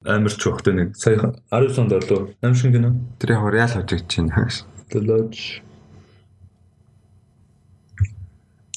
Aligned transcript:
амар 0.00 0.32
ч 0.32 0.48
өгтэй 0.48 0.72
нэг 0.72 0.96
сая 0.96 1.20
19 1.52 1.76
онд 1.76 1.92
орлоо. 1.92 2.32
Аим 2.40 2.54
шиг 2.56 2.72
кино. 2.72 2.96
Тэр 3.20 3.36
яг 3.36 3.52
реал 3.52 3.68
хожигч 3.68 4.16
байна. 4.16 4.48
The 4.88 5.00
Lodge. 5.04 5.60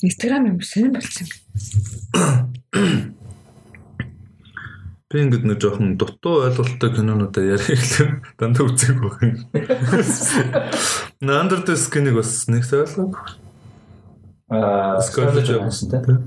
Инстаграм 0.04 0.44
юм 0.51 0.59
шинэ 0.59 0.91
болсон. 0.91 1.28
Би 5.07 5.21
ингэдэг 5.23 5.47
нэг 5.47 5.63
жоохон 5.63 5.96
дутуу 5.96 6.44
ойлголттой 6.44 6.91
кинонуудаа 6.91 7.55
ярих 7.55 7.71
гэхлээр 7.71 8.12
дандаа 8.35 8.67
үзег 8.67 8.99
байх 8.99 9.24
юм. 9.24 9.47
Under 11.24 11.63
the 11.63 11.79
Skin-ыг 11.79 12.19
бас 12.19 12.51
нэг 12.51 12.67
ойлголоо. 12.67 13.15
Аа, 14.51 14.99
Scarlett 14.99 15.47
Johansson 15.47 15.87
тэ. 15.87 16.20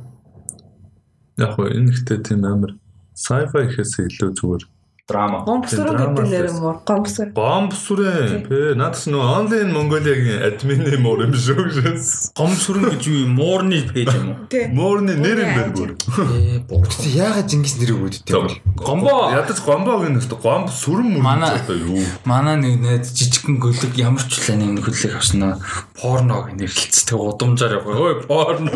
Яг 1.37 1.61
энэ 1.61 1.93
ихтэй 1.93 2.25
тийм 2.25 2.49
амар 2.49 2.81
sci-fi 3.13 3.69
гэхээс 3.69 4.09
илүү 4.09 4.33
зүгээр 4.33 4.65
Драма. 5.07 5.45
Драма 5.47 6.19
гэдэг 6.19 6.27
нэр 6.27 6.47
юм 6.51 6.65
уу? 6.67 6.83
Гомбсруу. 6.83 7.31
Гомбсүрэн. 7.31 8.43
Бэ 8.51 8.75
надаас 8.75 9.07
нөө 9.07 9.23
онлайн 9.39 9.71
Монголиагийн 9.71 10.43
админы 10.43 10.99
мөр 10.99 11.31
юм 11.31 11.35
шүү 11.39 11.63
гэсэн. 11.71 12.35
Гомсүрэн 12.35 12.91
гэж 12.91 13.07
юу 13.07 13.19
юм? 13.23 13.39
Муурны 13.39 13.87
пэйж 13.87 14.11
юм 14.11 14.35
уу? 14.35 14.67
Мөрний 14.75 15.15
нэр 15.15 15.47
юм 15.47 15.51
байна 15.55 15.73
бүр. 15.79 15.91
Ээ. 15.95 16.59
Тэгсэн 16.67 17.15
яагаад 17.23 17.47
Чингис 17.47 17.79
нэр 17.79 17.95
өгөөд 17.95 18.19
тийм 18.27 18.51
бол? 18.51 18.59
Гомбо. 18.83 19.15
Ядаж 19.31 19.63
гомбоо 19.63 20.03
гэнэ 20.03 20.19
өстө 20.19 20.43
гомб 20.43 20.75
сүрэн 20.75 21.07
мөр 21.15 21.23
Манай- 21.23 21.55
одоо 21.55 21.79
юу. 21.79 22.03
Манай 22.27 22.59
нэг 22.59 22.83
найз 22.83 23.15
жижигхэн 23.15 23.63
гөлөг 23.63 23.95
ямар 24.03 24.27
ч 24.27 24.43
л 24.43 24.59
нэг 24.59 24.83
хөлөг 24.91 25.23
авснаа 25.23 25.63
порног 25.95 26.51
нэрлэлцтэй 26.59 27.15
удамжаар 27.15 27.79
явах. 27.79 27.95
Ой 27.95 28.15
порно. 28.27 28.75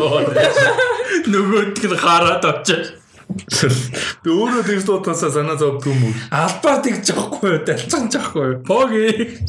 Нөгөөдг 1.27 1.83
нь 1.91 1.99
хараад 1.99 2.47
очиж. 2.47 3.00
Тэ 3.31 4.29
өөрөө 4.29 4.63
тэгж 4.67 4.83
дуудахасаа 4.85 5.31
санаа 5.31 5.57
зовдөг 5.57 5.89
юм 5.89 6.09
уу? 6.09 6.13
Албаар 6.29 6.79
тэгж 6.83 7.01
жоохгүй, 7.11 7.63
далцсан 7.65 8.11
жоохгүй. 8.11 8.61
Поги. 8.67 9.39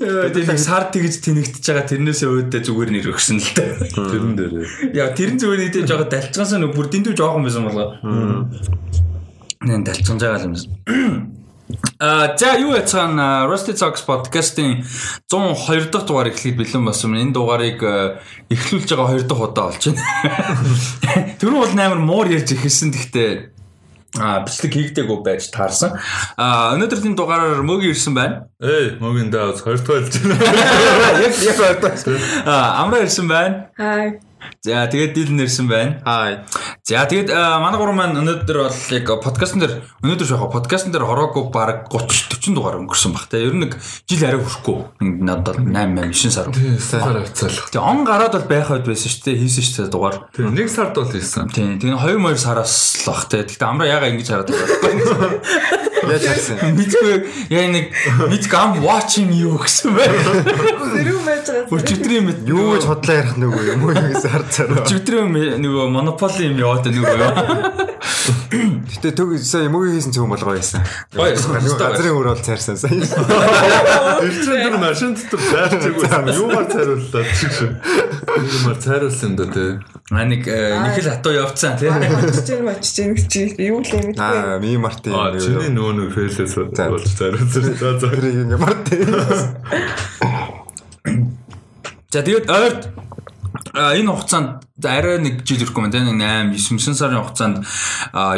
Тэгээд 0.00 0.58
сар 0.58 0.88
тэгж 0.90 1.20
тэнэгдэж 1.22 1.64
байгаа 1.64 1.86
тэрнээсээ 1.90 2.28
өөдөө 2.28 2.60
зүгээр 2.64 2.90
нэр 2.94 3.10
өгсөн 3.12 3.38
л 3.38 3.50
дээ. 3.54 3.72
Тэрэн 3.94 4.34
дээр. 4.34 4.54
Яа 4.96 5.12
тэрэн 5.12 5.38
зүгээр 5.38 5.60
нэгтэй 5.68 5.84
жоохон 5.84 6.10
далцгансаа 6.10 6.58
нэг 6.62 6.72
бүр 6.72 6.88
дэндүү 6.88 7.14
жоохон 7.14 7.44
байсан 7.44 7.64
болоо. 7.68 7.88
Нэн 9.64 9.84
далцсан 9.84 10.16
байгаа 10.18 10.48
юм. 10.48 10.56
А 11.98 12.36
за 12.36 12.58
юу 12.60 12.74
яцгаан 12.76 13.16
Rusty 13.48 13.72
Talks 13.72 14.04
podcast-ийн 14.04 14.84
102 15.30 15.90
дахь 15.90 16.04
дугаар 16.04 16.28
эхлэхэд 16.28 16.58
бэлэн 16.60 16.84
болсон. 16.84 17.16
Энэ 17.16 17.32
дугаарыг 17.32 17.80
э, 17.80 18.20
эхлүүлж 18.52 18.90
байгаа 18.92 19.16
2 19.16 19.24
дахь 19.24 19.40
удаа 19.40 19.72
болж 19.72 19.84
байна. 19.88 20.04
Түрүү 21.40 21.58
бол 21.64 21.72
амар 21.72 22.00
муур 22.04 22.28
ярьж 22.28 22.52
ихсэн 22.52 22.92
гэхдээ 22.92 23.54
а 24.20 24.44
бичлэг 24.46 24.72
хийгдээгүй 24.76 25.18
байж 25.24 25.48
таарсан. 25.50 25.98
А 26.36 26.76
өнөөдрийн 26.76 27.16
дугаараар 27.18 27.64
мөгийн 27.66 27.96
ирсэн 27.96 28.14
байна. 28.14 28.46
Эй, 28.60 28.94
могийн 29.00 29.30
даа 29.30 29.56
хоёр 29.56 29.80
дахь 29.80 30.06
хэлж 30.06 30.14
байна. 30.22 30.38
Яг 31.24 31.34
яг 31.42 31.58
одоо. 31.58 31.90
А 32.46 32.84
амраа 32.84 33.02
ирсэн 33.02 33.26
байна. 33.26 33.70
Хай. 33.74 34.20
За 34.64 34.86
тэгээд 34.88 35.12
дил 35.14 35.30
нэрсэн 35.36 35.66
байна. 35.68 36.00
Хай. 36.04 36.44
За 36.84 37.04
тэгээд 37.04 37.32
манай 37.32 37.78
гурван 37.80 37.96
маань 37.96 38.18
өнөөдөр 38.20 38.58
бол 38.64 38.80
яг 38.94 39.08
подкастн 39.24 39.60
дээр 39.60 39.74
өнөөдөр 40.04 40.28
шахаа 40.28 40.50
подкастн 40.52 40.92
дээр 40.92 41.04
хороогүй 41.08 41.48
баг 41.52 41.88
30 41.92 42.34
40 42.44 42.54
дугаар 42.56 42.78
өнгөрсөн 42.80 43.12
баг. 43.12 43.28
Тэгээ 43.28 43.48
ер 43.48 43.54
нь 43.56 43.62
нэг 43.64 43.72
жил 44.08 44.24
арай 44.28 44.40
хүрэхгүй. 44.40 44.78
Надад 45.24 45.60
8 45.60 45.72
8 45.72 46.12
9 46.12 46.32
сар. 46.32 46.48
Сар 46.80 47.16
авцаалах. 47.24 47.68
Тэгээ 47.72 47.84
он 47.84 48.04
гараад 48.04 48.36
бол 48.36 48.48
байх 48.48 48.68
байд 48.68 48.84
байсан 48.84 49.08
шүү 49.08 49.24
дээ. 49.24 49.40
Хийсэн 49.44 49.64
шүү 49.64 49.76
дээ 49.84 49.92
дугаар. 49.92 50.16
Тэр 50.36 50.52
нэг 50.52 50.68
сард 50.68 50.94
бол 50.96 51.08
хийсэн. 51.08 51.48
Тийм. 51.52 51.80
Тэгээ 51.80 51.96
2 51.96 52.20
2 52.20 52.36
сараас 52.36 52.74
л 53.00 53.08
бах 53.08 53.24
те. 53.32 53.44
Гэхдээ 53.44 53.68
амраа 53.68 53.88
ягаа 53.88 54.12
ингэж 54.12 54.28
хараад 54.28 54.48
байгаа. 54.52 55.90
Яаж 56.10 56.24
харсан? 56.28 56.56
Мэдгүй 56.76 57.14
яа 57.50 57.66
нэг 57.72 57.86
мэд 58.30 58.44
гам 58.50 58.78
watching 58.84 59.32
you 59.32 59.56
гэсэн 59.58 59.94
байна. 59.96 60.18
Зэрүү 60.94 61.20
байж 61.24 61.46
байгаа. 61.48 61.78
Өчигдрийн 61.78 62.24
мэд 62.28 62.38
Юу 62.48 62.74
гэж 62.76 62.84
хотлоо 62.88 63.16
ярих 63.16 63.34
нүгөө 63.40 63.64
юм 63.72 63.84
уу 63.88 63.94
гэсэн 63.94 64.30
харцаараа. 64.34 64.84
өчигдрийн 64.84 65.28
нөгөө 65.64 65.84
монополи 65.90 66.50
юм 66.50 66.58
яваад 66.60 66.86
нөгөө. 66.92 67.94
Гэтэ 68.54 69.10
төг 69.18 69.36
сая 69.42 69.68
мөгийн 69.68 69.98
хийсэн 69.98 70.14
цөм 70.14 70.30
болгоо 70.32 70.54
байсан. 70.56 70.80
Газрын 71.12 72.14
өөр 72.14 72.28
бол 72.32 72.40
цаарсан 72.40 72.76
сая. 72.78 72.94
Чинь 72.94 74.48
тэр 74.48 74.78
машин 74.80 75.12
дотор 75.18 75.40
цайрчиг 75.42 75.98
байсан. 75.98 76.28
Юугаар 76.32 76.66
цайрууллаа 76.70 77.24
чи 77.34 77.48
шиг. 77.52 77.72
Юугаар 78.38 78.78
цайруулсан 78.80 79.34
юм 79.34 79.36
да 79.36 79.46
тий. 79.50 79.76
А 80.10 80.24
нэг 80.24 80.46
э, 80.48 80.78
нэг 80.78 80.96
л 81.04 81.10
хатуу 81.10 81.34
явцсан 81.34 81.76
тий. 81.76 81.90
Очиж 81.90 82.60
мочиж 82.64 82.96
ин 83.04 83.12
чи 83.28 83.50
юу 83.58 83.82
л 83.82 83.92
юм 83.92 84.14
бэ? 84.14 84.20
Аа, 84.20 84.58
ми 84.62 84.76
марти. 84.78 85.10
А 85.10 85.34
чиний 85.36 85.68
нөгөө 85.74 85.93
нэг 85.98 86.10
фейлээс 86.14 86.54
болж 86.58 87.08
цайруулсан. 87.14 87.74
За 87.80 87.98
за. 87.98 88.08
Тэр 88.10 88.24
юм 88.44 88.60
марти. 88.60 88.96
За 92.10 92.22
тэгээд 92.22 92.46
ойрт 92.50 92.82
энэ 93.74 94.06
хугацаанд 94.06 94.62
арай 94.86 95.18
нэг 95.18 95.42
жил 95.42 95.58
ирэхгүй 95.62 95.82
маань 95.82 95.94
тийм 95.94 96.06
8 96.14 96.54
9 96.54 96.78
9 96.78 96.94
сарын 96.94 97.26
хугацаанд 97.26 97.66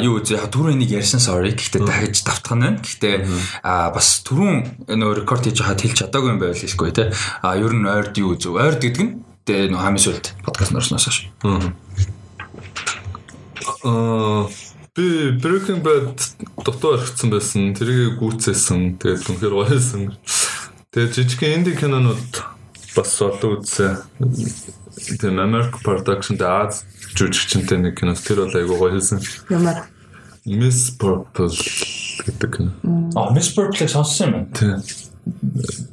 юу 0.01 0.17
үзээ 0.21 0.49
түрүүн 0.49 0.81
нэг 0.81 0.97
ярьсан 0.97 1.21
sorry 1.21 1.53
гэхдээ 1.53 1.85
дахиж 1.85 2.25
давтах 2.25 2.57
нь 2.57 2.65
байна. 2.65 2.81
Гэхдээ 2.81 3.17
бас 3.65 4.25
түрүүн 4.25 4.89
нөө 4.97 5.13
рекорд 5.21 5.45
хийж 5.45 5.61
хаад 5.61 5.85
хэлж 5.85 6.09
чадаагүй 6.09 6.33
юм 6.33 6.41
байл 6.41 6.57
хэлэхгүй 6.57 6.91
тий. 6.97 7.13
А 7.45 7.53
ер 7.61 7.73
нь 7.77 7.85
ойрд 7.85 8.17
юу 8.17 8.33
үзв? 8.33 8.57
Ойрд 8.57 8.81
гэдэг 8.81 9.03
нь 9.05 9.13
тэгээ 9.45 9.77
нөө 9.77 9.81
хамын 9.85 10.01
сүлд 10.01 10.33
подкаст 10.41 10.73
норсноос 10.73 11.05
хойш. 11.05 11.29
Аа 13.85 14.49
би 14.97 15.37
Breaking 15.37 15.85
Bad 15.85 16.17
дотоо 16.65 16.97
орчихсон 16.97 17.31
байсан. 17.31 17.75
Тэрийг 17.77 18.17
гүйцээсэн. 18.19 18.97
Тэгээд 18.97 19.29
үнэхээр 19.29 19.55
гоёсэн. 19.55 20.17
Тэгээд 20.91 21.13
жижигхэн 21.13 21.55
инди 21.61 21.77
кинонууд 21.77 22.33
бас 22.97 23.13
олон 23.21 23.61
үзсэн. 23.61 24.01
Тэгээд 24.17 25.37
American 25.37 25.81
Production 25.85 26.41
дээр 26.41 26.73
Аз 26.73 26.89
жүжигчтэй 27.13 27.77
нэг 27.77 28.01
кино 28.01 28.17
тэр 28.17 28.49
бол 28.49 28.57
айгуу 28.57 28.79
гоёсэн. 28.89 29.21
Ямар? 29.53 29.85
Miss 30.49 30.97
Purple 30.97 31.53
гэдэг 32.25 32.51
кино. 32.57 32.73
А 33.13 33.29
Miss 33.37 33.53
Purple 33.53 33.89
сонссон 33.89 34.33
юм. 34.33 34.45
Тийм. 34.57 34.81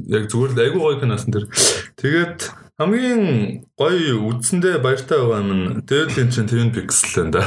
Яг 0.08 0.32
зүгээр 0.32 0.56
л 0.56 0.64
айгуу 0.64 0.82
гоё 0.88 1.00
киносон 1.04 1.36
тэр. 1.36 1.46
Тэгээд 2.00 2.40
хамгийн 2.80 3.68
гоё 3.76 4.16
үдсэндээ 4.32 4.80
баяртай 4.80 5.20
байгаа 5.20 5.44
юм. 5.44 5.84
Дээд 5.84 6.32
чинь 6.32 6.48
Twin 6.48 6.72
Peaks 6.72 7.04
л 7.12 7.28
энэ 7.28 7.34
да. 7.36 7.44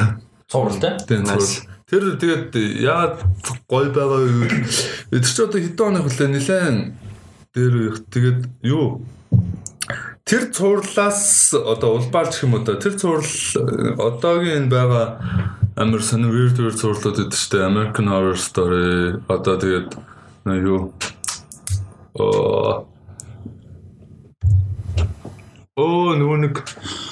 Цуврал 0.51 0.79
тий. 0.81 0.93
Тийм 1.07 1.23
Nice. 1.27 1.67
тэр 1.87 2.19
тэгээд 2.19 2.55
яагаад 2.83 3.19
гоё 3.71 3.91
байгаа 3.95 4.27
юу? 4.27 4.47
Тэр 5.11 5.23
ч 5.23 5.39
одоо 5.39 5.61
хэдэн 5.63 5.79
хоног 5.79 6.05
хүлээ 6.07 6.29
нилээн 6.35 6.77
дээр 7.55 7.75
их 7.91 7.97
тэгээд 8.11 8.41
юу 8.67 9.07
Тэр 10.27 10.51
цуурлаас 10.51 11.55
одоо 11.55 12.03
улбаарч 12.03 12.43
юм 12.43 12.59
уу 12.59 12.67
та 12.67 12.75
тэр 12.75 12.99
цуурл 12.99 13.31
одоогийн 13.95 14.67
энэ 14.67 14.73
байгаа 14.75 15.07
амар 15.79 16.03
сонир 16.03 16.35
weird 16.35 16.59
weird 16.59 16.83
цуурлууд 16.83 17.31
гэдэг 17.31 17.39
чинь 17.39 17.63
American 17.63 18.11
Horror 18.11 18.35
Story 18.35 19.23
одоо 19.31 19.55
тэгээд 19.55 19.95
юу 20.67 20.91
оо 22.19 22.91
Оо 25.77 26.17
нөгөө 26.17 26.39
нэг 26.41 26.55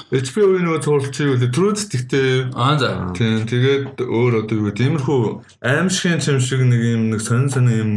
HBO-ийн 0.09 0.65
нөгөө 0.65 0.81
цуурлч 0.81 1.19
юу 1.21 1.37
вэ? 1.37 1.53
Truth 1.53 1.85
гэхдээ 1.85 2.57
Аа 2.57 2.81
за. 2.81 3.13
Тийм 3.13 3.45
тэгээд 3.45 4.01
өөр 4.01 4.41
одоо 4.41 4.57
юу 4.57 4.73
гэдэг 4.73 4.89
иймэрхүү 4.89 5.21
аимшигын 5.61 6.25
юм 6.25 6.41
шиг 6.41 6.65
нэг 6.65 6.81
юм 6.81 7.13
нэг 7.13 7.21
сонин 7.21 7.53
сонин 7.53 7.77
юм 7.77 7.93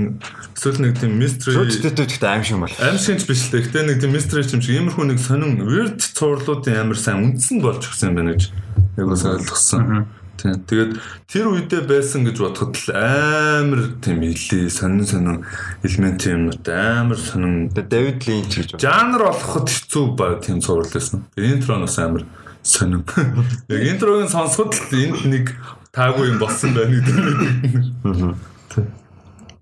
эсвэл 0.60 0.84
нэг 0.84 1.00
тийм 1.00 1.16
mystery 1.24 1.56
Шүттэй 1.56 2.04
гэхдээ 2.04 2.32
аим 2.36 2.44
шиг 2.44 2.60
юм 2.60 2.68
бол. 2.68 2.76
аимшигч 2.84 3.24
биш 3.24 3.48
л 3.48 3.64
гэхдээ 3.64 3.84
нэг 3.88 3.98
тийм 4.04 4.12
mystery 4.12 4.44
юм 4.44 4.60
шиг 4.60 4.76
иймэрхүү 4.76 5.06
нэг 5.08 5.20
сонин 5.24 5.52
weird 5.64 6.04
цуурлуудын 6.04 6.84
амар 6.84 7.00
сайн 7.00 7.24
үндсэн 7.24 7.64
болж 7.64 7.88
өгсөн 7.88 8.12
юм 8.12 8.16
байна 8.20 8.36
гэж 8.36 8.52
яг 9.00 9.08
бас 9.08 9.24
ойлгосон. 9.24 10.04
Тийм 10.38 10.62
тэгээд 10.70 10.92
тэр 11.26 11.46
үедээ 11.50 11.82
байсан 11.90 12.22
гэж 12.22 12.38
бодоход 12.38 12.78
л 12.78 12.94
амар 12.94 13.98
тийм 14.06 14.22
илий 14.22 14.70
сонин 14.70 15.02
сонин 15.02 15.42
элемент 15.82 16.22
юмнууд 16.30 16.62
амар 16.70 17.18
сонин 17.18 17.74
Давид 17.74 18.22
Линч 18.30 18.54
гэж. 18.54 18.78
жанр 18.78 19.34
олоход 19.34 19.66
хэцүү 19.66 20.06
ба 20.14 20.38
тийм 20.38 20.62
цуврал 20.62 20.94
байсан. 20.94 21.26
Интроноос 21.34 21.98
амар 21.98 22.24
сонин. 22.62 23.02
Яг 23.74 23.82
интрог 23.82 24.24
нь 24.24 24.30
сонсоход 24.30 24.78
л 24.78 24.94
энд 24.94 25.26
нэг 25.26 25.58
таагүй 25.90 26.30
юм 26.30 26.38
болсон 26.38 26.78
байна 26.78 27.02
гэдэг. 27.02 28.38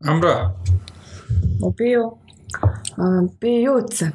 Амра. 0.03 0.51
Би 1.79 1.95
юу? 1.95 2.19
Аа 2.99 3.23
би 3.39 3.63
юу 3.63 3.79
үзсэн? 3.79 4.11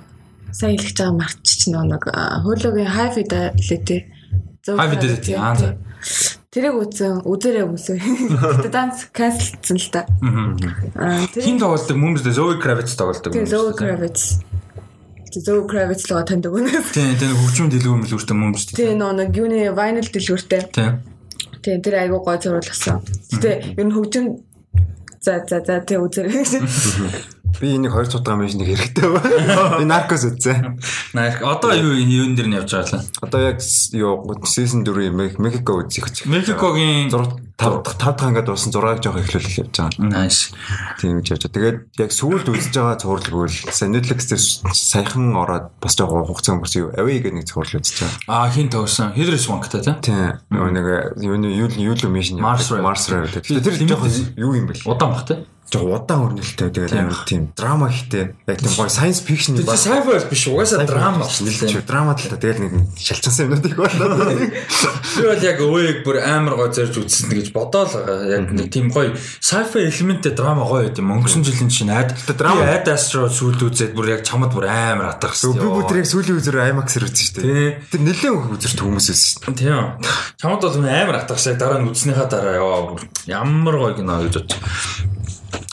Сайн 0.52 0.76
хэлэх 0.76 0.92
байгаа 0.92 1.16
марчч 1.16 1.72
нэг 1.72 2.04
хуулигийн 2.04 2.90
хай 2.92 3.08
fidelity. 3.16 4.20
Зөв 4.60 4.76
High 4.76 4.92
Fidelity, 4.92 5.32
аа, 5.34 5.56
за. 5.56 5.76
Тэрийг 6.50 6.82
үзсэн, 6.82 7.22
үзээрэй 7.30 7.62
үзсэн. 7.62 7.98
Гэтэ 8.34 8.74
данс 8.74 9.06
канселдсан 9.14 9.78
л 9.78 9.86
та. 9.94 10.02
Аа 10.98 11.22
Хин 11.30 11.62
тэр 11.62 11.62
тоглолдог 11.62 11.94
мөмс 11.94 12.26
Zoe 12.26 12.58
Kravitz 12.58 12.98
тоглолдог. 12.98 13.30
тэр 13.30 13.46
Zoe 13.46 13.70
Kravitz. 13.70 14.42
Zoe 15.30 15.62
Kravitz 15.70 16.10
л 16.10 16.26
таньдаг 16.26 16.50
үнэ. 16.50 16.74
Тийм 16.90 17.14
тийм 17.14 17.38
хөгжмөн 17.38 17.70
дэлгүүр 17.70 18.02
мэлгүүртэй 18.02 18.34
мөмс. 18.34 18.66
Тэгээ 18.74 18.98
нөө 18.98 19.12
нэг 19.14 19.30
юуны 19.38 19.70
vinyl 19.70 20.10
дэлгүүртэй. 20.10 20.62
Тийм. 20.74 20.98
Тэгээ 21.62 21.82
тэр 21.86 21.94
айгуу 22.02 22.18
гой 22.26 22.42
зурвал 22.42 22.66
болсон. 22.66 22.98
Гэтэ 23.30 23.78
ер 23.78 23.86
нь 23.86 23.94
хөгжим 23.94 24.26
За 25.20 25.44
за 25.46 25.60
за 25.60 25.80
тэг 25.84 26.00
үзэрэй. 26.00 26.32
Би 27.58 27.74
энийг 27.74 27.92
2 27.92 28.12
цутгаа 28.14 28.38
мэж 28.38 28.54
нэг 28.54 28.70
хэрэгтэй 28.70 29.08
ба. 29.10 29.20
Би 29.80 29.84
наркос 29.84 30.30
үзсэн. 30.30 30.78
Нарк 31.12 31.42
одоо 31.42 31.74
юу 31.74 31.98
юун 31.98 32.38
дээр 32.38 32.48
нь 32.48 32.56
явж 32.56 32.70
байгаа 32.70 33.02
лээ. 33.02 33.04
Одоо 33.26 33.40
яг 33.42 33.58
юу 33.96 34.22
season 34.46 34.86
4 34.86 35.10
Мехико 35.40 35.82
үзэх 35.82 36.06
гэж. 36.06 36.30
Мексикогийн 36.30 37.10
6 37.10 37.50
5 37.60 37.84
5 37.84 37.98
дахь 38.00 38.24
ангад 38.24 38.46
болсон 38.48 38.72
6-ыг 38.72 39.04
жоох 39.04 39.20
эхлүүлэл 39.20 39.60
явж 39.60 39.74
байгаа. 39.76 40.00
Nice. 40.00 40.56
Тийм 40.96 41.20
гэж 41.20 41.26
явж 41.36 41.42
байгаа. 41.44 41.56
Тэгээд 41.60 41.78
яг 42.00 42.10
сүүлд 42.16 42.48
үзэж 42.48 42.72
байгаа 42.72 42.96
цуврал 42.96 43.28
бол 43.28 43.52
Netflix 43.52 44.20
дээр 44.32 44.42
саяхан 44.72 45.36
ороод 45.36 45.66
бас 45.76 45.92
жоох 45.92 46.24
хугацаа 46.24 46.56
өнгөрсөн 46.56 46.80
юу. 46.80 46.90
Away 46.96 47.20
гэдэг 47.20 47.36
нэг 47.36 47.44
цуврал 47.44 47.76
үзэж 47.76 47.96
байгаа. 48.00 48.16
Аа 48.32 48.48
хин 48.48 48.72
төгсөн. 48.72 49.12
Hilary 49.12 49.36
Swank-тай 49.36 49.84
тийм. 49.84 50.00
Тийм. 50.00 50.40
Нэг 50.48 51.20
юу 51.20 51.36
юу 51.36 51.68
юу 51.68 52.08
мишн 52.08 52.40
Mars. 52.40 52.72
Mars. 52.72 53.04
Тэр 53.12 53.76
жоох 53.84 54.08
юу 54.40 54.56
юм 54.56 54.64
бэл. 54.64 54.80
Удаан 54.88 55.12
бах 55.12 55.28
тийм. 55.28 55.44
Жог 55.70 55.86
удаан 55.86 56.34
өрнөлттэй 56.34 56.66
тэгээд 56.74 56.94
амар 56.98 57.18
тийм 57.30 57.46
драма 57.54 57.86
ихтэй. 57.94 58.34
Яг 58.50 58.58
тийм 58.58 58.74
гоё 58.74 58.90
science 58.90 59.22
fiction 59.22 59.54
Тэр 59.54 59.70
sci-fi 59.70 60.18
биш 60.26 60.42
угаасаа 60.50 60.82
драма 60.82 61.28
шүү 61.30 61.78
драма 61.86 62.18
л 62.18 62.26
та 62.26 62.34
тэгэл 62.42 62.66
нэг 62.66 62.74
шалчсан 62.98 63.46
юмнууд 63.46 63.66
их 63.70 63.76
байна. 63.78 64.50
Би 64.50 65.22
бол 65.30 65.42
яг 65.46 65.58
өөг 65.62 66.02
бүр 66.02 66.16
амар 66.26 66.58
гой 66.58 66.74
зорж 66.74 66.98
үзсэн 66.98 67.30
гэж 67.30 67.54
бодоол 67.54 67.86
байгаа. 67.86 68.26
Яг 68.34 68.50
нэг 68.50 68.66
тийм 68.74 68.90
гоё 68.90 69.14
sci-fi 69.38 69.86
элементтэй 69.86 70.34
драма 70.34 70.66
гоё 70.66 70.90
байт 70.90 70.98
юм. 70.98 71.14
Өнгөрсөн 71.14 71.46
жилийн 71.46 71.70
чинь 71.70 71.94
айд 71.94 72.18
драма- 72.34 72.66
айд 72.66 72.90
астро 72.90 73.30
сүйд 73.30 73.62
үзээд 73.62 73.94
бүр 73.94 74.10
яг 74.18 74.26
чамд 74.26 74.50
бүр 74.50 74.66
амар 74.66 75.14
атах 75.14 75.38
Би 75.38 75.54
бүр 75.70 75.86
яг 76.02 76.06
сүүлийн 76.10 76.34
үзэр 76.34 76.66
IMAX-ээр 76.66 77.06
үзсэн 77.06 77.26
шүү 77.30 77.42
дээ. 77.46 77.70
Тэр 77.94 78.00
нэлээд 78.10 78.34
их 78.34 78.50
үзэрч 78.58 78.78
хүмүүс 78.82 79.06
үзсэн 79.14 79.38
шүү 79.38 79.54
дээ. 79.54 79.70
Тийм. 79.70 79.86
Чамд 80.34 80.62
бол 80.66 80.82
амар 80.82 81.16
атахсаа 81.22 81.54
дараа 81.54 81.78
нь 81.78 81.86
үзснийхаа 81.94 82.26
дараа 82.26 82.58
яа 82.58 82.82
бүр 82.90 83.06
ямар 83.30 83.74
гоё 83.78 83.94
кино 83.94 84.18
гэж 84.26 84.34
бодож. 84.34 84.58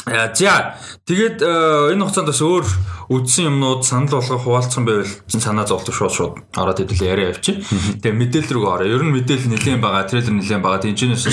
Яа, 0.07 0.31
за 0.31 0.79
тэгээд 1.03 1.43
э, 1.43 1.91
энэ 1.91 2.03
хугацаанд 2.03 2.31
бас 2.31 2.39
өөр 2.39 2.65
үдсэн 3.11 3.47
юмнууд 3.51 3.83
санал 3.83 4.19
болгох 4.19 4.43
хуваалцсан 4.43 4.83
байвал 4.87 5.11
санаа 5.27 5.67
зовлох 5.67 5.95
шууд 5.95 6.13
шууд 6.15 6.33
ороод 6.55 6.79
хэдүүлээ 6.79 7.11
яриа 7.11 7.31
явчих. 7.31 7.63
Тэгээ 8.03 8.15
мэдээлэл 8.15 8.55
рүү 8.55 8.67
ороо. 8.67 8.87
Ер 8.87 9.03
нь 9.03 9.15
мэдээлэл 9.15 9.51
нэлээд 9.51 9.83
байгаа, 9.83 10.07
трейлер 10.07 10.35
нэлээд 10.35 10.63
байгаа. 10.63 10.83
Тинчнээс 10.83 11.25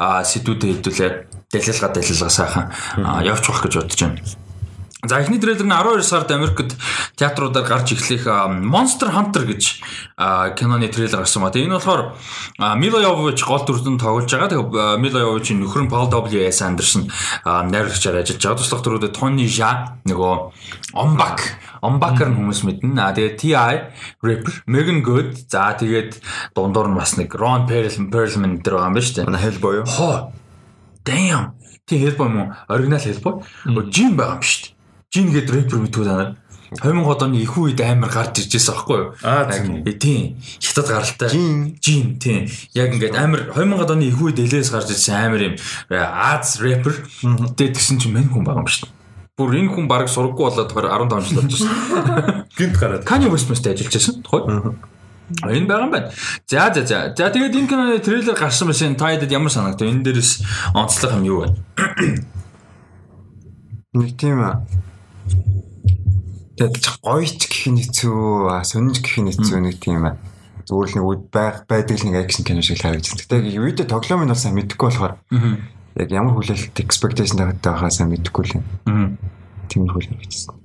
а 0.00 0.24
сэдвүүдэд 0.24 0.84
хэдүүлээ 0.84 1.10
дэлгэлга 1.52 1.88
дэлгэлга 1.92 2.30
сайхан 2.32 2.72
явж 3.24 3.44
бах 3.48 3.60
гэж 3.64 3.72
бодож 3.80 4.00
байна. 4.00 4.49
За 5.02 5.16
эхний 5.16 5.38
трейлер 5.38 5.64
нь 5.64 5.72
12 5.72 6.02
сард 6.04 6.30
Америкт 6.30 6.76
театруудаар 7.16 7.64
гарч 7.64 7.92
эхлэх 7.92 8.26
Monster 8.60 9.08
Hunter 9.08 9.48
гэж 9.48 9.80
киноны 10.60 10.88
трейлер 10.92 11.24
гарсан 11.24 11.40
ба. 11.40 11.48
Тэгээ 11.48 11.72
энэ 11.72 11.80
болохоор 11.80 12.20
а, 12.60 12.76
Mila 12.76 13.00
Jovovich 13.00 13.40
гол 13.40 13.64
дүрдэн 13.64 13.96
тоглож 13.96 14.28
байгаа. 14.28 14.52
Тэгээ 14.52 14.68
а, 14.76 15.00
Mila 15.00 15.24
Jovovich-ийн 15.24 15.64
нөхөр 15.64 15.88
нь 15.88 15.92
Paul 15.92 16.12
W.S. 16.12 16.60
Anderson 16.60 17.08
найруулагчаар 17.48 18.20
ажиллаж 18.20 18.44
байгаа. 18.44 18.60
Туслах 18.60 18.84
дүрүүдэд 18.84 19.16
Tony 19.16 19.48
Jaa 19.48 19.96
нөгөө 20.04 20.34
Ombak 20.92 21.48
Ombak-аар 21.80 22.28
нь 22.28 22.36
хүмүүс 22.36 22.60
мэднэ. 22.68 23.00
А 23.00 23.16
тэгээ 23.16 23.40
T.I. 23.40 23.74
Rapper, 24.20 24.52
Megan 24.68 25.00
Good. 25.00 25.48
За 25.48 25.72
тэгээд 25.80 26.20
дундуур 26.52 26.92
нь 26.92 26.98
бас 27.00 27.16
нэг 27.16 27.32
Ron 27.32 27.64
Perlman 27.64 28.12
Perlman 28.12 28.60
дээр 28.60 28.76
байгаа 28.76 28.92
юм 28.92 28.96
байна 29.00 29.08
шүү 29.08 29.16
дээ. 29.16 29.44
Hellboy 29.48 29.74
юу? 29.80 29.86
Хоо. 29.88 30.16
Damn. 31.08 31.56
Тий 31.88 32.04
Hellboy 32.04 32.28
мó? 32.28 32.52
Оригинал. 32.68 33.00
Гоо 33.00 33.88
Jin 33.88 34.12
байгаа 34.12 34.36
юм 34.36 34.44
шүү 34.44 34.60
дээ. 34.68 34.79
Jin 35.10 35.32
гэдэг 35.34 35.50
рэпер 35.66 35.82
мэдгүй 35.82 36.04
даа. 36.06 36.38
2000 36.70 37.26
оны 37.26 37.42
их 37.42 37.58
үед 37.58 37.82
амар 37.82 38.14
гарч 38.14 38.46
иржсэн 38.46 38.78
аахгүй 38.78 38.98
юу? 38.98 39.14
Аа, 39.26 39.50
тийм. 39.50 40.38
Хятад 40.62 40.86
гаралтай. 40.86 41.28
Jin. 41.34 41.74
Jin 41.82 42.14
тийм. 42.22 42.46
Яг 42.78 42.94
ингээд 42.94 43.18
амар 43.18 43.50
2000 43.50 43.90
оны 43.90 44.06
их 44.06 44.22
үед 44.22 44.38
элээс 44.38 44.70
гарч 44.70 44.94
ирсэн 44.94 45.18
амар 45.18 45.42
юм 45.42 45.54
э, 45.90 45.98
Аз 45.98 46.62
рэпер. 46.62 46.94
Тэгээд 47.58 47.74
тэгсэн 47.74 47.98
чинь 47.98 48.14
мань 48.14 48.30
хүн 48.30 48.46
байгаа 48.46 48.62
юм 48.62 48.70
шүү 48.70 48.86
дээ. 48.86 48.94
Бүр 49.34 49.50
энэ 49.58 49.74
хүн 49.74 49.90
баг 49.90 50.06
сургаггүй 50.06 50.46
болоод 50.46 50.70
тохоор 50.70 50.94
15 50.94 51.26
жил 51.26 51.42
болж 51.42 51.58
байна. 51.58 52.46
Гинт 52.54 52.76
гараад. 52.78 53.02
Kanye 53.02 53.34
West-мэстэй 53.34 53.74
ажиллаж 53.74 53.94
байсан. 53.98 54.22
Тухай. 54.22 54.46
Энэ 55.42 55.66
байгаа 55.66 55.86
юм 55.88 55.90
байна. 55.90 56.14
За 56.46 56.70
за 56.70 56.86
за. 56.86 57.10
За 57.18 57.34
тэгээд 57.34 57.58
энэ 57.58 57.66
киноны 57.66 57.98
трейлер 57.98 58.38
гарсан 58.38 58.70
байсан. 58.70 58.94
Та 58.94 59.10
хэд 59.10 59.26
ямар 59.26 59.50
санагдав? 59.50 59.90
Энэ 59.90 60.06
дээрээс 60.06 60.46
онцлог 60.70 61.18
юм 61.18 61.26
юу 61.26 61.38
вэ? 61.42 61.58
Нэг 63.98 64.14
тийм 64.14 64.38
аа. 64.38 64.62
Тэгээд 66.60 66.76
ч 66.76 66.86
гоё 67.00 67.24
ч 67.24 67.42
гэх 67.48 67.66
нь 67.72 67.80
хэцүү, 67.80 68.60
сонирч 68.68 69.00
гэх 69.00 69.16
нь 69.24 69.30
хэцүү 69.32 69.58
нэг 69.64 69.80
тийм. 69.80 70.04
Зүгээр 70.68 70.88
л 70.92 70.96
нэг 71.00 71.06
үд 71.08 71.22
байг 71.32 71.64
байдаг 71.64 71.96
нэг 72.04 72.16
акшн 72.20 72.44
кино 72.44 72.60
шиг 72.60 72.84
харагдаж 72.84 73.16
байна. 73.16 73.48
Тэгээд 73.48 73.64
видео 73.64 73.86
тоглоом 73.88 74.28
нь 74.28 74.30
бол 74.30 74.36
сайн 74.36 74.54
мэдэхгүй 74.60 74.86
болохоор 74.92 75.14
яг 75.96 76.08
ямар 76.12 76.36
хүлээлт 76.36 76.76
expectation 76.76 77.40
тавтай 77.40 77.72
байхаа 77.72 77.88
сайн 77.88 78.12
мэдэхгүй 78.12 78.44
л 78.44 78.54
юм. 78.60 78.64
Тийм 79.72 79.88
хүлээлт 79.88 80.20
хийсэн. 80.20 80.59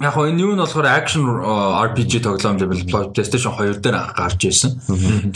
Яг 0.00 0.16
хоо 0.16 0.24
энэ 0.32 0.40
юу 0.40 0.56
нь 0.56 0.62
болохоор 0.64 0.88
action 0.88 1.28
uh, 1.28 1.76
RPG 1.84 2.24
тоглоом 2.24 2.56
level 2.56 2.80
PlayStation 3.12 3.52
2 3.52 3.84
дээр 3.84 4.16
гарч 4.16 4.48
ирсэн. 4.48 4.80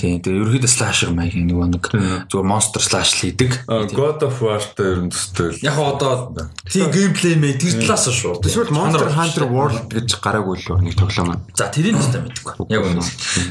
Тийм. 0.01 0.25
Тэгээ 0.25 0.41
ерөөхдөө 0.41 0.73
slasher 0.73 1.13
маяг 1.13 1.37
нөгөө 1.37 1.69
нэг 1.77 1.85
зүгээр 2.33 2.49
monster 2.49 2.81
slash 2.81 3.13
л 3.13 3.29
хийдэг. 3.29 3.69
God 3.93 4.25
of 4.25 4.41
War-тай 4.41 4.97
ер 4.97 5.05
нь 5.05 5.13
төстэй. 5.13 5.61
Яг 5.61 5.77
одоо 5.77 6.33
тийм 6.65 6.89
геймплей 6.89 7.37
мэй 7.37 7.61
тэр 7.61 7.77
талаас 7.85 8.09
нь 8.09 8.17
шууд. 8.17 8.41
Эсвэл 8.41 8.73
Monster 8.73 9.13
Hunter 9.13 9.45
World 9.53 9.93
гэж 9.93 10.17
гараагүй 10.25 10.57
л 10.57 10.81
нэг 10.81 10.97
тоглоом 10.97 11.37
аа. 11.37 11.45
За 11.53 11.69
тэрийг 11.69 12.01
ч 12.01 12.09
та 12.09 12.25
мэдэхгүй. 12.25 12.65
Яг 12.73 12.89
үнэ. 12.89 13.05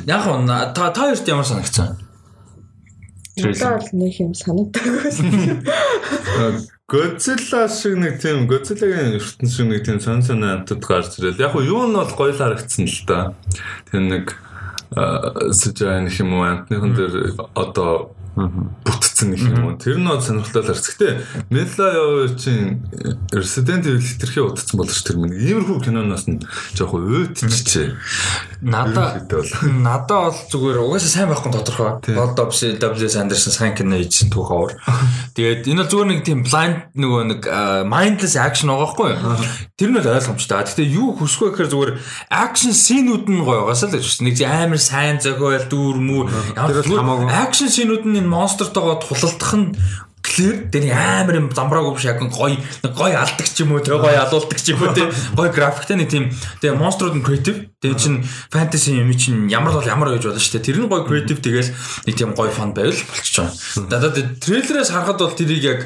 Яг 0.10 0.26
хоо 0.26 0.42
та 0.50 0.90
та 0.90 1.14
хоёрт 1.14 1.30
ямар 1.30 1.46
санагцсан? 1.46 2.02
Надад 3.38 3.86
бол 3.86 4.02
нэг 4.02 4.18
юм 4.18 4.34
санагдаагүй. 4.34 5.14
Godzilla 6.92 7.68
шиг 7.72 7.96
нэг 7.96 8.20
тийм 8.20 8.44
Godzilla-гийн 8.48 9.16
ертөнц 9.16 9.56
шиг 9.56 9.68
нэг 9.72 9.86
тийм 9.88 10.00
сон 10.04 10.20
сон 10.20 10.44
амтд 10.44 10.84
гарч 10.84 11.16
ирэл. 11.20 11.40
Яг 11.40 11.56
нь 11.56 11.64
юу 11.64 11.88
нь 11.88 11.96
бол 11.96 12.12
гоё 12.12 12.36
л 12.36 12.42
харагдсан 12.44 12.92
л 12.92 13.00
да. 13.08 13.34
Тэр 13.88 14.04
нэг 14.04 14.36
сэжэн 14.92 16.12
гэх 16.12 16.20
юм 16.20 16.36
уу 16.36 16.44
амтныхан 16.44 16.92
дээр 16.92 17.40
одоо 17.56 18.12
бүтцэн 18.34 19.30
гэх 19.38 19.46
юм. 19.46 19.78
Тэр 19.78 20.02
нь 20.02 20.08
бол 20.10 20.22
сонирхолтой 20.22 20.66
л 20.66 20.70
харц. 20.74 20.90
Гэтэ 20.90 21.10
Mela 21.54 21.86
Jovovich-ийн 21.94 22.82
Resident 23.30 23.86
Evil 23.86 24.02
хитрхи 24.02 24.42
утцсан 24.42 24.78
боловч 24.82 25.06
тэр 25.06 25.22
минь 25.22 25.38
иймэрхүү 25.38 25.86
киноноос 25.86 26.26
нь 26.26 26.42
жоохон 26.74 27.30
уйтчихжээ. 27.30 27.94
Надаа 28.66 29.22
надаа 29.70 30.34
бол 30.34 30.42
зүгээр 30.50 30.82
угаасаа 30.82 31.12
сайн 31.14 31.30
байхгүй 31.30 31.52
тодорхой. 31.54 31.92
Бол 32.18 32.34
W 32.34 32.74
W 32.82 33.08
Anderson 33.22 33.54
сайн 33.54 33.78
кино 33.78 34.02
хийсэн 34.02 34.34
түүхээр. 34.34 34.82
Тэгээд 35.38 35.70
энэ 35.70 35.86
бол 35.86 35.92
зүгээр 35.94 36.10
нэг 36.10 36.22
тийм 36.26 36.42
blind 36.42 36.90
нөгөө 36.98 37.22
нэг 37.30 37.42
а, 37.46 37.86
mindless 37.86 38.34
action 38.34 38.74
байгаа 38.74 38.98
байхгүй 38.98 39.10
юу? 39.14 39.46
Тэр 39.78 39.90
нь 39.94 39.98
бол 40.02 40.10
ойлгомжтой. 40.10 40.58
Гэхдээ 40.66 40.88
юу 40.90 41.14
хүсэх 41.14 41.40
вэ 41.44 41.50
гэхээр 41.54 41.70
зүгээр 41.70 41.92
action 42.34 42.74
scene-үүд 42.74 43.26
нь 43.30 43.46
гоё 43.46 43.68
байгаасаа 43.68 43.94
л 43.94 43.96
гэж. 44.00 44.26
Нэг 44.26 44.36
амар 44.42 44.82
сайн 44.82 45.22
зохиол 45.22 45.68
дүүр 45.70 45.98
мүүр. 46.02 46.28
Тэр 46.56 46.78
бол 46.82 46.98
хамаагүй. 46.98 47.28
Action 47.30 47.70
scene-үүд 47.70 48.06
нь 48.08 48.23
энэ 48.24 48.32
monsterтойгоо 48.32 48.96
тулалдах 49.04 49.54
нь 49.60 49.68
Клэр 50.24 50.72
тэр 50.72 50.88
амар 50.96 51.36
юм 51.36 51.48
замбраагүй 51.52 52.00
биш 52.00 52.08
яг 52.08 52.24
гоё 52.32 52.56
гоё 52.96 53.20
алдаг 53.20 53.44
ч 53.44 53.68
юм 53.68 53.76
уу 53.76 53.84
тэгээ 53.84 54.00
гоё 54.00 54.18
алуулдаг 54.24 54.56
ч 54.56 54.72
юм 54.72 54.80
уу 54.80 54.96
тэгээ 54.96 55.36
гоё 55.36 55.52
графиктэй 55.52 56.00
нэг 56.00 56.08
тийм 56.08 56.32
тэгээ 56.64 56.80
монструуд 56.80 57.20
нь 57.20 57.26
креатив 57.28 57.68
тэгээ 57.84 58.00
чин 58.00 58.24
фэнтези 58.24 58.96
юм 58.96 59.12
чин 59.20 59.52
ямар 59.52 59.76
бол 59.76 59.84
ямар 59.84 60.16
гэж 60.16 60.32
болно 60.32 60.40
шүү 60.40 60.56
дээ 60.56 60.68
тэр 60.72 60.80
нь 60.80 60.88
гоё 60.88 61.04
креатив 61.04 61.44
тэгээл 61.44 61.72
нэг 62.08 62.16
тийм 62.16 62.32
гоё 62.32 62.48
фан 62.48 62.72
байвал 62.72 62.96
байгаа. 62.96 63.52
Надад 63.92 64.40
трейлерээс 64.40 64.96
харахад 64.96 65.20
бол 65.20 65.36
тэрийг 65.36 65.64
яг 65.68 65.80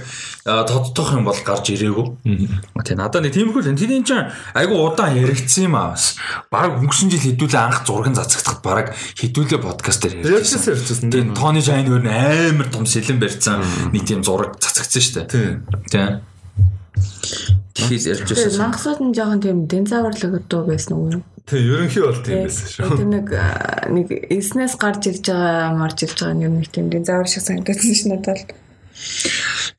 тодтох 0.46 1.12
юм 1.18 1.26
бол 1.26 1.36
гарч 1.42 1.74
ирээгүй. 1.74 2.06
Тэгээ 2.24 3.02
надад 3.02 3.26
нэг 3.26 3.34
тиймэрхүү 3.34 3.66
л 3.66 3.72
энэ 3.74 4.06
чинь 4.06 4.30
айгу 4.56 4.80
удаан 4.80 5.18
яригдсан 5.18 5.68
юм 5.68 5.76
аа 5.76 5.98
бас. 5.98 6.16
Бараг 6.48 6.80
өнгөрсөн 6.80 7.12
жил 7.12 7.26
хэдүүлээ 7.36 7.62
анх 7.66 7.84
зураг 7.84 8.16
зацагдахад 8.16 8.62
бараг 8.64 8.88
хэдүүлээ 9.20 9.60
подкаст 9.60 10.08
дээр 10.08 10.40
Ярьжсэн. 10.40 11.12
Тийм 11.12 11.36
Тони 11.36 11.60
Жайн 11.60 11.92
өөр 11.92 12.06
амар 12.08 12.70
том 12.72 12.88
сэлэн 12.88 13.20
барьсан 13.20 13.60
нэг 13.92 14.08
тийм 14.08 14.24
зураг 14.24 14.56
цацагдсан 14.62 15.02
шүү 15.02 15.14
дээ. 15.20 15.28
Тийм. 15.28 15.68
Тийм. 15.92 16.22
Тэгэхээр 17.76 18.08
ярьж 18.08 18.30
Тэр 18.32 18.38
байсан. 18.48 18.62
мангасууд 18.64 19.00
нь 19.04 19.14
жоохон 19.14 19.42
тийм 19.44 19.58
динзаврлаг 19.68 20.48
дуу 20.48 20.64
байсан 20.66 20.96
уу 20.96 21.12
юм? 21.20 21.24
Тийм 21.48 21.64
ерөнхий 21.64 22.04
бол 22.04 22.20
тийм 22.20 22.44
байсан 22.44 22.68
шүү. 22.68 22.96
Тэр 23.00 23.08
нэг 23.08 23.28
нэг 23.88 24.08
эснээс 24.36 24.76
гарч 24.76 25.08
ирж 25.08 25.32
байгаа 25.32 25.72
марж 25.80 26.04
ирж 26.04 26.20
байгаа 26.20 26.44
юм 26.44 26.60
нэг 26.60 26.68
тийм 26.76 26.92
динзавр 26.92 27.24
шиг 27.32 27.48
санагдсан 27.48 27.96
ш 27.96 28.04
надад. 28.12 28.52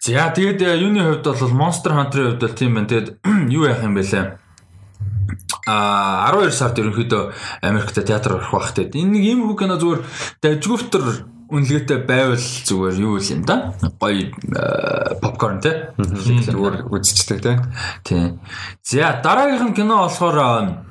За 0.00 0.32
тэгээд 0.32 0.64
юуны 0.64 1.04
хувьд 1.04 1.28
бол 1.28 1.52
Monster 1.52 1.92
Hunter-ийн 1.92 2.32
хувьд 2.32 2.40
бол 2.40 2.56
тийм 2.56 2.72
байна. 2.72 2.88
Тэгээд 2.88 3.08
юу 3.52 3.68
яах 3.68 3.84
юм 3.84 4.00
бэ 4.00 4.08
лээ? 4.08 4.24
А 5.68 6.32
12 6.32 6.56
сард 6.56 6.80
ерөнхийдөө 6.80 7.22
Америкт 7.60 8.00
театр 8.00 8.40
орох 8.40 8.48
бах 8.48 8.72
тэгээд 8.72 8.96
энэ 8.96 9.12
нэг 9.12 9.24
юм 9.28 9.44
хүү 9.52 9.56
кино 9.60 9.76
зүгээр 9.76 10.00
дажгүйфтер 10.40 11.04
үнэлгээтэй 11.52 11.98
байвал 12.08 12.40
зүгээр 12.40 12.96
юу 12.96 13.20
юм 13.20 13.44
да. 13.44 13.76
Гоё 14.00 14.32
попкорн 15.20 15.60
те. 15.60 15.92
Зүгээр 16.00 16.88
үзчихдэг 16.88 17.44
тий. 17.44 17.56
Тийм. 18.08 18.40
За 18.80 19.20
дараагийнх 19.20 19.68
нь 19.68 19.76
кино 19.76 20.08
болохоор 20.08 20.87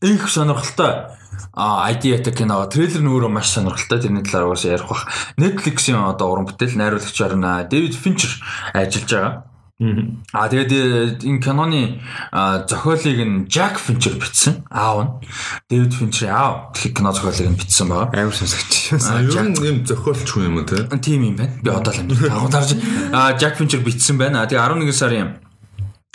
их 0.00 0.28
сонирхолтой 0.28 1.16
а 1.54 1.90
ID-тай 1.90 2.32
кино 2.34 2.64
трейлер 2.66 3.02
нь 3.02 3.10
өөрөө 3.10 3.30
маш 3.30 3.50
сонирхолтой 3.50 3.98
тэрний 3.98 4.22
талаар 4.22 4.54
угаасаа 4.54 4.78
ярих 4.78 4.88
бах. 4.88 5.06
Netflix-ийн 5.36 5.98
одоо 5.98 6.30
уран 6.30 6.46
бүтээл 6.46 6.78
найруулагчаар 6.78 7.34
нь 7.34 7.68
Дэвид 7.70 7.94
Финчер 7.98 8.30
ажиллаж 8.74 9.10
байгаа. 9.10 9.48
А 10.32 10.48
тэгээд 10.50 10.72
э, 10.74 11.22
энэ 11.22 11.38
киноны 11.38 12.02
зохиолыг 12.66 13.18
нь 13.22 13.46
Jack 13.46 13.78
Fincher 13.78 14.18
бичсэн. 14.18 14.66
Аав 14.70 14.98
нь 15.06 15.10
David 15.70 15.94
Fincher 15.94 16.34
аав 16.34 16.74
гэх 16.74 16.98
кино 16.98 17.14
зохиолыг 17.14 17.54
нь 17.54 17.58
бичсэн 17.58 17.86
байгаа. 17.86 18.10
Амар 18.10 18.34
сонсогч. 18.34 18.90
Ер 18.98 19.46
нь 19.46 19.54
юм 19.62 19.86
зохиолч 19.86 20.26
хүн 20.26 20.50
юм 20.50 20.58
уу 20.58 20.66
те? 20.66 20.82
Тим 20.98 21.22
юм 21.22 21.38
байна. 21.38 21.54
Би 21.62 21.70
одоо 21.70 21.94
л 21.94 22.02
амжилт 22.02 22.26
агуулж 22.26 22.74
а 23.14 23.38
Jack 23.38 23.54
Fincher 23.54 23.78
бичсэн 23.78 24.18
байна. 24.18 24.50
Тэгээд 24.50 24.66
11 24.66 24.90
сарын 24.90 25.38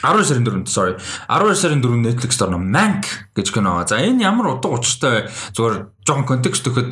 12 0.03 0.27
сарын 0.27 0.43
4-нд 0.43 0.67
sorry 0.67 0.93
12 1.31 1.55
сарын 1.55 1.81
4-нд 1.81 2.05
Netflix 2.11 2.37
дорно 2.37 2.59
Mank 2.59 3.07
гэж 3.35 3.55
кино 3.55 3.79
байгаа. 3.79 3.87
За 3.87 4.03
энэ 4.03 4.27
ямар 4.27 4.51
утга 4.53 4.69
учиртай 4.69 5.31
зүгээр 5.55 5.87
жоохон 6.03 6.27
контекст 6.27 6.67
өгөхөд 6.67 6.91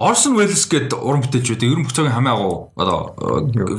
Orson 0.00 0.34
Welles 0.40 0.64
гэдэг 0.64 0.96
уран 0.96 1.20
бүтээлчүүд 1.20 1.62
ер 1.68 1.76
нь 1.76 1.84
бүх 1.84 1.92
цагийн 1.92 2.16
хамгийн 2.16 2.32
агуу 2.32 2.72
одоо 2.80 3.12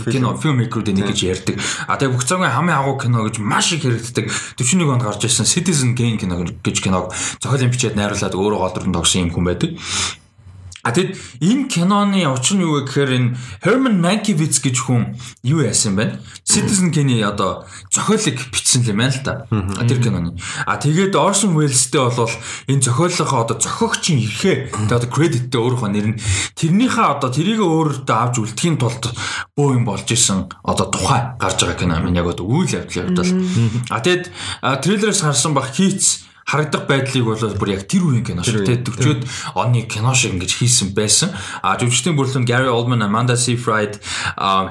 кино 0.05 0.37
фильммейкерүүд 0.37 0.93
нэг 0.93 1.09
гэж 1.09 1.19
ярьдаг. 1.25 1.57
А 1.89 1.97
тэгээ 1.97 2.13
бүх 2.13 2.23
цагийн 2.29 2.53
хамгийн 2.53 2.77
агуу 2.77 3.01
кино 3.01 3.25
гэж 3.25 3.41
маш 3.41 3.73
их 3.73 3.81
хэрэгддэг. 3.81 4.29
41 4.61 4.93
онд 4.93 5.03
гарч 5.03 5.25
ирсэн 5.25 5.49
Citizen 5.49 5.97
Kane 5.97 6.21
кино 6.21 6.45
гэж 6.45 6.77
киног 6.77 7.09
зохиолын 7.41 7.73
бичээд 7.73 7.97
найруулад 7.97 8.37
өөрөө 8.37 8.59
гол 8.61 8.73
дүрэн 8.77 8.93
тогсон 8.93 9.25
юм 9.25 9.33
хүн 9.33 9.45
байдаг. 9.49 9.69
А 10.87 10.95
тэгэд 10.95 11.19
энэ 11.43 11.67
киноны 11.67 12.23
учир 12.31 12.55
нь 12.55 12.63
юу 12.63 12.79
вэ 12.79 12.87
гэхээр 12.87 13.11
энэ 13.11 13.29
Herman 13.59 13.99
Mankiewicz 13.99 14.63
гэж 14.63 14.87
хүн 14.87 15.19
юу 15.43 15.59
яасан 15.59 15.99
бэ? 15.99 16.23
Citizen 16.47 16.95
Kane 16.95 17.19
одоо 17.27 17.67
зохиолыг 17.91 18.39
бичсэн 18.55 18.87
юм 18.87 19.03
байна 19.03 19.11
л 19.11 19.19
да. 19.19 19.33
Тэр 19.83 19.99
киноны. 19.99 20.39
А 20.63 20.79
тэгээд 20.79 21.11
Orson 21.19 21.59
Welles-тэй 21.59 21.99
бол 21.99 22.31
энэ 22.71 22.87
зохиолынхаа 22.87 23.43
одоо 23.43 23.59
зохиогчийн 23.59 24.23
эрхээ 24.31 24.55
одоо 24.87 25.11
кредиттэй 25.11 25.59
өөрийнхөө 25.59 25.91
нэр 25.91 26.07
нь 26.15 26.19
тэрнийхээ 26.55 27.07
одоо 27.19 27.35
тэрийг 27.35 27.59
өөртөө 27.59 28.15
авч 28.15 28.39
үлдэхийн 28.47 28.79
тулд 28.79 29.11
бөө 29.59 29.75
юм 29.75 29.83
болж 29.83 30.07
исэн 30.07 30.47
одоо 30.63 30.87
тухай 30.87 31.35
гарч 31.35 31.67
байгаа 31.67 31.75
кино 31.83 31.99
минь 31.99 32.15
яг 32.15 32.31
одоо 32.31 32.47
үйл 32.47 32.71
явдлын 32.71 33.11
хувьд 33.11 33.19
бол. 33.19 33.35
А 33.91 33.99
тэгэд 33.99 34.31
трейлерээс 34.63 35.19
харсан 35.19 35.51
бах 35.51 35.75
хийц 35.75 36.23
харагдах 36.47 36.87
байдлыг 36.87 37.25
бол 37.27 37.59
бүр 37.59 37.73
яг 37.75 37.83
тэр 37.91 38.07
үеийн 38.07 38.23
кино 38.23 38.43
шиг 38.47 38.63
те 38.63 38.79
40-од 38.79 39.27
оны 39.59 39.83
кино 39.83 40.15
шиг 40.15 40.39
ингэж 40.39 40.51
хийсэн 40.63 40.95
байсан. 40.95 41.35
А 41.59 41.75
жүжигчдийн 41.75 42.15
бүрэлдэхүүн 42.15 42.47
Gary 42.47 42.71
Oldman, 42.71 43.03
Amanda 43.03 43.35
Seyfried, 43.35 43.99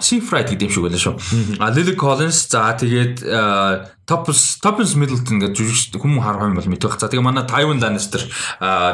Seyfried 0.01 0.49
гэдэг 0.57 0.67
юм 0.67 0.73
шиг 0.73 0.85
байлаа 0.89 1.03
шүү. 1.05 1.15
А 1.61 1.69
Lily 1.77 1.93
Collins 1.93 2.49
за 2.49 2.73
тэгээд 2.81 3.95
Toppers 4.07 4.63
Toppers 4.63 4.95
Middleton 4.95 5.43
гэж 5.43 5.51
жүжигч 5.59 5.99
хүмүүс 5.99 6.23
харах 6.23 6.47
юм 6.47 6.55
бол 6.55 6.71
мэдэх. 6.71 6.95
За 6.95 7.11
тэгээ 7.11 7.27
манай 7.27 7.43
Tywin 7.43 7.83
Lannister, 7.83 8.23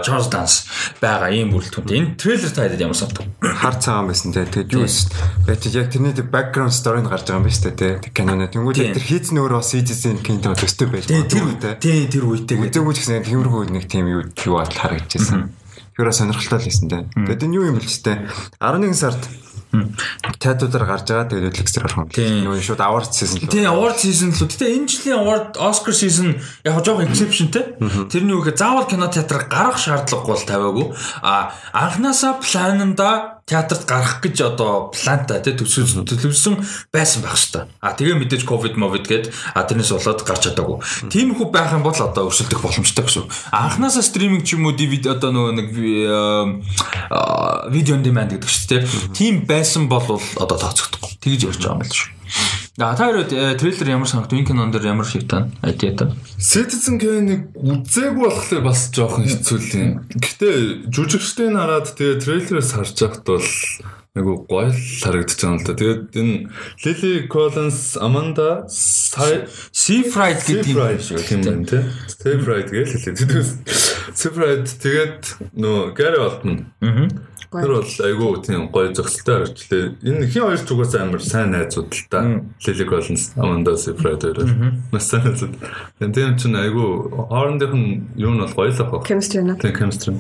Charles 0.01 0.33
Dance 0.33 0.65
байгаа 1.05 1.29
ийм 1.29 1.53
бүрэлдэхүүнтэй. 1.53 2.01
Энэ 2.01 2.17
трейлер 2.17 2.49
та 2.49 2.65
хэдэд 2.65 2.81
ямар 2.81 2.97
санагдав? 2.97 3.29
Хар 3.45 3.77
цагаан 3.77 4.09
байсан 4.09 4.33
те. 4.33 4.49
Тэгээд 4.49 4.73
юу 4.73 4.89
вэ? 4.89 5.53
Тэгээд 5.53 5.77
яг 5.77 5.89
тэрний 5.93 6.17
background 6.17 6.73
story-нд 6.73 7.13
гарч 7.13 7.29
байгаа 7.29 7.45
юм 7.45 7.47
байна 7.47 7.57
шүү 7.61 7.77
дээ 7.77 8.01
те. 8.01 8.09
Киноны. 8.09 8.49
Тэнгүүд 8.49 8.97
тэр 8.97 9.05
хийцэн 9.05 9.37
өөрөө 9.37 9.61
бас 9.61 9.69
Citizen 9.77 10.17
Kane-тэй 10.25 10.57
төстэй 10.57 10.89
байж 10.89 11.05
байгаа. 11.13 11.61
Тэр. 11.61 11.77
Тийм 11.77 12.09
тэр 12.09 12.25
үедээ. 12.33 12.57
Үзээгүй 12.73 12.95
ч 12.97 12.99
гэсэн 13.05 13.29
тиймэрхүү 13.29 13.63
нэг 13.69 13.85
тийм 13.93 14.09
юу 14.09 14.25
юу 14.33 14.57
харагдчихсан. 14.65 15.53
Тэрөө 15.93 16.17
сонирхолтой 16.17 16.57
л 16.57 16.67
байсан 16.73 16.89
те. 16.89 17.05
Тэгээд 17.13 17.45
энэ 17.45 17.57
юу 17.61 17.69
юм 17.69 17.77
бэл 17.77 17.85
ч 17.85 18.01
те. 18.01 18.25
11 18.65 18.97
сард 18.97 19.21
Тайтуудаар 19.73 20.85
гарч 20.85 21.09
байгаа 21.09 21.33
тэгээд 21.33 21.57
дээр 21.57 21.87
орох 21.89 22.05
юм. 22.05 22.09
Нөө 22.13 22.61
шууд 22.61 22.83
award 22.85 23.09
season 23.17 23.41
л. 23.41 23.49
Тийм 23.49 23.73
award 23.73 23.97
season 23.97 24.29
л. 24.37 24.45
Гэтэ 24.45 24.69
энэ 24.69 24.85
жилийн 24.85 25.17
award 25.25 25.57
Oscar 25.57 25.97
season 25.97 26.37
яг 26.61 26.85
жоохон 26.85 27.09
exception 27.09 27.49
те. 27.49 27.73
Тэрний 27.81 28.37
үгээ 28.37 28.53
заавал 28.53 28.85
кино 28.85 29.09
театраар 29.09 29.49
гарах 29.49 29.81
шаардлагагүй 29.81 30.29
бол 30.29 30.45
тавиагүй. 30.45 30.87
А 31.25 31.57
анханасаа 31.73 32.37
плананда 32.45 33.32
театрт 33.47 33.87
гарах 33.89 34.21
гэж 34.23 34.55
одоо 34.55 34.93
планта 34.95 35.41
тий 35.41 35.57
төсөөлсөн 35.57 36.07
төлөвлөсөн 36.07 36.55
байсан 36.95 37.23
байх 37.25 37.37
хэвээр. 37.37 37.67
А 37.83 37.93
тэгээ 37.97 38.17
мэдээж 38.23 38.43
ковид 38.47 38.77
мовид 38.79 39.09
гээд 39.09 39.35
а 39.55 39.67
тэрнээс 39.67 39.93
болоод 39.97 40.23
гарч 40.23 40.53
чадаагүй. 40.53 40.79
Тиймэрхүү 41.11 41.49
байх 41.51 41.75
юм 41.75 41.83
бол 41.83 41.97
одоо 41.97 42.31
өрсөлдөх 42.31 42.63
боломжтой 42.63 43.03
гэсэн. 43.03 43.27
Анханасаа 43.51 44.05
стриминг 44.07 44.47
ч 44.47 44.55
юм 44.55 44.71
уу 44.71 44.77
DVD 44.77 45.19
одоо 45.19 45.35
нөгөө 45.35 45.53
нэг 45.59 45.69
видео 47.73 47.95
on 47.99 48.03
demand 48.07 48.31
гэдэг 48.31 48.49
чинь 48.49 48.69
тий. 48.69 48.81
Тийм 49.13 49.35
байсан 49.47 49.89
бол 49.91 50.07
одоо 50.39 50.57
тооцогдохгүй. 50.59 51.19
Тэгж 51.19 51.51
ярьж 51.51 51.63
байгаа 51.63 51.75
юм 51.77 51.83
байна 51.83 51.95
шүү. 51.95 52.62
А 52.79 52.97
та 52.97 53.05
хоёроо 53.05 53.25
трейлер 53.25 53.89
ямар 53.89 54.09
санагдав? 54.09 54.39
Энэ 54.39 54.47
кинон 54.47 54.71
дээр 54.73 54.97
ямар 54.97 55.05
шиг 55.05 55.29
тань? 55.29 55.53
Айдиата. 55.61 56.17
Citizen 56.41 56.97
Kane-ыг 56.97 57.53
үзээгүй 57.53 58.25
болохоор 58.25 58.65
бас 58.65 58.89
жоохон 58.89 59.29
хэцүү 59.29 59.59
л 59.61 59.77
юм. 59.77 59.91
Гэтэ 60.17 60.89
жүжигчдийн 60.89 61.53
хараад 61.53 61.93
тэгээ 61.93 62.25
трейлерээс 62.25 62.73
харж 62.73 62.97
байхад 62.97 63.29
бол 63.29 63.45
айгу 64.17 64.49
гоё 64.49 64.73
харагдаж 64.73 65.37
байгаа 65.37 65.53
юм 65.53 65.61
л 65.61 65.69
да. 65.69 65.77
Тэгээд 65.77 66.17
энэ 66.17 66.37
Lily 66.81 67.15
Collins, 67.29 68.01
Amanda 68.01 68.65
Seyfried 68.73 70.41
гэдэг 70.41 70.73
юм 70.73 70.97
шиг 70.97 71.21
тийм 71.29 71.45
байна 71.45 71.69
тий. 71.69 71.85
Seyfried 72.09 72.73
гэж 72.73 72.89
хэлээд. 72.89 73.21
Seyfried 74.17 74.65
тэгээд 74.81 75.21
нөө 75.61 75.93
Gary 75.93 76.25
Oldman. 76.25 76.73
Аа 76.81 77.13
Тэр 77.53 77.73
бол 77.77 77.93
айгүй 78.09 78.31
тийм 78.49 78.63
гоё 78.73 78.93
зөксөлтэй 78.97 79.35
харагдлаа. 79.37 79.85
Энэ 80.01 80.25
хин 80.33 80.43
хоёр 80.49 80.61
ч 80.65 80.69
угаасаа 80.73 81.05
амар 81.05 81.21
сайн 81.21 81.53
найзууд 81.53 81.93
л 81.93 82.05
та. 82.09 82.25
Lily 82.65 82.85
Collins, 82.89 83.25
Amanda 83.37 83.77
Seyfried 83.77 84.25
хоёр. 84.25 84.39
Маш 84.89 85.05
сайн 85.13 85.29
найзууд. 85.29 85.55
Тийм 86.01 86.33
ч 86.41 86.49
айгүй 86.49 86.89
хоорондынх 87.13 87.77
нь 87.77 88.09
юу 88.17 88.33
нь 88.33 88.41
бол 88.41 88.57
гоё 88.57 88.73
л 88.73 88.81
ах. 88.81 89.05
Chemistry 89.05 89.45
нь. 89.45 89.53
Тийм 89.61 89.77
chemistry. 89.77 90.17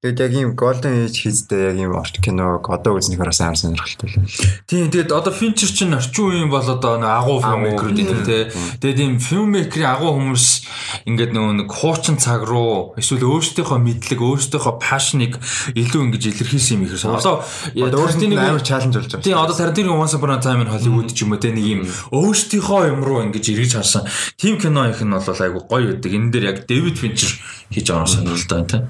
Тэгээд 0.00 0.20
яг 0.24 0.32
ийм 0.32 0.50
Golden 0.56 1.04
Age 1.04 1.28
хийzтэй 1.28 1.60
яг 1.60 1.76
ийм 1.76 1.92
орч 1.92 2.24
киног 2.24 2.64
одоо 2.72 2.96
үзнэхээр 2.96 3.36
бас 3.36 3.40
амар 3.44 3.60
сонирхолтой 3.60 4.08
л 4.08 4.16
байна. 4.16 4.32
Тийм 4.64 4.88
тэгээд 4.88 5.12
одоо 5.12 5.28
Fincher 5.28 5.68
чинь 5.68 5.92
орчин 5.92 6.24
үеийн 6.24 6.48
бол 6.48 6.64
одоо 6.64 6.96
нэг 6.96 7.20
агуу 7.20 7.36
filmmaker 7.44 7.92
гэдэг 7.92 8.20
тий. 8.24 8.48
Тэгээд 8.80 8.96
ийм 8.96 9.20
filmmaker-ийн 9.20 9.92
агуу 9.92 10.16
хүмүүс 10.16 11.04
ингээд 11.04 11.36
нөгөө 11.36 11.52
нэг 11.52 11.68
хуучин 11.68 12.16
цаг 12.16 12.48
руу 12.48 12.96
эсвэл 12.96 13.28
өөрсдийнхөө 13.28 13.76
мэдлэг, 13.76 14.24
өөрсдийнхөө 14.24 14.74
passion-ыг 14.80 15.36
илүү 15.76 16.00
ингэж 16.08 16.22
илэрхийлсэн 16.32 16.80
юм 16.80 16.88
ихэр 16.88 16.96
сон. 16.96 17.20
Одоо 17.20 17.44
өөрсдийн 17.76 18.40
амар 18.40 18.64
challenge 18.64 18.96
болж 18.96 19.12
байгаа. 19.12 19.20
Тийм 19.20 19.36
одоо 19.36 19.52
Tarantino 19.52 20.00
Once 20.00 20.16
Upon 20.16 20.32
a 20.32 20.40
Time 20.40 20.64
in 20.64 20.72
Hollywood 20.72 21.12
ч 21.12 21.28
юм 21.28 21.36
уу 21.36 21.44
тий 21.44 21.52
нэг 21.52 21.60
ийм 21.60 21.84
өөрсдийнхөө 22.08 22.88
юм 22.88 23.04
руу 23.04 23.20
ингэж 23.28 23.52
эргэж 23.52 23.76
харсан. 23.76 24.08
Тим 24.40 24.56
кино 24.56 24.88
их 24.88 25.04
нь 25.04 25.12
бол 25.12 25.28
айгу 25.44 25.60
гоё 25.68 25.92
үүдэг. 25.92 26.08
Энэ 26.08 26.32
дээр 26.32 26.44
яг 26.56 26.58
David 26.64 26.96
Fincher 26.96 27.36
хийж 27.68 27.84
байгаа 27.92 28.08
юм 28.08 28.08
сонирхолтой 28.08 28.64
тий. 28.64 28.80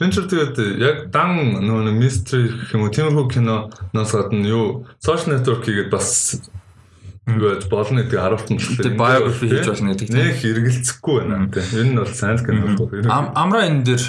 Fincher 0.00 0.24
тэгээд 0.24 0.56
яг 0.80 0.96
дан 1.12 1.60
нөгөө 1.60 1.92
нэг 1.92 1.96
mystery 2.00 2.48
гэх 2.48 2.72
юм 2.72 2.88
уу 2.88 2.94
тиймэрхүү 2.94 3.26
киноноос 3.36 4.12
гадна 4.16 4.48
юу? 4.48 4.88
Social 4.96 5.36
network 5.36 5.68
хийгээд 5.68 5.92
бас 5.92 6.40
юу 7.28 7.52
болно 7.68 8.00
гэдэг 8.02 8.16
харуулт 8.16 8.48
нь 8.48 8.56
тэгээд 8.56 8.96
biography 8.96 9.46
хийж 9.52 9.68
болно 9.68 9.92
гэдэг 9.92 10.08
тийм. 10.08 10.16
Нэг 10.16 10.36
хэрэгэлцэхгүй 10.40 11.16
байна 11.20 11.52
тийм 11.52 11.68
энэ 11.76 11.90
нь 11.92 12.00
бол 12.00 12.14
сайн 12.16 12.38
кино 12.40 12.64
амра 13.36 13.60
энэ 13.68 13.84
дээр 13.84 14.04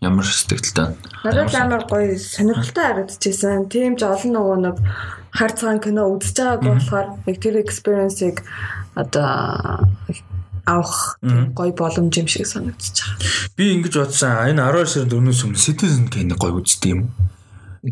ямар 0.00 0.24
сэтгэлтэй 0.24 0.88
надад 1.20 1.54
амар 1.54 1.84
гоё 1.84 2.16
сонирхолтой 2.16 2.84
харагдчихсан 2.88 3.68
тийм 3.68 4.00
ч 4.00 4.08
олон 4.08 4.32
нөгөө 4.32 4.58
нэг 4.72 4.76
хар 5.36 5.52
цагаан 5.52 5.84
кино 5.84 6.02
үзэж 6.16 6.36
байгаагүй 6.40 6.72
болохоор 6.80 7.08
яг 7.28 7.36
тэр 7.44 7.56
experience-ыг 7.60 8.40
одоо 8.96 9.84
авах 10.66 11.18
гоё 11.54 11.72
боломж 11.72 12.18
юм 12.18 12.26
шиг 12.26 12.46
санагдчих. 12.46 13.06
Би 13.56 13.78
ингэж 13.78 13.94
бодсон. 14.02 14.50
Энэ 14.50 14.62
12 14.66 15.06
сарын 15.06 15.10
4-өөс 15.14 15.42
өмнө 15.46 15.62
Citizen 15.62 16.10
Kane 16.10 16.34
гоё 16.34 16.58
үздэг 16.58 16.90
юм. 16.90 17.02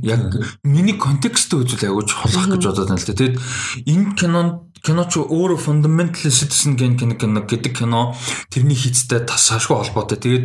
Яг 0.02 0.34
миний 0.66 0.98
контексттэй 0.98 1.62
үзвэл 1.62 1.86
аягүй 1.86 2.10
холох 2.10 2.50
гэж 2.50 2.62
бодоод 2.66 2.90
байна 2.90 2.98
л 2.98 3.06
да. 3.06 3.14
Тэгэд 3.14 3.38
энэ 3.86 4.14
кинонд 4.18 4.73
кино 4.84 5.08
ч 5.08 5.16
өөрөө 5.24 5.56
fundamental 5.56 6.28
citizen 6.28 6.76
кино 6.76 7.40
гэдэг 7.48 7.72
кино 7.72 8.12
тэрний 8.52 8.76
хийцтэй 8.76 9.24
тас 9.24 9.48
ашгүй 9.56 9.80
холбоотой. 9.80 10.20
Тэгээд 10.20 10.44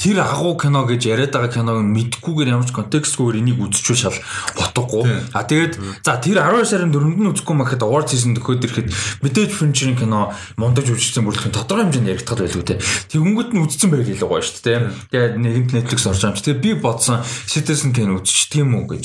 тэр 0.00 0.24
агуу 0.24 0.56
кино 0.56 0.88
гэж 0.88 1.04
яриад 1.04 1.36
байгаа 1.36 1.52
киног 1.52 1.84
мэдхгүйгээр 1.84 2.56
ямар 2.56 2.64
ч 2.64 2.72
контекстгүйгээр 2.72 3.40
энийг 3.44 3.60
үзчихвэл 3.60 4.08
шал 4.08 4.18
бодохгүй. 4.56 5.04
А 5.36 5.44
тэгээд 5.44 6.00
за 6.00 6.16
тэр 6.16 6.40
12 6.40 6.64
сарын 6.64 6.92
4-нд 6.96 7.20
нь 7.20 7.30
үзэхгүй 7.36 7.56
махад 7.60 7.84
award 7.84 8.08
season 8.08 8.32
төгөөд 8.40 8.64
ирэхэд 8.64 8.88
мэдээж 9.20 9.50
Fincher-ийн 9.52 10.00
кино 10.00 10.32
мундаж 10.56 10.88
үзсэн 10.88 11.28
бүрэлдэхүүн 11.28 11.52
тодорхой 11.52 11.84
хэмжээнд 11.84 12.08
яригдах 12.08 12.40
байлгүй 12.40 12.64
те. 12.64 12.80
Тэгэнгүүт 13.12 13.52
нь 13.52 13.62
үзсэн 13.68 13.92
байл 13.92 14.08
илүү 14.08 14.28
гоё 14.32 14.40
шүү 14.40 14.64
дээ. 14.64 14.80
Тэгээд 15.12 15.34
нэгэнт 15.44 15.70
Netflix 15.76 16.08
орж 16.08 16.24
байгаа 16.24 16.32
юм 16.32 16.38
чи. 16.40 16.44
Тэгээд 16.48 16.64
би 16.64 16.70
бодсон 16.80 17.20
citizen 17.44 17.92
кино 17.92 18.16
үзчих 18.16 18.48
тийм 18.48 18.72
үү 18.80 18.96
гэж 18.96 19.04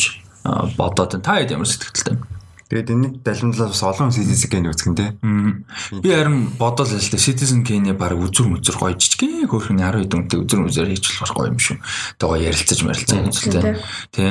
бодоод 0.79 1.19
та 1.19 1.43
хэд 1.43 1.51
ямар 1.51 1.67
сэтгэлтэй 1.67 2.15
юм. 2.15 2.38
Тэгээд 2.69 2.89
энэ 2.93 3.07
далимдлаас 3.25 3.73
бас 3.73 3.81
олон 3.81 4.13
Citizen 4.13 4.45
Kane 4.45 4.69
үзгэн 4.69 4.93
те. 4.93 5.17
Би 6.05 6.13
харин 6.13 6.53
бодол 6.53 6.85
л 6.85 7.01
л 7.01 7.17
Citizen 7.17 7.65
Kane 7.65 7.97
баг 7.97 8.13
үзүр 8.13 8.45
мүзүр 8.45 8.77
гоё 8.77 8.93
жижиг 8.93 9.49
хөөрхний 9.49 9.81
10 9.81 10.05
хэдэн 10.05 10.29
үнэтэй 10.29 10.37
үзүр 10.37 10.61
мүзүр 10.69 10.93
хийж 10.93 11.17
болох 11.17 11.33
гоё 11.33 11.49
юм 11.49 11.57
шүү. 11.57 11.81
Тэгээ 12.21 12.45
ярилцаж 12.45 12.79
марилцаа 12.85 13.25
үзэлтэй. 13.25 13.73
Тий. 14.13 14.29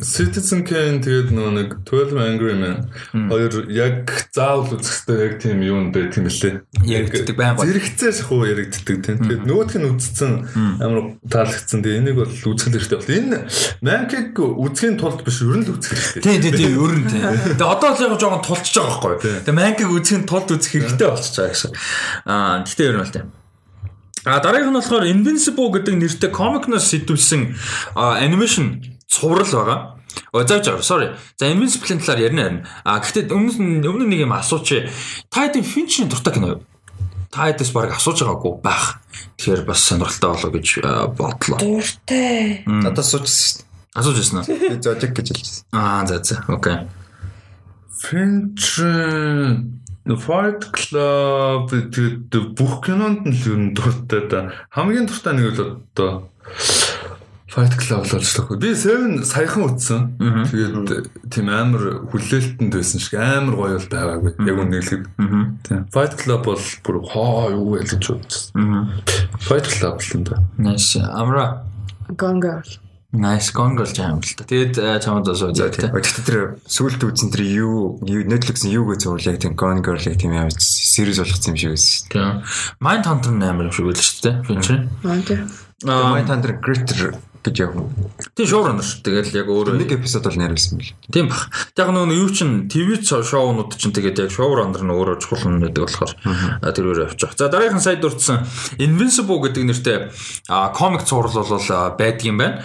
Citizen 0.00 0.64
Kane 0.64 1.04
тэгээд 1.04 1.28
нөгөө 1.28 1.52
нэг 1.60 1.68
12 1.84 2.16
Angry 2.16 2.56
Men 2.56 2.88
хоёр 3.28 3.68
яг 3.68 4.16
заавал 4.32 4.72
үзэхтэй 4.72 5.16
яг 5.28 5.34
тийм 5.36 5.60
юм 5.60 5.92
байх 5.92 6.16
юм 6.16 6.24
лээ. 6.24 6.64
Яригддаг 6.88 7.36
байн 7.36 7.52
гоё. 7.52 7.68
Зэрэгцээ 7.68 8.12
шахуу 8.16 8.48
яригддаг 8.48 8.96
тийм. 9.04 9.20
Тэгээд 9.28 9.44
нөгөөх 9.44 9.76
нь 9.76 9.88
үзсэн 9.92 10.32
амар 10.80 11.20
таалагдсан. 11.28 11.84
Тэгээд 11.84 12.00
энийг 12.00 12.16
бол 12.16 12.32
үзэх 12.32 12.72
хэрэгтэй 12.72 12.96
бол 12.96 13.12
энэ 13.12 13.38
Mank-ыг 13.84 14.32
үзэхийн 14.40 14.96
тулд 14.96 15.20
биш 15.20 15.44
ер 15.44 15.60
нь 15.60 15.68
л 15.68 15.76
үзэх 15.76 15.92
хэрэгтэй. 15.92 16.22
Тий, 16.24 16.36
тий, 16.40 16.52
тий, 16.56 16.72
ер 16.72 16.94
нь 16.96 17.04
тий. 17.04 17.20
Тэгээ 17.58 17.74
одоо 17.74 17.90
л 17.90 18.02
яг 18.06 18.14
жоохон 18.22 18.42
тулчж 18.46 18.74
байгаа 18.78 19.18
байхгүй. 19.18 19.42
Тэгээ 19.42 19.58
мангиг 19.58 19.90
үзэх 19.90 20.18
нь 20.22 20.28
тулд 20.30 20.48
үзэх 20.54 20.72
хэрэгтэй 20.78 21.08
болчихж 21.10 21.36
байгаа 21.36 21.52
гэсэн. 21.52 21.72
Аа 22.24 22.62
гэхдээ 22.62 22.86
ер 22.86 22.94
нь 22.94 23.02
бол 23.02 23.14
тийм. 23.18 23.26
А 24.22 24.38
дараагийнх 24.38 24.70
нь 24.70 24.78
болохоор 24.78 25.04
Invincible 25.10 25.70
гэдэг 25.74 25.94
нэртэй 25.98 26.30
комикноос 26.30 26.86
сэтвэлсэн 26.86 27.42
анимашн 27.98 28.66
цуврал 29.10 29.50
байгаа. 29.50 29.78
О 30.30 30.46
зааж 30.46 30.64
байгаа. 30.70 30.86
Sorry. 30.86 31.08
За 31.34 31.50
Invincible-ийн 31.50 31.98
талаар 31.98 32.22
ярина 32.22 32.42
харин. 32.46 32.62
А 32.86 33.02
гэхдээ 33.02 33.34
өмнө 33.34 33.82
нь 33.82 33.86
өмнө 33.86 34.06
нэг 34.06 34.22
юм 34.22 34.38
асууч. 34.38 34.86
Та 35.28 35.50
хэдийн 35.50 35.66
Finch-ийн 35.66 36.08
дуртай 36.08 36.32
кино 36.34 36.58
юу? 36.58 36.62
Та 37.34 37.50
хэдээс 37.50 37.74
баг 37.74 37.90
асууж 37.92 38.22
байгаагүй 38.22 38.62
байх. 38.62 39.02
Тэгэхээр 39.36 39.66
бас 39.66 39.82
сонирхолтой 39.82 40.30
болоо 40.30 40.50
гэж 40.54 40.66
бодлоо. 41.18 41.58
Дуртай. 41.58 42.62
Одоо 42.66 43.04
суучихсан 43.04 43.68
Асууж 43.98 44.20
шүү 44.22 44.44
дээ. 44.46 44.68
Би 44.70 44.78
зожиг 44.78 45.12
гэж 45.16 45.32
хэлсэн. 45.34 45.64
Аа 45.74 46.06
за 46.06 46.22
за. 46.22 46.44
Окей. 46.46 46.86
Finch 47.98 48.78
Fight 50.08 50.62
Club 50.72 51.68
тэгээд 51.68 52.32
бүх 52.56 52.80
кинонд 52.86 53.28
нь 53.28 53.36
л 53.36 53.44
ер 53.52 53.58
нь 53.60 53.74
дуртай 53.76 54.24
да. 54.30 54.40
Хамгийн 54.72 55.04
дуртай 55.04 55.36
нэг 55.36 55.52
л 55.58 55.84
одоо 55.84 56.30
Fight 57.48 57.76
Club 57.76 58.04
л 58.08 58.12
болж 58.16 58.30
тахгүй. 58.32 58.56
Би 58.56 58.72
Seven 58.72 59.24
саяхан 59.24 59.68
үзсэн. 59.68 60.16
Тэгээд 60.48 61.28
тийм 61.28 61.48
амар 61.52 62.08
хүлээлтэнд 62.08 62.72
байсан 62.72 63.00
шиг 63.00 63.20
амар 63.20 63.56
гоё 63.56 63.76
бол 63.76 63.88
байгаагүй. 63.92 64.32
Яг 64.48 64.56
үнэхээр. 64.64 65.04
Тийм. 65.64 65.84
Fight 65.92 66.16
Club 66.20 66.44
бол 66.44 66.64
бүр 66.84 66.96
хоо 67.04 67.52
юу 67.52 67.76
гэж 67.76 68.00
бодсон. 68.00 68.92
Fight 69.44 69.68
Club 69.68 70.00
л 70.00 70.24
да. 70.24 70.40
Nice. 70.56 70.96
Амра. 71.00 71.64
Gone 72.16 72.40
Girl. 72.40 72.68
Nice 73.08 73.56
Gone 73.56 73.72
Girl 73.72 73.88
жаам 73.88 74.20
л 74.20 74.36
та. 74.36 74.44
Тэгээд 74.44 74.76
э, 74.76 75.00
чамд 75.00 75.24
За 75.32 75.48
байгаа 75.48 75.72
тийм. 75.72 75.96
Гэхдээ 75.96 76.24
тэр 76.28 76.40
сүүлд 76.68 77.00
үзсэн 77.08 77.32
тэр 77.32 77.40
юу 77.40 77.96
Netflix-ийн 78.04 78.76
юу 78.76 78.84
гэж 78.92 79.08
зурлаа 79.08 79.40
тийм 79.40 79.56
Gone 79.56 79.80
Girl-ыг 79.80 80.20
тийм 80.20 80.36
яаж 80.36 80.60
series 80.60 81.16
болгоцсон 81.16 81.56
юм 81.56 81.56
шиг 81.56 81.72
байсан 81.72 81.88
шүү 81.88 82.12
дээ. 82.12 82.44
Mind 82.84 83.08
Hunter 83.08 83.32
нээр 83.32 83.64
юм 83.64 83.72
шиг 83.72 83.88
байл 83.88 83.96
шүү 83.96 84.20
дээ. 84.28 84.36
Аа 85.08 85.20
тийм. 85.24 85.40
Аа 85.88 86.20
Mind 86.20 86.28
Hunter 86.28 86.52
Gritter 86.60 87.16
гэж 87.44 87.56
яг 87.62 87.72
тийм 88.34 88.46
showrunner. 88.48 88.84
Тэгээд 88.84 89.34
яг 89.34 89.48
өөрөө 89.48 89.78
нэг 89.78 89.90
эпизод 89.94 90.26
бол 90.26 90.38
найруулсан 90.38 90.78
бил. 90.78 90.92
Тийм 91.12 91.28
бах. 91.30 91.48
Яг 91.78 91.90
нөгөө 91.94 92.18
юу 92.18 92.30
чин 92.34 92.68
ТV 92.68 93.02
шоунууд 93.04 93.78
чин 93.78 93.94
тэгээд 93.94 94.26
яг 94.26 94.30
шоурандер 94.34 94.82
нь 94.84 94.92
өөрөө 94.92 95.16
чухал 95.22 95.46
юм 95.46 95.62
байдаг 95.62 95.86
болохоор 95.86 96.12
а, 96.62 96.72
тэрээр 96.72 97.04
явчих. 97.08 97.32
За 97.38 97.48
дараагийн 97.48 97.82
сайд 97.82 98.02
дурдсан 98.02 98.44
Invincible 98.78 99.40
гэдэг 99.46 99.64
нэртэй 99.64 99.96
комик 100.74 101.06
цуврал 101.06 101.46
бол 101.46 101.68
байдаг 101.96 102.24
юм 102.26 102.38
байна. 102.42 102.62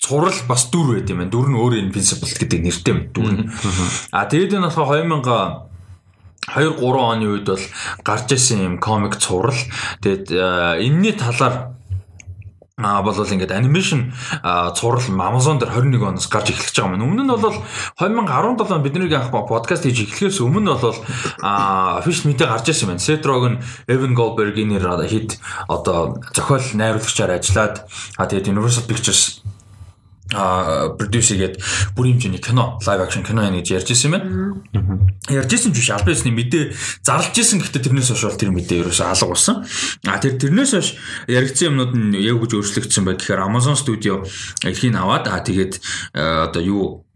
Цуврал 0.00 0.38
бас 0.48 0.68
дүр 0.72 0.98
байд 0.98 1.10
юм 1.12 1.22
байна. 1.22 1.32
Дүр 1.32 1.48
нь 1.52 1.58
өөрөө 1.60 1.80
Invincible 1.84 2.32
гэдэг 2.32 2.60
нэртэй 2.64 2.92
юм 2.92 3.00
дүр 3.12 3.30
нь. 3.32 3.44
А 4.12 4.24
тэгээд 4.24 4.56
энэ 4.56 4.72
болохоор 4.72 5.04
2000 5.04 5.68
2 6.48 6.80
3 6.80 6.96
оны 6.96 7.28
үед 7.28 7.44
бол 7.44 7.64
гарч 8.04 8.32
исэн 8.32 8.64
юм 8.64 8.74
комик 8.80 9.20
цуврал. 9.20 9.58
Тэгээд 10.00 10.32
а, 10.32 10.80
энэний 10.80 11.12
талаар 11.12 11.77
А 12.78 13.02
бол 13.02 13.14
ингээд 13.18 13.50
анимашн 13.50 14.14
цуврал 14.78 15.02
Amazon 15.02 15.58
дээр 15.58 15.74
21 15.74 16.14
оноос 16.14 16.30
гарч 16.30 16.54
эхлэж 16.54 16.78
байгаа 16.78 16.94
юм. 16.94 17.10
Өмнө 17.10 17.26
нь 17.26 17.34
бол 17.34 17.58
2017 17.98 18.70
он 18.70 18.82
бидний 18.86 19.10
анх 19.10 19.34
подкаст 19.34 19.82
хийж 19.82 20.06
эхлэхээс 20.06 20.38
өмнө 20.38 20.78
бол 20.78 20.98
а 21.42 21.98
official 21.98 22.30
мэдээ 22.30 22.46
гарч 22.46 22.70
ирсэн 22.70 22.94
байна. 22.94 23.02
Seth 23.02 23.26
Rogen, 23.26 23.58
Evan 23.90 24.14
Goldberg 24.14 24.54
энэ 24.54 24.78
хэд 24.78 25.42
одоо 25.66 26.22
зохиол 26.30 26.62
найруулагчаар 26.78 27.34
ажиллаад 27.34 27.82
а 28.14 28.30
тэгээд 28.30 28.54
Universal 28.54 28.86
Pictures 28.86 29.42
а 30.34 30.92
продюс 30.92 31.32
хийгээд 31.32 31.56
бүр 31.96 32.12
хэмжээний 32.12 32.42
кино 32.42 32.76
лайв 32.84 33.00
акшн 33.00 33.24
кино 33.24 33.48
яа 33.48 33.54
гэж 33.56 33.80
ярьж 33.80 33.88
ирсэн 33.96 34.12
юм 34.12 34.14
байна. 34.14 35.00
Ярьж 35.32 35.50
ирсэн 35.56 35.72
ч 35.72 35.80
биш 35.80 35.90
албан 35.90 36.12
ёсны 36.12 36.32
мэдээ 36.36 36.64
зарлж 37.00 37.32
ирсэн 37.32 37.64
гэхдээ 37.64 37.82
тэрнээс 37.88 38.12
хойш 38.12 38.36
тэр 38.36 38.52
мэдээ 38.52 38.84
ерөөсөө 38.84 39.08
алга 39.08 39.32
болсон. 39.32 39.64
А 40.04 40.20
тэр 40.20 40.36
тэрнээс 40.36 40.72
хойш 40.76 40.88
яригдсан 41.32 41.72
юмнууд 41.72 41.92
нь 41.96 42.20
яг 42.20 42.44
гэж 42.44 42.60
өөрчлөгдсөн 42.60 43.04
бай. 43.08 43.16
Тэгэхээр 43.16 43.40
Amazon 43.40 43.76
Studio 43.80 44.28
эрхийг 44.68 44.92
аваад 44.92 45.32
а 45.32 45.40
тэгээд 45.40 45.80
э, 46.12 46.20
одоо 46.52 46.62
юу 46.62 47.07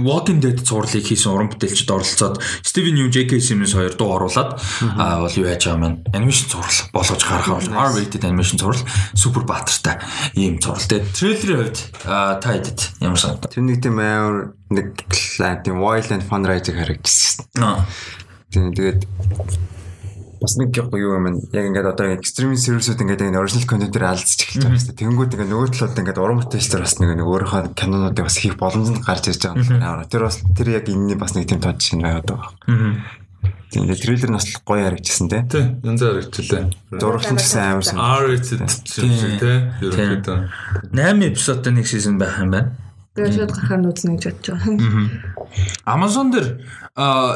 Walking 0.00 0.40
Dead 0.40 0.58
зурлыг 0.60 1.04
хийсэн 1.04 1.32
уран 1.32 1.50
бүтээлчд 1.52 1.90
оролцоод 1.90 2.40
Steven 2.64 2.96
Yeun 2.96 3.12
J.K. 3.12 3.40
Simmons 3.40 3.74
хоёр 3.76 3.94
дуу 3.96 4.16
оруулаад 4.16 4.60
бол 4.96 5.34
юу 5.36 5.46
яаж 5.48 5.68
байгаа 5.68 5.80
юм 5.80 6.04
анимашн 6.12 6.48
зурвал 6.48 6.78
болгож 6.92 7.22
гаргах 7.24 7.60
бол 7.60 7.70
R-rated 7.70 8.24
анимашн 8.24 8.58
зурвал 8.58 8.82
супер 9.14 9.44
баатартай 9.44 10.00
ийм 10.34 10.60
зурвал. 10.60 10.80
Тэгээд 10.80 11.12
трейлерийн 11.12 11.60
хувьд 11.60 11.78
та 12.04 12.48
хэдэд 12.48 12.80
ямар 13.00 13.20
санагдав? 13.20 13.52
Тэр 13.52 13.64
нэг 13.68 13.78
тийм 13.82 13.96
амар 14.00 14.54
нэг 14.70 14.96
тийм 15.64 15.80
wild 15.80 16.10
and 16.10 16.24
fun 16.24 16.44
ride 16.46 16.70
харагдчихсан. 16.72 17.46
Тэгээд 18.50 19.06
бас 20.40 20.56
нэг 20.56 20.72
юу 20.72 21.20
юм 21.20 21.26
яг 21.52 21.64
ингээд 21.68 21.92
одоо 21.92 22.16
extreme 22.16 22.56
series-үүд 22.56 23.04
ингээд 23.04 23.28
энэ 23.28 23.40
original 23.40 23.68
content-ээр 23.68 24.08
алдчих 24.08 24.56
эхэлж 24.56 24.64
байгаа 24.64 24.80
шүү 24.80 24.88
дээ. 24.88 25.00
Тэнгүүд 25.04 25.34
ингээд 25.36 25.52
нөгөө 25.52 25.68
талууд 25.76 26.00
ингээд 26.00 26.22
уран 26.24 26.40
бүтээлчдэр 26.40 26.80
бас 26.80 26.96
нэг 26.96 27.10
нэг 27.12 27.28
өөрийнхөө 27.28 27.62
кинонуудыг 27.76 28.24
бас 28.24 28.36
хийх 28.40 28.56
боломжтой 28.56 29.04
гарч 29.04 29.24
ирж 29.28 29.42
байгаа 29.44 30.00
юм. 30.00 30.08
Тэр 30.08 30.22
бас 30.24 30.36
тэр 30.56 30.68
яг 30.72 30.88
энэний 30.88 31.18
бас 31.20 31.36
нэг 31.36 31.44
тийм 31.44 31.60
тод 31.60 31.76
шинэ 31.76 32.08
байгаад 32.08 32.28
байгаа. 32.32 32.52
Тийм 33.70 33.84
ингээд 33.84 34.02
трейлер 34.02 34.30
нь 34.32 34.38
бас 34.40 34.46
гоё 34.64 34.82
харагдчихсан 34.88 35.28
те. 35.30 35.38
Тий, 35.46 35.64
янз 35.84 36.00
бүр 36.02 36.18
хэрэгчлээ. 36.24 36.64
Зураглан 36.98 37.38
ч 37.38 37.42
гэсэн 37.44 37.60
амар 37.60 37.86
сан. 37.86 38.00
R-rated 38.00 38.66
шиг 38.82 39.38
тий. 39.38 39.56
Ерөнхийдөө. 39.84 40.38
8 40.90 41.30
эпизодтой 41.30 41.72
нэг 41.76 41.86
сизон 41.86 42.18
байх 42.18 42.34
юм 42.42 42.50
байна. 42.50 42.74
Би 43.20 43.32
шууд 43.32 43.52
гарахаар 43.52 43.80
нь 43.84 43.90
үзнэ 43.92 44.16
гэж 44.16 44.24
бодож 44.24 44.48
байгаа. 44.56 45.30
Amazon 45.84 46.32
дээр 46.32 46.48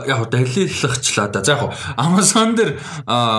яг 0.09 0.21
далиллагчлаа 0.31 1.29
да. 1.29 1.45
За 1.45 1.53
яг 1.53 1.73
Amazon 2.01 2.57
дээр 2.57 2.81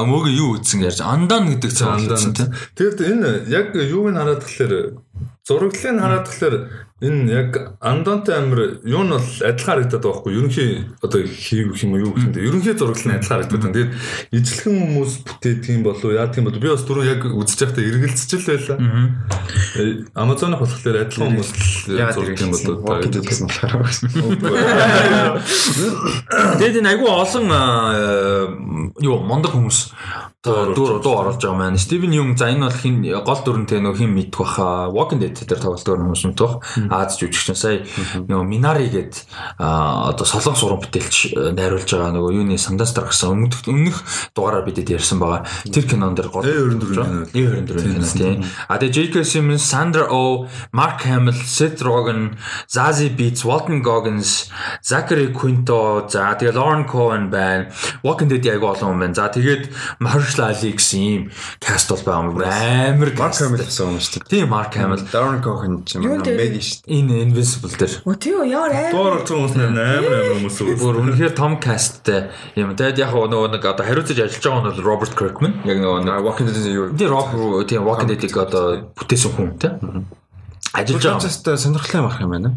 мөг 0.05 0.29
юу 0.29 0.59
үзсэн 0.61 0.85
гэж 0.85 1.01
Андан 1.01 1.49
гэдэг 1.49 1.71
цаан 1.73 2.05
үзсэн 2.05 2.33
тийм. 2.37 2.49
Тэгэд 2.77 2.99
энэ 3.01 3.29
яг 3.49 3.73
юуг 3.73 4.13
нь 4.13 4.19
хараад 4.19 4.45
тахлаар 4.45 5.01
зураглалыг 5.47 5.99
хараад 5.99 6.25
тахлаар 6.29 6.55
энэ 7.01 7.27
яг 7.27 7.75
андонтой 7.81 8.37
амир 8.39 8.79
юу 8.87 9.03
нь 9.03 9.11
бол 9.11 9.19
адилхан 9.19 9.83
харагдаад 9.83 9.99
байгаа 9.99 10.15
хгүй 10.15 10.31
ерөнхий 10.39 10.87
одоо 11.03 11.27
хийх 11.27 11.83
юм 11.83 11.91
уу 11.91 11.99
юу 12.07 12.15
гэх 12.15 12.23
юм 12.23 12.31
бэ 12.31 12.47
ерөнхий 12.47 12.71
зураглал 12.71 13.11
нь 13.11 13.19
адилхан 13.19 13.35
харагдаад 13.35 13.63
байна. 13.67 13.75
Тэгээд 13.75 13.91
ижлэхэн 14.31 14.75
хүмүүс 14.79 15.13
бүтээдэг 15.27 15.75
юм 15.75 15.83
болов 15.83 16.07
уу 16.07 16.15
яадаг 16.15 16.39
юм 16.39 16.47
бол 16.47 16.55
би 16.55 16.71
бас 16.71 16.87
түрүү 16.87 17.03
яг 17.03 17.27
үзэж 17.27 17.59
байхдаа 17.67 17.83
эргэлцэж 17.83 18.31
л 18.39 18.47
байлаа. 18.47 18.79
Э, 19.75 20.07
Amazon-ыг 20.15 20.59
болохоор 20.63 20.95
адилхан 21.03 21.35
хүмүүс 21.35 21.51
зурдаг 22.15 22.39
юм 22.39 22.55
Dead 23.11 23.27
гэсэн 23.27 23.43
болохоор. 23.51 23.91
Тэгээд 26.63 26.79
энэ 26.79 26.91
айгүй 26.95 27.11
олон 27.11 27.51
юу 29.03 29.19
мондог 29.19 29.51
хүмүүс 29.51 29.91
дуу 30.45 30.99
дуу 31.01 31.15
оруулж 31.19 31.41
байгаа 31.41 31.57
маань. 31.57 31.77
Стивен 31.77 32.13
Юм 32.13 32.37
за 32.37 32.49
энэ 32.49 32.69
бол 32.69 32.77
хин 32.77 33.01
гол 33.01 33.41
дүрэнтэй 33.43 33.81
нөх 33.81 33.97
хин 33.97 34.13
мэдэх 34.13 34.39
баха. 34.39 34.87
Walking 34.93 35.19
Dead 35.19 35.33
дээр 35.33 35.59
тоглолтоор 35.59 35.99
хүмүүс 35.99 36.23
мэдэх 36.29 36.45
бах. 36.45 36.61
Аз 36.89 37.19
жүжигчин 37.19 37.55
сая 37.55 37.83
нөгөө 38.25 38.45
Minari 38.47 38.89
гээд 38.89 39.13
одоо 39.59 40.25
солонгос 40.25 40.63
уран 40.65 40.81
бүтээлч 40.83 41.15
э, 41.35 41.51
найруулж 41.55 41.89
байгаа 41.89 42.11
нөгөө 42.15 42.31
юуны 42.41 42.57
Sandastar 42.57 43.07
гэсэн 43.09 43.29
өмнөх 43.29 43.61
өмнөх 43.69 43.97
дугаараар 44.33 44.65
бидэд 44.65 44.95
ярьсан 44.95 45.19
байгаа. 45.21 45.45
Тэр 45.69 45.85
кинон 45.85 46.15
дээр 46.15 46.29
гол 46.33 46.43
A24 46.43 46.91
кино. 46.91 47.25
A24 47.29 47.77
кино 47.83 48.07
тийм. 48.15 48.43
А 48.67 48.77
тэгээ 48.77 49.13
J.K. 49.13 49.15
Simmons, 49.23 49.63
Sandra 49.65 50.07
Oh, 50.09 50.47
Mark 50.71 51.05
Hamill, 51.05 51.33
Seth 51.33 51.81
Rogen, 51.81 52.37
Zazie 52.67 53.09
Beetz, 53.09 53.45
Walton 53.45 53.81
Goggins, 53.81 54.49
Zachary 54.81 55.31
Quinto, 55.33 56.05
за 56.09 56.35
тэгээ 56.39 56.55
Lauren 56.55 56.85
Cohen 56.85 57.29
байна. 57.29 57.69
Walking 58.03 58.29
Dead 58.29 58.45
яг 58.45 58.63
олон 58.63 58.95
хүн 58.95 58.99
байна. 58.99 59.15
За 59.15 59.29
тэгээд 59.29 59.69
Mahershala 59.99 60.55
Ali 60.55 60.71
гэсэн 60.77 60.99
ийм 61.01 61.23
каст 61.59 61.89
бол 61.89 62.01
байгаа 62.05 62.21
юм. 62.25 62.37
Амар 62.41 63.11
Mark. 63.17 63.35
Hamill 63.35 63.65
гэсэн 63.65 63.85
юм 63.91 63.99
шүү 63.99 64.23
дээ. 64.23 64.29
Тийм 64.29 64.49
Mark 64.49 64.73
Hamill. 64.77 65.03
Darren 65.11 65.41
Cohen 65.41 65.83
ч 65.85 65.97
юм 65.97 66.07
уу 66.09 66.21
дээр? 66.21 66.55
Шүү 66.75 66.83
дээ. 66.83 66.95
Энэ 66.99 67.13
Invincible 67.23 67.75
дээр. 67.79 67.93
Оо 68.03 68.15
тийм 68.19 68.35
үү 68.43 68.47
ямар 68.51 68.71
аа. 68.75 68.91
Доор 68.91 69.13
орсон 69.23 69.37
хүмүүс 69.39 69.55
нэр 69.55 69.69
амар 69.71 70.13
амар 70.19 70.35
хүмүүс 70.35 70.57
үү. 70.59 70.75
Бүр 70.83 70.99
үнэхээр 70.99 71.33
том 71.33 71.53
касттэй 71.63 72.27
юм. 72.59 72.75
Тэгээд 72.75 72.99
яг 72.99 73.15
нөгөө 73.15 73.49
нэг 73.55 73.63
одоо 73.63 73.85
хариуцаж 73.87 74.19
ажиллаж 74.19 74.43
байгаа 74.43 74.61
нь 74.61 74.67
бол 74.75 74.83
Robert 74.83 75.13
Kirkman. 75.15 75.53
Яг 75.63 75.79
нөгөө 75.79 76.19
Walking 76.27 76.47
Dead-ийн 76.51 76.75
юу? 76.75 76.87
тийм 76.91 77.09
Rob 77.09 77.27
тийм 77.63 77.87
Walking 77.87 78.09
Dead-ийг 78.11 78.35
одоо 78.35 78.91
бүтээсэн 78.93 79.31
хүн 79.31 79.49
тийм. 79.55 79.75
Ажиллаж 80.75 81.03
байгаа. 81.03 81.23
Just 81.23 81.47
сонирхолтой 81.47 82.01
юм 82.03 82.07
ах 82.07 82.19
юм 82.19 82.31
байна. 82.35 82.49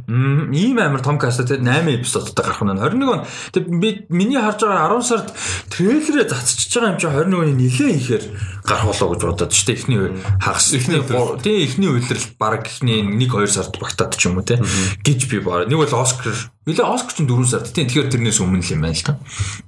Ийм 0.50 0.78
амар 0.82 1.02
том 1.02 1.18
каст 1.18 1.46
те 1.46 1.54
8 1.54 1.86
эпизодтай 2.02 2.44
гарах 2.44 2.62
нь 2.62 2.74
21 2.74 3.06
он. 3.06 3.22
Тэг 3.54 3.70
би 3.70 4.06
миний 4.10 4.40
харж 4.42 4.66
байгаа 4.66 4.98
10 4.98 5.06
сард 5.06 5.30
трейлерээ 5.70 6.26
цацчихж 6.26 6.74
байгаа 6.74 6.90
юм 6.90 6.98
чи 6.98 7.06
21-ны 7.06 7.54
нилээ 7.54 7.90
ихээр 7.94 8.24
гарах 8.66 8.86
болоо 8.90 9.14
гэж 9.14 9.22
бодоод 9.22 9.54
те 9.54 9.72
эхний 9.72 10.00
хагас 10.42 10.74
эхний 10.74 11.00
тий 11.46 11.62
эхний 11.62 11.90
үйлрэл 11.94 12.26
баг 12.42 12.66
эхний 12.66 13.06
1 13.06 13.22
2 13.22 13.46
сард 13.46 13.78
багтаад 13.78 14.18
ч 14.18 14.26
юм 14.26 14.42
уу 14.42 14.42
те 14.42 14.58
гэж 15.06 15.20
би 15.30 15.38
баа. 15.38 15.62
Нэг 15.62 15.78
бол 15.78 15.94
Оскар 16.02 16.34
нилээ 16.66 16.90
Оскар 16.90 17.14
ч 17.14 17.22
4 17.22 17.46
сард 17.46 17.70
тий 17.70 17.86
тэгэхээр 17.86 18.10
тэрнээс 18.18 18.42
өмнө 18.42 18.66
л 18.66 18.72
юм 18.74 18.82
байна 18.82 18.98
л 18.98 19.06
та 19.06 19.14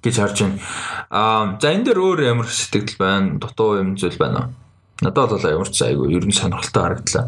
гэж 0.02 0.14
харж 0.18 0.36
байна. 0.42 0.58
Аа 1.06 1.54
за 1.62 1.70
энэ 1.70 1.86
дээр 1.86 2.02
өөр 2.02 2.18
ямар 2.26 2.50
сэтгэл 2.50 2.98
байна? 2.98 3.38
Дутуу 3.38 3.78
юм 3.78 3.94
зүйл 3.94 4.18
байна 4.18 4.50
уу? 4.50 4.59
Надад 5.00 5.32
бол 5.32 5.40
ямар 5.48 5.70
ч 5.72 5.80
айгүй 5.80 6.12
ер 6.12 6.28
нь 6.28 6.36
сонирхолтой 6.36 6.82
харагдлаа. 6.84 7.24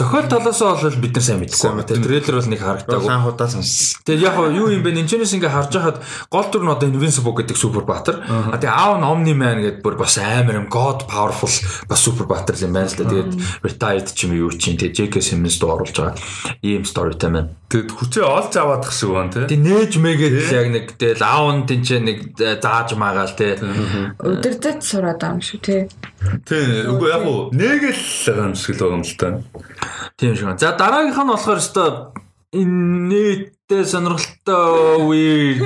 Зохиол 0.00 0.28
талаас 0.32 0.60
нь 0.64 0.88
бол 0.88 1.02
бид 1.04 1.12
нар 1.12 1.24
сайн 1.24 1.40
мэдсэн 1.44 1.76
байна. 1.76 1.84
Трейлер 1.84 2.36
бол 2.40 2.48
нэг 2.48 2.60
харагдаагүй. 2.64 3.08
Хаан 3.12 3.24
худаа 3.28 3.48
сонс. 3.52 4.00
Тэгээд 4.08 4.24
яг 4.24 4.36
юу 4.48 4.72
юм 4.72 4.80
бэ? 4.80 4.96
Нинчэнэс 4.96 5.36
ингээ 5.36 5.52
харж 5.52 5.76
байхад 5.76 5.98
гол 6.32 6.48
дүр 6.48 6.64
нь 6.64 6.72
одоо 6.72 6.88
Invincible 6.88 7.36
гэдэг 7.36 7.56
супер 7.60 7.84
баатар. 7.84 8.24
А 8.24 8.56
тэгээд 8.56 8.72
аав 8.72 8.96
нь 8.96 9.04
Omni 9.04 9.34
Man 9.36 9.60
гэдэг 9.60 9.84
бүр 9.84 10.00
бас 10.00 10.16
амар 10.16 10.56
юм 10.56 10.72
God 10.72 11.04
powerful 11.04 11.52
бас 11.84 12.00
супер 12.00 12.24
баатар 12.24 12.56
юм 12.56 12.72
байна 12.72 12.88
л 12.88 12.96
да. 12.96 13.04
Тэгээд 13.04 13.32
retired 13.60 14.08
ч 14.08 14.24
юм 14.24 14.32
юу 14.32 14.48
чинь 14.56 14.80
тэгээд 14.80 15.12
J.K. 15.12 15.20
Simmons 15.20 15.60
дуу 15.60 15.76
оруулж 15.76 15.92
байгаа. 15.92 16.16
Ийм 16.64 16.88
storyтэй 16.88 17.28
маань. 17.28 17.52
Тэгэд 17.68 17.92
хүчээ 17.92 18.24
олж 18.24 18.52
аваад 18.56 18.88
гэх 18.88 18.96
шиг 18.96 19.12
байна 19.12 19.32
тий. 19.32 19.52
Тэг 19.52 19.60
нээж 19.60 19.92
мэгээд 20.00 20.36
яг 20.48 20.68
нэг 20.72 20.84
тэгэл 20.96 21.24
аав 21.24 21.48
нь 21.60 21.64
тэнцээ 21.68 22.00
нэг 22.00 22.18
зааж 22.40 22.96
магаал 22.96 23.32
тий. 23.36 23.56
Өдөрдөд 24.20 24.80
сураад 24.80 25.20
байгаа 25.20 25.36
юм 25.36 25.44
шүү 25.44 25.60
тий. 25.60 25.80
Тий. 26.46 26.86
Үгүй 26.86 27.08
яг 27.10 27.24
уу 27.26 27.50
нэгэл 27.52 28.02
байгаа 28.26 28.46
юм 28.50 28.54
шиг 28.54 28.76
л 28.76 28.82
байгаа 28.82 28.98
юм 28.98 29.04
л 29.04 29.16
та. 29.16 29.28
Тийм 30.16 30.36
шиг. 30.36 30.58
За 30.58 30.74
дараагийнх 30.76 31.18
нь 31.18 31.32
болохоор 31.32 31.60
өстой 31.60 31.88
инээдтэй 32.52 33.84
сонирхолтой 33.88 35.00
weird 35.08 35.64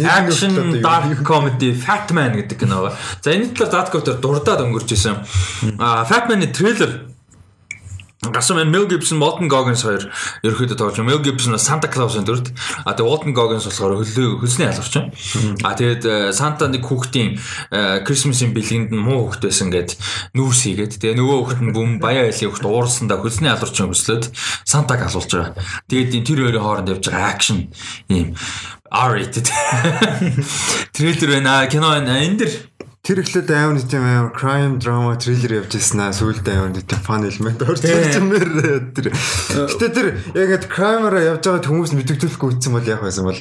action 0.00 0.80
dark 0.80 1.20
comedy 1.20 1.76
Fatman 1.76 2.32
гэдэг 2.40 2.58
кино. 2.64 2.92
За 3.20 3.36
энэ 3.36 3.52
талаар 3.52 3.84
Dark 3.84 3.92
Comedy 3.92 4.16
дурдаад 4.20 4.64
өнгөрч 4.64 4.96
исэн. 4.96 5.20
А 5.78 6.04
Fatman-ы 6.08 6.48
трейлер 6.48 7.13
Гасан 8.32 8.56
мен 8.56 8.70
Mel 8.70 8.86
Gibson, 8.88 9.20
Walton 9.20 9.48
Goggins 9.50 9.84
хоёр 9.84 10.08
ерөөхдөө 10.44 10.78
тоглож 10.78 10.96
байгаа. 10.96 11.08
Mel 11.10 11.20
Gibson 11.24 11.58
Santa 11.58 11.90
Claus-ын 11.90 12.24
дүрд. 12.24 12.52
А 12.84 12.94
тэгээ 12.94 13.10
Walton 13.10 13.34
Goggins 13.36 13.66
болохоор 13.68 14.00
хөлөө 14.00 14.40
хөлсний 14.40 14.68
байна. 14.70 15.10
А 15.66 15.74
тэгээд 15.74 16.32
Santa 16.32 16.70
нэг 16.70 16.86
хүүхдийн 16.86 17.36
Christmas-ийн 18.06 18.54
бэлгэнд 18.56 18.94
нь 18.94 19.02
муу 19.02 19.28
хүүхд 19.28 19.44
байсан 19.44 19.68
гэд 19.74 19.98
нүүрс 20.32 20.60
хийгээд 20.64 20.96
тэгээ 21.02 21.18
нөгөө 21.20 21.38
хүүхд 21.42 21.60
нь 21.66 21.74
бүм 21.74 21.90
баяа 21.98 22.30
айлын 22.30 22.48
хүүхд 22.54 22.64
уурсандаа 22.64 23.18
хөлсний 23.20 23.50
ялгарч 23.50 23.76
höслөөд 23.76 24.24
Santаг 24.64 25.04
алуулж 25.04 25.30
байгаа. 25.34 25.58
Тэгээд 25.90 26.24
тэр 26.24 26.40
хоёрын 26.46 26.64
хооронд 26.64 26.92
явж 26.94 27.04
байгаа 27.10 27.30
акшн 27.34 27.58
ийм 28.08 28.36
R-rated. 28.94 29.50
Трейлер 30.94 31.30
байна. 31.30 31.66
Кино 31.66 31.90
байна. 31.90 32.22
Энд 32.22 32.38
дэр 32.38 32.52
Тэр 33.04 33.20
ихлээр 33.20 33.52
амар 33.52 33.76
нэг 33.76 33.84
тийм 33.92 34.00
амар 34.00 34.32
crime 34.32 34.80
drama 34.80 35.12
thriller 35.20 35.60
явж 35.60 35.76
ирсэн 35.76 36.08
аа 36.08 36.16
сүүлдээ 36.16 36.56
амар 36.56 36.72
нэг 36.72 36.88
тийм 36.88 37.02
fun 37.04 37.26
element 37.28 37.60
орж 37.60 37.84
ирж 37.84 38.16
юмэр 38.16 38.48
тэр. 38.96 39.12
Гэтэ 39.12 39.88
тэр 39.92 40.08
яг 40.32 40.48
ингэ 40.56 40.72
crime-аараа 40.72 41.36
явж 41.36 41.44
байгаа 41.44 41.68
хүмүүс 41.68 41.92
мэддэгдүүлэхгүй 42.00 42.56
үтсэн 42.56 42.72
бол 42.72 42.88
яг 42.88 43.04
байсан 43.04 43.28
бол 43.28 43.40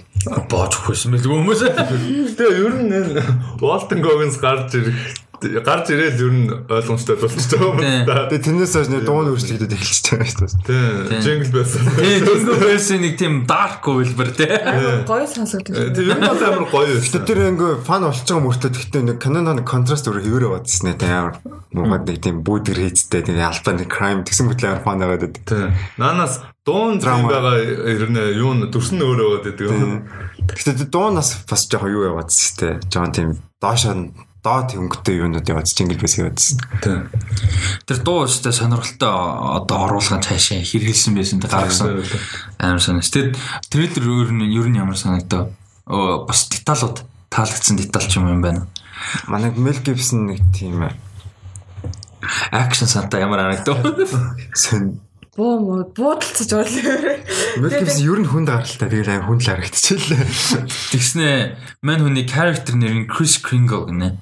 боож 0.52 0.76
өгөхсэн 0.84 1.16
мэл 1.16 1.32
хүмүүс. 1.32 1.64
Тэгээ 1.64 2.60
ер 2.60 2.76
нь 2.76 2.92
Walton 3.64 4.04
Goggins 4.04 4.36
гарч 4.44 4.76
ирэх 4.84 5.23
гарч 5.64 5.92
ирээл 5.94 6.22
ер 6.24 6.34
нь 6.34 6.48
ойлгомжтой 6.70 7.18
болчихж 7.20 7.52
байгаа 7.58 7.76
юм 7.76 8.06
да. 8.08 8.28
тэгээ 8.32 8.46
тэрнээс 8.48 8.74
хойш 8.74 8.90
нэг 8.90 9.04
дуун 9.04 9.30
өөрчлөгдөд 9.34 9.76
эхэлчихэж 9.76 10.08
байгаа 10.14 10.30
шүү 10.32 10.48
дээ. 10.48 10.64
Тийм. 10.64 11.22
Jingle 11.24 11.52
Bells. 11.54 11.74
Тийм, 11.76 12.20
Jingle 12.24 12.58
Bells-ийн 12.64 13.02
нэг 13.04 13.16
тийм 13.20 13.34
dark 13.50 13.84
үйлбэр 13.84 14.30
тий. 14.34 14.50
Гоё 15.04 15.28
сонсогдож 15.28 15.76
байна. 15.76 15.94
Тийм 15.94 16.10
ер 16.10 16.20
нь 16.20 16.28
бол 16.28 16.44
амар 16.48 16.66
гоё 16.72 16.96
Гэтэ 17.04 17.20
тэр 17.28 17.40
ингээ 17.54 17.74
фан 17.84 18.08
болж 18.08 18.24
байгаа 18.24 18.46
мөртөө 18.48 18.72
гэхдээ 18.72 19.04
нэг 19.04 19.18
Canon 19.20 19.48
нэг 19.52 19.68
контраст 19.68 20.08
өөр 20.08 20.24
хэвээрээ 20.24 20.52
бодсон 20.54 20.86
нэ 20.90 21.08
амар 21.12 21.36
муугаад 21.74 22.06
нэг 22.08 22.18
тийм 22.22 22.38
бүүдгэр 22.46 22.80
хийцтэй 22.80 23.22
тийм 23.26 23.42
албан 23.42 23.76
нэг 23.82 23.90
crime 23.90 24.22
тэгсэн 24.24 24.48
мэтлээ 24.48 24.70
амар 24.72 24.86
фан 24.86 25.00
байгаад 25.02 25.24
байдаг. 25.28 25.44
Тийм. 25.46 25.72
Наанаас 25.98 26.36
дуун 26.66 27.00
зам 27.02 27.28
байгаа 27.28 27.60
ер 27.60 28.08
нь 28.08 28.20
юу 28.40 28.54
н 28.56 28.70
дүрсэн 28.72 29.02
өөрөө 29.04 29.30
байдаг 29.44 29.68
юм. 29.68 30.08
Гэтэ 30.48 30.88
дуунаас 30.88 31.44
бас 31.50 31.68
жоохон 31.68 31.92
юу 31.92 32.08
яваадс 32.14 32.38
шүү 32.40 32.56
дээ. 32.62 32.74
Жоохон 32.88 33.12
тийм 33.12 33.30
доошоо 33.60 33.94
доод 34.44 34.76
хөнгөтэй 34.76 35.24
юунууд 35.24 35.48
яваад 35.48 35.72
Jingle 35.72 35.96
Bells 35.96 36.20
яваадс. 36.20 36.60
Тийм. 36.84 37.08
Тэр 37.88 37.98
дуу 38.04 38.28
өстэй 38.28 38.52
сонирхолтой 38.52 39.08
одоо 39.08 39.88
оруулгын 39.88 40.20
цаашаа 40.20 40.60
хэрэгэлсэн 40.60 41.16
байсан 41.16 41.40
тэ 41.40 41.48
гаргасан. 41.48 42.04
Амар 42.60 42.84
санаас. 42.84 43.08
Тэр 43.08 43.32
трейлер 43.72 44.04
өөр 44.04 44.30
нь 44.36 44.52
ер 44.52 44.68
нь 44.68 44.78
ямар 44.78 45.00
санагдав? 45.00 45.56
Оо 45.88 46.28
бас 46.28 46.52
деталууд 46.52 47.08
таалагдсан 47.32 47.80
детал 47.80 48.04
ч 48.04 48.20
юм 48.20 48.28
юм 48.28 48.44
байна. 48.44 48.68
Манай 49.32 49.56
Mel 49.56 49.80
Gibson 49.80 50.28
нэг 50.28 50.44
тийм 50.52 50.84
Акшн 52.52 52.86
санта 52.88 53.20
ямар 53.24 53.40
харагдав? 53.40 53.80
сон 54.54 55.00
Буу 55.36 55.58
муу 55.60 55.84
буудалцаж 55.96 56.52
орлоо. 56.54 57.18
Mel 57.58 57.74
Gibson 57.74 58.06
ер 58.06 58.20
нь 58.22 58.30
хүнд 58.30 58.54
гаралтай 58.54 58.86
тэгэл 58.86 59.18
амар 59.18 59.28
хүнд 59.34 59.42
л 59.42 59.50
харагдчихлээ. 59.50 60.24
Тэгснэ 60.94 61.58
мань 61.82 62.06
хүний 62.06 62.28
character 62.30 62.78
нэр 62.78 62.94
нь 62.94 63.10
Chris 63.10 63.42
Kringle 63.42 63.90
гинэ. 63.90 64.14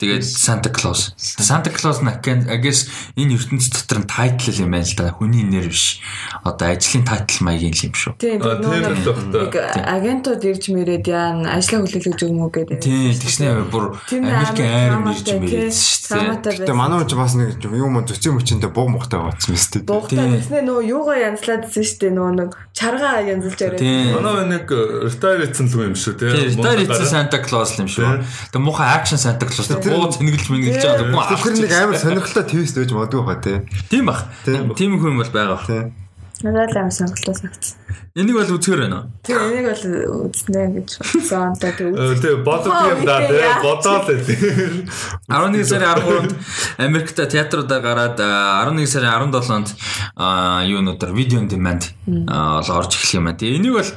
Тэгээд 0.00 0.24
Santa 0.24 0.72
Claus. 0.72 1.12
Santa 1.16 1.68
Claus 1.68 2.00
на 2.00 2.16
I 2.24 2.56
guess 2.56 2.88
энэ 3.20 3.36
ертөнцийн 3.36 3.72
дотор 3.76 3.98
нь 4.00 4.08
title 4.08 4.56
юм 4.64 4.72
байна 4.72 4.88
л 4.88 4.96
да. 4.96 5.12
Хүний 5.12 5.44
нэр 5.44 5.68
биш. 5.68 6.00
Одоо 6.40 6.72
ажлын 6.72 7.04
title 7.04 7.44
маягийн 7.44 7.76
юм 7.76 7.92
шүү. 7.92 8.16
Тийм 8.16 8.40
тийм 8.40 8.80
нэг 8.80 9.52
агентууд 9.76 10.40
ирж 10.40 10.72
мэрээд 10.72 11.04
яа 11.04 11.36
ажлаа 11.52 11.84
хүлээлгэж 11.84 12.16
өгмө 12.16 12.48
гэдэг. 12.48 12.80
Тийм, 12.80 13.12
тэгснэ 13.12 13.68
бүр 13.68 14.00
Тийм 14.08 14.24
Америкийн 14.24 14.72
айр 14.72 14.90
драматай, 14.96 15.36
мэрээд 15.36 15.74
шүү 15.76 16.00
Гэтэ 16.10 16.66
байсан. 16.66 16.76
манай 16.76 16.98
хүн 16.98 17.08
ч 17.08 17.12
бас 17.14 17.34
нэг 17.36 17.60
юм 17.60 17.94
зөцөн 18.02 18.34
мөчөндөө 18.40 18.70
бог 18.74 18.88
мохтой 18.90 19.20
байцсан 19.20 19.52
мэт 19.54 19.68
дээ. 19.68 19.82
Дугтаа 19.86 20.26
Тийм. 20.26 20.32
тэгснэ 20.40 20.60
нөгөө 20.64 20.84
юугаа 20.90 21.18
янзлаад 21.28 21.62
дсэн 21.70 21.84
шүү 21.86 21.98
дээ 22.00 22.12
нөгөө 22.16 22.34
нэг 22.40 22.50
чаргаа 22.74 23.20
янзлж. 23.20 23.58
Тийм. 23.78 24.16
Манай 24.18 24.44
нэг 24.48 24.66
retire 24.66 25.44
хийсэн 25.46 25.66
л 25.70 25.86
юм 25.86 25.94
шүү 25.94 26.14
тий. 26.18 26.30
Тэр 26.32 26.48
retire 26.56 26.82
хийсэн 26.88 27.08
Santa 27.14 27.38
Claus 27.44 27.70
юм 27.78 27.86
шүү. 27.86 28.24
Тэг 28.50 28.60
муухай 28.64 28.88
action 28.90 29.18
Santa 29.20 29.46
Claus 29.46 29.70
буу 29.90 30.06
цэнгэлж 30.10 30.46
мэнгэлж 30.50 30.82
байгаа 30.86 31.04
юм 31.04 31.18
аа. 31.18 31.34
Тэр 31.34 31.56
нэг 31.58 31.72
амар 31.74 31.98
сонирхолтой 31.98 32.44
твист 32.46 32.78
байж 32.78 32.90
магадгүй 32.94 33.22
хаа 33.26 33.38
тий. 33.42 33.58
Тийм 33.90 34.06
бах. 34.06 34.24
Тийм 34.46 34.96
хүн 35.02 35.18
бол 35.18 35.32
байгаа. 35.34 35.60
Тий. 35.66 35.82
Надад 36.42 36.72
л 36.72 36.78
амар 36.78 36.92
сонголтоо 36.92 37.34
санагдсан. 37.34 37.76
Энийг 38.16 38.34
бол 38.34 38.56
үзгээр 38.58 38.80
байна. 38.90 39.06
Тэр 39.22 39.38
энийг 39.38 39.70
бол 39.70 40.26
үзнэ 40.26 40.62
гэж 40.82 40.88
бодсон. 40.98 41.54
Тэ 41.60 41.70
тэг. 41.78 41.94
Тий 42.18 42.34
бодод 42.42 42.74
юм 42.90 43.04
да 43.06 43.22
тий. 43.28 43.44
Бодоод 43.62 44.08
л 44.08 44.24
тий. 44.26 44.36
11 45.30 45.62
сарын 45.68 45.94
13-нд 45.94 46.32
Америкт 46.90 47.14
театруудаар 47.14 47.82
гараад 47.84 48.18
а, 48.18 48.66
11 48.66 48.88
сарын 48.88 49.30
17-нд 49.30 49.68
а, 50.16 50.64
юунуудаар 50.66 51.12
видео 51.14 51.38
on 51.38 51.46
demand 51.46 51.86
а, 52.26 52.58
бол 52.58 52.82
орж 52.82 52.98
эхлэх 52.98 53.14
юм 53.14 53.30
байна. 53.30 53.38
Тэгээ 53.38 53.56
энийг 53.62 53.78
бол 53.78 53.90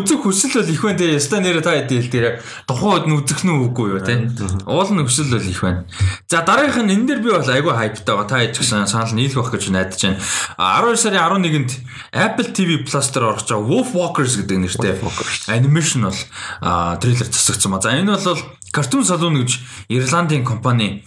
үзэх 0.00 0.26
хүсэл 0.26 0.58
бол 0.58 0.72
их 0.72 0.82
байна. 0.82 1.06
Яста 1.06 1.38
нэрэ 1.38 1.62
та 1.62 1.78
хэдий 1.78 2.02
хэл 2.02 2.10
дээр 2.10 2.26
тухайн 2.66 2.98
үед 2.98 3.06
нь 3.06 3.14
үзэх 3.14 3.40
нь 3.46 3.54
үгүй 3.54 3.94
юу 3.94 4.02
те. 4.02 4.26
Уул 4.66 4.90
нь 4.90 5.06
хүсэл 5.06 5.30
бол 5.30 5.46
их 5.46 5.62
байна. 5.62 5.86
За 6.26 6.42
дараагийнх 6.42 6.82
нь 6.82 6.94
энэ 6.98 7.06
дээр 7.14 7.20
би 7.22 7.30
бол 7.30 7.46
айгүй 7.46 7.74
хайптай 7.78 8.10
байгаа. 8.10 8.26
Та 8.26 8.42
ээж 8.42 8.58
гэсэн 8.58 8.90
санал 8.90 9.14
нийлэх 9.14 9.38
байх 9.38 9.54
гэж 9.54 9.70
найдаж 9.70 10.02
байна. 10.02 10.18
А, 10.58 10.82
12 10.82 10.98
сарын 10.98 11.22
11-нд 11.22 11.65
Apple 12.12 12.52
TV 12.52 12.82
Plus 12.84 13.10
дээр 13.12 13.36
орж 13.36 13.48
байгаа 13.48 13.66
Wolf 13.66 13.90
Walkers 13.96 14.36
гэдэг 14.40 14.58
нэртэй 14.58 14.94
анимашн 15.48 16.06
бол 16.06 16.20
трейлер 17.00 17.28
засагдсан 17.30 17.72
ба. 17.72 17.80
За 17.80 17.94
энэ 17.96 18.16
бол 18.16 18.40
Cartoon 18.72 19.04
Saloon 19.06 19.40
гэж 19.42 19.50
Ирландын 19.88 20.44
компани 20.44 21.04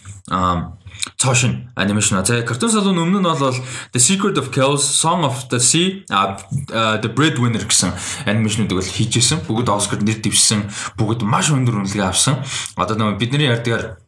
цоошин 1.15 1.71
анимашн. 1.75 2.19
За 2.25 2.43
Cartoon 2.43 2.71
Saloon 2.73 2.99
өмнө 2.99 3.23
нь 3.23 3.29
бол 3.29 3.55
The 3.93 4.01
Secret 4.01 4.35
of 4.41 4.51
Chaos, 4.51 4.83
Song 4.83 5.23
of 5.23 5.47
the 5.47 5.59
Sea, 5.59 6.03
The 6.09 7.09
Breadwinner 7.13 7.63
гэсэн 7.63 7.93
анимашнуудыг 8.27 8.79
бол 8.79 8.83
хийжсэн. 8.83 9.45
Бүгд 9.47 9.69
Оскар 9.71 10.03
нэр 10.03 10.19
дэвшсэн. 10.19 10.67
Бүгд 10.99 11.23
маш 11.23 11.49
өндөр 11.55 11.85
үнэлгээ 11.85 12.03
авсан. 12.03 12.43
Одоо 12.75 12.99
нөгөө 12.99 13.15
бидний 13.21 13.47
ярьдгаар 13.47 14.01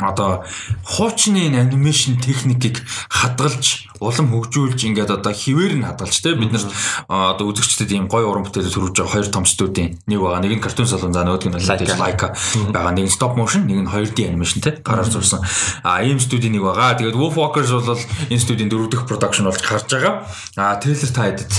одоо 0.00 0.42
хуучны 0.82 1.54
анимашн 1.54 2.18
техникийг 2.18 2.82
хадгалж 3.08 3.86
улам 4.02 4.26
хөгжүүлж 4.34 4.90
ингээд 4.90 5.14
одоо 5.14 5.30
хിവэр 5.30 5.78
нь 5.78 5.86
хадгалж 5.86 6.16
те 6.18 6.34
бид 6.34 6.50
нар 6.50 6.66
одоо 7.06 7.46
үзэгчдэд 7.54 7.94
ийм 7.94 8.06
гоё 8.10 8.26
уран 8.26 8.42
бүтээлүүд 8.42 8.74
төрүүлж 8.74 8.96
байгаа 8.98 9.14
хоёр 9.14 9.28
том 9.30 9.46
студийн. 9.46 9.94
Нэг 10.10 10.18
байгаа 10.18 10.42
нэг 10.42 10.58
нь 10.58 10.64
картун 10.64 10.90
салон 10.90 11.14
за 11.14 11.22
нөгөөг 11.22 11.46
нь 11.46 11.62
Leica 11.62 12.34
байгаа 12.74 12.90
нэг 12.90 13.06
нь 13.06 13.14
stop 13.14 13.38
motion 13.38 13.70
нэг 13.70 13.86
нь 13.86 13.90
2D 13.90 14.34
анимашн 14.34 14.60
те 14.60 14.82
гараар 14.82 15.06
зурсан. 15.06 15.46
А 15.86 16.02
ийм 16.02 16.18
студийн 16.18 16.58
нэг 16.58 16.66
байгаа. 16.66 16.98
Тэгээд 16.98 17.14
Wolf 17.14 17.38
Walkers 17.38 17.70
бол 17.70 17.94
энэ 17.94 18.42
студийн 18.42 18.68
дөрөв 18.68 18.90
дэх 18.90 19.06
production 19.06 19.46
болж 19.46 19.62
гарч 19.62 19.88
байгаа. 19.94 20.26
А 20.58 20.74
трейлер 20.82 21.10
та 21.14 21.30
хэдэд 21.30 21.52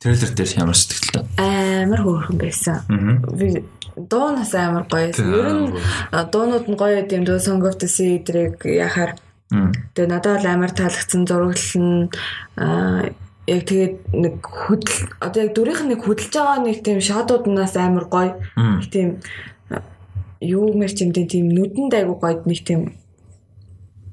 трейлер 0.00 0.30
дээр 0.32 0.50
ямар 0.56 0.74
сэтгэлтэй? 0.74 1.22
Амар 1.36 2.00
хөөрхөн 2.00 2.38
байсан. 2.40 2.80
Би 3.36 3.60
дуунаас 3.96 4.54
амар 4.54 4.84
гоё. 4.88 5.10
Ер 5.10 5.48
нь 5.52 5.68
дуунууд 6.32 6.66
нь 6.68 6.78
гоё 6.78 7.04
юм 7.04 7.24
дөө. 7.24 7.38
Sea 7.86 8.16
эдрийг 8.18 8.64
яхаар. 8.64 9.16
Тэгээ 9.94 10.08
надад 10.08 10.40
бол 10.40 10.48
амар 10.48 10.72
таалагдсан 10.72 11.26
зураглал 11.28 11.76
нь 11.76 12.08
яг 13.46 13.62
тэгээд 13.66 13.94
нэг 14.14 14.34
хөдөл 14.40 14.98
одоо 15.20 15.40
яг 15.44 15.52
дүрийнх 15.52 15.82
нь 15.82 15.90
нэг 15.92 16.00
хөдөлж 16.06 16.32
байгаа 16.32 16.58
нэг 16.62 16.78
тийм 16.86 16.98
шадууднаас 17.02 17.76
амар 17.76 18.06
гоё. 18.08 18.32
Тийм 18.88 19.20
юу 20.40 20.74
мэр 20.74 20.92
чимдээ 20.94 21.26
тийм 21.26 21.50
нүдэнд 21.50 21.94
айгу 21.94 22.14
гоё 22.22 22.42
нэг 22.46 22.60
тийм 22.62 22.80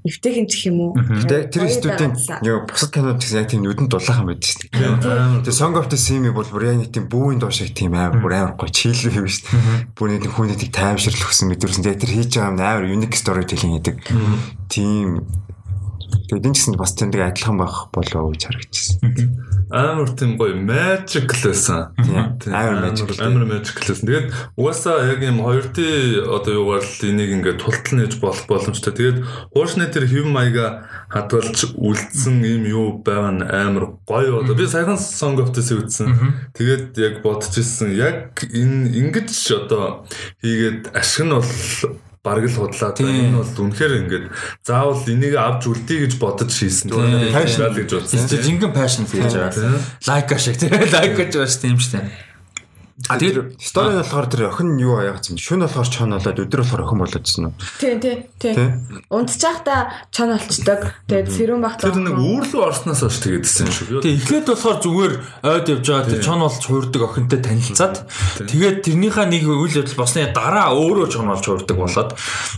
эвтэйхэн 0.06 0.48
ч 0.48 0.72
юм 0.72 0.80
уу. 0.80 0.92
Тэгээ 0.96 1.52
тэр 1.52 1.68
студийн 1.68 2.14
яг 2.16 2.72
бусад 2.72 2.92
кинод 2.96 3.20
гэсэн 3.20 3.40
яг 3.44 3.48
тийм 3.52 3.68
нүдэн 3.68 3.92
дулаахан 3.92 4.32
байдаг 4.32 4.48
шүү 4.48 4.60
дээ. 4.72 5.44
Тэгээ 5.44 5.60
Song 5.60 5.76
of 5.76 5.92
the 5.92 6.00
Sea-ийг 6.00 6.32
бол 6.32 6.48
бүр 6.48 6.72
яг 6.72 6.78
нэг 6.80 6.92
тийм 6.96 7.12
бүүн 7.12 7.44
дуу 7.44 7.52
шиг 7.52 7.76
тийм 7.76 7.98
амар 8.00 8.24
бүр 8.24 8.34
амар 8.40 8.56
гоё 8.56 8.72
чийл 8.72 8.96
юм 9.12 9.28
шүү 9.28 9.44
дээ. 9.52 9.92
Бүр 10.00 10.08
нэг 10.16 10.24
хүн 10.32 10.56
нэг 10.56 10.64
таймширлах 10.72 11.30
гэсэн 11.36 11.52
мэдэрсэн. 11.52 11.84
Тэгээ 11.84 12.00
тэр 12.00 12.12
хийж 12.16 12.32
байгаа 12.40 12.48
юм 12.48 12.60
амар 12.64 12.86
unique 12.88 13.20
storytelling 13.20 13.76
гэдэг. 13.84 13.96
Тийм 14.72 15.28
Тэгээд 16.30 16.46
энэ 16.46 16.56
ч 16.56 16.60
гэсэн 16.62 16.76
бас 16.78 16.94
тэндээ 16.98 17.30
адилхан 17.30 17.58
байх 17.58 17.90
болов 17.94 18.22
уу 18.22 18.32
гэж 18.34 18.42
харагдчихсан. 18.46 18.98
амар 19.70 20.10
тийм 20.18 20.38
гоё 20.38 20.58
magic 20.58 21.30
лсэн. 21.30 21.94
Тийм. 21.98 22.54
Амар 22.54 22.90
magic. 22.90 23.22
Амар 23.22 23.46
magic 23.46 23.78
лсэн. 23.78 24.06
Тэгээд 24.10 24.28
угаасаа 24.58 25.06
яг 25.14 25.22
юм 25.22 25.46
2D 25.46 26.26
одоо 26.26 26.54
юугаар 26.58 26.82
л 26.82 27.06
энийг 27.06 27.30
ингээд 27.38 27.62
тултал 27.62 28.02
нээж 28.02 28.18
болох 28.18 28.46
боломжтой. 28.50 28.94
Тэгээд 28.94 29.18
хууршны 29.54 29.86
тэр 29.94 30.10
хэв 30.10 30.26
маяга 30.26 30.90
хадгалж 31.14 31.78
үлдсэн 31.78 32.42
юм 32.42 32.64
юу 32.66 32.88
байгаа 33.06 33.34
нь 33.38 33.46
амар 33.46 33.94
гоё 34.10 34.42
одоо 34.42 34.58
би 34.58 34.66
саяхан 34.66 34.98
song 34.98 35.38
of 35.38 35.54
the 35.54 35.62
sea 35.62 35.78
үзсэн. 35.78 36.54
Тэгээд 36.58 36.98
яг 36.98 37.14
бодож 37.22 37.54
ирсэн 37.54 37.94
яг 37.94 38.42
энэ 38.42 38.90
ингэж 38.90 39.30
одоо 39.54 40.10
хийгээд 40.42 40.98
ашиг 40.98 41.30
нь 41.30 41.34
бол 41.38 41.46
бараг 42.24 42.46
л 42.46 42.56
худлаа. 42.56 42.92
Энэ 43.00 43.36
бол 43.40 43.54
үнэхээр 43.64 43.94
ингээд 44.04 44.26
заавал 44.64 45.04
энийг 45.08 45.36
авч 45.40 45.64
үлдээ 45.72 46.00
гэж 46.06 46.14
бодож 46.20 46.52
хийсэн. 46.52 46.92
Passion. 47.32 47.72
гэж 47.74 47.90
бодсон. 47.96 48.28
Тэ 48.28 48.44
жинхэнэ 48.44 48.76
passion 48.76 49.06
хийж 49.08 49.34
байгаа. 49.34 49.80
Лайк 50.04 50.30
шиг 50.40 50.58
тийм 50.62 50.76
лайк 50.76 51.14
гэж 51.16 51.32
байна 51.40 51.48
шүү 51.48 51.62
дээ 51.64 51.72
юм 51.72 51.80
шүү 51.80 51.94
дээ. 51.96 52.29
А 53.08 53.16
тэгээд 53.16 53.56
стори 53.64 53.96
нь 53.96 54.02
болохоор 54.04 54.28
тэр 54.28 54.42
охин 54.52 54.76
нь 54.76 54.84
юу 54.84 55.00
юм 55.00 55.16
шүн 55.40 55.64
болохоор 55.64 55.88
чон 55.88 56.12
болоод 56.12 56.36
өдөр 56.44 56.62
болохоор 56.68 56.84
охин 56.84 57.00
болоодсэн 57.00 57.44
үү? 57.48 57.54
Тий, 57.80 57.96
тий, 57.96 58.16
тий. 58.36 58.54
Тий. 58.60 58.70
Унтчихта 59.08 60.04
чон 60.12 60.36
олцдог. 60.36 60.92
Тэгээд 61.08 61.30
сэрүүн 61.32 61.64
багт 61.64 61.80
Тэр 61.80 61.96
нэг 61.96 62.20
үүрлүү 62.20 62.60
орсноос 62.60 63.02
хойш 63.08 63.20
тэгээдсэн 63.24 63.72
шүү. 63.72 64.04
Тэг 64.04 64.14
эхлээд 64.20 64.48
болохоор 64.52 64.78
зүгээр 64.84 65.14
ойд 65.48 65.68
явж 65.72 65.86
байгаа 65.88 66.12
тэр 66.12 66.24
чон 66.28 66.44
болж 66.44 66.64
хуурдаг 66.68 67.02
охинтой 67.08 67.40
танилцаад 67.40 67.96
тэгээд 68.44 68.78
тэрнийхээ 68.84 69.28
нэг 69.32 69.44
үйл 69.48 69.80
явдал 69.80 70.00
босны 70.04 70.28
дараа 70.36 70.68
өөрөө 70.76 71.08
чон 71.08 71.32
болж 71.32 71.46
хуурдаг 71.48 71.78
болоод 71.80 72.12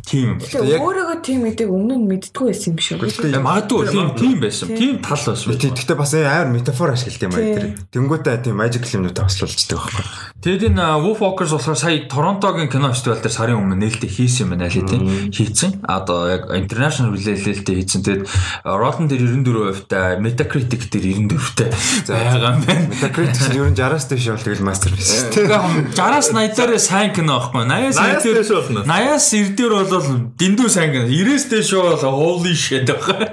тийм 0.09 0.41
өөрөөгөө 0.41 1.19
тийм 1.21 1.45
гэдэг 1.45 1.69
өмнө 1.69 1.95
нь 2.01 2.07
мэддгүй 2.09 2.49
байсан 2.49 2.73
юм 2.73 2.81
шүү. 2.81 2.97
Магадгүй 3.45 3.83
тийм 3.93 4.07
тийм 4.17 4.37
байсан. 4.41 4.67
Тийм 4.73 4.95
тал 5.05 5.21
байсан. 5.21 5.53
Тий, 5.55 5.69
Гэхдээ 5.71 5.97
бас 5.97 6.13
амар 6.17 6.49
метафор 6.51 6.93
ашиглалт 6.93 7.25
юм 7.25 7.33
аа 7.35 7.45
тэр. 7.55 7.65
Тэнгүүтээ 7.93 8.37
тийм 8.45 8.55
magic 8.57 8.83
юмнуудаа 8.91 9.25
ослуулчихдаг 9.27 9.79
байхгүй. 9.81 10.30
Тэгэд 10.41 10.73
энэ 10.73 11.05
Wolf 11.05 11.21
Walkers 11.21 11.53
болохоор 11.53 11.77
сая 11.77 12.01
Торонтогийн 12.09 12.65
кино 12.65 12.89
фестивал 12.89 13.21
дээр 13.21 13.29
сарын 13.29 13.61
өмнө 13.61 13.77
нээлттэй 13.77 14.09
хийсэн 14.09 14.49
юм 14.49 14.57
байна 14.57 14.73
лээ 14.73 14.89
тийм 14.89 15.29
хийцэн. 15.29 15.85
Одоо 15.85 16.33
яг 16.33 16.49
international 16.49 17.13
нээлттэй 17.13 17.77
хийцэн. 17.77 18.01
Тэгэд 18.01 18.25
Rotten 18.65 19.05
дээр 19.05 19.37
94% 19.37 19.85
та 19.85 20.17
Metacritic 20.17 20.89
дээр 20.89 21.29
94% 21.29 22.09
та 22.09 22.17
байгаа 22.17 22.57
юм 22.57 22.65
байна. 22.65 22.89
Metacritic 22.89 23.53
ер 23.53 23.69
нь 23.69 23.77
60-аас 23.77 24.09
дээш 24.09 24.33
бол 24.33 24.41
тэгэл 24.41 24.65
masterpiece 24.65 25.29
дээ. 25.29 25.45
Тэгээ 25.45 25.93
60-аас 25.93 26.33
80 26.33 26.57
дээр 26.57 26.81
сайн 26.81 27.13
кино 27.13 27.37
аахгүй. 27.37 27.61
80-аас 27.61 28.01
80-аас 28.01 28.25
90 28.25 28.33
дээш 28.41 28.49
болно. 28.49 28.81
80-аас 28.89 29.25
90 29.29 29.61
дээр 29.61 29.73
бол 29.77 30.09
дэндүү 30.41 30.69
сайн 30.73 30.89
кино. 30.89 31.05
90-ээс 31.05 31.45
дээш 31.53 31.69
бол 31.77 32.01
holy 32.01 32.57
shit 32.57 32.89
байгаа. 32.89 33.29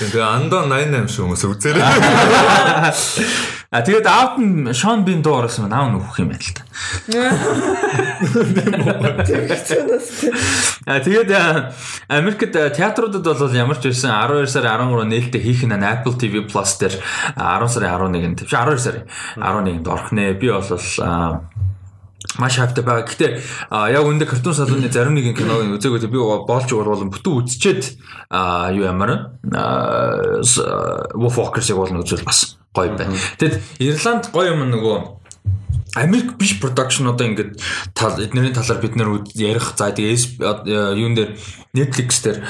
Тэгээ 0.00 0.24
андаа 0.24 0.64
88 0.64 1.12
шүү 1.12 1.28
хүмүүс 1.28 1.44
үзээрэй. 1.44 1.84
А 3.72 3.80
тэгээд 3.80 4.04
аавд 4.04 4.36
нь 4.36 4.68
Шон 4.76 5.00
Бин 5.00 5.24
дуу 5.24 5.40
орсон 5.40 5.72
аав 5.72 5.88
нь 5.88 5.96
өгөх 5.96 6.20
юм 6.20 6.28
байна 6.28 6.44
л 6.44 6.52
та. 6.52 6.60
А 10.84 11.00
тэгээд 11.00 11.32
Америкт 12.12 12.52
театруудад 12.52 13.24
бол 13.24 13.48
ямар 13.56 13.80
ч 13.80 13.88
байсан 13.88 14.12
12 14.12 14.52
сарын 14.52 14.92
13 14.92 15.08
нээлттэй 15.08 15.40
хийх 15.40 15.64
нь 15.64 15.72
Apple 15.72 16.20
TV 16.20 16.44
Plus 16.44 16.76
дээр 16.76 17.00
а, 17.32 17.64
10 17.64 17.80
сарын 17.80 17.96
11-нд 18.12 18.44
тийм 18.44 18.52
12 18.52 18.76
сарын 18.76 19.08
11-нд 19.40 19.88
орох 19.88 20.12
нэ. 20.12 20.36
Би 20.36 20.52
бол 20.52 20.68
маш 22.38 22.56
хайптай 22.58 22.84
байгаа. 22.84 23.06
Гэхдээ 23.06 23.30
яг 23.92 24.04
үүндээ 24.06 24.28
картун 24.28 24.54
салууны 24.54 24.88
зарим 24.92 25.14
нэгэн 25.16 25.36
киног 25.36 25.78
үзээгүй 25.78 26.08
би 26.08 26.18
боолж 26.18 26.70
болон 26.70 27.10
бүтэн 27.12 27.36
үзчихэд 27.42 27.82
юу 28.76 28.84
ямар 28.86 29.36
Wolf 31.18 31.36
Walkers-ыг 31.36 31.76
бол 31.76 32.00
үзвэл 32.00 32.24
бас 32.24 32.56
гоё 32.72 32.94
байна. 32.96 33.16
Тэгэд 33.38 33.60
Ирланд 33.82 34.30
гоё 34.32 34.54
юм 34.54 34.70
нөгөө 34.70 35.22
Америк 35.94 36.38
биш 36.40 36.56
production 36.56 37.12
одоо 37.12 37.28
ингээд 37.28 37.60
тал 37.92 38.16
эднэрийн 38.16 38.56
талаар 38.56 38.80
бид 38.80 38.96
нэр 38.96 39.28
ярих 39.36 39.76
за 39.76 39.92
тэгээ 39.92 40.96
юун 40.96 41.12
дээр 41.12 41.36
Netflix 41.72 42.20
дээр 42.20 42.42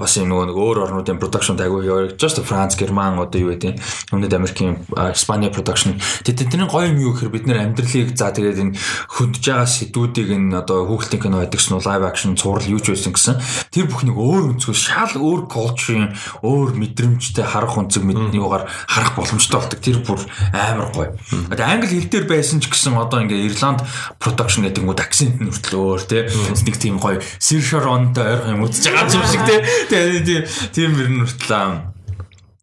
бас 0.00 0.14
юм 0.16 0.30
нөгөө 0.32 0.46
нэг 0.48 0.56
өөр 0.56 0.78
орнуудын 0.86 1.18
production 1.20 1.60
айгүй 1.60 1.90
явагдаж 1.92 2.16
just 2.16 2.40
France, 2.40 2.72
Герман 2.80 3.20
одоо 3.20 3.36
юу 3.36 3.52
гэдэг 3.52 3.76
өмнөд 4.16 4.32
Америкийн 4.32 4.80
Испани 5.12 5.52
production. 5.52 6.00
Тэгээд 6.24 6.56
тэдний 6.56 6.64
гоё 6.64 6.88
юм 6.88 6.96
юу 6.96 7.12
гэхээр 7.12 7.36
бид 7.36 7.44
нэр 7.44 7.68
амьдралыг 7.68 8.16
за 8.16 8.32
тэгээд 8.32 8.56
энэ 8.56 8.72
хөдөж 9.12 9.44
байгаа 9.44 9.68
сэдвүүдийг 9.68 10.28
энэ 10.40 10.56
одоо 10.56 10.88
хүүхэлдэйн 10.88 11.20
кино 11.20 11.44
байдаг 11.44 11.60
ч 11.60 11.68
live 11.68 12.04
action 12.08 12.32
цуврал 12.32 12.64
юу 12.64 12.80
ч 12.80 12.96
байсан 12.96 13.12
гэсэн. 13.12 13.36
Тэр 13.76 13.92
бүхнийг 13.92 14.16
өөр 14.16 14.56
өнцгөөс 14.56 14.80
шал 14.88 15.12
өөр 15.20 15.52
culture 15.52 16.16
өөр 16.40 16.80
мэдрэмжтэй 16.80 17.44
харах 17.44 17.76
өнцөг 17.76 18.08
мэдний 18.08 18.40
югаар 18.40 18.72
харах 18.88 19.20
боломжтой 19.20 19.60
болдог. 19.60 19.84
Тэр 19.84 20.00
бүр 20.00 20.24
амар 20.56 20.88
гоё. 20.96 21.12
Тэгээд 21.28 21.60
англи 21.60 22.00
хэл 22.00 22.08
дээр 22.08 22.24
байсан 22.24 22.64
ч 22.64 22.72
гэсэн 22.72 22.96
одоо 22.96 23.20
ингээ 23.20 23.52
Ирланд 23.52 23.84
production 24.16 24.64
гэдэг 24.64 24.80
нь 24.80 24.88
акцент 24.96 25.44
нь 25.44 25.52
хүртэл 25.52 25.76
өөр 25.76 26.00
тий 26.08 26.24
нэг 26.24 26.76
тийм 26.80 26.96
гоё 26.96 27.20
Sir 27.36 27.60
Sharon-тай 27.60 28.45
ойрхон 28.46 28.62
юм 28.62 28.66
үзэж 28.70 28.84
байгаа 28.94 29.10
юм 29.10 29.26
шиг 29.26 29.42
тий 29.42 29.60
тэгээд 29.90 30.22
тийм 30.22 30.42
тийм 30.70 30.90
мөр 30.94 31.10
нь 31.10 31.22
хүртэл 31.26 31.54
аа, 31.58 31.96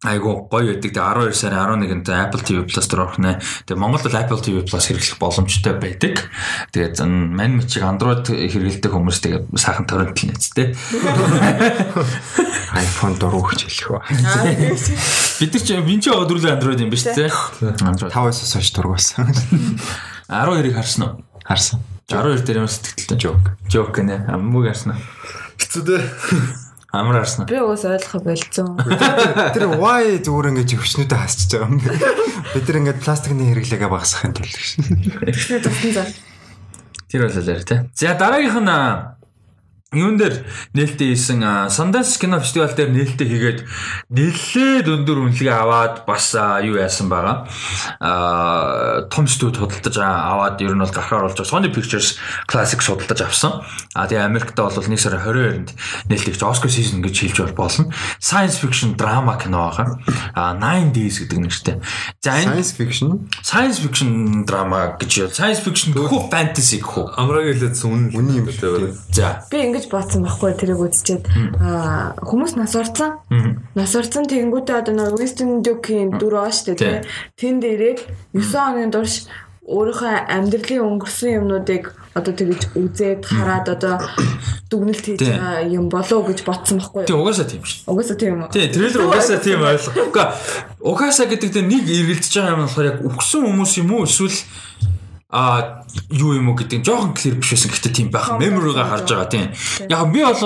Айгу 0.03 0.51
гоё 0.51 0.75
байдаг. 0.75 0.91
Тэгээ 0.91 1.31
12 1.31 1.31
сарын 1.31 1.79
11-нд 1.79 2.11
Apple 2.11 2.43
TV 2.43 2.67
Plus 2.67 2.91
дээр 2.91 3.07
орох 3.07 3.23
нэ. 3.23 3.39
Тэгээ 3.63 3.79
Монголд 3.79 4.11
Apple 4.11 4.43
TV 4.43 4.59
Plus 4.67 4.91
хэрэглэх 4.91 5.15
боломжтой 5.15 5.79
байдаг. 5.79 6.27
Тэгээд 6.75 6.99
зэн 6.99 7.31
мань 7.31 7.55
мичиг 7.55 7.87
Android 7.87 8.27
хэрэглэдэг 8.27 8.91
хүмүүс 8.91 9.23
тэгээ 9.23 9.55
сайхан 9.55 9.87
торрент 9.87 10.19
л 10.19 10.27
нэцтэй. 10.27 10.75
iPhone 12.75 13.15
дуруу 13.15 13.47
гэж 13.47 13.63
хэлэх 13.63 13.95
ба. 13.95 14.03
Бид 15.39 15.51
нар 15.55 15.63
чи 15.63 15.79
винч 15.79 16.03
дөрвөл 16.11 16.51
Android 16.51 16.83
юм 16.83 16.91
дээ. 16.91 17.31
Android. 17.87 18.11
5-аас 18.11 18.43
хойш 18.43 18.75
дургуулсан. 18.75 19.31
12-ыг 20.27 20.75
харсан 20.75 21.01
уу? 21.07 21.23
Харсан. 21.47 21.79
12 22.11 22.43
дээр 22.43 22.57
ямар 22.63 22.71
сэтгэлтэй? 22.71 23.17
Joke. 23.17 23.55
Joke 23.71 23.95
гэнэ. 23.95 24.27
Аммууг 24.27 24.67
харсан 24.67 24.93
уу? 24.93 25.01
Хэцүү 25.55 25.83
дээ. 25.87 26.03
Амар 26.91 27.23
харсан 27.23 27.45
уу? 27.45 27.49
Би 27.49 27.57
уус 27.63 27.87
ойлгох 27.87 28.23
болцсон. 28.27 28.75
Тэр 29.55 29.79
why 29.79 30.19
зүгээр 30.19 30.51
ингэж 30.51 30.75
өвчнүүдээ 30.77 31.19
хасчихж 31.23 31.51
байгаа 31.57 31.71
юм 31.71 31.79
бэ? 31.79 31.95
Бид 32.53 32.65
нар 32.67 32.79
ингэж 32.83 32.97
пластикны 33.01 33.43
хэрэглээгээ 33.49 33.89
багасгахын 33.89 34.35
тулд 34.35 34.51
гэж. 34.51 35.39
Тэр 37.07 37.21
бол 37.23 37.37
алаар 37.39 37.63
тий. 37.63 37.79
За 37.95 38.13
дараагийнх 38.19 38.59
нь 38.61 38.73
юун 39.93 40.17
дээр 40.17 40.45
нээлттэй 40.73 41.13
хийсэн 41.13 41.69
Sundance 41.69 42.17
кино 42.19 42.39
фестивал 42.41 42.73
дээр 42.73 42.91
нээлттэй 42.91 43.27
хийгээд 43.27 43.59
нэлээд 44.09 44.87
өндөр 44.89 45.17
үнэлгээ 45.29 45.53
аваад 45.53 46.05
бас 46.09 46.33
юу 46.35 46.75
яасан 46.77 47.09
байгаа. 47.09 47.47
Аа 48.01 49.07
том 49.09 49.27
студ 49.27 49.57
худалдаж 49.57 49.95
аа, 49.97 50.33
аваад 50.33 50.61
ер 50.61 50.73
нь 50.73 50.81
бол 50.81 50.89
гарахаар 50.89 51.29
болж 51.29 51.37
байгаа. 51.37 51.51
Sony 51.53 51.69
Pictures 51.69 52.17
Classic 52.49 52.79
худалдаж 52.81 53.21
авсан. 53.21 53.61
Аа 53.93 54.07
тэгээ 54.09 54.25
Америкт 54.25 54.57
бол 54.57 54.73
1 54.73 54.89
сарын 54.97 55.21
22-нд 55.21 55.69
нээлттэй 56.09 56.41
Oscar 56.43 56.69
season 56.69 57.05
гэж 57.05 57.15
хэлж 57.33 57.53
болно. 57.53 57.93
Science 58.19 58.57
fiction 58.59 58.95
drama 58.97 59.37
кино 59.37 59.69
байгаа. 59.69 59.99
Аа 60.35 60.53
9 60.57 60.93
Days 60.93 61.21
гэдэг 61.23 61.39
нэртэй. 61.39 61.75
За 62.21 62.41
энэ 62.41 62.63
Science 62.63 62.71
fiction. 62.77 63.09
science 63.41 63.79
fiction 63.81 64.43
drama 64.45 64.95
гэж 64.99 65.11
юу? 65.21 65.29
Science 65.29 65.61
fiction 65.63 65.93
гэхүү 65.93 66.29
fantasy 66.31 66.79
гэхүү? 66.81 67.17
Амраг 67.17 67.45
хэлээдсэн 67.53 67.89
үнэн 67.89 68.09
Үний 68.13 68.39
юм 68.41 68.47
дээ. 68.47 68.93
За. 69.11 69.43
Би 69.49 69.57
ингэж 69.67 69.82
бодсон 69.91 70.23
байхгүй 70.27 70.53
тэрийг 70.55 70.79
үзчихэд 70.83 71.25
хүмүүс 72.23 72.53
нас 72.59 72.75
орцсон. 72.75 73.19
Нас 73.75 73.91
орцсон 73.95 74.27
тэгэнгүүтээ 74.29 74.77
одоо 74.79 74.93
нэг 74.93 75.17
Winston 75.17 75.63
Duke-ийн 75.65 76.19
дүр 76.19 76.43
аа 76.43 76.51
штэ 76.51 76.75
тий. 76.77 77.01
Тэнд 77.39 77.63
ирээд 77.63 77.99
9 78.35 78.43
хоногийн 78.43 78.91
турш 78.93 79.25
өөрийнхөө 79.63 80.27
амьдралын 80.27 80.83
өнгөрсөн 80.83 81.39
юмнуудыг 81.39 81.95
одоо 82.13 82.33
тэгж 82.35 82.75
үзээд 82.75 83.23
хараад 83.25 83.71
одоо 83.71 83.95
дүгнэлт 84.67 85.05
хийж 85.07 85.21
байгаа 85.23 85.63
юм 85.71 85.87
болов 85.87 86.11
уу 86.11 86.27
гэж 86.29 86.43
бодсон 86.43 86.83
байхгүй 86.83 87.07
Тэг 87.07 87.15
юу? 87.15 87.23
угаасаа 87.23 87.47
тийм 87.47 87.63
шүү. 87.63 87.87
Угаасаа 87.87 88.17
тийм 88.19 88.43
үү? 88.43 88.51
Тий, 88.53 88.67
трейлер 88.69 89.07
угаасаа 89.07 89.39
тийм 89.39 89.63
ойлгох. 89.63 89.95
Угаа 90.11 90.27
угаасаа 90.83 91.25
гэдэг 91.31 91.49
дээр 91.55 91.67
нэг 91.71 91.83
эргэлдэж 91.87 92.33
байгаа 92.35 92.53
юм 92.53 92.61
болохоор 92.67 92.89
яг 92.91 92.97
өгсөн 93.07 93.41
хүмүүс 93.47 93.73
юм 93.81 93.89
уу 93.95 94.03
эсвэл 94.03 94.37
а 95.33 95.81
юу 96.13 96.37
юм 96.37 96.53
уу 96.53 96.55
гэдэг 96.61 96.77
нь 96.77 96.85
жоохон 96.85 97.17
clear 97.17 97.41
биш 97.41 97.57
байсан 97.57 97.73
гэхдээ 97.73 97.89
тийм 97.89 98.09
байх 98.13 98.37
memory-га 98.37 98.85
харж 98.85 99.09
байгаа 99.09 99.33
тийм. 99.33 99.49
Яг 99.89 100.13
би 100.13 100.21
бол 100.21 100.37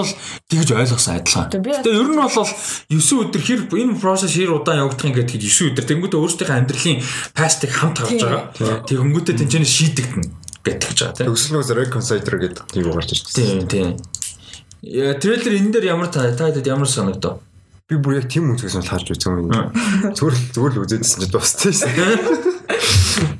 тэгж 0.47 0.69
ойлгосон 0.71 1.19
адилхан. 1.19 1.51
Гэтэ 1.51 1.91
ер 1.91 2.07
нь 2.07 2.15
бол 2.15 2.31
9 2.31 2.95
өдөр 2.95 3.41
хэр 3.43 3.61
энэ 3.67 3.99
process 3.99 4.31
хэр 4.31 4.55
удаан 4.55 4.87
явагдах 4.87 5.11
юм 5.11 5.19
гэдэг 5.19 5.43
9 5.43 5.75
өдөр 5.75 5.85
тэнгуүтээ 5.91 6.19
өөрсдийнхөө 6.23 6.55
амьдралын 6.55 7.03
past-ыг 7.35 7.71
хамт 7.75 7.99
харж 7.99 8.23
байгаа. 8.23 8.87
Тэгэнгүүтээ 8.87 9.35
тэнцэнэ 9.43 9.67
шийдэгдэнэ 9.67 10.27
гэдэг 10.63 10.87
гэж 10.87 10.99
байгаа 11.03 11.15
тийм. 11.19 11.27
Төгсөлнөөс 11.35 11.69
reconciliator 11.75 12.35
гэдэг 12.47 12.63
юм 12.79 12.87
гарч 12.95 13.09
ирж 13.11 13.23
байна. 13.27 13.43
Тийм 13.43 13.59
тийм. 13.67 13.87
Яа 14.87 15.19
трейлер 15.19 15.51
энэ 15.51 15.71
дээр 15.75 15.99
ямар 15.99 16.07
та 16.07 16.31
таад 16.31 16.63
ямар 16.63 16.87
санагдав? 16.87 17.43
Би 17.91 17.99
бүр 17.99 18.23
яг 18.23 18.31
тийм 18.31 18.55
үзгээс 18.55 18.79
бол 18.79 18.87
харж 18.87 19.11
үзсэн 19.11 19.35
юм. 19.35 19.51
Зүгээр 20.15 20.35
зүгээр 20.55 20.73
л 20.79 20.83
үзээдсэн 20.87 21.19
чинь 21.27 21.31
дууссан 21.35 21.75
шээ. 21.75 23.35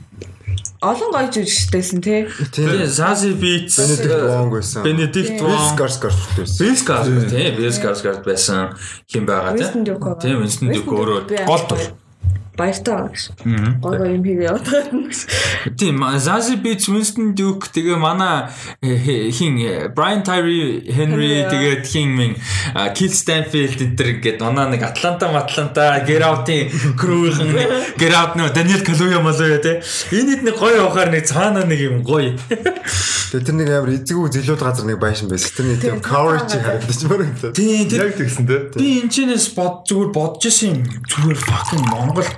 олон 0.81 1.09
гоё 1.11 1.29
жүжигчтэйсэн 1.33 1.99
тий. 2.05 2.27
Тэгээ 2.53 2.85
Zazie 2.85 3.33
Beetz 3.33 3.77
Benedict 3.81 4.21
Wong 4.29 4.49
байсан. 4.53 4.81
Benedict 4.85 5.41
Wong 5.41 5.65
Skarsgård 5.73 6.17
байсан. 6.37 6.75
Skarsgård 6.77 7.31
Bill 7.57 7.73
Skarsgård 7.73 8.21
байсан 8.21 8.77
хин 9.09 9.25
байгаа. 9.25 9.57
Duke. 9.83 10.17
Тийм 10.21 10.43
Winston 10.45 10.69
Duke 10.69 10.93
өөрөө 10.93 11.45
гол 11.49 11.63
тур. 11.65 11.81
Баяртай 12.57 12.93
байгаа 12.97 13.13
гоё 13.85 14.05
юм 14.17 14.23
хийгээ 14.25 14.47
яваад 14.49 14.65
байна. 14.65 15.13
Тийм 15.77 16.01
Zazie 16.17 16.57
Beetz 16.57 16.89
Winston 16.89 17.35
Duke 17.37 17.69
тэгээ 17.69 17.97
манай 18.01 18.49
э, 18.81 18.97
хи- 18.97 19.29
хин 19.31 19.57
э, 19.61 19.87
Brian 19.93 20.23
Tyree 20.25 20.81
Henry 20.89 21.45
тэгээд 21.45 21.85
хин 21.85 22.15
min 22.17 22.33
Kill 22.97 23.13
Stanfield 23.13 23.77
энэ 23.77 23.93
төр 23.93 24.09
ингээд 24.17 24.41
оноо 24.41 24.67
нэг 24.73 24.81
Атланта 24.83 25.29
Атланта 25.29 26.01
Get 26.07 26.25
Out-ийн 26.25 26.73
crew-ийн 26.97 27.53
Get 28.01 28.13
Out 28.17 28.33
нөө 28.39 28.49
Daniel 28.57 28.81
Kaluuya 28.81 29.21
малуя 29.21 29.61
те. 29.61 29.81
Энэ 30.11 30.41
хэд 30.41 30.43
нэг 30.49 30.55
гоё 30.57 30.81
явахаар 30.81 31.13
нэг 31.13 31.29
цаанаа 31.29 31.65
нэг 31.69 31.79
юм 31.79 32.01
гоё. 32.01 32.33
Тэгээ 33.27 33.43
тэр 33.43 33.55
нэг 33.59 33.69
амар 33.69 33.91
эзэгүү 33.91 34.27
зилүүд 34.33 34.61
газар 34.63 34.85
нэг 34.87 34.99
байшин 35.03 35.27
байсан. 35.29 35.51
Тэр 35.53 35.65
нэг 35.67 35.79
тийм 35.83 35.99
coverage 36.01 36.55
харагдаж 36.57 37.01
байна. 37.05 37.53
Тийм 37.53 37.85
Яг 37.91 38.15
тэгсэн 38.17 38.45
те. 38.47 38.57
Би 38.79 39.03
энэ 39.03 39.11
чинээс 39.11 39.51
бод 39.53 39.83
зүгээр 39.85 40.09
бодож 40.15 40.47
исэн 40.47 40.79
юм. 40.79 41.03
Зүгээр 41.11 41.39
fucking 41.43 41.83
Монгол 41.91 42.23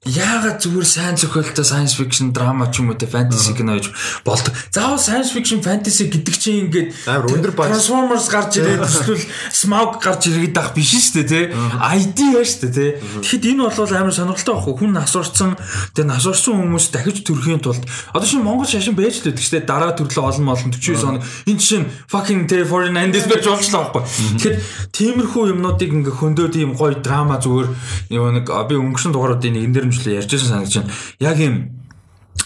Яагаад 0.00 0.64
зүгээр 0.64 0.88
сайн 0.88 1.16
зохиолтой 1.20 1.60
science 1.60 1.92
fiction 1.92 2.32
драма 2.32 2.72
ч 2.72 2.80
юм 2.80 2.88
уу 2.88 2.96
те 2.96 3.04
fantasy 3.04 3.52
кино 3.52 3.76
гэж 3.76 3.92
болдог. 4.24 4.56
Заавал 4.72 4.96
science 4.96 5.28
fiction 5.28 5.60
fantasy 5.60 6.08
гэдэг 6.08 6.36
чинь 6.40 6.72
ингээд 6.72 6.88
Амар 7.04 7.28
өндөр 7.28 7.52
баж. 7.52 7.68
Transformers 7.68 8.32
гарч 8.32 8.64
ирээд 8.64 8.80
эсвэл 8.80 9.20
Smaug 9.52 10.00
гарч 10.00 10.32
ирээд 10.32 10.56
ах 10.56 10.72
биш 10.72 10.96
шүү 10.96 11.20
дээ 11.20 11.28
те. 11.28 11.40
ID 11.52 12.16
ба 12.32 12.40
шүү 12.40 12.72
дээ 12.72 12.72
те. 12.72 12.86
Тэгэхэд 13.28 13.44
энэ 13.52 13.60
бол 13.60 13.92
амар 13.92 14.16
сонирхолтой 14.16 14.54
байхгүй 14.56 14.74
хүн 14.80 14.92
насурцсан 14.96 15.50
тэгээ 15.92 16.08
насурсан 16.08 16.56
хүмүүс 16.56 16.86
дахиж 16.96 17.20
төрхийн 17.20 17.60
тулд 17.60 17.84
одоо 18.16 18.24
шинэ 18.24 18.40
Монгол 18.40 18.64
шашин 18.64 18.96
байж 18.96 19.20
л 19.20 19.28
байдаг 19.28 19.44
шүү 19.44 19.52
дээ. 19.60 19.68
Дараа 19.68 19.92
төрлөө 20.00 20.24
олон 20.32 20.48
олон 20.48 20.72
49 20.80 20.96
хоног 20.96 21.28
энэ 21.44 21.60
чинь 21.60 21.84
fucking 22.08 22.48
те 22.48 22.64
49 22.64 23.12
days 23.12 23.28
байж 23.28 23.44
болчихлоо 23.44 23.92
байхгүй. 23.92 24.02
Тэгэхэд 24.40 24.56
тиймэрхүү 24.96 25.44
юмнуудыг 25.52 25.92
ингээ 25.92 26.16
хөндөд 26.16 26.56
ийм 26.56 26.72
гоё 26.72 26.96
драма 27.04 27.36
зүгээр 27.36 27.68
нэг 28.08 28.48
би 28.48 28.74
өнгөрсөн 28.80 29.12
дугааруудын 29.12 29.52
нэгэн 29.60 29.72
дээр 29.76 29.89
мчлээ 29.90 30.18
ярьжсэн 30.22 30.48
санагдаж 30.48 30.74
байна. 30.80 30.94
Яг 31.20 31.38
ийм 31.38 31.54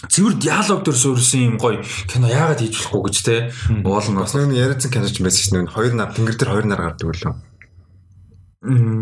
цэвэр 0.09 0.33
диалог 0.41 0.83
төр 0.83 0.97
суурсан 0.97 1.41
юм 1.53 1.57
гоё 1.57 1.81
кино 2.09 2.27
яагаад 2.27 2.61
хийж 2.61 2.75
болохгүй 2.77 3.01
гэж 3.09 3.17
те 3.23 3.35
уулна 3.85 4.25
Бас 4.25 4.35
нэг 4.35 4.53
яриадсан 4.53 4.91
киноч 4.91 5.21
байсан 5.21 5.41
шүү 5.41 5.53
дээ. 5.65 5.73
Хоёр 5.73 5.93
нар 5.95 6.11
тэнгэр 6.13 6.35
дээр 6.35 6.51
хоёр 6.51 6.65
нар 6.67 6.81
гардаг 6.81 7.07
үлээ. 7.09 7.54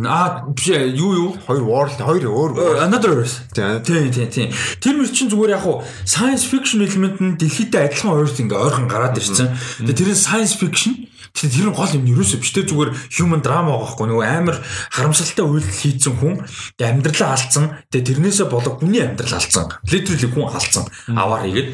А 0.06 0.44
биш 0.52 0.68
юу 0.68 1.12
юу? 1.16 1.38
Хоёр 1.48 1.64
world 1.64 1.96
хоёр 1.96 2.24
өөр. 2.28 2.84
Another 2.84 3.24
Earth. 3.24 3.48
Тийм. 3.54 4.12
Тийм 4.12 4.30
тийм. 4.30 4.50
Тэр 4.84 5.00
мөр 5.00 5.08
чинь 5.08 5.32
зүгээр 5.32 5.56
яг 5.56 5.64
хуу 5.64 5.84
science 6.04 6.44
fiction 6.44 6.84
элемент 6.84 7.24
нь 7.24 7.40
дэлхийдээ 7.40 7.96
адилхан 7.96 8.12
уурт 8.12 8.36
ингээ 8.44 8.60
ойрхон 8.60 8.92
гараад 8.92 9.16
ирсэн. 9.16 9.56
Тэгээ 9.88 9.96
тэр 9.96 10.10
нь 10.12 10.20
science 10.20 10.60
fiction 10.60 11.08
тэр 11.34 11.72
нь 11.72 11.74
гол 11.74 11.90
юм 11.98 12.06
ерөөсөө 12.06 12.40
биш 12.44 12.52
те 12.54 12.62
зүгээр 12.62 12.94
human 13.18 13.42
drama 13.42 13.74
байгаа 13.74 13.90
байхгүй 13.90 14.06
нөгөө 14.06 14.28
амар 14.38 14.58
харамсалтай 14.94 15.42
үйлдэл 15.42 15.82
хийцэн 15.82 16.14
хүн 16.22 16.36
тэгээ 16.78 16.92
амьдралаа 16.94 17.32
алдсан. 17.34 17.66
Тэгээ 17.90 18.08
тэрнээсээ 18.22 18.48
болоо 18.54 18.78
хүний 18.78 19.02
амьдрал 19.02 19.42
алдсан. 19.42 19.66
Literally 19.90 20.30
хүн 20.30 20.46
алдсан. 20.54 20.86
Аваар 21.10 21.50
хийгээд 21.50 21.70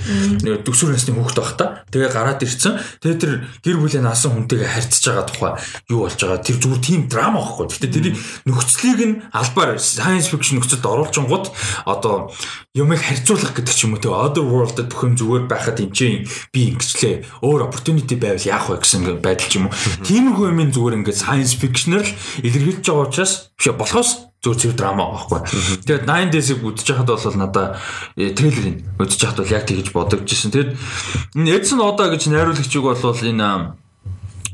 нөгөө 0.48 0.64
төсвөр 0.64 0.96
насны 0.96 1.12
хүүхэд 1.12 1.40
байх 1.44 1.54
та. 1.60 1.66
Тэгээ 1.92 2.08
гараад 2.16 2.40
ирсэн. 2.40 2.80
Тэгээ 3.04 3.20
тэр 3.20 3.34
гэр 3.60 3.78
бүлийн 3.84 4.08
наасан 4.08 4.32
хүнтэйгээ 4.32 4.72
харьцаж 4.72 5.04
байгаа 5.12 5.28
тухай 5.28 5.52
юу 5.92 6.08
болж 6.08 6.16
байгаа? 6.16 6.40
Тэр 6.40 6.58
зүгээр 6.64 6.80
тийм 6.80 7.02
драма 7.12 7.44
байхгүй 7.44 7.68
гэхдээ 7.80 7.96
тэрийг 7.96 8.16
нөхцөлийг 8.44 9.00
нь 9.08 9.16
албаар 9.32 9.80
science 9.80 10.28
fiction 10.28 10.60
нөхцөлд 10.60 10.84
оруулчингууд 10.84 11.48
одоо 11.88 12.36
юмыг 12.76 13.00
харьцуулах 13.00 13.56
гэдэг 13.56 13.74
ч 13.74 13.88
юм 13.88 13.96
уу 13.96 14.04
те 14.04 14.12
other 14.12 14.44
world-д 14.44 14.92
бүх 14.92 15.08
юм 15.08 15.16
зүгээр 15.16 15.48
байхад 15.48 15.80
энэ 15.80 15.96
чинь 15.96 16.28
би 16.52 16.76
ингэчлээ 16.76 17.40
өөр 17.42 17.72
opportunity 17.72 18.20
байвал 18.20 18.44
яах 18.44 18.68
вэ 18.68 18.84
гэсэн 18.84 19.24
байдал 19.24 19.48
ч 19.48 19.54
юм 19.56 19.72
уу 19.72 19.76
тиймэрхүү 20.04 20.46
юм 20.52 20.60
зүгээр 20.76 20.98
ингээд 21.00 21.24
science 21.24 21.56
fiction-аар 21.56 22.04
л 22.04 22.16
илэрхийлж 22.44 22.84
байгаа 22.84 23.08
учраас 23.08 23.34
биш 23.56 23.72
болохоос 23.72 24.30
зөв 24.40 24.56
зөв 24.56 24.74
драма 24.76 25.04
байхгүй. 25.12 25.44
Тэгээд 25.84 26.08
9 26.08 26.32
days-ийг 26.32 26.64
үзэж 26.64 26.96
хахад 26.96 27.12
бол 27.12 27.36
надаа 27.36 27.76
трейлерыг 28.16 28.88
үзэж 28.96 29.20
хахад 29.20 29.40
бол 29.44 29.52
яг 29.52 29.64
тэгж 29.68 29.92
бодогдчихсэн. 29.92 30.52
Тэгээд 30.56 30.72
энэ 31.36 31.52
Edson 31.60 31.84
Oda 31.84 32.08
гэж 32.08 32.32
найруулагчиг 32.32 32.80
бол 32.80 32.96
энэ 32.96 33.76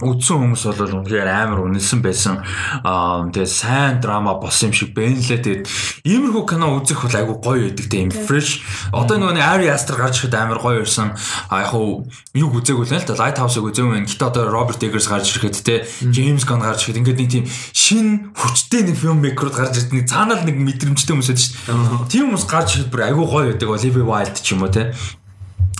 үдсэн 0.03 0.35
хүмүүс 0.43 0.63
бол 0.75 1.05
үнэхээр 1.05 1.29
амар 1.31 1.63
үнэлсэн 1.63 1.99
байсан. 2.03 2.43
Аа 2.83 3.23
тэгээ 3.31 3.47
сайн 3.47 4.03
драма 4.03 4.35
болсон 4.35 4.69
юм 4.69 4.75
шиг 4.75 4.91
байна 4.91 5.15
лээ. 5.15 5.39
Тэгээд 5.39 5.63
иймэрхүү 6.03 6.43
кино 6.43 6.75
үзэх 6.75 6.99
бол 7.07 7.15
айгүй 7.15 7.37
гоё 7.39 7.61
байдаг 7.71 7.87
тийм 7.87 8.11
fresh. 8.11 8.59
Одоо 8.91 9.15
нөгөө 9.15 9.39
нэг 9.39 9.45
Ari 9.47 9.67
Aster 9.71 9.95
гарч 9.95 10.19
ирэхэд 10.19 10.35
амар 10.35 10.59
гоё 10.59 10.83
ирсэн. 10.83 11.15
А 11.47 11.63
яг 11.63 11.71
юг 11.71 12.51
үзээгүй 12.59 12.85
л 12.85 12.95
л 12.95 13.07
да 13.07 13.15
Lighthouse-ыг 13.15 13.63
үзээгүй. 13.71 14.03
Гэтэ 14.03 14.25
одоо 14.27 14.51
Robert 14.51 14.83
Eggers 14.83 15.07
гарч 15.07 15.31
ирэхэд 15.31 15.63
те 15.63 15.87
James 16.11 16.43
Gunn 16.43 16.59
гарч 16.59 16.91
ирэхэд 16.91 16.99
ингээд 16.99 17.19
нэг 17.23 17.29
тийм 17.31 17.45
шин 17.71 18.35
хүчтэй 18.35 18.83
нэг 18.83 18.99
filmmaker-ууд 18.99 19.55
гарч 19.55 19.79
ирдэг. 19.79 19.95
Нэг 20.03 20.07
цаанаа 20.11 20.43
л 20.43 20.47
нэг 20.47 20.59
мэдрэмжтэй 20.59 21.15
хүмүүс 21.15 21.29
байдаг 21.31 21.43
шүү 21.47 21.55
дээ. 21.71 22.11
Тийм 22.11 22.23
хүмүүс 22.29 22.45
гарч 22.51 22.69
ирэхэд 22.75 22.91
бүр 22.91 23.05
айгүй 23.07 23.25
гоё 23.25 23.47
байдаг. 23.55 23.69
Olivia 23.71 24.03
Wilde 24.03 24.39
ч 24.43 24.51
юм 24.51 24.67
уу 24.67 24.71
те. 24.71 24.91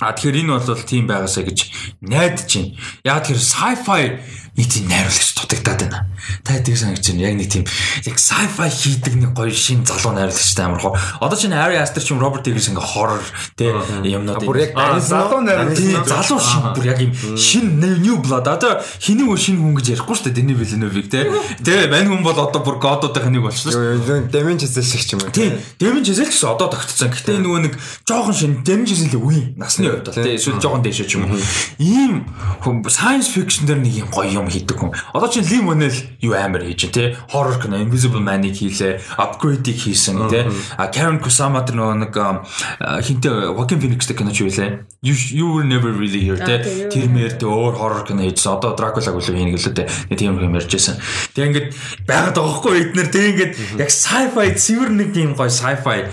А 0.03 0.11
тэгэхээр 0.11 0.43
энэ 0.43 0.59
бол 0.59 0.83
тийм 0.83 1.07
байгаасаа 1.07 1.47
гэж 1.47 1.59
найдаж 2.03 2.51
байна. 2.51 2.75
Яг 3.07 3.23
тэр 3.23 3.39
sci-fi 3.39 4.19
нэг 4.55 4.67
тийм 4.67 4.87
найруулагч 4.91 5.35
дутагдаад 5.39 5.79
байна. 5.87 5.99
Та 6.43 6.59
тийм 6.59 6.75
санагч 6.75 7.15
байна. 7.15 7.31
Яг 7.31 7.35
нэг 7.39 7.47
тийм 7.47 7.63
яг 8.03 8.19
sci-fi 8.19 8.67
хийдэг 8.67 9.15
нэг 9.15 9.31
гоё 9.31 9.55
шин 9.55 9.87
залуу 9.87 10.11
найруулагчтай 10.19 10.67
амар 10.67 10.83
хоо. 10.83 10.99
Одоо 11.23 11.39
чинь 11.39 11.55
Ari 11.55 11.79
Aster 11.79 12.03
ч 12.03 12.11
юм 12.11 12.19
Robert 12.19 12.43
Eggers 12.43 12.67
ингээ 12.75 12.83
horror 12.83 13.23
тэ 13.55 13.71
юмнууд. 14.03 14.43
Бүр 14.43 14.67
яг 14.67 14.75
залуу 14.99 15.39
найруулагч. 15.47 16.11
Залуу 16.11 16.43
шин 16.43 16.75
бүр 16.75 16.85
яг 16.91 16.99
юм 16.99 17.15
шин 17.39 17.79
new 17.79 18.19
blood. 18.19 18.51
Одоо 18.51 18.83
хэнийг 18.99 19.31
өөр 19.31 19.39
шин 19.39 19.63
хүн 19.63 19.79
гэж 19.79 19.95
ярихгүй 19.95 20.15
шүү 20.15 20.27
дээ. 20.27 20.35
Дэний 20.43 20.59
Villeneuve-ийг 20.59 21.07
тэ. 21.07 21.31
Тэ 21.63 21.87
мань 21.87 22.11
хүн 22.11 22.19
бол 22.19 22.35
одоо 22.35 22.59
бүр 22.63 22.83
God-уудын 22.83 23.31
нэг 23.31 23.47
болчихлоо 23.47 23.95
шүү. 24.03 24.27
Damage 24.27 24.67
Chazelle 24.67 24.87
шиг 24.87 25.15
юм 25.15 25.23
уу. 25.23 25.31
Тийм. 25.31 25.55
Дэмэн 25.79 26.03
жизэл 26.03 26.27
гэсэн 26.27 26.51
одоо 26.51 26.67
тогтцсон. 26.71 27.11
Гэтэ 27.15 27.39
нөгөө 27.43 27.59
нэг 27.63 27.73
жоохон 28.07 28.35
шин 28.35 28.51
дэмэн 28.63 28.87
жизэл 28.87 29.19
үе 29.19 29.55
насны 29.65 29.89
хувьд 29.89 30.05
бол 30.05 30.15
тийм 30.15 30.37
эсвэл 30.37 30.61
жоохон 30.61 30.83
дэшээ 30.85 31.07
ч 31.09 31.17
юм 31.17 31.25
уу. 31.27 31.41
Ийм 31.81 32.13
science 32.87 33.29
fiction 33.33 33.65
дээр 33.65 33.81
нэг 33.81 34.05
юм 34.05 34.09
гоё 34.13 34.45
юм 34.45 34.47
хийдэг 34.47 34.77
хүн. 34.77 34.93
Одоо 35.13 35.29
чинь 35.29 35.45
Lim 35.45 35.65
Monel 35.65 35.93
юу 36.21 36.33
амар 36.37 36.63
хийж 36.63 36.87
байна 36.89 36.93
те. 36.93 37.03
Horror 37.33 37.57
кино 37.61 37.81
Invisible 37.81 38.21
Man-ыг 38.21 38.55
хийлээ, 38.55 39.01
Upgrade-ийг 39.17 39.77
хийсэн 39.81 40.29
те. 40.29 40.45
А 40.77 40.87
Karen 40.93 41.19
Kusama 41.19 41.65
тэр 41.65 41.81
нэг 41.81 42.13
хинтээ 42.13 43.51
Joaquin 43.51 43.81
Phoenix-тэй 43.81 44.15
кино 44.15 44.31
ч 44.31 44.45
юу 44.45 44.53
лээ. 44.53 44.85
You 45.01 45.53
were 45.53 45.65
never 45.65 45.93
really 45.93 46.21
here 46.21 46.37
юу 46.37 46.89
Тэр 46.89 47.09
мэр 47.09 47.37
тэ 47.37 47.45
өөр 47.45 47.75
horror 47.77 48.03
кино 48.05 48.25
хийжсэн. 48.25 48.57
Одоо 48.57 48.73
Dracula-г 48.77 49.17
үлээ 49.17 49.37
хийнэ 49.37 49.53
гэлээ. 49.57 49.89
Нэг 50.09 50.17
тийм 50.17 50.37
юм 50.39 50.55
ярьжсэн. 50.55 50.97
Тэгээ 51.33 51.49
ингээд 51.49 51.67
байгаад 52.07 52.35
байгаа 52.37 52.55
хгүй 52.61 52.75
эднэр 52.89 53.09
тэг 53.09 53.25
ингээд 53.33 53.53
яг 53.81 53.89
sci-fi 53.89 54.47
цэвэр 54.55 54.91
нэг 54.93 55.09
тийм 55.13 55.33
гоё 55.37 55.49
sci-fi 55.49 56.09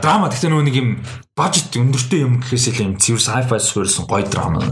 драма 0.00 0.28
гэхдээ 0.28 0.50
нөгөө 0.50 0.66
нэг 0.68 0.76
юм 0.76 0.88
бажет 1.34 1.74
өндөртэй 1.74 2.22
юм 2.22 2.38
гэхээс 2.38 2.70
илүү 2.70 2.94
юм 2.94 2.98
цэвэр 3.02 3.22
sci-fi 3.26 3.58
суурилсан 3.58 4.06
гоё 4.06 4.22
драма 4.22 4.70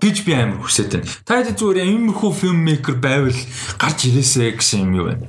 гэж 0.00 0.16
би 0.24 0.32
амар 0.32 0.64
хүсэж 0.64 0.88
байна. 0.96 1.12
Та 1.28 1.44
хэд 1.44 1.60
зүгээр 1.60 1.84
иймэрхүү 1.84 2.32
filmmaker 2.40 2.96
байвал 3.04 3.36
гарч 3.76 4.08
ирээсэ 4.08 4.56
гэсэн 4.56 4.88
юм 4.88 4.92
юу 4.96 5.06
вэ? 5.12 5.20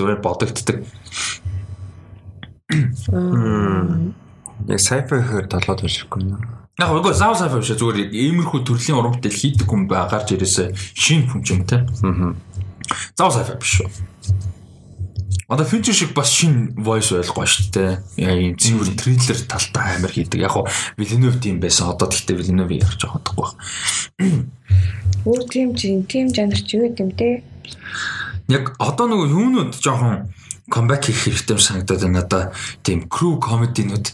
Зүгээр 0.00 0.24
бодогддаг. 0.24 0.80
Яг 4.64 4.80
sci-fi 4.80 5.12
гэхээр 5.12 5.46
толгойд 5.52 5.84
уншихгүй 5.84 6.24
юм. 6.24 6.40
Яг 6.80 6.88
үгүй 6.88 7.12
зав 7.12 7.36
sci-fi 7.36 7.60
биш 7.60 7.76
зүгээр 7.76 8.08
иймэрхүү 8.08 8.64
төрлийн 8.64 8.96
уран 8.96 9.12
бүтээл 9.12 9.36
хийдэг 9.44 9.68
хүн 9.68 9.92
бай 9.92 10.08
гарч 10.08 10.32
ирээсэ 10.32 10.72
шинэ 10.96 11.28
хүн 11.36 11.44
ч 11.44 11.52
юм 11.52 11.68
те. 11.68 11.84
Аа. 11.84 12.32
Зав 13.12 13.36
sci-fi 13.36 13.60
биш 13.60 13.84
шүү. 13.84 13.92
Одоо 15.48 15.64
Fincher 15.64 15.94
шиг 15.96 16.12
бас 16.12 16.28
шин 16.28 16.76
voice 16.76 17.16
ойлгоо 17.16 17.48
шүү 17.48 17.72
дээ. 17.72 17.92
Яг 18.20 18.36
юм 18.36 18.56
цэвэр 18.60 18.92
трейлер 19.00 19.38
талтай 19.48 19.96
амар 19.96 20.12
хийдэг. 20.12 20.44
Яг 20.44 20.52
хоо 20.52 20.68
Villeneuve 21.00 21.40
тийм 21.40 21.56
байсан. 21.56 21.88
Одоо 21.88 22.12
тэгтээ 22.12 22.36
Villeneuve 22.36 22.76
ярьж 22.76 23.00
байгаа 23.00 23.24
байхгүй 23.24 23.48
байна. 24.20 24.44
Өөр 25.24 25.42
тийм 25.48 25.72
чинь 25.72 26.04
тийм 26.04 26.28
жанр 26.36 26.60
ч 26.60 26.76
юу 26.76 26.92
гэдэм 26.92 27.16
те. 27.16 27.40
Яг 28.52 28.76
одоо 28.76 29.08
нөгөө 29.08 29.32
юунууд 29.32 29.72
жоохон 29.80 30.28
comeback 30.68 31.08
хийх 31.08 31.24
хэрэгтэй 31.24 31.56
юм 31.56 31.60
санагдаад 31.60 32.00
байна 32.04 32.20
надаа. 32.20 32.44
Тийм 32.84 33.08
crew 33.08 33.40
comedy-нууд 33.40 34.06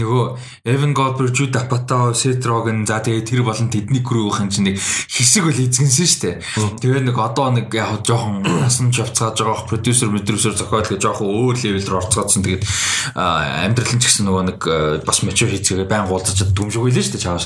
нөгөө 0.00 0.24
Evan 0.64 0.92
Goldberg, 0.96 1.32
Jude 1.36 1.60
Apatow, 1.60 2.16
Seth 2.16 2.44
Rogen 2.48 2.88
за 2.88 3.00
тэгээ 3.04 3.28
тэр 3.28 3.42
болон 3.44 3.68
тэдний 3.68 4.00
crew 4.00 4.32
гэх 4.32 4.40
юм 4.40 4.50
чинь 4.50 4.66
нэг 4.72 4.76
хэсэг 4.80 5.44
бол 5.44 5.60
эзгэнсэн 5.60 6.08
шүү 6.08 6.20
дээ. 6.24 6.36
Тэгээ 6.80 7.02
нэг 7.12 7.16
одоо 7.20 7.52
нэг 7.52 7.68
яг 7.76 8.00
жоохон 8.02 8.40
насан 8.42 8.88
жавцгааж 8.88 9.36
байгаа 9.36 9.68
продюсер, 9.68 10.08
продюсер 10.08 10.56
зохиол 10.56 10.88
гэж 10.88 11.00
жоохон 11.04 11.28
өөр 11.28 11.56
level 11.60 11.84
рүү 11.84 11.98
орцгоодсон. 12.00 12.42
Тэгээд 12.42 12.64
амьдрал 13.12 13.92
нь 13.92 14.00
ч 14.00 14.04
гэсэн 14.08 14.24
нөгөө 14.24 14.44
нэг 14.48 14.60
бас 15.04 15.20
mature 15.22 15.52
хийцгээгээ 15.52 15.88
байн 15.88 16.08
гуулзаж 16.08 16.40
дүмжгүй 16.56 16.92
лээ 16.92 17.04
шүү 17.04 17.14
дээ 17.20 17.24
чааш. 17.28 17.44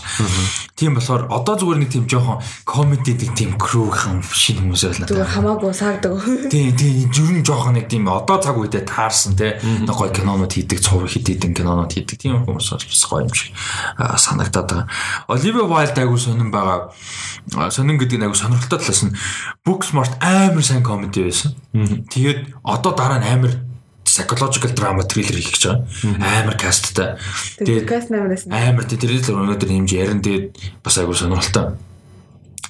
Тийм 0.78 0.95
болохоор 0.99 1.26
одоо 1.30 1.55
зүгээр 1.59 1.80
нэг 1.82 1.91
тийм 1.91 2.07
жоохон 2.07 2.39
комеди 2.66 3.14
нэг 3.18 3.32
тийм 3.34 3.59
крүүхэн 3.59 4.22
шинэ 4.22 4.61
хүмүүс 4.62 4.82
байлаа. 4.87 5.09
Зүгээр 5.11 5.34
хамаагүй 5.34 5.72
саагдаг. 5.74 6.12
Тийм 6.51 6.74
тийм 6.78 7.11
жүрэн 7.12 7.43
жоохон 7.43 7.74
нэг 7.78 7.87
тийм 7.91 8.09
одоо 8.09 8.39
цаг 8.53 8.61
үедээ 8.61 8.84
таарсан 8.84 9.32
те 9.32 9.57
гоё 9.88 10.12
кинонууд 10.12 10.53
хийдэг, 10.53 10.84
цуврал 10.84 11.09
хийдэг 11.09 11.57
кинонууд 11.57 11.88
хийдэг. 11.88 12.20
Тийм 12.20 12.44
хүмүүс 12.44 12.76
бас 12.76 13.05
гоё 13.09 13.24
юм 13.24 13.32
шиг 13.32 13.57
аа, 13.96 14.20
санагдаад 14.20 14.68
байгаа. 14.68 14.86
Оливер 15.32 15.64
Вайлд 15.64 15.96
айгу 15.96 16.20
сонирн 16.20 16.53
байгаа. 16.53 16.92
Аа, 17.57 17.72
Сонин 17.72 17.96
гэдэг 17.96 18.20
нь 18.20 18.24
айгу 18.28 18.36
сонирхолтой 18.36 18.78
талаас 18.78 19.03
нь 19.09 19.16
Booksmart 19.64 20.20
амар 20.20 20.62
сайн 20.62 20.84
комеди 20.84 21.24
байсан. 21.24 21.57
Тэгээд 21.72 22.61
одоо 22.61 22.92
дараа 22.92 23.24
нь 23.24 23.28
амар 23.32 23.53
psychological 24.05 24.76
drama 24.76 25.03
thriller 25.09 25.40
хийх 25.40 25.57
гэж 25.57 25.64
байгаа. 25.72 26.44
Амар 26.44 26.57
касттай. 26.61 27.16
Тэгээд 27.57 27.88
амар 28.53 28.84
л 28.84 29.32
өнөөдөр 29.32 29.70
хэмжээ 29.72 30.03
ярин 30.05 30.20
тэгээд 30.20 30.84
бас 30.84 31.00
айгу 31.00 31.16
сонирхолтой. 31.16 31.80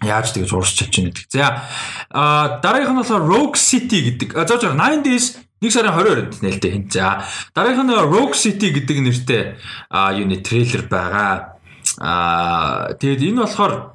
Яаж 0.02 0.34
тэгэж 0.34 0.50
уурч 0.50 0.74
чадж 0.82 0.98
байна 0.98 1.14
гэдэг. 1.14 1.30
За 1.30 1.62
а 2.10 2.58
дараагийнх 2.58 2.90
нь 2.90 3.00
болохоор 3.02 3.22
Rogue 3.22 3.58
City 3.58 4.10
гэдэг. 4.10 4.34
А 4.34 4.46
зоож 4.50 4.66
90s 4.74 5.38
1 5.62 5.70
сарын 5.70 5.94
22-нд 5.94 6.42
нээлттэй 6.42 6.70
хин. 6.74 6.90
За 6.90 7.22
дараагийнх 7.54 7.86
нь 7.86 7.94
Rogue 7.94 8.34
City 8.34 8.74
гэдэг 8.74 8.98
нэртэй 8.98 9.42
юуны 9.94 10.42
трейлер 10.42 10.90
байгаа. 10.90 11.54
А 12.02 12.90
тэгээд 12.98 13.30
энэ 13.30 13.46
болохоор 13.46 13.94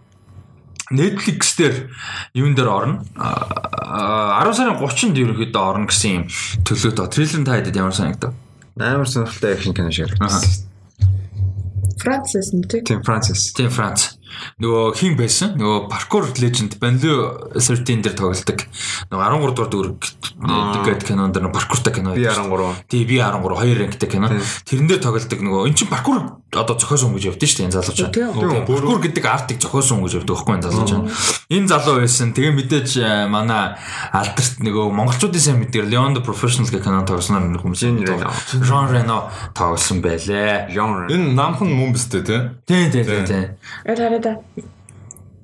Netflix 0.88 1.60
дээр 1.60 1.92
юун 2.32 2.56
дээр 2.56 2.72
орно. 2.72 3.04
А 3.20 4.40
10 4.48 4.56
сарын 4.56 4.80
30-нд 4.80 5.20
ерөнхийдөө 5.20 5.60
орно 5.62 5.92
гэсэн 5.92 6.24
юм 6.24 6.26
төлөвтэй. 6.64 7.12
Трейлер 7.12 7.44
та 7.44 7.60
хэдэд 7.60 7.76
ямар 7.76 7.92
санагдав? 7.92 8.32
Амар 8.80 9.10
сонирхолтой 9.10 9.54
акшн 9.60 9.76
кино 9.76 9.92
шиг. 9.92 10.16
Францис 12.00 12.54
нэг 12.54 12.72
Тийм 12.88 13.04
Францис. 13.04 13.52
Тийм 13.52 13.70
Франц. 13.70 14.17
Нөгөө 14.62 14.96
хин 14.98 15.18
байсан? 15.20 15.56
Нөгөө 15.60 15.88
паркур 15.92 16.28
леженд 16.38 16.78
Банлио 16.82 17.52
13 17.56 18.02
дээр 18.04 18.16
тоглолдог. 18.18 18.64
Нөгөө 19.12 19.24
13 19.24 19.56
дугаар 19.58 19.72
дүрэг 19.72 19.96
гэдэг 20.86 21.08
кинонд 21.08 21.34
дээр 21.38 21.50
паркуртай 21.54 21.94
кино. 21.94 22.16
Би 22.16 22.26
13. 22.26 22.88
Тий 22.90 23.06
би 23.06 23.20
13 23.22 23.58
хоёр 23.58 23.84
ангитай 23.86 24.10
кино. 24.10 24.32
Тэрэн 24.66 24.88
дээр 24.88 25.02
тоглолдог 25.02 25.40
нөгөө 25.42 25.68
эн 25.68 25.76
чинь 25.78 25.92
паркур 25.92 26.22
одоо 26.56 26.80
зохиосон 26.80 27.12
гэж 27.12 27.36
явдсан 27.36 27.48
шүү 27.48 27.60
дээ 27.60 27.68
энэ 27.68 27.76
залууч. 27.76 28.00
Тийм. 28.16 28.64
Паркур 28.64 29.00
гэдэг 29.04 29.26
артыг 29.28 29.60
зохиосон 29.60 30.00
гэж 30.00 30.24
явдаг 30.24 30.32
байхгүй 30.32 30.56
энэ 30.56 30.66
залууч. 30.72 30.92
Энэ 31.52 31.68
залуу 31.68 31.96
байсан. 32.00 32.32
Тэгээ 32.32 32.54
мэдээж 32.56 32.90
э, 33.04 33.28
манай 33.28 33.76
алдарт 34.16 34.64
нөгөө 34.64 34.86
монголчуудын 34.96 35.44
сайн 35.44 35.60
мэдээр 35.60 35.92
Leon 35.92 36.16
the 36.16 36.24
Professional 36.24 36.72
гэх 36.72 36.88
кино 36.88 37.04
тоглосноор 37.04 37.52
нэг. 37.52 37.68
Jean 37.76 38.00
Reno. 38.00 38.32
Jean 38.64 38.88
Reno 38.88 39.28
тоглосон 39.52 40.00
байлээ. 40.00 40.72
Энэ 40.72 41.36
намхан 41.36 41.68
мөн 41.68 41.92
биз 41.92 42.08
дээ 42.08 42.24
тий. 42.24 42.40
Тий, 42.64 42.84
тий, 42.96 43.04
тий, 43.04 43.22
тий. 43.28 43.44
Яа 43.84 43.96
хараа 44.00 44.20
да. 44.24 44.34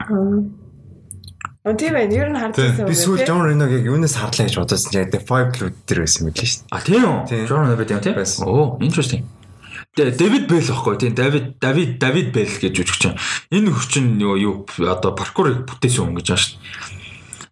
Аа. 0.08 1.76
Тийм 1.76 1.96
ээ, 1.96 2.12
ер 2.12 2.28
нь 2.32 2.40
хардсан. 2.40 2.88
Би 2.88 2.96
сүүл 2.96 3.24
John 3.24 3.44
Reno-г 3.44 3.72
яг 3.72 3.88
юунаас 3.88 4.20
харлаа 4.20 4.52
гэж 4.52 4.56
бодсон 4.60 4.84
чинь 4.84 5.00
яг 5.00 5.16
The 5.16 5.24
Five 5.24 5.56
Club 5.56 5.72
дээр 5.88 6.04
байсан 6.04 6.28
мэт 6.28 6.40
л 6.40 6.48
шүү 6.48 6.60
дээ. 6.60 6.72
А 6.76 6.84
тийм 6.84 7.04
үү? 7.08 7.20
Тийм. 7.24 7.44
Jean 7.48 7.60
Reno 7.64 7.76
байт 7.80 7.92
юм 7.92 8.04
тийм. 8.04 8.16
Байсан. 8.20 8.44
Оо, 8.44 8.76
interesting. 8.84 9.24
Тэгээ 9.94 10.18
Дэвид 10.18 10.46
Бэл 10.50 10.70
байхгүй 10.74 10.96
тийм 10.98 11.14
Давид 11.14 11.46
Давид 11.62 11.92
Давид 12.02 12.34
Бэл 12.34 12.50
гэж 12.58 12.74
үжигч. 12.82 13.14
Энэ 13.54 13.70
хүчин 13.70 14.18
юу 14.18 14.34
юу 14.42 14.56
одоо 14.82 15.14
паркурыг 15.14 15.70
бүтээсэн 15.70 16.10
хүн 16.10 16.18
гэж 16.18 16.28
байна 16.34 16.42
шүү 16.42 16.58
дээ. 16.58 17.04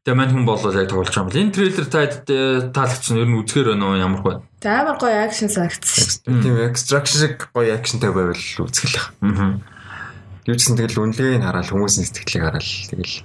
Тэгээ 0.01 0.17
мань 0.17 0.33
хүн 0.33 0.45
болоо 0.49 0.73
яг 0.73 0.89
тоглож 0.89 1.13
байгаа 1.13 1.21
юм 1.21 1.29
бол 1.29 1.41
энэ 1.45 1.53
трейлер 1.53 1.85
та 1.85 2.01
таалагдсан 2.73 3.21
ер 3.21 3.29
нь 3.29 3.37
үзгээр 3.45 3.77
байна 3.77 3.85
уу 3.85 4.01
ямар 4.01 4.21
хөө. 4.25 4.35
За 4.65 4.81
амар 4.81 4.97
гоё 4.97 5.21
акшн 5.21 5.53
санагдсан. 5.53 6.41
Тийм 6.41 6.57
extraction 6.65 7.21
шиг 7.21 7.53
гоё 7.53 7.77
акшнтай 7.77 8.09
байвал 8.09 8.33
үзгэлэх. 8.33 9.13
Аа. 9.21 9.61
Юуцсан 10.49 10.73
тэгэл 10.73 10.97
үнэлгээг 11.05 11.37
нь 11.37 11.45
хараад 11.45 11.69
хүмүүсийн 11.69 12.09
сэтгэлийг 12.09 12.49
хараад 12.49 12.65
тэгэл 12.65 13.21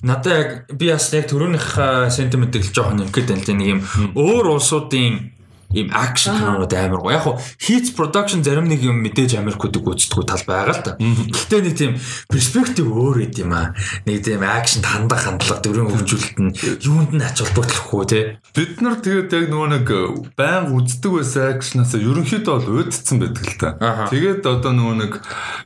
Надаа 0.00 0.32
яг 0.40 0.50
би 0.72 0.88
бас 0.88 1.12
яг 1.12 1.28
төрөөнийх 1.28 1.68
сентимент 2.08 2.56
л 2.56 2.72
жоохон 2.72 3.04
юм 3.04 3.12
гээд 3.12 3.28
байна 3.28 3.44
л 3.44 3.44
да, 3.44 3.52
нэг 3.52 3.68
юм 3.68 3.80
өөр 4.16 4.56
улсуудын 4.56 5.36
ийм 5.74 5.88
акшн 5.94 6.34
кинонууд 6.34 6.74
амар 6.74 7.00
гоё. 7.00 7.14
Яг 7.14 7.22
хуу 7.22 7.38
хийц 7.58 7.94
production 7.94 8.42
зарим 8.42 8.66
нэг 8.66 8.82
юм 8.82 8.98
мэдээж 9.02 9.38
Америкуудыг 9.38 9.82
гүйцэтгэв 9.86 10.26
тал 10.26 10.44
байгаа 10.46 10.74
л 10.74 10.82
та. 10.82 10.96
Гэхдээ 10.98 11.60
нэг 11.62 11.74
тийм 11.78 11.92
перспектив 12.26 12.86
өөр 12.90 13.30
эд 13.30 13.38
юм 13.38 13.54
аа. 13.54 13.74
Нэг 14.06 14.24
тийм 14.26 14.42
акшн 14.42 14.82
хандах 14.82 15.22
хандлага 15.26 15.62
дөрөв 15.62 15.94
хөгжүүлэлт 15.94 16.38
нь 16.42 16.54
юунд 16.82 17.12
нь 17.14 17.22
ач 17.22 17.38
холбогдохгүй 17.38 18.04
те. 18.10 18.20
Бид 18.54 18.82
нар 18.82 18.98
тэгээд 18.98 19.30
яг 19.30 19.46
нөгөө 19.50 19.68
нэг 19.78 19.86
баян 20.34 20.74
үздэг 20.74 21.12
байсан 21.22 21.54
акшнаас 21.54 21.94
ерөнхийдөө 21.94 22.54
бол 22.58 22.82
уйдцсан 22.82 23.22
байдаг 23.22 23.46
л 23.46 23.58
та. 23.60 23.68
Тэгээд 24.10 24.42
одоо 24.42 24.72
нөгөө 24.74 24.96
нэг 24.98 25.12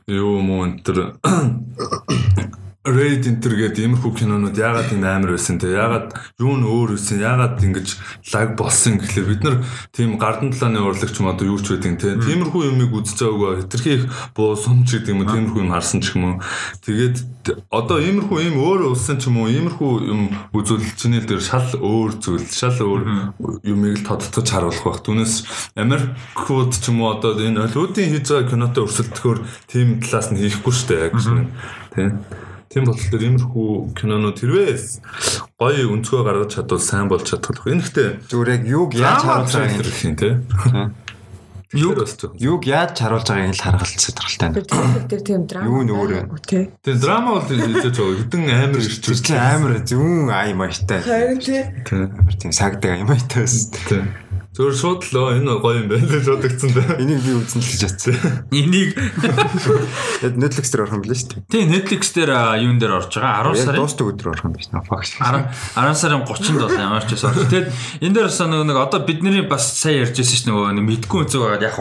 юу 0.05 0.41
муу 0.41 0.69
энэ 0.69 0.85
Raid 2.85 3.25
Enter 3.25 3.57
гэдэг 3.57 3.81
иймэрхүү 3.81 4.11
кинонууд 4.13 4.53
яагаад 4.53 4.93
энэ 4.93 5.09
амар 5.09 5.33
байсан 5.33 5.57
те? 5.57 5.73
Яагаад 5.73 6.13
юу 6.37 6.53
нь 6.53 6.69
өөр 6.69 6.93
байсан 6.93 7.17
яагаад 7.17 7.57
ингэж 7.57 7.87
лаг 8.29 8.53
болсон 8.53 9.01
гэхлээр 9.01 9.25
бид 9.25 9.41
нар 9.41 9.57
тийм 9.89 10.21
гардан 10.21 10.53
талааны 10.53 10.85
урлагч 10.85 11.17
юм 11.17 11.33
одоо 11.33 11.49
юу 11.49 11.57
ч 11.57 11.73
байдیں۔ 11.73 11.97
те? 11.97 12.13
Тиймэрхүү 12.13 12.61
юмыг 12.69 12.93
үзэж 12.93 13.25
байгаагаа 13.25 13.65
хэтэрхий 13.65 13.95
их 13.97 14.05
буу 14.37 14.53
сум 14.53 14.85
ч 14.85 15.01
гэдэг 15.01 15.17
юм 15.17 15.25
уу 15.25 15.33
тиймэрхүү 15.33 15.61
юм 15.65 15.73
харсан 15.73 15.99
ч 16.05 16.13
юм 16.13 16.23
уу. 16.29 16.35
Тэгээд 16.85 17.17
одоо 17.73 17.97
иймэрхүү 18.05 18.37
юм 18.53 18.57
өөр 18.61 18.93
улсын 18.93 19.17
ч 19.17 19.33
юм 19.33 19.41
уу 19.41 19.49
иймэрхүү 19.49 19.91
юм 20.05 20.21
үзүүл 20.53 20.85
чиний 20.93 21.25
дээр 21.25 21.41
шал 21.41 21.65
өөр 21.73 22.21
зүйл 22.21 22.45
шал 22.53 22.77
өөр 22.85 23.01
юмыг 23.65 23.97
л 23.97 24.05
тодтогч 24.05 24.53
харуулах 24.53 24.85
байх. 24.85 25.01
Түүнээс 25.01 25.73
Америкууд 25.73 26.77
ч 26.77 26.93
юм 26.93 27.01
уу 27.01 27.17
одоо 27.17 27.33
энэ 27.33 27.65
Холливуудын 27.65 28.13
хийж 28.13 28.29
байгаа 28.29 28.49
кинотой 28.53 28.85
өрсөлдөхөөр 28.85 29.39
тийм 29.65 30.05
талаас 30.05 30.29
нь 30.29 30.37
хийхгүй 30.37 30.73
шүү 30.73 30.87
дээ 30.93 31.01
яг 31.09 31.13
тийм 31.17 32.21
Тийм 32.75 32.83
болохоор 32.91 33.23
иймэрхүү 33.23 33.95
кинонууд 33.95 34.35
хэрвээ 34.35 34.75
гоё 35.55 35.83
өнцгөө 35.95 36.21
гаргаж 36.27 36.59
чадвал 36.59 36.83
сайн 36.83 37.07
болж 37.07 37.23
чадах. 37.23 37.63
Энэ 37.71 37.79
ихтэй 37.79 38.19
зүгээр 38.27 38.51
яг 38.51 38.63
юуг 38.67 38.91
яаж 38.99 39.23
харуулж 39.23 39.55
байгааг 39.55 39.79
гэх 39.79 40.03
юм 40.03 40.15
те. 40.19 40.29
Юг 41.71 42.03
юуг 42.35 42.67
яаж 42.67 42.99
харуулж 42.99 43.31
байгааг 43.31 43.47
нь 43.47 43.55
л 43.55 43.63
харгалт 43.63 43.95
сонирхолтой 43.95 44.59
байна. 44.59 45.07
Тэр 45.07 45.21
тийм 45.23 45.47
драма. 45.47 45.71
Юу 45.71 45.87
нөөр 45.87 46.11
вэ? 46.11 46.21
Тий. 46.43 46.67
Тэгээ 46.83 46.99
драма 46.99 47.39
бол 47.39 47.47
хийж 47.47 47.95
байгаа. 47.95 48.19
Хэдэн 48.19 48.43
амар 48.43 48.83
ирч 48.83 48.99
Тэр 48.99 49.17
чинь 49.23 49.39
амар 49.39 49.73
зүүн 49.79 50.27
ай 50.35 50.51
маягтай. 50.51 50.99
Харин 50.99 51.39
тий. 51.39 51.63
Амар 51.95 52.35
тийм 52.35 52.51
сагдаг 52.51 52.91
ай 52.91 53.07
маягтай 53.07 53.47
байсан. 53.47 53.71
Тийм. 53.87 54.05
Зөвөр 54.55 54.71
шууд 54.71 55.03
л 55.11 55.17
"Оо, 55.19 55.35
энэ 55.35 55.51
гоё 55.59 55.83
юм 55.83 55.91
байна 55.91 56.07
гэж 56.07 56.31
бодогдсон 56.31 56.71
да. 56.71 56.95
Энийг 56.95 57.19
би 57.27 57.31
үзэн 57.35 57.59
л 57.59 57.67
гэж 57.75 57.81
бодсон. 57.91 58.15
Энийг 58.55 58.95
Netflix 60.39 60.71
дээр 60.71 60.87
орох 60.87 60.95
юм 60.95 61.03
билээ 61.03 61.19
шүү 61.19 61.29
дээ. 61.35 61.51
тий 61.51 61.63
Netflix 61.67 62.03
дээр 62.15 62.31
юун 62.63 62.79
дээр 62.79 62.93
орж 62.95 63.11
байгаа 63.19 63.51
10 63.51 63.59
Яг 63.59 63.65
сарын 63.67 63.79
дуустал 63.83 64.07
өдөр 64.15 64.27
орох 64.31 64.45
юм 64.47 64.53
биш 64.55 64.71
наа. 64.71 64.83
Факт. 64.87 65.11
10 65.19 65.51
10 65.75 65.99
сарын 65.99 66.23
30-нд 66.23 66.61
бол 66.63 66.71
ямар 66.71 67.03
ч 67.03 67.09
байсан. 67.19 67.35
Тэгээд 67.35 67.67
энэ 67.99 68.13
дээр 68.15 68.27
бас 68.31 68.39
нөгөө 68.39 68.67
нэг 68.71 68.77
одоо 68.79 68.99
бидний 69.03 69.43
бас 69.43 69.65
сайн 69.75 70.07
ярьж 70.07 70.15
байсан 70.15 70.37
ш 70.39 70.43
нөгөө 70.47 70.71
нэг 70.71 70.85
мэдгүй 70.87 71.19
үзэг 71.27 71.41
байгаад 71.43 71.65
яг 71.67 71.75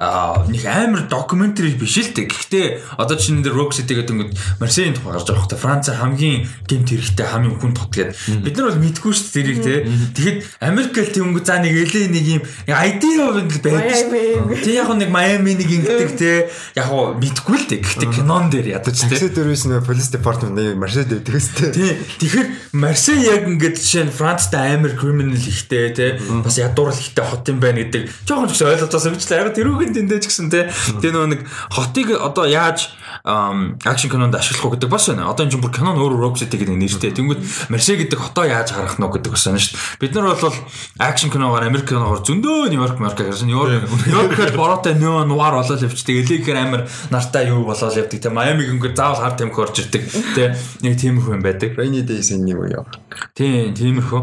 аа 0.00 0.40
нэг 0.48 0.62
амар 0.64 1.02
докюментари 1.12 1.76
биш 1.76 2.00
л 2.00 2.16
дээ. 2.16 2.32
Гэхдээ 2.32 2.66
одоо 2.96 3.16
чинь 3.20 3.44
энэ 3.44 3.52
дээр 3.52 3.60
Rock 3.60 3.76
City 3.76 3.92
гэдэг 3.92 4.16
ингээд 4.16 4.32
Марсейн 4.56 4.96
тухай 4.96 5.12
гарч 5.20 5.28
байгаа 5.28 5.44
хөөхтэй 5.44 5.60
Франц 5.60 5.86
хамгийн 5.92 6.48
гемт 6.64 6.88
хэрэгтэй 6.88 7.26
хамгийн 7.28 7.60
хүн 7.60 7.76
тот 7.76 7.92
гэдэг. 7.92 8.40
Бид 8.40 8.56
нар 8.56 8.72
бол 8.72 8.80
мэдгүй 8.80 9.12
ш 9.12 9.20
тэрийг 9.36 9.60
те. 9.60 9.84
Тэгэхэд 10.16 10.64
Америкэл 10.64 11.12
тэнгүү 11.12 11.44
за 11.44 11.60
нэг 11.60 11.76
LA 12.06 12.12
нэг 12.12 12.24
юм 12.26 12.42
ID 12.66 13.02
хувьд 13.18 13.50
л 13.50 13.60
байдаг 13.62 13.94
ш. 13.94 14.06
Miami. 14.06 14.54
Тэг 14.62 14.74
яг 14.74 14.90
нэг 14.94 15.10
Майами 15.10 15.52
нэг 15.58 15.70
ингэдэг 15.70 16.10
те. 16.14 16.50
Яг 16.78 16.86
хуу 16.86 17.18
мэдгүй 17.18 17.56
л 17.58 17.66
дээ. 17.66 17.80
Гэхдээ 17.82 18.10
кинон 18.14 18.50
дээр 18.50 18.78
ядаж 18.78 18.94
те. 18.94 19.10
Такси 19.10 19.30
дөрвөөс 19.34 19.64
нөө 19.66 19.82
полис 19.86 20.10
департамент 20.14 20.56
нэг 20.56 20.78
маршал 20.78 21.06
дэдэг 21.06 21.34
өстэй. 21.34 21.70
Тий. 21.74 21.92
Тэгэхээр 22.22 22.48
Марсей 22.76 23.18
яг 23.26 23.46
ингээд 23.46 23.76
жишээ 23.80 24.04
нь 24.06 24.14
Францтай 24.14 24.76
амар 24.76 24.94
криминал 24.94 25.36
ихтэй 25.36 25.90
тий. 25.92 26.10
Бас 26.42 26.58
ядуурл 26.58 26.94
ихтэй 26.94 27.24
хот 27.24 27.48
юм 27.50 27.58
байна 27.60 27.82
гэдэг. 27.82 28.08
Жохон 28.26 28.48
ч 28.50 28.60
гэсэн 28.60 28.70
ойлгож 28.70 28.90
байгаа 28.92 29.10
юм 29.10 29.18
чинь 29.18 29.36
яг 29.36 29.48
тэрүүхэн 29.56 29.92
тэндэж 29.96 30.22
гисэн 30.26 30.50
тий. 30.52 30.64
Тэгээ 31.02 31.12
нөгөө 31.14 31.30
нэг 31.34 31.40
хотыг 31.72 32.08
одоо 32.14 32.46
яаж 32.46 32.92
акшн 33.26 34.10
кинонд 34.10 34.36
ашиглах 34.36 34.64
уу 34.64 34.72
гэдэг 34.76 34.90
бас 34.90 35.08
байна. 35.10 35.30
Одоо 35.30 35.46
энэ 35.46 35.52
чинь 35.56 35.62
бүр 35.64 35.74
кинон 35.74 35.98
өөр 35.98 36.14
Rock 36.20 36.38
City 36.38 36.60
гэдэг 36.60 36.76
нэртэй. 36.78 37.10
Тэнгүүд 37.16 37.40
Марсей 37.72 37.96
гэдэг 37.98 38.18
хотоо 38.18 38.46
яаж 38.46 38.70
харах 38.70 38.98
нь 39.00 39.06
гэдэг 39.06 39.32
бас 39.32 39.46
байна 39.46 39.58
шүү 39.58 39.74
дээ. 39.74 40.00
Бид 40.00 40.12
нар 40.14 40.36
бол 40.36 40.54
акшн 41.00 41.30
киногоор 41.32 41.64
Америк 41.66 41.88
киногоор 41.96 42.20
зөндөө 42.28 42.68
Нью-Йорк 42.70 42.98
Марк 43.00 43.20
гэсэн 43.20 43.48
Нью-Йорк 43.48 43.88
Нью-Йоркээр 43.88 44.52
бороотой 44.52 44.94
нөө 45.00 45.24
нуар 45.30 45.56
болоод 45.56 45.80
явчихдаг. 45.80 46.20
Элигээр 46.20 46.58
амар 46.60 46.82
нартай 47.08 47.48
юу 47.48 47.64
болоод 47.64 47.96
явдаг 47.96 48.20
тий. 48.20 48.32
Майамиг 48.32 48.68
ингээд 48.68 48.96
заавал 49.00 49.22
хар 49.24 49.36
тамхи 49.40 49.60
орж 49.64 49.80
ирдэг. 49.80 50.04
Тий. 50.36 50.52
Нэг 50.84 51.00
тиймэрхүү 51.00 51.32
юм 51.40 51.42
байдаг. 51.44 51.72
Rainy 51.80 52.04
Days 52.04 52.28
энэ 52.36 52.52
юм 52.52 52.68
яа. 52.68 52.84
Тийм, 53.32 53.72
тиймэрхүү 53.72 54.22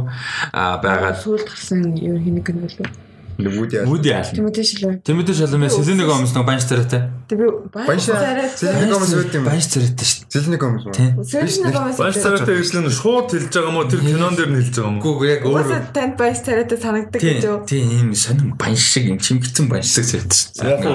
аа 0.53 0.77
байгаа. 0.77 1.17
Сүүлд 1.17 1.49
гарсан 1.49 1.97
юу 1.97 2.21
хийх 2.21 2.45
гэнэ 2.45 2.69
вэ? 2.77 3.02
Лүмүүд 3.37 3.71
яа. 3.73 3.85
Муди 3.89 4.09
аал. 4.13 4.29
Тимоти 4.29 4.61
шилээ. 4.61 5.01
Тэмэдэр 5.01 5.35
шалмын 5.35 5.69
Селенэг 5.73 6.09
омс 6.09 6.33
нэг 6.37 6.45
банч 6.45 6.63
царайтай. 6.69 7.09
Тэг 7.25 7.41
би 7.41 7.47
Банш 7.73 8.05
Селеник 8.05 8.93
омс 8.93 9.09
үүд 9.09 9.33
юм. 9.33 9.47
Банч 9.49 9.65
царайтай 9.73 10.05
шүү 10.05 10.29
дээ. 10.29 10.37
Селеник 10.37 10.63
омс. 10.63 10.83
Тийм. 10.93 11.17
Сэлнэг 11.17 11.73
гомс. 11.73 11.97
Бааш 11.97 12.15
царайтай 12.21 12.61
нь 12.61 12.93
шууд 12.93 13.33
хэлж 13.33 13.49
байгаа 13.49 13.73
мó 13.73 13.81
тэр 13.89 14.05
кинон 14.05 14.37
дээр 14.37 14.53
нь 14.53 14.59
хэлж 14.61 14.75
байгаа 14.77 14.93
мó. 14.93 15.01
Гүү 15.01 15.25
яг 15.25 15.41
өөр. 15.49 15.65
Уусаа 15.65 15.81
танд 15.89 16.13
баяс 16.13 16.45
царайтай 16.45 16.77
санагдаг 16.77 17.17
гэж 17.17 17.41
Тийм, 17.41 17.49
юу? 17.49 17.57
тийм 17.65 17.89
ийм 17.89 18.09
сонин 18.13 18.53
банш 18.53 18.81
шиг 18.85 19.09
юм 19.09 19.17
чимгцэн 19.17 19.65
банш 19.65 19.89
шиг 19.89 20.05
царайтай 20.05 20.37
шүү 20.37 20.53
дээ. 20.61 20.69
Яг 20.69 20.85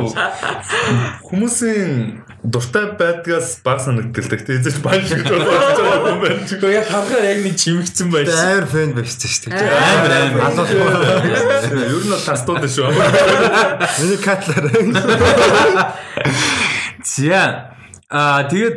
хүмүүсийн 1.26 2.22
дуртай 2.52 2.86
байдгаас 2.98 3.60
баг 3.64 3.80
санагддаг. 3.84 4.24
Тэ 4.44 4.58
эзэж 4.58 4.80
баг 4.80 5.04
шиг 5.04 5.22
болж 5.28 5.44
байгаа 5.44 6.12
юм 6.12 6.20
байна. 6.24 6.40
Гэхдээ 6.48 6.72
яг 6.72 6.86
харахаар 6.88 7.24
яг 7.28 7.40
нэг 7.44 7.54
чимэгцэн 7.60 8.08
байж. 8.08 8.26
амар 8.32 8.66
фэн 8.72 8.92
байсан 8.96 9.28
шүү 9.28 9.52
дээ. 9.52 9.68
Амар 9.68 10.12
амар. 10.16 10.68
Ер 11.68 12.02
нь 12.02 12.12
бол 12.12 12.24
тастууд 12.24 12.64
шүү. 12.64 12.88
Миний 14.00 14.20
катлаар. 14.24 14.66
За. 17.04 17.76
Аа 18.08 18.48
тэгээд 18.48 18.76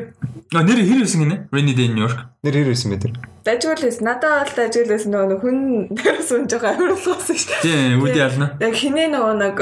нэр 0.51 0.79
хэр 0.83 0.99
байсан 1.07 1.23
гинэ? 1.23 1.37
Rainy 1.55 1.71
Day 1.71 1.87
in 1.87 1.95
New 1.95 2.03
York. 2.03 2.19
Нэр 2.43 2.55
хэр 2.59 2.69
байсан 2.75 2.91
бэ 2.91 2.99
тэр? 2.99 3.15
Дажгуулээс 3.47 4.03
надад 4.03 4.51
бол 4.51 4.55
дажгуулээс 4.59 5.05
нөгөө 5.07 5.39
хүн 5.39 5.57
дээрс 5.95 6.29
үн 6.35 6.45
жоохон 6.51 6.75
амарлуулсан 6.75 7.37
шүү 7.39 7.49
дээ. 7.55 7.63
Тийм, 7.63 8.03
үди 8.03 8.19
ялна. 8.19 8.59
Яг 8.59 8.75
хинээ 8.75 9.07
нөгөө 9.15 9.35
нэг 9.39 9.57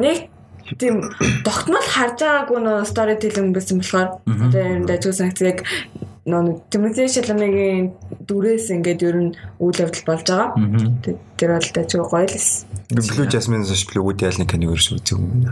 нэг 0.00 0.18
тийм 0.78 1.00
тогтмол 1.44 1.86
харж 1.86 2.18
байгаагүй 2.22 2.58
нөгөө 2.62 2.86
story 2.90 3.16
telling 3.18 3.50
байсан 3.56 3.80
болохоор 3.80 4.08
одоо 4.26 4.60
ер 4.60 4.78
нь 4.80 4.86
дажгүй 4.86 5.14
санкц 5.16 5.40
яг 5.42 5.64
нөгөө 6.26 6.70
Тимоти 6.70 7.08
Шаламигийн 7.08 7.90
дүрээс 8.28 8.70
ингээд 8.76 9.02
ер 9.02 9.16
нь 9.18 9.30
үйл 9.58 9.78
явдал 9.82 10.04
болж 10.06 10.26
байгаа. 10.28 10.54
Тэ- 11.02 11.18
Тэр 11.40 11.50
бол 11.56 11.68
дажгүй 11.74 12.04
гоё 12.06 12.26
л 12.28 12.36
эс. 12.36 12.66
Blue 12.92 13.26
Jasmine 13.26 13.64
зоч 13.64 13.88
Blue 13.88 14.04
Woody 14.04 14.28
Allen 14.28 14.46
киног 14.46 14.76
ерөөс 14.76 14.90
үзег 14.94 15.16
юм. 15.18 15.48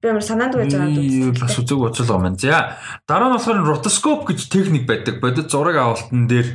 Би 0.00 0.08
амар 0.08 0.22
санаанд 0.24 0.54
байж 0.56 0.72
байгаа 0.72 0.94
дүү. 0.94 1.36
бас 1.42 1.58
үзег 1.58 1.76
байгаа 1.82 2.18
маань. 2.22 2.38
За, 2.38 2.78
дараа 3.04 3.28
нь 3.28 3.34
болохоор 3.36 3.66
ротоскоп 3.66 4.24
гэж 4.30 4.48
техник 4.48 4.86
байдаг. 4.86 5.20
Бодит 5.20 5.50
зураг 5.50 5.76
авалтан 5.76 6.24
дээр 6.30 6.46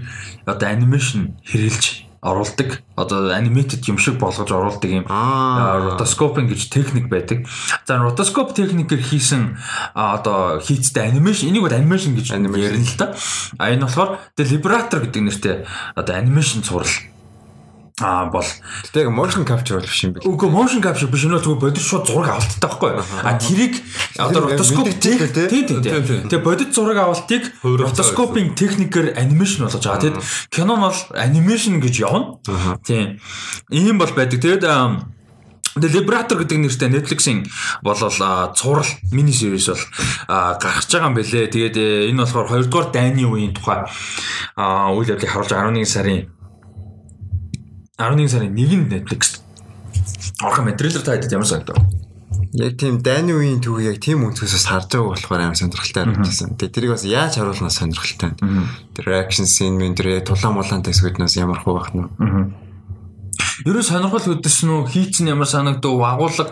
одоо 0.47 0.67
анимашн 0.71 1.36
хэрэлж 1.43 2.05
оруулдаг. 2.26 2.82
Одоо 2.97 3.30
аниматэд 3.30 3.86
юм 3.86 4.01
шиг 4.01 4.17
болгож 4.17 4.49
оруулдаг 4.49 4.89
юм. 4.89 5.05
Ротоскопинг 5.05 6.49
гэж 6.49 6.69
техник 6.73 7.07
байдаг. 7.07 7.45
За 7.86 8.01
ротоскоп 8.01 8.57
техникээр 8.57 9.01
хийсэн 9.01 9.57
одоо 9.93 10.59
хийцтэй 10.59 11.13
анимашн 11.13 11.53
энийг 11.53 11.61
бол 11.61 11.73
анимашн 11.73 12.17
гэж 12.17 12.34
ярина 12.34 12.49
л 12.49 12.97
да. 12.97 13.13
А 13.61 13.69
энэ 13.69 13.86
болохоор 13.86 14.17
тэгээ 14.34 14.51
либратор 14.57 15.05
гэдэг 15.05 15.21
нэртэй 15.21 15.55
одоо 15.93 16.13
анимашн 16.17 16.65
цуврал 16.65 16.89
а 18.01 18.25
бол 18.25 18.43
яг 18.93 19.07
motion 19.07 19.45
capture 19.47 19.79
бол 19.79 19.87
биш 19.87 20.03
юм 20.03 20.11
бэл. 20.13 20.27
Үгүй 20.27 20.49
motion 20.51 20.83
capture 20.83 21.07
биш 21.07 21.23
нөө 21.23 21.39
зүгээр 21.39 21.61
бодит 21.63 21.79
шууд 21.79 22.03
зураг 22.03 22.35
авалттай 22.35 22.59
байхгүй 22.67 22.89
юу? 22.91 23.03
А 23.23 23.39
тэрийг 23.39 23.79
одоо 24.19 24.51
л 24.51 24.51
дээ. 24.51 24.99
тийм 24.99 25.17
тийм 25.23 25.47
Тийм, 25.47 25.79
тийм. 25.79 26.03
тийм. 26.03 26.27
Тэгээ 26.27 26.43
бодит 26.43 26.75
зураг 26.75 26.99
авалтыг 26.99 27.55
ротоскопинг 27.63 28.59
техникээр 28.59 29.15
анимашн 29.15 29.63
болгож 29.63 29.79
байгаа. 29.79 30.11
Тэгэд 30.11 30.19
кино 30.51 30.75
нь 30.75 30.83
бол 30.83 30.99
анимашн 31.15 31.79
гэж 31.79 31.95
явна. 32.03 32.35
Тийм. 32.83 33.23
Ийм 33.71 33.95
бол 33.95 34.11
байдаг. 34.11 34.43
Тэгэд 34.43 34.67
ам, 34.67 35.15
Тэгээ 35.75 35.91
Liberator 35.91 36.39
гэдэг 36.39 36.55
нэртэй 36.55 36.87
Netflix-ийн 36.87 37.43
болол 37.83 38.07
цуврал 38.55 38.87
мини 39.11 39.35
series 39.35 39.67
бол 39.67 39.83
гарч 40.55 40.87
байгаа 40.87 41.11
юм 41.11 41.19
бэлээ. 41.19 41.51
Тэгээд 41.51 41.75
э, 41.75 42.07
энэ 42.15 42.23
болохоор 42.23 42.47
2 42.63 42.71
дугаар 42.71 42.95
дайны 42.95 43.27
үеийн 43.27 43.51
тухай 43.51 43.83
үйл 44.55 45.11
явдлыг 45.11 45.27
харуулж 45.27 45.51
11 45.51 45.83
сарын 45.83 46.31
11 47.97 48.27
сарын 48.27 48.51
1-нд 48.51 48.91
Netflix 48.91 49.39
орхон 50.43 50.67
материалэр 50.67 51.03
та 51.03 51.15
хэдэд 51.15 51.31
ямар 51.31 51.47
санагдав? 51.47 51.79
Яг 52.51 52.75
тийм 52.75 52.99
дайны 52.99 53.31
үеийн 53.31 53.63
түүхийг 53.63 53.95
яг 53.95 53.99
тийм 54.03 54.27
өнцгөөсөөс 54.27 54.67
харж 54.67 54.91
байгаа 54.91 55.15
болохоор 55.15 55.41
амар 55.43 55.55
сонирхолтой 55.55 56.03
харагдсан. 56.03 56.59
Тэгээ 56.59 56.75
тэрийг 56.75 56.91
бас 56.91 57.07
яаж 57.07 57.39
харуулнаа 57.39 57.71
сонирхолтой. 57.71 58.35
Тэр 58.95 59.05
action 59.15 59.47
scene 59.47 59.79
мэн 59.79 59.95
тэр 59.95 60.19
тулаан 60.27 60.59
мулаантай 60.59 60.91
хэсгүүднээс 60.91 61.39
ямар 61.39 61.63
хуу 61.63 61.79
байх 61.79 61.95
нь. 61.95 62.03
Ерөө 63.63 63.83
сонирхол 63.87 64.27
хөдөлсөн 64.27 64.71
үү? 64.75 64.91
Хийц 64.91 65.23
нь 65.23 65.31
ямар 65.31 65.47
санагдав? 65.47 65.95
Агуулга 65.95 66.51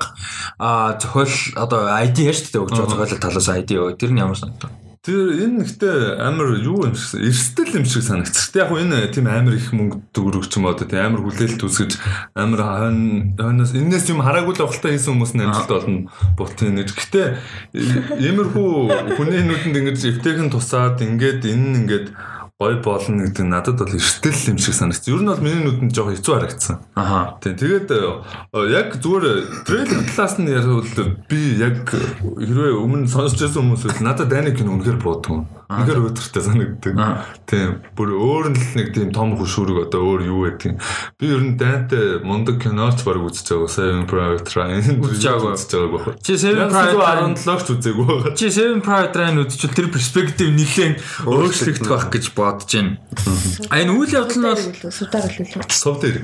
зохиол 0.99 1.35
одоо 1.59 1.91
ID 1.91 2.23
яаж 2.23 2.39
тэ 2.51 2.63
өгч 2.63 2.71
байгаа 2.71 2.87
зохиолын 2.87 3.19
талаас 3.19 3.47
ID 3.51 3.69
өө. 3.83 3.99
Тэр 3.99 4.15
нь 4.15 4.23
ямар 4.23 4.39
санагдав? 4.39 4.71
Тэр 5.03 5.35
энэ 5.35 5.67
ихтэй 5.67 6.15
амар 6.15 6.63
юу 6.63 6.87
юм 6.87 6.95
шиг 6.95 7.27
эрсдэл 7.27 7.75
юм 7.75 7.83
шиг 7.83 8.07
санагдчих. 8.07 8.55
Тэг 8.55 8.71
яг 8.71 8.71
энэ 8.71 9.11
тийм 9.11 9.27
амар 9.27 9.59
их 9.59 9.75
мөнгө 9.75 9.99
төгрөгч 10.15 10.55
юм 10.55 10.71
одоо 10.71 10.87
тийм 10.87 11.11
амар 11.11 11.27
хүлээлт 11.27 11.59
үсгэж 11.59 11.99
амар 12.31 12.63
хойно 12.63 13.35
хойноос 13.35 13.75
энэс 13.75 14.07
юм 14.07 14.23
хараагүй 14.23 14.55
л 14.55 14.63
авахтай 14.63 14.95
хийсэн 14.95 15.19
хүмүүс 15.19 15.35
нь 15.35 15.43
амжилт 15.43 15.71
болно 15.75 16.07
бутын 16.39 16.79
гэж. 16.79 16.95
Гэтэ 16.95 17.21
иймэрхүү 18.15 19.19
хүний 19.19 19.43
нүдэнд 19.43 19.75
ингэж 19.75 20.23
эвтэйхэн 20.23 20.47
тусаад 20.47 21.03
ингээд 21.03 21.51
энэ 21.51 21.67
нь 21.67 21.77
ингээд 21.83 22.07
гой 22.63 22.79
болно 22.79 23.27
гэдэг 23.27 23.43
надад 23.43 23.77
бол 23.83 23.91
эрсдэл 23.91 24.55
юм 24.55 24.57
шиг 24.57 24.75
санагдсан. 24.75 25.11
Ер 25.11 25.21
нь 25.21 25.27
бол 25.27 25.43
миний 25.43 25.63
нүдэнд 25.67 25.91
жоохон 25.91 26.15
хэцүү 26.15 26.33
харагдсан. 26.33 26.77
Аха. 26.95 27.35
Тийм 27.43 27.59
тэгээд 27.59 27.89
э, 27.91 27.99
яг 28.71 28.95
зүгээр 29.03 29.67
трейлер 29.67 30.01
талаас 30.07 30.39
нь 30.39 30.47
ярил 30.47 30.79
би 31.27 31.59
яг 31.59 31.91
хэрвээ 31.91 32.71
өмнө 32.79 33.11
сонсч 33.11 33.43
байсан 33.43 33.67
хүмүүс 33.67 33.83
бол 33.83 34.07
надад 34.07 34.31
дайны 34.31 34.55
кино 34.55 34.79
үнэхээр 34.79 34.99
буудсан. 35.03 35.43
Үнэхээр 35.69 35.99
өдөртэй 36.11 36.43
санагддаг. 36.43 36.95
Тийм 37.47 37.81
бүр 37.95 38.09
өөр 38.13 38.45
нь 38.53 38.57
л 38.59 38.71
нэг 38.77 38.87
тийм 38.93 39.09
том 39.15 39.33
хөшүүрэг 39.39 39.87
одоо 39.89 40.01
өөр 40.03 40.21
юу 40.27 40.41
гэдэг. 40.49 40.75
Би 41.19 41.25
ер 41.31 41.41
нь 41.43 41.55
дайнтай 41.57 42.19
мундаг 42.21 42.59
киноч 42.61 43.01
баг 43.07 43.21
үзэж 43.23 43.47
байгаа. 43.53 43.71
Seven 43.73 44.05
Private 44.05 44.49
Ryan 44.53 44.99
Үзэж 45.01 45.23
байгаагүй. 45.23 45.53
үзэж 45.55 45.71
байгааг 45.73 45.91
байна. 45.93 46.21
Чи 46.23 46.33
Seven 46.37 46.67
Private 46.69 46.99
Ryan 46.99 47.33
17-ч 47.39 47.67
үзээгүй 47.73 48.05
байгаа. 48.05 48.33
Чи 48.37 48.47
Seven 48.53 48.79
Private 48.83 49.15
Ryan 49.17 49.37
үзчихвэл 49.43 49.77
тэр 49.77 49.87
перспектив 49.93 50.49
нэлээд 50.53 50.95
өөрчлөгдөх 51.25 51.89
байх 51.89 52.05
гэж 52.13 52.25
бодож 52.37 52.71
байна. 52.73 52.91
А 53.71 53.75
энэ 53.81 53.91
үйл 53.97 54.11
явдал 54.13 54.39
нь 54.39 54.45
бол 54.51 54.91
судаар 54.93 55.31
хэлээ. 55.31 55.65
Сов 55.73 55.97
дээр. 56.03 56.17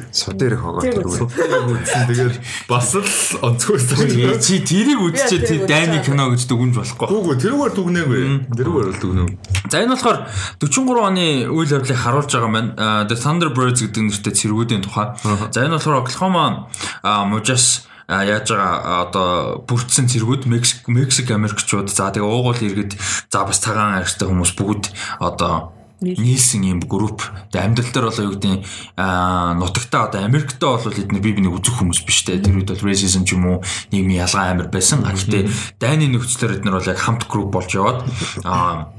Байгаа 0.60 0.82
Тэр 0.84 0.94
тэр. 1.00 1.10
Сов 1.10 1.32
дээр 1.34 1.54
үзсэн. 1.74 2.04
Тэгээд 2.10 2.36
бас 2.70 2.90
л 2.94 3.08
онцгойсэн. 3.42 4.40
чи 4.44 4.56
тэрийг 4.62 5.00
үзчихээ 5.00 5.42
тэр 5.48 5.60
дайны 5.66 5.98
кино 6.04 6.30
гэж 6.34 6.46
дүгнж 6.50 6.76
болохгүй. 6.78 7.08
Үгүй 7.10 7.36
тэрүүгээр 7.40 7.74
дүгнээгүй. 7.74 8.22
Тэрүүгээр 8.54 8.88
бол 8.90 9.00
дүгнэв. 9.02 9.29
За 9.70 9.84
энэ 9.84 9.94
болохоор 9.94 10.26
43 10.58 11.08
оны 11.10 11.28
үйл 11.50 11.76
явдлыг 11.76 12.00
харуулж 12.00 12.32
байгаа 12.32 12.52
маань 12.52 12.72
The 13.06 13.16
Thunderbirds 13.16 13.84
гэдэг 13.86 14.04
нэртэй 14.10 14.34
цэргүүдийн 14.34 14.84
тухай. 14.86 15.14
За 15.54 15.66
энэ 15.66 15.78
болохоор 15.78 16.02
Oklahoma 16.02 16.70
мужаас 17.04 17.90
яаж 18.10 18.50
байгаа 18.50 19.06
одоо 19.06 19.28
бүрдсэн 19.70 20.10
цэргүүд 20.10 20.50
Мексик 20.50 20.90
Мексик 20.90 21.30
Америкчууд 21.30 21.94
за 21.94 22.10
тэгээ 22.10 22.26
уугуул 22.26 22.58
иргэд 22.58 22.98
за 23.30 23.46
бас 23.46 23.62
цагаан 23.62 24.02
арьстай 24.02 24.26
хүмүүс 24.26 24.58
бүгд 24.58 24.90
одоо 25.22 25.78
нийлсэн 26.02 26.64
юм 26.64 26.80
групп. 26.80 27.22
Тэгээ 27.52 27.66
амьдрал 27.66 27.92
дээр 27.92 28.08
бол 28.08 28.24
юу 28.24 28.34
гэдэг 28.34 28.52
нь 28.56 28.64
аа 28.96 29.54
нутагтаа 29.60 30.08
одоо 30.08 30.24
Америктаа 30.24 30.80
бол 30.80 30.96
эдгээр 30.96 31.22
бие 31.22 31.36
бинийг 31.36 31.60
үзэх 31.60 31.76
хүмүүс 31.76 32.08
биш 32.08 32.24
те. 32.24 32.40
Тэр 32.40 32.64
үед 32.64 32.72
бол 32.72 32.88
racism 32.88 33.28
ч 33.28 33.36
юм 33.36 33.46
уу 33.46 33.58
нийгмийн 33.92 34.24
ялгаа 34.24 34.56
амар 34.56 34.72
байсан. 34.72 35.04
Гэхдээ 35.04 35.52
дайны 35.76 36.08
нөхцлөөр 36.08 36.64
эдгээр 36.64 36.78
бол 36.80 36.88
яг 36.88 37.00
хамт 37.04 37.28
групп 37.28 37.52
болж 37.52 37.70
яваад 37.76 38.08
аа 38.48 38.96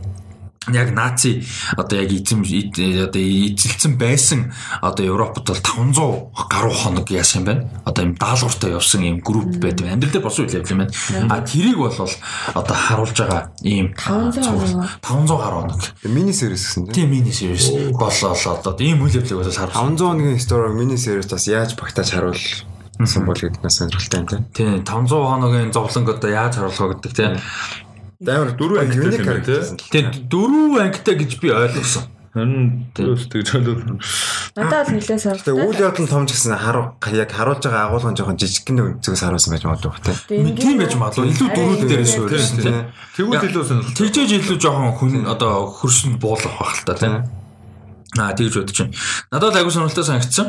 яг 0.68 0.92
наци 0.92 1.42
одоо 1.72 2.00
яг 2.00 2.12
эзэм 2.12 2.44
одоо 2.44 3.22
эзэлсэн 3.22 3.96
байсан 3.96 4.52
одоо 4.82 5.06
Европод 5.06 5.48
бол 5.48 5.56
500 5.56 6.48
гаруй 6.50 6.74
хоног 6.74 7.08
яасан 7.10 7.40
юм 7.40 7.46
байна. 7.46 7.70
Одоо 7.86 8.04
юм 8.04 8.14
даалгавартай 8.14 8.70
явсан 8.76 9.00
юм 9.00 9.20
групп 9.20 9.56
байд 9.56 9.80
юм. 9.80 9.88
Амьдрал 9.88 10.12
дээр 10.12 10.22
болсон 10.22 10.44
үйл 10.44 10.60
явдал 10.60 10.76
юм 10.76 10.78
байна. 10.84 10.92
А 11.32 11.40
тэрийг 11.40 11.78
бол 11.80 11.96
одоо 11.96 12.76
харуулж 12.76 13.16
байгаа 13.16 13.52
ийм 13.64 13.94
500 13.96 14.44
цуврал. 14.44 14.84
500 15.00 15.40
гаруй 15.40 15.60
хоног. 15.64 15.80
Мини 16.04 16.32
series 16.36 16.60
гэсэн 16.60 16.92
тийм. 16.92 17.08
Мини 17.08 17.32
series 17.32 17.96
боллоо 17.96 18.36
одоо 18.36 18.76
ийм 18.84 19.00
үйл 19.00 19.16
явдлыг 19.16 19.40
бол 19.40 19.48
харуулсан. 19.48 19.96
500 19.96 20.12
оны 20.12 20.36
story 20.36 20.76
mini 20.76 21.00
series 21.00 21.24
бас 21.24 21.48
яаж 21.48 21.72
багтааж 21.72 22.12
харуулсан 22.12 23.24
бол 23.24 23.40
гэдэг 23.40 23.64
нь 23.64 23.72
сонирхолтой 23.72 24.20
юм 24.20 24.28
тийм. 24.28 24.44
Тийм 24.52 24.84
500 24.84 25.08
хоногийн 25.08 25.72
зовлонг 25.72 26.20
одоо 26.20 26.28
яаж 26.28 26.60
харуулах 26.60 27.00
гэдэг 27.00 27.12
тийм. 27.16 27.32
Амар 28.20 28.52
Дөрвөн 28.52 28.84
ангитай 28.84 29.16
юм 29.16 29.24
байна, 29.24 29.44
тий? 29.44 29.60
Тийм 29.88 30.06
дөрвөн 30.28 30.82
ангитай 30.92 31.14
гэж 31.16 31.40
би 31.40 31.48
ойлгосон. 31.56 32.04
Харин 32.30 32.86
тэгж 32.94 33.26
болов. 33.64 33.98
Надад 34.54 34.86
бол 34.86 34.94
нэлээд 34.94 35.08
Тэгээ 35.08 35.24
сонирхолтой. 35.24 35.54
үйл 35.56 35.80
явдал 35.80 36.06
том 36.06 36.26
ч 36.28 36.36
гэсэн 36.36 36.54
харуу 36.60 36.94
яг 37.16 37.30
харуулж 37.32 37.64
байгаа 37.64 37.90
агуулгын 37.90 38.14
жоохон 38.14 38.38
жижиг 38.38 38.68
гэнэ 38.70 38.82
өнцгөөс 39.00 39.22
харуулсан 39.24 39.50
байж 39.50 39.64
магадгүй 39.66 39.98
тийм. 40.04 40.54
Тийм 40.54 40.76
байж 40.78 40.94
мадлаа. 41.00 41.26
Илүү 41.26 41.48
дөрүүд 41.48 41.82
дээрээс 41.90 42.14
өөрсөн 42.20 42.56
тийм. 42.60 42.76
тийм. 42.76 42.78
Тэгвэл 43.16 43.46
илүү 43.50 43.64
сонирхолтой. 43.66 43.98
Тэгжээж 43.98 44.30
илүү 44.36 44.58
жоохон 44.62 44.94
хүн 45.00 45.12
одоо 45.26 45.52
хөрсөнд 45.74 46.20
буулгах 46.22 46.54
байх 46.54 46.76
л 46.76 46.86
та 46.86 46.94
тийм. 47.00 47.14
Аа 48.18 48.34
тэгж 48.34 48.54
бодож 48.58 48.78
байна. 48.80 48.94
Надад 49.30 49.56
айгуу 49.56 49.70
сонирхолтой 49.70 50.04
санагдсан. 50.04 50.48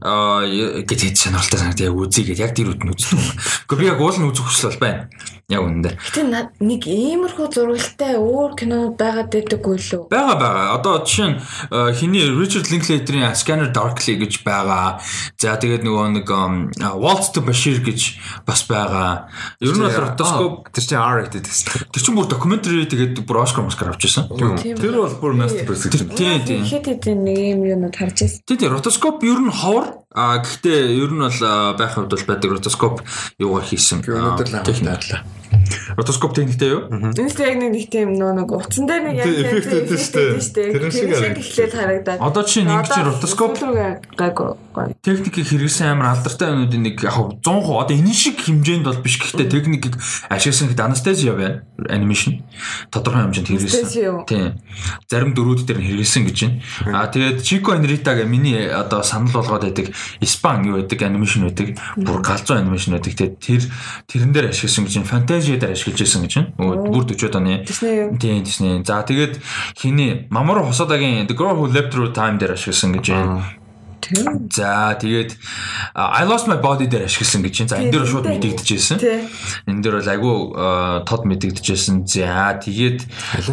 Аа 0.00 0.48
гэж 0.48 1.00
хэд 1.12 1.16
сонирхолтой 1.20 1.60
санагдав. 1.60 1.86
Яг 1.92 1.96
үзье 2.00 2.24
гэж 2.24 2.38
яг 2.40 2.56
тэр 2.56 2.72
үд 2.72 2.80
нь 2.80 2.92
үзлээ. 2.92 3.20
Гэхдээ 3.68 3.80
би 3.80 3.90
яг 3.92 4.00
уул 4.00 4.16
нь 4.16 4.28
үзэх 4.32 4.48
хүсэл 4.48 4.72
бол 4.72 4.80
байна. 4.80 5.12
Яг 5.52 5.60
үнэндээ. 5.60 5.94
Гэтэ 6.00 6.22
нэг 6.64 6.82
иймэрхүү 6.88 7.46
зургалтай 7.52 8.16
өөр 8.16 8.56
кинонууд 8.56 8.96
байгаад 8.96 9.28
байдаггүй 9.28 9.76
лөө. 9.76 10.08
Бага 10.08 10.34
бага. 10.40 10.62
Одоо 10.80 11.04
жишээ 11.04 11.28
нь 11.28 11.36
э, 11.36 11.92
хиний 11.92 12.24
Richard 12.32 12.72
Linklater-ийн 12.72 13.36
Scanner 13.36 13.68
Darkly 13.68 14.16
гэж 14.16 14.40
байгаа. 14.46 15.02
За 15.36 15.60
тэгээд 15.60 15.84
нөгөө 15.84 16.06
нэг 16.16 16.26
Waltz 16.96 17.36
to 17.36 17.44
Bashir 17.44 17.84
гэж 17.84 18.16
бас 18.48 18.64
байгаа. 18.64 19.28
Ер 19.60 19.76
нь 19.76 19.84
бол 19.84 19.92
ротоскоп 19.92 20.72
Тэр 20.72 20.84
чинь 20.88 20.96
R 20.96 21.20
rated 21.20 21.44
гэсэн. 21.44 21.92
тэр 21.92 22.00
чинь 22.00 22.16
бүр 22.16 22.26
докюментари 22.32 22.88
тэгээд 22.88 23.20
бүр 23.28 23.44
Oscar 23.44 23.68
Oscar 23.68 23.92
авч 23.92 24.08
ирсэн. 24.08 24.32
Тийм. 24.32 24.56
Тэр 24.80 25.04
бол 25.04 25.12
бүр 25.20 25.36
masterpiece 25.36 25.84
гэж 25.92 26.08
байна. 26.08 26.40
Тийм 26.48 26.64
тийм. 27.02 27.26
Нэг 27.26 27.38
юм 27.38 27.60
юунууд 27.66 27.96
харж 27.98 28.16
байсан. 28.22 28.40
Тийм 28.46 28.58
тийм 28.62 28.72
ротоскоп 28.72 29.22
ер 29.26 29.40
нь 29.42 29.50
ховор 29.50 30.02
А 30.14 30.36
гэхдээ 30.38 30.92
ер 31.00 31.10
нь 31.12 31.24
бол 31.24 31.40
байх 31.76 31.96
хувьд 31.96 32.12
бол 32.12 32.28
байдаг 32.28 32.50
ротоскоп 32.52 33.00
юугаар 33.40 33.64
хийсэн. 33.64 34.04
Өнөөдөр 34.04 34.48
л 34.48 34.54
а, 34.54 34.58
анх 34.60 34.68
техник. 34.68 34.92
таарлаа. 34.92 35.41
Ротоскоп 35.96 36.34
техниктэй 36.34 36.70
юу? 36.72 36.88
Энэс 36.88 37.36
яг 37.40 37.56
нэг 37.60 37.70
нэг 37.72 37.86
тийм 37.90 38.16
нөө 38.16 38.32
нэг 38.42 38.48
утсан 38.52 38.86
дээр 38.88 39.02
нэг 39.08 39.16
яг 39.20 39.26
Тэ, 39.28 39.40
эффект 39.42 39.72
өгдөө 39.76 39.98
штэ. 39.98 40.64
Тэр 40.72 40.90
шиг 40.92 41.12
эхлээд 41.12 41.72
харагдаад. 41.72 42.20
Одоо 42.20 42.42
жишээ 42.42 42.64
нь 42.64 42.72
ингэж 42.72 42.96
ротоскоп 43.02 43.52
гайгүй 44.16 44.56
техникийг 45.02 45.46
хэрэгсэн 45.48 45.92
амар 45.92 46.16
алдартай 46.16 46.48
юмнуудын 46.52 46.82
нэг 46.82 46.96
яг 47.04 47.12
100% 47.12 47.44
одоо 47.44 47.92
энэ 47.92 48.14
шиг 48.16 48.40
хэмжээнд 48.40 48.88
бол 48.88 49.00
биш. 49.04 49.20
Гэхдээ 49.20 49.52
техникийг 49.52 50.00
ашигласан 50.32 50.72
хэд 50.72 50.80
анестезиа 50.80 51.34
байна 51.36 51.62
анимашн 51.88 52.40
тодорхой 52.90 53.28
хэмжээнд 53.28 53.48
хэрэгсэн. 53.48 54.24
Тийм 54.24 54.56
зарим 55.08 55.34
дөрүүд 55.34 55.66
дээр 55.68 55.80
нь 55.82 55.88
хэрэгсэн 55.92 56.24
гэж 56.24 56.38
байна. 56.40 57.02
А 57.04 57.10
тэгээд 57.10 57.42
Chico 57.42 57.74
Enrita 57.74 58.14
гэ 58.16 58.24
миний 58.24 58.68
одоо 58.70 59.02
санал 59.02 59.32
болгоод 59.32 59.66
байдаг 59.68 59.92
Испан 60.20 60.64
юу 60.64 60.80
байдаг? 60.80 61.02
Анимашн 61.02 61.44
байдаг. 61.48 61.76
Бүр 61.96 62.22
галзуу 62.22 62.56
анимашн 62.56 62.96
байдаг. 62.96 63.12
Тэгээд 63.12 63.34
тэр 63.42 63.62
тэрэн 64.08 64.32
дээр 64.32 64.46
ашигласан 64.54 64.84
гэж 64.86 64.94
байна. 65.02 65.12
Фантазиа 65.12 65.41
дээр 65.46 65.72
ашиглаж 65.72 65.98
байсан 65.98 66.22
гэж 66.26 66.32
байна 66.38 66.50
бүр 66.56 67.06
40 67.06 67.36
оны? 67.38 67.54
Тийм 68.18 68.44
тийм. 68.44 68.84
За 68.84 69.02
тэгээд 69.02 69.40
хиний 69.76 70.26
Мамору 70.30 70.64
Хосодагийн 70.64 71.26
The 71.26 71.34
Girl 71.34 71.56
Who 71.58 71.72
Leapt 71.72 71.90
Through 71.92 72.14
Time 72.14 72.38
дээр 72.38 72.54
ашигласан 72.54 72.92
гэж 72.94 73.06
байна. 73.10 73.44
За 74.50 74.98
тэгээд 74.98 75.38
I 75.94 76.26
lost 76.26 76.50
my 76.50 76.58
body 76.60 76.90
дээр 76.90 77.06
ашигласан 77.06 77.40
гэж 77.46 77.54
байна. 77.64 77.70
За 77.70 77.76
энэ 77.80 77.92
дээр 77.94 78.06
шууд 78.10 78.26
мэдэгдэжсэн. 78.28 78.98
Тий. 78.98 79.24
Энэ 79.70 79.80
дээр 79.80 79.96
бол 80.02 80.12
айгүй 80.12 80.36
тод 81.06 81.22
мэдэгдэжсэн. 81.24 82.04
За 82.04 82.58
тэгээд 82.58 83.06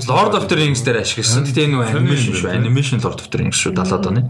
Lord 0.10 0.34
of 0.36 0.50
the 0.50 0.58
Rings 0.58 0.82
дээр 0.84 1.06
ашигласан. 1.06 1.46
Гэтэ 1.46 1.70
энэ 1.70 1.94
animation 1.94 2.34
шүү. 2.34 2.50
Animation 2.50 2.98
Lord 3.00 3.22
of 3.22 3.30
the 3.30 3.38
Rings 3.40 3.62
шүү 3.62 3.78
70-аад 3.78 4.10
оны. 4.10 4.22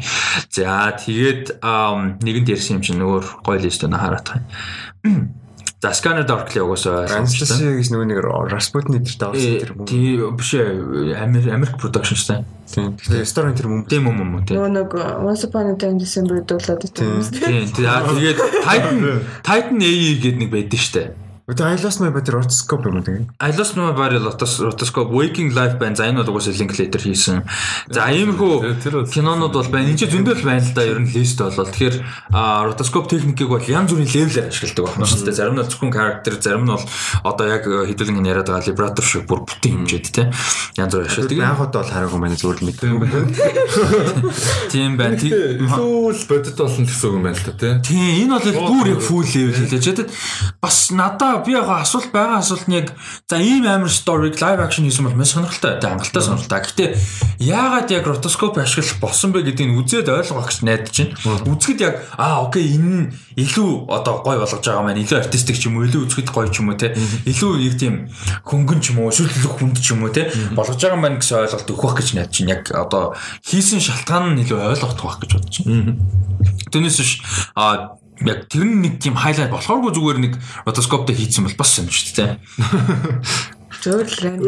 За 0.51 0.91
тэгээд 0.91 1.64
нэгэнд 1.64 2.51
ярьсан 2.51 2.78
юм 2.78 2.84
чинь 2.84 2.99
нөгөө 2.99 3.41
гоё 3.41 3.60
лист 3.64 3.82
өнө 3.88 3.97
хараад 3.97 4.28
байгаа. 4.28 5.47
За 5.80 5.93
Scanner 5.95 6.27
Darkly 6.27 6.59
угаасаа 6.59 7.07
Анстаси 7.07 7.80
гэж 7.80 7.88
нөгөө 7.93 8.07
нэг 8.11 8.19
Распутны 8.51 8.99
дээр 8.99 9.15
давсан 9.15 9.53
тэр 9.63 9.71
мөн. 9.80 9.88
Тийм 9.88 10.36
биш 10.36 10.51
ээ 10.59 11.15
Америк 11.15 11.80
production 11.80 12.19
шүү. 12.19 12.43
Тийм. 12.67 12.99
Тэгэхээр 12.99 13.23
ресторан 13.23 13.55
тэр 13.55 13.71
мөн. 13.71 13.88
Тийм 13.88 14.11
юм 14.11 14.19
юм 14.19 14.43
тийм. 14.43 14.59
Нөгөө 14.59 14.71
нэг 14.75 14.91
Once 15.23 15.47
Upon 15.47 15.71
a 15.71 15.75
Time 15.80 15.95
December 15.95 16.43
дуулаад 16.43 16.84
байсан 16.84 17.07
юм 17.07 17.23
шүү. 17.23 17.32
Тийм. 17.39 17.71
Тэгээд 17.80 18.39
Titan 18.67 19.23
Titan 19.39 19.80
AE 19.80 20.19
гэдэг 20.19 20.36
нэг 20.43 20.49
байдаг 20.51 20.84
штэ. 20.84 21.15
Өтө 21.50 21.66
айлос 21.66 21.97
май 21.97 22.12
батер 22.14 22.36
ротоскоп 22.38 22.86
юм 22.86 23.00
уу 23.02 23.06
тэгээ. 23.10 23.26
I 23.41 23.50
lost 23.58 23.74
my 23.74 23.89
body 23.97 24.22
rotoscope 24.22 25.10
waking 25.10 25.50
life 25.58 25.80
band 25.82 25.97
за 25.97 26.06
энэ 26.06 26.22
бол 26.22 26.38
угаасаа 26.38 26.54
Linklater 26.54 27.02
хийсэн. 27.02 27.41
За 27.89 28.06
иймэрхүү 28.14 29.10
кинонууд 29.10 29.54
бол 29.58 29.70
байна. 29.74 29.89
Энд 29.89 29.97
чинь 29.97 30.14
зөндөл 30.14 30.45
байна 30.45 30.62
л 30.62 30.74
да 30.78 30.86
ер 30.86 31.02
нь 31.02 31.10
лист 31.10 31.41
болол. 31.41 31.66
Тэгэхээр 31.66 31.95
ротоскоп 32.70 33.10
техникийг 33.10 33.50
бол 33.50 33.66
янз 33.66 33.89
бүрийн 33.89 34.14
левелээр 34.14 34.54
ашигладаг 34.54 34.93
байна 34.93 35.10
шүү 35.10 35.26
дээ. 35.26 35.34
Зарим 35.41 35.58
нь 35.58 35.66
зөвхөн 35.66 35.89
character, 35.89 36.34
зарим 36.38 36.70
нь 36.70 36.74
бол 36.78 36.86
одоо 37.26 37.45
яг 37.50 37.66
хэдүүлэн 37.66 38.30
яриад 38.30 38.45
байгаа 38.45 38.70
liberator 38.70 39.02
шиг 39.10 39.26
бүр 39.26 39.41
бүтэн 39.50 39.89
хэмжээд 39.89 40.06
те. 40.14 40.30
Янз 40.78 40.93
бүр 40.93 41.10
ашигладаг. 41.10 41.34
Яг 41.34 41.58
одоо 41.66 41.82
бол 41.82 41.89
хараагүй 41.89 42.20
манай 42.22 42.38
зүгээр 42.38 42.60
л 42.62 42.66
мэдээ. 42.70 42.93
Тийм 44.70 44.97
байна. 45.02 45.18
Тий- 45.18 45.34
Илүү 45.34 46.14
л 46.14 46.24
бодит 46.30 46.54
болсон 46.54 46.86
гэсэн 46.86 47.10
үг 47.10 47.16
юм 47.18 47.24
байна 47.26 47.41
л 47.41 47.45
та 47.50 47.58
тий. 47.58 47.74
Тийм 47.82 48.30
энэ 48.30 48.38
бол 48.38 48.70
бүр 48.70 48.88
яг 48.93 49.02
full 49.02 49.26
level 49.26 49.58
хэлээ. 49.66 49.82
Тэгэд 49.82 50.14
бас 50.62 50.91
надаа 50.93 51.38
би 51.45 51.53
яг 51.53 51.67
асуулт 51.69 52.11
байгаа 52.11 52.39
асуулт 52.39 52.67
нь 52.67 52.77
яг 52.79 52.93
за 53.29 53.37
ийм 53.37 53.67
амар 53.67 53.89
story 53.89 54.31
live 54.31 54.61
action 54.61 54.85
хийсэн 54.85 55.05
бол 55.05 55.15
маш 55.15 55.33
сонирхолтой. 55.35 55.79
Тэ 55.79 55.87
хангалттай 55.87 56.23
сонирхолтой. 56.23 56.61
Гэтэ 56.65 56.85
яагаад 57.39 57.91
яг 57.91 58.05
ротоскоп 58.07 58.57
ашиглах 58.57 58.99
болсон 58.99 59.31
бэ 59.31 59.43
гэдгийг 59.47 59.75
үзээд 59.79 60.09
ойлгох 60.09 60.49
гэж 60.51 60.59
найдаж 60.67 60.95
байна. 61.23 61.47
Үзэхэд 61.47 61.79
яг 61.81 61.95
аа 62.17 62.43
окей 62.45 62.75
энэ 62.75 62.89
нь 62.89 63.05
илүү 63.39 63.87
одоо 63.87 64.21
гой 64.23 64.37
болгож 64.37 64.63
байгаа 64.63 64.83
маань 64.83 65.01
илүү 65.03 65.17
артистик 65.23 65.57
ч 65.57 65.67
юм 65.67 65.79
уу 65.79 65.87
илүү 65.87 66.05
үзэхэд 66.05 66.29
гоё 66.33 66.49
ч 66.51 66.59
юм 66.59 66.69
уу 66.69 66.77
те 66.79 66.93
илүү 67.25 67.51
нэг 67.59 67.75
тийм 67.79 67.95
хөнгөн 68.43 68.79
ч 68.83 68.91
юм 68.91 69.05
уу 69.05 69.11
шүлтлэг 69.15 69.53
хүнд 69.55 69.77
ч 69.79 69.95
юм 69.95 70.03
уу 70.03 70.11
те 70.11 70.27
болгож 70.55 70.79
байгаа 70.79 70.99
маань 70.99 71.19
гэсэн 71.21 71.47
ойлголт 71.47 71.69
өгөх 71.71 71.93
гэж 71.95 72.07
найдаж 72.17 72.35
байна. 72.35 72.53
Яг 72.59 72.63
одоо 72.75 73.03
хийсэн 73.47 73.79
шалтгаан 73.79 74.35
нь 74.35 74.43
илүү 74.43 74.59
ойлгох 74.59 74.95
байх 74.99 75.17
гэж 75.23 75.31
бодож 75.37 75.55
байна. 75.63 75.95
Тэрнээс 76.71 76.97
биш 76.99 77.11
а 77.55 77.95
яг 78.26 78.47
тэр 78.51 78.65
нэг 78.67 78.99
тийм 78.99 79.15
хайлайт 79.15 79.51
болохооргүй 79.51 79.93
зүгээр 79.95 80.20
нэг 80.20 80.34
ротоскоптой 80.65 81.15
хийцэн 81.15 81.47
бол 81.47 81.59
бас 81.59 81.76
сонирхолтой 81.78 82.39
Зөөлрэн. 83.80 84.43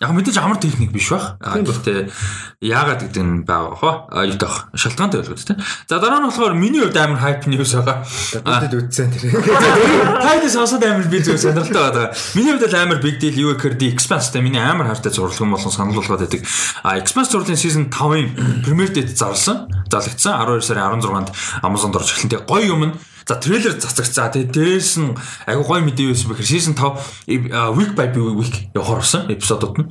Яг 0.00 0.10
мэдээж 0.16 0.36
амар 0.40 0.56
техник 0.56 0.92
биш. 0.92 1.12
А 1.12 1.36
гэхдээ 1.40 2.08
яагаад 2.64 3.04
гэдэг 3.04 3.22
нь 3.22 3.44
байгаа 3.44 3.76
хоо. 3.76 3.94
А 4.08 4.24
юу 4.24 4.40
таах 4.40 4.72
шалтгаантай 4.72 5.20
байлгүй 5.20 5.36
тийм. 5.36 5.60
За 5.84 6.00
дараа 6.00 6.24
нь 6.24 6.28
болохоор 6.28 6.56
миний 6.56 6.80
хувьд 6.80 6.96
амар 6.96 7.20
хайп 7.20 7.44
ньюс 7.46 7.76
байгаа. 7.76 8.00
Тэд 8.64 8.74
үтсэн 8.80 9.12
тэр. 9.12 9.28
Тайдас 10.24 10.56
сонсоод 10.56 10.84
амар 10.84 11.04
би 11.04 11.20
зөв 11.20 11.36
сонирхолтой 11.36 11.84
байгаа. 11.84 12.06
Миний 12.32 12.56
хувьд 12.56 12.64
бол 12.64 12.80
амар 12.80 12.98
big 13.04 13.20
deal 13.20 13.36
юу 13.36 13.52
гэхээр 13.52 13.76
The 13.76 13.92
Expanse 13.92 14.32
тэ 14.32 14.40
миний 14.40 14.60
амар 14.60 14.88
хайртай 14.88 15.12
зурлаг 15.12 15.36
юм 15.36 15.52
болон 15.52 15.72
санал 15.72 16.00
болгоод 16.00 16.24
байдаг. 16.24 16.40
А 16.80 16.96
Expanse 16.96 17.36
зурлалын 17.36 17.60
season 17.60 17.92
5-ын 17.92 18.64
premiere 18.64 18.92
date 18.96 19.12
зарласан. 19.12 19.68
Залгдсан 19.92 20.32
12 20.32 20.64
сарын 20.64 20.96
16-нд 20.96 21.28
Amazon-д 21.60 22.00
орж. 22.00 22.08
Тэгээ 22.24 22.48
гоё 22.48 22.72
юм 22.72 22.84
нь 22.88 22.94
За 23.26 23.34
трейлер 23.34 23.74
цацагцаа. 23.74 24.30
Тэгээ 24.30 24.54
дээрээс 24.54 25.02
нь 25.02 25.10
айгу 25.50 25.66
гоё 25.66 25.82
мэдээ 25.82 26.14
байсан 26.14 26.30
бэхэр 26.30 26.46
season 26.46 26.78
5 26.78 27.50
а, 27.50 27.74
week 27.74 27.98
by 27.98 28.06
week 28.14 28.70
явахаар 28.70 29.02
болсон 29.02 29.26
эпизодууд 29.26 29.74
нь. 29.82 29.86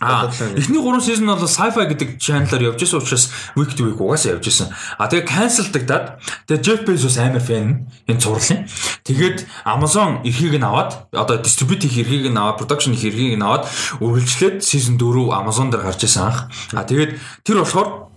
Аа 0.00 0.32
эхний 0.56 0.80
3 0.80 1.04
season 1.04 1.28
бол 1.28 1.44
sci-fi 1.44 1.84
гэдэг 1.92 2.16
channel-аар 2.16 2.72
явж 2.72 2.80
байсан 2.80 3.04
учраас 3.04 3.28
week 3.52 3.76
to 3.76 3.84
week 3.84 4.00
угаасаа 4.00 4.40
явж 4.40 4.48
байсан. 4.48 4.72
А 4.96 5.12
тэгээ 5.12 5.28
cancelдагдаад 5.28 6.06
тэгээ 6.48 6.64
Jeff 6.64 6.80
Bezos 6.88 7.20
амар 7.20 7.44
fan 7.44 7.84
энэ 8.08 8.20
цувралын. 8.24 8.64
Тэгээд 9.04 9.44
Amazon 9.68 10.24
эрхийг 10.24 10.56
нь 10.56 10.64
аваад 10.64 11.12
одоо 11.12 11.36
distribute 11.44 11.84
хийх 11.84 12.00
эрхийг 12.00 12.32
нь 12.32 12.40
аваад 12.40 12.56
production 12.56 12.96
хийх 12.96 13.12
эрхийг 13.12 13.36
нь 13.36 13.44
аваад 13.44 13.68
үргэлжлээд 14.00 14.64
season 14.64 14.96
4 14.96 15.36
Amazon 15.36 15.68
дээр 15.68 15.84
гарч 15.84 16.08
ирсэн 16.08 16.32
анх. 16.32 16.48
А 16.72 16.88
тэгээд 16.88 17.20
тэр 17.44 17.60
болохоор 17.60 18.13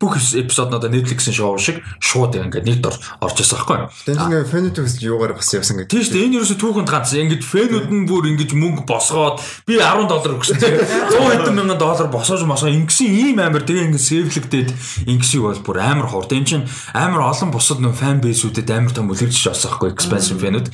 бүх 0.00 0.16
эпизод 0.20 0.70
нь 0.72 0.76
одоо 0.76 0.90
Netflix-ийн 0.90 1.36
шоу 1.36 1.58
шиг 1.58 1.82
шууд 2.00 2.36
ингээд 2.36 2.66
нэг 2.66 2.78
дор 2.84 2.96
орж 3.20 3.36
ирсэн 3.40 3.56
байхгүй? 3.56 3.78
Тэнд 4.06 4.20
нэг 4.28 4.46
фэнэтүүс 4.50 5.00
юугаар 5.02 5.36
бас 5.36 5.50
явсан 5.54 5.80
гэдэг. 5.80 5.90
Тийм 5.90 6.02
шүү 6.04 6.14
дээ. 6.14 6.24
Энэ 6.26 6.36
ерөөсө 6.40 6.56
түүхэнд 6.60 6.90
ганц. 6.90 7.10
Ингээд 7.16 7.44
фэнүүд 7.46 7.86
нь 7.90 8.06
бүр 8.06 8.24
ингэж 8.34 8.50
мөнгө 8.52 8.84
босгоод 8.84 9.40
би 9.64 9.80
10 9.80 10.08
доллар 10.10 10.36
өгсөн 10.36 10.56
чинь 10.60 10.76
100 10.76 11.16
хэдэн 11.16 11.56
мянган 11.56 11.80
доллар 11.80 12.08
босоож 12.12 12.42
мосоо 12.44 12.68
ингэсэн 12.68 13.08
ийм 13.08 13.38
амар 13.40 13.64
тэгээ 13.64 13.90
ингээд 13.90 14.04
сэвлэгдээд 14.04 14.70
ингэсийг 15.08 15.42
бол 15.42 15.60
бүр 15.64 15.78
амар 15.80 16.08
хурд. 16.10 16.32
Энэ 16.32 16.46
чинь 16.46 16.68
амар 16.92 17.32
олон 17.32 17.50
бусад 17.50 17.80
нөө 17.80 17.94
фан 17.96 18.20
бейсүүдэд 18.20 18.68
амар 18.70 18.92
том 18.92 19.10
үлгэрч 19.10 19.48
болсон 19.48 19.70
байхгүй 19.72 19.90
expansion 19.94 20.38
фэнүүд. 20.40 20.68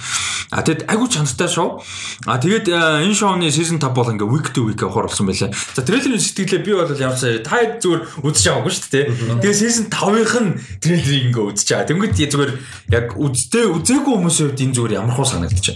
А 0.53 0.61
тэгэд 0.67 0.85
айгу 0.91 1.07
чанартай 1.09 1.49
шоу. 1.49 1.81
А 2.27 2.37
тэгээд 2.37 2.67
э, 2.69 3.07
энэ 3.07 3.17
шоуны 3.17 3.49
season 3.49 3.81
5 3.81 3.95
бол 3.95 4.11
ингээд 4.11 4.33
week 4.33 4.49
to 4.53 4.67
week 4.69 4.83
явахаар 4.83 5.09
болсон 5.09 5.27
байлаа. 5.27 5.53
За 5.53 5.83
трейлерын 5.83 6.21
сэтгэлээ 6.21 6.63
би 6.65 6.73
бол 6.77 6.91
сая 6.93 7.41
та 7.41 7.63
зүгээр 7.81 8.21
үзэж 8.21 8.45
байгаагүй 8.49 8.73
шүү 8.73 8.91
дээ. 8.93 9.12
Тэгээ 9.41 9.57
season 9.57 9.87
5-ынх 9.89 10.35
нь 10.43 10.51
трейлерыг 10.83 11.37
үзэж 11.39 11.69
байгаа. 11.71 11.89
Тэнгүүд 11.89 12.13
зүгээр 12.17 12.53
яг 12.93 13.07
үзтээ 13.17 13.65
үзээгүй 13.71 14.13
хүмүүсийн 14.17 14.47
хувьд 14.53 14.65
энэ 14.65 14.77
зүгээр 14.77 14.97
ямар 14.99 15.15
хуу 15.17 15.27
санагдаж 15.29 15.67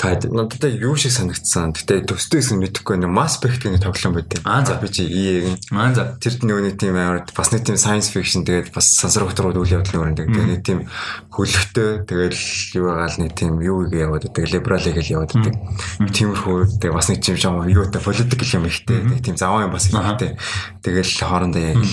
Таад 0.00 0.24
Надад 0.32 0.64
юу 0.80 0.96
шиг 0.96 1.12
санагдсан. 1.12 1.76
Гэтэ 1.76 2.08
төстэй 2.08 2.40
гэсэн 2.40 2.56
мэдэхгүй 2.56 2.96
нэг 3.04 3.12
Mass 3.12 3.36
Effect 3.36 3.68
гэх 3.68 3.84
тоглоом 3.84 4.16
байт 4.16 4.32
юм. 4.32 4.48
Аа, 4.48 4.64
за. 4.64 4.80
би 4.80 4.88
чи 4.88 5.04
ийг 5.04 5.60
маань 5.68 5.92
за 5.92 6.16
тэр 6.16 6.40
нөгөө 6.40 6.64
нэг 6.72 6.80
тийм 6.80 6.96
амар 6.96 7.28
бас 7.36 7.52
нэг 7.52 7.68
тийм 7.68 7.76
science 7.76 8.08
fiction 8.08 8.40
тэгээд 8.48 8.72
бас 8.72 8.88
сансрагтрууд 8.96 9.60
үйл 9.60 9.76
явдал 9.76 10.00
нөрөндөг. 10.00 10.32
Тэгээд 10.32 10.52
нэг 10.56 10.62
тийм 10.64 10.88
хөлөгтэй 11.28 12.08
тэгэл 12.08 12.40
юу 12.80 12.84
байгаа 12.88 13.12
л 13.12 13.20
нэг 13.20 13.32
тийм 13.36 13.60
юу 13.60 13.84
ийг 13.84 13.92
яваад 13.92 14.24
байдаг. 14.24 14.48
Liberal 14.48 14.88
гэж 14.88 15.06
яваад 15.12 15.32
байдаг. 15.36 15.54
Тиймэрхүү 16.00 16.80
тэгээд 16.80 16.96
бас 16.96 17.08
нэг 17.12 17.20
тийм 17.20 17.36
жоо 17.36 17.68
юу 17.68 17.84
та 17.92 18.00
political 18.00 18.48
юм 18.56 18.64
ихтэй. 18.72 19.04
Нэг 19.04 19.20
тийм 19.20 19.36
заваа 19.36 19.68
юм 19.68 19.76
бас 19.76 19.92
ихтэй. 19.92 20.40
Тэгэл 20.80 21.12
хоорондоо 21.12 21.60
яг 21.60 21.84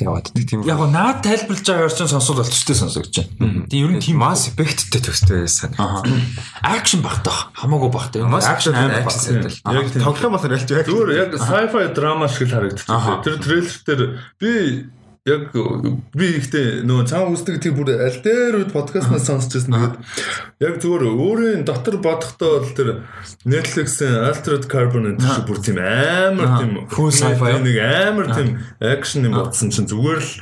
яваад 0.00 0.32
байдаг. 0.32 0.48
Тийм 0.48 0.64
яг 0.64 0.80
наад 0.88 1.20
тайлбарлаж 1.20 1.68
байгаа 1.68 1.92
орчин 1.92 2.08
сонсоод 2.08 2.40
болчтой 2.40 2.72
сонсогдож 2.72 3.28
байна. 3.36 3.68
Тийм 3.68 3.84
ер 3.84 3.92
нь 3.92 4.00
тийм 4.00 4.16
Mass 4.24 4.48
Effect-тэй 4.48 5.04
төстэй 5.04 5.44
байсан. 5.44 5.76
акшн 6.64 7.04
багтах 7.34 7.50
хамаагүй 7.58 7.90
багтай. 7.90 8.22
Mass 8.22 8.46
Акшн 8.46 8.74
амар 8.74 9.10
сайтай. 9.10 9.52
Яг 9.74 9.90
тоглоом 9.92 10.36
болохоор 10.36 10.54
ялж 10.54 10.70
яг 10.70 10.86
Зүгээр 10.86 11.10
яг 11.18 11.32
sci-fi 11.38 11.88
драма 11.94 12.28
шиг 12.28 12.48
л 12.48 12.54
харагдчихсан. 12.54 13.22
Тэр 13.24 13.36
трейлер 13.42 13.76
дээр 13.86 14.02
би 14.40 14.52
яг 15.24 15.52
би 16.14 16.26
ихтэй 16.38 16.84
нөгөө 16.84 17.06
цаан 17.08 17.32
үздэг 17.32 17.56
тийм 17.64 17.78
бүр 17.78 17.94
аль 17.96 18.20
дээр 18.20 18.58
үед 18.60 18.72
подкастнаас 18.74 19.24
сонсч 19.24 19.56
байсан. 19.56 19.72
Тэгээд 19.72 19.96
яг 20.60 20.74
зүгээр 20.84 21.04
өөрийн 21.10 21.64
дотор 21.64 21.96
бодохдоо 21.98 22.60
бол 22.60 22.74
тэр 22.76 22.88
Netflix-ийн 23.48 24.20
Altered 24.28 24.68
Carbon 24.68 25.16
энэ 25.16 25.24
шиг 25.24 25.48
бүр 25.48 25.58
тийм 25.64 25.80
амар 25.80 26.60
тийм 26.60 26.72
Full 26.92 27.12
sci-fi. 27.12 27.56
нэг 27.56 27.76
амар 27.80 28.26
тийм 28.36 28.60
акшн 28.84 29.26
юм 29.32 29.40
бодсон 29.40 29.72
чинь 29.72 29.88
зүгээр 29.88 30.20
л 30.20 30.32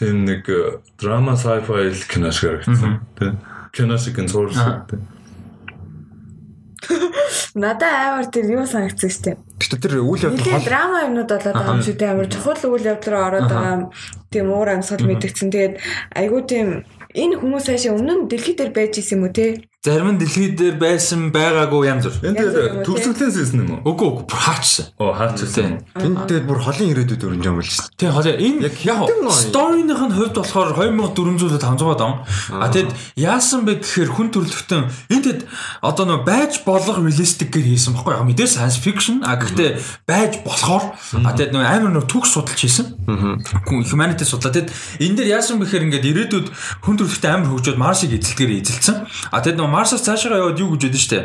тийм 0.00 0.24
нэг 0.24 0.48
драма 0.96 1.36
sci-fi 1.36 1.92
л 1.92 2.04
кино 2.08 2.32
шиг 2.32 2.56
харагдсан. 2.64 3.04
Тэ 3.20 3.36
кино 3.76 4.00
шиг 4.00 4.16
ин 4.16 4.28
зурлаа. 4.32 4.88
Надад 7.54 7.92
амар 7.92 8.26
тэр 8.26 8.50
юу 8.50 8.66
санагдсан 8.66 9.10
штеп. 9.10 9.38
Гэтэ 9.60 9.76
тэр 9.78 10.02
үйл 10.02 10.26
явдал 10.30 10.58
хол 10.58 10.66
драма 10.66 11.06
юмнууд 11.06 11.30
болоод 11.30 11.54
байгаа 11.54 11.74
юм 11.78 11.82
шиг 11.82 11.96
тийм 11.98 12.10
амар 12.10 12.28
чухал 12.28 12.58
үйл 12.58 12.90
явдал 12.90 13.12
руу 13.12 13.24
ороод 13.28 13.48
байгаа. 13.48 13.76
Тийм 14.32 14.46
уур 14.50 14.68
амьсгал 14.68 15.06
мэдгдсэн. 15.06 15.50
Тэгээд 15.52 15.74
айгүй 16.18 16.42
тийм 16.48 16.68
энэ 17.14 17.38
хүмүүс 17.38 17.64
цаашаа 17.70 17.94
өмнө 17.94 18.14
нь 18.26 18.28
дэлхий 18.28 18.56
дээр 18.58 18.72
байж 18.74 18.98
исэн 18.98 19.22
юм 19.22 19.26
уу 19.28 19.32
те? 19.32 19.62
Зарим 19.84 20.14
нь 20.14 20.18
дэлхий 20.22 20.54
дээр 20.54 20.78
байсан 20.78 21.34
байгаагүй 21.34 21.90
янз 21.90 22.06
бүр. 22.06 22.30
Энд 22.30 22.86
төгсгөлэн 22.86 23.34
сэлсэн 23.34 23.66
юм 23.66 23.82
уу? 23.82 23.90
Үгүй 23.90 24.22
үгүй 24.22 24.30
хаач. 24.30 24.94
Оо 24.94 25.10
хаач 25.10 25.42
үлээ. 25.42 25.82
Энд 25.98 26.22
дээр 26.30 26.46
бүр 26.46 26.62
холын 26.62 26.94
ирээдүйд 26.94 27.26
өрнж 27.26 27.42
юм 27.50 27.58
биш. 27.58 27.82
Тий 27.98 28.06
холын 28.06 28.38
энэ 28.38 28.70
яг 28.70 28.78
яг 28.86 29.10
сторийнх 29.34 29.98
нь 30.06 30.14
хувьд 30.14 30.38
болохоор 30.38 30.78
2450 30.86 31.98
дон. 31.98 32.22
А 32.62 32.70
тэгэд 32.70 32.94
яасан 33.18 33.66
бэ 33.66 33.82
гэхээр 33.82 34.10
хүн 34.14 34.30
төрөлхтөн 34.30 34.86
энд 35.10 35.24
тэгэд 35.26 35.42
одоо 35.82 36.04
нөө 36.06 36.30
байж 36.30 36.62
болох 36.62 37.02
реалистик 37.02 37.50
гэж 37.50 37.66
хийсэн 37.74 37.98
баггүй 37.98 38.14
яг 38.14 38.22
мэдээ 38.22 38.46
science 38.54 38.78
fiction 38.78 39.26
а 39.26 39.34
гэхдээ 39.34 39.82
байж 40.06 40.46
болохоор 40.46 40.94
а 40.94 41.34
тэгэд 41.34 41.58
нөө 41.58 41.66
амар 41.66 41.90
нөө 41.90 42.06
төгс 42.06 42.38
судалж 42.38 42.54
хийсэн. 42.54 43.02
Хүн 43.66 43.82
humanity 43.82 44.22
судлаа 44.22 44.54
тэгэд 44.54 44.70
энэ 45.02 45.26
дээр 45.26 45.42
яасан 45.42 45.58
бэхээр 45.58 45.90
ингээд 45.90 46.06
ирээдүйд 46.06 46.46
хүн 46.86 46.94
төрөлхтөн 47.02 47.34
амар 47.34 47.50
хөгжөөд 47.50 47.82
марсыг 47.82 48.14
эзэлтгэр 48.14 48.62
эзэлсэн. 48.62 49.10
А 49.34 49.42
тэгэд 49.42 49.71
Марсаас 49.72 50.04
цаашаа 50.04 50.36
яваад 50.36 50.60
юу 50.60 50.76
гэж 50.76 50.92
байдэн 50.92 51.00
штэ. 51.00 51.18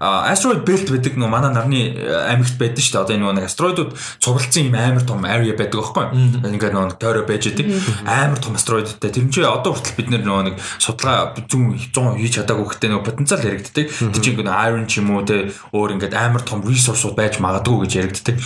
Asteroid 0.00 0.64
belt 0.64 0.88
байдаг 0.88 1.14
нөө 1.20 1.28
манай 1.28 1.52
нарны 1.52 1.92
э, 1.92 2.32
аймагт 2.32 2.56
байдэн 2.56 2.80
штэ. 2.80 3.04
Одоо 3.04 3.14
энэ 3.20 3.36
нэг 3.36 3.46
астероидууд 3.52 3.92
цуглалцсан 4.18 4.72
юм 4.72 4.76
амар 4.80 5.04
том 5.04 5.20
area 5.28 5.52
байдаг 5.52 5.84
байхгүй. 5.84 6.06
Ингээд 6.40 6.72
нөө 6.72 6.96
тойроо 6.96 7.24
байж 7.28 7.52
идэг. 7.52 7.68
Амар 8.08 8.40
том 8.40 8.56
астероидтай. 8.56 9.12
Тэр 9.12 9.28
нь 9.28 9.32
ч 9.32 9.44
одоо 9.44 9.76
хүртэл 9.76 9.98
бид 10.00 10.08
нөө 10.08 10.40
нэг 10.48 10.56
судалгаа 10.80 11.36
зүүн 11.44 11.76
100 11.92 12.16
хийж 12.16 12.32
чадаагүй 12.40 12.66
гэхдээ 12.72 12.90
нөө 12.90 13.02
потенциал 13.04 13.44
яригддаг. 13.44 13.86
Тэр 13.92 14.20
чинь 14.22 14.34
ингээд 14.40 14.48
iron 14.48 14.86
ч 14.88 15.04
юм 15.04 15.12
уу 15.12 15.26
те 15.28 15.52
өөр 15.76 16.00
ингээд 16.00 16.16
амар 16.16 16.42
том 16.42 16.64
resource 16.64 17.04
байж 17.12 17.36
магадгүй 17.42 17.84
гэж 17.86 17.92
яригддаг. 18.00 18.36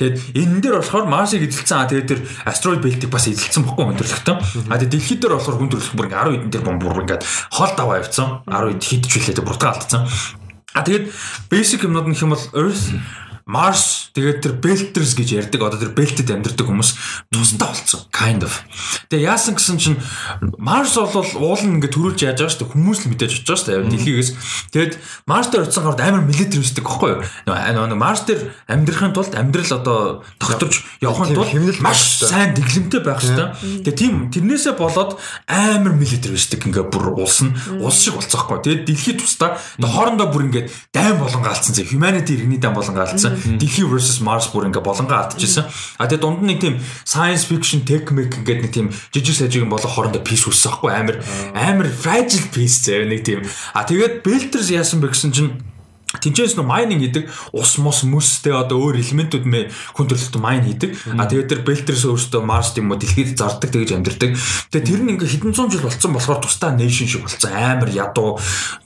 Тэгээд 0.00 0.16
энэ 0.34 0.60
дээр 0.60 0.76
болохоор 0.82 1.06
Марсыг 1.06 1.46
эзэлсэн. 1.46 1.78
А 1.78 1.88
тэгээд 1.88 2.10
тэр 2.10 2.20
астероид 2.44 2.82
белтийг 2.82 3.10
бас 3.12 3.28
эзэлсэн 3.30 3.62
бохгүй 3.62 3.84
хүн 3.86 3.98
төрлөختөн. 4.00 4.38
А 4.72 4.78
тэгээд 4.80 4.92
дэлхийд 4.96 5.20
дээр 5.22 5.34
болохоор 5.36 5.56
хүн 5.60 5.70
төрлөх 5.70 5.94
бүр 5.94 6.06
ингээд 6.10 6.24
10 6.26 6.34
хэдэн 6.36 6.52
тэр 6.52 6.64
бомб 6.66 6.80
бүр 6.82 7.02
ингээд 7.04 7.22
хол 7.52 7.72
даваа 7.76 8.00
явцсан. 8.00 8.28
10 8.48 8.80
хидж 8.96 9.20
үлээ 9.20 9.44
буртаа 9.44 9.76
алдсан. 9.76 10.08
А 10.72 10.80
тэгээд 10.80 11.12
basic 11.52 11.84
юмнууд 11.84 12.08
нь 12.08 12.16
хэм 12.16 12.32
бол 12.32 12.44
Earth 12.56 12.96
Mars 13.46 14.10
тэгээд 14.10 14.42
тэр 14.42 14.54
Belters 14.58 15.14
гэж 15.14 15.38
ярьдаг 15.38 15.62
одоо 15.62 15.78
тэр 15.78 15.94
Belted 15.94 16.26
амьдардаг 16.34 16.66
хүмүүс 16.66 16.90
тусдаа 17.30 17.70
болцсон 17.70 18.02
kind 18.10 18.42
of. 18.42 18.66
Тэгээ 19.06 19.22
яасан 19.22 19.54
гэсэн 19.54 19.78
чинь 19.78 20.02
Mars 20.58 20.98
бол 20.98 21.22
уулын 21.22 21.78
ингээд 21.78 21.94
төрүүлж 21.94 22.26
яаж 22.26 22.42
байгаа 22.42 22.50
шүү 22.50 22.60
дээ 22.66 22.72
хүмүүс 22.74 22.98
л 23.06 23.10
мэдээж 23.14 23.32
очиж 23.38 23.46
байгаа 23.46 23.62
шүү 23.62 23.70
дээ 23.70 23.90
дэлхийгээс. 23.94 24.30
Тэгээд 24.74 24.92
Mars 25.30 25.46
дээр 25.54 25.62
очисон 25.62 25.84
гарууд 25.86 26.02
амар 26.02 26.24
militaristic 26.26 26.82
байхгүй 26.82 27.10
юу? 27.14 27.22
Нөгөө 27.46 27.94
Mars 27.94 28.26
дээр 28.26 28.40
амьдрахын 28.66 29.14
тулд 29.14 29.32
амьдрал 29.38 29.72
одоо 29.78 29.98
тогтворч 30.42 30.82
явахын 30.98 31.38
тулд 31.38 31.78
маш 31.86 32.26
сайн 32.26 32.50
дэглэмтэй 32.50 32.98
байх 33.06 33.22
шүү 33.22 33.38
дээ. 33.38 33.86
Тэгээ 33.86 33.94
тийм 33.94 34.14
тэрнээсээ 34.34 34.74
болоод 34.74 35.22
амар 35.46 35.94
militaristic 35.94 36.66
ингээд 36.66 36.90
бүр 36.90 37.14
улс 37.14 37.46
нь 37.46 37.54
улс 37.78 38.02
шиг 38.02 38.18
болцсон 38.18 38.42
байхгүй. 38.42 38.82
Тэгээд 38.82 38.82
дэлхийд 38.90 39.18
тусдаа 39.22 39.54
хоорондоо 39.78 40.34
бүр 40.34 40.50
ингээд 40.50 40.66
дайм 40.90 41.22
болон 41.22 41.46
гаалцсан 41.46 41.78
зэ 41.78 41.86
humanity 41.94 42.34
иргэний 42.34 42.58
дайм 42.58 42.74
болон 42.74 42.98
гаалцсан. 42.98 43.35
Дэлхий 43.36 43.84
versus 43.84 44.18
Mars 44.24 44.48
бүр 44.50 44.68
ингээд 44.72 44.86
болон 44.86 45.06
гаалтчихсан. 45.06 45.68
А 46.00 46.08
тэгээд 46.08 46.24
дунд 46.24 46.40
нь 46.42 46.48
нэг 46.54 46.58
тийм 46.64 46.80
science 47.04 47.44
fiction 47.44 47.84
tech 47.84 48.08
mech 48.10 48.32
ингээд 48.40 48.60
нэг 48.64 48.72
тийм 48.72 48.88
жижиг 49.12 49.36
сажиг 49.36 49.68
болоо 49.68 49.86
хоорондоо 49.86 50.24
peace 50.24 50.48
үүссэн 50.48 50.72
байхгүй 50.72 50.90
амар 50.92 51.16
амар 51.52 51.88
fragile 51.92 52.48
peace 52.50 52.82
зэ 52.82 53.04
нэг 53.04 53.22
тийм. 53.22 53.44
А 53.76 53.84
тэгээд 53.84 54.24
Belters 54.24 54.72
яасан 54.72 55.04
бэ 55.04 55.12
гэсэн 55.12 55.30
чинь 55.36 55.52
Тинчээс 56.20 56.56
нөө 56.56 56.66
майнинг 56.66 57.00
хийдэг 57.06 57.24
ус 57.52 57.78
мус 57.78 58.02
мөстэй 58.04 58.52
одоо 58.52 58.80
өөр 58.80 59.00
элементүүд 59.00 59.44
мэ 59.46 59.70
хүн 59.94 60.06
төрөлхтөн 60.10 60.42
майн 60.42 60.64
хийдэг. 60.66 60.90
А 61.16 61.28
тэгээд 61.30 61.50
тэр 61.50 61.60
Белтерс 61.62 62.04
өөрсдөө 62.06 62.42
Марс 62.42 62.74
тийм 62.74 62.92
үү 62.92 63.00
дэлхийд 63.00 63.38
зардаг 63.38 63.70
тэгж 63.70 63.96
амьдэрдэг. 63.96 64.30
Тэгээд 64.74 64.86
тэр 64.86 65.00
нь 65.04 65.10
ингээ 65.16 65.30
хэдэн 65.30 65.54
зуун 65.54 65.70
жил 65.70 65.86
болцсон 65.86 66.12
болохоор 66.12 66.40
тусдаа 66.42 66.74
нейшн 66.74 67.08
шиг 67.08 67.22
болцсон. 67.24 67.52
Амар 67.52 67.90
ядуу. 67.90 68.38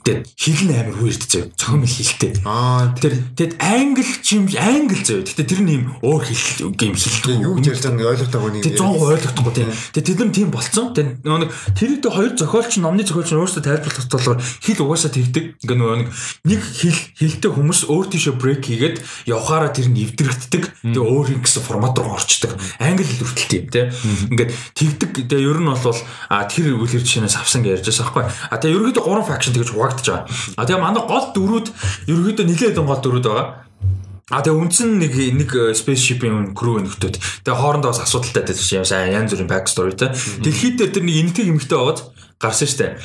Тэгээд 0.05 0.23
нь 0.67 0.75
амар 0.75 0.97
weird 1.01 1.23
зөө. 1.25 1.53
Цохим 1.57 1.85
хэлтэй. 1.85 2.31
Аа 2.45 2.91
Тэр 3.01 3.17
тэгэд 3.35 3.53
англи 3.57 4.05
чим 4.21 4.45
англи 4.51 5.01
зөө. 5.01 5.25
Гэтэ 5.25 5.43
тэр 5.47 5.61
нь 5.65 5.73
юм 5.73 5.83
өөр 6.01 6.23
хэл 6.25 6.73
гейм 6.75 6.93
хэлдэг. 6.93 7.41
юу 7.41 7.57
гэж 7.57 7.65
ярьж 7.73 7.83
байгааг 7.87 8.11
ойлгохтойгоо 8.13 8.51
нэг 8.51 8.63
Тэг 8.65 8.75
100% 8.77 9.09
ойлгохгүй 9.09 9.53
тийм. 9.57 9.69
Тэг 9.93 10.03
тэр 10.05 10.21
нь 10.27 10.35
тийм 10.35 10.49
болцсон. 10.53 10.93
Тэг 10.93 11.05
нөгөө 11.25 11.39
нэг 11.45 11.51
тэр 11.73 11.89
ихтэй 11.97 12.11
хоёр 12.11 12.31
зохиолч 12.37 12.71
номны 12.77 13.03
зохиолч 13.05 13.29
нь 13.33 13.41
өөрсдөө 13.41 13.63
тайлбарлах 13.65 14.07
болохоор 14.11 14.39
хэл 14.41 14.83
угаасаа 14.85 15.11
тэгдэг. 15.11 15.43
Ингээ 15.65 15.77
нөгөө 15.77 15.97
нэг 15.97 16.09
нэг 16.45 16.61
хэл 17.21 17.37
хэлтэй 17.37 17.51
хүмүүс 17.53 17.85
өөр 17.85 18.07
тийшээ 18.09 18.33
брейк 18.41 18.65
хийгээд 18.65 18.97
явхаараа 19.29 19.69
тэр 19.69 19.93
нь 19.93 20.01
эвдэрэгддэг. 20.01 20.63
Тэг 20.89 21.03
өөр 21.05 21.37
гэсэн 21.37 21.61
формат 21.61 21.93
руу 22.01 22.17
орчдөг. 22.17 22.57
Англи 22.81 23.05
хэл 23.05 23.21
хүртэл 23.29 23.49
тийм 23.53 23.65
тийм. 23.69 23.87
Ингээд 24.33 24.51
тэгдэг. 24.73 25.29
Тэг 25.29 25.37
ер 25.37 25.61
нь 25.61 25.69
бол 25.69 25.97
а 26.33 26.49
тэр 26.49 26.73
үлгэр 26.73 27.05
жишээнээс 27.05 27.37
авсан 27.37 27.61
гэж 27.61 27.85
ярьж 27.85 28.01
байгаа 28.01 28.25
байхгүй. 28.25 28.25
А 28.49 28.57
тэг 28.57 28.73
ерөөдөө 28.73 29.03
гурван 29.05 29.29
факшн 29.29 29.53
тэгж 29.53 29.69
хуваагдаж 29.69 30.07
байгаа. 30.09 30.25
А 30.57 30.65
тэг 30.65 30.81
манай 30.81 31.03
гол 31.05 31.27
дөрүүд 31.37 31.67
ерөөдөө 32.09 32.45
нилээд 32.49 32.73
хэдэн 32.73 32.89
гол 32.89 33.01
дөрүүд 33.05 33.27
байгаа. 33.29 33.47
А 34.31 34.39
тэгээ 34.39 34.63
үндсэн 34.63 34.95
нэг 34.95 35.13
нэг 35.35 35.51
spaceship-ийн 35.75 36.55
crew 36.55 36.79
нөхдөд. 36.79 37.19
Тэгээ 37.43 37.61
хоорондоо 37.61 37.91
бас 37.91 37.99
асуудалтай 37.99 38.47
байсан 38.47 38.79
юм 38.79 38.87
сайн 38.87 39.11
янз 39.11 39.35
бүрийн 39.35 39.67
story 39.67 39.91
те. 39.91 40.15
Дэлхийд 40.39 40.79
дээр 40.79 40.91
тэр 40.95 41.03
нэг 41.03 41.15
энэтэг 41.19 41.51
эмэгтэй 41.51 41.75
байгаад 41.75 41.99
гарсан 42.41 42.67
штэ. 42.67 42.97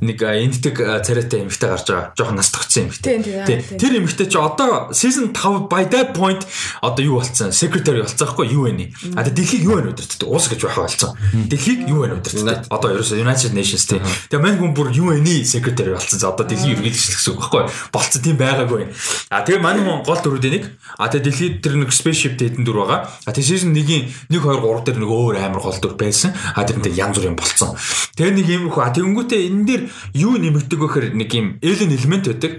Нэг 0.00 0.18
а, 0.24 1.00
царайтай 1.04 1.44
эмэгтэй 1.44 1.68
гарч 1.68 1.86
байгаа. 1.86 2.12
Жохон 2.16 2.36
нас 2.40 2.50
тогтсон 2.50 2.88
эмэгтэй. 2.88 3.20
Тийм. 3.20 3.60
Тэр 3.76 3.92
эмэгтэй 4.00 4.26
чи 4.26 4.38
одоо 4.40 4.88
season 4.96 5.36
5 5.36 5.68
by 5.68 5.84
that 5.92 6.16
point 6.16 6.40
одоо 6.80 7.04
юу 7.04 7.20
болцсон? 7.20 7.52
Secretary 7.52 8.00
болцсон 8.00 8.26
байхгүй 8.26 8.48
юу 8.48 8.64
вэ? 8.64 8.96
А 9.16 9.24
тэгээ 9.24 9.36
дэлхийг 9.36 9.62
юу 9.68 9.76
вэ 9.76 9.92
өдөртдөг? 9.92 10.28
Уус 10.28 10.48
гэж 10.48 10.60
байхаа 10.64 10.88
болцсон. 10.88 11.12
Дэлхийг 11.52 11.84
юу 11.88 12.08
вэ 12.08 12.16
өдөртдөг? 12.16 12.72
Одоо 12.72 12.88
ерөөсөө 12.96 13.20
United 13.20 13.52
Nations 13.52 13.84
тийм. 13.84 14.00
Тэгээ 14.32 14.40
мань 14.40 14.56
хүн 14.56 14.72
бүр 14.72 14.88
UN-ийн 14.96 15.44
secretary 15.44 15.92
болцсон. 15.92 16.18
За 16.18 16.32
одоо 16.32 16.48
дэлхийн 16.48 16.80
ерөнхийлөгч 16.80 17.20
гэсэн 17.20 17.36
үг 17.36 17.40
байхгүй 17.44 17.60
юу? 17.60 17.72
Болцсон 17.92 18.22
тийм 18.24 18.36
байгаагүй. 18.40 18.88
А 19.28 19.44
тэгээ 19.44 19.60
мань 19.60 19.84
хүн 19.84 20.00
гол 20.08 20.20
дөрүүдийн 20.24 20.54
нэг. 20.56 20.64
А 20.96 21.12
тэгээ 21.12 21.24
дэлхийд 21.28 21.54
тэр 21.60 21.74
нэг 21.76 21.92
spaceship 21.92 22.40
хэдэн 22.40 22.64
дүр 22.64 22.86
байгаа. 22.86 23.10
А 23.26 23.30
тэгээ 23.34 23.50
season 23.50 23.76
1-ийн 23.76 24.08
1 24.32 24.40
2 24.40 24.40
3 24.40 24.86
дээр 24.86 24.98
нэг 25.04 25.10
өөр 25.10 25.36
амар 25.42 25.60
гол 25.60 25.76
дүр 25.76 25.94
байсан. 25.98 26.32
А 26.54 26.64
тэрнтэй 26.64 26.94
янз 26.96 27.18
бүрийн 27.18 27.36
болцсон. 27.36 27.76
Тэгээ 28.16 28.34
нэг 28.34 28.46
юм 28.48 28.69
хөө. 28.70 28.84
А 28.86 28.94
тэгэнгүүтээ 28.94 29.40
энэ 29.50 29.64
дээр 29.66 29.82
юу 30.14 30.34
нэмэгдэг 30.38 30.78
вэ 30.80 30.86
гэхээр 30.86 31.06
нэг 31.14 31.30
юм 31.34 31.46
alien 31.62 31.90
element 31.94 32.24
байдаг. 32.30 32.52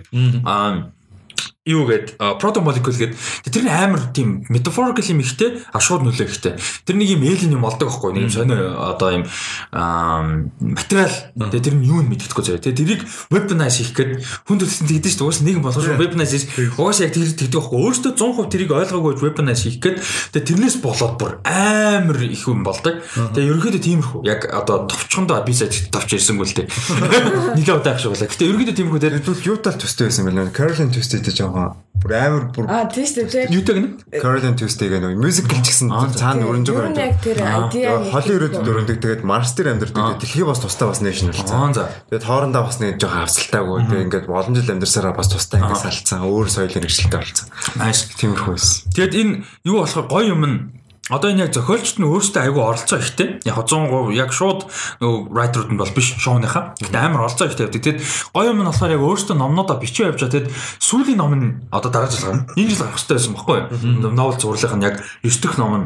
Аа 0.45 0.91
юу 1.61 1.85
гээд 1.85 2.17
proto 2.41 2.57
molecule 2.65 2.97
гээд 2.97 3.13
тэр 3.53 3.63
нь 3.65 3.69
амар 3.69 4.09
тийм 4.09 4.41
metaphorical 4.49 5.05
юм 5.05 5.21
ихтэй 5.21 5.61
а 5.69 5.77
шууд 5.77 6.01
нөлөө 6.09 6.25
ихтэй. 6.25 6.57
Тэр 6.89 6.97
нэг 6.97 7.13
юм 7.13 7.21
alien 7.21 7.53
юм 7.53 7.61
болдог 7.61 7.85
байхгүй 7.85 8.17
нэг 8.17 8.23
юм 8.25 8.33
сонио 8.33 8.81
одоо 8.81 9.21
юм 9.21 9.23
материал. 10.57 11.13
Тэгээ 11.37 11.61
тэр 11.61 11.77
нь 11.77 11.85
юу 11.85 12.01
нь 12.01 12.09
мэддэхгүй 12.09 12.41
заяа 12.41 12.65
тэгээ 12.65 12.81
тэрийг 12.81 13.01
weaponize 13.29 13.77
хийх 13.77 13.93
гээд 13.93 14.25
хүн 14.49 14.57
төрөлсөн 14.57 14.89
тэгдэж 14.89 15.13
шүү 15.13 15.21
дээ 15.21 15.29
уус 15.29 15.39
нэг 15.45 15.55
юм 15.61 15.65
болгож 15.69 15.85
weaponize 16.01 16.49
угаасаа 16.81 17.05
яг 17.05 17.13
тэр 17.13 17.29
тэгдэг 17.29 17.53
байхгүй 17.53 17.77
өөрөөсөө 17.77 18.13
100% 18.17 18.49
тэрийг 18.49 18.71
ойлгоогүй 18.73 19.13
weaponize 19.21 19.61
хийх 19.61 19.77
гээд 19.85 19.97
тэгээ 20.33 20.47
тэрнээс 20.49 20.81
болоод 20.81 21.13
бүр 21.21 21.45
амар 21.45 22.25
их 22.25 22.41
юм 22.49 22.65
болдог. 22.65 23.05
Тэгээ 23.13 23.53
ерөнхийдөө 23.53 23.85
тиймэрхүү. 23.85 24.21
Яг 24.25 24.49
одоо 24.49 24.89
товчхондоо 24.89 25.45
би 25.45 25.53
сая 25.53 25.69
товч 25.69 26.17
ирсэнгүй 26.17 26.47
л 26.49 26.57
дээ. 26.57 26.67
Нилээ 27.61 27.77
удаа 27.77 27.93
ах 27.93 28.01
шиг 28.01 28.17
болоо. 28.17 28.25
Гэтээ 28.25 28.49
ерөнхийдөө 28.49 28.77
тиймэрхүү 28.81 29.01
дээр 29.05 29.21
Тэгвэл 29.21 29.49
юу 29.53 29.57
тал 29.61 29.77
төстэй 29.77 30.09
байсан 30.09 30.25
бэ? 30.25 30.49
Caroline 30.55 30.89
Tuesday 30.89 31.21
гэж 31.21 31.51
жоохон 31.61 31.79
бүр 32.01 32.13
амар 32.17 32.43
бүр 32.49 32.65
Аа 32.65 32.89
тийм 32.89 33.05
шүү 33.05 33.29
дээ. 33.29 33.53
юутай 33.53 33.73
гэнэ 33.77 33.89
Caroline 34.25 34.57
Tuesday 34.57 34.89
гэх 34.89 35.05
нэг 35.05 35.21
мюзикл 35.21 35.61
ч 35.61 35.69
гэсэн 35.69 35.93
цаана 36.17 36.49
өрнж 36.49 36.73
Юу 36.73 36.81
байгаа 36.81 36.97
нэг 36.97 37.21
тэр 37.21 37.37
идеа 37.37 38.09
Холын 38.09 38.35
ирээдүйд 38.41 38.69
өрөндөг 38.73 38.97
тэгээд 39.05 39.21
Марс 39.21 39.53
дээр 39.53 39.77
амьдардаг. 39.77 40.17
Дэлхий 40.17 40.41
бас 40.41 40.59
тустай 40.65 40.89
бас 40.89 41.01
нэшнл 41.05 41.29
болсон. 41.29 41.61
Аа 41.61 41.73
за 41.77 41.83
Тэгээд 42.09 42.25
хоорондоо 42.25 42.63
бас 42.65 42.77
нэг 42.81 42.97
жоохон 42.97 43.21
авсалтаагүй. 43.21 43.77
Тэгээд 43.85 44.05
ингээд 44.09 44.25
олон 44.33 44.55
жил 44.57 44.73
амьдарсараа 44.73 45.13
бас 45.13 45.29
тустай 45.29 45.61
ингээд 45.61 45.83
салцсан. 45.85 46.25
Өөр 46.25 46.47
соёлын 46.49 46.81
хэрэгжилтэй 46.89 47.21
болсон. 47.21 47.47
nice 47.77 48.01
Тиймэрхүү 48.17 48.53
байсан. 48.57 48.81
Тэгэд 48.97 49.13
энэ 49.21 49.33
юу 49.69 49.85
болохоор 49.85 50.05
гоё 50.09 50.25
юм 50.33 50.41
нь 50.49 50.57
Одоо 51.11 51.27
энэ 51.35 51.43
яг 51.45 51.51
зохиолчт 51.51 51.99
нь 51.99 52.07
өөрсдөө 52.07 52.41
айгүй 52.47 52.63
оролцоо 52.63 53.03
ихтэй. 53.03 53.43
Яг 53.43 53.59
100% 53.67 54.15
яг 54.15 54.31
шууд 54.31 54.63
нөгөө 55.03 55.19
writer-ууд 55.27 55.71
нь 55.75 55.81
бол 55.83 55.91
биш 55.91 56.15
шоуныхаа. 56.15 56.71
Гэтэ 56.79 56.95
амар 56.95 57.27
оролцоо 57.27 57.51
ихтэй 57.51 57.67
явдаг. 57.67 57.83
Тэгэд 57.83 57.99
гоё 58.31 58.55
юм 58.55 58.63
нь 58.63 58.69
болохоор 58.71 58.95
яг 58.95 59.03
өөрсдөө 59.03 59.35
номнуудаа 59.35 59.75
бичиж 59.75 60.07
явж 60.07 60.23
байгаа. 60.23 60.31
Тэгэд 60.39 60.51
сүүлийн 60.79 61.19
ном 61.19 61.33
нь 61.35 61.47
одоо 61.67 61.91
дараа 61.91 62.07
жил 62.07 62.31
гарна. 62.31 62.47
Энэ 62.55 62.71
жил 62.71 62.87
гарах 62.87 62.95
хэрэгтэй 62.95 63.15
байсан 63.19 63.35
байхгүй 63.35 63.57
юу? 63.59 64.15
Новел 64.15 64.39
зурлах 64.39 64.75
нь 64.79 64.87
яг 64.87 64.95
9 65.19 65.43
дэх 65.43 65.59
ном 65.59 65.73
нь 65.75 65.85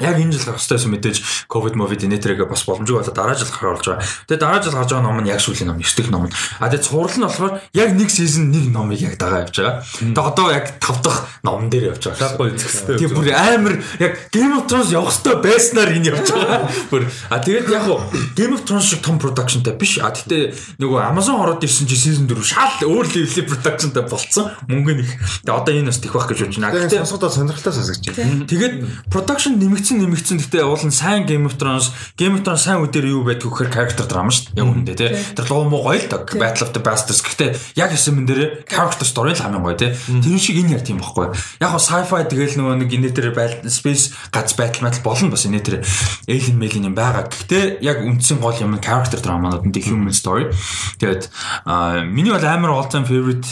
яг 0.00 0.16
энэ 0.20 0.32
жил 0.32 0.44
гарах 0.52 0.60
хэрэгтэйсэн 0.60 0.90
мэдээж 0.92 1.18
ковид 1.48 1.74
мовид 1.76 2.04
инээтэрэгээ 2.04 2.48
бас 2.48 2.64
боломжгүй 2.68 3.00
болоо 3.00 3.14
дараа 3.16 3.36
жил 3.36 3.48
гарах 3.48 3.80
болж 3.80 3.86
байгаа. 3.86 4.04
Тэгээ 4.28 4.42
дараа 4.44 4.60
жил 4.60 4.76
гарч 4.76 4.90
байгаа 4.92 5.06
ном 5.08 5.20
нь 5.24 5.30
яг 5.32 5.40
сүүлийн 5.40 5.68
ном, 5.72 5.80
9 5.80 5.96
дэх 5.96 6.08
ном. 6.12 6.28
А 6.60 6.68
тэгээ 6.68 6.84
цуврал 6.84 7.16
нь 7.16 7.24
болохоор 7.24 7.52
яг 7.72 7.90
нэг 7.96 8.10
сизон 8.12 8.52
нэг 8.52 8.64
номыг 8.68 9.00
яг 9.00 9.16
дагаа 9.16 9.48
явж 9.48 9.56
байгаа. 9.56 9.80
Тэгээ 9.80 10.20
одоо 10.20 10.46
яг 10.52 10.66
5 10.84 11.00
дахь 11.00 11.20
номон 11.40 11.70
дээр 11.70 11.96
явж 11.96 12.02
байгаа. 12.12 12.36
Гой 12.36 12.50
зэхстэй. 12.58 12.96
Тэгээ 13.00 13.16
бүр 13.16 13.28
амар 13.32 13.74
яг 14.00 14.12
Game 14.32 14.54
of 14.58 14.64
Thrones 14.68 14.90
явах 14.92 15.16
хэрэгтэй 15.16 15.36
байснаар 15.40 15.90
энэ 15.96 16.08
явж 16.12 16.28
байгаа. 16.28 16.60
Бүр 16.90 17.02
а 17.30 17.36
тэгээд 17.40 17.66
яг 17.72 17.84
гоо 17.88 18.00
Game 18.36 18.52
of 18.52 18.62
Thrones 18.68 18.84
шиг 18.84 19.00
том 19.00 19.16
productionтай 19.16 19.72
биш. 19.72 19.96
А 20.02 20.12
тэгтээ 20.12 20.76
нөгөө 20.76 21.00
Amazon 21.08 21.40
ороод 21.40 21.64
ирсэн 21.64 21.88
чи 21.88 21.96
season 21.96 22.28
4 22.28 22.44
шал 22.44 22.84
өөр 22.84 23.06
level 23.16 23.48
productionтай 23.48 24.04
болцсон. 24.04 24.52
Мөнгө 24.68 24.92
нэг. 25.00 25.08
Тэгээ 25.44 25.56
одоо 25.56 25.72
энэ 25.72 25.88
бас 25.88 26.00
тэх 26.02 26.12
байх 26.12 26.28
гэж 26.28 26.38
бодож 26.44 26.58
байна. 26.60 26.74
Тэгээд 26.76 27.06
сонсоход 27.06 27.32
сонирхолтой 27.32 27.72
сонсогч. 27.72 28.04
Тэгээд 28.50 28.74
production 29.08 29.56
нэмэгдсэн 29.86 30.02
нэмэгдсэн 30.02 30.38
гэхдээ 30.42 30.64
уул 30.66 30.82
нь 30.82 30.90
сайн 30.90 31.22
Game 31.26 31.46
of 31.46 31.54
Thrones 31.54 31.94
Game 32.18 32.34
of 32.34 32.42
Thrones 32.42 32.66
сайн 32.66 32.82
үдээр 32.82 33.06
юу 33.14 33.22
байдг 33.22 33.46
гэхээр 33.46 33.70
character 33.70 34.06
drama 34.10 34.34
шүү 34.34 34.50
дээ. 34.50 34.58
Яг 34.58 34.68
үндэ 34.74 34.94
тий. 34.98 35.10
Тэр 35.38 35.46
луу 35.46 35.70
муу 35.70 35.82
гоё 35.86 36.02
л 36.02 36.10
да. 36.10 36.26
Battle 36.26 36.66
of 36.66 36.72
the 36.74 36.82
Bastards 36.82 37.22
гэхдээ 37.22 37.78
яг 37.78 37.90
хэсэг 37.94 38.14
мэн 38.18 38.26
дээр 38.26 38.42
character 38.66 39.06
story 39.06 39.36
л 39.36 39.42
хамгийн 39.42 39.62
гоё 39.62 39.78
тий. 39.78 39.90
Тэр 39.94 40.40
шиг 40.42 40.58
энэ 40.58 40.74
яг 40.74 40.82
тийм 40.82 40.98
байхгүй. 40.98 41.30
Яг 41.62 41.70
го 41.70 41.78
sci-fi 41.78 42.26
тэгэл 42.26 42.58
нөгөө 42.58 42.74
нэг 42.82 42.90
инээ 42.90 43.14
тэр 43.14 43.30
space 43.70 44.10
гац 44.34 44.58
battle 44.58 44.82
metal 44.82 45.02
болно 45.06 45.30
бас 45.30 45.46
инээ 45.46 45.62
тэр 45.62 45.76
alien 46.26 46.58
alien 46.58 46.88
юм 46.90 46.96
байгаа. 46.98 47.30
Гэхдээ 47.30 47.84
яг 47.86 48.02
үндсэн 48.02 48.42
гол 48.42 48.58
юм 48.58 48.74
нь 48.74 48.82
character 48.82 49.22
drama-нууд 49.22 49.70
нь 49.70 49.74
human 49.86 50.10
story. 50.10 50.50
Тэгээд 50.98 51.30
миний 52.10 52.34
бол 52.34 52.42
амар 52.42 52.74
all 52.74 52.88
time 52.90 53.06
favorite 53.06 53.46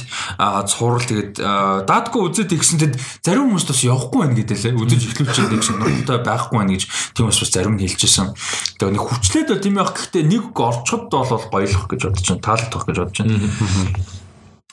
цуврал 0.66 1.05
тэгээд 1.05 1.39
даадгүй 1.87 2.20
үзээд 2.32 2.51
игсэн 2.57 2.78
тэд 2.80 2.99
зарим 3.22 3.53
хүмүүс 3.53 3.66
бас 3.68 3.80
явахгүй 3.85 4.18
байна 4.24 4.35
гэдэг 4.35 4.59
лээ. 4.59 4.74
Үзэж 4.74 5.03
эхлүүлчихээд 5.14 5.53
нэг 5.53 5.62
сонирхолтой 5.62 6.24
байхгүй 6.25 6.57
байна 6.59 6.75
гэж 6.75 6.83
тийм 7.14 7.29
бас 7.29 7.39
бас 7.39 7.51
зарим 7.53 7.77
нь 7.77 7.85
хэлчихсэн. 7.85 8.35
Тэгээд 8.81 8.95
нэг 8.97 9.05
хүчлээд 9.05 9.49
бол 9.53 9.64
тийм 9.64 9.75
байх 9.79 9.93
гэхдээ 9.95 10.25
нэг 10.25 10.45
орчход 10.57 11.05
бол 11.12 11.45
гоёлох 11.53 11.85
гэж 11.87 12.01
бодож 12.09 12.27
байна. 12.27 12.43
Таалагдах 12.43 12.85
гэж 12.89 12.97
бодож 12.99 13.18
байна. 13.22 13.39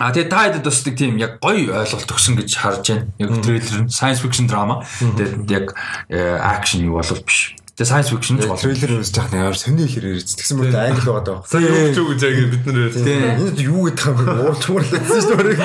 А 0.01 0.09
тэгээ 0.09 0.31
та 0.33 0.39
хэдэд 0.49 0.65
бас 0.65 0.79
нэг 0.87 0.95
тийм 0.97 1.13
яг 1.21 1.37
гоё 1.43 1.77
ойлголт 1.77 2.09
өгсөн 2.09 2.33
гэж 2.39 2.49
харж 2.57 2.85
байна. 2.89 3.05
Яг 3.21 3.29
трейлер 3.45 3.85
нь 3.85 3.91
science 3.91 4.23
fiction 4.23 4.49
drama. 4.49 4.81
Тэгээд 4.97 5.51
яг 5.51 5.75
action 6.09 6.81
юу 6.81 6.97
болов 6.97 7.21
биш. 7.21 7.53
Тэгээ 7.79 7.87
science 7.87 8.09
fiction 8.11 8.35
ч 8.35 8.45
болов. 8.51 8.59
Трейлер 8.59 8.99
үзэж 8.99 9.15
байгаа 9.15 9.31
нэг 9.31 9.41
амар 9.47 9.57
сони 9.57 9.87
ихэр 9.87 10.05
ирж. 10.11 10.29
Тэгсэн 10.35 10.55
мөрөд 10.59 10.75
англи 10.75 11.07
байгаа 11.07 11.23
даа. 11.23 11.39
Сая 11.47 11.71
юу 11.71 11.95
ч 11.95 11.97
үг 12.03 12.09
гэж 12.13 12.21
яг 12.27 12.35
бид 12.51 12.63
нэр 12.67 12.91
Энэ 12.91 13.63
юу 13.63 13.87
гэдэг 13.87 14.05
юм 14.11 14.17
бэ? 14.19 14.33
Уурчмаар 14.43 14.83
л 14.83 14.91
гэсэн 14.91 15.21
шүү 15.23 15.39
дээ. 15.39 15.59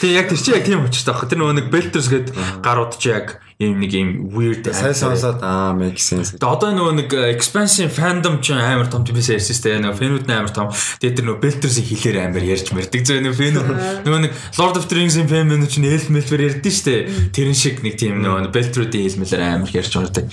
Тэгээ 0.00 0.16
яг 0.16 0.26
тэр 0.32 0.40
чи 0.40 0.50
яг 0.56 0.64
тийм 0.64 0.84
учраас 0.88 1.04
таах. 1.04 1.28
Тэр 1.28 1.38
нөгөө 1.44 1.56
нэг 1.60 1.68
Belters 1.68 2.08
гээд 2.08 2.28
гарууд 2.64 2.96
чи 2.96 3.12
яг 3.12 3.44
ийм 3.56 3.80
нэг 3.80 3.92
ийм 3.92 4.08
weird 4.32 4.68
Сайн 4.68 4.92
сонсоод 4.92 5.40
аа 5.40 5.72
make 5.72 5.96
sense. 5.96 6.36
Тэгээ 6.36 6.44
одоо 6.44 6.72
нөгөө 6.76 6.94
нэг 7.00 7.10
expansion 7.32 7.88
fandom 7.88 8.40
ч 8.44 8.52
амар 8.52 8.92
том 8.92 9.00
тиймээс 9.00 9.32
ярьсан 9.32 9.56
шүү 9.56 9.64
дээ. 9.64 9.80
Нөгөө 9.84 10.00
фэнүүд 10.00 10.28
амар 10.28 10.52
том. 10.52 10.68
Тэгээ 10.72 11.16
тэр 11.16 11.24
нөгөө 11.28 11.40
Belters-ийн 11.40 11.88
хэлээр 11.88 12.18
амар 12.20 12.44
ярьж 12.44 12.68
мэрдэг. 12.76 13.00
Зөв 13.00 13.24
нөгөө 13.24 13.40
фэнүүд 13.40 13.68
нөгөө 14.04 14.20
нэг 14.28 14.32
Lord 14.60 14.76
of 14.76 14.84
the 14.92 14.94
Rings-ийн 15.00 15.28
фэнүүд 15.32 15.72
ч 15.72 15.80
эльф 15.80 16.08
мэлфэр 16.12 16.44
ярьдэн 16.60 16.72
шүү 16.76 16.84
дээ. 16.84 17.00
Тэрэн 17.32 17.56
шиг 17.56 17.80
нэг 17.80 17.96
тийм 17.96 18.20
нөгөө 18.20 18.52
Belters-ийн 18.52 19.04
хэлмэлээр 19.08 19.44
амар 19.56 19.72
ярьж 19.72 19.92
байгаа. 19.96 20.28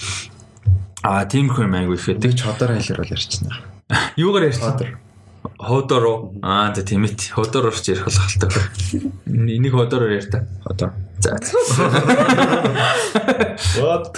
Аа 1.03 1.27
тиймэрхүү 1.27 1.67
юм 1.67 1.75
айгу 1.75 1.95
ихэд. 1.99 2.23
Тэг 2.23 2.39
чодор 2.39 2.79
хэлээр 2.79 3.03
бол 3.03 3.11
ярьчихсан. 3.11 3.51
Юугаар 4.15 4.47
ярьсан? 4.47 4.79
Ходороо. 5.59 6.31
Аа 6.39 6.71
за 6.71 6.83
тийм 6.87 7.03
ээ. 7.03 7.35
Ходороор 7.35 7.75
ч 7.75 7.91
ярих 7.91 8.07
болхалтай. 8.07 8.49
Энийг 9.27 9.75
ходороор 9.75 10.15
ярьь 10.15 10.31
та. 10.31 10.47
Одоо. 10.63 10.95
За. 11.19 11.35
What? 13.83 14.15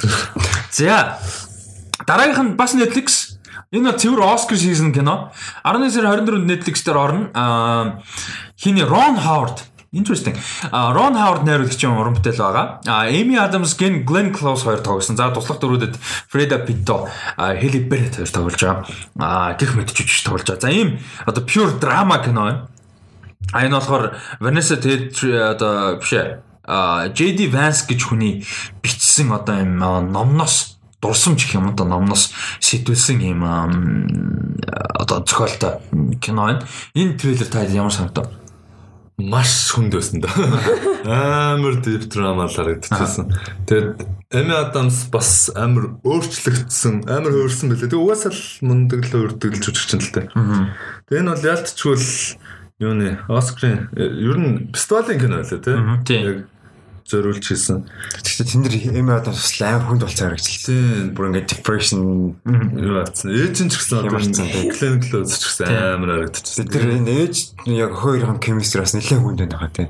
За. 0.70 1.18
Дараагийнх 2.06 2.54
нь 2.54 2.54
бас 2.54 2.78
Netflix. 2.78 3.42
Энэ 3.74 3.90
бол 3.90 3.98
цэвэр 3.98 4.22
Oscar 4.22 4.54
season 4.54 4.94
кино. 4.94 5.34
11 5.66 5.90
сарын 5.90 6.22
24-нд 6.22 6.46
Netflix 6.46 6.86
дээр 6.86 6.98
орно. 7.02 7.34
Аа 7.34 8.06
хиний 8.54 8.86
Ron 8.86 9.18
Howard 9.18 9.66
Interesting. 9.96 10.36
А 10.72 10.94
Рон 10.94 11.16
Хавард 11.16 11.48
найруулагчийн 11.48 11.96
уран 11.96 12.20
бүтээл 12.20 12.44
байгаа. 12.44 12.82
А 12.86 13.08
Эми 13.08 13.40
Адамс 13.40 13.78
ген 13.80 14.04
Глен 14.04 14.34
Клоус 14.36 14.64
хоёр 14.68 14.84
тоглосон. 14.84 15.16
За 15.16 15.32
туслах 15.32 15.64
дөрүүдэд 15.64 15.96
Фреда 16.28 16.60
Питто, 16.60 17.08
Хели 17.40 17.80
Берет 17.80 18.20
хоёр 18.20 18.28
тоглож 18.28 18.60
байгаа. 18.60 18.84
А 19.16 19.56
гих 19.56 19.72
мэд 19.80 19.96
жүжигч 19.96 20.28
тоглож 20.28 20.44
байгаа. 20.44 20.68
За 20.68 20.70
ийм 20.70 21.00
одоо 21.26 21.44
pure 21.48 21.80
drama 21.80 22.20
кино 22.20 22.44
байна. 22.44 22.68
А 23.54 23.64
энэ 23.64 23.80
болохоор 23.80 24.20
Vanessa 24.44 24.76
Hudgens 24.76 25.24
одоо 25.32 25.96
биш 25.96 26.12
ээ. 26.12 26.44
А 26.68 27.08
JD 27.08 27.48
Vance 27.56 27.88
гэж 27.88 28.04
хүний 28.04 28.44
бичсэн 28.84 29.32
одоо 29.32 29.64
юм 29.64 29.80
номноос 29.80 30.76
дурсамж 31.00 31.40
гэх 31.40 31.56
юм 31.56 31.72
одоо 31.72 31.88
номноос 31.88 32.36
сэтүүлсэн 32.60 33.24
юм 33.24 33.48
одоо 34.92 35.24
зохиолтой 35.24 35.80
кино 36.20 36.52
байна. 36.52 36.68
Энэ 36.94 37.16
трейлер 37.16 37.48
та 37.48 37.64
ямар 37.64 37.94
санагдав? 37.94 38.28
Маш 39.18 39.72
хүнд 39.72 39.96
байсан 39.96 40.20
да. 40.24 40.30
Амар 41.06 41.80
deep 41.80 42.10
drama 42.12 42.48
л 42.48 42.56
харагдчихсан. 42.56 43.32
Тэгээд 43.66 44.04
Эми 44.36 44.56
Адамс 44.58 45.08
бас 45.14 45.48
амар 45.56 45.96
өөрчлөгдсөн, 46.04 47.08
амар 47.08 47.32
хөөрсөн 47.32 47.72
байлээ. 47.72 47.88
Тэгээд 47.88 48.02
угаасаа 48.02 48.34
л 48.36 48.44
мундаг 48.66 49.08
л 49.08 49.16
өөрдөг 49.16 49.52
л 49.56 49.64
жүжигч 49.64 49.92
юм 49.96 50.02
л 50.04 50.12
дээ. 50.12 50.28
Тэгээд 51.08 51.22
энэ 51.24 51.32
бол 51.32 51.48
ялтчгүй 51.48 51.96
л 51.96 52.10
юу 52.84 52.94
нэ 53.00 53.10
Оскарын 53.32 53.88
ер 53.96 54.36
нь 54.36 54.76
фестивалийн 54.76 55.20
кино 55.22 55.40
байлаа 55.40 55.64
тий. 55.64 56.20
Яг 56.20 56.40
зориулж 57.06 57.46
хийсэн. 57.46 57.86
Гэхдээ 58.18 58.50
тэнд 58.50 58.98
эми 58.98 59.14
одоо 59.14 59.30
бас 59.38 59.54
амар 59.62 59.86
хүнд 59.86 60.10
болцоо 60.10 60.26
харагдчихлаа. 60.26 61.14
Бүр 61.14 61.28
ингээд 61.30 61.54
depression 61.54 62.34
юу 62.42 62.98
атсан. 62.98 63.30
Ээж 63.30 63.56
нь 63.62 63.70
ч 63.70 63.78
гэсэн 63.78 64.10
одоо 64.10 64.18
Close 65.06 65.38
ч 65.38 65.44
гэсэн 65.46 65.70
амар 65.70 66.26
харагдчихсан. 66.26 66.66
Тэр 66.66 66.98
энэ 66.98 67.30
ээж 67.30 67.36
яг 67.70 67.94
хоёр 67.94 68.26
хам 68.26 68.42
chemistry 68.42 68.82
бас 68.82 68.98
нэлээд 68.98 69.22
хүнд 69.22 69.38
байна 69.46 69.70
тий. 69.70 69.86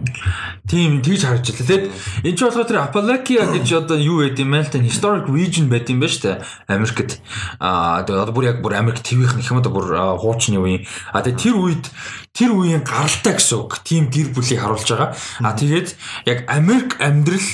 Тийм 0.68 1.00
тэгж 1.00 1.24
харж 1.24 1.56
байлаа. 1.56 1.64
Тэгээд 1.64 1.86
энэ 2.28 2.36
ч 2.36 2.40
болохоор 2.44 2.68
тэр 2.68 2.84
Appalachia 2.84 3.48
гэж 3.48 3.68
одоо 3.80 3.96
юу 3.96 4.20
байд 4.20 4.36
юм 4.36 4.52
бэ 4.52 4.68
та 4.68 4.84
historic 4.84 5.32
region 5.32 5.72
байд 5.72 5.88
юм 5.88 6.04
ба 6.04 6.12
штэ. 6.12 6.44
Америкт. 6.68 7.24
Аа 7.64 8.04
одоо 8.04 8.28
бүр 8.36 8.52
яг 8.52 8.60
бүр 8.60 8.76
Америк 8.76 9.00
ТV-ийн 9.00 9.40
их 9.40 9.56
юм 9.56 9.64
одоо 9.64 9.72
бүр 9.72 10.20
хуучны 10.20 10.60
үеийн. 10.60 10.84
А 11.16 11.24
тэгээд 11.24 11.40
тэр 11.40 11.56
үед 11.64 11.88
тэр 12.36 12.52
үеийн 12.52 12.84
гаралтай 12.84 13.40
гэсэн 13.40 13.58
үг. 13.64 13.80
Тим 13.88 14.12
гэр 14.12 14.36
бүлийг 14.36 14.60
харуулж 14.60 14.92
байгаа. 14.92 15.16
А 15.40 15.56
тэгээд 15.56 15.96
яг 16.28 16.44
Америк 16.52 17.00
амьдрал 17.00 17.48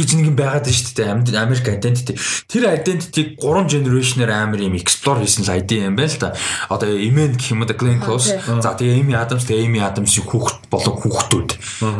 гэж 0.00 0.16
нэг 0.16 0.26
юм 0.32 0.36
байгаад 0.36 0.64
байна 0.64 0.76
шүү 0.76 0.96
дээ. 0.96 1.40
Америк 1.40 1.66
identity. 1.68 2.14
Тэр 2.48 2.64
identity-г 2.72 3.36
3 3.40 3.68
generation-аар 3.68 4.32
амар 4.32 4.60
юм 4.64 4.76
explore 4.76 5.20
хийсэн 5.20 5.44
л 5.44 5.52
ID 5.60 5.70
юм 5.84 5.96
байна 5.96 6.12
л 6.12 6.20
да. 6.20 6.30
Одоо 6.72 6.88
Emen 6.88 7.36
гэх 7.36 7.52
юм 7.52 7.64
да 7.68 7.76
Glenn 7.76 8.00
Close. 8.00 8.32
За 8.60 8.72
тэгээ 8.76 9.04
Amy 9.04 9.14
Adams 9.16 9.44
тэгээ 9.44 9.66
Amy 9.68 9.80
Adams-ийн 9.84 10.24
хүүхэд 10.24 10.72
болон 10.72 10.96
хүүхдүүд. 11.04 11.50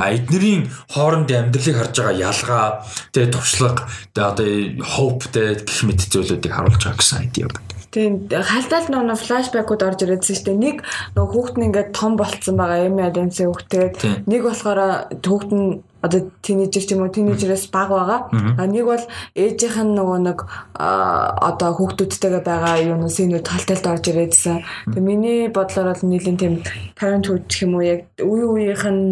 А 0.01 0.12
эднэрийн 0.12 0.71
хоорондын 0.89 1.53
амьдралыг 1.53 1.77
харж 1.77 1.95
байгаа 2.01 2.16
ялгаа, 2.16 2.64
тэгээ 3.12 3.33
туршлага, 3.37 3.85
тэгээ 4.16 4.29
одоо 4.33 4.49
hope 4.97 5.29
тэгээ 5.29 5.68
гэх 5.68 5.81
мэт 5.85 6.01
зүйлүүдийг 6.09 6.53
харуулж 6.57 6.81
байгаа 6.81 7.01
гэсэн 7.01 7.25
ID 7.29 7.37
юм 7.45 7.53
байна. 7.53 7.70
Тийм 7.91 8.30
хальтаал 8.30 8.86
нөө 8.86 9.18
флашбекүүд 9.18 9.82
орж 9.82 10.01
ирээдсэн 10.07 10.36
шүү 10.38 10.47
дээ. 10.47 10.62
Нэг 10.62 10.76
нөгөө 11.18 11.30
хүүхэд 11.34 11.57
нь 11.59 11.66
ингээд 11.66 11.91
том 11.91 12.14
болцсон 12.14 12.55
байгаа 12.55 12.86
Эми 12.86 13.03
Адамсын 13.03 13.51
хүүхдэд. 13.51 14.30
Нэг 14.30 14.41
болохоор 14.47 15.11
хүүхэд 15.18 15.51
нь 15.51 15.82
одоо 16.03 16.31
тинейжер 16.43 16.85
ч 16.85 16.93
юм 16.97 17.05
уу 17.05 17.13
тинейжерээс 17.13 17.69
баг 17.69 17.89
байгаа. 17.93 18.21
А 18.57 18.65
нэг 18.67 18.85
бол 18.89 19.05
ээжийнх 19.37 19.79
нь 19.85 19.95
нөгөө 19.97 20.19
нэг 20.25 20.39
одоо 20.75 21.71
хүүхдүүдтэйгээ 21.77 22.43
байгаа 22.45 22.77
юу 22.81 22.97
нэ 22.97 23.09
синүүд 23.13 23.45
талталд 23.45 23.87
орж 23.87 24.05
ирээдсэн. 24.09 24.65
Тэгээ 24.97 25.05
миний 25.05 25.49
бодлоор 25.53 25.93
бол 25.93 26.05
нэлийн 26.09 26.37
тийм 26.41 26.55
parenthood 26.97 27.45
гэх 27.49 27.63
юм 27.69 27.77
уу 27.77 27.85
яг 27.85 28.01
үе 28.17 28.45
үеийнх 28.49 28.85
нь 28.89 29.05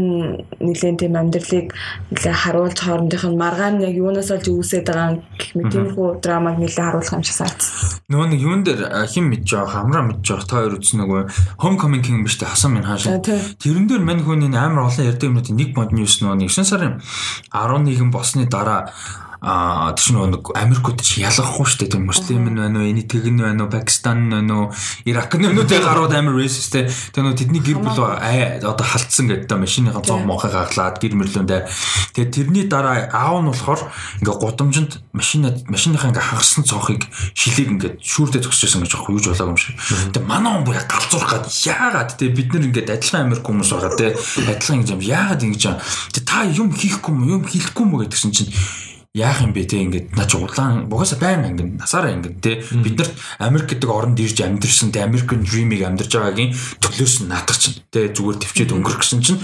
нэлийн 0.64 0.97
тийм 0.97 1.14
амьдралыг 1.20 1.76
нэлээ 2.12 2.34
харуулж 2.34 2.78
хоорондынх 2.80 3.24
нь 3.28 3.41
маргаан 3.41 3.84
яг 3.84 3.95
юунаас 3.95 4.32
олж 4.32 4.49
үүсээд 4.49 4.89
байгаа 4.89 5.20
гэх 5.36 5.53
мэт 5.57 5.68
тиймэрхүү 5.72 6.09
драмаг 6.24 6.57
нэлээ 6.57 6.84
харуулах 6.89 7.12
юм 7.12 7.24
шиг 7.24 7.36
санагдсан. 7.36 8.01
Нөгөө 8.09 8.26
нэг 8.32 8.41
юун 8.41 8.62
дээр 8.64 8.80
хэн 9.05 9.26
мэдж 9.28 9.49
байгаа 9.53 9.72
хамраа 9.76 10.05
мэдж 10.09 10.24
байгаа 10.24 10.49
та 10.49 10.57
хоёр 10.57 10.74
үзсэн 10.80 10.99
нөгөө 11.05 11.20
Homecoming 11.61 12.03
King 12.05 12.24
биш 12.24 12.41
үү 12.41 12.49
хасан 12.49 12.72
минь 12.72 12.89
хаашаа. 12.89 13.20
Тэрэн 13.20 13.84
дээр 13.84 14.03
мань 14.03 14.24
хүний 14.24 14.49
амар 14.49 14.89
олон 14.89 15.05
ярьдаг 15.05 15.28
юмнуудын 15.28 15.57
нэг 15.59 15.70
бонд 15.76 15.93
ньюс 15.93 16.22
нөгөө 16.24 16.49
9 16.49 16.77
сарын 16.78 17.00
11 17.50 18.10
босны 18.10 18.46
дараа 18.46 18.90
а 19.41 19.93
тийш 19.95 20.11
нэг 20.11 20.51
Америкууд 20.51 20.99
чи 20.99 21.22
ялгахгүй 21.22 21.62
шүү 21.62 21.86
дээ. 21.86 21.93
Тэр 21.95 22.03
муслим 22.03 22.51
нь 22.51 22.59
байна 22.59 22.82
уу, 22.82 22.91
эний 22.91 23.07
тэгэн 23.07 23.39
байна 23.39 23.64
уу, 23.64 23.70
Пакистан 23.70 24.26
нь 24.26 24.34
байна 24.34 24.66
уу, 24.66 24.74
Ирак 25.07 25.30
нь 25.39 25.47
байна 25.47 25.62
уу 25.62 25.68
тэг 25.70 25.86
гарууд 25.86 26.11
амар 26.11 26.34
racist 26.34 26.74
те. 26.74 26.91
Тэр 27.14 27.22
нөө 27.22 27.39
тэдний 27.39 27.62
гэр 27.62 27.78
бүл 27.78 27.95
одоо 27.95 28.82
халтсан 28.82 29.30
гэдэг 29.30 29.47
та 29.47 29.55
машиныхаа 29.55 30.03
цонх 30.03 30.26
монхыг 30.26 30.51
хаглаад 30.51 30.99
гэр 30.99 31.14
мэрлөндөө. 31.14 31.61
Тэгээд 32.18 32.34
тэрний 32.34 32.66
дараа 32.66 33.07
аав 33.14 33.47
нь 33.47 33.51
болохоор 33.55 33.80
ингээ 34.26 34.36
гудамжинд 34.43 34.93
машин 35.14 35.47
машиныхаа 35.70 36.11
ингээ 36.11 36.26
хагасан 36.34 36.66
цонхыг 36.66 37.07
шилийг 37.39 37.68
ингээ 37.78 37.93
шүүрдэ 38.03 38.43
зогсчихсан 38.43 38.82
гэж 38.82 38.99
юу 39.07 39.22
ч 39.22 39.30
болоогүй 39.30 39.55
юм 39.55 39.61
шиг. 39.62 39.78
Тэгээд 39.78 40.26
манай 40.26 40.51
хүн 40.51 40.66
бүр 40.66 40.82
галзуурах 40.82 41.30
гад 41.30 41.47
яагаад 41.47 42.11
те 42.18 42.26
бид 42.26 42.51
нар 42.51 42.66
ингээ 42.66 42.91
адилхан 42.91 43.30
Америк 43.30 43.47
хүмүүс 43.47 43.70
байгаа 43.70 43.95
те. 43.95 44.18
Адилхан 44.51 44.82
юм 44.82 44.99
яагаад 44.99 45.47
ингэж 45.47 45.64
та 46.26 46.45
юм 46.45 46.74
хийхгүй 46.74 47.14
юм 47.14 47.41
юм 47.41 47.43
хийхгүй 47.47 47.84
юм 47.86 47.99
гэдгсэн 48.03 48.32
чинь 48.34 48.51
яах 49.16 49.40
юм 49.40 49.52
бэ 49.56 49.64
те 49.64 49.80
ингээд 49.80 50.12
наа 50.12 50.28
чи 50.28 50.36
улаан 50.36 50.92
угаасаа 50.92 51.18
байнга 51.18 51.48
ингээд 51.48 51.80
насаараа 51.80 52.12
ингээд 52.12 52.36
те 52.44 52.61
бид 52.84 53.00
нарт 53.00 53.14
Америк 53.40 53.72
гэдэг 53.72 53.88
оронд 53.88 54.20
ирж 54.20 54.38
амьдэрсэн 54.44 54.92
те 54.92 55.00
American 55.00 55.40
Dream-ийг 55.48 55.82
амьдарч 55.82 56.12
байгаагийн 56.12 56.52
төлөөс 56.52 57.14
нь 57.24 57.30
наадах 57.32 57.56
чинь 57.56 57.80
те 57.88 58.12
зүгээр 58.12 58.36
төвчээд 58.36 58.74
өнгөрөх 58.76 59.00
гэсэн 59.00 59.24
чинь 59.24 59.40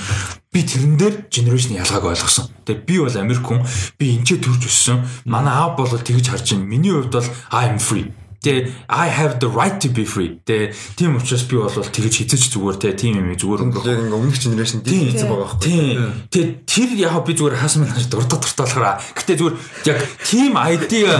би 0.53 0.61
тэрэн 0.63 0.95
дээр 1.01 1.15
генерашн 1.33 1.81
ялгааг 1.81 2.05
ойлгосон. 2.13 2.53
Тэгээ 2.69 2.85
би 2.85 2.95
бол 3.01 3.17
Америк 3.17 3.43
хүн 3.43 3.65
би 3.99 4.05
энчээ 4.21 4.39
төрж 4.45 4.63
өссөн. 4.69 5.03
Манай 5.25 5.57
аав 5.57 5.81
бол 5.81 5.91
тэгж 5.91 6.29
харж 6.29 6.55
байна. 6.55 6.69
Миний 6.69 6.93
хувьд 6.93 7.11
бол 7.11 7.29
I 7.51 7.73
am 7.73 7.81
free. 7.81 8.13
Тэ 8.45 8.69
I 8.93 9.09
have 9.09 9.41
the 9.41 9.49
right 9.49 9.81
to 9.81 9.89
be 9.89 10.05
free. 10.05 10.37
Тэ 10.45 10.77
тийм 11.01 11.17
учраас 11.17 11.49
би 11.49 11.57
бол 11.57 11.73
тэгж 11.73 12.29
хизэж 12.29 12.53
зүгээр 12.53 12.77
тэ 12.77 12.93
тийм 12.93 13.25
юм 13.25 13.33
зүгээр 13.33 13.65
өнгөрөх. 13.65 13.89
Яг 13.89 14.05
ингээ 14.05 14.21
өмнөх 14.21 14.37
генерашн 14.37 14.85
дил 14.85 15.09
хийсэн 15.09 15.29
байгаа 15.33 15.49
байхгүй. 15.49 15.65
Тийм. 15.65 16.13
Тэгээ 16.29 16.49
тэр 16.69 16.91
яг 17.01 17.17
би 17.25 17.33
зүгээр 17.33 17.57
хаасан 17.57 17.89
мэн 17.89 17.97
дурдах 18.13 18.45
дуртаалахаараа. 18.45 19.01
Гэтэ 19.17 19.33
зүгээр 19.41 19.57
яг 19.89 19.99
team 20.29 20.53
idea 20.61 21.17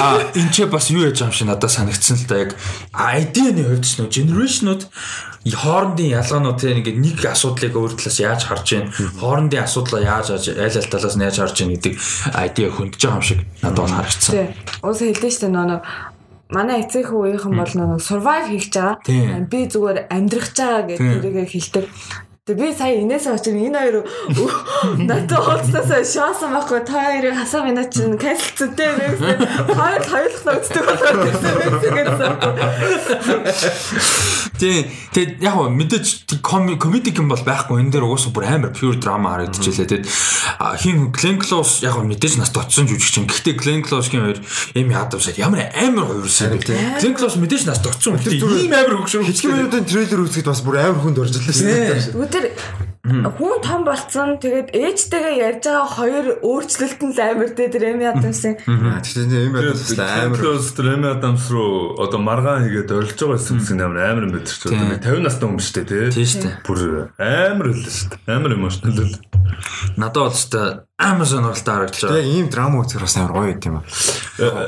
а 0.00 0.24
энэ 0.32 0.52
ч 0.52 0.64
бас 0.64 0.88
юу 0.90 1.04
яж 1.04 1.20
юм 1.20 1.32
шиг 1.32 1.48
надад 1.48 1.70
санагдсан 1.70 2.16
л 2.16 2.28
да 2.28 2.48
яг 2.48 2.56
idea-ны 2.94 3.62
хувьд 3.68 3.84
ч 3.84 4.00
нөө 4.00 4.08
generationуд 4.08 4.88
хоорондын 5.44 6.16
ялгаанууд 6.16 6.56
те 6.56 6.72
ингээд 6.72 6.98
нэг 7.04 7.18
асуудлыг 7.28 7.76
өөр 7.76 7.92
талаас 8.00 8.16
яаж 8.16 8.42
харж 8.48 8.66
байна 8.72 8.88
хоорондын 9.20 9.64
асуудлаа 9.64 10.00
яаж 10.00 10.32
аль 10.32 10.48
аль 10.56 10.88
талаас 10.88 11.16
нь 11.20 11.24
яаж 11.26 11.36
харж 11.36 11.56
байна 11.60 11.76
гэдэг 11.76 11.94
idea 12.48 12.68
хөндөж 12.72 13.00
байгаа 13.04 13.20
юм 13.20 13.28
шиг 13.28 13.40
надад 13.60 13.80
бол 13.84 13.92
харагдсан. 13.92 14.56
Уус 14.80 15.00
хэлдэж 15.04 15.32
штэ 15.36 15.48
нөө 15.52 16.13
манай 16.52 16.84
эцэг 16.84 17.08
хүүгийнхэн 17.08 17.54
бол 17.56 17.72
нэг 17.72 18.00
survive 18.04 18.46
хийж 18.52 18.66
байгаа. 18.74 19.48
Би 19.48 19.60
зүгээр 19.64 19.98
амьдрах 20.12 20.48
байгаа 20.52 20.82
гэдэг 20.84 21.08
тэрийгэ 21.24 21.44
хэлдэг. 21.48 21.84
Тэгээ 22.44 22.60
би 22.60 22.76
сая 22.76 23.00
инээс 23.00 23.24
очив 23.32 23.56
энэ 23.56 23.72
хоёр 23.72 24.04
надад 25.08 25.32
уулзсаас 25.32 26.12
шоосон 26.12 26.52
байхгүй 26.52 26.84
та 26.84 27.00
хоёрыг 27.16 27.40
хасаа 27.40 27.64
минь 27.64 27.80
чинь 27.88 28.20
канселцтэй 28.20 29.00
гэсэн. 29.00 29.72
Хоёр 29.72 30.04
хоёулах 30.04 30.44
нөцдөг 30.44 30.84
болоод 30.84 31.24
гэсэн. 31.24 32.36
Тий, 34.60 34.92
тэг 35.16 35.40
яг 35.40 35.56
гоо 35.56 35.72
мэдээж 35.72 36.36
комедик 36.44 37.16
юм 37.16 37.32
бол 37.32 37.40
байхгүй 37.40 37.80
энэ 37.80 37.96
дээр 37.96 38.12
уусаа 38.12 38.28
бүр 38.28 38.44
амар 38.44 38.76
pure 38.76 39.00
drama 39.00 39.40
харагдчихлээ. 39.40 40.04
Тэгэд 40.04 40.04
хин 40.84 41.16
Glenn 41.16 41.40
Close 41.40 41.80
яг 41.80 41.96
гоо 41.96 42.04
мэдээж 42.04 42.44
нас 42.44 42.52
дотсон 42.52 42.84
жүжигчин. 42.84 43.24
Гэхдээ 43.24 43.56
Glenn 43.56 43.80
Close-гийн 43.80 44.20
хоёр 44.20 44.38
эм 44.76 44.92
ядамсаад 44.92 45.40
ямар 45.40 45.72
амар 45.72 46.12
хувирсан. 46.12 46.60
Glenn 46.60 47.16
Close 47.16 47.40
мэдээж 47.40 47.72
нас 47.72 47.80
дотсон. 47.80 48.20
Ийм 48.20 48.68
амар 48.68 49.00
хөгшөр. 49.00 49.24
Хичнээн 49.32 49.64
минутын 49.64 49.88
трейлер 49.88 50.22
үзэхэд 50.28 50.52
бас 50.52 50.60
бүр 50.60 50.76
амар 50.84 51.00
хүнд 51.02 51.18
орж 51.18 51.40
ирлээ. 51.40 52.14
Өдөр 52.34 52.50
хүн 53.04 53.60
том 53.60 53.84
болцсон 53.84 54.40
тэгээд 54.40 54.72
ээжтэйгээ 54.72 55.36
ярьж 55.44 55.64
байгаа 55.68 55.86
хоёр 55.86 56.26
өөрчлөлт 56.40 57.00
нь 57.04 57.12
амар 57.20 57.52
дээ 57.52 57.68
тэр 57.68 57.84
эми 57.94 58.08
адамсын. 58.08 58.56
Тэгэхээр 58.64 59.44
эм 59.44 59.54
ядамс 59.60 59.92
амар. 60.00 60.40
Close 60.40 60.72
Remy 60.80 61.08
Adams 61.12 61.46
руу 61.52 62.00
одоо 62.00 62.18
маргаан 62.18 62.64
хийгээд 62.64 62.96
орилж 62.96 63.14
байгаа 63.20 63.36
гэсэн 63.36 63.60
үг 63.60 63.68
амар 63.76 64.00
амар 64.08 64.26
мэдэрч 64.32 64.60
байна. 64.72 64.96
50 65.04 65.20
настай 65.20 65.46
хүн 65.46 65.60
шүү 65.60 65.76
дээ 65.78 65.86
тий. 65.92 66.10
Тийм 66.16 66.28
шүү 66.32 66.42
дээ. 66.48 66.56
Бүр 66.64 66.80
амар 67.20 67.66
л 67.70 67.84
шүү 67.84 68.08
дээ. 68.08 68.34
Амар 68.34 68.52
emotional 68.56 68.96
л. 69.04 69.14
Надад 70.00 70.22
бол 70.24 70.32
ч 70.32 70.44
амар 70.96 71.26
сонирхолтой 71.26 71.74
харагдаж 71.74 72.02
байгаа. 72.06 72.22
Тэгээ 72.22 72.34
ийм 72.38 72.46
драма 72.54 72.86
үзэх 72.86 73.02
бас 73.02 73.16
амар 73.18 73.34
гоё 73.34 73.58
юм 73.58 73.82
аа. 73.82 73.84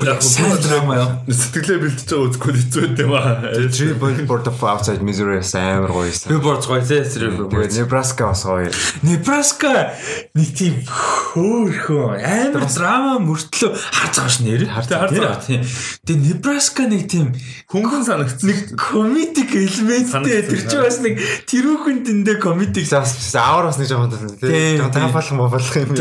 Яг 0.03 0.23
сайн 0.27 0.59
драма 0.59 0.95
яа. 0.99 1.09
Сэтгэлээ 1.31 1.79
бэлтэж 1.87 2.11
байгаа 2.11 2.27
үзэхгүй 2.27 2.53
хэцүү 2.67 2.83
юм 2.99 3.13
аа. 3.15 3.47
Three 3.71 3.95
Billboards 3.95 4.51
of 4.51 4.59
Outside 4.59 5.07
Missouri 5.07 5.39
амар 5.39 5.95
гоё 5.95 6.11
юм. 6.11 6.27
Billboards 6.27 6.67
гоё 6.67 6.83
тий. 6.83 7.07
Тэгээ 7.07 7.79
Nebraska 7.79 8.27
бас 8.35 8.43
гоё. 8.43 8.75
Nebraska 9.07 9.95
нэг 10.35 10.51
тийм 10.51 10.83
хөөхөө 10.83 12.19
амар 12.19 12.67
драма 12.75 13.23
мөртлөө 13.23 13.71
харж 13.79 14.15
байгаа 14.19 14.27
ш 14.27 14.43
нэр. 14.43 14.67
Харж 14.67 14.91
байгаа. 14.91 15.47
Тэгээ 15.47 16.23
Nebraska 16.27 16.91
нэг 16.91 17.07
тийм 17.07 17.39
Хөнгөн 17.71 18.03
санагдсан. 18.03 18.51
нэг 18.51 18.59
комедик 18.75 19.55
элементтэй 19.55 20.43
тэр 20.43 20.63
чинь 20.67 20.83
бас 20.83 20.99
нэг 21.03 21.23
тэрүүхэн 21.47 22.03
дэндээ 22.03 22.39
комедик 22.43 22.87
Бас 22.91 23.15
авар 23.35 23.71
бас 23.71 23.79
нэг 23.79 23.91
жоохон 23.91 24.11
тий. 24.39 24.79
Жоохон 24.79 24.91
тафалах 24.91 25.31
мовлох 25.35 25.77
юм 25.79 25.95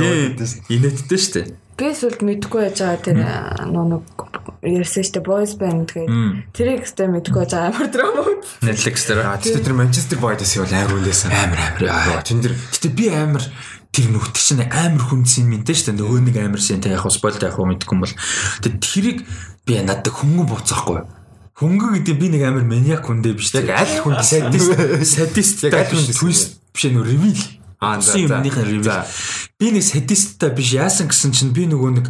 инээдтэй 0.70 1.20
штэ. 1.20 1.42
Би 1.76 1.92
сүлд 1.92 2.24
мэдгүй 2.24 2.72
байж 2.72 2.80
байгаа 2.80 3.04
тэр 3.04 3.20
нэг 3.20 4.04
ярьсан 4.64 5.04
штэ 5.04 5.20
boys 5.20 5.60
band 5.60 5.92
гэдэг. 5.92 6.56
Тэрийг 6.56 6.88
өстэй 6.88 7.12
мэдгүй 7.12 7.42
байж 7.44 7.52
байгаа 7.52 7.70
амар 7.76 7.90
драма 7.92 8.22
үз. 8.24 8.48
Netflix 8.64 9.06
дээр. 9.06 9.28
А 9.28 9.38
тэгтээ 9.38 9.66
тэр 9.66 9.76
Manchester 9.76 10.18
Boys 10.18 10.40
бол 10.40 10.72
амар 10.72 10.94
хүлээсэн. 10.96 11.32
амар 11.36 11.60
амар. 11.84 12.24
Тэн 12.24 12.40
дээр 12.40 12.56
Гэтэ 12.56 12.90
би 12.96 13.06
амар 13.12 13.44
тэр 13.92 14.08
нүхт 14.12 14.36
чинь 14.40 14.64
амар 14.64 15.04
хүнсэн 15.04 15.52
юм 15.52 15.64
дээ 15.68 15.76
шүү 15.76 15.94
дээ. 15.94 16.00
Нөгөө 16.00 16.22
нэг 16.32 16.38
амар 16.40 16.62
син 16.64 16.80
та 16.80 16.96
яг 16.96 17.04
спойл 17.12 17.36
та 17.36 17.52
яг 17.52 17.60
мэдгүй 17.60 17.92
юм 17.92 18.02
бол. 18.04 18.16
Тэрийг 18.64 19.28
би 19.68 19.74
надад 19.84 20.16
хөнгөн 20.16 20.48
буцаахгүй. 20.48 21.00
Хөнгө 21.56 21.88
гэдэг 22.04 22.16
би 22.20 22.28
нэг 22.36 22.44
амар 22.44 22.68
маниак 22.68 23.08
хүндээ 23.08 23.36
биш. 23.40 23.56
Яг 23.56 23.72
аль 23.72 24.00
хүн 24.04 24.20
садист 24.20 24.76
садист 25.08 25.64
Яг 25.68 25.88
аль 25.88 25.92
хүн 25.92 26.12
twist 26.12 26.60
биш 26.76 26.84
нөө 26.92 27.04
reveal. 27.08 27.40
Үсэн 27.82 28.30
reveal. 28.30 28.84
За. 28.84 29.06
Би 29.60 29.72
нэг 29.72 29.84
садисттай 29.84 30.52
биш 30.56 30.74
яасан 30.76 31.12
гэсэн 31.12 31.32
чинь 31.36 31.52
би 31.56 31.68
нөгөө 31.68 31.92
нэг 32.00 32.08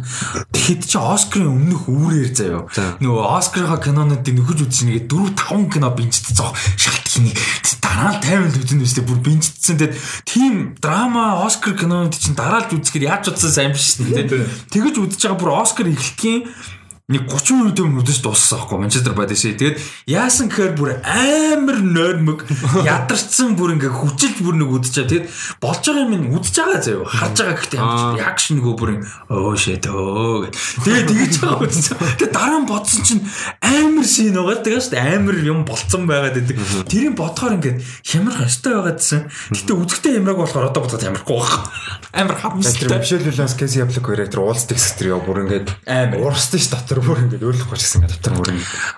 тэгэхэд 0.54 0.82
чи 0.86 0.98
Оскарын 0.98 1.50
өмнөх 1.50 1.90
үүрээр 1.90 2.30
заяа. 2.34 2.66
За. 2.70 2.98
Нөгөө 3.02 3.24
Оскарын 3.38 3.82
кинонуудыг 3.82 4.34
нөхөж 4.34 4.66
үзсэн 4.66 4.90
нэгэ 4.90 5.10
4 5.10 5.34
5 5.34 5.74
кино 5.74 5.90
бинжтсэн 5.94 6.34
зоо. 6.38 6.50
Шалт 6.78 7.06
хийний. 7.06 7.34
Дараа 7.82 8.18
нь 8.18 8.22
50 8.22 8.50
л 8.50 8.60
үзэн 8.60 8.82
үстэй 8.82 9.04
бүр 9.06 9.20
бинжтсэн. 9.22 9.78
Тэгээд 9.78 9.94
тийм 10.26 10.54
драма 10.82 11.46
Оскар 11.46 11.78
кинонууд 11.78 12.12
чинь 12.12 12.36
дараалж 12.36 12.76
үзэхээр 12.76 13.08
яаж 13.08 13.30
утсан 13.32 13.50
сайн 13.50 13.72
биш 13.72 13.96
шүү 13.96 14.10
дээ. 14.10 14.46
Тэгэж 14.68 14.94
үзэж 15.00 15.20
байгаа 15.24 15.40
бүр 15.40 15.54
Оскар 15.64 15.88
эхлэхийн 15.88 16.50
нэг 17.06 17.30
30 17.30 17.54
минутын 17.54 17.86
өмнө 17.86 18.02
үдээс 18.02 18.18
дууссан 18.18 18.58
аахгүй 18.58 18.82
Манчестер 18.82 19.14
Бадис. 19.14 19.46
Тэгээд 19.46 19.78
яасан 20.10 20.50
гэхээр 20.50 20.74
бүр 20.74 20.90
амар 21.06 21.78
нойрмог 21.78 22.42
ядарсан 22.82 23.54
бүр 23.54 23.78
ингээ 23.78 23.94
хүчилж 23.94 24.42
бүр 24.42 24.58
нэг 24.58 24.74
үдчихэ. 24.74 25.06
Тэгээд 25.06 25.30
болж 25.62 25.86
байгаа 25.86 26.02
юм 26.02 26.14
нь 26.18 26.34
үдчихэж 26.34 26.66
байгаа 26.66 26.82
заяа. 26.82 27.06
Харж 27.06 27.36
байгаа 27.38 27.58
гэхдээ 27.62 27.78
ямар 27.78 28.18
яг 28.18 28.38
шингөө 28.42 28.74
бүр 28.74 28.90
өө 29.30 29.54
shit 29.54 29.86
өө 29.86 30.50
гэх. 30.50 30.54
Тэгээд 30.82 31.06
тэгэж 31.06 31.34
байгаа 31.46 31.62
үдчихэ. 31.62 31.94
Тэгээд 32.26 32.34
дараа 32.34 32.58
нь 32.58 32.70
бодсон 32.74 33.02
чинь 33.06 33.22
амар 33.62 34.06
шин 34.10 34.34
байгаа. 34.34 34.66
Тэгээд 34.66 34.82
шүү 34.82 34.94
дээ 34.98 35.06
амар 35.14 35.36
юм 35.46 35.60
болцсон 35.62 36.02
байгаад 36.10 36.34
байдаг. 36.42 36.58
Тэрийг 36.90 37.14
бодохоор 37.14 37.54
ингээ 37.62 37.74
хямрах 38.02 38.50
ёстой 38.50 38.82
байгаад 38.82 38.98
гэсэн. 38.98 39.22
Гэтэ 39.54 39.72
үзэхдээ 39.78 40.18
ямарг 40.18 40.42
болохоор 40.42 40.74
одоо 40.74 40.82
бодоход 40.82 41.06
ямархгүй 41.06 41.38
байх. 41.38 41.70
Амар 42.10 42.34
Тэр 42.34 42.42
хамстай. 42.42 42.98
Мишель 42.98 43.22
Виланс 43.22 43.54
Кэси 43.54 43.78
Яплик 43.78 44.02
хоёроо 44.08 44.26
тэр 44.26 44.42
уулздаг 44.42 44.78
сэтэр 44.80 45.14
яа 45.14 45.20
бүр 45.20 45.44
ингээд 45.44 45.68
Амар. 45.84 46.32
урсдаг 46.32 46.60
ш 46.60 46.72
дотор 46.72 46.95
бүр 47.04 47.18
ингээд 47.26 47.44
өөрлөхгүй 47.44 47.76
ч 47.76 47.82
гэсэн 47.84 47.98
ингээд 48.04 48.14
дотор 48.20 48.34
бүр 48.40 48.48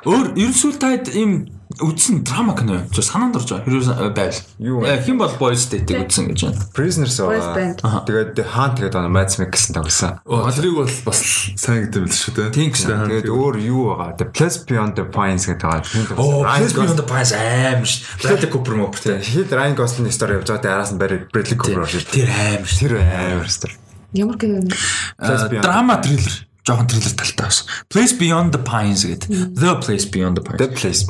Өөр 0.09 0.27
ерөнхийдөө 0.39 0.79
таад 0.79 1.07
ийм 1.15 1.33
үдсэн 1.79 2.25
драма 2.25 2.57
кино 2.57 2.81
юм. 2.81 2.89
Чи 2.91 3.03
санаанд 3.05 3.37
орж 3.37 3.53
байгаа. 3.53 3.69
Хэрвээ 3.69 4.11
байвал. 4.17 4.41
Юу? 4.59 4.83
Э, 4.83 4.99
Хэн 5.05 5.19
бол 5.21 5.31
Boys 5.37 5.69
Date-ийг 5.69 6.09
үдсэн 6.09 6.33
гэж 6.33 6.41
байна. 6.49 6.65
Prisoners 6.73 7.15
байгаа. 7.21 8.03
Тэгээд 8.09 8.41
хаан 8.41 8.73
тэгээд 8.75 8.97
оноо 8.99 9.13
Mads 9.13 9.37
Mikkelsen 9.39 9.77
тоглосон. 9.77 10.17
Тэрийг 10.25 10.75
бол 10.75 10.91
бас 11.05 11.21
сайн 11.55 11.87
гэдэг 11.87 12.01
юм 12.03 12.09
л 12.09 12.17
шүү 12.19 12.33
дээ. 12.35 12.51
Тийм 12.57 12.69
гэсэн. 12.73 12.89
Тэгээд 13.05 13.29
өөр 13.29 13.55
юу 13.63 13.83
байгаа? 13.95 14.17
The 14.17 14.27
Place 14.33 14.59
Beyond 14.65 14.93
the 14.97 15.07
Pines 15.13 15.45
гэдэг 15.45 15.67
байгаа. 15.69 16.17
Оо, 16.17 16.43
Please 16.57 16.73
Beyond 16.75 16.99
the 16.99 17.07
Pines 17.07 17.33
аим 17.37 17.85
ш. 17.85 17.93
Bradley 18.17 18.49
Cooper 18.49 18.75
мөн 18.75 18.91
тэ. 18.97 19.21
Хэд 19.21 19.53
Ryan 19.53 19.77
Gosling 19.77 20.11
story 20.11 20.41
явж 20.41 20.49
байгаа 20.49 20.65
тэ 20.65 20.73
араас 20.73 20.91
нь 20.97 20.99
Bradley 20.99 21.57
Cooper 21.61 21.85
орж 21.85 21.95
ирдэг. 22.01 22.11
Тэр 22.17 22.29
аим 22.33 22.65
ш. 22.65 22.81
Тэр 22.81 22.93
амар 22.97 23.47
story. 23.53 23.77
Ямар 24.17 24.41
кино? 24.41 24.65
Place 25.21 25.47
Beyond- 25.53 25.63
Драма 25.63 26.01
триллер. 26.01 26.48
Жохон 26.69 26.85
триллер 26.87 27.15
талтай 27.17 27.47
бас. 27.49 27.65
Place 27.89 28.13
Beyond 28.21 28.53
the 28.53 28.61
Pines 28.61 29.01
гэдэг. 29.09 29.57
The 29.57 29.73
Place 29.81 30.05
Beyond 30.13 30.37
the 30.37 30.43
Pines. 30.45 30.61
The 30.61 30.69
Place. 30.77 31.01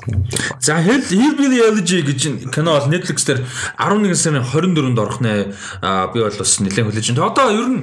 За 0.63 0.79
Hell 0.79 1.03
Hillbilly 1.11 1.59
Elegy 1.67 1.99
гэж 2.07 2.51
кино 2.55 2.79
бол 2.79 2.87
Netflix 2.87 3.27
дээр 3.27 3.43
11 3.75 4.15
сарын 4.15 4.45
24-нд 4.47 4.99
орох 5.03 5.19
нэ 5.19 5.51
а 5.83 6.07
би 6.15 6.23
бол 6.23 6.31
бас 6.39 6.53
нэлээд 6.63 6.87
хүлээж 6.87 7.11
байна. 7.11 7.27
Одоо 7.27 7.51
ер 7.51 7.67
нь 7.75 7.83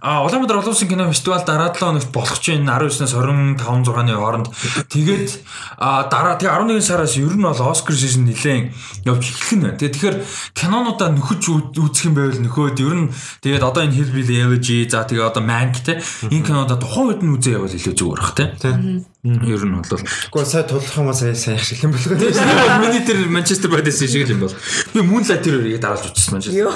Улаанбаатар 0.00 0.56
олон 0.64 0.72
улсын 0.72 0.88
кино 0.88 1.12
фестивал 1.12 1.44
дараа 1.44 1.68
7 1.76 1.84
хоногт 1.84 2.08
болох 2.16 2.40
ч 2.40 2.56
байна 2.56 2.80
19-ноос 2.80 3.12
25 3.12 3.60
6-ны 3.60 4.12
хооронд. 4.16 4.48
Тэгээд 4.88 5.28
дараа 6.08 6.40
тэгээ 6.40 6.80
11 6.80 6.80
сараас 6.80 7.16
ер 7.20 7.36
нь 7.36 7.44
бол 7.44 7.60
Оскар 7.60 7.92
шишин 7.92 8.24
нэлээд 8.24 8.72
явж 9.04 9.24
эхлэх 9.28 9.52
нь 9.52 9.62
байна. 9.68 9.76
Тэгээ 9.76 9.92
тэгэхээр 10.00 10.16
кинонуудаа 10.56 11.12
нөхөж 11.12 11.42
үз- 11.52 11.76
үзэх 11.76 12.08
юм 12.08 12.14
байвал 12.16 12.40
нөхөөд 12.40 12.78
ер 12.80 12.96
нь 13.04 13.12
тэгээд 13.44 13.60
одоо 13.68 13.84
энэ 13.84 13.96
Hillbilly 14.00 14.36
Elegy 14.48 14.88
за 14.88 15.04
тэгээ 15.04 15.28
одоо 15.28 15.42
Mank 15.44 15.84
те 15.84 16.00
энэ 16.32 16.40
кинодаа 16.46 16.78
тухайн 17.02 17.18
үед 17.18 17.22
нь 17.22 17.34
үзээ 17.34 17.56
явал 17.58 17.74
илүү 17.74 17.94
зүгээр 17.98 18.20
бах 18.22 18.34
те. 18.38 18.44
Ер 19.22 19.62
нь 19.66 19.74
бол 19.74 19.86
Гэхдээ 19.90 20.46
сая 20.46 20.64
тулах 20.66 20.94
юм 20.94 21.10
сая 21.14 21.34
сайн 21.34 21.58
их 21.58 21.64
шилэн 21.66 21.90
бэлгөө. 21.90 22.18
Тийм 22.18 22.82
миний 22.82 23.02
тэр 23.02 23.18
Манчестер 23.26 23.70
Байдас 23.70 23.98
шиг 23.98 24.26
л 24.26 24.34
юм 24.34 24.46
бол. 24.46 24.54
Би 24.94 25.00
Moonlight 25.02 25.42
тэр 25.42 25.58
үрийг 25.58 25.82
дараалж 25.82 26.14
үзсэн 26.14 26.38
Манчестер. 26.38 26.70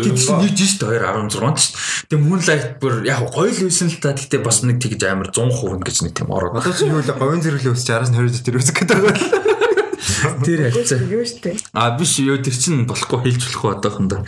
Чинь 0.00 0.16
нэг 0.16 0.52
жишт 0.56 0.80
216 0.80 1.56
ч. 1.60 1.62
Тэг 2.08 2.20
Moonlight 2.20 2.80
бүр 2.80 3.04
яг 3.04 3.20
гоё 3.28 3.52
л 3.52 3.64
байсан 3.68 3.88
л 3.88 4.00
та. 4.00 4.16
Гэтэ 4.16 4.40
бас 4.40 4.64
нэг 4.64 4.80
тэгж 4.80 5.00
амар 5.08 5.28
100% 5.28 5.84
гэж 5.84 5.96
нэг 6.08 6.12
тийм 6.16 6.32
ороод. 6.32 6.56
Одоо 6.56 6.72
чи 6.72 6.88
юу 6.88 7.00
л 7.00 7.08
говийн 7.08 7.44
зэрэглээ 7.44 7.74
өсч 7.76 7.88
араас 7.92 8.12
нь 8.12 8.16
20 8.16 8.44
дээр 8.44 8.60
үзэх 8.60 8.76
гэдэг 8.76 8.98
байгаа. 9.00 10.40
Тэр 10.44 10.68
ялцаа. 10.68 11.00
Юу 11.08 11.24
штэ. 11.24 11.56
А 11.72 11.96
биш 11.96 12.20
юу 12.20 12.40
тэр 12.40 12.56
чинь 12.56 12.84
болохгүй 12.84 13.24
хэлж 13.24 13.40
болох 13.56 13.80
одоохондоо. 13.80 14.20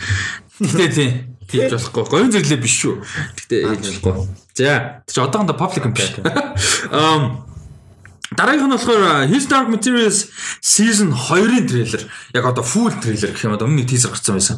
Гэтэ 0.57 0.87
тийм. 0.93 1.32
Хийж 1.49 1.71
болохгүй. 1.73 2.03
Гоён 2.11 2.31
зэрлээ 2.33 2.59
биш 2.61 2.75
шүү. 2.81 2.95
Гэтэ 3.39 3.55
хийж 3.79 4.01
болохгүй. 4.03 4.27
За, 4.53 5.01
чи 5.07 5.19
одоохондоо 5.19 5.57
public 5.57 5.83
юм 5.87 5.93
биш. 5.93 6.13
Ам 6.91 7.43
Дараагийнх 8.33 8.65
нь 8.65 8.73
болохоор 8.73 9.29
His 9.29 9.45
Dark 9.45 9.69
Materials 9.69 10.25
Season 10.61 11.13
2-ын 11.13 11.67
трейлер. 11.69 12.09
Яг 12.33 12.45
одоо 12.45 12.63
full 12.65 12.89
трейлер 12.97 13.29
гэх 13.29 13.45
юм 13.45 13.53
одоо 13.53 13.69
өмнө 13.69 13.85
нэг 13.85 13.89
teaser 13.93 14.09
гарсан 14.09 14.37
байсан. 14.41 14.57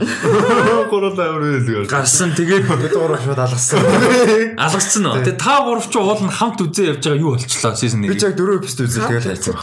Гурал 0.87 1.11
амир 1.19 1.59
хэлгээ. 1.59 1.91
Гарсан 1.91 2.31
тэгээд 2.39 2.71
Бид 2.83 2.95
гурав 2.95 3.19
шууд 3.19 3.39
алгасан. 3.39 3.83
алгацсан 4.63 5.03
нь. 5.03 5.11
Тэгээд 5.27 5.39
та 5.43 5.55
гурав 5.67 5.87
ч 5.91 5.95
уул 5.99 6.23
нь 6.23 6.31
хамт 6.31 6.63
үзээ 6.63 6.95
явж 6.95 7.03
байгаа 7.03 7.19
юу 7.19 7.35
болчлоо 7.35 7.75
season 7.75 7.99
1. 8.07 8.07
Би 8.07 8.15
ч 8.15 8.23
яг 8.23 8.35
дөрөв 8.39 8.63
эпизод 8.63 8.87
үзээ 8.87 9.03
тэгэл 9.11 9.29
хайцсан. 9.35 9.59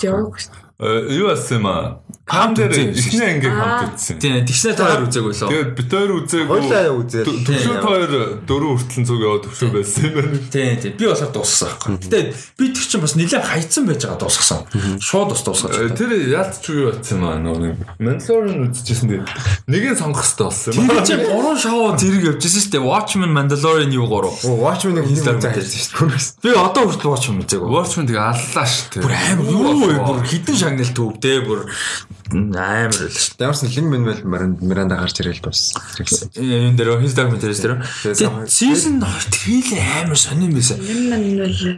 Э, 0.83 1.07
Юу 1.15 1.31
асан 1.31 1.63
юм 1.63 1.67
аа? 1.71 2.03
Хамт 2.33 2.57
Хамт 2.57 2.57
дээр 2.57 2.73
үзсэн. 2.73 2.97
ихнээ 2.97 3.31
ингээ 3.37 3.53
хамт 3.53 3.93
үзсэн. 3.93 4.17
Тийм, 4.17 4.41
тэгснэ 4.49 4.73
та 4.73 4.85
хоёр 4.89 5.05
үзээгүй 5.05 5.33
лөө. 5.37 5.49
Тэгээд 5.53 5.71
бид 5.77 5.91
хоёр 5.93 6.13
үзээгүй. 6.17 6.49
Хойлоо 6.49 6.97
үзээ. 7.05 7.25
Төвшөө 7.29 7.77
хоёр 7.85 8.13
дөрөв 8.49 8.73
хүртэл 8.81 9.05
зүг 9.05 9.21
яваад 9.21 9.43
төвшөө 9.53 9.71
байсан 9.77 10.03
юм 10.09 10.15
байна. 10.17 10.39
Тийм, 10.49 10.73
тийм. 10.81 10.93
Би 10.97 11.05
болохоор 11.13 11.33
дууссан 11.37 11.69
байхгүй. 11.69 11.93
Гэтэ 12.09 12.21
би 12.57 12.65
тэг 12.73 12.85
чинь 12.89 13.03
бас 13.05 13.15
нэлээд 13.21 13.45
хайцсан 13.53 13.85
байж 13.85 14.01
байгаа 14.09 14.21
дуусгасан. 14.25 14.61
Шууд 14.97 15.29
бас 15.29 15.43
дуусгаж 15.45 15.73
Э, 15.77 15.93
байна. 15.93 15.97
Тэр 16.01 16.11
яалт 16.33 16.55
ч 16.57 16.67
юу 16.73 16.89
болсон 16.89 17.17
юм 17.21 17.25
аа 17.29 17.37
нөгөө 17.37 17.71
Mandalorian 18.01 18.61
үзчихсэн 18.73 19.09
дээ. 19.13 19.23
Нэгийг 19.69 19.97
сонгох 20.01 20.25
хэрэгтэй 20.25 20.47
болсон 20.49 20.73
юм. 20.73 20.89
Тэр 20.89 21.05
чинь 21.05 21.25
гурван 21.29 21.59
шоу 21.61 21.93
зэрэг 22.01 22.25
явжсэн 22.33 22.61
шүү 22.65 22.73
дээ. 22.73 22.83
Watchmen, 22.89 23.31
Mandalorian 23.37 23.93
юу 23.93 24.09
гурав. 24.09 24.41
Watchmen-ыг 24.41 25.05
хайсан 25.05 25.37
шүү 25.37 26.09
дээ. 26.09 26.41
Би 26.41 26.51
одоо 26.57 26.89
хүртэл 26.89 27.13
Watchmen 27.13 27.45
үзээгүй. 27.45 27.69
Watchmen 27.69 28.07
тэгээ 28.09 28.25
аллаа 28.25 28.65
шүү 28.65 28.89
дээ. 28.97 29.03
Бүр 29.05 29.13
амар 29.13 29.47
юу 29.53 29.85
вэ? 29.85 29.97
Бүр 30.01 30.19
хідэн 30.25 30.57
шагнал 30.57 30.93
төв 30.97 31.21
дээ. 31.21 31.41
Бүр 31.45 31.61
амар 32.33 32.97
л 32.97 33.13
шүү. 33.13 33.37
Ямарсан 33.39 33.69
Lin 33.69 33.87
Manuel 33.93 34.57
Miranda 34.61 34.97
гарч 34.97 35.21
ирэл 35.21 35.43
бас. 35.45 35.73
Энд 36.37 36.81
дээр 36.81 37.01
His 37.05 37.15
Dark 37.15 37.31
Materials 37.33 37.61
дээр. 37.61 37.85
Season 38.49 38.99
2 39.01 39.31
трейлер 39.31 39.81
амар 40.03 40.17
сонирм 40.17 40.57
байсан. 40.57 40.81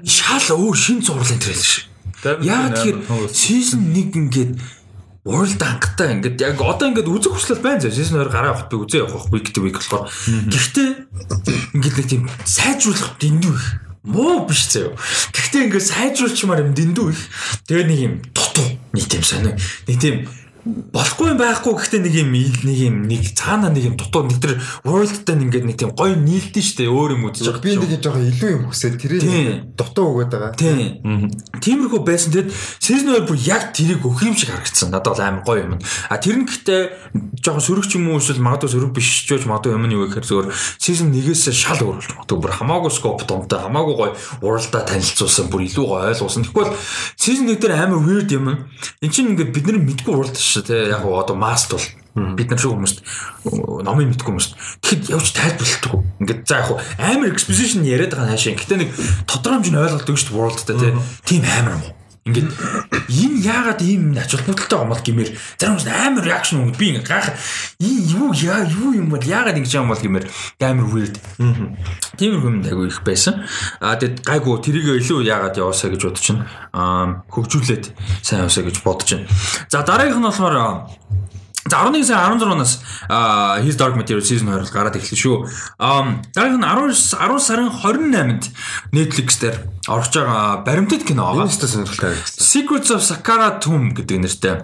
Шал 0.07 0.55
өөр 0.55 0.77
шин 0.79 1.03
зурлын 1.03 1.43
трейлер 1.43 1.67
шиг. 1.67 1.91
Яг 2.25 2.79
тэгэхээр 2.79 3.29
season 3.29 3.93
1 3.93 4.17
ингээд 4.17 4.53
World 5.25 5.57
Tank-тай 5.57 6.21
ингээд 6.21 6.37
яг 6.41 6.61
одоо 6.61 6.93
ингээд 6.93 7.09
үзэх 7.09 7.33
хүслэл 7.33 7.65
байна 7.65 7.81
зэ. 7.81 7.93
Season 7.93 8.21
2 8.21 8.29
гараа 8.29 8.69
би 8.69 8.77
үзээ 8.77 9.09
явах 9.09 9.33
week 9.33 9.53
to 9.57 9.65
week 9.65 9.81
болохоор. 9.81 10.09
Гэхдээ 10.53 10.89
ингээд 11.73 11.97
нэг 11.97 12.09
тийм 12.09 12.29
сайжруулах 12.45 13.17
дэндүү 13.17 13.53
их. 13.57 13.67
Муу 14.05 14.45
биш 14.45 14.69
заяа. 14.69 14.93
Гэхдээ 15.33 15.73
ингээд 15.73 15.89
сайжруулчмаар 15.89 16.61
юм 16.69 16.77
дэндүү 16.77 17.07
их. 17.09 17.21
Тэгээ 17.65 17.87
нэг 17.89 18.01
юм 18.05 18.15
дутуу 18.37 18.69
нэг 18.93 19.05
тийм 19.09 19.25
сонио. 19.25 19.57
Нэг 19.89 19.97
тийм 19.97 20.29
болохгүй 20.65 21.29
юм 21.29 21.39
байхгүй 21.39 21.73
гэхдээ 21.77 22.01
нэг 22.01 22.15
юм 22.17 22.33
нэг 22.33 22.79
юм 22.81 22.97
нэг 23.05 23.23
цаана 23.37 23.69
нэг 23.69 23.85
юм 23.85 23.97
дутуу 24.01 24.25
нэг 24.25 24.41
тэр 24.41 24.57
world-тай 24.81 25.37
ингээд 25.37 25.69
нэг 25.69 25.77
тийм 25.77 25.93
гоё 25.93 26.17
нийлдэж 26.17 26.65
штэ 26.65 26.89
өөр 26.89 27.21
юм 27.21 27.29
үзэж 27.29 27.61
Би 27.61 27.77
нэг 27.77 28.01
жоохон 28.01 28.25
илүү 28.33 28.51
юм 28.57 28.65
хүсээд 28.73 28.97
тэрийг 28.97 29.77
дутуу 29.77 30.25
өгöd 30.25 30.33
байгаа. 30.33 30.57
Тийм. 30.57 31.29
Тиймэрхүү 31.61 32.01
байсан. 32.01 32.33
Тэгэд 32.33 32.49
season 32.81 33.13
2 33.13 33.29
бүр 33.29 33.37
яг 33.45 33.77
тэрийг 33.77 34.01
өгөх 34.01 34.25
юм 34.25 34.37
шиг 34.41 34.57
харагдсан. 34.57 34.89
Надад 34.89 35.13
бол 35.13 35.21
амар 35.21 35.45
гоё 35.45 35.61
юм. 35.69 35.77
А 36.09 36.17
тэр 36.17 36.41
нь 36.41 36.49
гэхдээ 36.49 37.45
жоохон 37.45 37.61
сөрөг 37.61 37.85
ч 37.85 38.01
юм 38.01 38.09
уу 38.09 38.25
эсвэл 38.25 38.41
магадгүй 38.41 38.73
сөрөг 38.73 38.97
биш 38.97 39.29
ч 39.29 39.37
гэж 39.37 39.45
магадгүй 39.45 39.77
юм 39.77 39.85
нь 39.85 39.93
юу 39.93 40.09
гэхээр 40.09 40.25
зөвөр 40.25 40.47
season 40.81 41.13
1-ээс 41.13 41.53
шал 41.53 41.77
өөр 41.85 42.01
болж 42.01 42.09
магадгүй 42.09 42.39
бүр 42.41 42.53
хамаагүй 42.57 42.89
scope 42.89 43.29
томтой 43.29 43.61
хамаагүй 43.61 43.95
гоё 44.01 44.13
уралдаа 44.41 44.83
танилцуулсан 44.89 45.53
бүр 45.53 45.69
илүү 45.69 45.85
гоё 45.85 46.09
ойлгуулсан. 46.09 46.49
Бол 46.57 46.73
season 47.21 47.53
1 47.53 47.61
дээр 47.61 47.77
амар 47.85 48.01
weird 48.01 48.33
юм. 48.33 48.49
Энд 49.05 49.13
чинь 49.13 49.37
ингээд 49.37 49.53
бид 49.53 49.67
нар 49.69 49.81
мэдгүй 49.85 50.13
уралд 50.15 50.37
шүү 50.55 50.65
те. 50.71 50.81
Яг 50.95 51.05
одоо 51.05 51.37
mast 51.37 51.75
бол 51.75 51.85
бид 52.15 52.51
нар 52.51 52.61
шиг 52.63 52.71
хүмүүст 52.71 53.03
номыг 53.83 54.07
мэдгүй 54.15 54.29
хүмүүст 54.31 54.55
тэгэхэд 54.87 55.11
явж 55.11 55.35
тайлбарлалтгүй 55.35 55.99
ингээд 56.23 56.47
за 56.47 56.63
яг 56.63 56.71
амар 57.03 57.33
exposition 57.35 57.83
яриад 57.83 58.15
байгаа 58.15 58.39
хаашаа 58.39 58.55
гэхдээ 58.55 58.79
нэг 58.79 58.91
тодорхой 59.27 59.59
хэмжээний 59.59 59.83
ойлголт 59.83 60.13
өгч 60.15 60.31
world-тай 60.31 60.79
тий 60.79 60.95
тийм 61.27 61.43
амар 61.43 61.75
юм 61.75 61.83
уу 61.91 62.04
ингээд 62.25 62.51
энэ 63.13 63.39
яагаад 63.45 63.81
ийм 63.85 64.17
нүдэлтэй 64.17 64.79
гомол 64.81 64.97
гэмээр 65.05 65.31
зарим 65.61 65.77
хүмүүс 65.77 65.93
амар 65.93 66.25
реакшн 66.25 66.65
өгд 66.65 66.81
би 66.81 66.97
ингээд 66.97 67.05
гайх 67.05 67.29
энэ 67.85 68.01
юу 68.17 68.33
яа 68.33 68.65
юу 68.65 68.97
юм 68.97 69.13
бол 69.13 69.21
яагаад 69.21 69.61
ингэж 69.61 69.77
юм 69.77 69.93
бол 69.93 70.01
гэмээр 70.01 70.25
амар 70.65 70.89
weird. 70.89 71.21
Тиймэрхүү 72.17 72.49
юм 72.49 72.65
айгу 72.65 72.89
их 72.89 73.05
байсан. 73.05 73.45
А 73.77 74.01
тэгэд 74.01 74.25
гайгүй 74.25 74.57
тэрийг 74.65 75.05
илүү 75.05 75.21
яагаад 75.21 75.61
яваасаа 75.61 75.93
гэж 75.93 76.01
бодож 76.01 76.25
чинь 76.25 76.41
аа 76.73 77.21
хөгжүүлээд 77.29 77.93
сайн 78.25 78.49
яваасаа 78.49 78.65
гэж 78.73 78.77
бодож 78.81 79.05
чинь 79.05 79.29
за 79.69 79.85
дараагийнх 79.85 80.25
нь 80.25 80.29
болохоор 80.33 80.89
За 81.71 81.81
11 81.81 82.05
сарын 82.05 82.39
16-наас 82.39 82.73
а 83.09 83.61
His 83.61 83.77
Dark 83.81 83.97
Materials 83.97 84.29
season 84.29 84.53
2 84.53 84.69
гараад 84.73 84.97
эхэлсэн 84.97 85.17
шүү. 85.17 85.37
А 85.81 86.21
дараагийнх 86.35 86.61
нь 86.61 86.69
10 86.69 86.93
10 86.93 87.41
сарын 87.41 87.71
28-нд 87.73 88.43
Netflix 88.93 89.41
дээр 89.41 89.57
орж 89.89 90.13
байгаа 90.13 90.61
баримтат 90.67 91.09
кино 91.09 91.25
байгаа. 91.25 91.49
Энэ 91.49 91.57
ч 91.57 91.65
сонирхолтой 91.65 92.13
байсан. 92.13 92.37
Secrets 92.37 92.91
of 92.93 93.01
Sakara 93.01 93.57
Tomb 93.65 93.97
гэдэг 93.97 94.19
нэртэй 94.21 94.57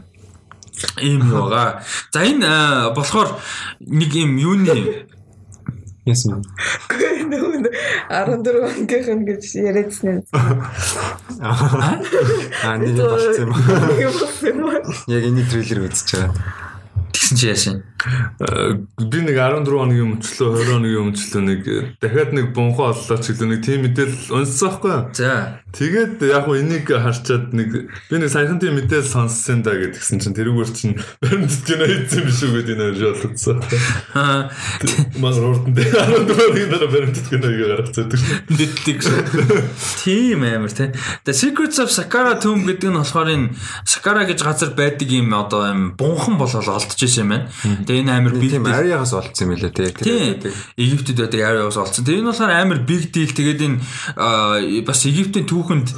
ийм 1.00 1.24
юу 1.24 1.48
байгаа. 1.48 1.80
За 2.12 2.20
энэ 2.20 2.92
болохоор 2.92 3.40
нэг 3.80 4.12
юм 4.12 4.36
юуны 4.36 5.08
Яасан. 6.08 6.44
нөгөө 7.30 7.70
14 8.08 8.64
ангийнхан 8.66 9.20
гэж 9.28 9.42
яриадсан 9.60 10.08
юм. 10.10 10.20
Аа 11.40 11.96
юм 12.80 12.96
юм. 13.36 13.50
Нэг 13.96 14.08
болсон 14.16 14.48
юм 14.48 14.64
аа. 14.68 14.80
Яг 15.06 15.22
энэ 15.28 15.44
трейлер 15.48 15.80
байгаа. 15.86 16.59
Тэгсэн 17.12 17.36
чи 17.36 17.46
яашин. 17.46 17.82
Э, 18.40 18.80
би 18.96 19.18
нэг 19.20 19.36
14 19.36 19.68
хоногийн 19.68 20.16
өмчлөө 20.16 20.48
20 20.56 20.72
хоногийн 20.72 21.04
өмчлөө 21.10 21.42
нэг 21.44 21.62
дахиад 22.00 22.32
нэг 22.32 22.46
бунхаа 22.56 22.96
оллоо 22.96 23.18
ч 23.20 23.36
гэлээ 23.36 23.50
нэг 23.52 23.60
тийм 23.60 23.80
мэдээлэл 23.84 24.32
унссан 24.40 24.68
байхгүй? 24.72 24.96
За 25.12 25.60
Тэгээд 25.70 26.18
яг 26.26 26.50
хуу 26.50 26.58
энийг 26.58 26.90
харчаад 26.90 27.54
нэг 27.54 27.94
би 28.10 28.16
нэг 28.18 28.26
саяхан 28.26 28.58
тийм 28.58 28.74
мэдээлэл 28.74 29.06
сонссон 29.06 29.62
да 29.62 29.78
гэдгсэн 29.78 30.18
чинь 30.18 30.34
тэрүүгээр 30.34 30.70
чинь 30.74 30.98
баримтат 31.22 31.62
кино 31.62 31.86
хийсэн 31.86 32.26
биш 32.26 32.42
үү 32.42 32.50
гэдэг 32.58 32.74
энэ 32.74 32.86
ойлгоцсон. 32.90 33.62
аа 34.18 34.50
Мас 35.22 35.38
урдан 35.38 35.70
дээр 35.70 35.94
14 35.94 36.26
хоногийн 36.26 36.70
дараа 36.74 36.90
баримтат 36.90 37.26
кино 37.30 37.46
хийгээ 37.46 37.70
гаргацдаг. 37.70 38.18
мэддэг 38.50 38.98
шүү. 38.98 39.20
Тийм 40.02 40.42
амар 40.42 40.74
тий. 40.74 40.90
The 41.22 41.32
Secrets 41.38 41.78
of 41.78 41.94
Sakara 41.94 42.34
Tomb 42.42 42.66
гэдэг 42.66 42.90
нь 42.90 42.98
болохоор 42.98 43.30
энэ 43.30 43.54
Sakara 43.86 44.26
гэж 44.26 44.42
газар 44.42 44.74
байдаг 44.74 45.06
юм 45.06 45.30
одоо 45.38 45.70
юм 45.70 45.94
бунхан 45.94 46.34
болол 46.34 46.66
олдож 46.66 46.98
исэн 46.98 47.30
юм 47.30 47.30
байна. 47.30 47.46
Тэгээ 47.90 48.06
энэ 48.06 48.12
амар 48.14 48.34
big 48.38 48.50
Тийм 48.54 48.66
ариагаас 48.70 49.12
олцсон 49.18 49.50
юм 49.50 49.58
лээ 49.58 49.74
тий. 49.74 49.90
Тийм. 49.90 50.54
Египтэд 50.78 51.18
байдаг 51.18 51.40
ариагаас 51.42 51.78
олцсон. 51.82 52.06
Тэр 52.06 52.22
энэ 52.22 52.30
болохоор 52.30 52.52
амар 52.54 52.78
big 52.86 53.10
deal. 53.10 53.34
Тэгээд 53.34 53.60
энэ 53.66 54.86
бас 54.86 55.02
Египтийн 55.02 55.50
түүхэнд 55.50 55.88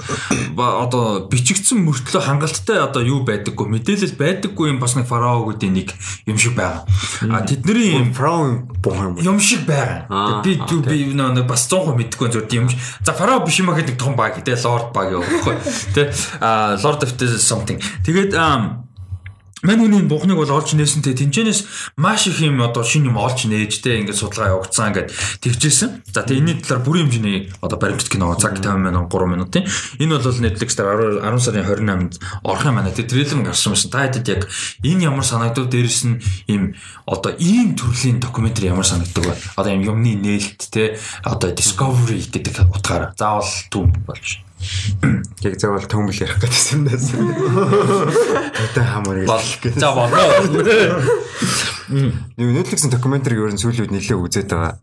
одоо 0.57 1.29
бичигдсэн 1.29 1.85
мөртлөө 1.85 2.23
хангалттай 2.25 2.81
одоо 2.81 3.05
юу 3.05 3.21
байдаггүй 3.29 3.69
мэдээлэл 3.69 4.17
байдаггүй 4.17 4.73
юм 4.73 4.81
бас 4.81 4.97
нэг 4.97 5.05
фараогуудын 5.05 5.77
нэг 5.77 5.93
юм 6.25 6.41
шиг 6.41 6.57
байгаа. 6.57 6.89
А 7.29 7.45
тэдний 7.45 7.93
юм 8.01 8.17
буухан 8.17 9.21
юм. 9.21 9.37
шиг 9.37 9.69
байгаа. 9.69 10.09
Аа, 10.09 10.41
Би 10.41 10.57
би 10.57 11.13
нэг 11.13 11.45
бас 11.45 11.69
100% 11.69 11.93
мэдгүй 11.93 12.33
зөв 12.33 12.49
юм. 12.49 12.73
За 13.05 13.13
фарао 13.13 13.45
биш 13.45 13.61
юм 13.61 13.69
аа 13.69 13.77
гэдэг 13.77 14.01
том 14.01 14.17
баг 14.17 14.41
те 14.41 14.57
лорд 14.57 14.97
баг. 14.97 15.13
Тэ 15.93 16.09
а 16.41 16.81
lord 16.81 17.05
of 17.05 17.13
something. 17.37 17.77
Тэгээд 18.07 18.33
Мэн 19.63 19.79
үний 19.79 20.03
бухныг 20.03 20.35
бол 20.35 20.51
олж 20.51 20.75
нээсэнтэй 20.75 21.15
тэнцэнээс 21.15 21.95
маш 21.95 22.27
их 22.27 22.43
юм 22.43 22.59
одоо 22.67 22.83
шинэ 22.83 23.15
юм 23.15 23.19
олж 23.23 23.47
нээжтэй 23.47 24.03
ингээд 24.03 24.19
судалгаа 24.19 24.59
явагдсан 24.59 24.91
ингээд 24.91 25.15
тэгжсэн. 25.39 26.03
За 26.11 26.27
тэгээ 26.27 26.43
энэний 26.43 26.59
талаар 26.67 26.83
бүрийн 26.83 27.07
хэмжээний 27.07 27.39
одоо 27.63 27.79
баримтат 27.79 28.11
кино 28.11 28.35
цаг 28.35 28.59
50 28.59 28.83
минут 28.83 29.07
3 29.07 29.23
минутын. 29.31 29.63
Энэ 30.03 30.19
бол 30.19 30.35
Netflix 30.43 30.75
дээр 30.75 31.23
10 31.23 31.39
сарын 31.39 31.63
28-нд 31.63 32.13
орох 32.43 32.67
юм 32.67 32.75
байна. 32.75 32.91
Тэгээ 32.91 33.07
трейлер 33.07 33.47
гарсан 33.47 33.71
байсан. 33.79 33.91
Та 33.95 34.03
хэдэд 34.03 34.27
яг 34.35 34.43
энэ 34.83 35.07
ямар 35.07 35.23
санагдав 35.23 35.71
дээрэс 35.71 36.11
нь 36.11 36.19
ийм 36.51 36.75
одоо 37.07 37.31
ийм 37.39 37.79
төрлийн 37.79 38.19
докюментари 38.19 38.67
ямар 38.67 38.83
санагддаг 38.83 39.31
вэ? 39.31 39.39
Одоо 39.55 39.79
юм 39.79 39.87
юмны 39.95 40.19
нээлт 40.19 40.75
те 40.75 40.99
одоо 41.23 41.55
discovery 41.55 42.19
гэдэг 42.19 42.67
утгаараа 42.67 43.15
заавал 43.15 43.47
түм 43.71 43.95
болж. 44.11 44.43
Яг 45.43 45.55
заавал 45.59 45.87
төмөл 45.91 46.15
ярих 46.23 46.39
гэсэн 46.39 46.87
даа. 46.87 46.99
Тэтэй 48.55 48.85
хамаар 48.87 49.27
Бол 49.27 49.49
гэх. 49.63 49.75
за 49.75 49.91
болно. 49.91 50.19
Netflix-ийн 52.39 52.93
докюментариг 52.95 53.39
ер 53.43 53.53
нь 53.53 53.59
сүүлийн 53.61 53.91
үед 53.91 53.95
нэлээд 53.95 54.23
үзээд 54.23 54.49
байгаа. 54.49 54.79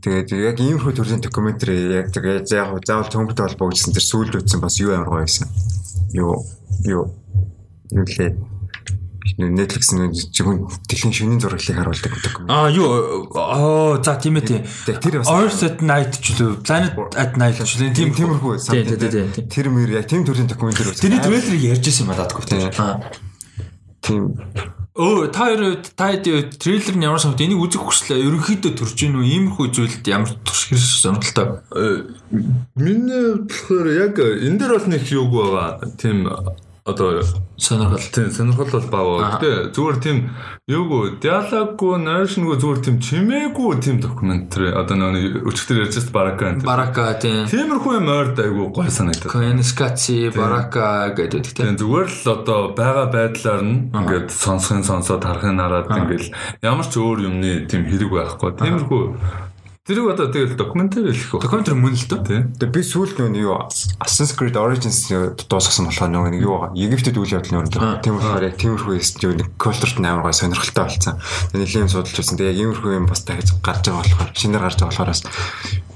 Тэгээд 0.00 0.28
яг 0.32 0.56
иймэрхүү 0.56 0.92
төрлийн 0.96 1.20
докюментари 1.20 1.76
яг 2.00 2.08
тэгээд 2.14 2.48
яг 2.54 2.72
заавал 2.86 3.12
төмөлтэй 3.12 3.44
холбогдсон 3.44 3.92
тэр 3.92 4.04
сүүлд 4.06 4.38
үзсэн 4.40 4.60
бас 4.62 4.80
юу 4.80 4.94
амар 4.96 5.10
гоё 5.12 5.26
байсан. 5.28 5.50
Юу 6.16 6.40
юу 6.88 7.12
юу 7.92 8.06
лээ. 8.08 8.32
Netflix 9.38 9.92
нэг 9.92 10.16
жигүүн 10.16 10.58
дэлхийн 10.88 11.12
шөнийн 11.12 11.40
зураглалыг 11.40 11.76
харуулдаг 11.76 12.12
докюмент. 12.24 12.50
Аа 12.50 12.68
юу 12.72 13.28
аа 13.36 14.00
за 14.00 14.16
тийм 14.16 14.40
ээ 14.40 14.48
тийм. 14.48 14.62
Тэр 15.00 15.20
бас 15.20 15.28
Earth 15.28 15.62
at 15.64 15.78
Night 15.84 16.18
ч 16.20 16.36
үлээ 16.36 16.64
Planet 16.64 16.92
at 17.16 17.36
Night 17.36 17.60
ч 17.60 17.76
үлээ 17.76 17.92
тийм 17.92 18.12
тийм 18.16 18.36
тиймэрхүү 18.36 18.52
Тийм, 18.64 18.84
тийм, 18.86 18.98
тийм, 18.98 19.28
тийм. 19.36 19.46
Тэр 19.48 19.66
мөр 19.68 19.90
яг 19.92 20.08
тийм 20.08 20.24
төрлийн 20.24 20.48
докюментари 20.48 20.92
үзсэн. 20.92 21.04
Тэрний 21.04 21.20
трейлерыг 21.20 21.62
ярьж 21.68 21.84
байсан 21.84 22.04
юм 22.04 22.10
надад 22.12 22.32
гоо. 22.32 22.44
Тийм. 22.48 22.60
Тийм 24.00 24.22
Өө 25.00 25.30
та 25.30 25.46
хоёр 25.46 25.78
та 25.94 26.10
хэд 26.10 26.58
трейлер 26.58 26.96
нь 26.98 27.06
ямар 27.06 27.22
санагд 27.22 27.40
энийг 27.40 27.62
үзэх 27.62 27.78
хүслээ 27.78 28.26
ерөнхийдөө 28.26 28.72
төрж 28.74 28.98
гин 28.98 29.22
үү 29.22 29.54
иймэрхүү 29.54 29.66
зүйлд 29.70 30.04
ямар 30.10 30.34
туршигэр 30.42 30.82
сонирхолтой. 30.82 31.62
Э, 31.72 32.10
Миний 32.74 33.38
болохоор 33.46 33.86
яг 33.86 34.18
энэ 34.18 34.58
дээр 34.58 34.72
бол 34.76 34.90
нэг 34.90 35.06
юуг 35.08 35.30
байгаа. 35.30 35.70
Тийм 35.94 36.26
одоо 36.90 37.22
Сонирхол. 37.60 38.00
тийм 38.00 38.30
сонирхол 38.30 38.70
бол 38.72 38.88
баа. 38.88 39.36
Гэтэ 39.36 39.76
зүгээр 39.76 39.96
тийм 40.00 40.18
юуг 40.64 41.20
диалоггүй, 41.20 41.94
наршингүй 42.00 42.56
зүгээр 42.56 42.80
тийм 42.80 42.96
чимээгүй 43.04 43.72
тийм 43.84 44.00
докюментари 44.00 44.72
одоо 44.72 44.96
нэг 44.96 45.44
өчтөр 45.44 45.84
ярьж 45.84 46.00
байгаа 46.08 46.16
барака 46.16 46.44
энэ. 46.56 46.64
Барака 46.64 47.04
тийм. 47.20 47.44
Тиймэрхүү 47.52 47.92
юм 48.00 48.08
ойрд 48.08 48.40
айгу 48.40 48.72
гой 48.72 48.88
санагдав. 48.88 49.28
Коэнскаци, 49.28 50.32
барака 50.32 51.12
гэдэг 51.12 51.52
тийм. 51.52 51.76
Зүгээр 51.76 52.08
л 52.08 52.26
одоо 52.32 52.60
байгаа 52.72 53.06
байдлаар 53.12 53.60
нь 53.60 53.92
ингээд 53.92 54.32
сонсохын 54.32 54.80
сонсоод 54.80 55.20
харахын 55.20 55.60
хараад 55.60 55.92
ингээд 55.92 56.32
ямар 56.64 56.86
ч 56.88 56.96
өөр 56.96 57.28
юмны 57.28 57.68
тийм 57.68 57.84
хэрэг 57.84 58.08
байхгүй. 58.08 58.56
Тиймэрхүү 58.56 59.04
тэрийг 59.90 60.06
одоо 60.14 60.30
тэгэл 60.30 60.54
докюментари 60.54 61.10
хэлэх 61.10 61.34
үү? 61.34 61.42
Докюментари 61.42 61.74
мөн 61.74 61.94
л 61.98 62.06
дөө. 62.06 62.22
Тэгээ 62.62 62.70
би 62.70 62.82
сүүлд 62.86 63.18
нөгөө 63.18 63.42
юу 63.42 63.58
Assassin's 63.98 64.38
Creed 64.38 64.54
Origins 64.54 65.10
дуусгасан 65.10 65.90
болохоор 65.90 66.10
нөгөө 66.14 66.30
нэг 66.30 66.42
юу 66.46 66.54
байгаа. 66.62 66.78
Египтэд 66.78 67.18
үйл 67.18 67.34
явдал 67.34 67.66
нөрөнд. 67.66 68.02
Тийм 68.06 68.14
болохоор 68.14 68.46
яг 68.46 68.54
тиймэрхүү 68.54 68.94
юм 69.26 69.34
нэг 69.42 69.48
культурт 69.58 69.98
амар 69.98 70.22
гой 70.22 70.34
сонирхолтой 70.38 70.86
болсон. 70.86 71.18
Тэгээ 71.50 71.62
нэлийн 71.66 71.84
юм 71.84 71.90
судалж 71.90 72.14
үзсэн. 72.14 72.38
Тэгээ 72.38 72.60
иймэрхүү 72.62 72.92
юм 72.94 73.10
бас 73.10 73.26
дахиж 73.26 73.50
гарч 73.58 73.90
байгаа 73.90 74.06
болохоор 74.06 74.30
шинээр 74.38 74.62
гарч 74.62 74.78
байгаа 74.78 74.94
болохоор 74.94 75.10
бас 75.10 75.22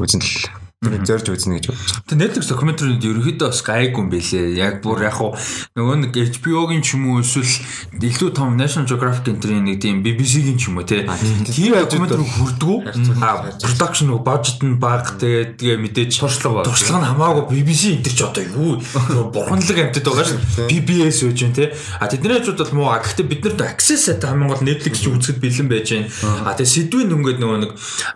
үзэн 0.03 0.23
л 0.27 0.64
тэрийг 0.85 1.09
зорж 1.09 1.27
үзнэ 1.32 1.59
гэж 1.59 1.65
бодож 1.69 1.82
байгаа. 1.85 2.05
Тэг 2.05 2.19
Netflix 2.20 2.44
докюментариуд 2.52 3.05
ерөөхдөө 3.05 3.48
бас 3.48 3.61
гайгүй 3.65 4.01
юм 4.05 4.09
бэлээ. 4.12 4.47
Яг 4.61 4.74
бүр 4.85 5.05
яг 5.05 5.15
хуу 5.19 5.32
нөгөө 5.74 5.97
нэг 6.05 6.12
HBO-гийн 6.15 6.82
ч 6.85 6.94
юм 6.94 7.05
уу 7.11 7.24
эсвэл 7.24 7.52
илүү 7.98 8.31
том 8.36 8.56
National 8.56 8.86
Geographic 8.89 9.27
энтрийн 9.32 9.65
нэг 9.65 9.81
тийм 9.81 10.05
BBC-гийн 10.05 10.59
ч 10.61 10.69
юм 10.69 10.78
уу 10.78 10.86
те. 10.86 11.09
Тийм 11.48 11.74
докюментари 11.74 12.24
хүрдгүү. 12.24 12.77
А 13.24 13.51
production 13.59 14.12
нөгөө 14.12 14.24
budget 14.24 14.59
нь 14.62 14.77
бага 14.78 15.16
тэгээ 15.16 15.56
тэгээ 15.59 15.78
мэдээж 15.81 16.12
Туршлага 16.20 16.61
баг. 16.61 16.65
туршлага 16.69 17.01
нь 17.01 17.09
хамаагүй 17.11 17.44
BBC 17.51 17.82
энэ 17.98 18.12
ч 18.12 18.20
одоо 18.23 18.44
юу 18.44 18.78
бурханлаг 19.32 19.78
амтд 19.78 20.05
байгаа 20.05 20.27
шүү. 20.28 20.69
PBS 20.69 21.19
үеж 21.24 21.39
байна 21.43 21.56
те. 21.56 21.65
А 22.01 22.09
тэдний 22.09 22.36
хажууд 22.36 22.61
бол 22.61 22.74
муу 22.77 22.89
а 22.93 23.01
гэхдээ 23.01 23.27
бид 23.27 23.43
нарт 23.44 23.61
access 23.65 24.11
та 24.19 24.31
хамгийн 24.31 24.51
гол 24.52 24.62
Netflix 24.65 25.01
ч 25.02 25.09
үзэхэд 25.09 25.39
бэлэн 25.40 25.69
байж 25.69 25.89
байна. 25.93 26.09
А 26.44 26.55
тэгээ 26.55 26.74
сэдвийн 26.74 27.15
өнгөд 27.15 27.39
нөгөө 27.40 27.59
нэг 27.65 27.73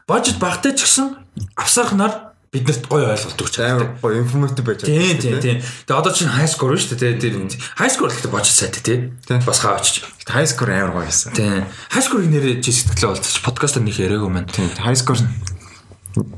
budget 0.09 0.37
багтай 0.39 0.73
ч 0.77 0.85
гэсэн 0.85 1.17
авсархнаар 1.57 2.28
биднэрт 2.49 2.89
гоё 2.89 3.13
ойлголт 3.13 3.37
өгч. 3.37 3.55
Амар 3.61 3.97
гой 4.01 4.19
информатив 4.25 4.65
байж 4.65 4.89
Тийм 4.89 5.21
тийм 5.21 5.37
тийм. 5.41 5.59
Тэгээ 5.61 6.01
одоо 6.01 6.13
чинь 6.13 6.33
high 6.33 6.49
score 6.49 6.77
шүү 6.81 6.97
дээ. 6.97 7.21
Тэр 7.21 7.35
high 7.77 7.93
score 7.93 8.09
гэхдээ 8.09 8.33
бочч 8.33 8.49
сайтай 8.49 8.81
тий. 8.81 8.99
Бас 9.45 9.61
хаач. 9.61 10.05
High 10.25 10.49
score 10.49 10.73
амар 10.73 10.97
гоё 10.97 11.05
байсан. 11.05 11.37
Тийм. 11.37 11.69
High 11.93 12.05
score-ийг 12.05 12.33
нэрээ 12.33 12.65
чи 12.65 12.73
сэтгэлээ 12.73 13.13
болчих. 13.13 13.45
Подкастер 13.45 13.85
нөх 13.85 14.01
яриаггүй 14.01 14.33
маань. 14.33 14.49
Тийм 14.49 14.73
high 14.81 14.97
score 14.97 15.21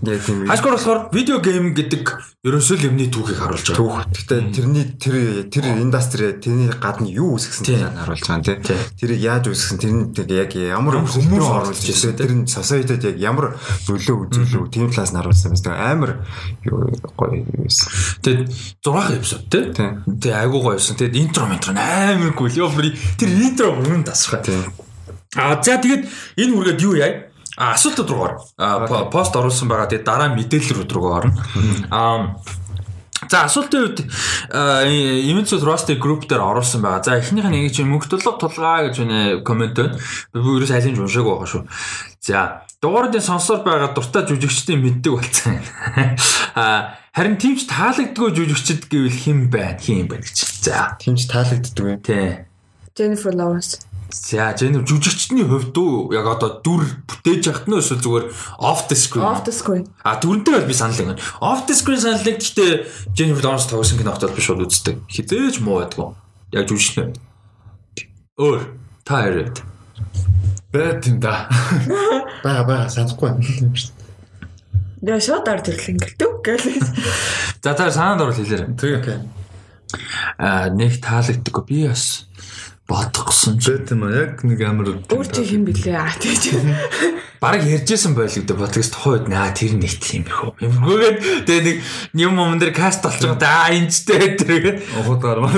яг 0.03 0.23
тийм 0.25 0.47
score 0.47 0.75
болохоор 0.77 1.09
видео 1.13 1.39
гейм 1.41 1.75
гэдэг 1.75 2.05
ерөөсөө 2.41 2.77
л 2.81 2.87
юмны 2.89 3.07
түүхийг 3.13 3.37
харуулж 3.37 3.67
байгаа. 3.69 3.81
түүх. 3.81 3.97
Гэхдээ 4.17 4.41
тэрний 4.57 4.87
тэр 4.97 5.17
тэр 5.53 5.65
индастри 5.77 6.33
тэрний 6.41 6.73
гадна 6.73 7.09
юу 7.09 7.37
үүсгэсэн 7.37 7.65
талаар 7.69 8.01
харуулж 8.01 8.25
байгаа. 8.25 8.65
Тийм. 8.65 8.81
Тэрийг 8.97 9.21
яаж 9.21 9.45
үүсгэсэн 9.53 9.79
тэрний 9.79 10.41
яг 10.41 10.53
ямар 10.57 11.05
хүмүүс 11.05 11.45
оруулж 11.45 11.85
ирсэн 11.85 12.17
тэр 12.17 12.33
нь 12.33 12.49
society-д 12.49 13.13
яг 13.13 13.17
ямар 13.21 13.47
нөлөө 13.85 14.17
үзүүлв 14.33 14.73
тийм 14.73 14.89
талаас 14.89 15.13
нь 15.13 15.21
харуулсан 15.21 15.53
юм. 15.53 15.77
Амар 15.77 16.11
гоё 17.17 17.45
юм. 17.45 17.69
Тэгээд 18.25 18.49
6 18.81 19.21
эпизод 19.21 19.43
тий. 19.53 19.65
Тийм. 19.77 19.93
Тэгээ 20.09 20.41
айгуу 20.41 20.61
гоё 20.65 20.81
байсан. 20.81 20.97
Тэгээд 20.97 21.21
интро 21.21 21.45
ментро 21.45 21.77
амар 21.77 22.33
гүйл. 22.33 22.57
Йоо 22.57 22.73
тэр 23.21 23.31
интро 23.37 23.77
бүрэн 23.77 24.05
тасах. 24.09 24.41
Тийм. 24.41 24.65
А 25.37 25.63
за 25.63 25.79
тэгээд 25.79 26.11
энэ 26.43 26.55
үргээд 26.59 26.83
юу 26.83 26.99
яа? 26.99 27.30
А 27.61 27.77
асуултууд 27.77 28.11
руу 28.11 28.41
по- 28.57 29.05
пост 29.13 29.37
оруулсан 29.37 29.69
байгаа. 29.69 29.87
Тэгээд 29.93 30.09
дараа 30.09 30.33
мэдээлэл 30.33 30.89
рүү 30.89 31.13
орно. 31.13 31.37
А 31.93 32.35
За 33.29 33.45
асуултын 33.45 33.85
үед 33.85 33.99
Image 35.29 35.53
Rusty 35.61 36.01
group 36.01 36.25
дээр 36.25 36.41
оруулсан 36.41 36.81
байгаа. 36.81 37.05
За 37.05 37.21
эхнийх 37.21 37.45
нь 37.53 37.61
ингэж 37.69 37.85
мөнх 37.85 38.09
тулга 38.09 38.33
тулгаа 38.41 38.89
гэж 38.89 38.97
үнэ 39.05 39.19
комент 39.45 39.77
байна. 39.77 40.01
Би 40.33 40.41
бүр 40.41 40.65
ерөөс 40.65 40.73
айлын 40.73 41.05
уншаагүй 41.05 41.29
байгаа 41.37 41.51
шүү. 41.53 41.63
За 42.25 42.65
дугааруудын 42.81 43.21
сонсоор 43.21 43.61
байгаа 43.61 43.93
дуртай 43.93 44.25
жүжигчдийн 44.25 44.81
мэддэг 44.81 45.13
болсон. 45.13 45.61
А 46.57 46.97
харин 47.13 47.37
тийм 47.37 47.61
ч 47.61 47.69
таалагддгүй 47.69 48.33
жүжигчд 48.41 48.89
гэвэл 48.89 49.13
хэн 49.21 49.39
байна? 49.53 49.77
Хэн 49.77 50.09
байна 50.09 50.25
гэж. 50.25 50.39
За 50.65 50.97
Тийм 50.97 51.15
ч 51.21 51.29
таалагддаг 51.29 51.77
юм. 51.77 52.01
тий. 52.01 52.41
Jennifer 52.97 53.37
Lawrence. 53.37 53.85
За 54.11 54.51
жинэ 54.59 54.83
жүжигчдийн 54.83 55.47
хувьд 55.47 55.77
уу 55.79 56.11
яг 56.11 56.27
одоо 56.27 56.59
дүр 56.59 56.83
бүтээж 57.07 57.47
яхад 57.47 57.67
нь 57.71 57.79
эсвэл 57.79 58.03
зүгээр 58.03 58.27
off 58.59 58.91
the 58.91 58.99
screen. 58.99 59.23
Off 59.23 59.47
the 59.47 59.55
screen. 59.55 59.87
А 60.03 60.19
дүрнтэй 60.19 60.59
бол 60.59 60.67
би 60.67 60.75
санал 60.75 61.15
нэг. 61.15 61.23
Off 61.39 61.65
the 61.71 61.75
screen 61.79 62.03
санал 62.03 62.23
нэг 62.27 62.43
гэхдээ 62.43 63.15
Jennifer 63.15 63.47
Lawrence 63.47 63.71
тоглосон 63.71 64.03
киногт 64.03 64.27
бол 64.27 64.35
би 64.35 64.43
шууд 64.43 64.67
үздэг. 64.67 64.99
Хизээч 65.07 65.63
муу 65.63 65.79
байдгүй. 65.79 66.11
Яг 66.51 66.67
жүжигчнээ. 66.67 67.15
Өөр 68.35 68.61
та 69.07 69.31
яриад. 69.31 69.63
Бэт 70.75 71.07
юм 71.07 71.23
да. 71.23 71.47
Бага 72.45 72.63
бага 72.67 72.91
санахгүй 72.91 73.31
юм 73.63 73.75
шүү. 73.79 73.95
Тэгээ 75.01 75.23
шууд 75.23 75.47
ард 75.49 75.71
ирлээ 75.71 75.97
гэлтүү 75.97 76.31
гэлээ. 76.45 76.79
За 77.63 77.73
та 77.79 77.89
санаанд 77.89 78.27
орол 78.27 78.37
хэлээрэй. 78.37 78.75
Тэгээ. 78.75 79.23
А 80.39 80.71
нэг 80.71 81.01
таалагддаггүй 81.03 81.65
би 81.67 81.79
бас 81.89 82.30
бодгосон 82.91 83.55
ч 83.63 83.71
юм 83.71 84.03
аа, 84.03 84.35
яг 84.35 84.43
нэг 84.43 84.59
амар 84.67 84.99
Өөр 85.07 85.29
чи 85.31 85.47
хэн 85.47 85.63
блэ? 85.63 85.95
Аа 85.95 86.11
тэгэж. 86.19 86.59
Бараг 87.39 87.63
ярьжсэн 87.63 88.19
байл 88.19 88.29
гэдэг 88.29 88.59
подкаст 88.59 88.93
тухайд 88.99 89.31
наа 89.31 89.55
тэр 89.55 89.79
нэг 89.79 89.95
тийм 90.03 90.27
их 90.27 90.43
үү. 90.43 90.59
Юмгүйгээд 90.61 91.19
тэгээ 91.47 91.63
нэг 91.71 91.77
юм 92.19 92.35
юм 92.37 92.59
дээр 92.59 92.75
каст 92.75 93.01
болж 93.07 93.23
байгаа 93.23 93.39
да 93.39 93.71
энэчтэй 93.71 94.35
тэргээд 94.43 94.79
ухадгаар 94.93 95.39
маа. 95.39 95.55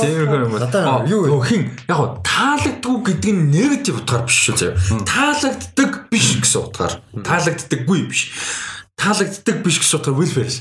тийм 0.00 0.32
юм 0.32 0.56
Надаа 0.56 1.04
юу 1.04 1.28
юу 1.28 1.44
хин 1.44 1.70
яг 1.86 2.24
таалагдгүй 2.24 2.96
гэдэг 3.12 3.32
нь 3.36 3.52
негатив 3.52 4.00
утгаар 4.00 4.24
биш 4.24 4.48
шүү 4.48 4.56
заяа. 4.56 4.80
Таалагддаг 5.04 6.08
биш 6.08 6.40
гэсэн 6.40 6.58
утгаар. 6.64 7.04
Таалагддаггүй 7.20 8.00
биш. 8.08 8.32
Таалагддаг 8.96 9.60
биш 9.60 9.76
гэсэн 9.78 10.00
утгаар 10.00 10.16
welfare. 10.16 10.56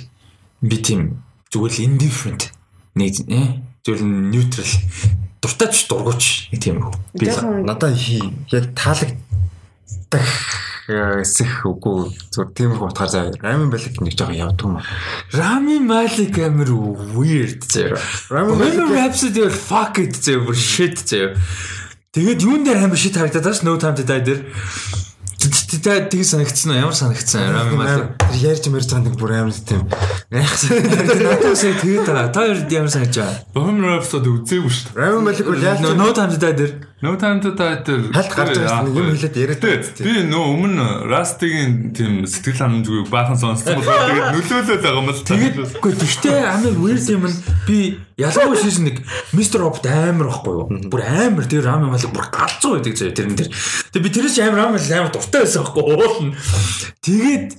Би 0.59 0.77
тийм 0.77 1.25
зүгээр 1.49 1.73
л 1.73 1.85
indifferent. 1.87 2.51
Нэг 2.93 3.23
э 3.85 3.93
л 3.93 4.01
neutral. 4.01 4.65
Дуртай 5.41 5.69
ч 5.69 5.85
дургуйч 5.85 6.49
нэг 6.49 6.59
тийм 6.61 6.81
үү. 6.81 6.93
Би 7.21 7.29
надаа 7.61 7.93
хий 7.93 8.21
яг 8.49 8.73
таалагддаг 8.73 10.25
эсэх 11.21 11.65
үгүй 11.65 12.13
зүгээр 12.33 12.49
тиймэрхүү 12.53 12.87
утгаар 12.89 13.09
заа. 13.09 13.29
Рамин 13.41 13.69
балик 13.69 13.93
нэг 14.01 14.13
жоохон 14.17 14.37
явдаг 14.37 14.65
юм 14.65 14.77
аа. 14.77 14.85
Rami 15.33 15.77
Malek 15.81 16.37
амир 16.41 16.69
weird. 17.13 17.61
Rami 18.29 18.53
Bohemian 18.53 18.89
Malek- 18.89 19.13
Rhapsody 19.13 19.41
бол 19.41 19.53
fuck 19.53 19.97
it 20.01 20.13
бүр 20.17 20.57
shit 20.57 20.97
заяа. 21.05 21.37
Тэгээд 22.13 22.41
юун 22.41 22.65
дээр 22.65 22.85
амир 22.85 22.97
shit 22.97 23.17
харагдаад 23.17 23.49
бас 23.49 23.61
no 23.61 23.77
time 23.77 23.97
to 23.97 24.05
die 24.05 24.21
дээр 24.21 24.45
тэгээ 25.49 26.09
тэгээ 26.09 26.27
санагдсан 26.31 26.71
уу? 26.71 26.79
Ямар 26.79 26.95
санагдсан? 26.95 27.41
Malek. 27.75 28.17
Тэр 28.19 28.39
ярьж 28.55 28.65
мэрж 28.71 28.89
байгаа 28.89 29.05
нэг 29.05 29.15
бүр 29.19 29.31
амар 29.35 29.53
тийм. 29.53 29.83
Яахсан. 30.31 30.69
Надад 31.27 31.57
сая 31.57 31.75
тэгээд 31.79 32.05
байгаа. 32.05 32.33
Та 32.33 32.39
хоёр 32.45 32.59
ямар 32.69 32.91
санагдаж 32.91 33.17
байгаа? 33.19 33.37
Bohemian 33.53 33.87
Rhapsody 33.95 34.29
үзээгүй 34.33 34.71
шүү 34.71 34.85
дээ. 34.91 34.99
Рамин 34.99 35.25
балик 35.27 35.47
бол 35.47 35.61
яаж 35.61 35.79
No 35.85 35.93
no 35.93 36.07
time 36.13 36.31
to 36.33 36.39
die 36.41 36.55
дээр 36.55 36.73
No 37.05 37.13
time 37.19 37.39
to 37.43 37.51
die 37.53 37.77
дээр 37.85 38.03
Хальт 38.15 38.31
гарч 38.33 38.55
дээ. 38.55 38.87
Юм 38.87 39.09
хэлээд 39.13 39.35
яриад 39.35 39.61
Тэгээд 39.61 39.85
байгаа. 39.93 40.05
би 40.05 40.13
нөө 40.31 40.45
өмнө 40.55 40.85
Rust-ийн 41.11 41.71
тийм 41.93 42.13
сэтгэл 42.25 42.59
ханамжгүй 42.65 43.03
баахан 43.11 43.37
сонссон 43.37 43.83
болохоор 43.83 44.05
тэгээд 44.09 44.27
нөлөөлөд 44.33 44.81
байгаа 44.81 45.01
юм 45.03 45.09
л 45.11 45.21
тэгээд 45.27 45.55
үгүй 45.75 45.93
гэхдээ 45.99 46.39
амир 46.55 46.73
weird 46.79 47.05
юм 47.11 47.27
нь 47.27 47.37
би 47.67 47.77
ялангуяа 48.15 48.63
шийсэн 48.63 48.87
нэг 48.87 48.97
Mr. 49.35 49.59
Robot 49.59 49.85
амар 49.91 50.31
байхгүй 50.31 50.53
юу? 50.55 50.65
Бүр 50.87 51.03
амар 51.03 51.45
тэр 51.51 51.67
Rami 51.67 51.91
Malek 51.91 52.15
бүр 52.15 52.31
галзуу 52.31 52.79
байдаг 52.79 52.95
заяа 52.95 53.11
тэрэн 53.11 53.35
дээр. 53.35 53.51
Тэгээд 53.91 54.05
би 54.07 54.09
тэрээс 54.15 54.39
амар 54.39 54.71
Malek 54.71 54.91
амар 54.95 55.11
дуртай 55.11 55.34
байсан 55.43 55.65
байхгүй 55.65 55.83
уулна. 55.95 56.33
Тэгээд 57.05 57.49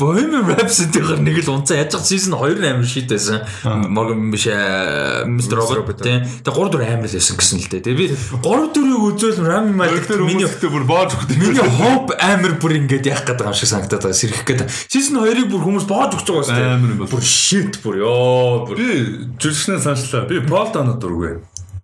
Bohemian 0.00 0.44
Rhapsody 0.48 0.98
гэр 0.98 1.20
нэг 1.22 1.38
л 1.46 1.52
унцаа 1.54 1.78
яаж 1.78 1.94
season 2.02 2.34
2 2.34 2.58
нь 2.58 2.66
амар 2.66 2.88
shit 2.88 3.06
байсан. 3.06 3.46
Morgan 3.62 4.32
биш 4.34 4.48
Mr. 4.50 5.60
Robot 5.62 6.02
тийм. 6.02 6.26
Тэгээд 6.42 6.50
3 6.50 6.82
4 6.82 6.90
амар 6.90 7.06
л 7.06 7.14
байсан 7.14 7.36
гэсэн 7.38 7.58
л 7.62 7.68
дээ. 7.70 7.82
Тэгээд 7.86 8.00
би 8.00 8.06
3 8.42 8.74
4-ийг 8.74 9.02
үзвэл 9.06 9.46
Rami 9.46 9.72
Malek 9.76 10.10
миний 10.26 10.46
хүмүүстэй 10.48 10.70
бүр 10.72 10.84
боож 10.88 11.14
өгдөг. 11.14 11.36
Миний 11.38 11.62
хоп 11.62 12.10
амар 12.18 12.58
бүр 12.58 12.76
ингээд 12.82 13.06
яах 13.06 13.22
гэдэг 13.22 13.46
юм 13.46 13.54
шиг 13.54 13.70
санагдаад 13.70 14.02
байгаа 14.02 14.18
сэрэх 14.18 14.42
гэдэг. 14.42 14.66
Season 14.90 15.22
2-ыг 15.22 15.46
бүр 15.46 15.62
хүмүүс 15.62 15.86
боож 15.86 16.18
өгч 16.18 16.26
байгаа 16.26 16.46
шүү 16.50 16.58
дээ. 16.58 16.74
Амар 16.74 16.90
юм 16.90 16.98
бол. 17.04 17.12
Бүр 17.14 17.22
shit 17.22 17.78
бүр 17.86 18.02
ёо. 18.02 18.66
Би 18.74 18.90
жүжигчнээ 19.38 19.78
санчлаа. 19.78 20.26
Би 20.26 20.42
Пол 20.42 20.68
Дано 20.74 20.98
дургүй. 20.98 21.38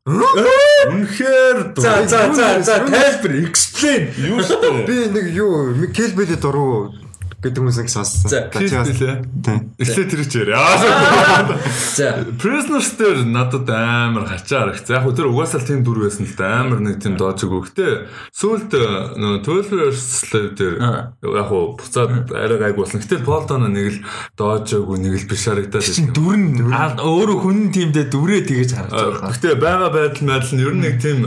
Үнэхээр 0.09 1.77
За 1.77 2.09
за 2.09 2.33
за 2.33 2.63
за 2.65 2.75
тайлбар 2.89 3.33
explain. 3.45 4.09
Юу 4.17 4.41
дээ. 4.41 4.87
Би 4.89 4.97
нэг 5.13 5.27
юу 5.37 5.75
Микел 5.77 6.17
Бэли 6.17 6.37
дуруу 6.41 6.95
гэдэг 7.39 7.61
хүмүүс 7.63 7.79
нэг 7.79 7.91
сонссон. 7.93 8.31
За. 8.31 8.51
Тийм. 8.51 9.71
Эхлээ 9.79 10.07
тэр 10.11 10.23
чээр. 10.27 10.51
Аа. 10.59 11.55
За. 11.95 12.27
Prisoners 12.35 12.91
дээр 12.99 13.23
надад 13.31 13.71
амар 13.71 14.27
хачаа 14.27 14.67
харагц. 14.67 14.91
Яг 14.91 15.07
хөө 15.07 15.15
тэр 15.15 15.31
угаасаа 15.31 15.63
тийм 15.63 15.87
дүр 15.87 16.03
байсан 16.09 16.27
л 16.27 16.35
да 16.35 16.67
амар 16.67 16.83
нэг 16.83 16.99
тийм 16.99 17.15
доожиг 17.15 17.55
өгтөө. 17.55 18.11
Сүүлд 18.35 18.75
нөгөө 19.23 19.39
12 19.47 19.79
years 19.79 20.03
slave 20.03 20.59
дээр 20.59 20.75
яг 20.83 21.47
хөө 21.47 21.65
буцаад 21.79 22.35
арай 22.35 22.59
гайг 22.59 22.75
болсон. 22.75 22.99
Гэтэл 23.07 23.23
Полтон 23.23 23.71
нэг 23.71 23.87
л 23.87 23.99
доожог 24.35 24.99
нэг 24.99 25.15
л 25.23 25.29
биш 25.31 25.47
харагдаад 25.47 25.87
Чин 25.87 26.11
дүр 26.11 26.35
нь 26.35 26.59
өөрөө 26.67 27.39
хүн 27.39 27.71
тиймдээ 27.71 28.11
дүрээ 28.11 28.43
тэгэж 28.51 28.71
харагдаж 28.75 28.99
байгаа. 29.15 29.31
Гэхдээ 29.31 29.55
байгаа 29.63 29.91
байдал 29.95 30.27
байдал 30.27 30.55
нь 30.59 30.65
ер 30.67 30.75
нь 30.75 30.83
нэг 30.83 30.95
тийм 30.99 31.19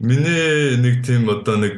миний 0.00 0.80
нэг 0.80 1.04
тийм 1.04 1.28
одоо 1.28 1.60
нэг 1.60 1.76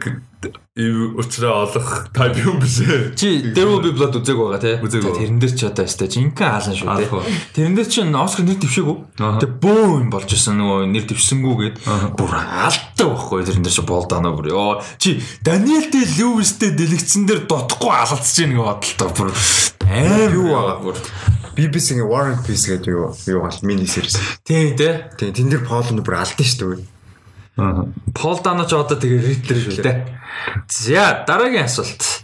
ив 0.75 1.15
уучраа 1.15 1.71
олох 1.71 2.11
type 2.11 2.43
юм 2.43 2.59
биш 2.59 2.83
ээ. 2.83 3.15
Чи 3.15 3.55
will 3.55 3.79
be 3.79 3.95
blood 3.95 4.19
үзег 4.19 4.35
байгаа 4.35 4.59
тий. 4.59 4.75
Тэрэн 4.83 5.39
дээр 5.39 5.55
ч 5.55 5.71
одоо 5.71 5.87
ястай 5.87 6.11
жинхэнэ 6.11 6.35
хаалan 6.35 6.75
шүү 6.75 6.99
тий. 6.99 7.07
Тэрэн 7.55 7.75
дээр 7.79 7.87
чинь 7.87 8.11
Оскар 8.11 8.43
нэр 8.43 8.59
дэвшээгүй. 8.59 8.97
Аха. 9.23 9.39
Тэг 9.39 9.55
бөө 9.63 10.03
юм 10.03 10.11
болж 10.11 10.35
исэн 10.35 10.59
нөгөө 10.59 10.91
нэр 10.91 11.07
дэвшсэнгүүгээд 11.15 11.77
бүр 12.19 12.33
алтай 12.35 13.07
байхгүй 13.07 13.47
тэрэн 13.47 13.63
дээр 13.63 13.77
чи 13.79 13.85
болдооноо 13.87 14.35
бүр 14.35 14.51
ёо 14.51 14.83
чи 14.99 15.23
Даниэл 15.47 15.95
Дэ 15.95 16.11
Льюистэй 16.19 16.75
дэлгэцэн 16.75 17.23
дээр 17.31 17.47
дутхгүй 17.47 17.95
алалцж 17.95 18.35
ийн 18.43 18.59
нэг 18.59 18.67
бодолтой 18.67 19.11
бүр 19.15 19.31
аим 19.31 20.35
юу 20.35 20.59
байгаа 20.59 20.83
бүр. 20.83 20.99
BBC-ийн 21.55 22.03
War 22.11 22.35
and 22.35 22.43
Peace 22.43 22.67
гэдэг 22.67 22.91
юу 22.91 23.15
юу 23.31 23.47
гал 23.47 23.63
мини 23.63 23.87
series. 23.87 24.19
Тий 24.43 24.75
тий. 24.75 25.07
Тийм 25.23 25.31
тэн 25.31 25.55
дээр 25.55 25.63
Пол 25.63 25.87
нь 25.87 26.03
бүр 26.03 26.19
алдсан 26.19 26.43
шүү 26.43 26.83
дээ. 26.83 26.94
Пол 27.57 28.39
Дано 28.43 28.67
ч 28.67 28.75
одоо 28.75 28.99
тэгээ 28.99 29.23
Ридлер 29.23 29.59
шүү 29.63 29.83
дээ. 29.87 29.97
За 30.67 31.23
дараагийн 31.23 31.71
асуулт. 31.71 32.24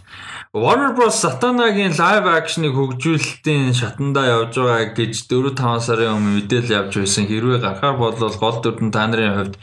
Warner 0.53 0.91
Bros 0.97 1.15
Sataнагийн 1.15 1.95
live 1.95 2.27
action-ыг 2.27 2.75
хөгжүүлэлтийн 2.75 3.71
шатандаа 3.71 4.43
явж 4.51 4.59
байгаа 4.59 4.91
гэж 4.99 5.31
4 5.31 5.55
5 5.55 5.79
сарын 5.79 6.19
өмнө 6.19 6.43
мэдээлэл 6.43 6.75
явж 6.75 6.91
байсан. 6.99 7.23
Хэрвээ 7.23 7.63
гарахаар 7.63 7.95
бол 7.95 8.11
гол 8.19 8.59
дүрдэн 8.59 8.91
та 8.91 9.07
нарын 9.07 9.31
хувьд 9.31 9.55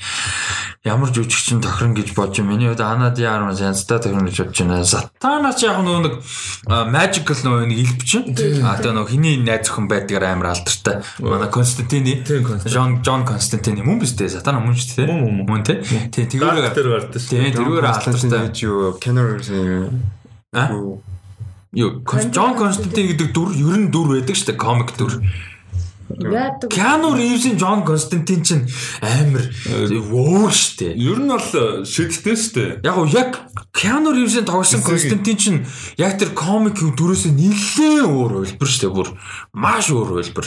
ямар 0.89 1.12
жүжигчин 1.12 1.60
тохирно 1.60 1.93
гэж 1.93 2.16
бодож 2.16 2.40
байна. 2.40 2.56
Миний 2.56 2.73
хувьд 2.73 2.81
Ана 2.81 3.12
Диарм 3.12 3.52
янзтай 3.52 4.01
тохирно 4.01 4.32
гэж 4.32 4.48
бодож 4.48 4.59
байна. 4.65 4.81
Сатана 4.89 5.52
ч 5.52 5.69
яг 5.69 5.77
нөгөө 5.85 6.01
нэг 6.09 6.15
magical 6.89 7.36
нөгөө 7.36 7.69
нэг 7.69 7.78
илбчин. 7.85 8.24
А 8.65 8.81
тэгээ 8.81 8.97
нөгөө 8.97 9.12
хиний 9.12 9.36
найз 9.44 9.69
охин 9.69 9.93
байдгаар 9.93 10.24
амар 10.32 10.56
алдартай. 10.56 11.05
Манай 11.20 11.52
Константины. 11.52 12.24
Тийм, 12.24 12.48
Константин. 12.48 12.73
Жон 12.73 13.05
Жон 13.05 13.28
Константин 13.28 13.85
мөн 13.85 14.01
биз 14.01 14.16
дээ. 14.16 14.40
Сатана 14.40 14.65
мөн 14.65 14.73
шүү 14.73 15.05
дээ. 15.05 15.12
Мөн, 15.12 15.44
мөн, 15.44 15.69
тий. 15.69 15.85
Шүү. 15.85 16.09
Тий 17.28 17.52
тэгвэр 17.52 17.85
алдартай. 17.85 18.40
гэж 18.48 18.56
юу 18.65 18.97
А? 19.93 20.19
Юу 20.52 21.02
Юу 21.72 22.00
Кон- 22.00 22.32
Жон 22.32 22.56
Константин 22.56 23.12
гэдэг 23.12 23.32
дүр 23.36 23.52
ер 23.52 23.76
нь 23.76 23.90
дүр 23.92 24.08
байдаг 24.16 24.32
шүү 24.36 24.46
дээ. 24.48 24.56
Комик 24.56 24.96
дүр. 24.96 25.20
Яадаг. 26.09 26.70
Киану 26.70 27.14
Ривзийн 27.14 27.59
Жон 27.59 27.85
Константин 27.85 28.43
чинь 28.43 28.64
амар 29.05 29.44
өөр 29.68 30.52
дээ. 30.52 30.97
Ер 30.97 31.20
нь 31.20 31.28
бол 31.28 31.85
шидтэй 31.85 32.36
шүү 32.36 32.55
дээ. 32.56 32.70
Яг 32.85 32.97
уу 32.97 33.06
яг 33.12 33.44
Киану 33.76 34.16
Ривзийн 34.16 34.48
тогсон. 34.48 34.80
Константин 34.80 35.36
чинь 35.36 35.66
яг 36.01 36.16
тэр 36.16 36.32
комик 36.32 36.80
дүрээс 36.80 37.28
нэлээд 37.28 38.09
өөр 38.09 38.32
хөлбөр 38.40 38.68
шүү 38.68 38.82
дээ. 38.89 38.97
Бүр 38.97 39.09
маш 39.52 39.93
өөр 39.93 40.09
хөлбөр. 40.16 40.44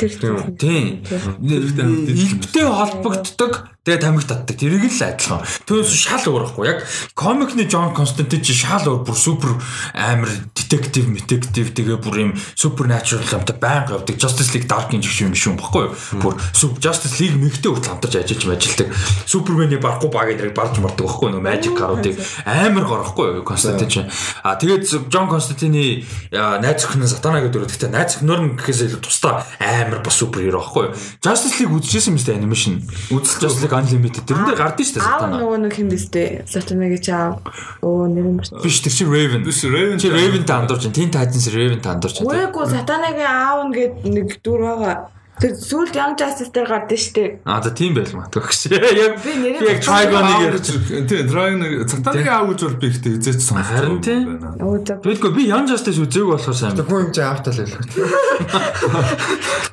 Тийм. 0.57 1.05
Илбтэй 1.45 2.65
холбогддог 2.65 3.69
тэгээд 3.85 4.01
тамиг 4.01 4.25
татдаг. 4.25 4.57
Тэрийг 4.57 4.89
л 4.89 5.05
адилхан. 5.05 5.45
Түүнээс 5.69 5.93
шал 5.93 6.25
өөрөхгүй. 6.25 6.65
Яг 6.69 6.85
комикны 7.13 7.69
Жон 7.69 7.93
Константин 7.93 8.41
чинь 8.41 8.65
шал 8.65 8.85
өөр 8.85 9.05
бүр 9.05 9.17
супер 9.17 9.57
амар 9.93 10.29
детектив, 10.53 11.05
детектив 11.09 11.69
тэгээ 11.73 11.97
бүр 12.01 12.15
юм 12.17 12.31
supernatural 12.53 13.25
юмтай 13.25 13.57
байнга 13.57 13.97
явдаг. 13.97 14.21
Justice 14.21 14.53
League 14.53 14.69
Dark-ийн 14.69 15.01
жигш 15.01 15.25
юм 15.25 15.33
шүү 15.33 15.50
байхгүй 15.57 15.83
юу? 15.87 15.93
Бүр 16.21 16.33
Justice 16.79 17.17
League 17.19 17.37
мэгтэй 17.39 17.71
хүртэл 17.71 17.91
хамтарч 17.95 18.15
ажиллаж 18.21 18.61
ажилладаг. 18.61 18.87
Супермений 19.25 19.79
барахгүй 19.79 20.09
баг 20.11 20.27
эдрийг 20.31 20.53
барж 20.55 20.77
мардаг 20.79 21.05
байхгүй 21.07 21.31
юу? 21.31 21.41
Magic 21.41 21.73
гаруудыг 21.75 22.15
амар 22.45 22.85
горохгүй 22.85 23.41
юу? 23.41 23.43
Константин. 23.43 24.11
А 24.43 24.55
тэгээд 24.55 24.87
Константины 25.11 26.05
а, 26.31 26.59
найз 26.59 26.85
нь 26.85 27.07
Сатана 27.07 27.41
гэдэг 27.41 27.51
дүр. 27.51 27.65
Гэхдээ 27.67 27.91
найз 27.91 28.19
охиноор 28.19 28.41
нь 28.45 28.55
гэхээс 28.59 28.81
илүү 28.87 29.01
тусдаа 29.01 29.45
амар 29.59 30.03
бас 30.03 30.15
супер 30.19 30.45
хиро 30.45 30.59
байхгүй 30.61 30.91
юу? 30.91 30.95
Justice 31.23 31.55
League 31.59 31.73
үзчихсэн 31.75 32.13
юм 32.13 32.19
шүү 32.19 32.27
дээ 32.29 32.39
анимашн. 32.41 32.73
Үзсэн 33.11 33.39
Justice 33.41 33.63
League 33.65 33.77
Unlimited. 33.77 34.23
Тэрэн 34.27 34.45
дээр 34.49 34.59
гардаг 34.59 34.85
шүү 34.85 34.95
дээ 34.99 35.05
Сатана. 35.05 35.37
нөгөө 35.41 35.59
нэг 35.65 35.73
хин 35.75 35.89
бистэй. 35.89 36.27
Сатанагийн 36.45 37.15
аав. 37.15 37.41
Оо 37.81 38.07
нэр 38.07 38.25
юм 38.27 38.37
байна. 38.41 38.63
Биш 38.63 38.79
тэр 38.81 38.93
чинь 38.93 39.11
Raven. 39.11 39.41
Биш 39.45 39.63
Raven. 39.65 39.97
Чи 39.99 40.09
Raven 40.09 40.43
та 40.45 40.61
андуурч, 40.61 40.85
Teen 40.91 41.09
Titans 41.11 41.47
Raven 41.51 41.79
та 41.81 41.95
андуурч. 41.95 42.21
Үгүй 42.21 42.65
Сатанагийн 42.69 43.27
аав 43.27 43.69
нэгэд 43.69 43.93
нэг 44.05 44.27
дүр 44.43 44.61
байгаа. 44.61 45.20
Тэр 45.41 45.57
сүлд 45.57 45.97
Young 45.97 46.13
Justice 46.22 46.53
дээр 46.53 46.69
гардаг 46.69 46.99
штеп. 47.01 47.41
Аа 47.49 47.61
за 47.65 47.73
тийм 47.73 47.97
байл 47.97 48.13
магадгүй 48.13 48.45
гэж. 48.45 48.61
Яг 48.77 49.18
Би 49.26 49.34
нэрээ 49.41 49.73
яг 49.73 49.81
Trigon-ыг 49.81 50.41
ярьж 50.45 50.68
Тийм, 51.09 51.26
Dragon 51.26 51.59
цатагийн 51.89 52.30
аав 52.30 52.45
гэж 52.53 52.61
бол 52.61 52.77
би 52.77 52.88
ихтэй 52.93 53.18
эзэж 53.18 53.41
сонссон. 53.41 53.65
Харин 53.65 54.38
за. 54.85 55.01
Тэгвэл 55.01 55.34
би 55.34 55.49
Young 55.49 55.65
Justice 55.65 55.97
үзээгүй 55.97 56.38
болохоор 56.38 56.53
сайн. 56.53 56.77
байна. 56.77 56.85
хүн 56.85 57.01
юм 57.01 57.11
чи 57.11 57.22
автал 57.26 57.57
л. 57.57 57.73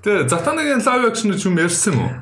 Тэгээ, 0.08 0.24
цатагийн 0.32 0.80
live 0.80 1.04
action 1.12 1.36
ч 1.36 1.44
юм 1.44 1.60
ярьсан 1.60 1.92
юм 1.92 2.00
уу? 2.00 2.12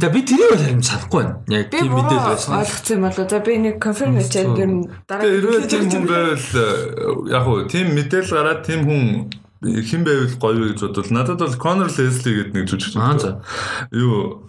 За 0.00 0.08
би 0.08 0.22
тэрийг 0.22 0.50
бол 0.54 0.64
харин 0.64 0.80
чадахгүй 0.80 1.20
байна. 1.20 1.44
Яг 1.50 1.68
тийм 1.68 1.90
мэдээлэл 1.92 2.30
байсан. 2.30 2.56
ойлгосон 2.56 2.94
юм 2.94 3.02
болоо. 3.04 3.26
За 3.28 3.38
би 3.42 3.52
нэг 3.58 3.76
конфирм 3.82 4.14
хийчихээд 4.16 4.62
ер 4.64 4.70
нь 4.70 4.86
дараа 5.04 5.24
Тэгээ, 5.26 5.40
хэрвээ 5.44 5.68
тийм 5.68 5.84
хүн 5.90 6.04
байвал 6.08 6.48
э, 6.56 6.66
яг 7.34 7.44
уу 7.50 7.66
тийм 7.66 7.86
мэдээлэл 7.98 8.32
гараад 8.38 8.60
тийм 8.62 8.80
хүн 8.86 9.02
хэн 9.64 10.04
байвал 10.04 10.36
гоё 10.38 10.58
вэ 10.60 10.66
гэж 10.72 10.80
бодвол 10.84 11.10
надад 11.10 11.40
бол 11.40 11.56
Connor 11.56 11.90
Leslie 11.90 12.36
гэдэг 12.44 12.54
нэг 12.54 12.66
жүжигч. 12.68 12.96
Аа, 13.00 13.18
за. 13.18 13.42
Юу 13.90 14.44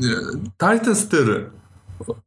э, 0.00 0.40
Titans 0.56 1.04
дээр 1.12 1.52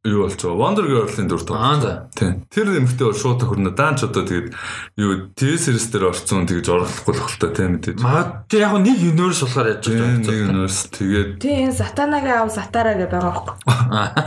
юу 0.07 0.23
байгаа? 0.27 0.55
Wonder 0.55 0.85
Girl-ийн 0.87 1.27
дүр 1.27 1.41
за. 1.43 2.09
Тийм. 2.15 2.47
Тэр 2.49 2.67
эмэгтэй 2.79 3.05
бол 3.07 3.17
шууд 3.17 3.39
тохирно. 3.43 3.71
Даанч 3.75 4.03
одоо 4.07 4.23
тэгээд 4.23 4.55
юу 4.97 5.29
TV 5.35 5.59
series 5.59 5.91
дээр 5.91 6.09
орцсон 6.11 6.47
тэгж 6.47 6.67
оруулахгүй 6.71 7.13
л 7.13 7.21
хөлтэй 7.27 7.51
тийм 7.51 7.69
мэдээж. 7.77 7.99
Магад 7.99 8.47
тэр 8.47 8.59
яг 8.63 8.73
нэг 8.79 8.97
universe 8.97 9.43
болохоор 9.43 9.67
Тийм 9.83 9.99
байгаа 9.99 10.17
нэг 10.23 10.39
юм. 10.39 10.49
нөөс 10.63 10.77
тэгээд 10.95 11.29
Тийм 11.43 11.69
Сатанагийн 11.75 12.37
аав 12.39 12.51
Сатара 12.55 12.93
гэж 12.95 13.09
байгаа 13.11 13.33
байхгүй. 13.35 13.55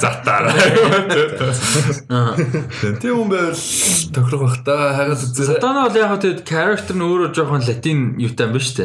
затаараа. 0.01 0.53
Тийм 3.01 3.15
хүн 3.17 3.29
байвал 3.33 3.61
тохирох 4.15 4.43
бах 4.45 4.57
та 4.65 4.77
хагаад 4.97 5.21
үзээрэй. 5.25 5.57
Сатана 5.57 5.89
бол 5.89 5.97
яг 5.97 6.13
тэгээд 6.21 6.45
character 6.45 6.95
нь 6.97 7.05
өөрөө 7.05 7.31
жоохон 7.35 7.63
латин 7.65 7.99
юутай 8.21 8.47
юм 8.47 8.53
ба 8.55 8.61
штэ. 8.61 8.85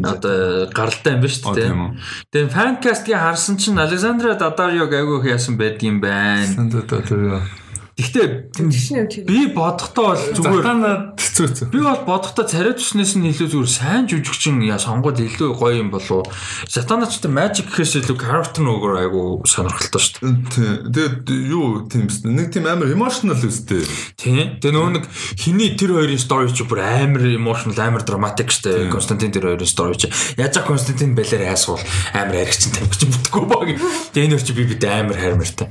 Одоо 0.00 0.72
гаралтай 0.72 1.12
юм 1.14 1.20
ба 1.20 1.28
Оо, 1.28 1.34
штэ. 1.36 1.52
тийм 1.68 1.80
үү. 1.84 1.90
Тэгээ 2.32 2.48
фанкастгийн 2.48 3.20
харсан 3.20 3.54
чинь 3.60 3.76
Александра 3.76 4.32
Дадариог 4.32 4.88
айгүйх 4.88 5.28
яасан 5.28 5.60
байдгийн 5.60 6.00
байна. 6.00 6.48
Сандад 6.48 6.88
тэр 6.88 7.44
Гэхдээ 7.92 9.26
би 9.28 9.52
бодохдоо 9.52 10.16
бол 10.16 10.24
зүгээр 10.32 10.64
хэцүү 11.12 11.44
хэцүү. 11.44 11.66
Би 11.68 11.80
бол 11.84 12.00
бодохдоо 12.08 12.48
царай 12.48 12.72
төснөөс 12.72 13.20
нь 13.20 13.28
илүү 13.28 13.48
зүгээр 13.52 13.68
сайн 13.68 14.08
жүжигчин 14.08 14.64
яа 14.64 14.80
сонгоод 14.80 15.20
илүү 15.20 15.52
гоё 15.60 15.76
юм 15.76 15.92
болов. 15.92 16.24
Сатаначтай 16.72 17.28
magic 17.28 17.68
гэхээс 17.68 18.00
илүү 18.00 18.16
character 18.16 18.64
нөгөө 18.64 18.96
айгу 18.96 19.44
сонирхолтой 19.44 20.00
шүү 20.00 20.24
дээ. 20.24 20.88
Тэгээд 20.88 21.28
юу 21.52 21.84
тийм 21.84 22.08
бэ? 22.08 22.32
Нэг 22.32 22.48
тийм 22.56 22.64
амар 22.64 22.88
emotional 22.88 23.36
үстэй. 23.36 23.84
Тийм. 24.16 24.56
Тэгээ 24.56 24.72
нөгөө 24.72 24.92
нэг 24.96 25.04
хиний 25.36 25.76
тэр 25.76 25.92
хоёрын 25.92 26.16
story 26.16 26.48
чи 26.48 26.64
бүр 26.64 26.80
амар 26.80 27.28
emotional, 27.28 27.76
амар 27.76 28.08
dramatic 28.08 28.48
шүү 28.48 28.88
дээ. 28.88 28.88
Константин 28.88 29.36
тэр 29.36 29.52
хоёрын 29.52 29.68
story 29.68 30.00
чи. 30.00 30.08
Яаж 30.40 30.56
за 30.56 30.64
Константин 30.64 31.12
балер 31.12 31.44
хайсвал 31.44 31.80
амар 32.16 32.40
аригчин 32.40 32.72
тамигч 32.72 33.04
бүтггүй 33.04 33.44
баг. 33.52 33.68
Тэгээ 34.16 34.26
энэ 34.28 34.36
хоёр 34.40 34.44
чи 34.48 34.56
би 34.56 34.64
бид 34.64 34.84
амар 34.88 35.20
хайрмартай. 35.20 35.68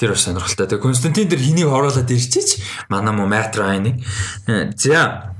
Тэр 0.00 0.16
бас 0.16 0.24
сонирхолтой. 0.24 0.68
Тэгээ 0.68 0.84
Константин 0.84 1.28
тэр 1.28 1.40
хинийг 1.58 1.74
оруулаад 1.74 2.10
ирчихэж 2.10 2.62
манай 2.88 3.12
мо 3.14 3.26
Ryan-ыг. 3.26 3.96
Э, 4.46 4.70
За 4.76 5.34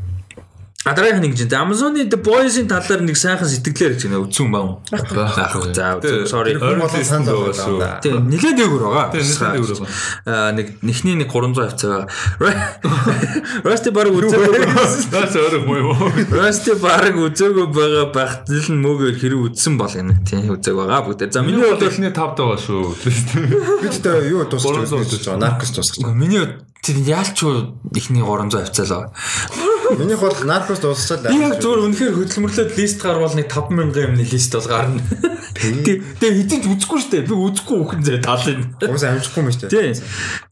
А 0.87 0.95
дараагийн 0.95 1.27
нэг 1.27 1.35
чинь 1.35 1.51
Amazon-ы 1.51 2.07
The 2.07 2.23
Boys-ийн 2.23 2.71
талаар 2.71 3.03
нэг 3.03 3.19
сайхан 3.19 3.51
сэтгэлээр 3.51 3.99
гэж 3.99 4.15
нэ 4.15 4.23
үзсэн 4.23 4.47
баг. 4.47 4.79
Багхгүй. 4.87 5.75
За 5.75 5.99
sorry. 6.23 6.55
Ойрон 6.55 6.87
болон 6.87 7.03
санд 7.03 7.27
байгаа 7.27 7.51
байгаа 7.51 7.67
шүү. 7.67 7.79
даа. 7.83 7.99
Тэгээ 7.99 8.23
нэлээд 8.23 8.57
дээгүүр 8.63 8.83
байгаа. 8.87 9.07
Нэлээд 9.11 9.59
дээгүүр 9.59 9.75
байгаа. 9.75 9.91
Аа 10.31 10.51
нэг 10.55 10.67
нэхний 10.87 11.19
нэг 11.19 11.35
300 11.35 11.67
хавцаа 11.67 12.07
байгаа. 12.39 12.63
Rusty 13.67 13.91
баг 13.91 14.07
үзээгүй. 14.07 14.55
Наач 15.19 15.35
өөрөө 15.35 15.67
юм 15.67 15.91
уу? 15.91 16.11
Rusty 16.31 16.73
баг 16.79 17.15
үзээгүй 17.27 17.67
байгаа 17.75 18.07
багтл 18.15 18.71
нь 18.71 18.79
мөөгөр 18.79 19.19
хэрэг 19.19 19.41
үзсэн 19.51 19.75
бол 19.83 19.91
гэнэ. 19.91 20.23
Тийм 20.31 20.47
үзээг 20.47 20.79
байгаа 20.79 21.03
бүгд. 21.11 21.27
За 21.35 21.43
миний 21.43 21.59
хувьд 21.59 21.83
бол 21.83 21.91
эхний 21.91 22.15
тавд 22.15 22.39
байгаа 22.39 22.55
шүү. 22.55 22.95
Бид 23.83 23.99
тэ 23.99 24.31
юу 24.31 24.47
тусч 24.47 24.63
үзэж 24.63 25.27
байгаа. 25.27 25.43
Наркос 25.43 25.75
тусч. 25.75 25.99
миний 26.07 26.47
тэр 26.87 26.97
яалч 27.03 27.43
ихний 27.99 28.23
300 28.23 28.63
хавцаа 28.63 28.87
л 28.87 28.95
байгаа. 28.95 29.78
Минийх 29.97 30.21
бол 30.21 30.37
наркос 30.45 30.81
дуусчаад 30.83 31.31
Би 31.33 31.41
яг 31.41 31.57
зүгээр 31.63 31.81
үнэхээр 31.89 32.15
хөдөлмөрлөд 32.19 32.77
лист 32.77 32.99
гарвал 33.01 33.33
нэг 33.33 33.49
5000 33.49 33.97
юмны 33.97 34.25
лист 34.29 34.53
бол 34.53 34.69
гарна. 34.69 35.01
Тэгээ 35.59 36.35
хэдийч 36.45 36.65
үзэхгүй 36.69 36.99
шүү 37.01 37.13
дээ. 37.15 37.27
Би 37.27 37.35
үзэхгүй 37.35 37.77
үхэн 37.83 38.03
зэ 38.05 38.21
талын. 38.21 38.63
Уус 38.85 39.05
амжихгүй 39.09 39.41
юм 39.43 39.51
шүү 39.51 39.67
дээ. 39.67 39.95
Тийм. 39.95 39.97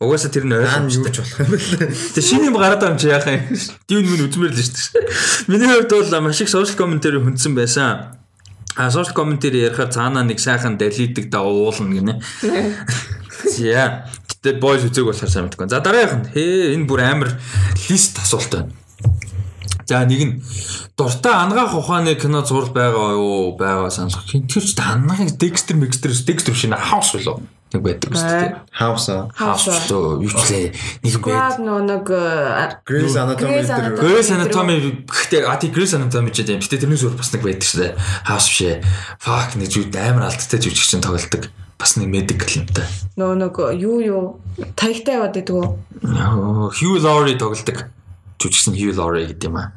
Угаасаа 0.01 0.31
тэр 0.33 0.45
нь 0.49 0.55
Аан 0.57 0.89
юу 0.89 1.05
ойлгомжтой. 1.05 1.13
ч 1.13 1.19
болох 1.21 1.39
юм 1.45 1.51
бэл. 1.53 1.71
Тэг 2.17 2.25
шинэ 2.25 2.47
юм 2.49 2.57
гараад 2.57 2.81
байгаа 2.81 2.95
юм 2.97 2.99
чи 2.99 3.09
яах 3.13 3.27
юм. 3.29 3.43
Дивн 3.87 4.09
минь 4.09 4.25
үзмээр 4.27 4.53
л 4.57 4.63
шүү 4.65 4.75
дээ. 4.97 5.07
Миний 5.53 5.69
хувьд 5.71 5.93
бол 5.93 6.21
маш 6.27 6.41
их 6.41 6.51
social 6.51 6.79
commentary 6.81 7.19
хүндсэн 7.21 7.53
байсан. 7.55 8.19
А 8.77 8.91
social 8.91 9.15
commentary 9.15 9.63
ярихаар 9.69 9.93
цаанаа 9.93 10.25
нэг 10.27 10.41
сайхан 10.43 10.75
далидаг 10.81 11.31
дагуу 11.31 11.71
уулна 11.71 11.93
гинэ. 11.93 12.15
За. 13.47 14.11
Гэтэ 14.27 14.59
boys 14.59 14.83
үзег 14.85 15.07
болохоор 15.07 15.31
сайн 15.31 15.47
мэдгүй. 15.47 15.71
За 15.71 15.81
дараагийнх 15.81 16.27
нь 16.27 16.31
хээ 16.35 16.75
энэ 16.75 16.89
бүр 16.89 17.01
амар 17.05 17.31
лист 17.89 18.19
асуулт 18.19 18.53
байна. 18.53 18.86
За 19.87 20.03
нэг 20.03 20.21
нь 20.27 20.35
дуртай 20.99 21.31
ангаах 21.31 21.79
ухааны 21.79 22.19
кино 22.19 22.43
зураг 22.43 22.75
байгаа 22.75 23.15
юу? 23.15 23.55
Байгаа 23.55 23.87
сонсох. 23.91 24.27
Хин 24.27 24.51
тэр 24.51 24.67
ч 24.67 24.75
ангаахыг 24.83 25.39
Dexter 25.39 25.79
Dexter 25.79 26.11
Dexter 26.11 26.55
шинэ 26.59 26.75
хаус 26.75 27.15
болов. 27.15 27.47
Нэг 27.71 27.83
байдаг 27.87 28.11
шүү 28.19 28.27
дээ. 28.27 28.55
Хаус 28.75 29.07
аа. 29.15 29.31
Хаус. 29.31 29.87
Тоо 29.87 30.19
юу 30.19 30.27
ч 30.27 30.43
лээ. 30.51 30.75
Нэг 31.07 31.23
байд. 31.23 31.63
Нөө 31.63 31.81
нэг 31.87 32.07
э, 32.11 32.83
Grey's 32.83 33.15
Anatomy 33.15 33.63
Grey's 33.63 33.71
дээр 33.71 33.87
Anatomy. 33.87 34.03
Grey's 34.03 34.31
Anatomy 34.35 34.75
гэхдээ 35.07 35.43
а 35.47 35.55
тий 35.55 35.71
Grey's 35.71 35.95
Anatomy 35.95 36.35
ч 36.35 36.43
юм. 36.43 36.59
Гэтэ 36.59 36.83
тэрнээс 36.83 37.07
өөр 37.07 37.15
бас 37.15 37.31
нэг 37.31 37.43
байдаг 37.47 37.67
шүү 37.71 37.79
дээ. 37.87 37.93
Хаус 38.27 38.47
бишээ. 38.51 38.75
Fuck 39.23 39.55
нэг 39.55 39.71
юу 39.71 39.87
амар 40.03 40.35
алдтай 40.35 40.59
жүжигчин 40.59 40.99
тоглолдог. 40.99 41.47
Бас 41.79 41.95
нэг 41.95 42.11
medical 42.11 42.51
юмтай. 42.59 42.87
нөө 43.15 43.35
нэг 43.39 43.55
юу 43.79 44.03
юу 44.03 44.23
таягтай 44.75 45.15
яваад 45.15 45.39
байдаг 45.39 45.55
уу? 45.55 45.79
Hugh 46.75 46.99
Laurie 46.99 47.39
тоглолдог. 47.39 47.87
Жүжигчин 48.37 48.77
Hugh 48.77 48.95
Laurie 48.97 49.27
гэдэг 49.31 49.49
юм 49.49 49.57
аа. 49.57 49.73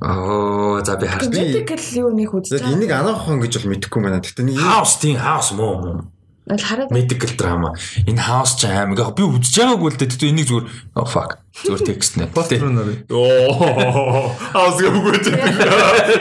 Оо, 0.00 0.80
за 0.84 0.96
би 0.96 1.06
харж. 1.06 1.28
Medical 1.28 1.80
юу 2.00 2.10
нэг 2.16 2.32
үзэж 2.32 2.56
Яг 2.56 2.72
энийг 2.72 2.92
анаах 2.96 3.28
ухаан 3.28 3.44
гэж 3.44 3.60
бол 3.60 3.76
мэдэхгүй 3.76 4.00
байна. 4.00 4.24
Гэхдээ 4.24 4.48
нэг 4.48 4.56
House 4.56 4.96
тийм 4.96 5.20
муу. 5.20 5.76
Аль 5.84 6.19
хараад 6.48 6.90
Medical 6.90 7.32
drama. 7.36 7.74
Энэ 8.06 8.20
House 8.20 8.56
ч 8.56 8.66
аим. 8.66 8.96
Яг 8.96 9.14
би 9.14 9.22
үзэж 9.22 9.54
байгаагүй 9.60 9.90
л 9.92 9.98
дээ. 10.00 10.10
Тэгтээ 10.10 10.30
энийг 10.32 10.46
зүгээр 10.48 10.66
oh 10.96 11.06
fuck. 11.06 11.38
Зүгээр 11.50 11.82
текст 11.82 12.14
нэ. 12.16 12.30
Постэр 12.30 12.70
нарыг. 12.70 13.04
Оо, 13.10 14.30
House 14.54 14.78
гэвгүй 14.80 15.18
ч. 15.20 15.34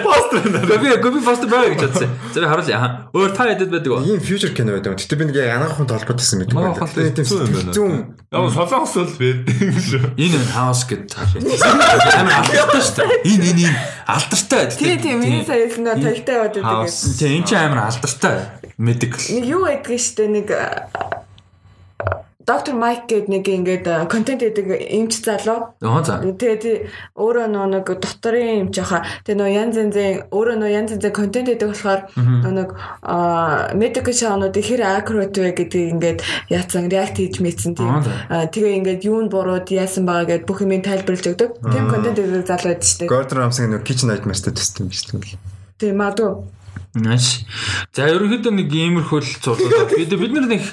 Постэр 0.04 0.46
нэ. 0.50 0.60
Би 0.68 0.90
би 0.90 1.22
постэр 1.24 1.50
байгаа 1.50 1.70
гэж 1.74 1.82
бодсон. 1.86 2.10
За 2.34 2.38
би 2.41 2.48
харуулъя. 2.50 3.10
Өөр 3.14 3.32
та 3.38 3.48
ядэд 3.48 3.70
байдаг 3.70 3.91
уу? 3.94 4.04
ийм 4.04 4.20
future 4.20 4.52
кино 4.52 4.74
байдаг. 4.76 4.98
Гэхдээ 4.98 5.18
би 5.22 5.26
нэг 5.30 5.38
ухаан 5.70 5.88
толботойсэн 5.88 6.44
мэдэхгүй 6.44 6.66
Анаах 6.66 6.82
байна. 6.82 7.14
Тийм 7.14 7.26
хэцүү 7.26 7.40
юм 7.46 7.54
байна. 7.56 7.72
зүүн 7.78 7.98
Яг 8.30 8.52
солонгос 8.54 8.96
л 9.00 9.14
байдаг. 9.22 10.18
Энэ 10.26 10.40
House 10.54 10.84
гэдэг 10.86 11.14
амар 12.20 12.34
алдартай 12.41 12.82
шүү 12.84 12.96
дээ. 12.98 13.22
Энэ 13.30 13.46
энэ 13.54 13.62
энэ 13.70 13.80
алдартай. 14.06 14.64
тий 14.78 14.98
тий 14.98 15.14
миний 15.18 15.46
сая 15.46 15.66
хэлсэн 15.66 15.86
таягтай 15.98 16.36
яваад 16.38 16.54
байдаг. 16.58 16.94
Тийм 17.18 17.32
энэ 17.38 17.48
ч 17.48 17.52
амар 17.54 17.80
алдартай. 17.90 18.59
Medical. 18.80 19.19
Нэг 19.35 19.43
юу 19.43 19.68
байдаг 19.68 19.99
штэ 19.99 20.31
нэг 20.31 20.47
доктор 22.49 22.73
Майк 22.73 23.06
гэдэг 23.06 23.27
нэг 23.30 23.45
ингээд 23.45 23.85
контент 24.10 24.41
гэдэг 24.41 24.72
эмч 24.72 25.22
залуу. 25.22 25.76
Оо 25.84 26.01
за. 26.01 26.18
Тэгээд 26.23 26.89
өөрөө 27.14 27.45
нөө 27.45 27.68
нэг 27.76 27.85
доторын 27.85 28.65
юм 28.65 28.69
жаха. 28.73 29.06
Тэгээд 29.27 29.38
нөө 29.38 29.49
янз 29.53 29.76
янзын 29.77 30.31
өөрөө 30.34 30.56
нөө 30.57 30.72
янз 30.73 30.89
янзын 30.97 31.14
контент 31.14 31.51
гэдэг 31.51 31.69
болохоор 31.69 32.01
нөө 32.18 32.53
нэг 32.56 32.69
медикал 33.77 34.15
шоунуудыг 34.18 34.65
хэр 34.65 34.81
аккурат 34.81 35.35
вэ 35.38 35.53
гэдгийг 35.53 35.93
ингээд 35.93 36.19
яатсан 36.49 36.89
реакт 36.89 37.22
хийж 37.22 37.38
мэдсэн 37.38 37.77
тийм. 37.77 38.01
Тэгээ 38.31 38.80
ингээд 38.81 39.06
юунд 39.06 39.30
бурууд 39.30 39.69
яасан 39.69 40.10
байгаа 40.10 40.39
гэдээ 40.41 40.49
бүх 40.49 40.64
юм 40.65 40.73
тайлбарлаж 40.81 41.26
өгдөг. 41.30 41.51
Тийм 41.69 41.85
контент 41.85 42.18
гэдэг 42.18 42.49
залуу 42.49 42.73
байдаг 42.73 42.88
шүү 42.89 42.99
дээ. 43.06 43.11
Gordon 43.14 43.38
Ramsay 43.45 43.68
нэг 43.69 43.85
Kitchen 43.85 44.10
Nightmares-тэй 44.10 44.57
төстэй 44.57 44.88
юм 44.88 44.89
шүү 44.89 45.22
дээ. 45.22 45.38
Тийм 45.77 46.01
магадгүй. 46.01 46.59
Nice. 46.99 47.47
За 47.95 48.07
ерөнхийдөө 48.11 48.53
нэг 48.53 48.69
иймэрхүү 48.69 49.19
л 49.23 49.31
зурлал. 49.39 49.88
Бид 49.95 50.11
бид 50.11 50.34
нар 50.35 50.47
нэг 50.51 50.63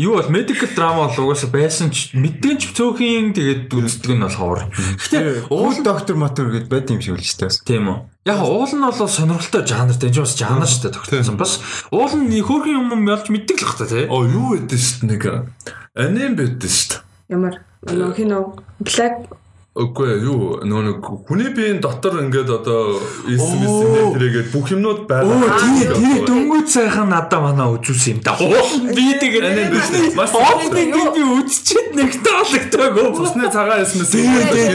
юу 0.00 0.16
бол 0.16 0.30
medical 0.32 0.70
drama 0.72 1.06
бол 1.12 1.28
угаасаа 1.28 1.52
байсан 1.52 1.92
ч 1.92 2.16
мэдэн 2.16 2.56
ч 2.56 2.72
цөөхөн 2.72 3.36
тэгээд 3.36 3.68
үздэг 3.70 4.16
нь 4.16 4.24
болохоор. 4.24 4.72
Гэхдээ 4.72 5.52
Уул 5.52 5.76
доктор 5.84 6.16
мотор 6.16 6.48
гэдээ 6.48 6.72
байд 6.72 6.90
юм 6.90 7.00
шиг 7.04 7.20
л 7.20 7.24
шүү 7.24 7.44
дээ. 7.44 7.60
тийм 7.68 7.84
үү. 7.92 7.98
Яг 8.24 8.40
уул 8.40 8.72
нь 8.72 8.80
бол 8.80 8.96
сонирхолтой 8.96 9.62
жанртай. 9.68 10.08
Энэ 10.08 10.16
ч 10.16 10.18
бас 10.24 10.34
жанр 10.40 10.64
шүү 10.64 10.82
дээ 10.88 10.94
тогтсон. 10.96 11.36
Бас 11.36 11.60
уул 11.92 12.14
нь 12.16 12.32
нэг 12.32 12.48
хөөрхөн 12.48 12.74
юм 12.80 13.04
ялж 13.04 13.28
мэддэг 13.28 13.60
л 13.60 13.68
хата 13.68 13.86
тий. 13.86 14.08
Оо 14.08 14.24
юу 14.24 14.56
гэдэг 14.56 14.80
шүү 14.80 15.04
нэг 15.12 15.22
аним 15.92 16.32
байдаг 16.36 16.70
шүү. 16.72 17.04
Ямар 17.28 17.60
нөө 17.84 18.12
хинөө 18.16 18.42
Black 18.82 19.45
Үгүй 19.76 20.24
юу 20.24 20.64
нөө 20.64 20.82
нэг 20.88 21.04
хүний 21.28 21.50
биеийн 21.52 21.82
дотор 21.84 22.16
ингээд 22.24 22.48
одоо 22.48 22.96
эсмэс 23.28 23.74
нэтрэгээд 23.84 24.48
бүх 24.48 24.72
юмнууд 24.72 25.04
байгаа. 25.04 25.36
Оо 25.36 25.52
тий 25.60 25.84
тий 25.84 26.24
дөнгөж 26.24 26.64
сайхан 26.72 27.12
надаа 27.12 27.44
манаа 27.44 27.68
үзүүлсэн 27.76 28.16
юм 28.16 28.20
да. 28.24 28.40
Би 28.40 29.04
тэгээд. 29.20 30.16
Маш 30.16 30.32
Уул 30.32 30.72
би 30.72 30.88
би 30.88 31.22
үзчихэд 31.28 31.92
нэг 31.92 32.08
таалагдаагүй. 32.24 33.04
Цусны 33.20 33.52
цагаан 33.52 33.84
эсмэс 33.84 34.16
тий, 34.16 34.24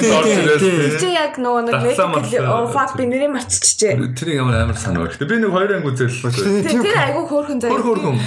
тий. 0.05 0.93
чи 1.01 1.09
яг 1.17 1.41
нөгөө 1.41 1.73
нэг 1.73 1.97
оо 2.45 2.69
fuck 2.69 2.93
би 2.93 3.09
нэрийг 3.09 3.33
марччихжээ. 3.33 3.97
Тэрийг 4.13 4.45
ямар 4.45 4.69
амар 4.69 4.77
санаа. 4.77 5.09
Гэтэ 5.09 5.25
би 5.25 5.41
нэг 5.41 5.49
хоёр 5.49 5.81
анги 5.81 5.97
үзэл. 5.97 6.29
Тэр 6.29 6.77
тэр 6.77 6.97
айгүй 7.09 7.25
хөөрхөн 7.25 7.57
заяа. 7.57 7.73
Хөр 7.73 7.83
хөргөн. 7.89 8.17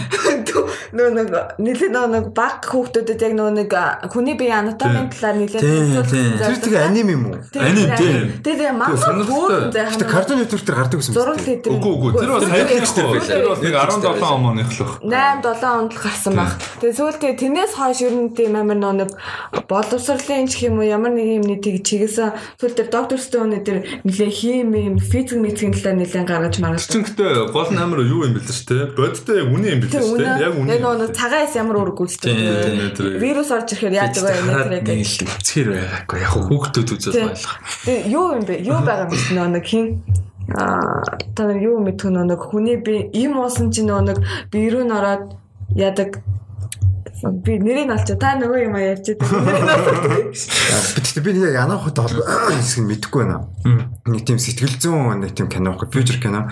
Нөө 0.94 1.08
нэг 1.22 1.28
нэлээд 1.62 1.94
нөө 1.94 2.06
нэг 2.18 2.26
баг 2.34 2.66
хүүхдүүдэд 2.66 3.22
яг 3.22 3.34
нөө 3.38 3.50
нэг 3.62 3.70
хүний 4.10 4.34
бие 4.34 4.54
анатомийн 4.58 5.06
талаар 5.10 5.38
нэлээд 5.38 5.62
Тийм, 5.62 6.02
тийм. 6.06 6.38
Тэр 6.38 6.63
тэгээ 6.64 6.84
аним 6.88 7.08
юм 7.14 7.22
уу? 7.28 7.36
Аним, 7.54 7.88
тийм. 8.00 8.24
Тэгээ 8.44 8.70
сонирхолтой. 8.74 9.28
хөөрхөн 9.28 9.72
заяа. 9.74 9.90
Гэтэ 9.94 10.06
Cartoon 10.08 10.38
Network 10.40 10.64
дээр 10.64 10.76
гардаг 10.80 10.98
гэсэн 11.00 11.14
зураг 11.14 11.38
дээр 11.44 11.60
Үгүй 11.74 11.92
үгүй. 11.94 12.10
Тэр 12.18 12.30
бол 12.34 12.42
Тэр 12.44 12.66
дээр 12.66 12.82
байхгүй. 12.84 13.04
байлаа. 13.14 13.28
Тэр 13.28 13.46
бол 13.48 13.60
нэг 13.64 13.74
17 13.74 14.34
он 14.34 14.44
оных 14.54 14.70
л. 14.72 14.92
8 15.04 15.42
7 15.44 15.78
онд 15.78 15.92
л 15.94 16.00
гарсан 16.04 16.32
баг. 16.34 16.50
Тэгээ 16.80 16.96
сүүлдээ 16.98 17.32
тэрнээс 17.40 17.72
хойш 17.78 17.98
ер 18.04 18.14
нь 18.14 18.30
тийм 18.34 18.52
амар 18.56 18.78
нэг 18.80 19.10
боловсролын 19.68 20.46
ч 20.48 20.66
юм 20.68 20.78
уу 20.80 20.86
ямар 20.86 21.12
нэг 21.14 21.26
юмний 21.40 21.58
тийг 21.60 21.84
чиглэсэн 21.84 22.32
сүүлдээ 22.60 22.88
доктор 22.90 23.18
Стоун 23.18 23.54
дээр 23.54 24.02
нэлээ 24.04 24.30
хим 24.30 24.74
юм 24.74 24.96
физик 24.98 25.38
мэдгийн 25.40 25.72
талаар 25.72 25.96
нэлээд 26.00 26.26
гаргаж 26.28 26.56
маргаж. 26.60 26.86
Чин 26.90 27.04
гэтээ 27.04 27.50
гол 27.52 27.70
нь 27.72 27.78
амар 27.80 28.00
юу 28.04 28.24
юм 28.26 28.34
бэл 28.36 28.44
ч 28.48 28.66
те. 28.68 28.90
Бодтой 28.94 29.44
яг 29.44 29.48
үнэн 29.52 29.70
юм 29.74 29.80
бэл 29.84 29.92
Тэг 29.94 30.02
ч 30.02 30.10
үнэ. 30.12 30.28
Яг 30.40 30.52
үнэн. 30.58 30.70
Яг 30.74 30.80
нөгөө 30.84 31.12
цагаас 31.14 31.52
ямар 31.56 31.76
үүрэг 31.80 31.96
Тийм, 31.96 32.04
гүйцэтгэв. 32.04 32.96
тийм. 32.98 33.18
Вирус 33.22 33.50
орж 33.54 33.68
ирэхээр 33.72 33.94
яадаг 33.94 34.22
вэ 34.24 34.32
нэтрээг. 34.44 34.84
нийлдэг. 34.84 35.28
Цэр 35.44 35.66
байгаагүй. 35.74 36.18
Яг 36.20 36.32
хүүхдүүд 36.54 36.88
үзэл 36.94 37.14
байлах. 37.18 37.54
Тэгээ 37.84 38.08
юу 38.14 38.26
юм 38.38 38.42
бэ? 38.46 38.54
Юу 38.62 38.78
байгаа 38.86 39.10
юм 39.10 39.10
бэ? 39.10 39.58
Нэг 39.58 39.64
хин 39.66 39.86
аа 40.54 41.18
та 41.34 41.48
нар 41.48 41.58
юу 41.58 41.80
мэдэх 41.80 42.12
нэг 42.12 42.40
хүний 42.40 42.76
би 42.76 43.10
им 43.12 43.40
уусан 43.40 43.72
чинь 43.72 43.88
нэг 43.88 44.20
биерүү 44.52 44.84
н 44.84 44.92
ороод 44.92 45.24
яадаг 45.72 46.20
би 47.44 47.58
нэрийг 47.58 47.90
олч 47.92 48.08
та 48.16 48.34
нөгөө 48.38 48.60
юм 48.64 48.76
ярьж. 48.78 49.14
Гэтэ 50.94 51.20
би 51.20 51.32
нэг 51.36 51.56
анаах 51.56 51.84
ухаантай 51.88 52.04
холбоо 52.04 52.54
хэсэг 52.54 52.84
нь 52.84 52.88
мэдэхгүй 52.88 53.22
байна. 53.24 53.48
Нэг 54.08 54.22
тийм 54.24 54.38
сэтгэл 54.38 54.76
зүйн 54.78 55.20
нэг 55.24 55.32
тийм 55.36 55.48
кино 55.48 55.74
байхгүй 55.74 55.88
future 55.92 56.20
кино. 56.20 56.48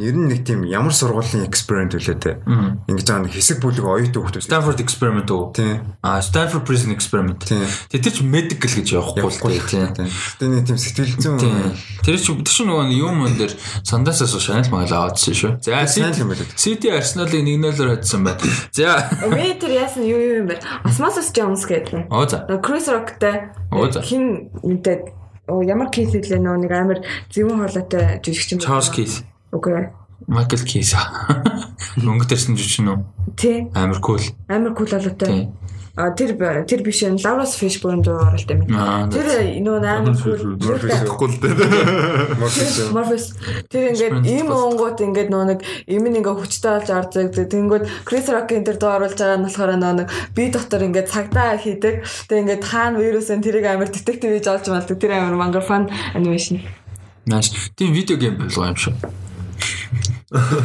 Ер 0.00 0.14
нь 0.16 0.28
нэг 0.30 0.46
тийм 0.46 0.62
ямар 0.66 0.94
сургуулийн 0.94 1.46
эксперимент 1.48 1.94
үлээ 1.98 2.18
те. 2.18 2.38
Ингэж 2.86 3.06
байгаа 3.06 3.24
нэг 3.26 3.34
хэсэг 3.34 3.58
бүлэг 3.62 3.86
оюутан 3.86 4.22
хүмүүс. 4.22 4.46
Stanford 4.46 4.80
experiment 4.82 5.30
уу? 5.30 5.50
Тийм. 5.54 5.96
А 6.02 6.22
Stanford 6.22 6.66
prison 6.66 6.94
experiment. 6.94 7.42
Тэр 7.46 8.12
чи 8.12 8.22
medical 8.22 8.70
гэж 8.70 8.94
явахгүй 8.94 9.58
л 9.58 9.66
тийм. 9.66 9.90
Гэтэ 9.94 10.46
нэг 10.46 10.66
тийм 10.66 10.78
сэтгэл 10.78 11.14
зүйн 11.18 11.38
Тийм. 11.38 11.74
Тэр 12.02 12.18
чи 12.18 12.32
тэр 12.32 12.54
чи 12.54 12.64
нөгөө 12.66 12.90
юм 12.94 13.26
энэ 13.26 13.38
дэр 13.38 13.52
сандаасаас 13.82 14.34
шанал 14.38 14.70
магаал 14.70 15.10
аваадсан 15.10 15.34
шүү. 15.34 15.52
За. 15.62 15.82
City 16.56 16.90
Arsenal-ыг 16.90 17.42
1-0-оор 17.42 17.98
хоцсон 17.98 18.24
байна. 18.24 18.40
За. 18.72 19.10
Вэ 19.56 19.64
тэр 19.64 19.72
яасан 19.72 20.04
юу 20.04 20.20
юу 20.20 20.36
юм 20.44 20.52
бэ? 20.52 20.60
Osmosis 20.84 21.32
Jones 21.32 21.64
гэдэг. 21.64 22.12
Оо 22.12 22.28
за. 22.28 22.44
Оо, 23.72 23.88
за. 23.88 24.04
хин 24.04 24.52
мэдээд 24.60 25.16
оо 25.48 25.64
ямар 25.64 25.88
кейс 25.88 26.12
хэлээ 26.12 26.44
нөө 26.44 26.68
нэг 26.68 26.72
амар 26.76 27.00
зөвөн 27.32 27.64
хоолойтой 27.64 28.20
жүжигч 28.20 28.52
юм. 28.52 28.60
Charles 28.60 28.92
Keith. 28.92 29.24
Үгүй. 29.56 29.88
Michael 30.28 30.60
Keith. 30.68 30.92
Мөнгө 32.04 32.28
төрсөн 32.28 32.52
жишээ 32.60 32.84
нь 32.84 33.00
Тий. 33.32 33.64
амар 33.72 33.96
cool. 34.04 34.20
Амар 34.52 34.76
кул 34.76 34.92
хоолойтой. 34.92 35.24
Тийм. 35.24 35.56
А 35.96 36.12
тэр 36.12 36.36
тэр 36.68 36.84
биш 36.84 37.00
энэ 37.08 37.24
Lawrence 37.24 37.56
Fishburne 37.56 38.04
дуу 38.04 38.20
оролт 38.20 38.44
юм. 38.52 38.68
Тэр 39.08 39.26
нөгөө 39.64 39.80
амар 39.80 40.12
кул 40.12 40.36
Тэгэхгүй 40.60 41.28
л 41.32 41.40
те. 41.40 41.48
Morpheus 42.92 43.32
тэр 43.72 43.96
ингээд 43.96 44.28
ийм 44.28 44.52
уунгууд 44.52 45.00
ингээд 45.00 45.32
нөө 45.32 45.44
нэг 45.56 45.60
им 45.88 46.04
нь 46.04 46.20
ингээд 46.20 46.36
хүчтэй 46.36 46.72
болж 46.84 46.88
ордог. 46.92 47.32
Тэнгүүд 47.32 47.84
Chris 48.04 48.28
Rock-ийн 48.28 48.68
тэр 48.68 48.76
дуу 48.76 48.92
оруулж 48.92 49.16
байгаа 49.16 49.40
нь 49.40 49.46
болохоор 49.48 49.72
нөө 49.80 49.94
нэг 50.04 50.08
би 50.36 50.52
дотор 50.52 50.84
ингээд 50.84 51.08
цагдаа 51.08 51.56
хийдэг. 51.56 52.04
Тэгээ 52.28 52.42
ингээд 52.44 52.64
хаана 52.68 53.00
вирусын 53.00 53.40
тэрийг 53.40 53.64
амар 53.64 53.88
детектив 53.88 54.36
хийж 54.36 54.52
олж 54.52 54.68
малдаг. 54.68 55.00
Тэр 55.00 55.16
амар 55.16 55.40
мангар 55.40 55.64
фан 55.64 55.88
анимашн. 56.12 56.60
Nice. 57.24 57.56
Тийм 57.72 57.96
видео 57.96 58.20
гейм 58.20 58.36
болгоо 58.36 58.68
юм 58.68 58.76
шүү. 58.76 58.94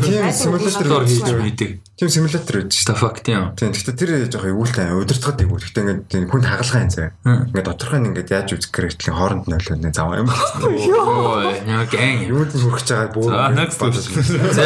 тийм 0.03 0.27
симулятор 0.35 1.07
хийдэг. 1.07 1.79
Тийм 2.01 2.09
симулятор 2.09 2.65
байж 2.65 2.81
The 2.81 2.95
fuck 2.97 3.21
тийм. 3.21 3.53
Тийм. 3.53 3.69
Гэхдээ 3.77 3.93
тэр 3.93 4.11
жоох 4.25 4.49
эвгүүлтэй 4.49 4.89
удирдахад 4.97 5.37
эвгүй. 5.45 5.61
Гэхдээ 5.61 5.83
ингээд 5.85 6.01
тийм 6.09 6.23
хүн 6.33 6.41
хагалгаа 6.41 6.81
юм 6.81 6.89
заяа. 6.89 7.13
Ингээд 7.21 7.67
доторх 7.69 7.93
нь 7.93 8.07
ингээд 8.09 8.33
яаж 8.33 8.49
үзэх 8.57 8.73
хэрэгтлэн 8.73 9.13
хооронд 9.13 9.45
нэ 9.45 9.93
заваа 9.93 10.25
юм. 10.25 10.29
Ой, 10.65 11.61
яа 11.61 11.85
гэн. 11.85 12.25
Юунд 12.25 12.57
нь 12.57 12.63
хүрч 12.65 12.89
байгаа 12.89 13.13
бөө. 13.13 13.29
За, 13.29 13.53
next 13.53 13.77
За 14.57 14.65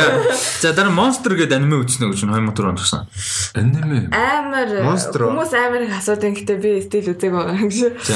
за 0.63 0.71
дараа 0.71 0.95
Monster 0.95 1.35
гэдэг 1.35 1.59
аниме 1.59 1.83
үзсэн 1.83 2.07
гэж 2.07 2.23
2004 2.23 2.71
онд 2.71 2.79
туссан. 2.79 3.03
Аниме. 3.51 4.07
Амар 4.15 4.71
хүмүүс 5.11 5.51
амар 5.59 5.83
их 5.83 5.91
асуудаг 5.91 6.39
гэхдээ 6.39 6.59
би 6.63 6.71
стил 6.87 7.11
үзег 7.11 7.35
байгаа 7.35 7.59
юм 7.59 7.67
шиг. 7.67 7.99
За 7.99 8.15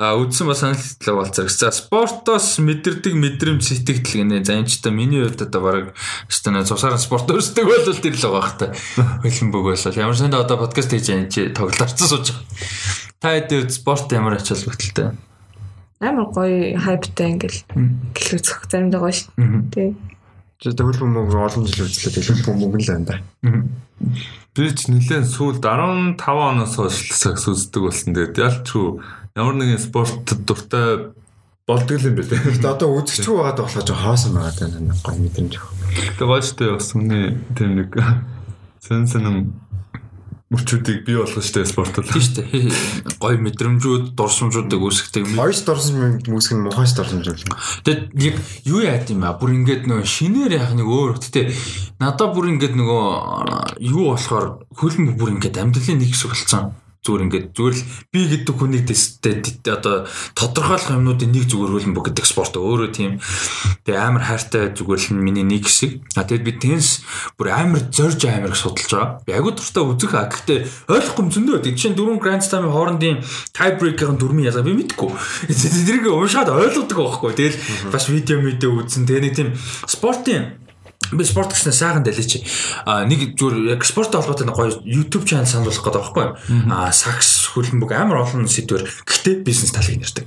а 0.00 0.16
үзсэн 0.16 0.48
ба 0.48 0.56
саналтлаа 0.56 1.20
болцоо. 1.20 1.52
За 1.52 1.68
спортоос 1.68 2.56
мэдэрдэг 2.64 3.12
мэдрэмж 3.12 3.60
сэтгэл 3.60 4.00
гинэ. 4.24 4.40
За 4.40 4.56
энэ 4.56 4.72
ч 4.72 4.80
та 4.80 4.88
миний 4.88 5.20
хувьд 5.20 5.44
одоо 5.44 5.60
баг 5.60 5.84
өстөнө 6.32 6.64
цусаар 6.64 6.96
спорт 6.96 7.28
өрсдөг 7.28 7.68
бол 7.68 7.84
тэр 7.84 8.16
л 8.16 8.24
байгаа 8.24 8.37
хта. 8.42 8.72
Хөлн 9.22 9.50
бүг 9.54 9.64
болол. 9.72 9.98
Ямар 9.98 10.16
санд 10.16 10.34
одоо 10.34 10.58
подкаст 10.58 10.92
хийж 10.92 11.08
энэ 11.10 11.30
чи 11.30 11.48
тоглолцсон 11.50 12.08
сууж 12.08 12.30
байгаа. 12.30 12.44
Та 13.18 13.34
хэд 13.34 13.72
спорт 13.74 14.12
ямар 14.14 14.38
ачаал 14.38 14.62
бүтэлтэй. 14.62 15.14
Амар 15.98 16.30
гоё 16.30 16.78
хайптай 16.78 17.34
ингээл 17.34 17.66
гэл 18.14 18.36
үзэх 18.38 18.70
заримдаа 18.70 19.02
гоё 19.02 19.14
шүү. 19.14 19.30
Тий. 19.74 19.98
Тэгээд 20.62 20.82
хөл 20.82 21.02
бөмбөг 21.02 21.34
олон 21.34 21.66
жил 21.66 21.86
үзлээ. 21.86 22.22
Хөл 22.22 22.46
бөмбөг 22.46 22.78
л 22.78 22.90
байна 22.90 23.06
да. 23.10 23.16
Би 24.54 24.70
ч 24.74 24.90
нэлээд 24.90 25.26
сүүлд 25.26 25.62
15 25.62 26.22
оноос 26.22 26.74
хойш 26.78 27.14
сакс 27.14 27.46
үздэг 27.50 27.82
болсон. 27.82 28.14
Тэгээд 28.14 28.38
ялчгүй 28.38 29.02
ямар 29.38 29.54
нэгэн 29.54 29.78
спорт 29.78 30.34
дуртай 30.46 31.14
болдог 31.68 32.00
юм 32.00 32.16
байна. 32.16 32.32
Гэхдээ 32.48 32.72
одоо 32.72 32.88
үзэгчгүй 32.96 33.36
байгаад 33.36 33.60
болохоор 33.60 33.84
жоо 33.84 33.98
хоосон 34.00 34.32
байгаа 34.40 34.68
нэг 34.72 34.98
гоё 35.04 35.20
мэдрэмж. 35.20 35.52
Тэгээд 35.52 36.16
гоёштой 36.16 36.68
бас 36.72 36.88
үний 36.96 37.36
тийм 37.52 37.70
нэг 37.76 37.92
сэн 38.80 39.04
сэным 39.04 39.52
мөчүүдийг 40.48 41.04
бий 41.04 41.20
болгох 41.20 41.44
штэ 41.44 41.68
спортод. 41.68 42.08
Тийм 42.08 42.24
шүү 42.24 42.40
дээ. 42.40 42.72
Гой 43.20 43.36
мэдрэмжүүд, 43.36 44.16
дурсамжуудыг 44.16 44.80
үүсгдэг. 44.80 45.36
Хоёрч 45.36 45.60
дорсон 45.68 46.24
мүсг 46.24 46.56
нь 46.56 46.64
мухайч 46.64 46.96
дорсон 46.96 47.20
зүйл. 47.20 47.44
Тэгэд 47.84 48.16
яг 48.16 48.36
юу 48.64 48.80
яад 48.80 49.12
юм 49.12 49.28
а 49.28 49.36
бүр 49.36 49.52
ингээд 49.60 49.84
нөгөө 49.84 50.08
шинээр 50.08 50.56
яг 50.56 50.72
нэг 50.72 50.88
өөр 50.88 51.20
гэхдээ 51.20 51.52
надад 52.00 52.32
бүр 52.32 52.48
ингээд 52.56 52.80
нөгөө 52.80 53.04
юу 53.92 54.16
болохоор 54.16 54.64
хөлн 54.72 55.20
бүр 55.20 55.36
ингээд 55.36 55.60
амьдралын 55.60 56.00
нэг 56.00 56.16
хэсэг 56.16 56.32
болсон 56.32 56.72
зүгээр 57.08 57.24
ингээд 57.24 57.46
зүгээр 57.56 57.74
л 57.80 57.84
би 58.12 58.20
гэдэг 58.28 58.54
хүнийг 58.60 58.84
дэстэй 58.84 59.40
одоо 59.72 60.04
тодорхойлох 60.36 60.92
юмнуудын 60.92 61.32
нэг 61.32 61.48
зүгээр 61.48 61.88
бүх 61.96 62.12
гэдэг 62.12 62.26
спорт 62.28 62.60
өөрөө 62.60 62.92
тийм. 62.92 63.16
Тэгээ 63.88 63.96
амар 63.96 64.28
хайртай 64.28 64.76
зүгээр 64.76 65.00
л 65.08 65.16
миний 65.16 65.48
нэг 65.48 65.64
хэсэг. 65.64 66.04
А 66.20 66.28
тэгэд 66.28 66.44
би 66.44 66.52
тенс 66.60 67.00
бүр 67.40 67.56
амар 67.56 67.88
зорж 67.88 68.20
амар 68.28 68.52
их 68.52 68.60
судалж 68.60 68.92
байгаа. 68.92 69.24
Би 69.24 69.32
агуу 69.32 69.56
дуртай 69.56 69.82
үзэх 69.88 70.12
а 70.12 70.28
гэхдээ 70.28 70.92
ойлгохгүй 70.92 71.24
юм 71.24 71.32
зөндөө. 71.32 71.64
Тийм 71.64 71.76
чинь 71.80 71.96
дөрвөн 71.96 72.20
гранд 72.20 72.44
стамын 72.44 72.76
хоорондын 72.76 73.24
тай 73.56 73.72
брейкерын 73.80 74.20
дөрмийн 74.20 74.52
ялгаа 74.52 74.68
би 74.68 74.76
мэдгүй 74.76 75.10
тэрийг 75.88 76.12
уншаад 76.12 76.52
ойлгодог 76.52 76.98
байхгүй. 76.98 77.32
Тэгэл 77.32 77.58
бас 77.92 78.08
видео 78.12 78.40
мэдээ 78.44 78.68
үзсэн. 78.68 79.08
Тэгээ 79.08 79.24
нэг 79.24 79.34
тийм 79.34 79.48
спортын 79.88 80.67
би 81.12 81.24
спорт 81.24 81.54
гэснээр 81.54 81.76
сайхан 81.76 82.04
далич 82.04 82.44
а 82.84 83.04
нэг 83.08 83.38
зүгээр 83.38 83.78
яг 83.78 83.84
спорттой 83.86 84.20
холбоотой 84.20 84.46
нэг 84.46 84.56
гоё 84.56 84.70
YouTube 84.84 85.24
channel 85.24 85.48
сануулах 85.48 85.80
гэдэг 85.80 86.02
байхгүй 86.04 86.26
а 86.68 86.92
сакс 86.92 87.48
хөлбөмбөг 87.54 87.92
амар 87.96 88.26
олон 88.28 88.44
сэдвэр 88.44 88.84
гэхдээ 89.08 89.40
бизнес 89.40 89.72
талыг 89.72 90.04
нэрдэг. 90.04 90.26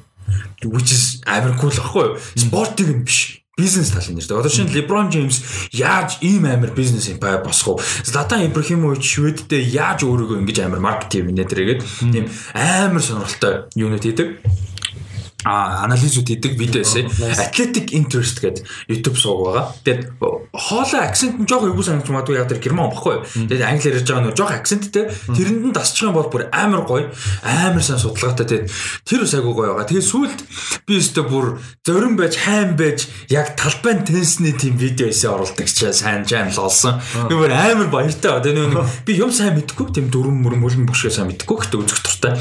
Which 0.66 0.92
is 0.94 1.22
амар 1.28 1.54
cool 1.62 1.70
байхгүй 1.70 2.18
спортыг 2.34 2.90
нь 2.90 3.06
биш 3.06 3.46
бизнес 3.62 3.94
талын 3.94 4.18
нэрдэг. 4.18 4.38
Одоо 4.42 4.50
шинэ 4.50 4.74
LeBron 4.74 5.14
James 5.14 5.70
яаж 5.70 6.18
ийм 6.26 6.50
амар 6.50 6.74
бизнес 6.74 7.12
empire 7.14 7.44
босгов? 7.46 7.86
Zlatan 8.02 8.50
Ibrahimovic 8.50 9.06
Шведтэй 9.06 9.62
яаж 9.62 10.02
өөрийгөө 10.02 10.42
ингэж 10.42 10.66
амар 10.66 10.82
маркетинг 10.82 11.30
менежергээд 11.30 11.86
тийм 12.10 12.26
амар 12.58 13.04
сонирхолтой 13.04 13.70
юунууд 13.78 14.02
хийдэг 14.02 14.42
а 15.44 15.84
анализууд 15.86 16.28
хийдэг 16.28 16.54
видео 16.58 16.82
эсэ 16.82 17.08
athletic 17.38 17.92
interest 17.92 18.42
гэдэг 18.42 18.66
YouTube 18.88 19.18
сууг 19.18 19.48
байгаа. 19.48 19.74
Тэгээд 19.84 20.22
хоолой 20.54 21.02
акцент 21.02 21.40
нь 21.40 21.48
жоохон 21.48 21.72
эвгүй 21.74 21.86
санагдаж 21.86 22.12
магадгүй 22.12 22.38
яг 22.38 22.50
тэр 22.50 22.62
герман 22.62 22.92
багхгүй. 22.92 23.26
Тэгээд 23.26 23.66
англиар 23.66 23.98
ярьж 23.98 24.08
байгаа 24.10 24.26
нөө 24.28 24.38
жоохон 24.38 24.58
акценттэй 24.62 25.06
тэрэнд 25.10 25.64
нь 25.66 25.74
дасчих 25.74 26.06
юм 26.10 26.14
бол 26.14 26.30
бүр 26.30 26.50
амар 26.54 26.84
гоё, 26.86 27.10
амар 27.42 27.82
сайн 27.82 27.98
судалгаатай 27.98 28.46
тэгээд 28.46 28.68
тэр 29.08 29.22
ус 29.26 29.34
айгуу 29.34 29.54
гоё 29.56 29.74
байгаа. 29.74 29.90
Тэгээд 29.90 30.10
сүүлд 30.12 30.40
би 30.86 30.94
өстө 31.02 31.26
бүр 31.26 31.58
зорин 31.86 32.16
байж, 32.20 32.38
хайн 32.38 32.76
байж 32.78 33.08
яг 33.32 33.56
талбайн 33.58 34.06
тенсний 34.06 34.54
тийм 34.54 34.78
видео 34.78 35.10
эсэ 35.10 35.32
оруулдаг 35.32 35.66
чи 35.66 35.90
сайн 35.90 36.26
channel 36.28 36.58
олсон. 36.60 37.02
Би 37.30 37.34
бүр 37.34 37.50
амар 37.50 37.90
баяртай. 37.90 38.38
Тэгээд 38.42 38.76
нөө 38.76 38.86
би 39.08 39.18
юм 39.18 39.32
сайн 39.32 39.56
мэдгүй 39.58 39.90
тийм 39.96 40.12
дөрөв 40.14 40.36
мөрөн 40.36 40.62
мөрөн 40.62 40.86
бушгаа 40.90 41.12
сайн 41.12 41.32
мэдгүй 41.32 41.58
гэхдээ 41.64 41.80
үзэх 41.82 42.02
туртай. 42.04 42.36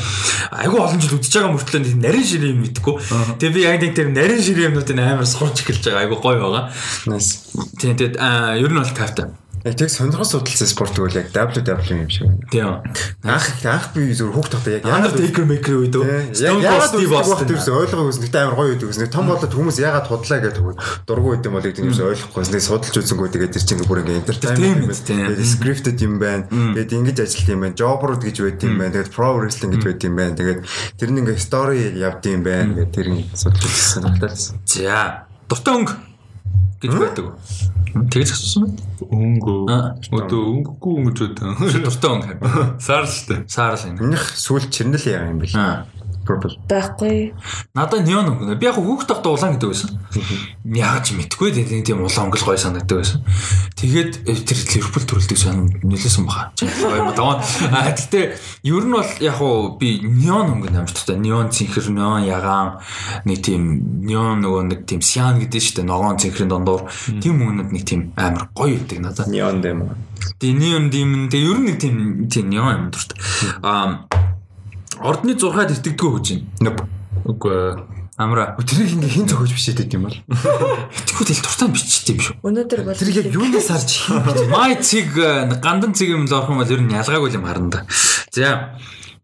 Айгуу 0.50 0.82
олон 0.82 1.00
жил 1.00 1.16
үзэж 1.16 1.32
байгаа 1.38 1.54
мөртлөө 1.54 1.80
нарийн 2.00 2.26
ширээ 2.26 2.54
мэдгүй 2.58 2.89
мэдгүй. 2.98 3.36
Тэгээ 3.38 3.54
би 3.54 3.60
яг 3.62 3.76
нэг 3.84 3.92
тэр 3.94 4.08
нарийн 4.10 4.42
ширээ 4.42 4.68
юмнуудын 4.72 4.98
амар 4.98 5.28
сурч 5.28 5.62
эхэлж 5.62 5.84
байгаа. 5.86 6.02
Айгу 6.02 6.16
гоё 6.18 6.40
байгаа. 6.40 6.64
Тийм 7.78 7.94
тэгээд 7.94 8.16
ер 8.18 8.70
нь 8.70 8.80
бол 8.80 8.96
кайфтай. 8.96 9.30
Яг 9.60 9.90
сонирхол 9.92 10.24
судалсан 10.24 10.68
спорт 10.68 10.96
гэвэл 10.96 11.20
яг 11.20 11.28
WW 11.36 11.92
юм 11.92 12.08
шиг 12.08 12.24
байна. 12.24 12.48
Тийм. 12.48 12.80
Анх 13.28 13.44
анх 13.68 13.92
би 13.92 14.08
зөв 14.16 14.32
хүүхд 14.32 14.56
тахта 14.56 14.80
яг 14.80 14.88
Undertaker 14.88 15.44
maker 15.44 15.74
үед 15.84 15.94
үү? 16.00 16.32
Яг 16.40 16.64
яагаад 16.64 16.88
Steve 16.96 17.12
Austin 17.12 17.44
тэрс 17.44 17.68
ойлгоо 17.68 18.08
үзэн 18.08 18.24
гэтээ 18.24 18.40
амар 18.40 18.56
гоё 18.56 18.72
үйдэг 18.72 18.88
үзэн. 18.88 19.12
Том 19.12 19.28
болоод 19.28 19.52
хүмүүс 19.52 19.76
яагаад 19.84 20.08
худлаа 20.08 20.40
гэдэг 20.40 20.56
тэгвэл 20.56 20.80
дургу 21.04 21.28
үйд 21.36 21.44
юм 21.44 21.54
бол 21.60 21.68
тийм 21.68 21.92
юмс 21.92 22.00
ойлгохгүй. 22.00 22.42
Нэг 22.48 22.64
судалж 22.64 22.96
үзэнгүү 23.04 23.28
тэгээд 23.36 23.52
тэр 23.52 23.64
чинь 23.68 23.84
бүр 23.84 24.00
ингээ 24.00 24.20
entertainment 24.24 24.96
Тийм. 25.04 25.28
Тэгээд 25.28 25.44
scripted 25.44 25.98
юм 26.00 26.16
байна. 26.16 26.48
Тэгээд 26.48 26.96
ингэж 26.96 27.18
ажилт 27.20 27.48
юм 27.52 27.60
байна. 27.60 27.76
Jobberуд 27.76 28.24
гэж 28.24 28.36
байд 28.40 28.64
юм 28.64 28.80
байна. 28.80 28.92
Тэгээд 28.96 29.12
pro 29.12 29.28
wrestling 29.36 29.76
гэж 29.76 29.84
байд 29.84 30.00
юм 30.08 30.16
байна. 30.16 30.34
Тэгээд 30.40 30.60
тэр 30.96 31.10
нь 31.12 31.20
ингээ 31.20 31.36
story 31.36 31.80
явд 32.00 32.24
юм 32.24 32.40
байна. 32.40 32.72
Тэгээд 32.80 32.92
тэр 32.96 33.08
нь 33.12 33.28
судалж 33.36 33.64
үзсэн. 33.68 34.08
За. 34.64 35.28
Дуртай 35.50 35.74
өнгө 35.76 36.09
гэж 36.80 36.92
байдаг. 36.96 37.26
Тэгэж 38.10 38.30
асуусан 38.32 38.62
уу? 38.64 38.72
Өнгөө. 39.10 39.60
Аа. 39.68 39.94
Өдөө 40.14 40.42
өнгөгүй 40.50 40.92
өнгөж 41.00 41.18
өдөө. 41.26 41.50
Дуртай 41.84 42.10
өнгө. 42.14 42.32
Сар 42.80 43.04
штэ. 43.10 43.44
Саарл 43.50 43.84
энэ. 43.90 44.00
Минийх 44.00 44.24
сүүл 44.38 44.70
чирнэл 44.70 45.06
яа 45.10 45.28
юм 45.28 45.42
бэл. 45.42 45.56
Аа. 45.58 45.84
Purple. 46.30 46.54
Байхгүй. 46.70 47.32
Надад 47.74 48.06
неон 48.06 48.30
өнгө. 48.30 48.54
Би 48.60 48.68
яг 48.68 48.78
хүүхд 48.78 49.10
тахта 49.10 49.32
улаан 49.34 49.58
гэдэг 49.58 49.70
байсан. 49.70 49.90
Яг 50.76 51.02
ч 51.02 51.18
мэдгүй 51.18 51.50
тийм 51.50 51.82
тийм 51.82 52.04
улаан 52.06 52.30
өнгө 52.30 52.38
л 52.38 52.46
гоё 52.46 52.60
санагддаг 52.60 53.02
байсан. 53.02 53.24
Тэгээд 53.74 54.12
э, 54.30 54.34
тэр 54.46 54.58
Ливерпул 54.70 55.04
төрөлдөг 55.10 55.38
сан 55.40 55.66
нөлөөсөн 55.82 56.24
баха. 56.28 56.52
Гоё 56.60 57.02
юм 57.02 57.10
даа. 57.18 57.42
А 57.74 57.90
гэтээ 57.90 58.38
ер 58.70 58.84
нь 58.86 58.94
бол 58.94 59.10
яг 59.18 59.40
уу 59.42 59.74
би 59.80 59.98
неон 60.06 60.54
өнгө 60.54 60.70
амар 60.70 60.94
таатай. 60.94 61.18
Неон 61.18 61.50
цэнхэр, 61.50 61.90
неон 61.90 62.22
ягаан 62.28 62.78
нэг 63.26 63.42
тийм 63.42 64.06
неон 64.06 64.44
нөгөө 64.46 64.62
нэг 64.70 64.80
тийм 64.86 65.02
сиан 65.02 65.42
гэдэг 65.42 65.58
шүү 65.58 65.74
дээ. 65.82 65.90
Ногоон 65.90 66.20
цэнхрийн 66.22 66.52
дондор 66.52 66.86
тийм 67.18 67.42
өнгөнд 67.42 67.74
нэг 67.74 67.84
тийм 67.88 68.14
амар 68.14 68.46
гоё 68.54 68.78
өгдөг 68.78 69.02
надад. 69.02 69.26
Neon 69.26 69.58
дэм. 69.64 69.82
Тэгээ 70.38 70.56
неон 70.60 70.84
дим 70.92 71.10
тэгээ 71.32 71.50
ер 71.50 71.58
нь 71.58 71.66
нэг 71.66 71.76
тийм 71.80 71.96
тийм 72.28 72.46
неон 72.52 72.70
юм 72.76 72.86
дуртай. 72.92 73.18
Аа 73.64 74.06
ордны 75.00 75.34
6-ад 75.34 75.72
итгэдэггүй 75.74 76.10
хөөж 76.12 76.28
байна. 76.60 76.88
Үгүй. 77.24 77.56
Амра. 78.20 78.52
Тэрийг 78.60 79.00
ингээ 79.00 79.14
хин 79.16 79.28
зохиож 79.32 79.52
бичээд 79.56 79.96
юм 79.96 80.04
бол. 80.04 80.18
Итгэхгүй 80.28 81.24
л 81.24 81.40
дуртай 81.40 81.68
бичтэй 81.72 82.12
юм 82.12 82.20
шүү. 82.20 82.34
Өнөөдөр 82.44 82.80
бол 82.84 83.00
Тэр 83.00 83.16
яг 83.16 83.28
юунаас 83.32 83.72
харж 83.72 83.90
хин 83.96 84.52
Май 84.52 84.76
цэг 84.76 85.16
э, 85.16 85.48
гандан 85.56 85.96
цэг 85.96 86.12
юм 86.12 86.28
л 86.28 86.36
орох 86.36 86.52
юм 86.52 86.60
бол 86.60 86.68
ер 86.68 86.84
нь 86.84 86.92
ялгаагүй 86.92 87.32
юм 87.32 87.48
харна 87.48 87.70
да. 87.72 87.80
За 88.28 88.76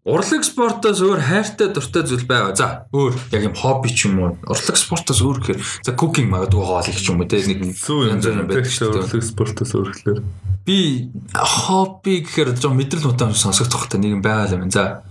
Урлаг 0.07 0.47
спортоос 0.47 1.03
өөр 1.03 1.19
хайртай 1.19 1.75
дуртай 1.75 2.07
зүйл 2.07 2.25
байгаа. 2.31 2.55
За 2.55 2.87
өөр 2.95 3.19
яг 3.35 3.43
юм 3.43 3.59
хобби 3.59 3.91
ч 3.91 4.07
юм 4.07 4.23
уу. 4.23 4.39
Урлаг 4.47 4.79
спортоос 4.79 5.19
өөр 5.19 5.43
гэхээр 5.43 5.61
за 5.83 5.93
cooking 5.99 6.31
магадгүй 6.31 6.63
хоол 6.63 6.87
их 6.87 6.97
ч 6.97 7.11
юм 7.11 7.21
уу 7.21 7.27
те 7.27 7.43
нэг 7.43 7.59
юм 7.59 7.75
янз 7.75 8.23
бүрийн 8.23 8.47
байдаг 8.47 8.71
шүү 8.71 9.03
шүү. 9.03 9.21
Спортоос 9.35 9.75
өөрчлөөр. 9.75 10.23
Би 10.63 11.11
хобби 11.35 12.23
гэхээр 12.23 12.55
жоо 12.55 12.71
мэдрэл 12.71 13.11
утаан 13.11 13.35
сонсогдох 13.35 13.91
та 13.91 13.99
нэг 13.99 14.15
юм 14.15 14.23
байгаа 14.23 14.55
юм. 14.55 14.71
За 14.71 15.03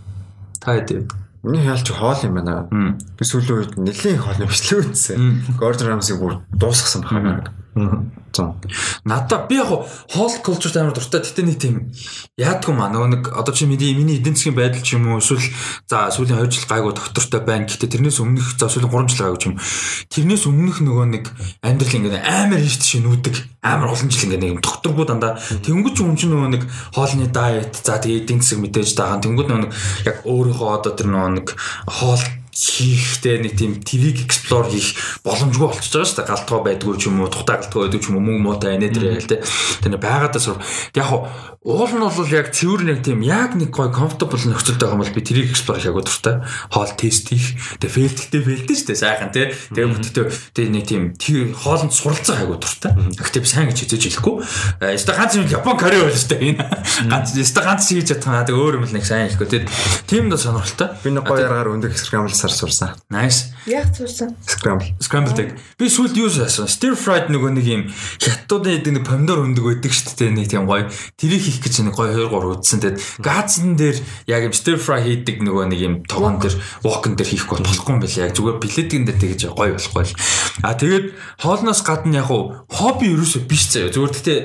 та 0.65 0.73
хэд 0.81 1.13
Миний 1.45 1.61
хаалч 1.61 1.91
хоол 1.93 2.17
юм 2.25 2.41
байна. 2.41 2.65
Би 2.73 3.21
сүүлийн 3.21 3.57
үед 3.61 3.73
нэлийн 3.77 4.17
хоолны 4.17 4.49
бичлэг 4.49 4.89
үзсэн. 4.89 5.45
Gordon 5.61 5.93
Ramsay 5.93 6.17
бүр 6.17 6.41
дуусгасан 6.49 7.05
байна. 7.05 7.53
Зон. 7.75 8.55
Надаа 9.03 9.47
би 9.47 9.55
яг 9.55 9.67
хоол 9.67 10.31
culture 10.43 10.71
амар 10.79 10.95
дуртай. 10.95 11.19
Гэтэ 11.19 11.43
нэг 11.43 11.59
тийм 11.59 11.91
яадгүй 12.39 12.71
маа 12.71 12.87
нөгөө 12.87 13.09
нэг 13.11 13.23
одоо 13.35 13.51
чи 13.51 13.67
миний 13.67 13.91
миний 13.91 14.15
эдийн 14.15 14.35
засгийн 14.35 14.55
байдал 14.55 14.79
ч 14.79 14.95
юм 14.95 15.11
уу 15.11 15.19
эсвэл 15.19 15.43
за 15.83 16.07
сүүлийн 16.07 16.39
2 16.39 16.55
жил 16.55 16.67
гайгүй 16.71 16.95
доктортой 16.95 17.43
байна. 17.43 17.67
Гэтэ 17.67 17.91
тэрнээс 17.91 18.23
өмнөх 18.23 18.55
за 18.55 18.71
сүүлийн 18.71 18.91
3 18.91 19.11
жил 19.11 19.23
гайгүй 19.27 19.39
ч 19.39 19.45
юм. 19.51 19.59
Тэрнээс 20.07 20.43
өмнөх 20.47 20.77
нөгөө 20.87 21.05
нэг 21.19 21.25
амьдрал 21.63 21.95
ингээд 21.99 22.23
амар 22.23 22.63
хийш 22.63 22.79
тийш 22.79 23.03
нүүдэг. 23.03 23.35
Амар 23.59 23.91
олон 23.91 24.07
жил 24.07 24.23
ингээд 24.23 24.43
нэг 24.43 24.51
юм 24.55 24.63
докторгүй 24.63 25.05
дандаа 25.07 25.35
тэнгуүч 25.35 25.95
хүн 25.99 26.15
чинь 26.15 26.31
нөгөө 26.31 26.51
нэг 26.55 26.63
хоолны 26.95 27.27
дайет 27.27 27.75
за 27.75 27.99
тэгээ 27.99 28.23
эдийн 28.23 28.39
засаг 28.39 28.63
мэдээж 28.63 28.95
дагаан 28.95 29.19
тэнгуүд 29.19 29.51
нөгөө 29.51 29.63
нэг 29.67 29.71
яг 30.07 30.17
өөрийнхөө 30.23 30.69
одоо 30.79 30.91
тэр 30.95 31.07
нөгөө 31.11 31.31
нэг 31.43 31.47
хоол 31.91 32.23
хийхтэй 32.55 33.43
нэг 33.43 33.59
тийм 33.59 33.83
твиг 33.83 34.23
explore 34.23 34.71
хийх 34.71 34.95
боломжгүй 35.27 35.67
болчихж 35.67 35.91
байгаа 35.91 36.07
шүү 36.07 36.17
дээ. 36.23 36.31
Галтгоо 36.31 36.59
байдгүй 36.63 36.95
ч 36.95 37.11
юм 37.11 37.19
уу, 37.19 37.27
тухтай 37.27 37.59
галтгоо 37.59 37.83
байдаг 37.83 37.99
ч 37.99 38.07
юм 38.07 38.15
уу, 38.15 38.23
мөнгө 38.23 38.43
муутай 38.47 38.79
энэ 38.79 38.95
дээр 38.95 39.11
яа 39.11 39.19
л 39.19 39.27
те. 39.27 39.43
Тэр 39.83 39.99
байгаадаа 39.99 40.39
сур. 40.39 40.57
Яг 40.95 41.11
уул 41.65 41.91
нь 41.91 41.99
бол 41.99 42.29
яг 42.29 42.53
цэвэр 42.53 42.85
нэг 42.85 42.99
тийм 43.03 43.25
яг 43.25 43.57
нэг 43.57 43.73
гой 43.75 43.89
comfortable 43.89 44.37
нөхцөлд 44.37 44.79
байгаа 44.79 44.95
юм 44.95 45.03
бол 45.03 45.15
би 45.17 45.21
тэрийг 45.25 45.49
explore 45.51 45.81
хийх 45.81 45.97
дуртай. 45.97 46.45
Хоол 46.69 46.93
тест 46.93 47.27
хийх. 47.33 47.57
Тэгээ 47.81 47.91
фейлдтэй 47.91 48.41
фейлдтэй 48.45 48.75
шүү 48.77 48.87
дээ. 48.93 49.01
Сайхан 49.01 49.31
те. 49.33 49.49
Тэгээ 49.73 49.89
бүтээ 49.89 50.25
тэгээ 50.53 50.71
нэг 50.71 50.85
тийм 50.85 51.57
хоолнд 51.57 51.89
суралцах 51.89 52.37
хайгуу 52.37 52.61
дуртай. 52.61 52.93
Гэхдээ 53.17 53.41
би 53.41 53.49
сайн 53.49 53.67
гэж 53.73 53.77
хэлж 53.81 54.03
хэлэхгүй. 54.13 54.35
Яста 54.93 55.17
ганц 55.17 55.33
юм 55.41 55.49
Япон 55.49 55.73
карри 55.73 56.05
байл 56.05 56.13
шүү 56.13 56.29
дээ. 56.37 56.53
Энэ 56.53 56.61
ганц 57.09 57.33
яста 57.33 57.65
ганц 57.65 57.83
хийж 57.89 58.13
чадхаа 58.13 58.45
тэгээ 58.45 58.61
өөр 58.61 58.77
юм 58.77 58.85
л 58.85 58.93
нэг 58.93 59.05
сайн 59.09 59.25
хэлэхгүй. 59.25 59.49
Тэгээд 59.49 59.67
тийм 60.05 60.29
дэ 60.29 60.37
сонирхолтой. 60.37 60.93
Би 61.01 61.09
нэг 61.17 61.25
гоё 61.25 61.49
яргаар 61.49 61.73
өндөр 61.73 61.97
сар 62.45 62.53
сурсан. 62.53 62.89
Nice. 63.09 63.49
Яг 63.65 63.95
сурсан. 63.95 64.35
Scramble. 64.45 64.93
Scramble 65.01 65.33
тэг. 65.33 65.57
Би 65.79 65.89
сүүлд 65.89 66.17
юу 66.17 66.29
сурсан? 66.29 66.69
Stir 66.69 66.93
fried 66.93 67.33
нөгөө 67.33 67.51
нэг 67.57 67.65
юм 67.65 67.81
хятадуудын 68.21 69.01
нэг 69.01 69.05
помидор 69.07 69.41
өндөг 69.41 69.65
байдаг 69.65 69.93
шүү 69.93 70.13
дээ. 70.13 70.31
Нэг 70.37 70.49
тийм 70.53 70.69
гоё. 70.69 70.85
Тэрийг 71.17 71.41
хийх 71.41 71.59
гэж 71.65 71.81
нэг 71.89 71.97
гоё 71.97 72.13
2 72.13 72.29
3 72.29 72.53
үдсэн. 72.61 72.79
Тэгэд 72.85 72.97
газн 73.25 73.73
дээр 73.73 73.97
яг 74.29 74.41
юм 74.45 74.53
stir 74.53 74.77
fry 74.77 75.01
хийдэг 75.01 75.41
нөгөө 75.41 75.65
нэг 75.73 75.79
юм 75.81 75.93
тогон 76.05 76.37
дээр 76.37 76.53
wok-н 76.85 77.17
дээр 77.17 77.29
хийх 77.33 77.49
болохгүй 77.49 77.91
юм 77.97 78.01
байна. 78.05 78.21
Яг 78.21 78.37
зүгээр 78.37 78.61
билетийн 78.61 79.05
дээр 79.09 79.17
тэгэж 79.17 79.41
гоё 79.57 79.73
болохгүй 79.73 80.03
л. 80.05 80.17
А 80.61 80.77
тэгээд 80.77 81.05
хоолноос 81.41 81.81
гадна 81.81 82.21
яг 82.21 82.29
уу 82.29 82.53
хобби 82.69 83.09
ерөөсөө 83.09 83.41
биш 83.49 83.73
заяа. 83.73 83.89
Зүгээр 83.89 84.13
тэгтээ 84.13 84.39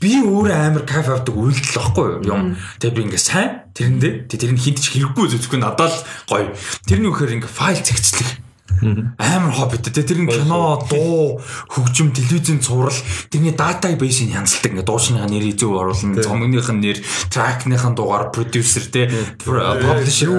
би 0.00 0.12
өөр 0.20 0.52
амар 0.52 0.84
кафе 0.84 1.16
авдаг 1.16 1.32
үйлдэл 1.32 1.80
واخгүй 1.80 2.28
юм. 2.28 2.60
Тэгээ 2.80 2.96
би 2.96 3.02
ингээ 3.08 3.22
сайн 3.22 3.65
тэрэндээ 3.76 4.12
тэр 4.32 4.56
нь 4.56 4.60
хинт 4.60 4.80
ч 4.80 4.96
хэрэггүй 4.96 5.36
зөвхөн 5.36 5.60
надад 5.60 5.92
л 5.92 6.04
гоё. 6.24 6.48
Тэрний 6.88 7.12
үхээр 7.12 7.36
ингээ 7.36 7.52
файл 7.52 7.80
зэгцлэх 7.84 8.45
Амар 9.18 9.52
хоббит 9.52 9.88
те 9.88 10.02
тэр 10.02 10.24
нь 10.24 10.30
кино, 10.30 10.80
дуу, 10.90 11.40
хөгжим, 11.68 12.12
телевизийн 12.12 12.60
цуврал. 12.60 12.96
Тэрний 13.30 13.54
database-ийг 13.56 14.34
янзалдаг. 14.36 14.72
Ингээ 14.72 14.86
дуушныхаа 14.86 15.28
нэрийг 15.28 15.56
зөв 15.56 15.76
оруулна, 15.76 16.22
зомгных 16.22 16.68
нь 16.72 16.80
нэр, 16.82 16.98
track-ныхаа 17.32 17.94
дугаар, 17.96 18.30
producer 18.32 18.84
те, 18.88 19.08
publisher 19.42 20.36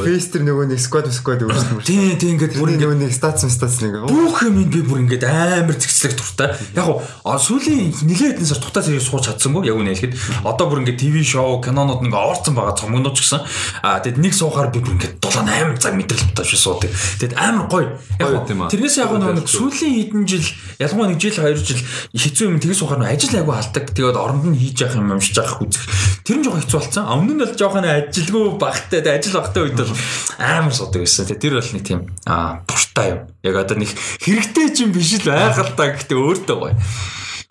Face 0.00 0.30
тэр 0.32 0.44
нөгөө 0.46 0.70
нэг 0.70 0.80
squad 0.80 1.08
squad 1.12 1.42
өөрчлөлт. 1.44 1.84
Тийм 1.86 2.16
тийм 2.20 2.36
ингээд 2.36 2.56
бүр 2.58 2.74
нөгөө 2.76 2.98
нэг 3.00 3.12
stats 3.14 3.44
stats 3.46 3.80
нэг. 3.82 4.06
Бүх 4.06 4.42
юм 4.46 4.62
би 4.70 4.82
бүр 4.84 5.02
ингээд 5.04 5.24
амар 5.26 5.76
зэгцлэх 5.76 6.16
дуртай. 6.16 6.54
Яг 6.76 6.86
гоо 6.86 7.36
сүүлийн 7.36 7.92
нэлээд 8.06 8.40
хэдэн 8.40 8.48
сар 8.48 8.60
тухтай 8.62 8.82
зэрэг 8.86 9.04
сууч 9.04 9.28
чадсангүй 9.28 9.68
яг 9.70 9.78
үнэ 9.78 9.94
хэлэхэд. 9.94 10.46
Одоо 10.46 10.66
бүр 10.70 10.82
ингээд 10.84 11.00
ТV 11.00 11.16
шоу, 11.24 11.60
кинонууд 11.60 12.04
ингээ 12.04 12.20
орцсон 12.20 12.54
байгаа 12.56 12.76
цомгнууд 12.76 13.14
ч 13.16 13.24
гэсэн. 13.24 13.40
Аа 13.84 14.00
тэгэд 14.00 14.18
нэг 14.20 14.32
суухаар 14.34 14.70
би 14.72 14.80
бүр 14.80 14.96
ингээд 14.96 15.20
7 15.20 15.44
8 15.46 15.82
цаг 15.82 15.94
мэдрэл 15.96 16.26
бодож 16.30 16.50
суудаг. 16.54 16.90
Тэгэд 17.20 17.34
амар 17.36 17.66
гоё. 17.70 17.94
Яг 18.18 18.50
тэрнээс 18.50 18.96
яг 18.98 19.14
нэг 19.14 19.46
сүүлийн 19.46 20.10
хэдэн 20.10 20.26
жил 20.26 20.46
ялангуяа 20.82 21.10
нэг 21.14 21.20
жил 21.22 21.38
2 21.38 21.54
жил 21.62 21.82
хэцүү 22.10 22.46
юм 22.50 22.58
тэгээс 22.58 22.82
ухаар 22.82 23.06
ажил 23.06 23.38
айгу 23.38 23.54
халдаг. 23.54 23.84
Тэгээд 23.94 24.18
оронд 24.18 24.44
нь 24.50 24.58
хийж 24.58 24.82
явах 24.82 24.98
юм 24.98 25.14
уншиж 25.14 25.38
явах 25.38 25.62
үзэх. 25.62 25.86
Тэр 26.26 26.36
нь 26.36 26.44
жоохон 26.44 26.62
хэцүү 26.66 26.78
болсон. 26.82 27.04
Өмнө 27.06 27.32
нь 27.38 27.42
бол 27.46 27.54
жоохон 27.54 27.86
ажилгүй 27.86 28.44
багтай 28.58 29.00
ажил 29.06 29.38
багтай 29.38 29.62
үед 29.70 29.78
бол 29.78 29.94
амар 30.42 30.74
судаг 30.74 31.00
байсан. 31.06 31.30
Тэр 31.30 31.54
бол 31.56 31.70
нэг 31.70 31.84
тийм 31.86 32.00
аа 32.26 32.66
дуртай 32.66 33.06
юм. 33.14 33.20
Яг 33.46 33.54
одоо 33.62 33.76
нэг 33.78 33.90
хэрэгтэй 33.94 34.66
ч 34.74 34.76
юм 34.82 34.90
биш 34.90 35.14
л 35.22 35.30
байгалаа 35.30 35.94
гэхдээ 35.94 36.18
өөртөө 36.18 36.56
гоё. 36.58 36.74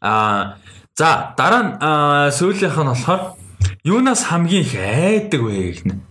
Аа 0.04 0.60
за 1.00 1.34
дараа 1.40 1.64
нь 1.64 1.72
сүүлийнх 2.36 2.76
нь 2.76 2.92
болохоор 2.92 3.40
юунаас 3.84 4.28
хамгийн 4.28 4.68
их 4.68 4.76
айдаг 4.76 5.42
вэ 5.42 5.72
гэх 5.72 5.84
нь. 5.88 6.04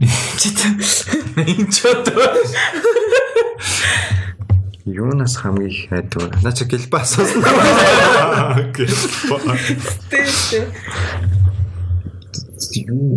Энд 0.00 1.68
ч 1.74 1.84
одоо 1.84 2.32
Юунаас 4.86 5.36
хамгийн 5.36 5.70
их 5.70 5.88
хайдаг 5.88 6.22
вэ? 6.22 6.40
Наа 6.40 6.52
чи 6.56 6.64
гэлбэ 6.64 6.98
асуусан. 7.00 7.42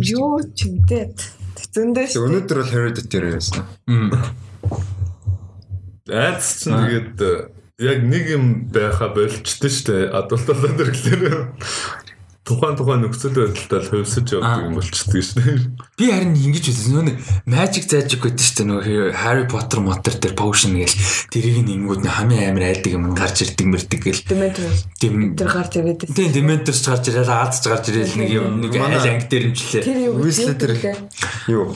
Юу 0.04 0.40
ч 0.52 0.68
юм 0.68 0.84
дээ. 0.84 1.08
Зөндөө 1.74 2.06
шүү. 2.12 2.22
Өнөөдөр 2.28 2.58
бол 2.60 2.74
hereditary 2.74 3.32
байсан. 3.34 3.64
Айц 6.04 6.44
ч 6.60 6.68
тэгээд 6.68 7.16
яг 7.80 7.98
нэг 8.04 8.24
юм 8.28 8.44
байха 8.68 9.08
болчтой 9.10 9.70
шүү 9.72 9.86
дээ. 9.88 10.12
Адуулт 10.14 10.46
болоод 10.46 10.78
ирэхлээр 10.84 11.24
тухайн 12.44 12.76
тухайн 12.76 13.00
нөхцөл 13.04 13.32
байдалтай 13.32 13.80
л 13.80 13.88
хувьсаж 13.88 14.28
явдаг 14.36 14.68
юм 14.68 14.76
болчдөг 14.76 15.24
шнэ. 15.24 15.42
Би 15.96 16.12
харин 16.12 16.36
ингэж 16.36 16.64
үзсэн 16.68 16.92
нөө 17.00 17.16
magic 17.48 17.84
magic 17.88 18.20
гэдэг 18.20 18.44
чинь 18.44 18.68
нөгөө 18.68 19.16
Harry 19.16 19.46
Potter 19.48 19.80
мотор 19.80 20.12
дээр 20.20 20.36
potion 20.36 20.76
гээл 20.76 20.92
тэрийг 21.32 21.64
нэнгүүд 21.64 22.04
хамгийн 22.04 22.52
амар 22.52 22.68
айдаг 22.68 22.92
юм 22.92 23.16
гарч 23.16 23.48
ирдэг 23.48 23.64
мэрдэг 23.64 24.00
гэл. 24.04 24.22
Dementor 25.00 25.48
гарч 25.48 25.72
ирээд. 25.80 26.04
Тийм 26.12 26.32
Dementor 26.36 26.76
гарч 26.76 27.04
ирээд 27.08 27.32
аадч 27.32 27.64
гарч 27.64 27.84
ирээд 27.88 28.12
нэг 28.20 28.28
юм 28.28 28.60
нэг 28.60 28.76
айл 28.76 29.08
анги 29.08 29.24
дээр 29.24 29.44
имжлээ. 29.48 29.82
Тэр 29.88 29.98
юу 30.04 30.14
Whistler 30.20 30.72
юу? 31.48 31.72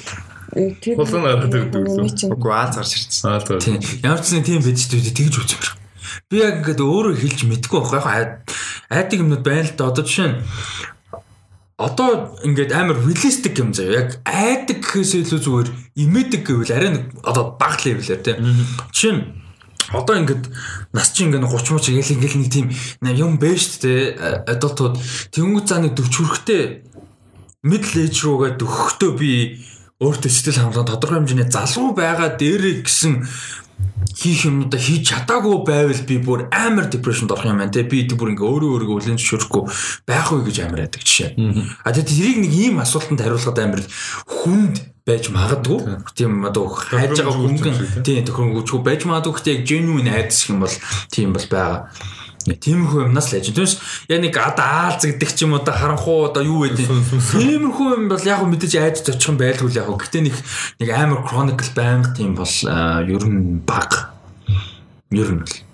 Хулган 0.53 1.23
гараад 1.25 1.49
ирдэг 1.49 1.81
гэсэн. 1.81 2.37
Үгүй 2.37 2.53
ааз 2.53 2.77
гарч 2.77 2.93
ирсэн. 3.09 3.25
Аа 3.33 3.41
тийм. 3.41 3.81
Ямар 4.05 4.21
ч 4.21 4.37
нэг 4.37 4.45
тийм 4.45 4.61
байж 4.61 4.85
дээ 4.85 5.17
тэгж 5.17 5.35
үзмэр. 5.49 5.88
Би 6.31 6.43
яг 6.43 6.61
ингээд 6.63 6.81
өөрөө 6.81 7.15
хэлж 7.19 7.41
мэдэхгүй 7.49 7.81
байхгүй 7.81 8.15
яг 8.19 8.31
айдаг 8.91 9.19
юмнууд 9.19 9.45
байна 9.45 9.65
л 9.67 9.75
да. 9.77 9.89
Одоо 9.91 10.05
жишээ 10.05 10.29
нь 10.29 10.39
одоо 11.79 12.11
ингээд 12.43 12.73
амар 12.75 12.99
реалистик 13.03 13.55
юм 13.59 13.71
заяа. 13.73 14.07
Яг 14.07 14.09
айдаг 14.27 14.83
гэхээс 14.83 15.23
илүү 15.23 15.41
зүгээр 15.41 15.69
имэдэг 15.95 16.43
гэвэл 16.43 16.75
арай 16.75 16.91
нэг 16.97 17.05
одоо 17.23 17.55
баг 17.55 17.79
левелээр 17.87 18.23
тийм. 18.23 18.43
Жишээ 18.91 19.13
нь 19.15 19.23
одоо 19.93 20.21
ингээд 20.21 20.45
нас 20.93 21.13
чи 21.13 21.25
ингээд 21.25 21.49
30 21.49 21.73
мууч 21.73 21.87
ингээл 21.89 22.15
ингээл 22.19 22.41
нэг 22.45 22.51
тийм 22.53 22.67
юм 23.09 23.41
бэ 23.41 23.57
шүү 23.57 23.79
дээ 23.81 24.03
адултууд 24.53 25.01
тэнгуү 25.33 25.65
цаа 25.65 25.81
нэг 25.81 25.97
40 25.97 26.29
хүрэхтэй 26.29 26.63
middle 27.65 28.05
age 28.05 28.21
руугаа 28.21 28.53
дөхөхдөө 28.61 29.11
би 29.17 29.33
өөртөө 30.05 30.31
сэтгэл 30.31 30.61
хангалуун 30.61 30.91
тодорхой 30.93 31.19
хэмжээний 31.25 31.49
залуу 31.49 31.97
байгаа 31.97 32.37
дээрээ 32.37 32.85
гэсэн 32.85 33.25
хийх 34.19 34.47
юмудаа 34.51 34.81
хийж 34.81 35.15
чадаагүй 35.15 35.63
байвал 35.63 36.03
би 36.09 36.19
бүр 36.19 36.49
амар 36.51 36.91
депрешнд 36.91 37.31
орох 37.31 37.47
юм 37.47 37.63
байна 37.63 37.71
те 37.71 37.87
би 37.87 38.03
бүр 38.09 38.35
ингээ 38.35 38.51
өөрөө 38.51 38.71
өөрийгөө 38.75 38.99
үлэн 38.99 39.19
зөвшөөрөхгүй 39.19 39.63
байх 40.11 40.33
уу 40.33 40.43
гэж 40.43 40.57
амар 40.67 40.83
байдаг 40.83 41.03
жишээ. 41.07 41.31
А 41.87 41.93
тэгээд 41.95 42.11
тэрийг 42.11 42.39
нэг 42.43 42.53
ийм 42.53 42.83
асуултанд 42.83 43.23
хариулахад 43.23 43.59
амар 43.63 43.83
хүнд 44.27 44.77
байж 45.07 45.31
магадгүй. 45.31 45.79
Тийм 46.19 46.45
одоо 46.45 46.67
хайж 46.69 47.15
байгаа 47.15 47.37
хөнгөн 47.39 47.77
тийм 48.03 48.27
төхөнгөчгүй 48.27 48.81
байж 48.83 49.01
магадгүй 49.07 49.33
гэхдээ 49.39 49.55
яг 49.57 49.63
genuine 49.65 50.11
айдас 50.13 50.51
юм 50.51 50.61
бол 50.67 50.75
тийм 51.09 51.33
бол 51.33 51.47
байгаа. 51.47 51.89
Тиймэрхүү 52.57 53.05
юмнаас 53.05 53.29
л 53.29 53.37
яж. 53.37 53.53
Түүнээс 53.53 53.75
яг 54.09 54.21
нэг 54.25 54.35
адаалз 54.41 55.05
гэдэг 55.05 55.31
ч 55.37 55.45
юм 55.45 55.53
уу 55.59 55.61
да 55.61 55.77
харанхуу 55.77 56.33
одоо 56.33 56.43
юу 56.47 56.65
гэдэг. 56.65 56.89
Тиймэрхүү 56.89 57.89
юм 57.93 58.09
бол 58.09 58.25
яг 58.25 58.41
мэдээж 58.49 58.75
айдж 58.81 59.13
очих 59.13 59.29
юм 59.29 59.37
байлгүй 59.37 59.69
л 59.69 59.81
яг. 59.85 59.93
Гэтэ 59.93 60.25
нэг 60.25 60.37
нэг 60.81 60.89
амар 60.89 61.21
chronicle 61.29 61.73
байнга 61.77 62.17
тийм 62.17 62.33
бол 62.39 62.55
ер 63.05 63.25
нь 63.29 63.61
баг. 63.67 64.15
Ер 65.13 65.31
нь. 65.37 65.68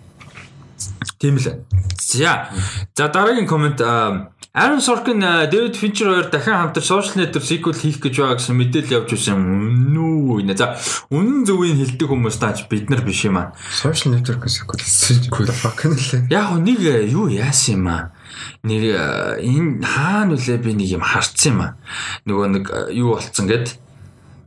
Тийм 1.19 1.37
л. 1.37 1.65
За. 1.99 2.49
За 2.95 3.09
дараагийн 3.09 3.47
комент 3.47 3.81
Aaron 4.55 4.79
Sorkin 4.79 5.19
David 5.51 5.75
Fincher 5.75 6.07
хоёр 6.07 6.31
дахин 6.31 6.55
хамтар 6.55 6.83
social 6.83 7.17
network 7.19 7.43
sequel 7.43 7.75
хийх 7.75 7.99
гэж 7.99 8.15
байгаа 8.23 8.39
гэсэн 8.39 8.55
мэдээлэл 8.55 8.97
явж 9.03 9.11
байсан 9.11 9.35
юм 9.35 9.99
үү? 9.99 10.47
За 10.55 10.79
үнэн 11.11 11.43
зөвийг 11.43 11.75
хэлдэг 11.75 12.07
хүмүүс 12.07 12.39
тааж 12.39 12.71
бид 12.71 12.87
нар 12.87 13.03
биш 13.03 13.27
юм 13.27 13.43
аа. 13.43 13.51
Social 13.59 14.15
network 14.15 14.47
sequel 14.47 14.79
sequel 14.79 15.51
fuck 15.51 15.83
нэлээ. 15.91 16.31
Яг 16.31 16.55
нэг 16.63 16.79
юу 17.11 17.27
яасан 17.27 17.83
юм 17.83 17.89
аа? 17.91 18.15
Нэр 18.63 19.43
энэ 19.43 19.83
хаана 19.83 20.39
нүлээ 20.39 20.63
би 20.63 20.71
нэг 20.79 21.03
юм 21.03 21.03
харцсан 21.03 21.51
юм 21.51 21.61
аа. 21.67 21.75
Нөгөө 22.23 22.47
нэг 22.55 22.65
юу 22.95 23.19
болцсон 23.19 23.51
гэд 23.51 23.75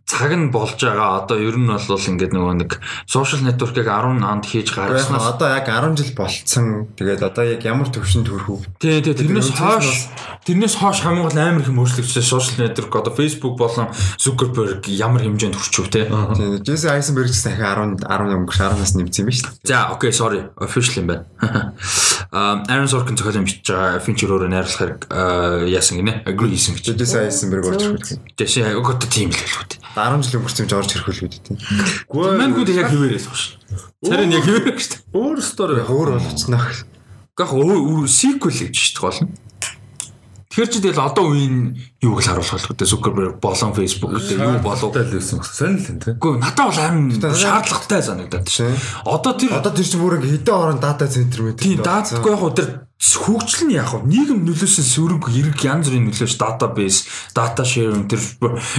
цаг 0.08 0.32
нь 0.32 0.48
болж 0.56 0.80
байгаа. 0.80 1.28
Одоо 1.28 1.38
ер 1.38 1.60
нь 1.60 1.68
бол 1.68 1.84
ингээд 1.84 2.32
нөгөө 2.32 2.56
нэг 2.64 2.72
social 3.04 3.44
network-ыг 3.44 3.92
10 3.92 4.24
онд 4.24 4.48
хийж 4.48 4.72
гаргаснаас 4.72 5.36
одоо 5.36 5.52
яг 5.52 5.68
10 5.68 6.00
жил 6.00 6.12
болцсон. 6.16 6.88
Тэгээд 6.96 7.22
одоо 7.28 7.44
яг 7.44 7.62
ямар 7.68 7.92
төвшөнд 7.92 8.24
төрөх 8.32 8.48
үү? 8.48 8.60
Тий, 8.80 9.04
тий, 9.04 9.12
тэрнээс 9.12 9.52
хойш 9.52 10.08
тэрнээс 10.48 10.80
хойш 10.80 11.04
хамгийн 11.04 11.28
гол 11.28 11.36
амар 11.36 11.60
их 11.60 11.76
өөрчлөгдсөн 11.76 12.24
social 12.24 12.56
network 12.56 12.96
одоо 12.96 13.12
Facebook 13.12 13.60
болон 13.60 13.92
Zuckerberg 14.16 14.88
ямар 14.88 15.28
хэмжээнд 15.28 15.60
хүрчв 15.60 15.92
те. 15.92 16.08
Тий, 16.08 16.64
Jesse 16.64 16.88
Eisenberg 16.88 17.28
ч 17.28 17.44
дахин 17.44 18.00
10 18.00 18.08
10 18.08 18.48
өнгөрч 18.48 18.58
10-аас 18.64 18.96
нэмсэн 18.96 19.22
юм 19.22 19.28
байна 19.28 19.40
шүү 19.44 19.52
дээ. 19.60 19.68
За, 19.68 19.92
окей, 19.92 20.16
sorry. 20.16 20.48
Official 20.56 21.04
юм 21.04 21.08
байна. 21.12 21.28
Um 22.28 22.64
Aaron 22.68 22.88
Sorkin 22.92 23.16
зохиол 23.16 23.40
юм 23.40 23.46
бичиж 23.48 23.72
байгаа 23.72 24.04
Fincher 24.04 24.28
өөрөө 24.28 24.52
найруулахаар 24.52 25.64
яасан 25.72 26.04
гинэ? 26.04 26.28
Agree 26.28 26.52
хийсэн 26.52 26.76
гэж. 26.76 26.92
Jesse 27.00 27.24
Eisenberg 27.24 27.72
орж 27.72 27.88
ирэх. 27.88 28.20
Jesse 28.36 28.68
өгөөд 28.68 29.08
тийм 29.08 29.32
л 29.32 29.40
хэлбэл. 29.40 29.80
10 29.98 30.22
жил 30.22 30.38
өнгөрсөн 30.40 30.64
юм 30.64 30.72
жорж 30.72 30.90
хэрхүүл 30.94 31.22
үү 31.26 31.32
тийм. 31.42 31.58
Мангууд 32.14 32.70
яг 32.70 32.88
хിവэрээс 32.94 33.26
багш. 33.26 33.44
Царин 34.06 34.32
яг 34.32 34.46
хിവэрэг 34.46 34.78
шүү 34.78 34.94
дээ. 34.94 35.18
Өөр 35.18 35.40
стори 35.42 35.82
өөр 35.82 36.10
болчихноо. 36.22 36.62
Гэх 37.38 37.52
өөр 37.54 38.06
sequel 38.06 38.54
гэж 38.54 38.74
шүү 38.78 38.94
дээ 38.94 39.02
гол 39.02 39.20
нь. 39.26 39.34
Тэгэхээр 40.58 40.74
чи 40.74 40.80
тэгэл 40.82 41.06
одоо 41.06 41.26
үеийн 41.38 41.78
юуг 42.02 42.18
л 42.18 42.26
харуулах 42.26 42.66
вэ? 42.66 42.82
Zuckerberg 42.82 43.38
болон 43.38 43.78
Facebook 43.78 44.18
гэдэг 44.18 44.42
юу 44.42 44.58
болов? 44.66 44.90
Л 44.90 45.06
байсан. 45.06 45.38
Сонир 45.46 45.78
л 45.86 45.90
энэ. 46.02 46.18
Үгүй 46.18 46.34
надад 46.42 46.66
бол 46.66 46.82
харин 46.82 47.14
шаардлагатай 47.14 48.02
санагдаад 48.02 48.48
шээ. 48.50 48.74
Одоо 49.06 49.38
тэр 49.38 49.54
Одоо 49.54 49.70
тэр 49.70 49.86
чинь 49.86 50.02
бүр 50.02 50.18
ингээ 50.18 50.42
хэдэн 50.42 50.58
орон 50.58 50.80
дата 50.82 51.06
центр 51.06 51.46
мэт. 51.46 51.62
тийм 51.62 51.86
даатгүй 51.86 52.34
яг 52.34 52.58
тэр 52.58 52.87
хөгжил 52.98 53.68
нь 53.70 53.78
яг 53.78 53.94
нь 53.94 54.10
нийгэм 54.10 54.42
нөлөөсөн 54.46 54.86
сөрөг 54.86 55.30
эрг 55.30 55.60
янз 55.62 55.88
бүрийн 55.90 56.10
нөлөөш 56.10 56.34
database, 56.38 57.06
data 57.36 57.62
sharing 57.62 58.10
тэр 58.10 58.22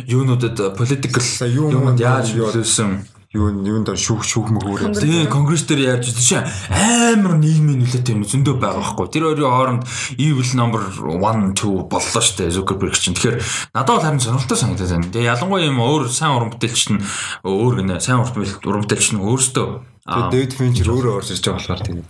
юунуудад 0.06 0.74
political 0.74 1.22
юмд 1.46 1.72
юм 1.74 1.86
яаж 1.94 2.34
нөлөөсөн 2.34 2.90
юу 3.36 3.52
юунд 3.52 3.92
шүүх 3.92 4.24
шүүх 4.24 4.48
мөхөр. 4.56 4.96
Тийм 4.96 5.28
конгресс 5.28 5.68
дээр 5.68 6.00
яаж 6.00 6.08
тийш 6.16 6.32
амар 6.72 7.36
нийгмийн 7.36 7.84
нөлөөтэй 7.84 8.16
юм 8.16 8.24
зөндөө 8.24 8.56
байгаа 8.56 8.80
байхгүй. 8.80 9.06
Тэр 9.12 9.28
хоёрын 9.28 9.52
хооронд 9.52 9.82
evil 10.16 10.48
number 10.56 10.80
1 10.80 11.52
2 11.52 11.92
боллоо 11.92 12.22
штэ 12.24 12.48
Zuckerberg 12.48 12.96
чинь. 12.96 13.12
Тэгэхээр 13.12 13.36
надад 13.76 13.92
бол 13.92 14.00
харин 14.00 14.24
сонирхолтой 14.24 14.56
санагдаад 14.56 14.92
байна. 14.96 15.12
Тэгээ 15.12 15.28
ялангуяа 15.28 15.68
юм 15.68 15.76
өөр 15.76 16.08
сайн 16.08 16.40
уран 16.40 16.50
бүтээлч 16.56 16.82
нь 16.88 17.04
өөр 17.44 17.74
гинэ 17.84 18.00
сайн 18.00 18.24
уран 18.24 18.32
бүтээл- 18.32 18.64
уран 18.64 18.82
бүтээлч 18.88 19.08
нь 19.12 19.20
өөрөөсөө 19.20 19.66
аа, 20.08 20.30
Дэвид 20.32 20.52
Финчер 20.56 20.88
өөрөө 20.88 21.12
орж 21.20 21.28
ирж 21.36 21.44
байгаа 21.44 21.60
болохоор 21.60 21.82
тийм. 21.84 22.00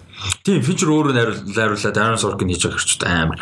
Тийм 0.46 0.62
фичер 0.62 0.88
өөрөө 0.94 1.12
найруул- 1.18 1.44
найруулаад 1.50 1.98
Aaron 1.98 2.20
Sorkin 2.22 2.48
хийж 2.48 2.62
байгаа 2.62 2.78
хэрчүүд 2.78 3.02
амар 3.10 3.38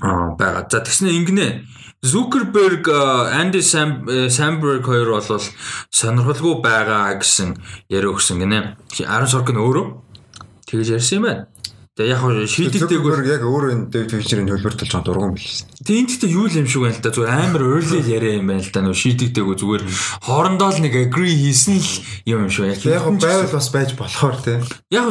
аа 0.00 0.30
байгаа. 0.38 0.62
За 0.70 0.78
тэгснэ 0.80 1.10
ингэнэ. 1.18 1.48
Zuckerberg, 2.00 2.86
Andy 2.88 3.60
Sam- 3.60 4.08
э, 4.08 4.30
Samberg 4.32 4.82
хоёр 4.86 5.10
бол 5.20 5.42
сонирхолгүй 5.92 6.62
байгаа 6.64 7.12
гэсэн 7.20 7.58
яриа 7.90 8.14
өгсөн 8.14 8.40
гинэ. 8.40 8.76
Aaron 9.04 9.28
Sorkin 9.28 9.58
өөрөө 9.60 9.86
тэгж 10.70 10.88
ярьсан 10.96 11.18
юм 11.18 11.24
байна. 11.28 11.46
Тэгээ 11.98 12.14
яг 12.14 12.20
хөө 12.22 12.46
шийдэгдээгүүр 12.46 13.18
Зүгээр 13.18 13.34
яг 13.34 13.42
өөрөө 13.50 13.70
энэ 13.74 13.86
Дэвид 13.90 14.10
Финчерийн 14.14 14.46
хөлбөр 14.46 14.74
толж 14.78 14.92
байгаа 14.94 15.06
дургуун 15.10 15.34
билсэн. 15.34 15.66
тийм 15.82 16.06
гэхдээ 16.06 16.30
юу 16.30 16.46
л 16.46 16.54
юм 16.62 16.68
шиг 16.70 16.80
байна 16.86 16.94
л 16.94 17.02
да. 17.02 17.10
Зүгээр 17.10 17.34
амар 17.34 17.62
early 17.66 17.98
яриа 18.06 18.38
юм 18.38 18.46
байна 18.46 18.62
л 18.62 18.70
да. 18.70 18.80
Нөө 18.86 18.94
шийдэгдээгүү 18.94 19.56
зүгээр 19.58 19.82
хоорондоо 20.22 20.70
л 20.70 20.80
нэг 20.86 20.94
agree 20.94 21.34
хийсэн 21.34 21.82
л 21.82 21.90
юм 22.30 22.38
юм 22.46 22.50
байна. 22.62 22.78
Яг 22.78 23.02
хөө 23.02 23.18
байвал 23.18 23.50
бас 23.50 23.68
байж 23.74 23.90
болохоор 23.98 24.36
тий. 24.38 24.58
Яг 24.94 25.10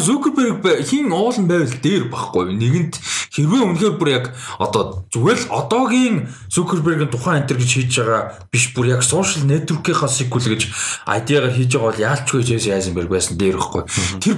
бай- 0.64 0.80
хин 0.88 1.12
уул 1.12 1.36
нь 1.36 1.52
байвал 1.52 1.76
дээр 1.84 2.04
багхгүй 2.08 2.44
юу? 2.48 2.56
Нэгэнт 2.56 2.96
хэрвээ 3.36 3.62
үнэхээр 3.76 3.96
бүр 4.00 4.10
яг 4.16 4.26
одоо 4.56 5.04
зүгээр 5.12 5.40
л 5.46 5.52
одоогийн 5.52 6.32
Zuckerberg-ийн 6.48 7.12
тухайн 7.12 7.44
энэ 7.44 7.60
гэж 7.60 7.72
хийж 7.76 7.92
байгаа 8.02 8.40
биш 8.50 8.72
бүр 8.72 8.96
яг 8.96 9.04
social 9.04 9.44
network-ийнхаа 9.46 10.10
sequel 10.10 10.48
гэж 10.48 10.64
ID-гаар 11.06 11.52
хийж 11.54 11.76
байгаа 11.76 11.92
бол 11.92 12.02
яалчгүй 12.08 12.42
Jesse 12.48 12.72
Eisenberg 12.74 13.12
байсан 13.12 13.36
дээр 13.38 13.60
багхгүй. 13.60 13.84
Тэр 14.24 14.36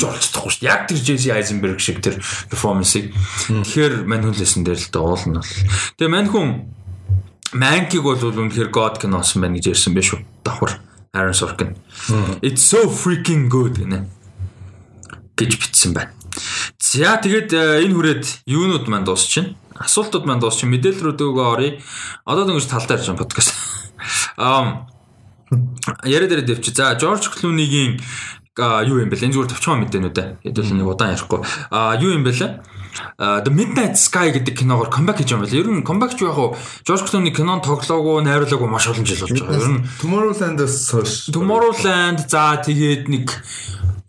ч 0.00 0.02
олж 0.08 0.22
чадахгүй 0.32 0.52
шүү. 0.54 0.64
Яг 0.64 0.88
тэр 0.88 0.98
Jesse 1.04 1.34
Eisenberg 1.64 1.80
шиг 1.80 2.00
тэр 2.04 2.20
перформансыг. 2.50 3.12
Тэгэхээр 3.48 4.04
мань 4.04 4.28
хүн 4.28 4.36
лсэн 4.36 4.64
дээр 4.64 4.78
л 4.78 4.90
дээ 4.92 5.00
уул 5.00 5.24
нь 5.24 5.36
бол. 5.40 5.52
Тэгээ 5.96 6.12
мань 6.12 6.28
хүн 6.28 6.48
Манкиг 7.54 8.02
бол 8.02 8.18
үнэхээр 8.18 8.68
God 8.68 9.00
киноос 9.00 9.38
байна 9.38 9.56
гэж 9.56 9.72
ярьсан 9.72 9.94
байх 9.94 10.04
шүү. 10.04 10.20
Давхар 10.44 10.80
Aaron 11.14 11.32
Sorkin. 11.32 11.78
It's 12.42 12.66
so 12.66 12.90
freaking 12.90 13.48
good 13.48 13.78
гэнэ 13.80 14.04
гэж 15.38 15.50
бичсэн 15.56 15.94
байна. 15.94 16.12
За 16.82 17.16
тэгээд 17.16 17.50
э, 17.54 17.86
энэ 17.86 17.94
хүрээд 17.94 18.24
юунууд 18.44 18.90
маань 18.90 19.06
дуусчихна. 19.06 19.54
Асуултууд 19.78 20.26
маань 20.26 20.42
дуусчих. 20.42 20.66
Мэдээлэл 20.66 21.14
рүү 21.14 21.38
оръё. 21.38 21.78
Одоо 22.26 22.44
дөнгөж 22.50 22.66
талдаа 22.66 22.98
ярьж 22.98 23.06
байгаа 23.06 23.22
подкаст. 23.22 23.54
Ам 24.36 24.90
яриа 26.02 26.26
дээр 26.26 26.42
дэвч. 26.42 26.74
За 26.74 26.98
Жорж 26.98 27.30
Клунигийн 27.30 28.00
а 28.00 28.43
юу 28.58 29.02
юм 29.02 29.10
бэ? 29.10 29.18
Энэ 29.18 29.34
зүгээр 29.34 29.50
товчхон 29.50 29.82
мэдээнүүд 29.82 30.18
ээ. 30.18 30.28
Хэдүүл 30.46 30.78
нэг 30.78 30.86
удаан 30.86 31.14
ярихгүй. 31.18 31.40
А 31.74 31.98
юу 31.98 32.14
юм 32.14 32.22
бэ 32.22 32.32
лээ? 32.38 32.52
А, 33.18 33.42
The 33.42 33.50
Midnight 33.50 33.98
Sky 33.98 34.30
гэдэг 34.30 34.54
киногоор 34.54 34.90
comeback 34.90 35.18
хийж 35.18 35.34
байгаа 35.34 35.50
юм 35.50 35.50
байна. 35.50 35.58
Ер 35.58 35.68
нь 35.74 35.82
comeback 35.82 36.14
ч 36.14 36.22
яг 36.22 36.38
уу 36.38 36.54
Жорж 36.86 37.10
Клуни 37.10 37.34
кинон 37.34 37.58
тоглоогүй, 37.58 38.22
найруулаагүй 38.22 38.70
маш 38.70 38.86
олон 38.86 39.02
жил 39.02 39.26
болж 39.26 39.34
байгаа. 39.42 39.58
Ер 39.58 39.70
нь 39.74 39.82
Tomorrowland-аас 39.98 40.76
хойш. 40.94 41.34
Tomorrowland 41.34 42.30
за 42.30 42.62
тэгээд 42.62 43.10
нэг 43.10 43.26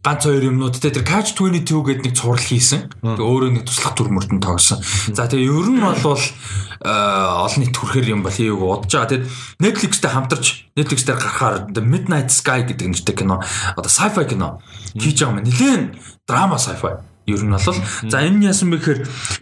ганц 0.05 0.21
хоёр 0.29 0.53
юмнууд 0.53 0.77
те 0.77 0.93
тэр 0.93 1.01
Catch 1.01 1.33
22 1.33 1.81
гэдэг 1.81 2.03
нэг 2.05 2.13
цуврал 2.13 2.45
хийсэн. 2.45 2.93
Тэгээ 3.01 3.25
өөрөө 3.25 3.51
нэг 3.57 3.65
туслах 3.65 3.97
төр 3.97 4.13
мөртөнд 4.13 4.45
тоглосон. 4.45 4.77
За 5.09 5.25
тэгээ 5.25 5.49
ер 5.49 5.69
нь 5.73 5.81
бол 5.81 6.21
э, 6.21 6.93
олон 7.41 7.59
нийт 7.65 7.73
төрхөр 7.73 8.13
юм 8.13 8.21
бол 8.21 8.29
хийгээг 8.29 8.61
удаж 8.61 8.93
байгаа. 8.93 9.09
Тэгээд 9.09 9.25
Netflix-тэй 9.65 10.11
хамтарч 10.13 10.45
Netflix 10.77 10.99
дээр 11.09 11.17
гарахаар 11.17 11.55
Midnight 11.81 12.29
Sky 12.29 12.61
гэдэг 12.69 12.85
нэртэй 12.93 13.15
кино 13.17 13.41
одоо 13.73 13.89
sci-fi 13.89 14.29
кино 14.29 14.61
хийж 14.93 15.25
байгаа 15.25 15.41
юм. 15.41 15.45
Нилээн 15.49 15.83
драма 16.29 16.61
sci-fi 16.61 17.14
ер 17.25 17.41
нь 17.41 17.49
бол 17.49 17.77
за 18.09 18.17
энэ 18.21 18.37
нь 18.37 18.45
яасан 18.45 18.69
бэ 18.69 18.77
гэхээр 18.77 18.99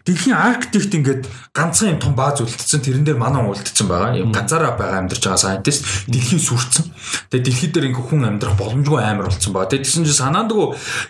дэлхийн 0.07 0.35
арктикт 0.39 0.93
ингээд 0.95 1.23
ганцхан 1.51 1.95
юм 1.95 1.99
том 1.99 2.15
бааз 2.15 2.39
үлдсэн. 2.39 2.79
Тэрэн 2.79 3.03
дээр 3.03 3.19
манаа 3.19 3.43
үлдсэн 3.51 3.87
байгаа. 3.91 4.15
Юм 4.15 4.31
ганцаараа 4.31 4.79
байгаа 4.79 5.03
амьдарч 5.03 5.23
байгаа 5.27 5.43
сайентист 5.43 6.07
дэлхий 6.07 6.39
сүрцэн 6.39 6.87
тэгээ 7.27 7.43
дэлхий 7.43 7.69
дээр 7.75 7.91
ингээд 7.91 8.07
хүн 8.07 8.23
амьдрах 8.23 8.55
боломжгүй 8.55 9.03
амар 9.03 9.27
болсон 9.27 9.51
байгаа 9.51 9.69
тэгээ 9.75 9.83
тэгсэн 9.83 10.07
чинь 10.07 10.21
санаандгүй 10.23 10.65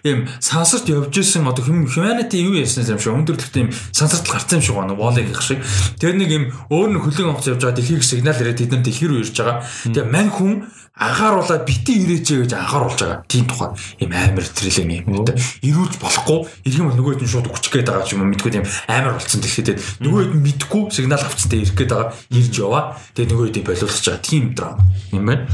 юм 0.10 0.20
сансарт 0.42 0.90
явж 0.90 1.14
исэн 1.14 1.46
одоо 1.46 1.62
humanity 1.62 2.42
юу 2.42 2.58
яасан 2.58 2.90
юм 2.90 2.98
шиг 2.98 3.14
өндөрлөлт 3.14 3.56
юм 3.62 3.70
сансарт 3.94 4.26
гарсан 4.26 4.58
юм 4.60 4.66
шиг 4.66 4.76
байна 4.76 4.98
волыг 4.98 5.30
их 5.30 5.42
шиг. 5.46 5.62
Тэр 6.02 6.18
нэг 6.18 6.30
юм 6.34 6.44
өөр 6.74 6.90
нэг 6.98 7.02
хөлөг 7.06 7.28
онгоц 7.38 7.48
явж 7.54 7.62
байгаа 7.62 7.78
дэлхийг 7.78 8.02
сигнал 8.02 8.40
ирээд 8.42 8.66
тэд 8.66 8.72
нар 8.74 8.82
дэлхий 8.82 9.08
рүү 9.08 9.22
ирж 9.22 9.38
байгаа. 9.38 9.62
Тэгээ 9.94 10.10
мань 10.10 10.34
хүн 10.34 10.54
анхааруулаад 10.94 11.66
бити 11.66 11.94
ирээч 12.06 12.28
гэж 12.46 12.54
анхааруулж 12.54 13.00
байгаа. 13.02 13.26
Тийм 13.26 13.50
тухай 13.50 13.74
юм 13.98 14.14
амар 14.14 14.46
трилэм 14.46 14.90
юм. 15.10 15.26
Ирүүлж 15.66 15.98
болохгүй. 15.98 16.40
Ирэх 16.70 16.78
юм 16.78 16.88
бол 16.94 16.98
нөгөөд 17.02 17.22
нь 17.26 17.32
шууд 17.34 17.50
хүч 17.50 17.66
гээд 17.74 17.90
байгаа 17.90 18.14
юм 18.14 18.30
мэдгүй 18.30 18.52
тийм 18.54 18.66
амар 18.86 19.18
болцсон 19.18 19.42
дэлхийд 19.42 19.82
нөгөөд 20.06 20.38
нь 20.38 20.46
мэдгүй 20.46 20.94
сигнал 20.94 21.26
авцтай 21.26 21.66
ирэх 21.66 21.74
гээд 21.74 21.92
байгаа. 21.98 22.14
Ирж 22.30 22.54
яваа. 22.62 22.84
Тэгээ 23.18 23.30
нөгөөд 23.34 23.58
нь 23.58 23.66
болиулах 23.66 23.98
байгаа. 24.06 24.22
Тийм 24.22 24.44
драма 24.54 24.86
юм 25.10 25.26
байна. 25.26 25.50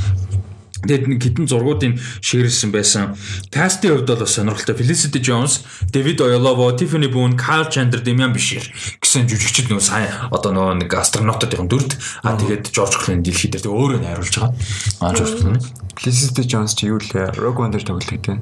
Тэгээд 0.79 1.07
нэг 1.11 1.19
хитэн 1.19 1.45
зургуудын 1.49 1.99
ширсэн 2.23 2.71
байсан. 2.71 3.17
Кастийн 3.51 3.99
хувьд 3.99 4.07
бол 4.07 4.23
бас 4.23 4.31
сонирхолтой. 4.37 4.75
Felicity 4.79 5.19
Jones, 5.19 5.65
David 5.91 6.23
Oyelowo, 6.23 6.71
Tiffany 6.77 7.11
Boone, 7.11 7.35
Kyle 7.35 7.67
Chandler, 7.67 7.99
Damian 7.99 8.31
Bishir 8.31 8.63
гэсэн 9.09 9.27
жүжигчид 9.27 9.67
нөгөө 9.73 9.83
сайн 9.83 10.07
одоо 10.29 10.53
нөгөө 10.53 10.85
нэг 10.85 10.93
астронавтуудын 10.93 11.67
дүрд 11.67 11.97
а 12.23 12.37
тэгээд 12.37 12.69
George 12.69 12.95
Clooney 13.01 13.25
дэлхий 13.25 13.49
дээр 13.49 13.65
тэг 13.65 13.73
өөрөө 13.73 13.99
найруулж 14.05 14.35
байгаа. 14.37 14.53
А 15.01 15.13
George 15.17 15.35
Clooney. 15.41 15.61
Felicity 15.97 16.43
Jones 16.45 16.77
чи 16.77 16.87
юу 16.87 17.01
лээ? 17.01 17.33
Rogue 17.35 17.65
One 17.65 17.73
дээр 17.73 17.85
тоглолт 17.89 18.21
тийм. 18.21 18.39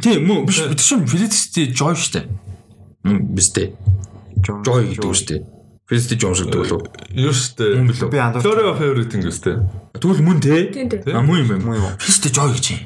Тийм 0.00 0.26
мөн 0.26 0.46
биш 0.46 0.62
бид 0.62 0.80
чинь 0.80 1.04
Felicity 1.04 1.74
Joy 1.74 1.98
штэ. 1.98 2.30
Мм 3.02 3.34
бистэй. 3.34 3.74
Joy 4.40 4.94
гэдэг 4.94 5.10
үстэй. 5.10 5.42
Felicity 5.86 6.18
Jones 6.18 6.42
гэдэг 6.42 6.66
болов. 6.66 6.82
Юу 7.14 7.30
штэ. 7.30 7.78
Мөн? 7.78 7.94
Би 8.10 8.18
андуурч. 8.18 8.42
Flora 8.42 8.74
favorite 8.74 9.14
ингэстэй. 9.14 9.62
Тэгвэл 9.94 10.18
мөн 10.18 10.42
те. 10.42 10.66
А 11.14 11.22
мөн 11.22 11.46
юм 11.46 11.48
байна. 11.54 11.62
Мөн 11.62 11.78
юм. 11.78 11.94
Felicity 12.02 12.34
Joy 12.34 12.50
гэж 12.58 12.66
юм. 12.74 12.80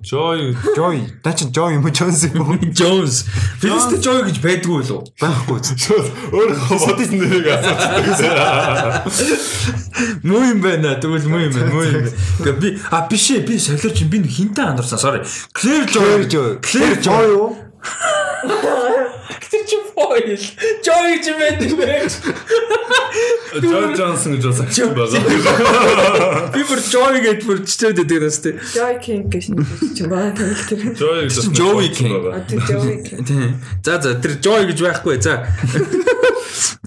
Joy 0.00 0.56
Joy. 0.72 1.12
Даа 1.20 1.36
чи 1.36 1.44
Joy 1.52 1.76
юм 1.76 1.84
уу 1.84 1.92
Jones 1.92 2.24
юм 2.24 2.40
уу? 2.40 2.56
Jones. 2.72 3.28
Felicity 3.60 4.00
Joy 4.00 4.24
гэж 4.32 4.40
байдгүй 4.40 4.80
болов. 4.80 5.12
Байхгүй. 5.20 5.60
өөрөө 6.32 6.56
бодсон 6.72 7.20
нэрийг 7.20 7.52
асууж. 7.52 9.12
Муу 10.24 10.40
юм 10.40 10.64
байна. 10.64 10.96
Тэгвэл 10.96 11.28
муу 11.28 11.44
юм 11.44 11.52
байна. 11.52 11.68
Муу 11.68 11.84
юм 11.84 12.00
байна. 12.00 12.16
Гэхдээ 12.16 12.56
би 12.64 12.80
а 12.88 13.04
биш 13.12 13.28
ээ. 13.28 13.44
Би 13.44 13.60
солиорч 13.60 14.08
би 14.08 14.24
нэг 14.24 14.32
хинтээ 14.32 14.72
андарсан. 14.72 14.96
Sorry. 14.96 15.20
Claire 15.52 15.84
Joy. 15.84 16.24
Joy. 16.32 16.64
Claire 16.64 16.96
Joy 16.96 17.28
юу? 17.28 17.52
Тэр 19.50 19.64
чи 19.66 19.76
foil. 19.98 20.38
Joy 20.86 21.06
гэж 21.18 21.26
байдаг 21.34 21.72
бэ? 21.78 21.88
Joy 23.58 23.86
Johnson 23.98 24.36
гэж 24.36 24.44
бас 24.46 24.60
авчихсан 24.62 24.94
байгаа. 24.94 26.54
Би 26.54 26.62
бүр 26.68 26.80
Joy 26.86 27.18
гэж 27.24 27.38
бүр 27.48 27.58
чичээд 27.66 27.98
байдаг 27.98 28.22
нас 28.22 28.38
тий. 28.44 28.54
Joy 28.74 28.94
King 29.02 29.26
гэж 29.26 29.44
нэг 29.54 29.66
ч 29.96 30.06
байна 30.06 30.32
тэр. 30.38 30.94
Joy 30.94 31.26
гэж 31.26 31.34
Joy 31.58 31.86
King. 31.96 33.58
За 33.82 33.98
за 33.98 34.14
тэр 34.22 34.38
Joy 34.38 34.70
гэж 34.70 34.78
байхгүй. 34.86 35.18
За. 35.22 35.42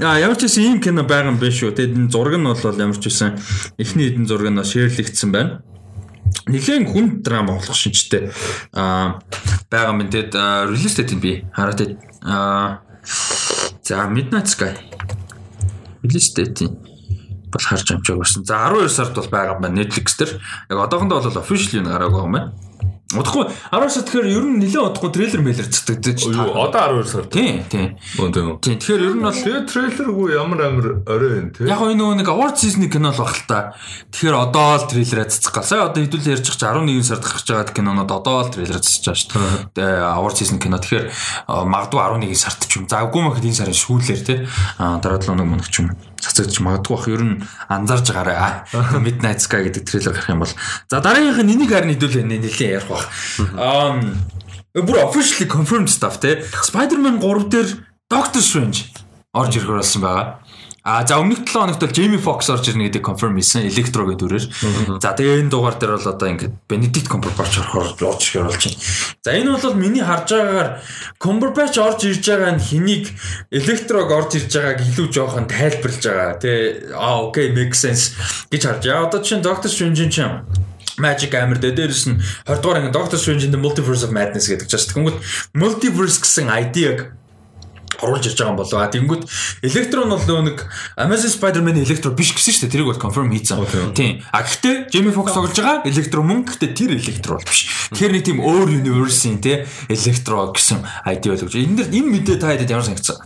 А 0.01 0.17
ямар 0.17 0.35
ч 0.39 0.47
гэсэн 0.47 0.63
ийм 0.63 0.79
кино 0.81 1.03
байгаа 1.03 1.29
юм 1.29 1.37
биш 1.37 1.61
шүү. 1.61 1.75
Тэгээд 1.75 1.95
энэ 1.95 2.11
зураг 2.11 2.35
нь 2.39 2.47
бол 2.47 2.57
ямар 2.57 2.97
ч 2.97 3.11
гэсэн 3.11 3.37
эхний 3.77 4.09
хэдэн 4.09 4.25
зураг 4.25 4.49
нь 4.49 4.63
шеэрлэгдсэн 4.63 5.29
байна. 5.31 5.61
Нэгэн 6.47 6.89
хүн 6.89 7.21
драма 7.21 7.59
болох 7.59 7.75
шинжтэй 7.75 8.31
аа 8.73 9.21
байгаа 9.69 9.93
юм. 9.93 10.07
Тэгэд 10.07 10.33
релиз 10.71 10.95
нь 10.95 11.21
би 11.21 11.45
хараад. 11.53 11.99
Аа 12.23 12.81
за 13.03 14.07
Midnight 14.07 14.47
Sky. 14.47 14.75
Релиз 16.03 16.33
date 16.35 16.65
нь 16.65 16.75
бол 17.51 17.63
харж 17.63 17.91
амжааг 17.91 18.19
байсан. 18.23 18.45
За 18.45 18.55
12 18.69 18.89
сард 18.89 19.15
бол 19.15 19.29
байгаа 19.29 19.55
юм 19.55 19.61
байна 19.61 19.81
Netflix 19.81 20.15
дээр. 20.17 20.41
Яг 20.69 20.79
одоохондоо 20.79 21.21
бол 21.21 21.41
official 21.43 21.81
юм 21.81 21.87
гараагүй 21.91 22.21
юм 22.23 22.31
байна. 22.31 22.53
Удахгүй 23.11 23.43
12 23.75 23.91
сар 23.91 24.03
тэгэхээр 24.07 24.27
ер 24.31 24.45
нь 24.47 24.59
нэлээд 24.63 24.87
удахгүй 24.95 25.11
трейлер 25.11 25.41
мэлэр 25.43 25.67
цэцэгдэж 25.67 26.31
Юу 26.31 26.55
одоо 26.63 27.03
12 27.03 27.11
сар. 27.11 27.25
Тийм 27.27 27.67
тийм. 27.67 27.99
Тийм. 27.99 28.55
Тийм 28.63 28.75
тэгэхээр 28.79 29.03
ер 29.03 29.15
нь 29.19 29.25
бол 29.27 29.35
Тэгээ 29.35 29.67
трейлергүй 29.67 30.27
ямар 30.31 30.59
амар 30.63 30.87
орой 31.03 31.31
юм 31.43 31.47
те. 31.51 31.67
яг 31.67 31.83
энэ 31.83 31.99
нөгөө 31.99 32.15
нэг 32.23 32.29
award 32.31 32.55
season 32.55 32.87
кино 32.87 33.11
л 33.11 33.19
баг 33.19 33.35
л 33.35 33.43
та. 33.51 33.75
Тэгэхээр 34.15 34.35
одоо 34.47 34.79
л 34.79 34.87
трейлераа 34.87 35.27
цэцэх 35.27 35.51
гал. 35.51 35.67
Сая 35.67 35.91
одоо 35.91 35.99
хэдүүл 36.07 36.31
ярьж 36.31 36.47
байгаа 36.55 36.87
чи 36.87 37.03
11 37.03 37.03
сард 37.03 37.23
гарч 37.27 37.47
байгаа 37.51 37.75
кинонод 37.75 38.11
одоо 38.15 38.37
л 38.47 38.53
трейлераа 38.55 38.79
цэцэж 38.79 39.03
байгаа 39.03 39.19
шүү 39.19 39.31
дээ. 39.35 39.75
Тэгээ 39.75 39.99
award 40.15 40.35
season 40.39 40.57
кино. 40.63 40.79
Тэгэхээр 40.79 41.05
а, 41.51 41.67
магадгүй 41.67 41.99
11 42.31 42.39
сард 42.39 42.63
ч 42.63 42.79
юм. 42.79 42.87
Завгүй 42.87 43.21
махад 43.27 43.43
энэ 43.43 43.59
сарын 43.59 43.75
сүүлээр 43.75 44.21
те. 44.23 44.35
А 44.79 45.03
дараа 45.03 45.19
7 45.19 45.35
хоног 45.35 45.51
мөнх 45.51 45.67
ч 45.67 45.83
юм 45.83 45.91
цацаж 46.21 46.61
магадгүй 46.61 46.93
бах 46.95 47.07
ер 47.09 47.23
нь 47.25 47.41
анзаарж 47.67 48.07
байгаарай. 48.13 48.69
Midnight 49.01 49.41
Sky 49.41 49.65
гэдэг 49.67 49.83
трейлер 49.89 50.13
гарах 50.13 50.29
юм 50.29 50.45
бол. 50.45 50.53
За 50.87 51.01
дараагийнх 51.01 51.41
нь 51.41 51.53
энийг 51.57 51.73
харин 51.73 51.97
хэдүүл 51.97 52.21
нэлээд 52.21 52.61
ярих 52.61 52.87
бах. 52.87 53.09
Аа 53.57 53.97
бүр 54.77 55.03
officially 55.03 55.49
confirmed 55.49 55.89
stuff 55.89 56.21
те. 56.21 56.45
Spider-Man 56.45 57.19
3 57.19 57.49
дээр 57.49 57.69
Doctor 58.07 58.39
Strange 58.39 58.87
орж 59.33 59.55
ирэх 59.55 59.67
болсон 59.67 60.01
байгаа. 60.03 60.40
А 60.83 61.05
за 61.05 61.21
өмнөх 61.21 61.45
7 61.45 61.53
хоногт 61.53 61.79
бол 61.79 61.93
Jamie 61.93 62.17
Foxx 62.17 62.49
орж 62.49 62.73
ирнэ 62.73 62.89
гэдэг 62.89 63.05
confirm 63.05 63.37
хийсэн 63.37 63.69
электрогийн 63.69 64.17
дүрээр. 64.17 64.49
За 64.97 65.13
тэгээ 65.13 65.45
энэ 65.45 65.53
дугаар 65.53 65.77
дээр 65.77 66.01
бол 66.01 66.09
одоо 66.09 66.27
ингээд 66.33 66.57
Benedict 66.65 67.05
Cumberbatch 67.05 67.61
орохоор 67.61 67.93
орж 68.01 68.33
ирэх 68.33 68.49
болж 68.49 68.65
байна. 68.65 68.81
За 69.21 69.29
энэ 69.37 69.61
бол 69.61 69.77
миний 69.77 70.01
харж 70.01 70.33
байгаагаар 70.33 70.69
Cumberbatch 71.21 71.77
орж 71.77 72.01
ирж 72.09 72.25
байгаа 72.25 72.57
нь 72.57 72.65
хэнийг 72.65 73.13
электрог 73.53 74.09
орж 74.09 74.41
ирж 74.41 74.49
байгааг 74.57 74.81
илүү 74.81 75.07
жоохон 75.13 75.45
тайлбарлаж 75.45 76.01
байгаа. 76.01 76.41
Тэ 76.41 76.49
а 76.97 77.29
окей 77.29 77.53
make 77.53 77.77
sense 77.77 78.17
гэж 78.49 78.61
харж. 78.65 78.81
Я 78.89 79.05
одоо 79.05 79.21
чинь 79.21 79.45
Doctor 79.45 79.69
Strange 79.69 80.09
чинь 80.09 80.41
Magic 80.97 81.29
Hammer 81.29 81.61
дээр 81.61 81.77
дээрс 81.77 82.09
нь 82.09 82.17
20 82.49 82.57
дугаар 82.57 82.81
анги 82.81 82.89
Doctor 82.89 83.21
Strange 83.21 83.45
in 83.45 83.53
the 83.53 83.61
Multiverse 83.61 84.01
of 84.01 84.09
Madness 84.09 84.49
гэдэг 84.49 84.65
чинь 84.65 84.89
тэгэнгүүт 84.89 85.17
multiverse 85.53 86.17
гэсэн 86.25 86.49
ID-г 86.49 87.20
оруулж 88.01 88.25
ирж 88.27 88.37
байгаа 88.37 88.53
юм 88.53 88.59
болоо. 88.59 88.85
Тэнгүүд 88.89 89.23
Electron 89.65 90.09
бол 90.11 90.25
нөгөө 90.25 90.45
нэг 90.49 90.57
Amazing 90.97 91.33
Spider-Man 91.37 91.81
Electro 91.81 92.11
биш 92.17 92.33
гэсэн 92.35 92.53
шүү 92.53 92.63
дээ. 92.67 92.73
Тэрийг 92.73 92.89
бол 92.91 93.01
confirm 93.01 93.29
хийцэн. 93.31 93.61
Тийм. 93.93 94.21
А 94.33 94.41
гэхдээ 94.41 94.89
Jamie 94.91 95.13
Foxx 95.13 95.33
тоглож 95.33 95.55
байгаа 95.55 95.85
Electro 95.85 96.21
мөн 96.25 96.45
гэхдээ 96.49 96.71
тэр 96.73 96.91
Electro 96.97 97.37
бол 97.37 97.47
биш. 97.47 97.61
Тэгэхээр 97.93 98.13
нэг 98.17 98.23
тийм 98.25 98.39
өөр 98.41 98.67
universe-ийн 98.81 99.37
те 99.39 99.65
Electro 99.87 100.51
гэсэн 100.51 100.81
ID 101.05 101.23
бол 101.29 101.43
гэж. 101.45 101.53
Энэ 101.55 101.77
дэр 101.77 101.87
энэ 101.93 102.09
мэдээ 102.11 102.37
та 102.41 102.51
хэдэд 102.51 102.73
ямар 102.73 102.85
санагдсан? 102.85 103.21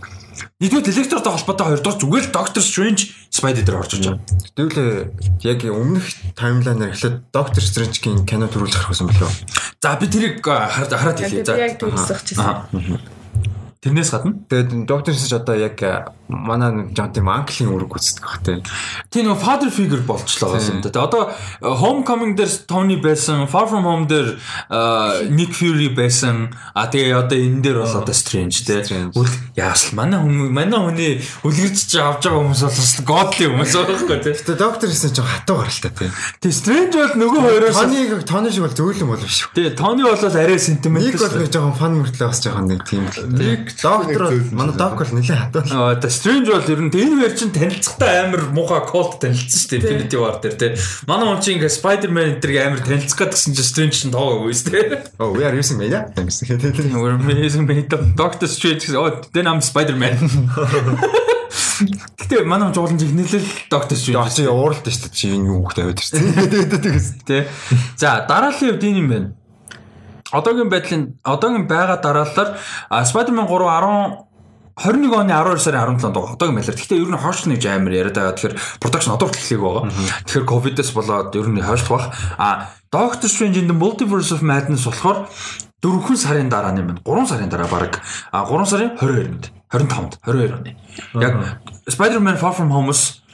Нэгдүгээр 0.60 0.92
Electro-той 0.92 1.32
холбоотой 1.36 1.66
хоёрдугаар 1.68 2.00
зүгээр 2.00 2.26
л 2.28 2.36
Doctor 2.36 2.64
Strange 2.64 3.02
Spider 3.32 3.64
дээр 3.64 3.80
орж 3.80 3.92
ирж 3.96 4.06
байгаа. 4.08 4.24
Тэгвэл 4.56 5.12
яг 5.44 5.60
өмнөх 5.68 6.06
таймлайнаар 6.36 6.92
эхлээд 6.96 7.28
Доктор 7.32 7.64
Стрэнжгийн 7.64 8.24
кино 8.24 8.48
төрүүлж 8.48 8.76
гарах 8.76 8.92
байсан 8.92 9.12
болов. 9.12 9.32
За 9.84 9.96
би 10.00 10.08
тэрийг 10.08 10.40
хараад 10.44 11.20
хэлье. 11.20 11.44
За. 11.44 11.56
би 11.56 11.60
яг 11.60 11.76
төгсөх 11.80 12.20
гэсэн. 12.24 13.00
Тэрнээс 13.86 14.10
гадна 14.10 14.34
Тэгээд 14.50 14.90
Доктор 14.90 15.14
Стрэнж 15.14 15.34
одоо 15.42 15.56
яг 15.56 15.78
а, 15.86 16.10
манай 16.28 16.74
нэг 16.74 16.98
жон 16.98 17.14
тийм 17.14 17.30
анклийн 17.30 17.70
үүрэг 17.70 17.90
гүйцэтгэх 17.94 18.26
бах 18.26 18.42
тийм. 18.42 18.62
Тийм 19.14 19.30
нөгөө 19.30 19.42
father 19.42 19.70
figure 19.70 20.02
болчлоо 20.02 20.58
юм 20.58 20.82
да. 20.82 20.90
Тэгээ 20.90 21.06
одоо 21.06 21.30
э, 21.30 21.70
Homecoming 21.70 22.34
дээр 22.34 22.50
Tony 22.66 22.98
байсан, 22.98 23.46
Far 23.46 23.70
From 23.70 23.86
Home 23.86 24.06
дээр 24.10 24.38
э, 24.70 25.30
Nick 25.30 25.54
Fury 25.54 25.94
байсан. 25.94 26.50
А 26.74 26.90
тэгээ 26.90 27.14
одоо 27.14 27.38
энэ 27.38 27.62
дээр 27.62 27.78
бол 27.86 27.94
одоо 27.94 28.14
Strange. 28.14 28.66
Strange. 28.66 29.14
Үл 29.14 29.30
яасл 29.54 29.94
манай 29.94 30.18
хүмүүс 30.18 30.50
манай 30.50 30.80
хүний 30.82 31.12
үлгэрч 31.46 31.90
авч 32.02 32.26
байгаа 32.26 32.42
хүмүүс 32.42 32.62
бол 32.66 33.06
godly 33.06 33.46
хүмүүс 33.54 33.74
байхгүй 33.86 34.18
те. 34.26 34.34
Тэгээд 34.34 34.62
Доктор 34.66 34.90
Стрэнж 34.90 35.16
жоо 35.22 35.30
хатуу 35.30 35.62
гаралтай 35.62 35.94
тийм. 35.94 36.12
Тэгээ 36.42 36.58
Strange 36.58 36.96
бол 37.06 37.14
нөгөө 37.22 37.42
хоёроос 37.50 37.78
Тони 37.78 37.98
Тони 38.26 38.50
шиг 38.50 38.66
бол 38.66 38.78
зөөлөн 38.78 39.10
болов 39.14 39.30
шүү. 39.30 39.54
Тэгээ 39.54 39.78
Tony 39.78 40.02
бол 40.02 40.26
арай 40.26 40.58
sentimental. 40.58 41.06
Нэг 41.06 41.22
бол 41.22 41.38
нэг 41.38 41.50
жоохон 41.54 41.78
фан 41.78 41.94
мөртлөө 42.02 42.30
бас 42.34 42.42
жоохон 42.42 42.66
нэг 42.74 42.82
тийм. 42.90 43.06
Нэг 43.30 43.75
Доктор 43.82 44.32
манай 44.52 44.76
доктор 44.76 45.08
бол 45.08 45.20
нэлээд 45.20 45.40
хатуу. 45.40 45.64
Аа 45.72 45.96
одоо 45.96 46.10
Strange 46.10 46.48
бол 46.48 46.64
ер 46.64 46.82
нь 46.82 46.92
тэ 46.92 47.04
энэ 47.04 47.20
хоёр 47.20 47.34
чинь 47.36 47.52
танилцахтай 47.52 48.26
амар 48.26 48.44
муухай 48.56 48.82
cult 48.88 49.20
танилцсан 49.20 49.60
шүү 49.60 49.70
дээ 49.72 49.80
Infinity 49.84 50.18
War 50.20 50.36
дээр 50.40 50.56
тий. 50.56 50.72
Манай 51.08 51.26
хүн 51.28 51.42
чинь 51.44 51.56
ингээ 51.60 51.76
Spider-Man 51.76 52.28
энтерг 52.40 52.56
амар 52.56 52.82
танилцах 52.86 53.20
гэдгсэн 53.20 53.52
чинь 53.56 53.70
Strange 53.70 53.96
чинь 53.96 54.16
тоогоогүй 54.16 54.54
шүү 54.56 54.72
дээ. 54.72 55.20
Oh, 55.20 55.36
we 55.36 55.44
are 55.44 55.56
using 55.56 55.78
media. 55.80 56.08
Гэсэн. 56.16 56.96
We're 56.96 57.20
amazing 57.20 57.68
made 57.68 57.92
of 57.92 58.16
Doctor 58.16 58.48
Strange 58.48 58.88
гэсэн. 58.88 58.96
Oh, 58.96 59.12
then 59.36 59.48
I'm 59.48 59.60
Spider-Man. 59.60 60.16
Гэтэ 61.76 62.48
манай 62.48 62.72
хүн 62.72 62.76
жуулан 62.80 63.00
жигнэлэл 63.00 63.48
Doctor 63.68 63.96
Strange. 64.00 64.24
Очи 64.24 64.48
ууралт 64.48 64.88
шүү 64.88 65.12
дээ. 65.12 65.16
Чи 65.16 65.36
энэ 65.36 65.52
юу 65.52 65.68
хөхтэй 65.68 65.92
байдаг 65.92 66.04
шүү 66.08 67.28
тий. 67.28 67.44
За 68.00 68.24
дараагийн 68.24 68.80
үед 68.80 68.84
энэ 68.88 69.00
юм 69.04 69.10
байна. 69.12 69.30
Одоогийн 70.36 70.70
байдлын 70.70 71.04
одоогийн 71.24 71.68
байгаа 71.68 71.98
дараалалаар 72.04 72.50
Spider-Man 73.10 73.48
3 73.48 73.68
10 73.72 74.26
21 74.76 75.16
оны 75.16 75.32
12 75.32 75.64
сарын 75.64 75.96
17-нд 75.96 76.16
байгаа. 76.16 76.36
Одоогийн 76.36 76.58
байдлаар. 76.60 76.76
Гэхдээ 76.76 77.00
ер 77.00 77.10
нь 77.10 77.24
хойш 77.24 77.40
нэг 77.48 77.64
амар 77.64 77.94
яриад 77.96 78.18
байгаа. 78.20 78.36
Тэгэхээр 78.36 78.56
production 78.84 79.16
одоо 79.16 79.28
хүртэл 79.32 79.48
хэлээг 79.48 79.64
байгаа. 79.64 79.84
Тэгэхээр 80.28 80.46
ковидос 80.52 80.90
болоод 80.92 81.32
ер 81.40 81.48
нь 81.48 81.64
хойшлох 81.64 81.92
бах. 81.96 82.06
А 82.36 82.76
Doctor 82.92 83.32
Strange 83.32 83.64
in 83.64 83.68
the 83.72 83.78
Multiverse 83.78 84.36
of 84.36 84.44
Madness 84.44 84.84
болохоор 84.84 85.32
дөрвөн 85.80 86.20
сарын 86.20 86.52
дараа 86.52 86.76
юм 86.76 86.92
байна. 86.92 87.02
3 87.08 87.32
сарын 87.32 87.48
дараа 87.48 87.72
баг. 87.72 88.04
А 88.36 88.44
3 88.44 88.68
сарын 88.68 88.92
22-нд. 89.00 89.44
25-нд 89.72 90.14
22 90.28 90.52
оны. 90.52 90.72
Яг 91.24 91.34
Spider-Man 91.88 92.36
Far 92.36 92.52
From 92.52 92.70
Home-с 92.76 93.25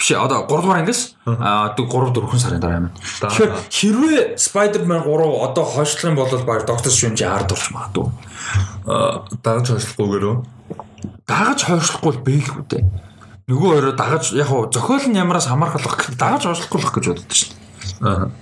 биш 0.00 0.16
одоо 0.16 0.48
3 0.48 0.64
дугаар 0.64 0.80
ангис 0.80 1.14
а 1.28 1.76
3 1.76 1.84
4 1.84 2.38
сарын 2.40 2.60
дараа 2.60 2.80
юм. 2.80 2.90
Тэгэхээр 3.20 3.52
хэрвээ 3.68 4.20
Spider-Man 4.40 5.04
3 5.04 5.44
одоо 5.44 5.64
хойшлох 5.68 6.08
юм 6.08 6.16
бол 6.16 6.32
баг 6.48 6.64
Doctor 6.64 6.88
Strange 6.88 7.20
ард 7.20 7.52
орч 7.52 7.68
магадгүй. 7.68 8.08
дагаж 9.44 9.66
хойшлохгүйгээр 9.76 10.24
үү? 10.24 10.36
Дагаж 11.28 11.60
хойшлохгүй 11.68 12.12
л 12.16 12.24
бэлгүй 12.24 12.64
дээ. 12.72 12.84
Нөгөө 13.52 13.68
өөрөө 13.76 13.94
дагаж 14.00 14.24
яг 14.32 14.48
хуу 14.48 14.72
зохиол 14.72 15.04
нь 15.04 15.20
ямараас 15.20 15.52
хамаархалах 15.52 16.16
дагаж 16.16 16.48
хойшлохгүй 16.48 16.80
л 16.80 16.94
гэж 16.96 17.04
боддог 17.12 17.34
шин. 17.36 17.52
Аа. 18.00 18.32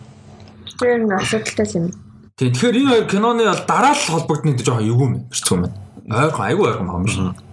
Тэр 0.79 1.03
нь 1.03 1.11
асуудалтай 1.11 1.67
юм. 1.75 1.91
Тэгэхээр 2.39 2.79
энэ 2.79 2.91
хоёр 2.95 3.07
киноны 3.11 3.43
бол 3.51 3.65
дараа 3.67 3.99
л 3.99 4.05
холбогдно 4.15 4.55
гэдэг 4.55 4.67
жоохон 4.69 4.87
эвгүй 4.87 5.07
юм 5.11 5.15
биш 5.27 5.43
юм 5.51 5.67
байна. 5.67 5.75
Ойрхон 6.07 6.47
айгүй 6.47 6.65
ойрхон 6.71 6.87
юм 6.87 7.07
шиг. 7.11 7.48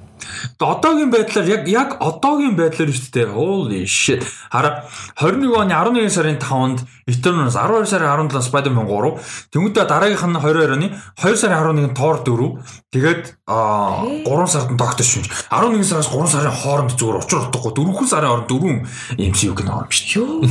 Тэгээ 0.59 0.73
одоогийн 0.73 1.11
байдлаар 1.11 1.47
яг 1.49 1.63
яг 1.67 1.89
одоогийн 1.99 2.55
байдлаар 2.55 2.91
шүү 2.91 3.11
дээ. 3.11 3.27
Holy 3.33 3.83
shit. 3.85 4.23
Хараа 4.51 4.85
21 5.19 5.53
оны 5.53 5.73
11 5.73 6.09
сарын 6.09 6.39
5-нд 6.39 6.79
Eternals 7.05 7.55
12 7.59 7.85
сарын 7.85 8.29
17-нд 8.29 8.45
Spider-Man 8.45 8.87
3, 8.89 9.19
тэнгуүдээ 9.53 9.85
дараагийнх 9.85 10.25
нь 10.25 10.39
22 10.41 10.73
оны 10.73 10.87
2 11.21 11.37
сарын 11.37 11.61
11-нд 11.61 11.93
Thor 11.93 12.17
4, 12.25 12.57
тэгээд 12.89 13.23
аа 13.45 14.01
3 14.25 14.49
сард 14.49 14.69
нь 14.73 14.79
Doctor 14.81 15.05
Strange. 15.05 15.29
11 15.53 15.85
сараас 15.85 16.09
3 16.09 16.33
сарын 16.33 16.55
хооронд 16.55 16.97
зүгээр 16.97 17.21
учир 17.21 17.39
утгагүй 17.45 17.71
4 17.77 18.09
сарын 18.09 18.29
хооронд 18.31 18.49
4 18.49 19.21
MCU 19.21 19.53
кино 19.53 19.85
юм 19.85 19.91
шүү. 19.93 20.45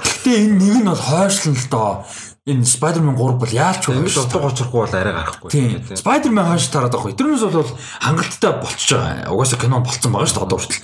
Гэтэ 0.00 0.30
энэ 0.32 0.56
нэг 0.56 0.76
нь 0.80 0.88
бол 0.88 0.96
хойшлон 0.96 1.54
л 1.58 1.68
доо. 1.68 1.92
Энэ 2.42 2.66
Spider-Man 2.66 3.14
3 3.14 3.38
бол 3.38 3.52
яалч 3.54 3.86
вэ? 3.86 4.02
Ингэж 4.02 4.18
утга 4.18 4.50
учрахгүй 4.50 4.82
бол 4.82 4.90
арай 4.98 5.14
гарахгүй. 5.14 5.46
Тийм. 5.46 5.78
Spider-Man 5.94 6.50
хойш 6.50 6.66
тараад 6.74 6.90
байгаа. 6.90 7.14
Тэрнээс 7.14 7.46
бол 7.46 7.70
хангалттай 8.02 8.52
болчихж 8.58 8.90
байгаа. 8.98 9.30
Угаасаа 9.30 9.62
кино 9.62 9.78
болцсон 9.78 10.10
байгаа 10.10 10.26
шүү 10.26 10.38
дээ 10.42 10.46
одоо 10.50 10.58
хүртэл. 10.58 10.82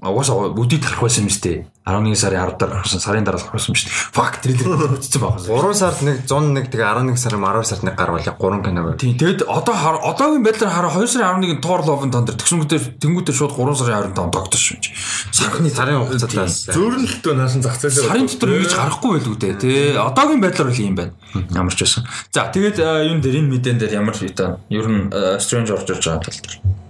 Угаасаа 0.00 0.56
үдид 0.56 0.88
гарах 0.88 1.04
байсан 1.04 1.28
юм 1.28 1.32
шүү 1.36 1.44
дээ. 1.44 1.58
11 1.86 2.18
сарын 2.18 2.50
10 2.50 2.58
дараа 2.58 2.82
гарсан, 2.82 2.98
сарын 2.98 3.22
дараа 3.22 3.38
юм 3.38 3.62
шүү 3.62 3.86
дээ. 3.86 3.94
Fuck 4.10 4.42
трейлер 4.42 4.90
бүтцэн 4.90 5.22
байгаа. 5.22 5.46
3 5.46 5.78
сард 5.78 6.00
нэг 6.02 6.16
101 6.26 6.66
тэгээ 6.74 6.82
11 6.82 7.14
сарын 7.14 7.38
12 7.46 7.70
сард 7.70 7.82
нэг 7.86 7.94
гарвал 7.94 8.26
яг 8.26 8.36
3 8.42 8.58
кино 8.66 8.82
байв. 8.82 8.98
Тийм. 8.98 9.14
Тэгэд 9.14 9.46
одоо 9.46 9.74
одоогийн 10.02 10.42
байдлаар 10.42 10.74
хараа 10.74 10.90
2 10.98 11.06
сарын 11.06 11.46
11-нд 11.46 11.62
Thor 11.62 11.86
Love 11.86 12.02
and 12.02 12.10
Thunder 12.10 12.34
тэгшэнгүүтээ 12.34 12.98
тэнгүүтээ 12.98 13.34
шууд 13.38 13.54
3 13.54 13.78
сарын 13.78 14.10
25-нд 14.10 14.34
Doctor 14.34 14.58
Strange. 14.58 14.90
Сарны 15.30 15.70
Сарын 15.70 16.02
хугацаатаас 16.02 16.74
Зөөрнөлтөө 16.74 17.34
наасан 17.38 17.62
зах 17.62 17.78
зээлээр 17.78 18.02
сарын 18.10 18.26
дотор 18.26 18.50
ингэж 18.50 18.74
гарахгүй 18.74 19.10
байлгүй 19.14 19.36
дээ 19.38 19.54
тий. 19.62 19.94
Одоогийн 19.94 20.42
байдлаар 20.42 20.74
бол 20.74 20.82
юм 20.82 20.98
байна. 20.98 21.14
Ямар 21.54 21.70
ч 21.70 21.86
байсан. 21.86 22.02
За 22.34 22.50
тэгээд 22.50 22.82
юун 22.82 23.22
дээр 23.22 23.46
энэ 23.46 23.52
мэдэн 23.54 23.78
дээр 23.78 24.02
ямар 24.02 24.18
витаа 24.18 24.58
ер 24.74 24.86
нь 24.90 25.06
э, 25.14 25.38
Strange 25.38 25.70
орж 25.70 25.86
ирж 25.86 26.02
байгаа 26.02 26.26
тал 26.26 26.40
дээр. 26.42 26.85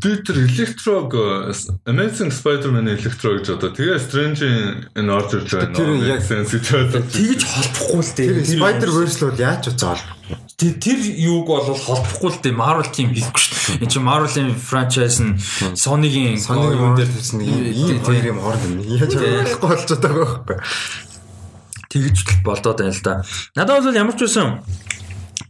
Twitter 0.00 0.34
Electrog 0.34 1.14
Amazing 1.86 2.30
Spider-Man 2.30 2.88
Electro 2.88 3.36
гэж 3.38 3.46
одоо 3.56 3.70
тэгээ 3.72 3.98
Strange-ийн 4.02 4.90
энэ 4.94 5.10
орж 5.12 5.30
ирж 5.40 5.50
байгаа 5.56 5.76
Тэр 5.76 5.90
яг 6.04 6.22
sensitive 6.22 6.92
Тэгж 6.92 7.40
холбохгүй 7.42 8.02
л 8.04 8.12
дээ. 8.16 8.28
Тэр 8.28 8.46
Spider 8.56 8.90
Verse 8.92 9.18
л 9.24 9.40
яаж 9.40 9.64
уцаал. 9.72 10.02
Тэр 10.56 10.74
тэр 10.80 11.00
юуг 11.00 11.46
бол 11.48 11.72
холбохгүй 11.72 12.30
л 12.32 12.40
дээ. 12.44 12.54
Marvel 12.54 12.88
team 12.92 13.08
хийхгүй 13.16 13.40
шүү 13.40 13.54
дээ. 13.56 13.82
Энд 13.86 13.92
чинь 13.92 14.06
Marvel-ийн 14.06 14.50
franchise 14.56 15.18
нь 15.24 15.40
Sony-гийн 15.76 16.36
юун 16.38 16.76
юм 16.76 16.94
дээр 16.96 17.10
төрсөн 17.10 17.40
ийм 17.40 18.00
хоёр 18.04 18.24
юм 18.36 18.38
хооронд 18.40 18.64
нь 18.76 18.84
яаж 19.00 19.12
болохгүй 19.16 19.68
болчиход 19.68 20.02
байгаа 20.04 20.26
байхгүй. 20.44 20.58
тэгж 21.90 22.44
болдоод 22.44 22.78
байна 22.78 22.92
л 22.92 23.02
да. 23.02 23.14
Надад 23.56 23.84
бол 23.84 23.94
ямар 23.94 24.14
ч 24.16 24.26
байсан 24.26 24.60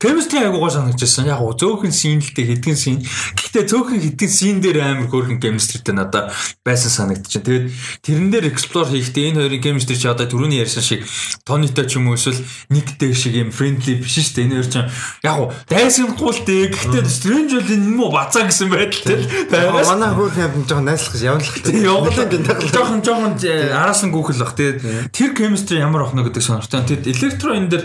Chemistry 0.01 0.45
айгуугаа 0.45 0.71
санагдчихсан. 0.71 1.27
Яг 1.31 1.41
гоо 1.41 1.57
зөөхөн 1.57 1.93
синлтэй 1.93 2.45
хэдгэн 2.53 2.77
син. 2.77 3.01
Гэхдээ 3.01 3.65
зөөхөн 3.65 4.01
хэдгэн 4.05 4.31
син 4.31 4.61
дээр 4.61 4.85
амар 4.85 5.09
хөөрхөн 5.09 5.41
chemistryтэй 5.41 5.95
надад 5.97 6.37
байсан 6.61 6.93
санагдчихэв. 6.93 7.45
Тэгээд 7.45 7.67
тэрэн 8.05 8.29
дээр 8.29 8.47
explore 8.53 8.93
хийхдээ 8.93 9.33
энэ 9.33 9.41
хоёрын 9.41 9.65
chemistry 9.65 9.97
чи 9.97 10.09
одоо 10.09 10.29
түрүүний 10.29 10.61
ярьсан 10.61 10.85
шиг 10.85 11.09
Тонитой 11.49 11.89
ч 11.89 11.97
юм 11.97 12.13
уу 12.13 12.21
эсвэл 12.21 12.45
Никтэй 12.69 13.15
шиг 13.17 13.35
юм 13.41 13.51
friendly 13.55 13.97
биш 13.97 14.21
шүү 14.21 14.37
дээ. 14.37 14.45
Энэ 14.45 14.55
хоёр 14.61 14.69
чинь 14.69 14.91
яг 15.25 15.35
гоо 15.41 15.49
дайсангуултэй. 15.71 16.69
Гэхдээ 16.77 17.05
Strange 17.09 17.55
бол 17.57 17.73
энэ 17.73 17.89
муу 17.97 18.11
бацаа 18.13 18.45
гэсэн 18.45 18.69
байдалтай 18.69 19.17
байгаас. 19.49 19.89
Манай 19.89 20.13
хөөх 20.13 20.37
юм 20.37 20.65
жоохон 20.69 20.85
найслах 20.85 21.23
явуулах 21.23 21.55
гэдэг. 21.57 21.73
Явуулаад 21.81 22.31
жоохон 22.75 23.01
жоохон 23.01 23.35
араас 23.73 24.03
нь 24.05 24.13
гүөхэл 24.13 24.43
бах. 24.45 24.53
Тэгээд 24.59 24.79
тэр 25.15 25.31
chemistry 25.33 25.81
ямар 25.81 26.05
охно 26.05 26.27
гэдэг 26.27 26.43
сонирхтой. 26.43 26.85
Тэгэд 26.85 27.07
электро 27.07 27.55
энэ 27.57 27.71
дэр 27.71 27.85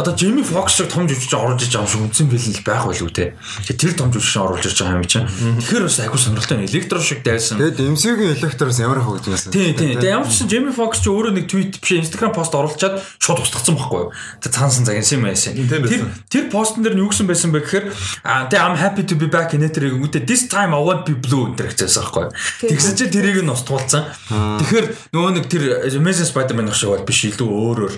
Одоо 0.00 0.16
Jimmy 0.16 0.40
Fox 0.40 0.80
шиг 0.80 0.88
том 0.88 1.04
жүжигч 1.04 1.32
оруулж 1.36 1.60
иж 1.60 1.76
байгаа 1.76 1.92
шиг 1.92 2.00
үндсэн 2.08 2.26
бэлэн 2.32 2.56
л 2.56 2.64
байх 2.64 2.84
болов 2.88 3.12
те. 3.12 3.36
Тэр 3.68 3.92
том 3.92 4.08
жүжигч 4.08 4.36
оруулж 4.40 4.64
ирж 4.64 4.80
байгаа 4.80 4.96
юм 4.96 5.04
чинь. 5.04 5.28
Тэгэхээр 5.28 5.84
бас 5.84 5.98
агүй 6.00 6.16
сонирхолтой 6.16 6.64
электро 6.64 7.00
шиг 7.04 7.20
дайсан. 7.20 7.60
Тэгээд 7.60 7.84
MCU-гийн 7.84 8.32
электроос 8.40 8.80
ямар 8.80 9.04
хог 9.04 9.20
гэж 9.20 9.28
байна. 9.28 9.52
Тийм 9.52 9.76
тийм. 9.76 10.00
Тэгээд 10.00 10.08
ямар 10.08 10.32
ч 10.32 10.48
Jimmy 10.48 10.72
Fox 10.72 11.04
ч 11.04 11.12
өөрөө 11.12 11.32
нэг 11.36 11.46
твит 11.52 11.76
биш 11.84 11.92
Instagram 12.00 12.32
пост 12.32 12.56
оруулчаад 12.56 12.96
шууд 13.20 13.44
устгацсан 13.44 13.76
байхгүй 13.76 14.00
юу. 14.00 14.12
Тэгээд 14.40 14.56
цаансан 14.56 14.84
загинсан 14.88 15.20
юм 15.20 15.28
байсан. 15.28 15.52
Тэр 15.52 16.02
тэр 16.32 16.44
постн 16.48 16.80
дээр 16.80 16.96
нь 16.96 17.02
юу 17.04 17.12
гэсэн 17.12 17.28
байсан 17.28 17.52
бэ 17.52 17.60
гэхээр 17.60 17.84
аа 18.24 18.48
тэгээд 18.48 18.64
I'm 18.64 18.78
happy 18.80 19.04
to 19.04 19.14
be 19.20 19.28
back 19.28 19.52
in 19.52 19.68
Ether 19.68 19.84
гэдэг 19.84 20.24
this 20.24 20.48
time 20.48 20.72
I 20.72 20.80
won't 20.80 21.04
be 21.04 21.12
blue 21.12 21.52
энэ 21.52 21.76
гэсэн 21.76 21.92
байхгүй 21.92 22.24
юу. 22.24 22.32
Тэгсэн 22.72 22.96
чинь 22.96 23.12
тэрийг 23.12 23.44
нь 23.44 23.52
устгуулсан. 23.52 24.08
Тэгэхээр 24.32 24.86
нөгөө 25.12 25.30
нэг 25.36 25.44
тэр 25.52 25.62
Amazing 25.92 26.28
Spider-Man 26.30 26.72
шиг 26.72 26.88
бол 26.88 27.04
биш 27.04 27.28
илүү 27.28 27.48
өөрөөр 27.50 27.94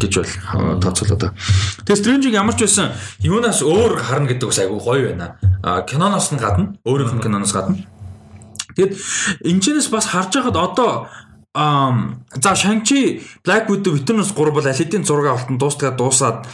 гэж 0.00 0.12
бол 0.16 0.32
тооцоо 0.80 1.04
л 1.04 1.17
одоо. 1.18 1.34
Тэгээ 1.84 1.98
Strange-ийг 1.98 2.34
ямар 2.38 2.54
ч 2.54 2.64
байсан 2.64 2.94
юунаас 3.18 3.60
өөр 3.66 3.98
харна 3.98 4.30
гэдэг 4.30 4.46
бас 4.48 4.62
айгүй 4.62 4.78
гоё 4.78 5.02
байна. 5.10 5.36
А 5.66 5.82
киноноос 5.82 6.30
нь 6.30 6.38
гадна, 6.38 6.78
өөрийнх 6.86 7.18
нь 7.18 7.24
киноноос 7.26 7.52
гадна. 7.52 7.82
Тэгэд 8.78 8.94
энэчнээс 9.42 9.90
бас 9.90 10.06
харж 10.14 10.38
байхад 10.38 10.54
одоо 10.54 11.10
ам 11.58 12.24
за 12.30 12.54
Shang-Chi 12.54 13.22
Black 13.42 13.66
Widow 13.66 13.98
Eternals 13.98 14.30
3 14.30 14.54
бол 14.54 14.66
аль 14.66 14.78
хэдийн 14.78 15.02
зураг 15.02 15.26
авалтан 15.26 15.58
дуустгаад 15.58 15.96
дуусаад 15.98 16.46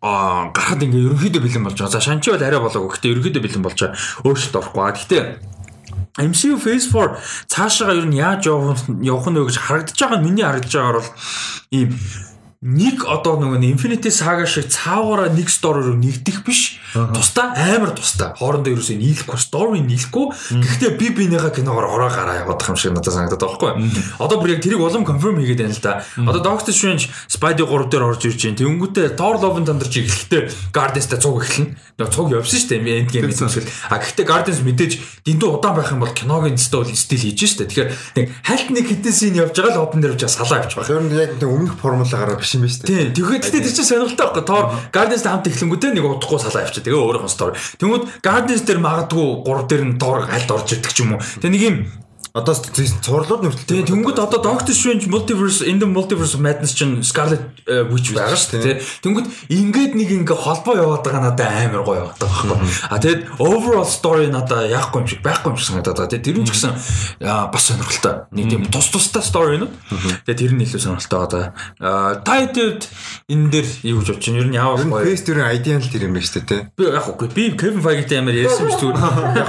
аа 0.00 0.48
гарахад 0.56 0.82
ингээ 0.88 1.04
ерөнхийдөө 1.12 1.42
бэлэн 1.44 1.64
болж 1.68 1.76
байгаа. 1.76 1.92
За 1.92 2.00
Shang-Chi 2.00 2.32
бол 2.32 2.46
арай 2.46 2.60
болоогүй. 2.64 2.88
Гэхдээ 2.88 3.12
ерөнхийдөө 3.12 3.42
бэлэн 3.44 3.64
болж 3.66 3.78
байгаа. 3.78 3.98
Өөрчлөлт 4.24 4.56
орохгүй. 4.56 4.84
Гэхдээ 4.96 5.22
MCU 6.18 6.56
Phase 6.58 6.88
4 6.90 7.20
цаашаа 7.46 7.94
ер 7.94 8.06
нь 8.08 8.18
яаж 8.18 8.46
явах 8.46 8.82
явах 9.02 9.26
нь 9.28 9.38
вэ 9.38 9.46
гэж 9.52 9.58
харагдаж 9.58 9.98
байгаа 10.00 10.18
миний 10.24 10.42
харагдаж 10.42 10.72
байгаагаар 10.74 10.98
бол 10.98 11.12
ийм 11.70 11.90
нэг 12.58 13.06
одоо 13.06 13.38
нөгөө 13.38 13.62
Infinity 13.70 14.10
Saga 14.10 14.42
шиг 14.42 14.66
цаагаараа 14.66 15.30
нэг 15.30 15.46
стороор 15.46 15.94
нэгдэх 15.94 16.42
биш. 16.42 16.82
Тусдаа 16.90 17.54
амар 17.54 17.94
тусдаа. 17.94 18.34
Хоорондоо 18.34 18.74
ерөөсөө 18.74 18.98
нийлэхгүй, 18.98 19.38
story 19.38 19.78
нийлэхгүй. 19.86 20.58
Гэхдээ 20.58 20.98
би 20.98 21.06
бинийхээ 21.14 21.62
киногоор 21.62 21.86
ороо 21.86 22.10
гараа 22.10 22.42
байгаа 22.50 22.74
юм 22.74 22.74
шиг 22.74 22.98
надад 22.98 23.14
санагдаад 23.14 23.38
байгаа 23.38 23.78
байхгүй. 23.78 24.18
Одоо 24.18 24.36
бүр 24.42 24.58
яг 24.58 24.62
тэрийг 24.66 24.82
улам 24.82 25.06
confirm 25.06 25.38
хийгээд 25.38 25.62
байна 25.62 25.76
л 25.78 25.86
да. 25.86 26.02
Одоо 26.18 26.42
Doctor 26.42 26.74
Strange 26.74 27.06
Spidey 27.30 27.62
3 27.62 27.94
дээр 27.94 28.02
орж 28.10 28.26
ирж 28.26 28.42
байна. 28.42 28.58
Тэнгүүтээ 28.58 29.14
Thor 29.14 29.38
Love 29.38 29.62
and 29.62 29.66
Thunder 29.70 29.86
чи 29.86 30.02
эхлэхдээ 30.02 30.74
Guardians-тай 30.74 31.18
цуг 31.22 31.38
эхэлнэ. 31.38 31.78
Тэгээ 31.94 32.10
цуг 32.10 32.26
явсан 32.34 32.58
шүү 32.58 32.70
дээ. 32.74 32.98
Endgame 33.06 33.30
эсвэл 33.30 33.70
а 33.86 34.02
гэхдээ 34.02 34.26
Guardians 34.26 34.66
мэдээж 34.66 34.92
дэндүү 35.22 35.48
удаан 35.62 35.78
байх 35.78 35.94
юм 35.94 36.02
бол 36.02 36.10
киногийн 36.10 36.58
стил 36.58 36.82
стил 36.90 37.22
хийж 37.22 37.38
шүү 37.38 37.58
дээ. 37.62 37.70
Тэгэхээр 37.70 37.90
нэг 38.18 38.26
хальт 38.42 38.68
нэг 38.74 38.86
хитэн 38.90 39.14
син 39.14 39.38
явж 39.38 39.54
байгаа 39.54 39.78
л 39.78 39.82
open 39.86 40.02
дээр 40.02 40.18
учраас 40.18 40.34
салаа 40.34 40.66
авч 40.66 40.74
байгаа. 40.74 40.90
Тэр 40.90 41.06
нь 41.06 41.14
яг 41.14 41.38
өмнөх 41.38 41.78
формула 41.78 42.10
гараа 42.10 42.38
биш 42.48 42.56
юм 42.56 42.64
байна 42.64 42.72
шүү 42.72 42.88
Тийм. 42.88 42.96
дээ. 42.96 43.12
Тэгэхээр 43.12 43.42
тэгтээ 43.44 43.64
тэр 43.68 43.74
чинь 43.76 43.88
сонирхолтой 43.92 44.24
байхгүй. 44.24 44.44
Тоор 44.48 44.66
Guardians-тай 44.88 45.30
хамт 45.32 45.48
эхлэнгүүтээ 45.52 45.90
нэг 45.92 46.04
удахгүй 46.08 46.38
салаа 46.40 46.62
авчаа. 46.64 46.82
Тэгээ 46.88 47.04
өөрийнхөө 47.04 47.32
story. 47.32 47.54
Тэнгүүд 47.76 48.04
Guardians 48.24 48.64
дээр 48.64 48.80
магадгүй 48.80 49.28
3 49.44 49.68
дээр 49.68 49.84
нь 49.84 49.98
Тоор 50.00 50.20
альд 50.24 50.48
орж 50.48 50.68
ирдэг 50.72 50.92
ч 50.96 50.98
юм 51.04 51.12
уу. 51.12 51.20
Тэгээ 51.20 51.52
нэг 51.52 51.62
юм 51.68 51.76
Одоо 52.38 52.54
цуурлууд 52.54 53.42
нь 53.42 53.50
хүртэл. 53.50 53.70
Тэгээ 53.82 53.90
тэнгууд 53.90 54.18
одоо 54.22 54.38
Doctor 54.38 54.70
Strange 54.70 55.10
Multiverse 55.10 55.66
in 55.66 55.82
the 55.82 55.88
Multiverse 55.90 56.38
of 56.38 56.40
Madness 56.40 56.70
чинь 56.70 57.02
Scarlet 57.02 57.42
э, 57.66 57.82
Witch 57.90 58.14
байгаа 58.14 58.38
шүү 58.38 58.62
дээ. 58.62 58.78
Тэнгууд 59.02 59.26
ингээд 59.50 59.92
нэг 59.98 60.08
ингээ 60.22 60.38
холбоо 60.38 60.78
яваад 60.78 61.02
байгаа 61.02 61.34
надад 61.34 61.50
амар 61.50 61.82
гоё 61.82 62.06
яваад 62.06 62.18
байгаа 62.22 62.54
байхгүй. 62.54 62.70
А 62.94 62.96
тэгээд 63.02 63.22
overall 63.42 63.88
story 63.88 64.30
надад 64.30 64.70
яахгүй 64.70 65.02
юм 65.02 65.08
шиг 65.10 65.20
байхгүй 65.26 65.50
юм 65.50 65.58
шиг 65.58 65.66
санагдаад 65.74 65.98
байгаа. 65.98 66.22
Тэр 66.22 66.38
нь 66.38 66.46
ч 66.46 66.50
гэсэн 66.54 66.72
бас 67.26 67.62
сонирхолтой. 67.66 68.14
Нэг 68.30 68.46
тийм 68.46 68.62
тус 68.70 68.86
тустай 68.94 69.22
story 69.26 69.58
нь. 69.58 69.66
Тэгээ 70.22 70.38
тэр 70.38 70.52
нь 70.54 70.62
илүү 70.62 70.78
сонирхолтой 70.78 71.50
байгаа. 71.82 72.22
А 72.22 72.38
хэд 72.38 72.86
энэ 73.26 73.50
дээр 73.50 73.68
юу 73.82 73.98
гэж 73.98 74.08
бодчих 74.14 74.30
юм? 74.30 74.38
Ер 74.38 74.48
нь 74.52 74.56
яавал 74.56 74.86
гоё. 74.86 75.02
Face 75.02 75.26
дээр 75.26 75.42
idea 75.58 75.82
л 75.82 75.90
тэр 75.90 76.06
юм 76.06 76.14
байна 76.14 76.28
шүү 76.28 76.46
дээ. 76.46 76.62
Би 76.78 76.82
яг 76.86 77.06
үгүй 77.10 77.28
би 77.34 77.44
Kevin 77.58 77.82
Feige-тэй 77.82 78.18
амар 78.22 78.36
ярьсан 78.38 78.70
биш 78.70 78.78
зүгээр. 78.78 78.96
Яг 79.38 79.48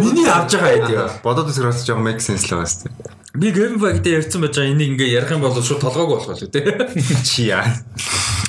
Миний 0.00 0.26
авж 0.26 0.56
байгаа 0.58 0.74
idea. 0.74 1.02
бодоод 1.22 1.50
үзэх 1.50 1.64
жоохон 2.00 2.04
make 2.04 2.20
sense 2.20 2.48
л 2.48 2.56
байгаа 2.56 2.68
шүү 2.68 2.88
дээ. 2.88 3.18
Би 3.40 3.52
Kevin 3.54 3.78
Feige-тэй 3.78 4.12
ярьсан 4.18 4.40
байж 4.42 4.56
байгаа 4.56 4.72
энийг 4.72 4.90
ингээ 4.96 5.14
ярих 5.14 5.30
юм 5.30 5.40
бол 5.44 5.54
шууд 5.54 5.80
толгойг 5.80 6.08
болох 6.08 6.34
л 6.34 6.44
үү. 6.44 7.22
Чи 7.22 7.52
яа. 7.52 7.64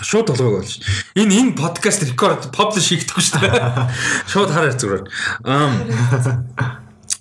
Шууд 0.01 0.27
толгойг 0.31 0.63
болж. 0.63 0.79
Энэ 1.15 1.35
энэ 1.37 1.55
подкаст 1.59 2.03
рекорд 2.07 2.49
publish 2.49 2.89
хийгдэхгүй 2.89 3.21
шүү 3.21 3.39
дээ. 3.45 3.53
Шууд 4.31 4.49
хараа 4.49 4.73
зүгээр. 4.73 5.03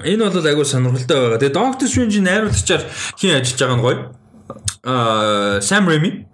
Энэ 0.09 0.25
бол 0.25 0.49
айгүй 0.49 0.65
сонирхолтой 0.65 1.19
байгаа. 1.21 1.41
Тэгээ 1.43 1.59
Doctor 1.59 1.87
Strange-ийн 1.91 2.25
найруулагчаар 2.25 2.83
хин 3.21 3.37
ажиллаж 3.37 3.61
байгаа 3.61 3.77
нь 3.77 3.85
гоё. 3.85 3.99
Аа 4.89 5.61
Sam 5.61 5.85
Raimi 5.85 6.25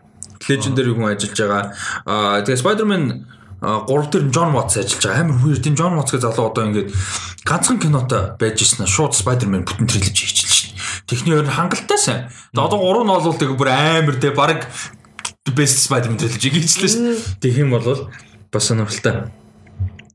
Legendary 0.47 0.94
хүн 0.94 1.10
ажиллаж 1.10 1.35
байгаа. 1.43 1.64
Аа 2.06 2.47
тэгээ 2.47 2.62
Spider-Man 2.62 3.05
3 3.66 4.10
дээр 4.14 4.30
John 4.30 4.55
Watts 4.55 4.78
ажиллаж 4.78 5.02
байгаа. 5.02 5.26
Амар 5.26 5.43
weird. 5.43 5.62
Тийм 5.66 5.74
John 5.74 5.98
Watts 5.98 6.14
гэх 6.14 6.22
залуу 6.22 6.55
одоо 6.55 6.70
ингээд 6.70 6.94
ганцхан 7.43 7.82
кинотой 7.82 8.38
байж 8.38 8.62
ирсэн. 8.62 8.86
Шууд 8.86 9.18
Spider-Man 9.18 9.66
бүтэн 9.66 9.90
трилэж 9.90 10.14
хийчихлээ 10.14 10.55
шүү 10.55 10.70
дээ. 10.70 11.06
Техний 11.10 11.34
өөр 11.34 11.51
хангалттай 11.51 11.98
сайн. 11.98 12.30
Одоо 12.55 12.78
3 12.78 13.02
нь 13.02 13.10
бол 13.10 13.34
тэгээ 13.34 13.59
бүр 13.59 13.70
амар 13.74 14.16
те 14.22 14.30
баг 14.30 14.70
best 15.51 15.82
Spider-Man 15.82 16.22
трилэж 16.22 16.38
хийчихлээ 16.38 16.90
шүү 16.94 17.02
дээ. 17.10 17.43
Тэг 17.43 17.59
юм 17.59 17.74
бол 17.74 18.06
бас 18.55 18.64
сонирхолтой. 18.70 19.34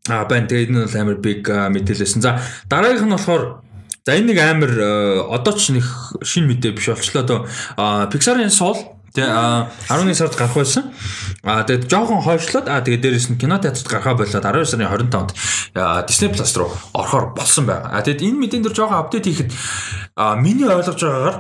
А 0.08 0.24
байн 0.26 0.48
тэгээд 0.48 0.72
энэ 0.72 0.88
бол 0.88 0.96
амар 1.04 1.18
big 1.20 1.44
мэдээлэлсэн. 1.44 2.24
За 2.24 2.40
дараагийнх 2.72 3.06
нь 3.06 3.16
болохоор 3.20 3.44
за 4.08 4.16
энэ 4.16 4.32
нэг 4.32 4.40
амар 4.40 4.72
одоо 5.28 5.54
ч 5.60 5.76
нэг 5.76 5.84
шин 6.24 6.48
мэдээ 6.48 6.72
биш 6.72 6.88
болчлоо 6.88 7.24
доо. 7.28 7.40
Pixar-ын 8.08 8.48
Soul 8.48 8.80
Тэгээ 9.12 9.28
11 9.92 10.16
сард 10.16 10.36
гарах 10.40 10.56
байсан. 10.56 10.96
Аа 11.44 11.68
тэгээд 11.68 11.92
жоохон 11.92 12.24
хойшлоод 12.24 12.68
аа 12.72 12.80
тэгээд 12.80 13.04
дээрэс 13.04 13.28
нь 13.36 13.40
кино 13.42 13.60
театрт 13.60 13.88
гарахаа 13.88 14.16
болоод 14.16 14.40
12 14.40 14.72
сарын 14.72 14.88
25-нд 14.88 15.32
Disney 16.08 16.30
Plus 16.32 16.52
руу 16.56 16.72
орохоор 16.96 17.36
болсон 17.36 17.68
байгаа. 17.68 17.92
Аа 17.92 18.04
тэгээд 18.08 18.24
энэ 18.24 18.40
мэдэн 18.40 18.64
дээр 18.64 18.76
жоохон 18.76 19.04
апдейт 19.04 19.28
хийхэд 19.28 19.52
миний 20.40 20.64
ойлгож 20.64 20.96
байгаагаар 20.96 21.38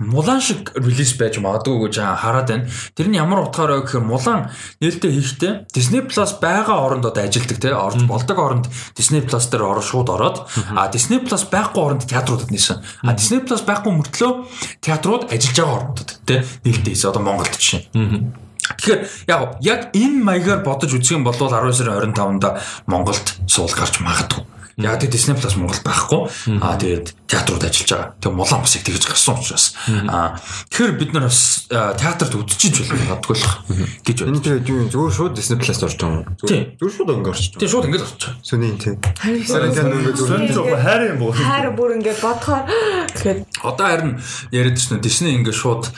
Мулан 0.00 0.40
шиг 0.40 0.72
релиз 0.72 1.12
байж 1.20 1.36
магадгүй 1.36 1.88
гэж 1.88 2.00
хараад 2.00 2.48
байна. 2.48 2.68
Тэр 2.96 3.12
нь 3.12 3.18
ямар 3.20 3.44
утгаараа 3.44 3.84
гэхээр 3.84 4.08
Мулан 4.08 4.48
нээлттэй 4.80 5.12
хийхдээ 5.12 5.52
Disney 5.68 6.00
Plus 6.08 6.40
байгаа 6.40 6.80
оронд 6.80 7.04
одоо 7.04 7.20
ажилдаг 7.20 7.60
те 7.60 7.76
орж 7.76 8.00
болдог 8.08 8.38
оронд 8.40 8.66
Disney 8.96 9.20
Plus 9.20 9.52
дээр 9.52 9.68
ороо 9.68 9.84
шууд 9.84 10.08
ороод 10.08 10.48
а 10.72 10.88
Disney 10.88 11.20
Plus 11.20 11.44
байхгүй 11.44 11.82
оронд 11.84 12.08
театруудад 12.08 12.48
нисэн. 12.48 12.80
А 13.04 13.12
Disney 13.12 13.44
Plus 13.44 13.60
байхгүй 13.68 13.92
мөртлөө 13.92 14.32
театрууд 14.80 15.28
ажиллаж 15.28 15.56
байгаа 15.60 15.76
орнуудад 15.76 16.10
те 16.24 16.40
нээлттэй 16.64 16.96
хийсэн. 16.96 17.10
Одоо 17.12 17.22
Монголд 17.28 17.52
жишээ. 17.52 17.84
Тэгэхээр 18.80 19.00
яг 19.28 19.60
яг 19.60 19.80
энэ 19.92 20.24
маягаар 20.24 20.64
бодож 20.64 20.96
үзэх 20.96 21.20
юм 21.20 21.28
бол 21.28 21.36
12 21.36 21.52
сарын 21.76 22.16
25-нд 22.16 22.44
Монголд 22.88 23.26
суул 23.44 23.68
гарч 23.68 24.00
магадгүй. 24.00 24.61
Яг 24.82 25.00
тэр 25.00 25.10
Disney 25.10 25.34
Plus 25.38 25.56
Монгол 25.56 25.80
байхгүй. 25.86 26.20
Аа 26.58 26.76
тэгээд 26.76 27.14
театрууд 27.30 27.64
ажиллаж 27.64 27.90
байгаа. 27.90 28.08
Тэгээ 28.20 28.36
Мулан 28.36 28.60
бас 28.60 28.74
их 28.76 28.84
тэгж 28.84 29.04
гарсан 29.06 29.38
учраас. 29.38 29.66
Аа 29.88 30.36
тэгэхээр 30.68 30.92
бид 30.98 31.10
нар 31.14 31.26
бас 31.30 31.66
театрт 31.70 32.34
үдчихэж 32.34 32.90
байна 32.90 33.16
гадгүй 33.16 33.36
л 33.38 33.46
гэж 34.02 34.16
байна. 34.20 34.30
Энэ 34.36 34.44
тэгээд 34.44 34.66
юу 34.68 34.80
зөвхөн 34.90 35.16
шууд 35.16 35.34
Disney 35.38 35.58
Plus 35.62 35.80
орж 35.82 35.96
байгаа 35.96 36.20
юм. 36.20 36.26
Зөвхөн 36.36 36.92
шууд 36.92 37.10
өнгө 37.14 37.30
орч. 37.30 37.44
Тэгээ 37.56 37.72
шууд 37.72 37.86
ингэж 37.88 38.02
орч. 38.02 38.22
Сүний 38.42 38.72
тий. 38.76 38.94
Сон 39.46 40.46
жоохон 40.50 40.80
хайр 40.82 41.02
юм 41.14 41.18
боо. 41.22 41.32
Хайр 41.32 41.72
бүр 41.72 41.96
ингээд 41.96 42.20
бодохоор 42.20 42.64
тэгэхээр 43.16 43.38
Одоо 43.62 43.86
харин 43.86 44.18
яриад 44.50 44.76
чинь 44.76 45.00
Disney 45.00 45.38
ингээд 45.38 45.56
шууд 45.56 45.88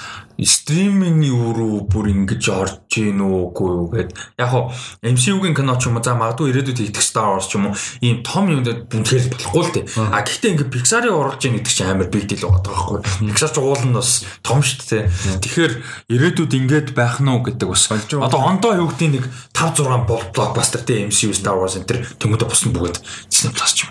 стримингийн 0.40 1.54
рүү 1.54 1.86
бүр 1.86 2.10
ингэж 2.10 2.44
орж 2.50 2.74
гин 2.90 3.22
үгүй 3.22 3.70
юу 3.70 3.86
гэд. 3.90 4.10
Яг 4.38 4.48
хоо 4.50 4.72
MCU-гийн 5.02 5.54
кино 5.54 5.78
ч 5.78 5.86
юм 5.86 5.98
уу 5.98 6.02
за 6.02 6.18
магадгүй 6.18 6.50
ирээдүйд 6.50 6.90
хийх 6.90 7.02
Star 7.02 7.34
Wars 7.34 7.46
ч 7.46 7.54
юм 7.54 7.70
уу 7.70 7.78
ийм 8.02 8.26
том 8.26 8.50
юм 8.50 8.66
дээр 8.66 8.86
бүнхээр 8.90 9.30
болохгүй 9.30 9.62
л 9.62 9.74
дээ. 9.78 9.84
А 10.10 10.22
гэхдээ 10.26 10.50
ингээ 10.58 10.74
Pixar-ыг 10.74 11.14
оруулж 11.14 11.42
ийн 11.46 11.58
гэдэг 11.58 11.70
чинь 11.70 11.90
амар 11.90 12.10
big 12.10 12.26
deal 12.26 12.50
байгаа 12.50 12.66
байхгүй. 12.66 12.98
Pixar 13.30 13.50
ч 13.54 13.56
уул 13.62 13.82
нь 13.86 13.94
бас 13.94 14.26
том 14.42 14.58
шүү 14.58 14.82
дээ. 14.90 15.04
Тэгэхээр 15.38 15.72
ирээдүйд 16.10 16.52
ингээд 16.58 16.88
байх 16.98 17.22
нь 17.22 17.30
уу 17.30 17.42
гэдэг 17.46 17.68
бас. 17.70 17.86
Одоо 17.90 18.40
ондоо 18.42 18.74
юу 18.74 18.90
гэдэг 18.90 19.10
нэг 19.22 19.24
5 19.54 19.86
6 19.86 20.34
blockbuster 20.34 20.82
те 20.82 21.06
MCU 21.06 21.30
Star 21.30 21.54
Wars 21.54 21.78
энэ 21.78 21.86
төр 21.86 21.98
тэмүүдэд 22.18 22.50
бусна 22.50 22.74
бүгд 22.74 22.98
Disney 23.34 23.50
Plus 23.50 23.74
ч 23.74 23.82
юм. 23.82 23.90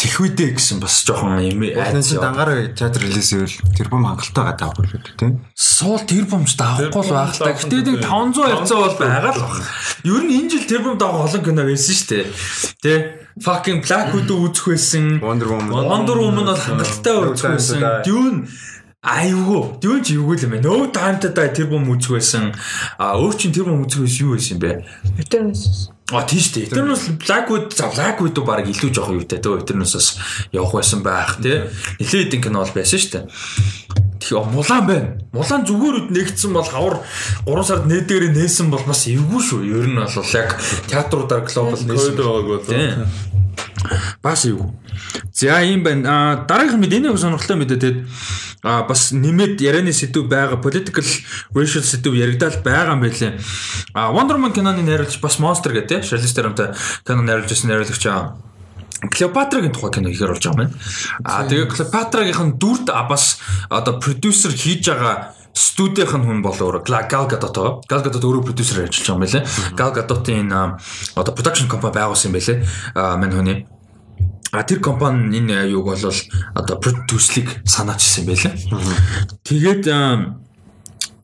Тэг 0.00 0.08
их 0.08 0.20
үдэ 0.24 0.46
гэсэн 0.56 0.80
бас 0.80 1.04
жоохон 1.04 1.44
юм 1.44 1.60
чинь 1.60 2.24
дангаараа 2.24 2.72
театр 2.72 3.04
релиз 3.04 3.36
ивэл 3.36 3.52
тэр 3.76 3.92
бом 3.92 4.08
хангалттай 4.08 4.44
гадаа 4.48 4.72
авах 4.72 4.88
шүү 4.88 5.04
дээ 5.04 5.16
тийм. 5.20 5.44
суул 5.52 6.00
тэр 6.00 6.24
бомч 6.24 6.56
даахгүй 6.56 7.04
л 7.04 7.12
байх 7.12 7.36
та. 7.36 7.52
Гэтэ 7.52 7.76
нэг 7.84 8.00
500 8.00 8.64
200 8.64 8.80
бол 8.80 8.96
байгаа 8.96 9.32
л 9.36 9.44
баг. 9.44 9.62
Ер 10.08 10.22
нь 10.24 10.32
энэ 10.40 10.50
жил 10.56 10.64
тэр 10.64 10.82
бом 10.88 10.96
даах 10.96 11.28
олон 11.28 11.42
кино 11.44 11.62
байсан 11.68 11.92
шүү 11.92 12.08
дээ. 12.08 12.24
Тэ 12.80 12.92
fucking 13.44 13.84
Black 13.84 14.08
Widow 14.16 14.40
үзэх 14.48 14.72
байсан. 14.72 15.20
Wonder 15.20 15.48
Woman. 15.52 15.70
Wonder 15.84 16.16
Woman 16.16 16.48
бол 16.48 16.56
хангалттай 16.56 17.14
үзэх 17.28 17.52
байсан. 17.52 17.80
Dune 18.08 18.48
Аюу, 19.02 19.82
дүүн 19.82 20.02
чи 20.06 20.14
юу 20.14 20.30
гэл 20.30 20.46
юм 20.46 20.52
бэ? 20.54 20.58
No 20.62 20.86
time 20.94 21.18
to 21.18 21.34
die 21.34 21.50
тэр 21.50 21.66
бом 21.74 21.90
үзэх 21.90 22.22
байсан. 22.22 22.54
А 23.02 23.18
өөр 23.18 23.34
чин 23.34 23.50
тэр 23.50 23.66
бом 23.66 23.82
үзэх 23.82 24.06
байсан 24.06 24.22
юу 24.22 24.38
байсан 24.38 24.58
бэ? 24.62 24.86
Eternals. 25.18 25.90
А 26.12 26.22
тийш 26.28 26.52
дээ. 26.52 26.68
Eternals 26.68 27.08
Blackwood 27.16 27.72
за 27.72 27.88
Blackwood 27.88 28.36
баг 28.44 28.68
илүү 28.68 28.92
жоох 28.92 29.10
юутай 29.16 29.40
төө 29.40 29.64
Eternals-аас 29.64 30.20
явах 30.52 30.76
байсан 30.76 31.00
байх 31.00 31.40
тий. 31.40 31.64
Нилээд 31.98 32.28
хэдин 32.28 32.42
кино 32.44 32.60
бол 32.60 32.76
байсан 32.76 33.00
шүү 33.00 33.12
дээ. 33.16 33.24
Тэгээ 34.20 34.52
мулаан 34.52 34.84
байна. 34.86 35.08
Мулаан 35.32 35.64
зүгээр 35.66 35.96
үд 35.98 36.08
нэгдсэн 36.12 36.52
бол 36.52 36.68
хавар 36.68 36.96
3 37.48 37.64
сард 37.64 37.84
нээдгээр 37.88 38.36
нээсэн 38.36 38.68
бол 38.70 38.84
бас 38.86 39.08
эвгүй 39.08 39.40
шүү. 39.40 39.60
Ер 39.66 39.88
нь 39.88 39.96
бол 39.96 40.36
яг 40.36 40.48
театруудаар 40.86 41.42
глобал 41.48 41.80
нээсэн. 41.80 42.14
Код 42.14 42.20
байгааг 42.20 42.46
бол. 42.46 42.66
Тийм. 42.68 43.08
Бас 44.22 44.44
юу. 44.44 44.76
За 45.32 45.58
юм 45.64 45.82
байна. 45.82 46.44
Дараагийн 46.46 46.78
мэд 46.78 46.92
энэ 46.92 47.16
сонирхолтой 47.16 47.56
мэдээ 47.56 47.80
тэгээд 47.80 47.98
а 48.62 48.82
бас 48.86 49.10
нэмээд 49.10 49.60
ярианы 49.60 49.92
сэдв 49.92 50.30
байгаа 50.30 50.62
political 50.62 51.04
racial 51.54 51.82
сэдв 51.82 52.14
яригдал 52.14 52.54
байгаа 52.62 52.94
юм 52.94 53.02
байлээ. 53.02 53.38
А 53.94 54.14
Wonder 54.14 54.38
Woman 54.38 54.54
киноны 54.54 54.82
найруулагч 54.86 55.18
бас 55.18 55.38
Monster 55.42 55.74
гэдэг 55.74 55.88
тийм 55.88 56.02
Charlize 56.06 56.34
Theronтой 56.34 56.68
кино 57.02 57.22
найруулж 57.22 57.50
байсан 57.50 57.68
найруулагч 57.68 58.06
аа 58.06 58.38
Клеопатрагийн 59.02 59.74
тухай 59.74 59.90
кино 59.90 60.08
ихээр 60.14 60.30
болж 60.30 60.46
байгаа 60.46 60.54
юм 60.54 60.60
байна. 60.62 60.74
А 61.26 61.42
тэгээ 61.42 61.66
Клеопатрагийнх 61.74 62.42
нь 62.46 62.54
дүрд 62.54 62.86
бас 63.10 63.42
одоо 63.66 63.98
продюсер 63.98 64.54
хийж 64.54 64.86
байгаа 64.86 65.34
студийнх 65.50 66.14
нь 66.14 66.22
хүн 66.22 66.38
бол 66.38 66.54
өөр 66.54 66.86
Gal 66.86 67.26
Gadot. 67.26 67.82
Gal 67.90 68.02
Gadot 68.06 68.22
өөрөө 68.22 68.46
продюсер 68.46 68.86
ажиллаж 68.86 69.02
байгаа 69.02 69.18
юм 69.18 69.22
байлээ. 69.26 69.42
Gal 69.74 69.90
Gadot-ийн 69.90 70.48
одоо 71.18 71.32
production 71.34 71.66
компани 71.66 71.98
байгуулсан 71.98 72.30
юм 72.30 72.38
байлээ. 72.38 72.62
А 72.94 73.18
мань 73.18 73.34
хүний 73.34 73.66
А 74.52 74.62
тэр 74.68 74.80
компани 74.84 75.38
энэ 75.40 75.72
юуг 75.72 75.96
бол 75.96 76.12
одоо 76.54 76.76
продюслиг 76.76 77.64
санаачсан 77.64 78.28
байлаа. 78.28 78.52
Тэгээд 79.48 79.88
а, 79.88 80.36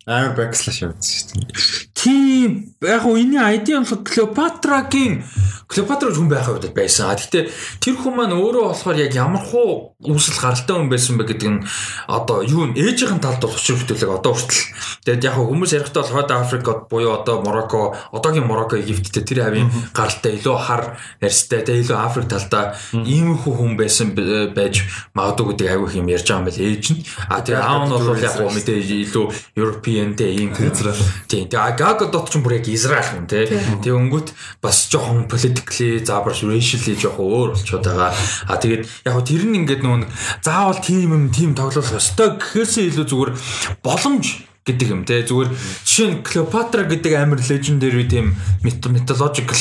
Аа 0.09 0.32
backslash 0.32 0.88
явуулсан 0.88 1.05
шүү 1.05 1.44
дээ. 1.44 1.88
Тийм 1.98 2.78
яг 2.78 3.02
уу 3.06 3.18
энэ 3.18 3.42
ID 3.58 3.74
болохоор 3.74 4.06
Клеопатрагийн 4.06 5.26
Клеопатра 5.68 6.08
хүн 6.14 6.30
байх 6.32 6.46
үед 6.48 6.70
байсан. 6.72 7.10
Гэхдээ 7.12 7.50
тэр 7.82 7.94
хүн 7.98 8.14
маань 8.16 8.32
өөрөө 8.38 8.70
болохоор 8.72 8.96
яг 9.02 9.12
ямар 9.18 9.42
хуу 9.42 9.98
үүсэл 10.00 10.38
гаралтай 10.40 10.72
хүн 10.78 10.88
байсан 10.88 11.18
бэ 11.20 11.26
гэдэг 11.28 11.48
нь 11.52 11.60
одоо 12.08 12.40
юу 12.46 12.70
н 12.70 12.78
ээжийн 12.78 13.18
талд 13.20 13.42
бол 13.44 13.52
учир 13.52 13.76
бүтээлэг 13.76 14.08
одоо 14.08 14.32
хүртэл. 14.32 14.64
Тэгээд 15.04 15.26
яг 15.28 15.36
хүмүүс 15.36 15.74
ярихдаа 15.76 16.06
бол 16.08 16.14
Хойд 16.16 16.30
Африкод 16.32 16.78
буюу 16.88 17.12
одоо 17.20 17.42
Мороко, 17.44 17.92
одоогийн 18.16 18.46
Мороко, 18.48 18.80
Египттэй 18.80 19.26
тэр 19.28 19.44
хавийн 19.44 19.68
гаралтай 19.92 20.40
илүү 20.40 20.56
хар 20.56 20.96
ярьстай 21.20 21.60
тэгээд 21.66 21.84
илүү 21.84 21.98
Африк 22.00 22.26
талдаа 22.32 22.72
иймэрхүү 22.94 23.52
хүн 23.58 23.76
байсан 23.76 24.16
б- 24.16 24.48
байж 24.56 24.86
магадгүй 25.12 25.52
гэдэг 25.52 25.66
аягүй 25.68 26.00
юм 26.00 26.08
ярьж 26.08 26.24
байгаа 26.32 26.40
юм 26.40 26.48
байл 26.48 26.64
ээж 26.64 26.84
нь. 26.96 27.04
А 27.28 27.44
тэгээд 27.44 27.60
аав 27.60 27.82
нь 27.84 27.92
бол 27.92 28.16
яг 28.24 28.32
хуу 28.40 28.48
мэдээ 28.56 28.78
илүү 29.04 29.26
European 29.60 30.16
те 30.16 30.32
ийм 30.32 30.56
Израиль. 30.56 31.04
Тийм. 31.28 31.44
Тэгээ 31.89 32.12
Гаgadot 32.12 32.28
ч 32.28 32.36
бүр 32.44 32.60
яг 32.60 32.69
Израиль 32.69 33.09
хүн 33.16 33.24
те. 33.24 33.48
Тэгээ 33.48 33.97
өнгөт 33.97 34.28
бас 34.60 34.93
жоохон 34.93 35.24
politically 35.24 36.05
заабар 36.05 36.36
racially 36.36 37.01
жоохон 37.01 37.24
өөр 37.24 37.48
болчиход 37.56 37.81
байгаа. 37.89 38.12
А 38.44 38.60
тэгээд 38.60 38.85
яг 39.09 39.16
тэр 39.24 39.43
нь 39.48 39.56
ингээд 39.65 39.82
нэг 39.89 40.05
заавал 40.44 40.77
тийм 40.85 41.16
юм 41.16 41.24
тийм 41.32 41.56
тоглох 41.56 41.89
ёстой 41.97 42.36
гэхээсээ 42.36 42.93
илүү 42.93 43.06
зүгээр 43.09 43.32
боломж 43.81 44.47
гэдэг 44.68 44.88
юм 44.92 45.02
те 45.08 45.24
зүгээр 45.24 45.50
жишээ 45.88 46.08
нь 46.12 46.22
Клеопатра 46.22 46.84
гэдэг 46.84 47.12
амар 47.16 47.40
legendary 47.40 48.04
тийм 48.04 48.36
mythological 48.60 49.56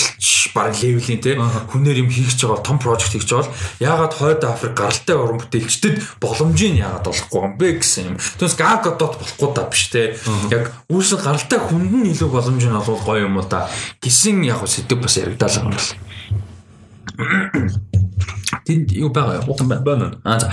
баг 0.58 0.74
левелийн 0.82 1.22
те 1.22 1.38
хүнээр 1.38 2.02
юм 2.04 2.10
хийх 2.10 2.34
гэж 2.34 2.42
байгаа 2.46 2.66
том 2.66 2.78
project 2.82 3.14
хийж 3.14 3.30
байгаа 3.30 3.46
бол 3.48 3.56
яагаад 3.80 4.14
хойд 4.18 4.44
Африк 4.44 4.74
гаралтай 4.74 5.16
уран 5.16 5.40
бүтээлчдэд 5.42 5.96
боломжийг 6.22 6.76
яагаад 6.82 7.08
олохгүй 7.08 7.42
юм 7.46 7.58
бэ 7.62 7.68
гэсэн 7.78 8.04
юм. 8.10 8.16
Түүнээс 8.18 8.58
Гаgadot 8.58 9.14
болохгүй 9.22 9.50
та 9.54 9.64
биш 9.70 9.84
те. 9.94 10.18
Яг 10.50 10.74
үүсэл 10.90 11.22
гаралтай 11.22 11.60
хүнд 11.62 11.94
нь 11.94 12.10
илүү 12.12 12.30
боломж 12.34 12.64
нь 12.66 12.78
олвол 12.78 13.06
гоё 13.06 13.30
юм 13.30 13.38
уу 13.38 13.46
та 13.46 13.70
гэсэн 14.02 14.42
яг 14.50 14.66
сэдв 14.66 14.98
бас 14.98 15.18
яригдал 15.22 15.50
байгаа 15.50 15.62
юм 15.62 15.70
байна. 15.78 15.94
Тэнд 18.68 18.92
юу 18.96 19.10
байгаа 19.12 19.40
юу? 19.44 19.54
Утан 19.54 19.68
байна. 19.68 19.84
Байна. 19.84 20.08
Аа 20.24 20.40
за. 20.40 20.52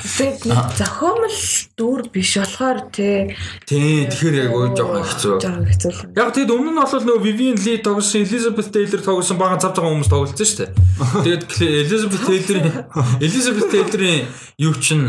Зохиомл 0.79 1.35
дүр 1.79 2.01
биш 2.13 2.37
болохоор 2.39 2.91
тий. 2.95 3.35
Тий, 3.67 4.07
тэгэхээр 4.07 4.37
яг 4.45 4.53
уу 4.55 4.71
жоохон 4.75 5.03
хэцүү. 5.03 5.35
Жаахан 5.43 5.67
хэцүү. 5.67 5.93
Яг 6.15 6.31
тэгэд 6.35 6.51
өмнө 6.55 6.71
нь 6.75 6.79
бол 6.79 7.05
нөгөө 7.07 7.25
Vivian 7.25 7.59
Lee 7.59 7.79
тоглосон, 7.83 8.23
Elizabeth 8.23 8.71
Taylor 8.71 9.03
тоглосон 9.03 9.39
бага 9.39 9.59
цав 9.59 9.75
цагаан 9.75 9.99
хүмүүс 9.99 10.11
тоглолцсон 10.13 10.47
шүү 10.47 10.59
дээ. 10.63 10.71
Тэгээд 11.25 11.43
Cl- 11.55 11.75
Elizabeth 11.83 12.25
Taylor-ийн 12.29 12.71
Elizabeth 13.27 13.69
Taylor-ийн 13.73 14.23
юу 14.63 14.75
чин 14.79 15.09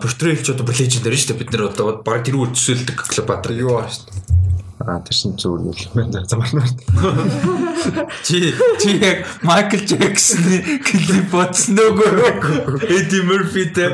portrait 0.00 0.40
ч 0.40 0.52
одоо 0.54 0.64
legendary 0.64 1.18
шүү 1.20 1.36
дээ. 1.36 1.40
Бид 1.44 1.50
нэр 1.52 1.68
одоо 1.72 2.00
баг 2.00 2.24
тэр 2.24 2.40
үр 2.40 2.52
төсөөлдөг 2.56 2.96
Cleopatra. 3.10 3.52
Юу 3.52 3.76
аа 3.80 3.90
шүү 3.90 4.08
дээ. 4.08 4.45
Аа 4.76 5.00
тэр 5.00 5.16
чинь 5.16 5.32
юм 5.40 5.72
байна. 5.94 6.20
Замаар. 6.28 6.68
Чи 8.24 8.52
чи 8.80 8.90
яг 9.00 9.24
Michael 9.40 9.88
Jackson-ы 9.88 10.80
клип 10.84 11.32
бодсон 11.32 11.80
нөгөө 11.80 12.84
Eddie 12.84 13.24
Murphy-тэй. 13.24 13.88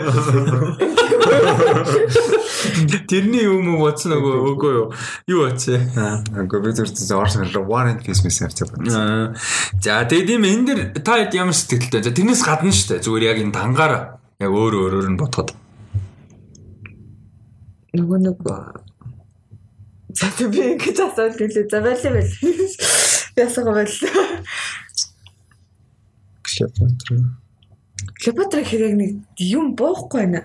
Тэрний 3.07 3.47
юм 3.47 3.77
уу 3.77 3.87
бодсон 3.87 4.17
нөгөө 4.17 4.35
үгүй 4.51 4.73
юу? 4.75 4.87
Юу 5.31 5.47
бодсон? 5.47 5.87
Аа 5.95 6.19
үгүй 6.43 6.67
би 6.67 6.75
зөв 6.75 6.91
зөв 6.91 7.23
орсон 7.23 7.47
War 7.63 7.87
and 7.87 8.03
Peace 8.03 8.27
мэс 8.27 8.43
явцаа 8.43 8.67
байна. 8.75 8.91
Аа. 8.91 9.39
За 9.79 10.03
тэгээд 10.03 10.35
юм 10.35 10.51
энэ 10.51 10.67
дэр 10.67 10.81
та 10.99 11.23
хэд 11.23 11.39
ямар 11.39 11.55
сэтгэлтэй. 11.55 12.03
За 12.03 12.11
тэрнээс 12.11 12.43
гадна 12.43 12.75
шүү 12.75 12.99
дээ. 12.99 13.07
Зүгээр 13.07 13.29
яг 13.31 13.39
энэ 13.39 13.55
дангаар 13.55 14.19
яг 14.43 14.51
өөр 14.51 14.75
өөрөөр 14.83 15.15
нь 15.15 15.21
бодоход. 15.21 15.55
Нөгөө 17.95 18.19
нэг 18.19 18.37
За 20.13 20.49
би 20.49 20.61
ингэж 20.75 20.99
асуулт 21.01 21.37
гэлээ. 21.41 21.69
За 21.71 21.81
байл 21.81 22.03
байл. 22.03 22.33
Ясаг 23.37 23.65
байл. 23.65 23.97
Клеопатра. 26.43 27.17
Клеопатра 28.21 28.63
хэрэг 28.65 28.95
нэг 28.99 29.11
юм 29.39 29.73
боохгүй 29.79 30.27
байна. 30.27 30.45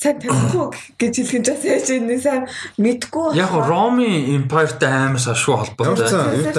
Сайн 0.00 0.16
танихгүй 0.16 0.72
гэж 0.96 1.12
хэлхэн 1.12 1.42
ч 1.44 1.48
бас 1.52 1.64
яаж 1.68 1.88
энэ 1.92 2.16
сайн 2.24 2.44
мэдгүй. 2.80 3.36
Яг 3.36 3.52
Роми 3.52 4.32
Empire-тай 4.32 5.12
амар 5.12 5.20
сашгүй 5.20 5.60
холбоотой. 5.60 6.56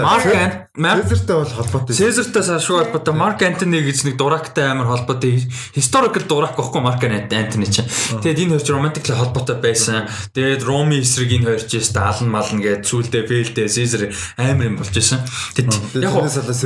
Марк 0.77 1.09
Цэзэртэй 1.09 1.35
бол 1.41 1.49
холбоотой. 1.49 1.95
Цэзэртэй 1.97 2.43
сашгүй 2.45 2.85
холбоотой. 2.85 3.17
Марк 3.17 3.41
Антони 3.41 3.81
гэж 3.81 4.05
нэг 4.05 4.21
дурактай 4.21 4.69
амар 4.69 4.93
холбоотой. 4.93 5.41
Historical 5.73 6.21
дурак 6.29 6.53
гэхгүй 6.53 6.85
Марк 6.85 7.01
Антони 7.01 7.65
чинь. 7.65 7.89
Тэгээд 8.21 8.45
энэ 8.45 8.61
хоёр 8.61 8.61
ч 8.61 8.69
romantic 8.69 9.09
холбоотой 9.09 9.57
байсан. 9.57 10.05
Тэгээд 10.37 10.61
Роми 10.61 11.01
эсрэг 11.01 11.33
энэ 11.33 11.49
хоёр 11.49 11.65
ч 11.65 11.81
яста 11.81 12.13
алан 12.13 12.29
мална 12.29 12.61
гэж 12.61 12.85
сүулдэ 12.85 13.25
фейлдэ 13.25 13.65
Цэзэр 13.65 14.13
амар 14.37 14.69
юм 14.69 14.77
болж 14.77 14.93
исэн. 14.93 15.25
Тэгээд 15.57 15.97
яг 15.97 16.13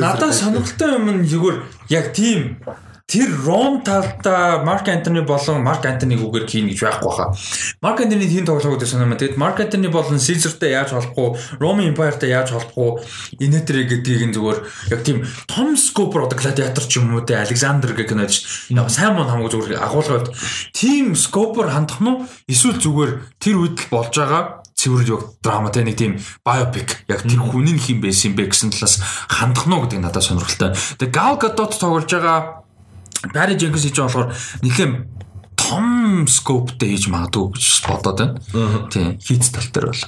надад 0.04 0.36
сонирхолтой 0.36 0.92
юм 1.00 1.24
нь 1.24 1.24
зүгээр 1.24 1.58
яг 1.88 2.12
тийм 2.12 2.60
Тэр 3.06 3.30
Ром 3.46 3.82
талдаа 3.86 4.66
Марк 4.66 4.88
Антони 4.90 5.22
болон 5.22 5.62
Марк 5.62 5.86
Антониг 5.86 6.26
үгээр 6.26 6.50
хийн 6.50 6.66
гэж 6.74 6.80
байхгүй 6.82 7.12
хаа. 7.14 7.38
Марк 7.78 8.02
Антони 8.02 8.26
тийм 8.26 8.50
тоглоог 8.50 8.82
гэдэг 8.82 8.90
санаа 8.90 9.06
маа. 9.06 9.22
Тэгэд 9.22 9.38
Марк 9.38 9.62
Антони 9.62 9.94
болон 9.94 10.18
Сизертэй 10.18 10.74
яаж 10.74 10.90
холбохгүй, 10.90 11.38
Роми 11.62 11.86
Эмпайртай 11.86 12.34
яаж 12.34 12.58
холбохгүй, 12.58 13.06
Инетрэ 13.38 13.86
гэдгийг 13.86 14.26
нь 14.26 14.34
зүгээр 14.34 14.60
яг 14.90 15.02
тийм 15.06 15.22
том 15.46 15.78
скопор 15.78 16.26
одоо 16.26 16.34
гладиатор 16.34 16.82
ч 16.82 16.98
юм 16.98 17.14
уу 17.14 17.22
те 17.22 17.38
Александр 17.38 17.94
гэх 17.94 18.10
кинод 18.10 18.34
ш. 18.34 18.74
Яг 18.74 18.90
сайн 18.90 19.14
мөн 19.14 19.30
хамаагүй 19.30 19.54
зүгээр 19.54 19.86
агуулгад 19.86 20.34
тийм 20.74 21.14
скопор 21.14 21.70
хандах 21.70 22.02
нь? 22.02 22.26
Эсвэл 22.50 22.82
зүгээр 22.82 23.38
тэр 23.38 23.56
үед 23.62 23.86
л 23.86 23.92
болж 23.94 24.18
байгаа 24.18 24.66
цэвэр 24.76 25.08
яг 25.08 25.22
драма 25.42 25.72
те 25.72 25.82
нэг 25.82 25.96
тийм 25.96 26.20
биопик 26.44 27.08
яг 27.08 27.24
тэр 27.24 27.42
хүн 27.42 27.70
нь 27.70 27.80
хэм 27.80 28.04
байсан 28.04 28.36
бэ 28.36 28.52
гэсэн 28.52 28.76
талаас 28.76 29.00
хандах 29.32 29.66
нь 29.66 29.78
гэдэг 29.78 30.00
надад 30.04 30.22
сонирхолтой. 30.22 30.76
Тэгээ 31.00 31.16
Gal 31.16 31.40
Gadot 31.40 31.74
тоглож 31.74 32.06
байгаа 32.12 32.55
Барри 33.34 33.56
Дженкинс 33.56 33.86
хийж 33.88 33.98
байгаа 33.98 34.12
болохоор 34.12 34.30
нэлээд 34.62 34.94
том 35.56 36.28
скоптэй 36.28 36.94
хийж 36.94 37.08
магадгүй 37.10 37.58
гэж 37.58 37.66
бодоод 37.88 38.18
байна. 38.20 38.88
Тийм, 38.92 39.18
хийц 39.18 39.50
тал 39.50 39.66
дээр 39.74 39.88
бол. 39.90 40.04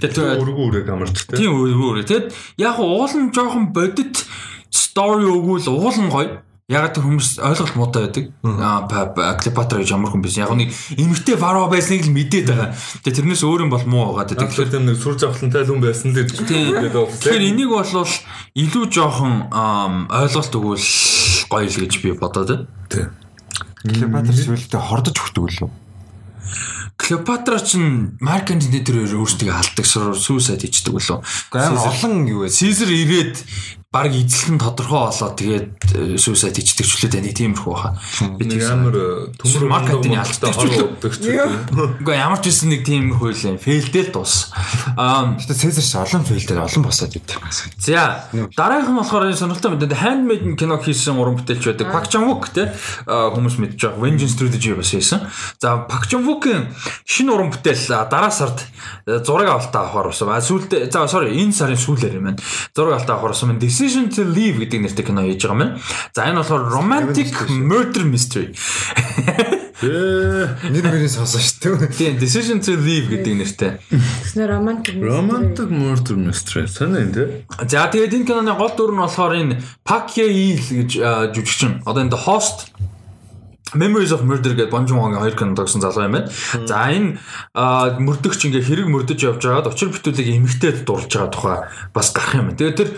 Тэгээд 0.00 0.40
Өргөө 0.40 0.64
үрэг 0.70 0.88
амарч 0.92 1.28
тэ. 1.28 1.36
тийм 1.40 1.52
өөр. 1.56 2.04
Тэгэд 2.04 2.32
яг 2.60 2.76
уул 2.80 3.12
нь 3.12 3.32
жоохон 3.32 3.72
бодит 3.72 4.24
story 4.72 5.24
өгвөл 5.28 5.68
уул 5.72 5.98
нь 6.00 6.12
гоё. 6.12 6.40
Яг 6.66 6.90
тэр 6.90 7.06
хүмүүс 7.06 7.38
ойлголт 7.46 7.76
муутай 7.78 8.10
байдаг. 8.10 8.24
Аа 8.42 9.38
Клеопатра 9.38 9.78
гэж 9.78 9.94
ямар 9.94 10.10
хүн 10.10 10.18
байсан. 10.26 10.42
Яг 10.42 10.54
нэг 10.58 10.74
эмгтэй 10.98 11.38
фарао 11.38 11.70
байсныг 11.70 12.02
л 12.02 12.10
мэдээд 12.10 12.50
байгаа. 12.50 12.74
Тэгээ 13.06 13.22
тэрнээс 13.22 13.46
өөр 13.46 13.62
юм 13.62 13.70
бол 13.70 13.86
муу 13.86 14.18
байгаа. 14.18 14.34
Тэгэхээр 14.34 14.50
Тэгэхээр 14.50 14.72
тийм 14.74 14.84
нэг 14.90 14.98
сүр 14.98 15.14
завхлантай 15.14 15.62
хүн 15.62 15.78
байсан 15.78 16.10
л 16.10 16.18
гэдэг. 16.18 16.42
Тийм. 16.42 16.74
Тэгээд 16.74 16.98
бол 16.98 17.14
Тэгэхээр 17.22 17.48
энийг 17.54 17.70
бол 17.70 17.86
илүү 18.58 18.84
жоохон 18.90 19.34
ойлголт 20.10 20.52
өгвөл 20.58 20.86
гоё 21.54 21.68
л 21.70 21.80
гэж 21.86 21.92
би 22.02 22.10
бодоод 22.18 22.50
байна. 22.50 23.14
Клеопатра 23.86 24.34
сүүлдээ 24.34 24.82
хордож 24.82 25.16
өгдөг 25.22 25.46
лөө. 25.46 25.70
Клеопатра 26.98 27.60
ч 27.60 27.76
Марк 28.18 28.50
Антони 28.50 28.80
тэр 28.80 29.04
өөрсдөө 29.06 29.52
алдаг 29.52 29.86
хийдэг 29.86 30.90
болов. 30.90 31.22
Амар 31.52 31.92
олон 31.92 32.26
юу 32.26 32.42
вэ? 32.42 32.50
Сизер 32.50 32.88
ирээд 32.88 33.44
баг 33.94 34.10
эзлэх 34.10 34.50
нь 34.50 34.58
тодорхой 34.58 35.06
болоод 35.06 35.36
тэгээд 35.38 35.66
хийдэг 36.66 36.86
ч 36.86 37.06
үлээ 37.06 37.22
нэг 37.22 37.34
тиймэрхүү 37.38 37.70
баха. 37.70 37.94
Би 38.34 38.44
нэг 38.44 38.60
амар 38.66 38.96
төмөр 39.38 39.62
Марк 39.70 39.88
Антони 39.94 40.18
алдаг 40.18 40.52
ч 40.52 40.58
үлээ. 40.58 41.00
үлээ. 41.00 42.02
Үгүй 42.02 42.16
ямар 42.18 42.42
ч 42.42 42.50
үсэн 42.50 42.74
нэг 42.74 42.82
тиймэрхүү 42.82 43.30
л 43.30 43.62
фейлдэл 43.62 44.10
дуус. 44.10 44.50
Аа 44.98 45.38
Гэтэ 45.38 45.54
Цезар 45.54 45.86
ч 45.86 45.94
олон 46.02 46.26
фейлдэр 46.26 46.66
олон 46.66 46.82
босоод 46.82 47.14
идэв. 47.14 47.38
За 47.78 48.26
дараагийнх 48.58 48.90
нь 48.90 49.00
болохоор 49.00 49.30
энэ 49.30 49.38
сонирхолтой 49.38 49.70
мэдээ 49.78 50.02
Handmade 50.02 50.44
кино 50.58 50.76
хийсэн 50.82 51.16
уран 51.16 51.38
бүтээлч 51.38 51.64
байдаг 51.70 51.86
Park 51.94 52.10
Chan-wook 52.10 52.50
те 52.52 52.74
а, 53.06 53.30
хүмүүс 53.32 53.56
мэдж 53.62 53.80
байгаа 53.80 54.02
Vengeance 54.02 54.34
Trilogy 54.34 54.74
бас 54.74 54.90
хийсэн. 54.92 55.24
За 55.62 55.86
Park 55.86 56.10
Chan-wook-ийн 56.10 56.74
шинэ 57.06 57.30
уран 57.30 57.54
бүтээл 57.54 58.10
дараа 58.10 58.34
сард 58.34 58.66
а, 59.06 59.22
зураг 59.22 59.46
авалтаа 59.46 59.88
авахар 59.88 60.10
болсон. 60.10 60.34
А 60.34 60.42
сүүлдээ 60.42 60.90
за 60.90 61.06
sorry 61.06 61.38
энэ 61.38 61.54
сарын 61.54 61.78
сүүлээр 61.78 62.18
юм 62.18 62.34
байна. 62.34 62.42
Зураг 62.74 62.98
авалтаа 62.98 63.22
авахар 63.22 63.32
болсон. 63.32 63.54
Decision 63.86 64.10
to 64.10 64.26
Leave 64.26 64.58
гэдэг 64.66 64.82
нэртэй 64.82 65.04
кино 65.06 65.22
хийж 65.22 65.46
байгаа 65.46 65.54
юм 65.54 65.62
байна. 65.62 65.78
За 66.10 66.26
энэ 66.26 66.42
болохоор 66.42 66.62
Romantic 66.74 67.30
Murder 67.46 68.02
Mystery. 68.02 68.50
Ээ, 69.78 70.72
Нэр 70.74 70.84
мөрийн 70.90 71.06
сонсон 71.06 71.38
шүү 71.38 71.86
дээ. 71.86 71.94
Тийм 71.94 72.18
Decision 72.18 72.58
to 72.58 72.74
Leave 72.74 73.06
гэдэг 73.14 73.34
нэртэй. 73.38 73.78
Тэснэ 73.86 74.50
романтик. 74.50 74.98
Romantic 74.98 75.70
Murder 75.70 76.18
Mystery. 76.18 76.66
Сайн 76.66 76.98
энэ. 76.98 77.46
За 77.62 77.86
тэгээд 77.86 78.10
энэ 78.10 78.26
киноны 78.26 78.58
гол 78.58 78.74
дүр 78.74 78.90
нь 78.90 78.98
болохоор 78.98 79.38
энэ 79.38 79.62
Park 79.86 80.18
Ye-il 80.18 80.66
гэж 80.66 80.90
а, 80.98 81.30
жүжигчин. 81.30 81.86
Одоо 81.86 82.02
энэ 82.02 82.10
The 82.10 82.20
Host 82.26 82.74
Memories 83.74 84.12
of 84.14 84.22
Murder 84.22 84.54
гэдэг 84.54 84.70
Бон 84.70 84.86
Жун 84.86 85.00
Хонгийн 85.00 85.20
хоёр 85.20 85.34
кино 85.34 85.56
тогсон 85.56 85.80
залуу 85.80 86.06
юм 86.06 86.12
байна. 86.12 86.30
За 86.70 86.86
энэ 86.86 87.18
мөрдөгч 87.98 88.46
ингээ 88.46 88.62
хэрэг 88.62 88.86
мөрдөж 88.86 89.18
явж 89.26 89.42
байгаад 89.42 89.74
учир 89.74 89.90
бүтүүлэг 89.90 90.28
эмгтээд 90.38 90.86
дурлж 90.86 91.10
байгаа 91.10 91.34
тухай 91.34 91.58
бас 91.90 92.14
гарах 92.14 92.34
юм. 92.38 92.54
Тэгээд 92.54 92.78
тэр 92.78 92.90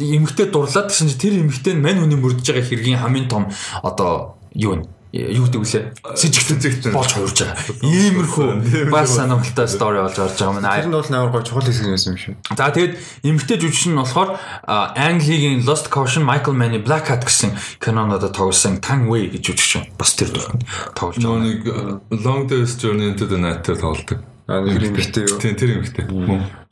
эмгтээд 0.00 0.50
дурлаад 0.56 0.88
гэсэн 0.88 1.12
чинь 1.12 1.20
тэр 1.20 1.34
эмгтээ 1.44 1.76
нь 1.76 1.84
мань 1.84 2.00
хүний 2.00 2.16
мөрдөж 2.16 2.40
байгаа 2.40 2.64
хэргийн 2.64 3.02
хамгийн 3.04 3.28
том 3.28 3.52
одоо 3.84 4.40
юу 4.56 4.80
вэ? 4.80 4.88
Юу 5.14 5.46
гэдэг 5.46 5.60
вүлээ 5.62 5.84
сэжигтэн 6.18 6.90
болж 6.90 7.14
хуурж 7.14 7.38
байгаа. 7.46 7.86
Иймэрхүү 7.86 8.90
бас 8.90 9.14
сонирхолтой 9.14 9.68
стори 9.70 10.02
болж 10.02 10.18
орж 10.18 10.34
байгаа 10.42 10.58
юм. 10.58 10.66
Тэр 10.66 10.90
нь 10.90 10.96
бол 10.98 11.06
амар 11.14 11.30
гоо 11.30 11.46
чухал 11.46 11.62
хэсэг 11.62 11.86
байсан 11.86 12.18
юм 12.18 12.18
шүү. 12.18 12.34
За 12.58 12.74
тэгээд 12.74 12.98
эмгтэй 13.22 13.56
жүжигчин 13.62 13.94
нь 13.94 14.00
болохоор 14.02 14.34
Английн 14.66 15.62
Lost 15.62 15.86
Caution 15.94 16.26
Michael 16.26 16.58
Mann 16.58 16.74
Black 16.82 17.14
Hat 17.14 17.22
гэсэн 17.22 17.54
кинонод 17.78 18.26
тоглосон 18.34 18.82
Tang 18.82 19.06
Wei 19.06 19.30
гэж 19.30 19.54
жүжигчин 19.54 19.94
бас 19.94 20.18
тэр 20.18 20.34
дүрхэнд 20.34 20.66
тоглож 20.98 21.22
байгаа. 21.22 21.46
нэг 21.46 21.60
Long 22.10 22.50
Day's 22.50 22.74
Journey 22.74 23.14
into 23.14 23.30
the 23.30 23.38
Night-ээр 23.38 23.78
тоглолдог. 23.78 24.18
Аа 24.50 24.66
нэг 24.66 24.82
юм 24.82 24.98
ихтэй 24.98 25.30
юу. 25.30 25.38
Тийм 25.38 25.54
тэр 25.54 25.78
юм 25.78 25.86
ихтэй. 25.86 26.10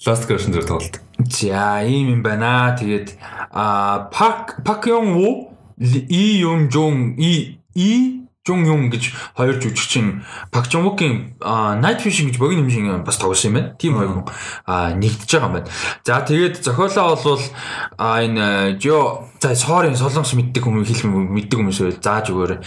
Last 0.02 0.26
Caution 0.26 0.50
дээр 0.50 0.66
тоглолдог. 0.66 0.98
За 1.30 1.86
ийм 1.86 2.18
юм 2.18 2.22
байна. 2.26 2.74
Тэгээд 2.74 3.14
Park 4.10 4.66
Park 4.66 4.90
Young 4.90 5.14
Woo 5.14 5.54
И 5.78 6.42
Young 6.42 6.66
Jong 6.68 7.14
И 7.18 7.58
И 7.74 8.21
Жун 8.42 8.66
Юм 8.66 8.90
гэж 8.90 9.14
хоёр 9.38 9.62
жүжигчин 9.62 10.26
Пак 10.50 10.66
Чон 10.66 10.82
Вукийн 10.82 11.38
Night 11.38 12.02
Fishing 12.02 12.26
гэж 12.26 12.42
богино 12.42 12.66
хэмжээний 12.66 12.98
бас 13.06 13.14
тоглосон 13.14 13.54
юм 13.54 13.54
байна. 13.54 13.76
Тим 13.78 13.94
хоёр 13.94 14.10
хүн 14.10 14.98
нэгдэж 14.98 15.30
байгаа 15.30 15.46
юм 15.46 15.54
байна. 15.62 15.70
За 16.02 16.26
тэгээд 16.26 16.58
зохиолоо 16.58 17.38
а 18.02 18.18
энэ 18.18 18.82
Жо 18.82 19.30
за 19.38 19.54
sorry 19.54 19.94
солонгос 19.94 20.34
мэддэг 20.34 20.58
хүмүүс 20.58 20.90
хэлэх 20.90 21.06
мэддэг 21.06 21.54
хүмүүс 21.54 21.78
байл 21.86 22.02
зааж 22.02 22.34
өгөөрэй. 22.34 22.58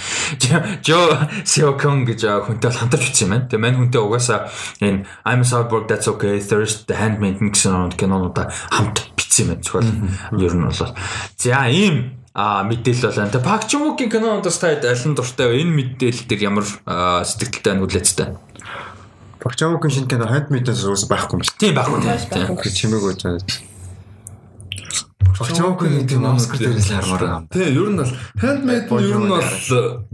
Жо 0.80 0.99
Сиокон 1.43 2.07
гэж 2.07 2.23
хүнтэй 2.23 2.72
бол 2.72 2.80
хамтарч 2.80 3.11
утсан 3.11 3.27
юм 3.27 3.31
байна. 3.35 3.47
Тэгээд 3.52 3.64
мань 3.68 3.76
хүнтэй 3.76 3.99
угаасаа 3.99 4.47
энэ 4.80 5.03
I'm 5.27 5.43
Cyborg 5.43 5.91
That's 5.91 6.07
Okay 6.07 6.39
Thirst 6.39 6.88
The 6.88 6.95
Handmaiden 6.95 7.52
гэсэн 7.52 7.91
кинонуудаа 7.99 8.47
хамт 8.72 9.11
бичсэн 9.19 9.52
юм 9.52 9.60
байна. 9.60 9.64
Зохиол 9.68 9.91
ер 10.39 10.53
нь 10.56 10.64
бол 10.64 10.95
за 11.35 11.68
ийм 11.68 12.23
А 12.36 12.68
мэдээлэл 12.68 13.16
байна. 13.16 13.32
Тэгээ 13.32 13.48
Пак 13.48 13.64
Чумукийн 13.72 14.12
киноноос 14.12 14.60
та 14.60 14.76
аль 14.76 15.07
нь 15.07 15.16
дуртай 15.16 15.48
вэ? 15.48 15.64
Энэ 15.64 15.72
мэдээлэл 15.72 16.28
дээр 16.28 16.41
ямар 16.52 16.68
сэтгэлтэй 16.68 17.72
байна 17.72 17.88
хүлээцтэй. 17.88 18.28
Багчаамгийн 19.45 19.94
шинэ 19.94 20.10
кино 20.10 20.26
Handmaid-аас 20.26 20.82
уус 20.90 21.06
байхгүй 21.06 21.38
юм 21.38 21.45
шүү. 21.45 21.62
Тийм 21.62 21.78
байхгүй 21.78 22.02
тийм. 22.02 22.57
Тэр 22.57 22.74
чимээг 22.74 23.03
болж 23.06 23.22
байгаа. 23.22 23.45
Багчаамгийн 25.38 26.07
тийм 26.10 26.26
Оскар 26.26 26.57
дээрээс 26.66 26.90
л 26.90 26.98
хармаар 26.98 27.22
байгаа 27.22 27.40
юм. 27.40 27.48
Тийм, 27.53 27.70
ер 27.78 27.90
нь 27.94 27.99
бол 28.02 28.14
Handmaid 28.41 28.86
нь 28.90 29.06
ер 29.06 29.20
нь 29.22 29.30
бол 29.30 29.45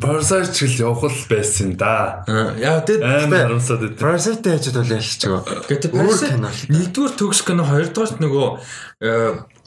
Parasite 0.04 0.52
чиг 0.52 0.72
явах 0.84 1.08
л 1.08 1.24
байсан 1.32 1.80
да. 1.80 2.28
Яа 2.60 2.84
Амар 2.84 3.56
харамсаад 3.56 3.88
идэв. 3.88 4.04
Parasite 4.04 4.52
ажид 4.52 4.76
бол 4.76 4.92
ялч 4.92 5.12
гэдэг 5.16 5.90
Өөр 5.96 6.12
Parasite 6.12 6.36
кино. 6.36 6.52
нэгдүгээр 6.76 7.14
төгс 7.16 7.40
кино 7.48 7.64
хоёрдугаарт 7.64 8.20
нөгөө 8.20 8.48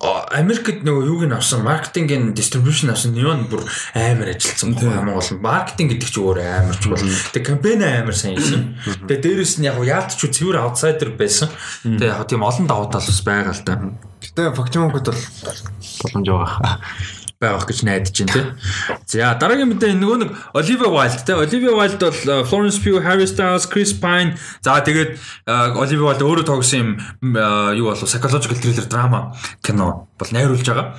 Америкт 0.05 0.85
нөгөө 0.85 1.05
юуг 1.09 1.23
нь 1.25 1.37
авсан 1.37 1.65
маркетингийн 1.65 2.37
дистрибьюшн 2.37 2.93
авсан 2.93 3.17
Neon 3.17 3.49
бүр 3.49 3.65
амар 3.97 4.37
ажилласан 4.37 4.77
байна. 4.77 5.01
Хамгийн 5.01 5.17
гол 5.17 5.33
нь 5.33 5.41
маркетинг 5.41 5.89
гэдэг 5.97 6.09
чинь 6.13 6.25
өөр 6.29 6.39
амар 6.45 6.77
чухал. 6.77 7.09
Тэгээ 7.33 7.49
кампань 7.49 7.85
амар 7.85 8.17
сайн 8.17 8.37
хийсэн. 8.37 8.77
Тэгээ 9.09 9.23
дээрэс 9.25 9.55
нь 9.61 9.67
яг 9.69 9.81
яалт 9.81 10.13
ч 10.13 10.29
цэвэр 10.29 10.61
аутсайдер 10.61 11.17
байсан. 11.17 11.49
Тэгээ 11.83 12.13
яг 12.13 12.29
тийм 12.29 12.45
олон 12.45 12.69
давуу 12.69 12.93
тал 12.93 13.01
бас 13.01 13.21
байгаа 13.25 13.57
л 13.57 13.65
та. 13.65 13.81
Гэтэ 14.21 14.53
Багчаамгууд 14.53 15.09
бол 15.09 15.23
боломж 16.05 16.29
байгаа. 16.29 16.81
Байгаах 17.45 17.69
гэж 17.69 17.79
найдаж 17.85 18.17
байна 18.17 18.33
тий. 18.33 18.45
За 19.07 19.37
дараагийн 19.37 19.71
мэдээ 19.71 19.95
нөгөө 20.01 20.19
нэг 20.25 20.31
Olivia 20.57 20.89
Wilde 20.89 21.23
тий. 21.23 21.37
Olivia 21.37 21.73
Wilde 21.77 22.01
бол 22.01 22.21
э, 22.33 22.45
Florence 22.49 22.79
Pugh, 22.81 23.05
Harry 23.05 23.29
Styles, 23.29 23.69
Chris 23.69 23.93
Pine 23.93 24.35
за 24.65 24.81
тэгээд 24.81 25.11
э, 25.15 25.53
Olivia 25.77 26.09
Wilde 26.09 26.25
өөрөө 26.25 26.45
тоглосон 26.49 26.81
юм 26.81 27.37
э, 27.37 27.77
юу 27.77 27.93
болов 27.93 28.09
psychological 28.09 28.57
thriller 28.57 28.89
drama 28.89 29.37
кино 29.63 30.09
бол 30.19 30.31
найруулж 30.33 30.65
байгаа. 30.65 30.97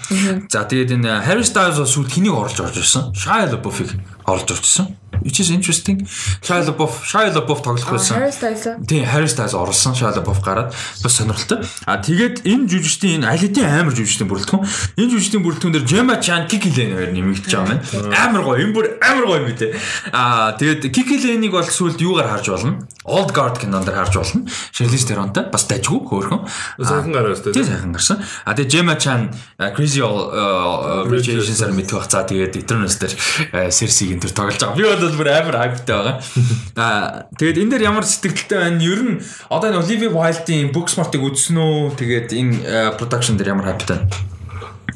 За 0.47 0.63
тэгээд 0.69 0.95
энэ 1.01 1.25
Harry 1.25 1.43
Styles 1.43 1.81
бас 1.81 1.91
сүйд 1.91 2.13
хэнийг 2.13 2.37
оруулж 2.37 2.59
орж 2.61 2.77
ирсэн? 2.79 3.11
Shia 3.11 3.49
оруулж 3.49 4.14
орж 4.25 4.51
ирсэн. 4.51 4.97
Which 5.23 5.39
is 5.39 5.49
interesting. 5.49 6.05
Shia 6.41 6.61
LaBeouf, 6.65 7.05
Shia 7.05 7.31
LaBeouf 7.33 7.61
тоглох 7.63 7.89
байсан. 7.91 8.17
Harry 8.19 8.31
Styles. 8.31 8.65
Тийм, 8.87 9.05
Harry 9.05 9.27
Styles 9.27 9.53
орсон, 9.53 9.93
Shia 9.95 10.11
LaBeouf 10.13 10.41
гараад 10.43 10.73
бас 11.03 11.13
сонирхолтой. 11.13 11.65
А 11.85 11.97
тэгээд 11.97 12.43
энэ 12.43 12.67
жүжигчдийн 12.69 13.23
энэ 13.23 13.29
аль 13.31 13.39
хэдийн 13.39 13.69
амар 13.69 13.93
жүжигчдийн 13.95 14.29
бүрэлдэхүүн. 14.29 14.63
Энэ 14.99 15.11
жүжигчдийн 15.13 15.43
бүрэлдэхүүн 15.45 15.73
дээр 15.73 15.87
Gemma 15.87 16.15
Chan, 16.21 16.47
Kiki 16.51 16.69
Lane 16.75 16.93
хоёр 16.99 17.11
нэмэгдэж 17.15 17.53
байгаа 17.53 17.79
юм. 17.79 18.11
Амар 18.11 18.43
гоё, 18.43 18.57
энэ 18.59 18.73
бүр 18.75 18.85
амар 19.01 19.25
гоё 19.25 19.39
юм 19.45 19.55
дээ. 19.55 19.73
А 20.11 20.53
тэгээд 20.59 20.81
Kiki 20.91 21.17
Lane-ыг 21.21 21.53
бол 21.55 21.65
сүүлд 21.65 22.01
юугаар 22.03 22.29
харж 22.35 22.49
болно? 22.51 22.85
Old 23.05 23.31
Guard 23.37 23.61
кинонд 23.61 23.85
дэр 23.85 23.95
харж 24.01 24.17
болно. 24.17 24.49
Charlize 24.73 25.05
Theronтой 25.05 25.45
бас 25.53 25.65
дайггүй 25.69 26.01
хөөрхөн. 26.09 26.41
Сайхан 26.81 27.13
гараад 27.13 27.37
Тийм 27.37 27.53
өстэй. 27.53 27.63
сайхан 27.69 27.93
гарсан. 27.93 28.17
А 28.45 28.57
тэгээд 28.57 28.71
Gemma 28.73 28.95
Chan 28.97 29.29
uh, 29.61 29.69
Crazy 29.77 30.01
All 30.01 31.05
Rich 31.05 31.29
Asians-аар 31.29 31.77
мэдэх 31.77 32.01
бах. 32.01 32.09
За 32.09 32.25
тэгээд 32.25 32.57
Eternals 32.57 32.97
дээр 32.97 33.13
uh, 33.13 33.69
Cersei-гийн 33.69 34.17
төр 34.25 34.33
тоглож 34.33 34.57
байгаа. 34.57 34.73
Би 34.73 34.83
бол 34.89 35.17
бүр 35.21 35.29
амар 35.29 35.57
hypeтай 35.69 35.95
байгаа. 35.95 36.15
А 36.81 37.29
тэгээд 37.37 37.61
энэ 37.61 37.71
дээр 37.77 37.83
ямар 37.93 38.05
сэтгэлтэй 38.09 38.57
байна? 38.57 38.81
Ер 38.81 39.01
нь 39.05 39.21
одоо 39.53 39.69
энэ 39.69 39.79
Olivia 39.85 40.09
Wilde-ийн 40.09 40.73
Booksmart-ыг 40.73 41.21
үзсэн 41.21 41.61
үү? 41.61 41.93
Тэгээд 42.01 42.29
энэ 42.33 42.53
uh, 42.65 42.89
production 42.97 43.37
дээр 43.37 43.53
ямар 43.53 43.69
hypeтай 43.69 44.01
байна? 44.01 44.33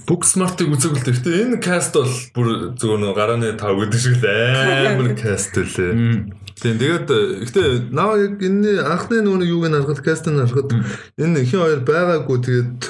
Book 0.09 0.25
Smart-ыг 0.25 0.65
үзэг 0.73 0.97
л 0.97 1.05
гэхдээ 1.05 1.37
энэ 1.45 1.57
каст 1.61 1.93
бол 1.93 2.09
бүр 2.33 2.73
зөв 2.73 2.97
нөө 2.97 3.13
гарааны 3.13 3.53
5 3.53 3.61
гэдэг 3.61 3.99
шиг 4.01 4.17
л 4.17 4.25
амар 4.25 5.13
каст 5.13 5.53
лээ. 5.53 6.48
Тийм 6.59 6.75
тэгээд 6.75 7.07
гэхдээ 7.47 7.69
наа 7.95 8.19
яг 8.19 8.35
энэ 8.43 8.83
анхны 8.83 9.23
нөгөө 9.23 9.47
юуг 9.47 9.65
нь 9.71 9.75
харахад 9.79 10.03
кастыг 10.03 10.35
харахад 10.35 10.75
энэ 11.15 11.47
хин 11.47 11.59
хоёр 11.63 11.81
байгаагүй 11.87 12.37
тэгээд 12.43 12.81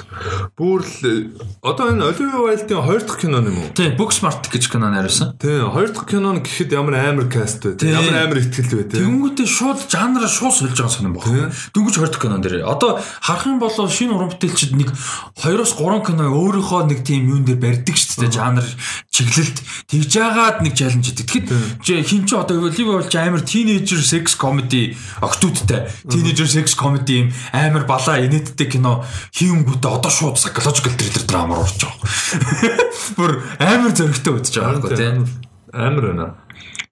бүр 0.58 0.82
л 0.82 1.30
одоо 1.62 1.94
энэ 1.94 2.02
Olivia 2.02 2.40
Wilde-ийн 2.42 2.82
хоёр 2.82 3.02
дахь 3.06 3.20
кино 3.20 3.38
юм 3.38 3.58
уу? 3.62 3.70
Тийм, 3.74 3.94
Booksmart 3.94 4.50
гэж 4.50 4.66
кино 4.66 4.90
найруулсан. 4.90 5.38
Тийм 5.38 5.70
хоёр 5.70 5.94
дахь 5.94 6.08
кино 6.10 6.34
нь 6.34 6.42
гэхэд 6.42 6.74
ямар 6.74 6.98
амар 6.98 7.30
каст 7.30 7.62
вэ? 7.62 7.78
Тийм. 7.78 7.94
Ямар 7.94 8.26
амар 8.26 8.38
ихтгэл 8.42 8.74
вэ? 8.74 8.90
Тийм. 8.90 9.06
Тэнгүүтээ 9.06 9.46
шууд 9.46 9.80
жанраа 9.86 10.26
шууд 10.26 10.54
сольж 10.56 10.74
байгаа 10.74 10.90
сонирн 10.90 11.14
баг. 11.14 11.24
Дөнгөж 11.70 11.94
хоёр 11.94 12.10
дахь 12.10 12.22
кинон 12.22 12.42
дээр. 12.42 12.66
Одоо 12.66 12.98
харах 13.22 13.46
юм 13.46 13.62
бол 13.62 13.70
шинэ 13.70 14.12
уран 14.12 14.34
бүтээлчид 14.34 14.74
нэг 14.74 14.90
2-оос 15.38 15.78
3 15.78 16.06
кино 16.10 16.26
өөрийнхөө 16.32 16.82
нэг 16.90 17.00
тийм 17.06 17.28
юун 17.30 17.44
дээр 17.46 17.60
барьдаг 17.60 17.96
шүү 17.96 18.26
дээ. 18.26 18.34
Жанр 18.34 18.66
чиглэлд 19.12 19.58
тэгж 19.90 20.10
яагаад 20.16 20.58
нэг 20.64 20.74
чаленж 20.74 21.06
идэг. 21.12 21.28
Тэгэхэд 21.28 22.08
хин 22.08 22.24
ч 22.26 22.34
одоо 22.34 22.64
Оливия 22.64 22.98
болж 22.98 23.12
амар 23.14 23.42
teenager 23.60 24.00
sex 24.02 24.36
comedy 24.36 24.96
октодтай. 25.20 25.88
Teenager 26.08 26.48
sex 26.48 26.74
comedy 26.74 27.20
юм 27.20 27.32
амар 27.52 27.84
балаа 27.84 28.20
инээдтэй 28.24 28.68
кино 28.72 29.04
хийнгүүтээ 29.36 29.90
одоо 29.92 30.10
шууд 30.10 30.36
psychological 30.40 30.96
thriller 30.96 31.24
drama 31.28 31.60
руу 31.60 31.68
орж 31.68 31.84
байгаа. 31.84 32.80
Бүр 33.18 33.32
амар 33.60 33.92
зөрөгтэй 33.92 34.32
үзэж 34.32 34.54
байгаа 34.56 34.80
байхгүй 34.80 34.96
тийм. 34.96 35.28
Амар 35.72 36.04
байна. 36.08 36.26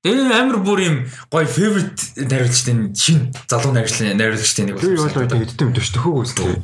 Тэгээ 0.05 0.31
амар 0.31 0.61
бүр 0.63 0.81
юм 0.85 0.97
гоё 1.33 1.49
favorite 1.49 2.23
найруулагчдын 2.23 2.95
шин 2.95 3.33
залуу 3.51 3.73
найруулагчдын 3.75 4.21
найруулагчдын 4.21 4.71
нэг 4.71 4.79
Тэр 4.79 4.95
бол 4.95 5.25
одоо 5.25 5.39
хэдтэй 5.43 5.65
юм 5.67 5.75
дэвш 5.75 5.91
төхөөг 5.97 6.23
үзтээ. 6.23 6.55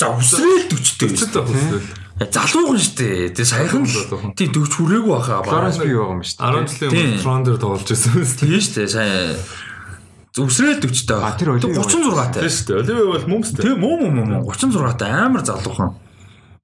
За 0.00 0.10
40-тэй. 0.18 1.08
Өчтөд 1.12 1.36
авах 1.38 1.54
үстэл. 1.54 2.01
Залуухан 2.28 2.78
шүү 2.78 2.94
дээ. 3.00 3.34
Тэгээ 3.34 3.50
саяхан 3.50 3.82
л 3.88 4.34
тий 4.36 4.48
40 4.52 4.68
хүрээгүй 4.68 5.10
баха. 5.10 5.42
Florence 5.42 5.80
Pugh 5.80 5.90
байгаа 5.90 6.12
юм 6.12 6.22
шүү 6.22 6.38
дээ. 6.38 6.52
10 6.52 6.70
жилийн 6.70 7.18
өмнө 7.24 7.44
дээр 7.48 7.58
тоглож 7.58 7.88
байсан 7.88 8.10
юм 8.12 8.26
шүү 8.28 8.38
Тийм 8.42 8.60
шүү 8.60 8.74
дээ. 8.76 8.88
Сайн 8.92 9.36
Үсрээл 10.32 10.80
40 10.80 11.04
таа. 11.04 11.20
А, 11.28 11.36
тэр 11.36 11.48
Оливия 11.52 11.76
36 11.76 12.32
таа. 12.32 12.40
дээ. 12.40 12.80
Оливия 12.80 13.08
бол 13.12 13.26
мөмстэй. 13.28 13.62
Тэгээ 13.68 13.76
муу 13.76 13.96
муу 14.00 14.24
муу 14.24 14.48
36 14.48 14.96
таа 14.96 15.28
амар 15.28 15.44
залуухан. 15.44 15.92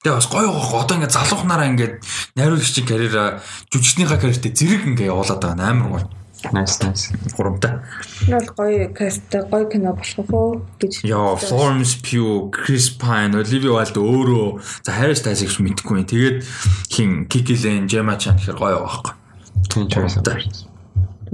Тэгээ 0.00 0.16
бас 0.16 0.28
гоё 0.32 0.48
гоё 0.48 0.78
одоо 0.80 0.94
ингээд 0.96 1.12
залуухнараа 1.12 1.68
ингээд 1.68 1.94
найруулагчийн 2.38 2.86
карьераа 2.88 3.44
жүжигчнийхаа 3.68 4.16
карьертэй 4.16 4.56
зэрэг 4.56 4.88
ингээд 4.94 5.12
явуулаад 5.12 5.42
байгаа 5.42 5.58
нь 5.58 5.66
амар 5.68 5.88
гоё. 5.90 6.06
Nice 6.52 6.78
nice. 6.86 7.10
Гурамтай. 7.36 7.82
Энэ 8.28 8.38
бол 8.38 8.54
гоё 8.54 8.94
касттай 8.94 9.42
гоё 9.42 9.66
кино 9.66 9.92
болох 9.98 10.30
уу 10.30 10.62
гэж. 10.78 11.02
Яа, 11.02 11.34
Florence 11.34 11.98
Pugh, 11.98 12.50
Chris 12.54 12.94
Pine, 12.94 13.34
Olivia 13.34 13.74
Wilde 13.74 13.98
өөрөө 13.98 14.46
за 14.86 14.92
Harry 14.94 15.18
Styles 15.18 15.42
гэж 15.42 15.58
мэдэхгүй 15.58 15.98
юм. 15.98 16.06
Тэгээд 16.06 16.38
хин 16.94 17.10
Kiki 17.26 17.58
Lane, 17.58 17.90
Gemma 17.90 18.14
Chan 18.14 18.38
гэхэр 18.38 18.54
гоё 18.54 18.86
байхгүй. 18.86 19.12
Тийм 19.66 19.84
ч 19.90 19.94
байсан. 19.98 20.22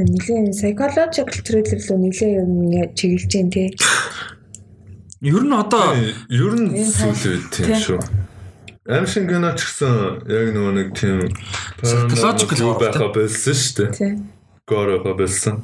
Нилийн 0.01 0.51
psychological 0.57 1.39
thriller 1.45 1.81
руу 1.85 1.99
нилийн 2.01 2.33
юм 2.41 2.51
чиглэж 2.97 3.29
जैन 3.29 3.51
тий. 3.55 3.77
Ер 5.21 5.45
нь 5.45 5.53
одоо 5.53 5.93
Ер 6.33 6.53
нь 6.57 6.73
зүйл 6.81 7.45
тийм 7.53 7.77
шүү. 7.77 8.01
Аимшин 8.89 9.29
кино 9.29 9.53
ч 9.53 9.69
гэсэн 9.69 10.25
яг 10.33 10.49
нөгөө 10.57 10.73
нэг 10.81 10.89
тийм 10.97 11.29
Psychological 11.85 12.81
байха 12.81 13.13
байсан 13.13 13.53
шүү 13.53 13.77
дээ. 13.77 13.93
Тий. 13.93 14.34
Гоор 14.65 15.17
байсан. 15.19 15.61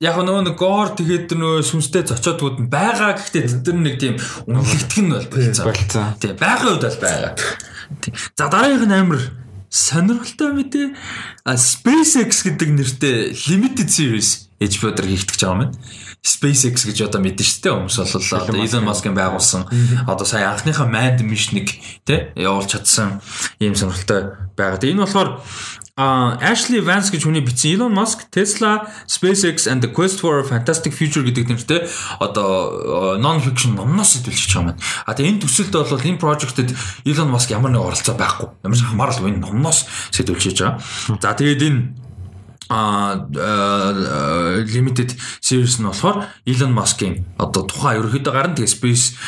яг 0.00 0.16
нөгөө 0.22 0.44
нэг 0.46 0.56
гоор 0.56 0.94
тэгээд 0.94 1.34
нөгөө 1.34 1.66
сүнстэй 1.66 2.06
зочиодгууд 2.06 2.62
нь 2.62 2.70
байгаа 2.70 3.18
гэхдээ 3.18 3.42
тэд 3.42 3.66
нар 3.74 3.82
нэг 3.82 3.96
тийм 3.98 4.14
үнэлэгдэх 4.46 5.00
нь 5.02 5.10
бол 5.10 5.28
болцоо. 5.34 5.64
Болцоо. 5.66 6.06
Тий, 6.22 6.32
байгаа 6.32 6.70
үед 6.78 6.84
бол 6.86 7.00
байгаа. 7.02 7.32
За 8.38 8.46
дараагийнх 8.46 8.86
нь 8.86 8.96
амар 8.96 9.20
сонирхолтой 9.66 10.50
мэдээ 10.54 10.86
SpaceX 11.42 12.46
гэдэг 12.46 12.70
нэртэй 12.70 13.16
limited 13.50 13.90
series 13.90 14.46
HBO 14.62 14.94
дээр 14.94 15.10
хийгдэж 15.10 15.40
байгаа 15.42 15.66
юм. 15.66 15.74
SpaceX 16.24 16.86
гэж 16.86 17.10
одоо 17.10 17.20
мэдэн 17.20 17.46
шүү 17.46 17.60
дээ. 17.66 17.74
Хүмүүс 17.76 17.98
бол 17.98 18.30
одоо 18.40 18.56
Elon 18.62 18.86
Musk-ын 18.88 19.14
байгуулсан 19.14 19.62
одоо 20.06 20.26
сая 20.26 20.54
анхныхаа 20.54 20.88
manned 20.88 21.20
mission-ыг 21.22 21.68
тий 22.06 22.30
явуулж 22.34 22.72
чадсан 22.72 23.20
ийм 23.60 23.74
сонирхолтой 23.74 24.38
байгаа. 24.56 24.80
Энэ 24.82 25.04
болохоор 25.04 25.42
А 25.98 26.36
Ashley 26.44 26.84
Vance 26.84 27.08
гэж 27.08 27.24
хүний 27.24 27.40
бичсэн 27.40 27.80
Elon 27.80 27.96
Musk, 27.96 28.28
Tesla, 28.28 28.84
SpaceX 29.08 29.64
and 29.64 29.80
the 29.80 29.88
Quest 29.88 30.20
for 30.20 30.36
a 30.36 30.44
Fantastic 30.44 30.92
Future 30.92 31.24
гэдэг 31.24 31.48
нэртэй 31.48 31.88
одоо 32.20 33.16
non 33.16 33.40
fiction 33.40 33.72
номноос 33.72 34.20
сэтүүлж 34.20 34.44
байгаа 34.52 34.76
юм. 34.76 34.80
А 35.08 35.16
тэгээ 35.16 35.32
энэ 35.32 35.42
төсөлд 35.48 35.72
бол 35.72 35.96
энэ 35.96 36.20
project-д 36.20 36.76
Elon 37.08 37.32
Musk 37.32 37.48
ямар 37.48 37.72
нэг 37.72 37.80
оролцоо 37.80 38.12
байхгүй. 38.12 38.60
Ямар 38.60 38.76
ч 38.76 38.84
хамаарал 38.84 39.24
энэ 39.24 39.40
номноос 39.40 39.88
сэтүүлж 40.12 40.52
байгаа. 40.60 40.84
За 41.16 41.32
тэгээд 41.32 41.64
энэ 41.64 42.05
а 42.70 43.26
limited 44.66 45.14
series 45.40 45.78
нь 45.82 45.86
болохоор 45.86 46.26
Elon 46.46 46.72
Musk-ийн 46.72 47.26
одоо 47.38 47.66
тухайн 47.66 48.00
ерөөхдөө 48.00 48.32
гарна 48.32 48.54
тэгээ 48.54 48.72
Space 48.72 49.18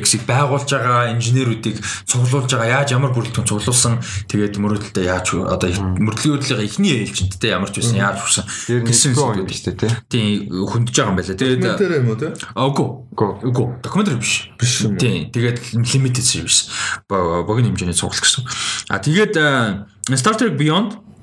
X-ийг 0.00 0.24
байгуулж 0.26 0.68
байгаа 0.68 1.12
инженеруудыг 1.14 1.78
цуглуулж 2.08 2.50
байгаа 2.50 2.82
яаж 2.82 2.96
ямар 2.96 3.12
бүрэлдэхүүн 3.14 3.48
цуглуулсан 3.48 4.00
тэгээд 4.28 4.58
мөрөдөлтөд 4.58 5.04
яаж 5.04 5.36
одоо 5.36 5.68
мөрдлөгийн 6.00 6.64
эхний 6.64 7.04
ээлжиндтэй 7.04 7.52
ямар 7.52 7.70
ч 7.70 7.80
байсан 7.84 8.00
яаж 8.00 8.18
хүрсэн 8.20 8.44
гэсэн 8.88 9.14
юм 9.16 9.48
шүү 9.48 9.72
дээ 9.74 9.76
тий. 9.78 9.90
тийм 10.08 10.26
хөндөж 10.64 10.94
байгаа 10.96 11.12
юм 11.12 11.18
байна. 11.20 11.34
Тэгээд 11.34 11.84
Тэр 11.84 12.00
юм 12.00 12.08
уу 12.08 12.18
те? 12.18 12.32
Үгүй. 12.54 12.88
Үгүй. 13.12 13.30
Үгүй. 13.50 13.66
Докюментари 13.82 14.18
биш. 14.18 14.50
Биш 14.58 14.84
юм 14.84 14.96
уу? 14.96 15.00
Тийм. 15.00 15.30
Тэгээд 15.34 15.58
limited 15.74 16.24
series. 16.24 16.68
Богино 17.08 17.72
хэмжээний 17.72 17.96
цуглал 17.96 18.20
гэсэн. 18.20 18.44
А 18.88 18.98
тэгээд 18.98 19.34
э, 19.36 20.16
Star 20.16 20.36
Trek 20.38 20.56
Beyond 20.56 21.13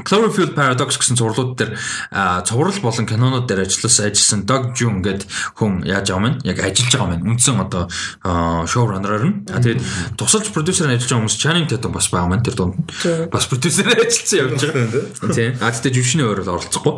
Cloverfield 0.00 0.54
Paradox 0.54 0.96
гэсэн 0.96 1.18
зурлууд 1.18 1.58
дээр 1.58 1.76
цуврал 2.46 2.78
болон 2.80 3.06
кинонууд 3.06 3.46
дээр 3.50 3.66
ажилласан 3.66 4.08
ажилласан 4.08 4.40
Doug 4.46 4.72
June 4.72 5.04
гэдэг 5.04 5.28
хүн 5.58 5.84
яаж 5.84 6.08
байгаа 6.08 6.30
юм 6.30 6.38
яг 6.46 6.58
ажиллаж 6.62 6.94
байгаа 6.94 7.16
юм. 7.20 7.34
Үндсэн 7.34 7.60
одоо 7.60 7.84
шоураннераар 8.64 9.24
нь. 9.28 9.36
Тэгээд 9.44 9.80
тусалж 10.16 10.48
продюсераар 10.54 10.96
ажиллаж 10.96 11.10
байгаа 11.10 11.20
хүмүүс 11.26 11.36
Channing 11.36 11.68
Tatum 11.68 11.92
бас 11.92 12.08
байгаа 12.08 12.32
юм 12.32 12.42
тэр 12.42 12.56
дунд. 12.56 12.76
Бас 13.28 13.44
продюсераар 13.50 14.00
ажилласан 14.00 14.38
явж 14.40 14.62
байгаа. 14.62 15.34
Тийм. 15.34 15.50
А 15.60 15.68
тэгээд 15.74 15.96
жүжигчний 16.00 16.24
өөр 16.24 16.40
бол 16.46 16.54
оролцохгүй. 16.56 16.94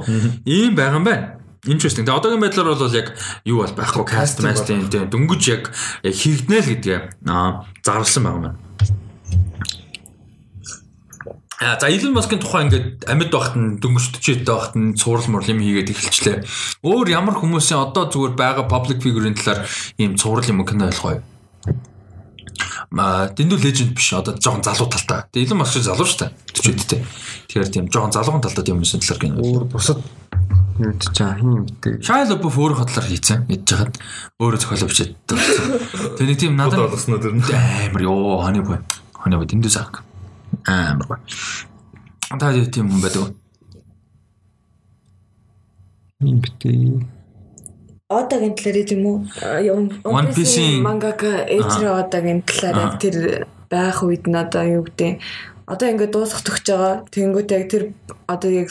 Ийм 0.46 0.76
байгаа 0.78 1.00
юм 1.00 1.06
байна. 1.08 1.42
Interesting. 1.62 2.02
Тэгээ 2.02 2.18
одоогийн 2.18 2.42
байдлаар 2.42 2.74
бол 2.74 2.90
яг 2.90 3.14
юу 3.46 3.62
бол 3.62 3.70
байхгүй 3.70 4.04
cast 4.10 4.42
master-ийн 4.42 4.90
тийм 4.90 5.06
дөнгөж 5.06 5.42
яг 5.46 5.70
хийгднэ 6.02 6.58
л 6.58 6.70
гэдгээ 6.74 6.98
аа 7.30 7.70
зарласан 7.86 8.26
байгаа 8.26 8.38
юм 8.38 8.44
байна. 8.50 8.58
За 11.62 11.86
Elon 11.86 12.10
Musk-ын 12.18 12.42
тухай 12.42 12.66
ингээд 12.66 13.06
амьд 13.06 13.30
байхад 13.30 13.54
нь 13.54 13.78
дөнгөж 13.78 14.18
40-д 14.18 14.50
байхад 14.50 14.74
нь 14.74 14.98
цуврал 14.98 15.30
мурал 15.30 15.46
юм 15.54 15.62
хийгээд 15.62 15.94
эхэлчлээ. 15.94 16.36
Өөр 16.82 17.06
ямар 17.14 17.38
хүмүүсийн 17.38 17.78
одоо 17.78 18.10
зүгээр 18.10 18.34
байгаа 18.34 18.66
public 18.66 18.98
figure-ийн 18.98 19.38
талаар 19.38 19.62
ийм 19.94 20.18
цуврал 20.18 20.42
юм 20.42 20.66
кино 20.66 20.90
ойлгоё. 20.90 21.22
Ма 22.90 23.30
дэндүү 23.30 23.62
legend 23.62 23.94
биш 23.94 24.10
одоо 24.10 24.34
жоохон 24.42 24.66
залуу 24.66 24.90
талтай. 24.90 25.22
Тэгээ 25.30 25.54
Elon 25.54 25.62
Musk 25.62 25.78
залуу 25.78 26.02
шүү 26.02 26.18
дээ. 26.26 26.30
40-д 26.50 26.82
те. 26.90 26.98
Тэгэхээр 27.46 27.70
тийм 27.70 27.86
жоохон 27.94 28.10
залуухан 28.10 28.42
талтай 28.42 28.66
юм 28.66 28.82
юмсэн 28.82 28.98
талаар 28.98 29.22
кино. 29.22 29.38
Өөр 29.38 29.64
бусад 29.70 30.02
юм 30.82 30.98
ч 30.98 31.14
жаа 31.14 31.38
хин 31.38 31.62
юм 31.62 31.66
дээ. 31.78 32.02
Shia 32.02 32.26
LaBeouf 32.26 32.58
өөрөө 32.58 32.78
хотлоор 32.82 33.06
хийцэн 33.06 33.46
гэж 33.46 33.62
жахад 33.70 33.94
өөрөө 34.42 34.58
зохиолоо 34.58 34.90
бичээд. 34.90 35.14
Тэгээ 35.30 36.26
нэг 36.26 36.38
тийм 36.42 36.58
надад 36.58 36.90
амар 36.90 38.02
ёо 38.02 38.42
ханы 38.42 38.66
бай. 38.66 38.82
Ханы 39.14 39.38
бай 39.38 39.46
дэндүү 39.46 39.70
сарк. 39.70 40.02
Амар 40.66 41.06
бай. 41.08 41.20
Та 42.38 42.52
тийм 42.70 42.88
юм 42.88 43.00
байдаг. 43.02 43.34
Юм 46.20 46.38
битээ. 46.40 47.02
Одогийн 48.08 48.54
талаар 48.54 48.92
юм 48.92 49.06
уу? 49.06 49.18
Юм 49.64 49.82
One 50.04 50.28
Piece-ийн- 50.34 50.82
мангака 50.84 51.44
эйжрэ 51.48 51.88
одогийн 52.02 52.42
талаар 52.42 52.76
яг 52.92 52.94
тэр 53.00 53.46
байх 53.70 54.02
үед 54.04 54.28
нь 54.28 54.36
одоо 54.36 54.62
юу 54.64 54.84
гэдэг 54.84 55.18
одоо 55.66 55.86
ингээд 55.90 56.12
дуусах 56.12 56.44
төгч 56.44 56.66
байгаа. 56.68 56.94
Тэнгүүт 57.10 57.50
яг 57.56 57.64
тэр 57.72 57.82
одоо 58.28 58.50
яг 58.52 58.68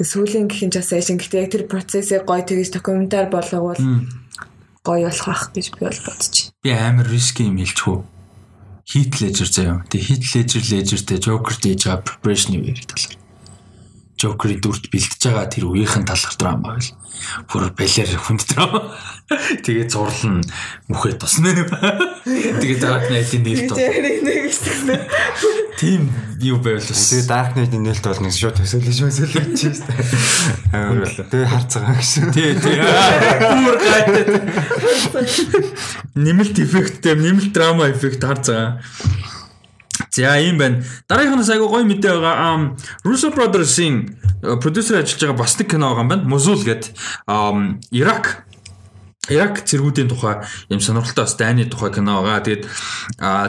сүүлийн 0.00 0.46
гэх 0.48 0.62
юм 0.62 0.70
чаас 0.70 0.92
яшин 0.92 1.16
гэхдээ 1.18 1.42
яг 1.42 1.50
тэр 1.50 1.64
процессыг 1.66 2.22
гоё 2.28 2.44
тэгж 2.44 2.70
докюментар 2.76 3.26
болгоовол 3.32 3.80
гоё 4.84 5.08
болох 5.08 5.28
ах 5.28 5.50
гэж 5.56 5.66
би 5.74 5.80
бол 5.88 6.00
бодчих. 6.06 6.52
Би 6.62 6.70
амар 6.70 7.08
риски 7.08 7.48
юм 7.48 7.56
хэлчихв. 7.58 8.04
Heat 8.90 9.20
Ledger 9.22 9.46
заяа. 9.46 9.84
Тэгээ 9.86 10.06
Heat 10.08 10.24
Ledger 10.34 10.64
Ledgerтэй 10.66 11.18
Joker 11.22 11.54
дээж 11.62 11.86
байгаа 11.86 12.02
preparation 12.02 12.58
юу 12.58 12.66
ярих 12.66 12.90
талаар. 12.90 13.19
Joker-ийн 14.20 14.60
дүрт 14.60 14.92
бэлтэж 14.92 15.32
байгаа 15.32 15.48
тэр 15.48 15.72
үеийнхэн 15.72 16.04
талах 16.04 16.36
драма 16.36 16.76
байл. 16.76 16.92
Бүр 17.48 17.72
балер 17.72 18.12
хүнд 18.20 18.44
драма. 18.52 18.92
Тэгээ 19.64 19.88
зурлал 19.88 20.44
нь 20.44 20.44
мөхөд 20.92 21.16
тусна. 21.16 21.56
Тэгээ 22.28 22.84
Dark 22.84 23.08
Knight-ийн 23.08 23.40
нээлт 23.48 23.72
бол 23.72 23.80
тийм 25.80 26.12
юу 26.36 26.60
байвал 26.60 26.84
бас 26.84 27.00
Тэгээ 27.08 27.32
Dark 27.32 27.56
Knight-ийн 27.56 27.80
нээлт 27.80 28.04
бол 28.04 28.20
нэг 28.20 28.34
шууд 28.36 28.56
төсөөлөж 28.60 28.98
төсөөлөж 29.00 29.56
чинь 29.56 29.72
шүү 29.72 29.88
дээ. 29.88 30.04
Аа 30.76 30.92
тэгээ 31.32 31.48
харцгаа 31.48 31.94
гэсэн. 31.96 32.28
Тий, 32.36 32.52
тий. 32.60 32.76
Бүр 32.76 33.76
гайтай. 33.80 34.24
Нэмэлт 36.20 36.56
эффекттэй, 36.60 37.16
нэмэлт 37.16 37.56
драма 37.56 37.88
эффект 37.88 38.20
харцгаа. 38.20 38.84
За 40.20 40.36
ийм 40.36 40.58
байна. 40.58 40.84
Дараагийнхаас 41.08 41.50
айгу 41.50 41.72
гоё 41.72 41.84
мэдээ 41.88 42.20
байгаа. 42.20 42.76
Russo 43.04 43.32
Brothers-ийн 43.32 44.20
продюсер 44.60 45.00
ажиллаж 45.00 45.20
байгаа 45.20 45.40
бас 45.40 45.56
нэг 45.56 45.68
кино 45.72 45.96
байгаа 45.96 46.04
юм 46.04 46.08
байна. 46.12 46.28
Mosul 46.28 46.60
гэдэг 46.60 46.92
Ирак 47.90 48.44
Ирак 49.28 49.64
цэргүүдийн 49.64 50.08
тухай 50.12 50.44
юм 50.68 50.80
сонирхолтой 50.80 51.24
бас 51.24 51.36
Дайны 51.40 51.64
тухай 51.64 51.92
кино 51.92 52.20
байгаа. 52.20 52.44
Тэгээд 52.44 52.64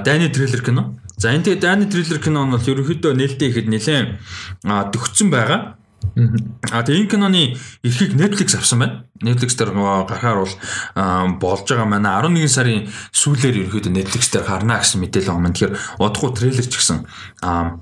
Дайны 0.08 0.30
трейлер 0.32 0.64
кино. 0.64 0.96
За 1.18 1.36
энэ 1.36 1.44
тэгээд 1.44 1.60
Дайны 1.60 1.86
трейлер 1.92 2.20
кино 2.24 2.46
нь 2.48 2.52
бол 2.56 2.64
ерөнхийдөө 2.64 3.14
нээлттэй 3.20 3.50
ихэд 3.52 3.68
нэлээд 3.68 4.08
төгссөн 4.64 5.28
байгаа. 5.28 5.81
А 6.16 6.84
тэгээ 6.84 7.08
энэ 7.08 7.12
киноны 7.12 7.56
эрхийг 7.84 8.20
Netflix 8.20 8.56
авсан 8.56 8.80
байна. 8.80 8.96
Netflix 9.24 9.56
дээр 9.56 9.72
гарахаар 9.72 10.44
бол 10.44 10.56
болж 11.40 11.66
байгаа 11.72 11.88
манай 11.88 12.12
11 12.20 12.52
сарын 12.52 12.90
сүүлээр 13.16 13.72
ерөөхдөө 13.72 13.96
Netflix 13.96 14.28
дээр 14.32 14.44
гарна 14.44 14.84
гэсэн 14.84 15.00
мэдээлэл 15.00 15.32
байгаа 15.32 15.40
юм. 15.40 15.54
Тэгэхээр 15.56 15.74
удахгүй 16.04 16.32
трейлер 16.36 16.68
ч 16.68 16.76
гэсэн 16.76 16.98
аа 17.48 17.80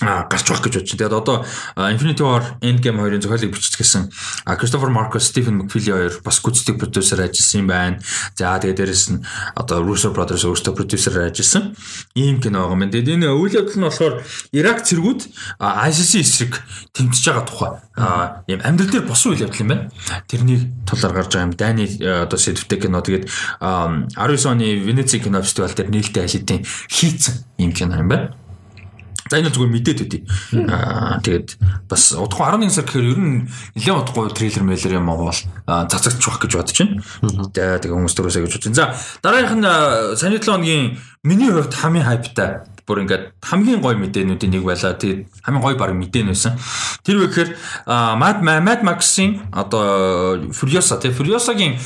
гарч 0.00 0.44
байх 0.48 0.60
гэж 0.60 0.76
бодож 0.76 0.92
байна. 0.92 1.08
Тэгээд 1.08 1.14
одоо 1.16 1.36
Infinity 1.76 2.20
War 2.20 2.42
Endgame 2.60 3.00
хоёрын 3.00 3.22
зохиолыг 3.22 3.56
биччихсэн 3.56 4.12
Christopher 4.44 4.92
Marcus, 4.92 5.24
Stephen 5.24 5.64
McFeely 5.64 5.92
хоёр 5.92 6.14
бас 6.20 6.40
гүйцэтгэх 6.44 6.76
продюсер 6.76 7.24
ажилласан 7.24 7.60
юм 7.64 7.66
байна. 7.66 7.98
За 8.36 8.60
тэгээд 8.60 8.76
дээрэс 8.76 9.08
нь 9.16 9.24
одоо 9.56 9.80
Russo 9.80 10.12
Brothers 10.12 10.44
өөрсдөө 10.44 10.76
продюсерээр 10.76 11.32
ажилласан. 11.32 11.72
Ийм 12.12 12.44
кино 12.44 12.68
байгаа 12.68 12.76
юм. 12.76 12.90
Тэгээд 12.92 13.14
энэ 13.16 13.32
үйл 13.32 13.56
явдал 13.56 13.80
нь 13.80 13.86
болохоор 13.88 14.14
Ирак 14.52 14.84
цэргүүд 14.84 15.20
ISIS 15.64 16.12
эсрэг 16.20 16.60
тэмцэж 16.92 17.24
байгаа 17.32 17.46
тухай 17.48 17.72
ийм 18.52 18.60
амьдрал 18.60 18.92
дээр 18.92 19.08
босон 19.08 19.32
үйл 19.32 19.48
явдал 19.48 19.64
юм 19.64 19.68
байна. 19.72 19.88
Тэрний 20.28 20.60
тулаар 20.84 21.24
гарч 21.24 21.32
байгаа 21.32 21.48
юм. 21.48 21.56
Дайны 21.56 21.88
одоо 22.04 22.36
сэдвтэй 22.36 22.84
кино 22.84 23.00
тэгээд 23.00 23.32
а, 23.64 24.04
19 24.12 24.44
оны 24.44 24.76
Венеци 24.76 25.24
кино 25.24 25.40
фестивал 25.40 25.72
дээр 25.72 25.88
нээлттэй 25.88 26.28
алидын 26.28 26.60
хийцэн 26.92 27.34
ийм 27.56 27.72
кино 27.72 27.96
юм 27.96 28.08
байна. 28.12 28.36
За 29.30 29.38
энэ 29.38 29.50
зүгээр 29.50 29.72
мэдээд 29.74 30.00
үтий. 30.06 30.22
Аа 30.70 31.18
тэгээд 31.22 31.48
бас 31.90 32.14
удахгүй 32.14 32.46
11 32.46 32.70
сар 32.70 32.86
гэхээр 32.86 33.10
ер 33.10 33.20
нь 33.20 33.50
нэлээд 33.74 34.00
удахгүй 34.06 34.30
трейлер 34.34 34.64
мэйлэр 34.66 34.98
юм 35.02 35.10
аа 35.10 35.18
бол 35.26 35.40
цацагч 35.90 36.22
байх 36.22 36.38
гэж 36.42 36.52
бодож 36.54 36.76
байна. 36.78 37.02
За 37.50 37.80
тэгээд 37.82 37.94
хүмүүс 37.94 38.14
дөрөөсэй 38.14 38.42
гэж 38.46 38.52
бодож 38.54 38.66
байна. 38.70 38.78
За 38.78 38.86
дараагийнх 39.26 39.58
нь 39.58 39.66
саяны 40.20 40.38
7 40.38 40.46
хоногийн 40.46 40.84
миний 41.26 41.50
хувьд 41.50 41.74
хамгийн 41.74 42.06
хайптай 42.06 42.62
бүр 42.86 43.02
ингээд 43.02 43.34
хамгийн 43.42 43.82
гоё 43.82 43.98
мэдээнүүдийн 43.98 44.52
нэг 44.54 44.62
байлаа. 44.62 44.94
Тэгээд 44.94 45.26
хамгийн 45.42 45.64
гоё 45.66 45.74
баг 45.74 45.90
мэдэн 45.90 46.30
байсан. 46.30 46.54
Тэр 47.02 47.18
вэ 47.18 47.26
гэхээр 47.34 47.50
Mad 48.14 48.46
Mad 48.46 48.86
Max-ийн 48.86 49.50
одоо 49.50 50.38
Furiosa 50.54 50.94
тий 51.02 51.10
Furiosa-гийн 51.10 51.82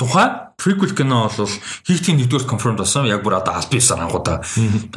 тухай 0.00 0.28
prequel 0.56 0.96
кино 0.96 1.28
бол 1.28 1.52
хийгдгийн 1.84 2.24
нэгдүгээр 2.24 2.48
confirm 2.48 2.80
болсон. 2.80 3.04
Яг 3.04 3.20
бүр 3.20 3.36
одоо 3.36 3.52
аль 3.52 3.68
биесээр 3.68 4.00
ангуудаа. 4.00 4.40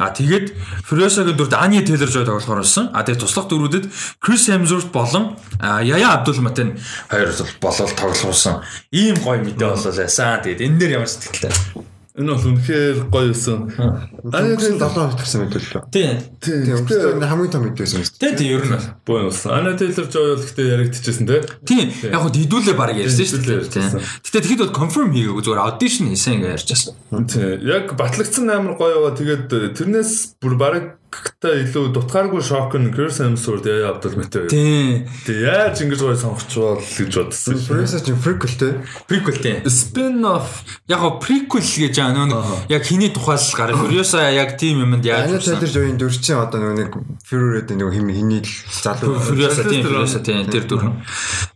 А 0.00 0.16
тэгээд 0.16 0.56
Furiosa-гийн 0.88 1.36
дүрд 1.36 1.52
Anya 1.52 1.84
Taylor-Joy 1.84 2.24
тоглохоор 2.24 2.64
болсон. 2.64 2.88
А 2.96 3.04
тэгээд 3.04 3.20
туслах 3.20 3.52
дүрүүдэд 3.52 3.84
Chris 4.24 4.48
Hemsworth 4.48 4.88
болон 4.96 5.36
Yaya 5.60 6.24
Abdul-Mateen 6.24 6.80
хоёр 7.12 7.36
болол 7.60 7.92
тоглохорсон. 7.92 8.64
Ийм 8.96 9.20
гоё 9.20 9.44
мэдээ 9.44 9.68
болол 9.76 9.92
байсан. 9.92 10.40
Тэгээд 10.40 10.64
энэ 10.64 10.76
дээр 10.80 10.92
ямар 11.04 11.12
сэтгэлтэй. 11.12 11.92
Энэ 12.14 12.30
бол 12.30 12.46
үнэхээр 12.46 13.10
гоё 13.10 13.34
юусэн. 13.34 13.74
Тэр 13.74 14.54
7 14.54 14.78
хоног 14.78 15.18
гарсан 15.18 15.50
мэдээлэл. 15.50 15.90
Тийм. 15.90 16.22
Тийм. 16.38 16.86
Өөртөө 16.86 17.18
хамгийн 17.18 17.50
том 17.50 17.66
мэдээсэн 17.66 17.98
юм. 17.98 18.06
Тийм 18.06 18.34
тийм 18.38 18.50
ер 18.54 18.64
нь. 18.70 18.78
Боо 19.02 19.26
юусэн. 19.26 19.50
Ани 19.50 19.74
Тейлор 19.74 20.06
Жой 20.06 20.38
бол 20.38 20.44
гэхдээ 20.46 20.72
яригдчихсэн 20.78 21.26
те. 21.26 21.42
Тийм. 21.66 21.90
Яг 21.90 22.22
хөө 22.22 22.38
хэдүүлээ 22.38 22.76
баг 22.78 22.94
ярьсан 22.94 23.26
шүү 23.26 23.42
дээ. 23.42 23.66
Тийм. 23.66 23.98
Гэтэ 23.98 24.46
тэгэхэд 24.46 24.62
бол 24.62 24.78
confirm 24.78 25.10
хийгээгүй 25.10 25.42
зүгээр 25.42 25.64
audition 25.66 26.06
хийсэн 26.14 26.38
ингээ 26.38 26.54
ярьжсэн. 26.54 26.94
Тийм. 27.26 27.66
Яг 27.66 27.98
батлагдсан 27.98 28.46
амар 28.46 28.78
гоё 28.78 29.10
байгаа. 29.10 29.18
Тэгээд 29.18 29.74
тэрнээс 29.74 30.38
бүр 30.38 30.54
баг 30.54 31.02
та 31.40 31.52
илүү 31.52 31.92
дутгааргүй 31.94 32.42
шок 32.44 32.74
нь 32.78 32.92
Chris 32.94 33.20
Hemsworth 33.20 33.68
яа 33.68 33.92
Абдул 33.94 34.16
Мэтэй. 34.18 34.48
Тийм. 34.48 35.08
Тэг 35.26 35.36
яаж 35.44 35.82
ингэж 35.84 36.00
гоё 36.00 36.16
сонгочвол 36.16 36.80
гэж 36.80 37.12
бодсон. 37.20 37.58
Furiosa 37.60 38.00
чинь 38.00 38.20
prequel 38.20 38.54
те. 38.56 38.68
Prequel 39.08 39.38
тийм. 39.38 39.60
Spin 39.68 40.24
off 40.24 40.64
Яг 40.88 41.00
го 41.00 41.14
prequel 41.16 41.64
гэж 41.64 41.96
аа 42.02 42.12
нөгөө 42.12 42.68
яг 42.68 42.84
хиний 42.84 43.08
тухай 43.08 43.40
л 43.40 43.56
гарах. 43.56 43.80
Furiosa 43.80 44.28
яг 44.28 44.56
тийм 44.60 44.82
юмд 44.84 45.04
яаж 45.04 45.32
Ани 45.32 45.40
Taylor 45.40 45.70
Joy-ын 45.72 45.96
дүр 45.96 46.12
чинь 46.12 46.36
одоо 46.36 46.72
нэг 46.76 46.92
Fury-д 47.24 47.72
нөгөө 47.72 47.94
хим 47.96 48.08
хиний 48.12 48.42
л 48.44 48.52
залуу 48.68 49.16
Furiosa 49.16 49.64
тийм 49.64 49.80
Furiosa 49.88 50.20
тийм 50.20 50.44
тэр 50.52 50.68
дүр. 50.68 50.84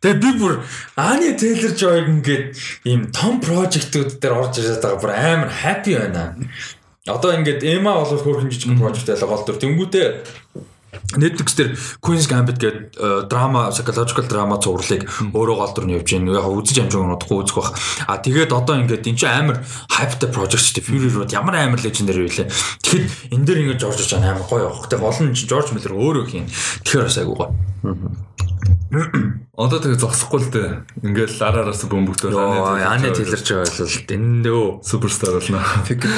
Тэгээ 0.01 0.21
би 0.23 0.31
бүр 0.41 0.55
Ани 0.97 1.37
Taylor 1.37 1.77
Joy 1.77 2.09
ингээд 2.09 2.57
ийм 2.89 3.13
том 3.13 3.37
project-ууд 3.45 4.17
дээр 4.17 4.33
орж 4.33 4.65
ирээд 4.65 4.81
байгаа 4.81 5.01
бүр 5.05 5.13
амар 5.13 5.51
happy 5.53 5.93
байна. 6.01 6.33
Одоо 7.09 7.33
ингээд 7.37 7.65
Эма 7.65 7.97
бол 7.99 8.09
хөөрхөн 8.09 8.53
жижиг 8.53 8.77
project 8.77 9.09
байлаа 9.09 9.29
гол 9.29 9.45
дүр. 9.45 9.59
Тэнгүүтээ 9.59 10.09
Netflix 11.17 11.57
дээр 11.57 11.73
Queen's 12.05 12.29
Gambit 12.29 12.61
гэдэг 12.61 13.29
драма, 13.29 13.69
psychological 13.73 14.29
drama 14.29 14.57
цувралыг 14.61 15.09
өөрөө 15.33 15.57
гол 15.57 15.73
дүр 15.73 15.87
нь 15.89 15.97
явж 15.97 16.09
байна. 16.17 16.37
Яг 16.37 16.49
үзэж 16.49 16.85
амжиг 16.85 17.01
унуудахгүй 17.01 17.45
үзэх 17.45 17.57
бах. 17.57 17.73
А 18.09 18.21
тэгээд 18.21 18.53
одоо 18.53 18.77
ингээд 18.81 19.09
эн 19.09 19.17
чинь 19.17 19.33
амар 19.33 19.65
hype 19.89 20.29
project 20.33 20.65
шүү 20.65 20.81
дээ. 20.81 20.89
Fury 20.89 21.09
Road 21.13 21.33
ямар 21.33 21.57
амар 21.57 21.81
legendary 21.81 22.29
вэ? 22.29 22.49
Тэгэхэд 22.85 23.33
энэ 23.33 23.45
дээр 23.45 23.61
ингээд 23.65 23.81
George 23.81 24.05
Clooney 24.05 24.29
амар 24.29 24.45
гоё 24.49 24.69
явах. 24.69 24.89
Гол 24.89 25.21
нь 25.25 25.33
George 25.33 25.73
Miller 25.73 25.93
өөрөө 25.97 26.25
хийн. 26.29 26.49
Тэгэхээр 26.85 27.09
бас 27.09 27.19
айгуу 27.21 27.37
гоё. 27.37 27.53
одоо 29.59 29.83
тэгээ 29.83 29.99
зогсохгүй 29.99 30.39
л 30.39 30.51
дээ. 30.55 30.71
Ингээл 31.03 31.43
араараас 31.43 31.83
Йоо, 32.31 32.79
Ани 32.79 33.11
Taylor 33.11 33.43
Joy 33.43 33.67
бол 33.67 33.97
дэндөө 34.07 34.63
суперстар 34.87 35.35
болно. 35.35 35.59
фигур 35.83 36.15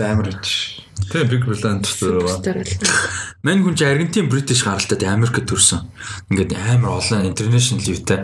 амар 0.00 0.32
гэж. 0.32 0.80
Тийм 1.12 1.28
Big 1.28 1.44
Brother 1.44 1.84
дээр 2.40 2.64
Мань 3.42 3.60
хүн 3.60 3.76
чи 3.76 3.84
Аргентин 3.84 4.32
British 4.32 4.64
гаралтай 4.64 4.96
Америкт 5.04 5.44
төрсэн. 5.44 5.84
Ингээд 6.32 6.56
амар 6.56 6.96
олон 7.02 7.28
international 7.28 7.84
level-тэй 7.84 8.20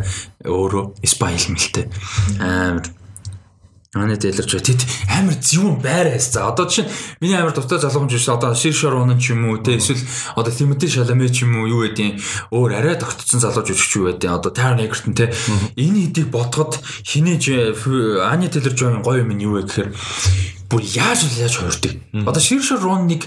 өөрөө 0.48 1.04
Испани 1.04 1.36
хэлмэлтэй. 1.36 1.84
Амар 2.40 2.86
Аны 3.96 4.20
дэлэрч 4.20 4.52
тэт 4.60 4.84
амар 5.08 5.40
зөвүүн 5.40 5.80
байраас 5.80 6.28
за 6.28 6.44
одоо 6.44 6.68
чинь 6.68 6.84
миний 7.24 7.40
амар 7.40 7.56
дуртай 7.56 7.80
залгамж 7.80 8.12
биш. 8.12 8.28
Одоо 8.28 8.52
Шир 8.52 8.76
Шорон 8.76 9.16
ч 9.16 9.32
юм 9.32 9.48
уу 9.48 9.64
те 9.64 9.80
эсвэл 9.80 10.04
одоо 10.36 10.52
Тимоти 10.52 10.92
Шаламе 10.92 11.32
ч 11.32 11.48
юм 11.48 11.56
уу 11.56 11.72
юу 11.72 11.88
гэдэг 11.88 12.20
өөр 12.52 12.70
арай 12.76 13.00
тогтцсон 13.00 13.40
залууж 13.40 13.72
өчч 13.72 13.96
юу 13.96 14.12
гэдэг 14.12 14.28
одоо 14.28 14.52
Taron 14.52 14.84
Egerton 14.84 15.16
те 15.16 15.32
энэ 15.80 16.12
хэдийг 16.12 16.28
бодоход 16.28 16.76
хинэж 17.00 17.72
Ани 18.28 18.52
Дэлэрч 18.52 19.00
гоё 19.00 19.24
юм 19.24 19.32
нь 19.32 19.48
юу 19.48 19.56
вэ 19.56 19.64
гэхээр 19.64 19.88
бүр 20.68 20.82
яаж 20.84 21.24
яаж 21.40 21.56
хуурдаг 21.56 21.96
одоо 22.28 22.42
Шир 22.44 22.60
Шороныг 22.60 23.24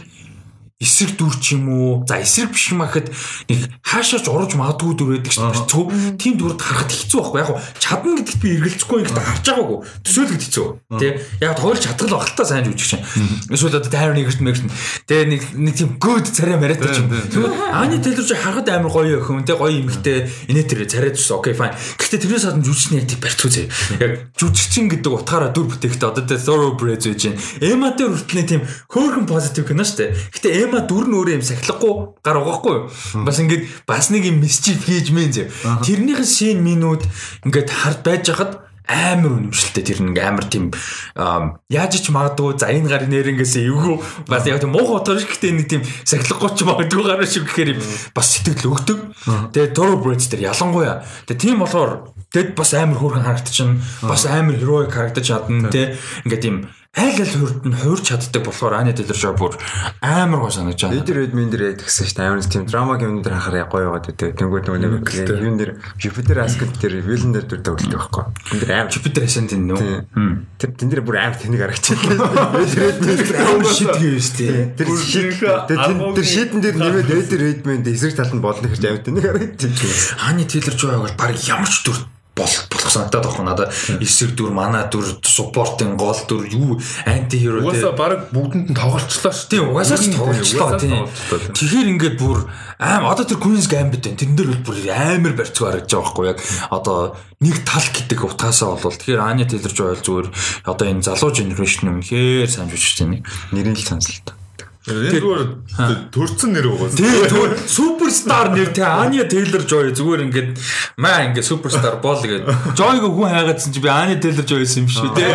эсрэг 0.82 1.14
дүр 1.16 1.36
ч 1.38 1.54
юм 1.54 1.70
уу? 1.70 2.04
За 2.10 2.18
эсрэг 2.18 2.52
биш 2.52 2.74
юм 2.74 2.82
ахад 2.82 3.14
нэг 3.46 3.70
хаашаач 3.86 4.26
урж 4.26 4.58
магадгүй 4.58 4.94
дүр 4.98 5.10
байдаг 5.16 5.32
шүү 5.32 5.46
дээ. 5.54 5.70
Зөв 5.70 5.86
тийм 6.18 6.34
дүрд 6.42 6.58
харахад 6.58 6.90
хэцүү 6.90 7.20
байхгүй. 7.22 7.40
Яг 7.42 7.50
чадна 7.78 8.18
гэдэгт 8.18 8.42
би 8.42 8.50
эргэлзэхгүй 8.58 8.98
ингээд 9.06 9.22
харж 9.22 9.46
байгаагүй. 9.46 9.80
Төсөөлөгд 10.02 10.44
хэцүү. 10.50 10.68
Тий 10.98 11.12
яг 11.46 11.54
тоглож 11.62 11.82
чадгал 11.86 12.18
байх 12.18 12.30
л 12.34 12.36
та 12.36 12.44
сайн 12.50 12.66
жүжиг 12.66 12.90
чинь 12.98 13.06
эсвэл 13.54 13.78
одоо 13.78 13.92
дайр 13.94 14.14
нэгэрт 14.18 14.42
мэгэрт. 14.42 14.74
Тий 15.06 15.22
нэг 15.30 15.42
нэг 15.54 15.74
тийм 15.78 15.90
гүд 16.02 16.26
царай 16.34 16.58
мариат 16.58 16.82
ч 16.82 16.98
юм. 16.98 17.14
тэгвэл 17.14 17.54
ааны 17.70 18.02
телевиз 18.02 18.34
харахад 18.34 18.70
амар 18.74 18.92
гоё 18.92 19.22
өхөн 19.22 19.46
тий 19.46 19.56
гоё 19.56 19.78
эмхтэй 19.86 20.26
инээ 20.50 20.66
тэр 20.66 20.90
царайд 20.90 21.16
ус 21.22 21.30
окей 21.30 21.54
fine. 21.54 21.78
Гэхдээ 21.78 22.20
тэрнээс 22.26 22.46
хадна 22.50 22.66
жүжигчний 22.66 23.00
яг 23.02 23.08
тийм 23.08 23.22
барьцгүй 23.22 23.52
зэ 23.54 23.64
яг 24.02 24.12
жүжигчин 24.34 24.90
гэдэг 24.90 25.12
утгаараа 25.14 25.52
дүр 25.54 25.70
бүтээхдээ 25.70 26.10
одоо 26.10 26.24
тий 26.26 26.40
thoroughbred 26.42 27.04
гэж 27.06 27.22
байна 27.30 27.40
эма 27.62 27.94
дээр 27.96 28.16
хүртлээ 28.16 28.46
тийм 28.48 28.62
хөөрхөн 28.90 29.28
позитив 29.30 29.68
кино 29.68 29.84
шүү 29.86 29.98
дээ. 30.02 30.10
Гэхдээ 30.34 30.54
Эма 30.72 30.88
дүр 30.88 31.12
нь 31.12 31.16
өөрөө 31.20 31.36
юм 31.36 31.44
сахилахгүй 31.44 31.94
гар 32.24 32.40
угаахгүй 32.40 32.74
юу. 32.80 32.88
Бас 33.28 33.44
ингээд 33.44 33.68
бас 33.84 34.08
нэг 34.08 34.24
юм 34.24 34.40
mischief 34.40 34.88
хийж 34.88 35.12
мэн 35.12 35.36
зэ. 35.36 35.52
Тэрнийхэн 35.84 36.24
шин 36.24 36.64
минут 36.64 37.04
ингээд 37.44 37.68
хард 37.68 38.00
байж 38.08 38.32
хахад 38.32 38.64
амар 38.92 39.40
үнэмшилтэй 39.40 39.84
тэр 39.84 40.00
нэг 40.04 40.18
амар 40.20 40.46
тийм 40.48 40.72
яаж 41.72 41.94
ч 41.96 42.12
магадгүй 42.12 42.60
за 42.60 42.72
энэ 42.74 42.90
гарын 42.92 43.12
нэрнгээс 43.12 43.56
эвгүй 43.64 44.00
бас 44.28 44.44
яг 44.48 44.60
тийм 44.60 44.76
муухай 44.76 45.00
утгаар 45.00 45.22
гэдэг 45.22 45.52
нэг 45.54 45.68
тийм 45.70 45.84
сахилахгүй 46.04 46.50
ч 46.58 46.60
магадгүй 46.68 47.04
гараа 47.06 47.28
шиг 47.28 47.48
гэхээр 47.48 47.80
бас 48.16 48.28
сэтгэл 48.36 48.72
өгдөг. 48.74 49.00
Тэгээ 49.56 49.76
Thoroughbreds 49.76 50.28
дээр 50.28 50.52
ялангуяа. 50.52 51.06
Тэгээ 51.30 51.40
тийм 51.40 51.64
болохоор 51.64 52.12
тэгэд 52.34 52.56
бас 52.58 52.72
амар 52.76 53.00
хөөрхөн 53.00 53.28
харагдчихна. 53.28 53.80
Бас 54.04 54.24
амар 54.28 54.56
heroic 54.60 54.92
харагдаж 54.92 55.26
чадна 55.30 55.72
тий. 55.72 55.96
Ингээд 56.26 56.44
тийм 56.44 56.56
айл 56.92 57.24
ал 57.24 57.36
хурд 57.40 57.64
нь 57.64 57.72
хуурч 57.72 58.04
чаддаг 58.04 58.44
болохоор 58.44 58.76
Ани 58.76 58.92
Taylor 58.92 59.16
Joy 59.16 59.32
бүр 59.40 59.56
амар 60.04 60.44
гоо 60.44 60.52
санагдаж 60.52 60.92
байна. 60.92 61.00
Эдэр 61.00 61.24
Redmin 61.24 61.48
дээр 61.48 61.80
ядгсан 61.80 62.04
шүү 62.04 62.20
дээ. 62.20 62.28
Амар 62.28 62.44
тийм 62.44 62.68
драмаг 62.68 63.00
юм 63.00 63.24
дээр 63.24 63.40
хахаар 63.40 63.72
гоё 63.72 63.88
яваад 63.88 64.12
байдаг. 64.12 64.36
Тэнгүүд 64.36 64.66
нөгөө 64.68 64.80
нэг 64.84 65.40
юм 65.40 65.56
дээр 65.56 65.72
Jupiter 65.96 66.44
Ascent 66.44 66.76
дээр 66.84 67.00
villain 67.00 67.32
дээр 67.32 67.48
дүр 67.48 67.64
тоглолт 67.64 67.96
байхгүй. 67.96 68.24
Тэн 68.44 68.60
дээр 68.60 68.72
амар 68.76 68.92
Jupiter 68.92 69.24
Ascent 69.24 69.56
энэ 69.56 69.68
нөө. 69.72 70.04
Тэр 70.60 70.70
тэн 70.76 70.90
дээр 70.92 71.04
бүр 71.08 71.16
амар 71.16 71.40
тэнэг 71.40 71.62
харагчаа. 71.64 71.96
Эдэр 72.60 72.84
Redmin 72.84 73.72
шид 73.72 73.96
гээ 73.96 74.20
шүү 74.20 74.36
дээ. 74.36 74.76
Тэр 74.76 74.90
шид 75.00 75.32
тэр 75.40 76.28
шидэн 76.28 76.60
дээр 76.60 76.76
нэмээд 76.76 77.08
Эдэр 77.08 77.40
Redmin 77.40 77.88
эсрэг 77.88 78.20
талд 78.20 78.36
нь 78.36 78.44
болно 78.44 78.68
гэж 78.68 78.84
амар 78.84 79.00
тэнэг 79.00 79.24
харагдчих. 79.24 80.20
Ани 80.28 80.44
Taylor 80.44 80.76
Joy 80.76 81.00
бол 81.00 81.16
баг 81.16 81.40
ямар 81.40 81.72
ч 81.72 81.88
дүр 81.88 82.04
болох 82.42 82.66
болох 82.74 82.92
санагдаад 82.92 83.26
байна. 83.30 83.54
Надад 83.54 83.70
эсрэг 84.02 84.34
дүр, 84.34 84.52
мана 84.52 84.84
дүр, 84.90 85.06
суппортын 85.22 85.96
гол 85.96 86.18
дүр 86.28 86.50
юу 86.50 86.82
анти 87.06 87.40
хиро 87.40 87.62
Угаасаа 87.62 87.94
баг 87.94 88.34
бүгдэнд 88.34 88.74
нь 88.74 88.78
тоглолцлоо 88.78 89.32
шүү. 89.32 89.50
Тийм 89.54 89.70
угаасаа 89.70 89.98
ч 90.02 90.10
тоглолцлоо 90.12 90.70
тийм. 90.82 91.06
Тэгэхээр 91.54 91.92
ингээд 91.94 92.16
бүр 92.18 92.50
аим 92.82 93.06
одоо 93.06 93.26
тэр 93.26 93.38
Queen's 93.38 93.70
Gambit 93.70 94.04
байна. 94.04 94.18
Тэрэн 94.18 94.36
дээр 94.36 94.52
бүр 94.66 94.78
амар 94.90 95.34
барьцгүй 95.38 95.66
харагдаж 95.70 95.94
байгаа 95.94 96.10
байхгүй 96.10 96.26
яг 96.34 96.40
одоо 96.74 97.00
нэг 97.42 97.56
тал 97.66 97.86
гэдэг 97.86 98.20
утгаасаа 98.26 98.78
бол 98.82 98.98
тэгэхээр 98.98 99.22
Anya 99.22 99.46
Taylor 99.46 99.74
Joy 99.74 99.98
зүгээр 100.02 100.28
одоо 100.66 100.86
энэ 100.90 101.06
залуу 101.06 101.30
юм 101.38 102.02
хэр 102.02 102.50
сайн 102.50 102.70
жүжигч 102.70 102.98
тийм 102.98 103.22
Нэрийн 103.54 103.78
л 103.78 103.86
сонсолтой. 103.86 104.41
Энэ 104.82 105.14
зүгээр 105.14 105.42
төрцөн 106.10 106.56
нэр 106.58 106.66
байгаа. 106.74 106.90
Тийм 106.98 107.22
зүгээр 107.30 107.54
суперстар 107.70 108.50
нэр 108.50 108.72
те 108.74 108.82
Anya 108.82 109.28
Taylor 109.30 109.62
Joy 109.62 109.94
зүгээр 109.94 110.26
ингээд 110.26 110.58
маа 110.98 111.30
ингээд 111.30 111.46
суперстар 111.46 112.02
бол 112.02 112.18
гээд 112.18 112.50
Joy-г 112.74 113.06
хүн 113.06 113.30
хайгаадсан 113.30 113.78
чи 113.78 113.78
би 113.78 113.94
Anya 113.94 114.18
Taylor 114.18 114.42
Joy 114.42 114.66
юм 114.66 114.90
шүү 114.90 115.14
те. 115.14 115.30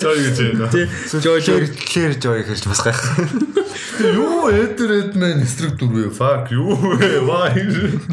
Joy 0.00 0.16
гэж 0.24 0.36
байна. 0.40 0.72
Тийм 0.72 0.88
Joy 1.20 1.38
Claire 1.76 2.16
Joy 2.16 2.40
хэрж 2.48 2.64
бас 2.72 2.80
гайх. 2.88 3.04
Юу 3.98 4.48
Эдер 4.48 4.90
Эдмэн 4.94 5.42
эсрэг 5.42 5.74
дүр 5.76 5.90
вэ? 5.90 6.10
Fuck 6.14 6.54
юу 6.54 6.72
вэ? 6.72 7.18
Why? 7.26 7.50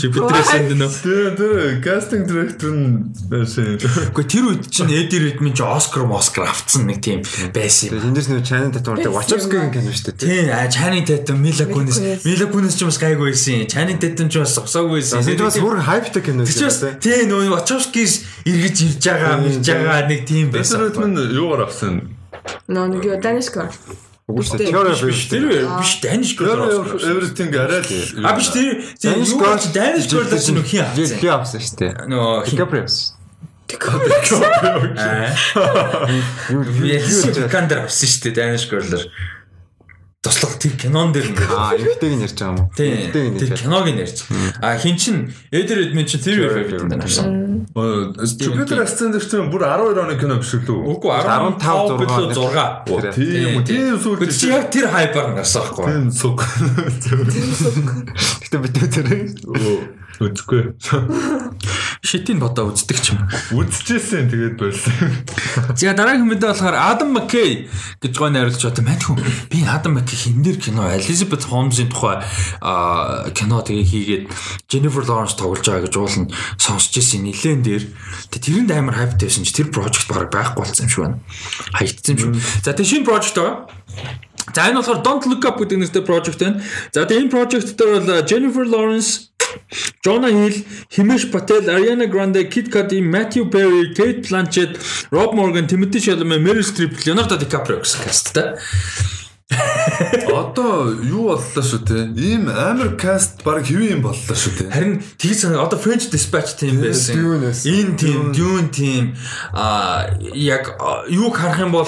Чи 0.01 0.09
битрээсэнд 0.09 0.73
нөө. 0.81 0.89
Тэр 1.05 1.29
тэр 1.37 1.77
кастинг 1.85 2.25
директор 2.25 2.73
нь 2.73 3.13
байсан. 3.29 3.77
Гэхдээ 3.77 4.25
тэр 4.25 4.45
үед 4.49 4.65
чинь 4.73 4.89
Эдир 4.89 5.29
Эдмин 5.29 5.53
чи 5.53 5.61
Оскар 5.61 6.09
Москар 6.09 6.49
авцсан 6.49 6.89
нэг 6.89 7.05
тийм 7.05 7.21
байсан 7.53 7.93
юм. 7.93 8.01
Эндээс 8.11 8.33
нөө 8.33 8.41
Чанин 8.41 8.73
татвартай 8.73 9.13
Wachowski-гийн 9.13 9.69
кино 9.69 9.93
шүү 9.93 10.17
дээ. 10.17 10.24
Тийм, 10.25 10.49
а 10.49 10.65
Channing 10.73 11.05
Tatum, 11.05 11.37
Mila 11.37 11.65
Kunis, 11.69 11.97
Mila 12.25 12.45
Kunis 12.49 12.73
ч 12.75 12.81
бас 12.89 12.97
гайгүй 12.97 13.29
байсан. 13.31 13.65
Channing 13.69 13.99
Tatum 14.01 14.27
ч 14.33 14.41
бас 14.41 14.55
зогсоогүй 14.57 14.99
байсан. 14.99 15.21
Тэгээд 15.21 15.45
бас 15.45 15.57
бүр 15.61 15.77
хайптай 15.85 16.21
кино 16.25 16.45
Тэр 16.49 16.65
бас 16.65 16.79
тийм 16.97 17.29
нөө 17.29 17.53
Wachowski-с 17.53 18.25
эргэж 18.49 18.75
ирж 18.89 19.05
байгаа, 19.05 19.37
ирж 19.45 19.61
байгаа 19.69 20.01
нэг 20.09 20.25
тийм 20.25 20.49
байсан. 20.49 20.81
Эдер 20.81 21.05
Эдмэн 21.05 21.13
юугаар 21.37 21.69
авсан? 21.69 22.01
Нөө 22.65 22.85
нэг 22.97 23.05
юу 23.05 23.21
Данишкор. 23.21 23.69
Үгүй 24.25 24.57
теория 24.57 24.97
биш. 24.97 25.29
Тэр 25.29 25.43
биш 25.77 25.91
Danish 26.01 26.33
Girl. 26.33 26.65
Everything 26.97 27.53
арай 27.53 27.85
л 27.85 28.25
А 28.25 28.33
биш 28.33 28.49
тэр 28.49 28.81
юу 29.05 29.37
Girl- 29.37 29.61
ч 29.61 29.69
Danish 29.69 30.09
Girl 30.09 30.25
ч 30.33 30.49
нүх 30.49 30.73
юм. 30.73 30.89
Би 30.97 31.29
авсан 31.29 31.61
шүү 31.61 31.77
дээ. 31.77 32.09
Нөө 32.09 32.49
DiCaprio. 32.49 32.89
Юу 36.49 36.63
Ялси 36.85 37.49
Кандер 37.49 37.85
авсан 37.85 38.09
шүү 38.09 38.21
дээ 38.29 38.33
Danish 38.33 38.65
Girl-ээр. 38.69 39.05
Туслах 40.25 40.57
тэр 40.57 40.73
кинон 40.73 41.13
дээр 41.13 41.29
ингээд 41.29 41.53
Аа, 41.53 41.77
ихтэйг 41.77 42.13
нь 42.17 42.25
ярьж 42.25 42.33
байгаа 42.33 42.49
юм 42.49 42.65
уу? 42.65 42.73
Тийм. 42.73 42.97
Ихтэйг 42.97 43.27
нь 43.29 43.37
Тэр 43.37 43.49
ярьж. 43.53 43.61
киног 43.61 43.85
нь 43.85 44.01
ярьж. 44.01 44.17
А 44.57 44.73
хин 44.81 44.97
чин 44.97 45.15
Эдер 45.53 45.77
Эдмин 45.85 46.05
чин 46.09 46.19
тэр 46.25 46.49
favorite 46.49 46.89
дээр 46.89 47.05
авсан. 47.05 47.69
Jupiter 48.41 48.81
Ascent 48.81 49.13
дээр 49.13 49.21
чинь 49.21 49.53
бүр 49.53 49.61
12 49.69 50.01
оны 50.01 50.17
кино 50.17 50.41
биш 50.41 50.57
үү? 50.57 50.65
Үгүй 50.65 51.11
15 51.13 51.61
15 51.61 52.01
билүү 52.01 52.33
6. 52.33 53.13
Тийм 53.13 53.61
үү. 53.61 53.63
Тийм 53.69 54.01
сүүл. 54.01 54.17
Бид 54.17 54.33
чи 54.33 54.49
яг 54.49 54.73
тэр 54.73 54.89
хайпаар 54.89 55.29
нь 55.29 55.37
гарсан 55.37 55.61
байхгүй. 55.61 55.85
Тийм 55.93 56.09
суг. 56.09 56.41
Гэтэ 58.41 58.57
бид 58.57 58.73
тэр 58.89 59.07
Үзгүй. 60.15 60.71
Шитийн 62.05 62.37
бодоо 62.37 62.69
үздэг 62.69 63.01
ч 63.01 63.17
юм. 63.17 63.25
Үзчихсэн 63.57 64.29
тэгээд 64.29 64.61
болсон. 64.61 64.93
За 65.73 65.97
дараагийн 65.97 66.29
мэдээ 66.29 66.53
болохоор 66.53 66.77
Адам 66.77 67.17
Маккей 67.17 67.65
гэж 67.97 68.13
гоо 68.13 68.29
найруулж 68.29 68.61
одоо 68.61 68.85
мань 68.85 69.01
хүн 69.01 69.17
би 69.49 69.65
Адам 69.65 69.97
Маккей 69.97 70.13
хин 70.13 70.45
дээр 70.45 70.61
кино 70.61 70.85
Elizabeth 70.93 71.49
Holmes-ийн 71.49 71.89
тухай 71.89 72.21
кино 73.33 73.65
тэгээ 73.65 73.89
хийгээд 73.89 74.23
Jennifer 74.69 75.01
Lawrence 75.01 75.33
тоглож 75.33 75.65
байгаа 75.65 75.89
гэж 75.89 75.95
уулна 75.97 76.29
сонсч 76.61 76.93
ирсэн 77.01 77.25
нилээн 77.25 77.65
дээр 77.65 77.83
тэгээ 78.29 78.69
тэрэнд 78.69 78.69
амар 78.77 79.01
хайптай 79.01 79.25
байсан 79.25 79.41
чи 79.41 79.57
тэр 79.57 79.73
project 79.73 80.05
баг 80.05 80.29
байхгүй 80.29 80.61
болсон 80.61 80.85
юм 80.85 80.93
шиг 80.93 81.01
байна. 81.09 81.17
Хаягдсан 81.73 82.13
юм 82.21 82.37
шиг. 82.37 82.61
За 82.61 82.77
тэгээ 82.77 82.91
шинэ 83.01 83.09
project 83.09 83.35
байгаа. 83.41 83.65
За 84.53 84.69
энэ 84.69 84.77
болохоор 84.77 85.01
Don't 85.01 85.25
Look 85.25 85.41
Up 85.49 85.57
гэдэг 85.57 85.77
нэртэй 85.81 86.05
project 86.05 86.37
байна. 86.37 86.61
За 86.93 87.09
тэгээ 87.09 87.25
энэ 87.25 87.33
project 87.33 87.73
дээр 87.73 87.97
бол 87.97 88.21
Jennifer 88.29 88.61
Lawrence 88.61 89.33
Jonah 90.03 90.31
Hill, 90.31 90.63
Himesh 90.91 91.31
Patel, 91.31 91.63
Ariana 91.69 92.09
Grande, 92.09 92.49
Kid 92.49 92.69
Cudi, 92.71 93.01
Matthew 93.01 93.49
Perry, 93.49 93.93
Kate 93.93 94.21
Blanchett, 94.21 94.77
Rob 95.11 95.33
Morgan, 95.33 95.67
Timothy 95.67 95.99
Chalamet, 95.99 96.41
Meryl 96.41 96.63
Streep, 96.63 97.05
Leonardo 97.05 97.37
DiCaprio 97.37 97.79
гэсэн 97.81 98.03
касттай. 98.03 98.55
Одоо 100.33 100.89
юу 101.05 101.29
боллоо 101.29 101.61
шүү 101.61 101.85
те. 101.85 101.99
Ийм 102.17 102.49
амар 102.49 102.95
каст 102.97 103.43
баг 103.45 103.61
хэвэн 103.61 104.01
юм 104.01 104.01
боллоо 104.01 104.33
шүү 104.33 104.57
те. 104.57 104.65
Харин 104.73 105.03
тгий 105.21 105.37
сан 105.37 105.53
одоо 105.53 105.77
French 105.77 106.09
Dispatch 106.09 106.57
тийм 106.57 106.81
байсан. 106.81 107.13
Энэ 107.61 107.93
тийм, 107.93 108.33
Dune 108.33 108.73
тийм 108.73 109.13
а 109.53 110.17
яг 110.33 110.73
юуг 111.09 111.37
харах 111.37 111.61
юм 111.61 111.77
бол 111.77 111.85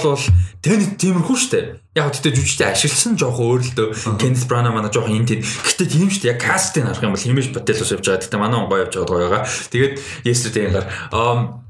Tenet 0.61 1.01
тиймэрхүү 1.01 1.37
штэ. 1.37 1.81
Яг 1.97 2.13
тэгтээ 2.13 2.37
жүжигчтэй 2.37 2.69
ашигласан 2.69 3.17
жоох 3.17 3.41
өөр 3.41 3.61
л 3.65 3.73
дөө. 3.73 3.89
Kenneth 4.21 4.45
Branagh 4.45 4.77
манай 4.77 4.93
жоох 4.93 5.09
энэ 5.09 5.25
тийм. 5.25 5.41
Гэтэ 5.41 5.89
тийм 5.89 6.13
штэ. 6.13 6.37
Яг 6.37 6.37
кастыг 6.37 6.85
харах 6.85 7.01
юм 7.01 7.17
бол 7.17 7.25
Himesh 7.25 7.49
Patel 7.49 7.81
ус 7.81 7.89
явж 7.89 8.05
байгаа. 8.05 8.21
Гэтэ 8.21 8.37
манай 8.37 8.57
он 8.61 8.69
гоё 8.69 8.85
явж 8.85 8.93
байгаа 8.93 9.09
гоё 9.09 9.25
байгаа. 9.25 9.41
Тэгээд 9.73 9.93
Yesterday 10.21 10.69
гар 10.69 10.85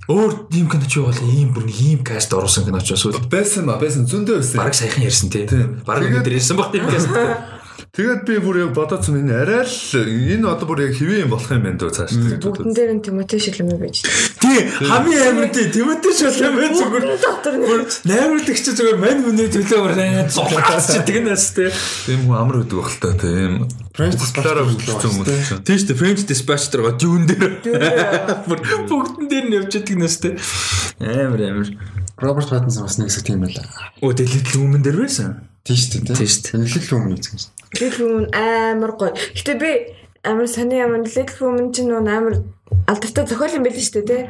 өөр 0.08 0.48
тийм 0.48 0.72
кино 0.72 0.88
ч 0.88 1.04
бол 1.04 1.20
ийм 1.20 1.52
бүр 1.52 1.68
ийм 1.68 2.00
каст 2.00 2.32
оруулсан 2.32 2.64
кино 2.64 2.80
ч 2.80 2.96
эсвэл 2.96 3.20
Байсан 3.28 3.68
ба 3.68 3.76
байсан 3.76 4.08
зөндөө 4.08 4.40
байсан. 4.40 4.56
бараг 4.56 4.76
саяхан 4.76 5.04
ярьсан 5.04 5.28
тий. 5.28 5.44
Бараг 5.84 6.08
өнөөдөр 6.08 6.36
ярьсан 6.40 6.56
баг 6.56 6.72
тийм 6.72 6.88
каст. 6.88 7.12
Тэгээд 7.94 8.22
би 8.26 8.38
бүр 8.42 8.58
яг 8.66 8.72
бодоодсон 8.74 9.22
энэ 9.22 9.34
арай 9.38 9.64
л 9.66 10.06
энэ 10.06 10.46
одоо 10.50 10.66
бүр 10.66 10.90
яг 10.90 10.94
хэвэн 10.98 11.26
юм 11.26 11.32
болох 11.34 11.52
юм 11.54 11.64
байна 11.66 11.78
дөө 11.78 11.92
цааш. 11.94 12.14
Бүгдэн 12.42 12.74
дээр 12.74 12.92
нь 12.98 13.04
Тимоти 13.06 13.38
Шилэмэ 13.38 13.78
байж. 13.78 14.02
Тий, 14.42 14.60
хамгийн 14.82 15.38
амар 15.38 15.50
тий. 15.54 15.70
Тимоти 15.70 16.10
шулам 16.14 16.58
байх 16.58 16.74
зүгээр. 16.74 17.06
Наймарлагч 18.10 18.66
зүгээр 18.74 18.98
мань 18.98 19.22
хүний 19.26 19.50
төлөө 19.54 19.80
ураа 19.82 20.26
зулгаач 20.26 20.86
чи 20.90 21.00
тэгнэс 21.06 21.46
тий. 21.54 21.70
Тийм 22.10 22.26
хүн 22.26 22.38
амар 22.38 22.62
өгдөг 22.66 22.82
байх 22.82 22.92
л 22.94 23.02
та 23.02 23.14
тийм. 23.14 23.70
French 23.98 24.22
Талаараа 24.30 24.66
хөгжсөн 24.70 25.10
хүмүүс 25.10 25.48
чинь. 25.50 25.62
Тийм 25.66 25.78
шүү 25.82 25.88
дээ. 25.90 25.98
French 25.98 26.22
Dispatch 26.30 26.70
дээр 26.70 26.94
дүүн 27.02 27.24
дээр. 27.30 27.46
Бүр 28.46 28.60
бүгдэн 28.90 29.26
дээр 29.26 29.46
нь 29.50 29.56
явж 29.58 29.74
идэг 29.82 29.98
нэс 29.98 30.22
тий. 30.22 30.38
Амар 31.02 31.42
амар. 31.42 31.70
Роберт 32.22 32.50
Паттинсон 32.50 32.86
бас 32.86 32.98
нэг 33.02 33.10
хэсэг 33.10 33.26
тийм 33.26 33.42
байлаа. 33.42 33.66
Оо 34.02 34.14
дэлгэд 34.14 34.54
лүүмэн 34.54 34.86
дээр 34.86 35.02
байсан. 35.02 35.50
Тийм 35.68 35.76
шүү 35.76 36.08
дээ. 36.08 36.16
Тийм 36.16 36.30
шүү 36.32 36.44
дээ. 36.48 36.60
Нэлээд 36.64 36.86
л 36.88 36.96
өмнө 36.96 37.16
үзсэн. 37.20 37.40
Little 37.76 38.08
Women 38.08 38.28
амар 38.32 38.92
гоё. 38.96 39.12
Гэтэ 39.36 39.54
би 39.60 39.72
амар 40.24 40.48
сони 40.48 40.80
юм 40.80 40.94
Little 41.04 41.42
Women 41.42 41.74
ч 41.74 41.86
нөө 41.86 42.02
амар 42.08 42.36
алдартай 42.88 43.26
зохиол 43.28 43.58
юм 43.60 43.64
байл 43.68 43.80
шүү 43.80 44.04
дээ 44.04 44.06
тий. 44.08 44.24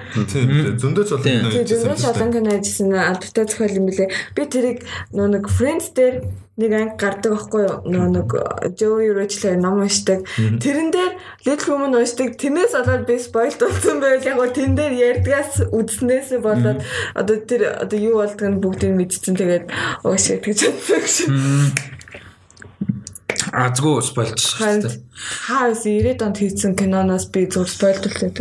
Зөндөө 0.81 1.05
ч 1.05 1.11
Тийм. 1.22 1.45
болно. 1.45 1.51
Тэгээ 1.53 1.69
зөндөө 1.72 1.97
шалан 2.01 2.31
кино 2.34 2.51
хийжсэн 2.57 2.93
алдартай 2.93 3.45
зохиол 3.45 3.77
юм 3.77 3.85
билээ. 3.89 4.09
Би 4.34 4.43
тэрийг 4.45 4.80
нөө 5.14 5.27
нэг 5.34 5.45
Friends 5.49 5.93
дээр 5.93 6.26
нэг 6.57 6.72
анги 6.73 6.97
гардаг 6.97 7.34
байхгүй 7.34 7.61
юу? 7.65 7.76
Нөө 7.85 8.07
нэг 8.18 8.30
Joey 8.77 9.14
Rachel 9.14 9.61
ном 9.61 9.81
уншдаг. 9.85 10.26
Тэрэн 10.38 10.89
дээр 10.89 11.11
Little 11.45 11.69
Women 11.77 12.01
уншдаг. 12.01 12.38
Тэрнээс 12.38 12.73
болоод 12.77 13.05
би 13.05 13.18
спойлд 13.22 13.61
болсон 13.61 14.01
байвал 14.01 14.26
яг 14.26 14.38
гоо 14.41 14.49
тэн 14.49 14.73
дээр 14.73 14.93
ярьдгаас 15.22 15.69
үдснээс 15.69 16.38
болоод 16.41 16.81
одоо 17.14 17.38
тэр 17.45 17.61
одоо 17.85 17.97
юу 17.97 18.22
болдгийг 18.22 18.57
бүгдийг 18.57 18.93
мэдчихсэн. 18.97 19.38
Тэгээд 19.38 19.65
ууш 20.01 20.26
гэж 20.34 20.59
бодсон 20.65 21.01
гэж. 21.01 21.97
А 23.53 23.69
згөө 23.72 24.03
спойлч 24.03 24.44
Харин 24.60 24.82
шүү 24.82 24.90
дээ. 24.90 24.95
хаас 25.48 25.84
90-ад 25.88 26.22
онд 26.26 26.38
хийсэн 26.41 26.74
киноноос 26.76 27.26
би 27.32 27.48
зөв 27.48 27.68
спойлдуулсан. 27.72 28.32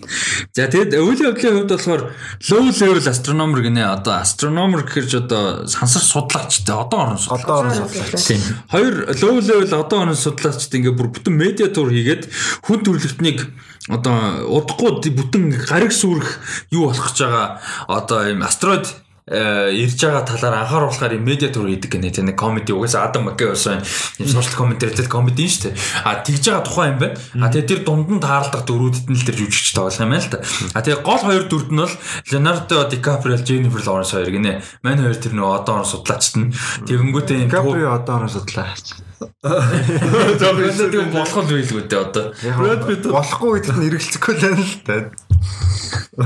За 0.56 0.68
тэгэд 0.68 0.94
үйл 1.00 1.20
явдлын 1.32 1.64
хувьд 1.64 1.72
болохоор 1.72 2.02
low 2.50 2.62
level 2.68 3.00
astronomer 3.08 3.60
гинэ 3.64 3.84
одоо 3.88 4.20
astronomer 4.20 4.84
гэхэр 4.84 5.06
ч 5.08 5.14
одоо 5.20 5.66
сансар 5.66 6.04
судлаачтай 6.04 6.76
одоо 6.76 6.98
орон 7.00 7.18
судлаач. 7.18 7.44
Одоо 7.44 7.56
орон 7.64 7.74
судлаач. 7.74 8.20
Тийм. 8.20 8.42
Хоёр 8.68 8.94
low 9.16 9.36
level 9.40 9.72
одоо 9.74 9.98
орон 10.04 10.16
судлаачд 10.16 10.74
ингээ 10.76 10.94
бүр 10.94 11.08
бүтэн 11.08 11.34
медиа 11.34 11.72
тур 11.72 11.88
хийгээд 11.90 12.28
хүн 12.68 12.80
төрөлхтнийг 12.84 13.48
одоо 13.88 14.46
удахгүй 14.60 15.10
бүтэн 15.10 15.56
гариг 15.66 15.90
сүрэх 15.90 16.38
юу 16.70 16.90
болох 16.90 17.10
гэж 17.10 17.18
байгаа 17.26 17.48
одоо 17.88 18.28
юм 18.28 18.44
астероид 18.46 18.86
э, 18.86 19.09
ирж 19.30 19.94
байгаа 20.02 20.26
талаар 20.26 20.66
анхааруулахаар 20.66 21.14
медиа 21.22 21.54
тур 21.54 21.70
хийдэг 21.70 21.86
гэнэ 21.86 22.10
тийм 22.10 22.26
нэг 22.26 22.36
комеди 22.36 22.74
угаасаа 22.74 23.06
Адам 23.06 23.30
Маккей 23.30 23.46
болсон 23.46 23.78
юм 24.18 24.26
сошиал 24.26 24.58
комментаритэй 24.58 25.06
комеди 25.06 25.46
шүү 25.46 25.70
дээ. 25.70 25.78
А 26.02 26.18
тэгж 26.18 26.44
байгаа 26.50 26.66
тухайн 26.66 26.92
юм 26.94 26.98
байна. 26.98 27.14
А 27.38 27.46
тэгээ 27.46 27.70
тэр 27.70 27.80
дунд 27.86 28.10
нь 28.10 28.18
тааралдах 28.18 28.66
дөрүүдэд 28.66 29.06
нь 29.06 29.14
л 29.14 29.26
тэр 29.26 29.36
жүжигч 29.38 29.70
тоглох 29.70 30.02
юм 30.02 30.10
байна 30.10 30.26
л 30.26 30.32
та. 30.34 30.42
А 30.74 30.82
тэгээ 30.82 31.06
гол 31.06 31.22
хоёр 31.22 31.44
дүрд 31.46 31.70
нь 31.70 31.78
бол 31.78 31.94
Leonardo 32.26 32.76
DiCaprio, 32.90 33.38
Jennifer 33.38 33.82
Lawrence 33.86 34.18
хоёр 34.18 34.30
гинэ. 34.34 34.66
Мань 34.82 34.98
хоёр 34.98 35.14
тэр 35.14 35.38
нөгөө 35.38 35.54
одоо 35.62 35.72
орон 35.78 35.86
судлаачд 35.86 36.34
нь 36.34 36.50
тэгэнгүүтээ 36.90 37.46
Каприо 37.46 37.94
одоо 37.94 38.18
орон 38.18 38.34
судлаач. 38.34 39.09
Тэгээд 39.20 41.12
болох 41.12 41.36
нь 41.44 41.48
байлгүй 41.52 41.82
дээ 41.88 42.00
одоо. 42.00 42.24
Brad 42.40 42.80
Pitt 42.88 43.04
Болохгүй 43.08 43.50
гэдэгт 43.60 43.78
нь 43.78 43.86
эргэлзэхгүй 43.88 44.34
л 44.36 44.40
байна 44.40 44.64
л 44.64 44.74
да. 44.88 44.96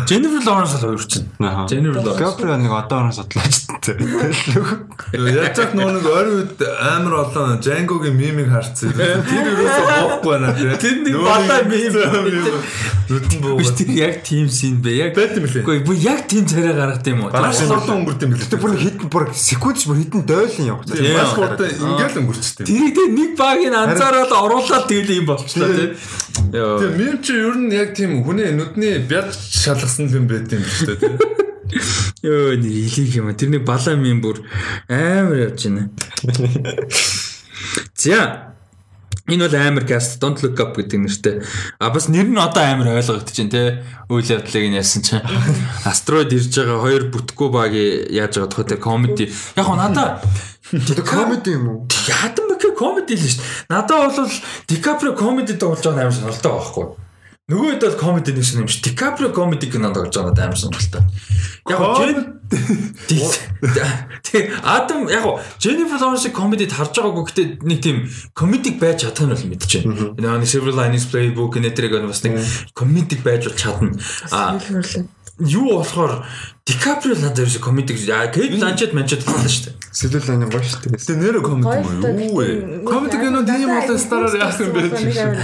Jennifer 0.08 0.42
Lawrence 0.44 0.74
л 0.78 0.84
хоёр 0.84 1.04
чинь. 1.06 1.28
Jennifer 1.70 2.02
Lawrence. 2.02 2.18
Каприо 2.18 2.56
нэг 2.58 2.72
одоо 2.72 2.98
орон 3.06 3.12
судлаачтай. 3.14 3.94
яаж 5.14 5.54
ч 5.54 5.70
нөө 5.74 5.90
нэг 5.98 6.06
ойр 6.08 6.28
үед 6.34 6.58
амар 6.62 7.14
олон 7.24 7.60
Django-гийн 7.62 8.16
мимиг 8.16 8.48
харцсан. 8.50 8.92
Тэр 8.94 9.46
юусоо 9.54 9.86
боохгүй 9.86 10.30
байна 10.34 10.50
тийм. 10.54 10.74
Тэр 10.78 10.96
нэг 11.04 11.14
балаа 11.20 11.62
мим. 11.68 11.94
Зүтэн 13.08 13.38
боо. 13.44 13.56
Биш 13.60 13.70
тэр 13.76 13.90
яг 13.94 14.24
team 14.24 14.48
scene 14.50 14.80
бэ. 14.82 14.90
Яг 15.08 15.12
Байт 15.14 15.36
юм 15.38 15.46
лээ. 15.46 15.62
Үгүй 15.62 15.84
бүр 15.86 15.96
яг 16.00 16.26
team 16.28 16.44
царай 16.48 16.74
гаргад 16.74 17.06
юм 17.06 17.24
уу? 17.24 17.30
Маш 17.30 17.60
хурдан 17.62 18.02
өнгөрд 18.02 18.20
юм 18.24 18.32
Гэтэ 18.34 18.56
билээ. 18.56 18.62
бүр 18.64 18.72
хитэн 18.80 19.08
бүр 19.12 19.24
секундч 19.36 19.86
бүр 19.86 19.96
хитэн 20.02 20.24
дойлон 20.26 20.64
явах. 20.64 20.88
Маш 20.90 21.32
хурдан 21.36 21.68
ингээл 21.70 22.18
өнгөрчтэй. 22.24 22.64
Тэрийг 22.84 22.96
тэ 22.96 23.04
нэг 23.16 23.30
багийг 23.38 23.72
анзаараад 23.72 24.32
оруулаад 24.32 24.84
тэгэл 24.88 25.24
юм 25.24 25.26
болчихлоо 25.28 25.72
тийм. 25.72 25.96
Тэгээ 26.52 26.92
мим 27.00 27.16
чи 27.24 27.32
ер 27.32 27.56
нь 27.56 27.72
яг 27.72 27.96
тийм 27.96 28.20
хүний 28.20 28.52
нүдний 28.52 29.00
бяд 29.08 29.32
шалгасан 29.32 30.12
юм 30.12 30.28
байт 30.28 30.52
юм 30.52 30.60
шүү 30.60 30.92
дээ 30.92 31.00
тийм. 31.00 31.16
Йоо 32.24 32.60
нэг 32.60 32.68
илийг 32.68 33.12
юм. 33.16 33.32
Тэрний 33.32 33.64
балаа 33.64 33.96
мим 33.96 34.20
бүр 34.20 34.44
амар 34.88 35.48
явж 35.48 35.64
байна. 35.64 35.88
За 37.96 38.52
Энэ 39.24 39.48
бол 39.48 39.56
амар 39.56 39.88
каст 39.88 40.20
Don't 40.20 40.44
Look 40.44 40.60
Up 40.60 40.76
гэдэг 40.76 41.00
нэртэй. 41.00 41.40
А 41.80 41.88
бас 41.88 42.12
нэр 42.12 42.28
нь 42.28 42.36
одоо 42.36 42.60
амар 42.60 43.00
ойлгогдож 43.00 43.32
байна 43.32 43.48
те. 43.48 43.80
Үйл 44.12 44.28
явдлыг 44.28 44.68
нь 44.68 44.76
яасан 44.76 45.00
чинь 45.00 45.24
астероид 45.88 46.36
ирж 46.36 46.52
байгаа 46.52 46.84
хоёр 46.84 47.08
бүтггүй 47.08 47.48
баг 47.48 47.72
яаж 47.72 48.36
байгаа 48.36 48.52
тухай 48.52 48.68
те 48.68 48.76
комеди. 48.76 49.32
Яг 49.56 49.64
гоо 49.64 49.80
надаа 49.80 50.20
Тэр 50.70 51.02
комеди 51.04 51.50
юм 51.52 51.68
уу? 51.68 51.88
Ядам 52.08 52.43
окей 52.64 52.72
комеди 52.72 53.14
л 53.14 53.20
шүү 53.20 53.40
дээ. 53.40 53.68
Надад 53.68 54.16
бол 54.16 54.30
Дикаприо 54.68 55.12
комеди 55.12 55.54
тоглож 55.54 55.84
байгаа 55.84 55.96
нь 55.96 56.02
амар 56.08 56.16
сонирхолтой 56.16 56.52
байхгүй. 56.56 56.86
Нөгөө 57.44 57.76
хэд 57.76 57.84
бол 57.84 58.00
комеди 58.00 58.32
нэг 58.32 58.46
юм 58.56 58.68
шиг 58.68 58.84
Дикаприо 58.88 59.28
комеди 59.36 59.68
кино 59.68 59.92
тоглож 59.92 60.16
байгаа 60.16 60.32
нь 60.32 60.40
амар 60.40 60.56
сонирхолтой. 60.56 61.02
Яг 61.68 61.80
Тэг 64.24 64.52
Адам 64.64 65.08
яг 65.08 65.22
гоо 65.24 65.40
Jennifer 65.60 65.98
Lawrence 66.00 66.28
комедид 66.32 66.72
харж 66.72 66.96
байгаагүй 66.96 67.24
гэхдээ 67.24 67.46
нэг 67.64 67.78
тийм 67.84 68.08
комедик 68.32 68.80
байж 68.80 69.04
чадах 69.04 69.28
нь 69.28 69.32
бол 69.32 69.48
мэдчихэв. 69.52 70.16
Нэг 70.16 70.48
Several 70.48 70.76
Linings 70.76 71.08
Playbook 71.08 71.60
нэтэрэг 71.60 72.04
бас 72.08 72.24
нэг 72.24 72.40
комедик 72.72 73.20
байж 73.24 73.44
бол 73.44 73.56
чадна. 73.56 73.92
А 74.32 74.56
юу 75.38 75.78
болохоор 75.82 76.24
Дикаприо 76.64 77.12
надад 77.20 77.42
ерөөсө 77.44 77.60
комедик 77.60 77.98
Кейт 78.32 78.54
Бланчет 78.56 78.94
манчет 78.96 79.20
болсон 79.28 79.50
шүү 79.52 79.64
дээ. 79.68 79.84
Сэлэл 79.92 80.24
лайны 80.24 80.46
гоё 80.48 80.64
шүү 80.64 80.96
дээ. 80.96 80.96
Тэгээ 80.96 81.20
нэр 81.20 81.36
комеди 81.44 81.76
юм 81.76 82.16
юу 82.24 82.40
вэ? 82.40 82.88
Комеди 82.88 83.20
кино 83.20 83.44
тийм 83.44 83.68
болоо 83.68 83.98
стараар 84.00 84.32
яасан 84.32 84.72
бэ? 84.72 84.88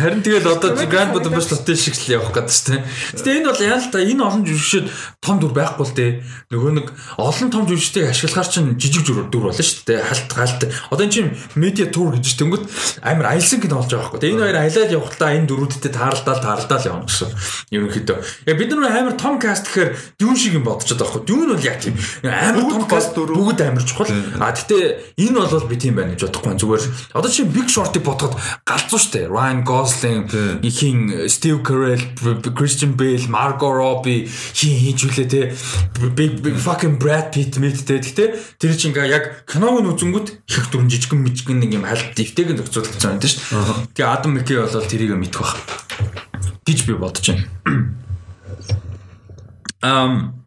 Харин 0.01 0.25
тэгэл 0.25 0.49
одоо 0.49 0.81
Grand 0.89 1.13
Budapest 1.13 1.53
Hotel 1.53 1.77
шиг 1.77 2.01
л 2.01 2.25
явах 2.25 2.33
гэдэг 2.33 2.49
чинь. 2.49 2.81
Гэтэ 3.21 3.37
энэ 3.37 3.53
бол 3.53 3.61
яа 3.61 3.77
л 3.77 3.93
та 3.93 4.01
энэ 4.01 4.25
олон 4.25 4.49
жүжигчд 4.49 4.89
том 5.21 5.37
дүр 5.45 5.53
байхгүй 5.53 5.85
л 5.85 5.93
дээ. 5.93 6.11
Нөгөө 6.57 6.73
нэг 6.81 6.87
олон 7.21 7.49
том 7.53 7.69
жүжигчдийг 7.69 8.09
ашиглахаар 8.17 8.49
чинь 8.49 8.81
жижиг 8.81 9.05
дүр 9.05 9.29
дүр 9.29 9.53
болно 9.53 9.61
шүү 9.61 9.85
дээ. 9.93 10.01
Халт 10.01 10.33
галт. 10.33 10.61
Одоо 10.89 11.05
энэ 11.05 11.13
чинь 11.13 11.37
медиа 11.53 11.93
тур 11.93 12.17
гэж 12.17 12.33
тэнгүүт 12.41 12.65
амар 13.05 13.37
аялсан 13.37 13.61
кино 13.61 13.85
болж 13.85 13.93
байгаа 13.93 14.09
байхгүй. 14.09 14.25
Тэгээ 14.25 14.35
энэ 14.41 14.45
хоёр 14.49 14.57
аялаад 14.57 14.97
явахдаа 14.97 15.31
энэ 15.37 15.49
дөрүүдтэй 15.53 15.93
тааралдаал 15.93 16.41
тааралдаал 16.41 16.89
явна 16.89 17.07
гэсэн. 17.13 17.29
Ерөнхийдөө. 17.77 18.19
Яг 18.49 18.57
бид 18.57 18.73
нар 18.73 18.89
амар 18.89 19.15
том 19.21 19.37
каст 19.37 19.69
гэхээр 19.69 19.95
юун 20.25 20.35
шиг 20.35 20.57
юм 20.57 20.65
бодчиход 20.65 21.10
байхгүй. 21.11 21.27
Дүүн 21.27 21.51
бол 21.51 21.65
яг 21.67 21.81
тийм 21.83 21.99
амар 22.23 22.71
том 22.71 22.85
каст 22.87 23.19
бүгд 23.19 23.61
амар 23.67 23.83
чухал. 23.83 24.07
А 24.39 24.55
гэтээ 24.55 25.19
энэ 25.19 25.43
бол 25.43 25.67
би 25.67 25.77
тийм 25.77 25.99
байна 25.99 26.15
гэж 26.15 26.31
бодохгүй 26.31 26.55
зүгээр. 26.55 26.85
Одоо 27.19 27.31
чинь 27.31 27.51
Big 27.51 27.67
Short-ыг 27.67 28.03
бодоход 28.07 28.39
галзуу 28.63 29.01
штэ. 29.03 29.27
Ryan 29.27 29.67
Gosling, 29.67 30.31
ихийн 30.63 31.27
Steve 31.27 31.63
Carell, 31.67 32.03
Christian 32.55 32.95
Bale, 32.95 33.27
Margot 33.27 33.75
Robbie 33.75 34.31
хин 34.55 34.79
хийж 34.79 35.11
үлээ 35.11 35.27
те. 35.27 35.43
Big 36.15 36.55
fucking 36.55 37.03
Brad 37.03 37.35
Pitt 37.35 37.59
мэт 37.59 37.83
те. 37.83 37.99
Гэтээ 37.99 38.29
тэр 38.63 38.73
чинь 38.79 38.95
яг 38.95 39.45
киног 39.51 39.83
нь 39.83 39.91
үзэнгүүт 39.91 40.47
их 40.47 40.65
дүрэн 40.71 40.89
жижигэн 40.89 41.21
мижигэн 41.21 41.59
нэг 41.59 41.75
юм 41.75 41.85
хальт 41.85 42.15
дэвтэйг 42.15 42.55
нь 42.55 42.63
зохицуулсан 42.63 43.19
юм 43.19 43.25
шүү 43.27 43.43
дээ. 43.51 43.99
Тэгээ 43.99 44.11
Adam 44.15 44.31
McKay 44.39 44.57
бол 44.63 44.87
тэрийг 44.87 45.15
мэдэх 45.19 45.43
баг. 45.43 45.59
гэж 46.71 46.87
би 46.87 46.95
бодож 46.95 47.27
байна. 47.27 47.45
Ам 49.83 50.40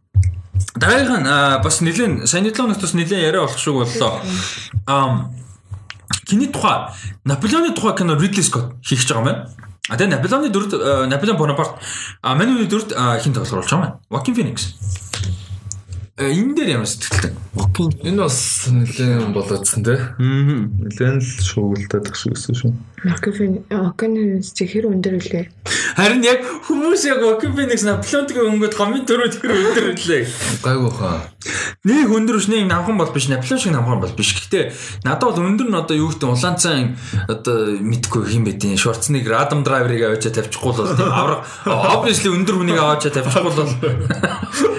Дараагийн 0.76 1.24
бас 1.64 1.82
нэгэн 1.82 2.28
саяны 2.28 2.50
7 2.50 2.58
хоногт 2.58 2.82
бас 2.82 2.94
нэгэн 2.94 3.20
яриа 3.20 3.42
болох 3.42 3.60
шиг 3.60 3.74
боллоо. 3.74 4.22
Ам 4.88 5.36
Киний 6.26 6.48
тухай 6.48 6.90
Наполеоны 7.24 7.74
тухай 7.76 7.98
кино 7.98 8.16
Ridley 8.16 8.44
Scott 8.44 8.74
хийх 8.82 9.02
гэж 9.02 9.14
байгаа 9.14 9.22
юм 9.22 9.28
байна. 9.28 9.50
А 9.90 9.98
тэгээ 9.98 10.16
Наполеоны 10.16 10.50
дөрөв 10.50 11.08
Наполеон 11.08 11.38
Бонапарт 11.38 11.76
а 12.22 12.36
Мануны 12.36 12.66
дөрөвт 12.66 12.94
хин 13.22 13.34
тоглож 13.34 13.68
байгаа 13.70 13.86
юм. 13.86 14.00
Joaquin 14.10 14.36
Phoenix. 14.36 14.74
Э 16.14 16.30
энэ 16.30 16.54
дээр 16.54 16.70
ямар 16.78 16.86
сэтгэлтэй. 16.86 17.34
Окей. 17.58 17.90
Энэ 18.06 18.22
бас 18.22 18.70
нэлээд 18.70 19.34
болоодсан 19.34 19.82
те. 19.82 19.98
Аа. 19.98 20.70
Нэлээд 20.86 21.26
л 21.26 21.42
шуугилдаад 21.42 22.14
шиг 22.14 22.38
өссөн 22.38 22.54
шүү. 22.54 22.70
Макфин 23.02 23.66
Окенс 23.74 24.54
чи 24.54 24.70
хэр 24.70 24.94
өндөр 24.94 25.18
үлээ. 25.18 25.50
Харин 25.98 26.22
яг 26.22 26.46
хүмүүс 26.70 27.10
яг 27.10 27.26
Phoenix 27.42 27.82
Наполеонтыг 27.82 28.38
өнгөд 28.46 28.78
коммент 28.78 29.10
төрөө 29.10 29.42
тэр 29.42 29.58
өндөр 29.58 29.86
үлээ. 29.98 30.30
Гайгүй 30.62 30.94
хаа. 31.02 31.33
Нэг 31.84 32.08
өндөр 32.08 32.40
биш 32.40 32.48
нэг 32.48 32.68
намхан 32.70 32.98
бол 32.98 33.12
биш 33.12 33.28
Наполеон 33.28 33.60
шиг 33.60 33.74
намхан 33.76 34.00
бол 34.00 34.14
биш. 34.16 34.32
Гэхдээ 34.34 34.72
надад 35.04 35.36
бол 35.36 35.44
өндөр 35.44 35.68
нь 35.68 35.76
одоо 35.76 35.96
юу 35.98 36.10
гэдэг 36.12 36.30
улаанцан 36.30 36.96
одоо 37.28 37.78
мэдгүй 37.84 38.34
юм 38.36 38.48
байдیں۔ 38.48 38.80
Шорцныг 38.80 39.28
Adam 39.28 39.64
Driver-ыг 39.68 40.04
аваачаа 40.08 40.32
тавьчихгүй 40.32 40.72
бол 40.74 40.96
тийм 40.96 41.12
авраг 41.12 41.42
obviously 41.68 42.32
өндөр 42.32 42.56
хүнийг 42.64 42.80
аваачаа 42.80 43.12
тавьчихгүй 43.12 43.52
бол 43.52 43.72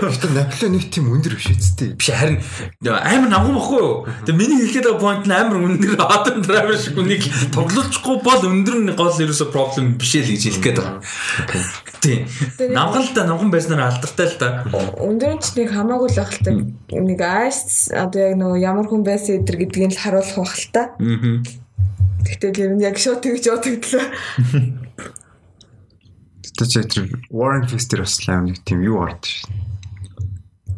Гэтэ 0.04 0.28
Наполеон 0.32 0.72
нэг 0.76 0.84
тийм 0.88 1.12
өндөр 1.12 1.34
биш 1.36 1.48
үсттэй. 1.52 1.96
биш 1.96 2.08
харин 2.12 2.40
амар 2.84 3.28
намхан 3.28 3.56
баггүй 3.56 3.80
юу. 3.80 4.08
Тэгээ 4.24 4.38
миний 4.40 4.58
хэлгээд 4.64 4.86
байгаа 4.88 5.00
point 5.00 5.24
нь 5.28 5.32
амар 5.32 5.58
өндөр 5.60 5.92
Adam 6.00 6.38
Driver 6.44 6.76
шиг 6.76 6.96
хүнийг 6.96 7.22
тоглолцохгүй 7.52 8.16
бол 8.24 8.42
өндөр 8.48 8.76
нь 8.84 8.92
гол 8.96 9.12
ерөөсө 9.12 9.52
проблем 9.52 9.96
биш 10.00 10.16
л 10.16 10.28
гэж 10.28 10.42
хэлэх 10.48 10.62
гээд 10.64 10.78
байгаа. 10.80 11.00
Тийм. 12.04 12.28
Намхан 12.76 13.02
л 13.02 13.12
да 13.16 13.24
намхан 13.24 13.48
байснаар 13.48 13.88
алдартай 13.88 14.28
л 14.28 14.36
да. 14.36 14.48
Өндөр 15.00 15.36
нь 15.36 15.40
ч 15.40 15.56
нэг 15.56 15.72
хамаагүй 15.72 16.08
л 16.12 16.20
ахaltaа 16.20 16.53
нэг 16.90 17.20
айс 17.20 17.90
одоо 17.90 18.20
яг 18.20 18.34
нөгөө 18.38 18.58
ямар 18.62 18.86
хүн 18.88 19.02
байсан 19.06 19.42
эдэр 19.42 19.56
гэдгийг 19.64 19.94
л 19.94 20.02
харуулах 20.02 20.38
бах 20.38 20.54
л 20.54 20.68
та. 20.72 20.82
Аа. 20.98 21.42
Гэхдээ 22.24 22.52
тэр 22.52 22.72
нь 22.74 22.84
яг 22.84 22.96
шууд 22.96 23.20
тэгж 23.20 23.44
бодогдлоо. 23.52 24.06
Тэ 26.54 26.64
чи 26.70 26.80
тэр 26.86 27.04
Warren 27.34 27.66
Fester 27.66 28.06
бас 28.06 28.16
аим 28.30 28.48
нэг 28.48 28.62
тийм 28.62 28.80
юу 28.86 29.02
орд 29.02 29.26
шин. 29.26 29.50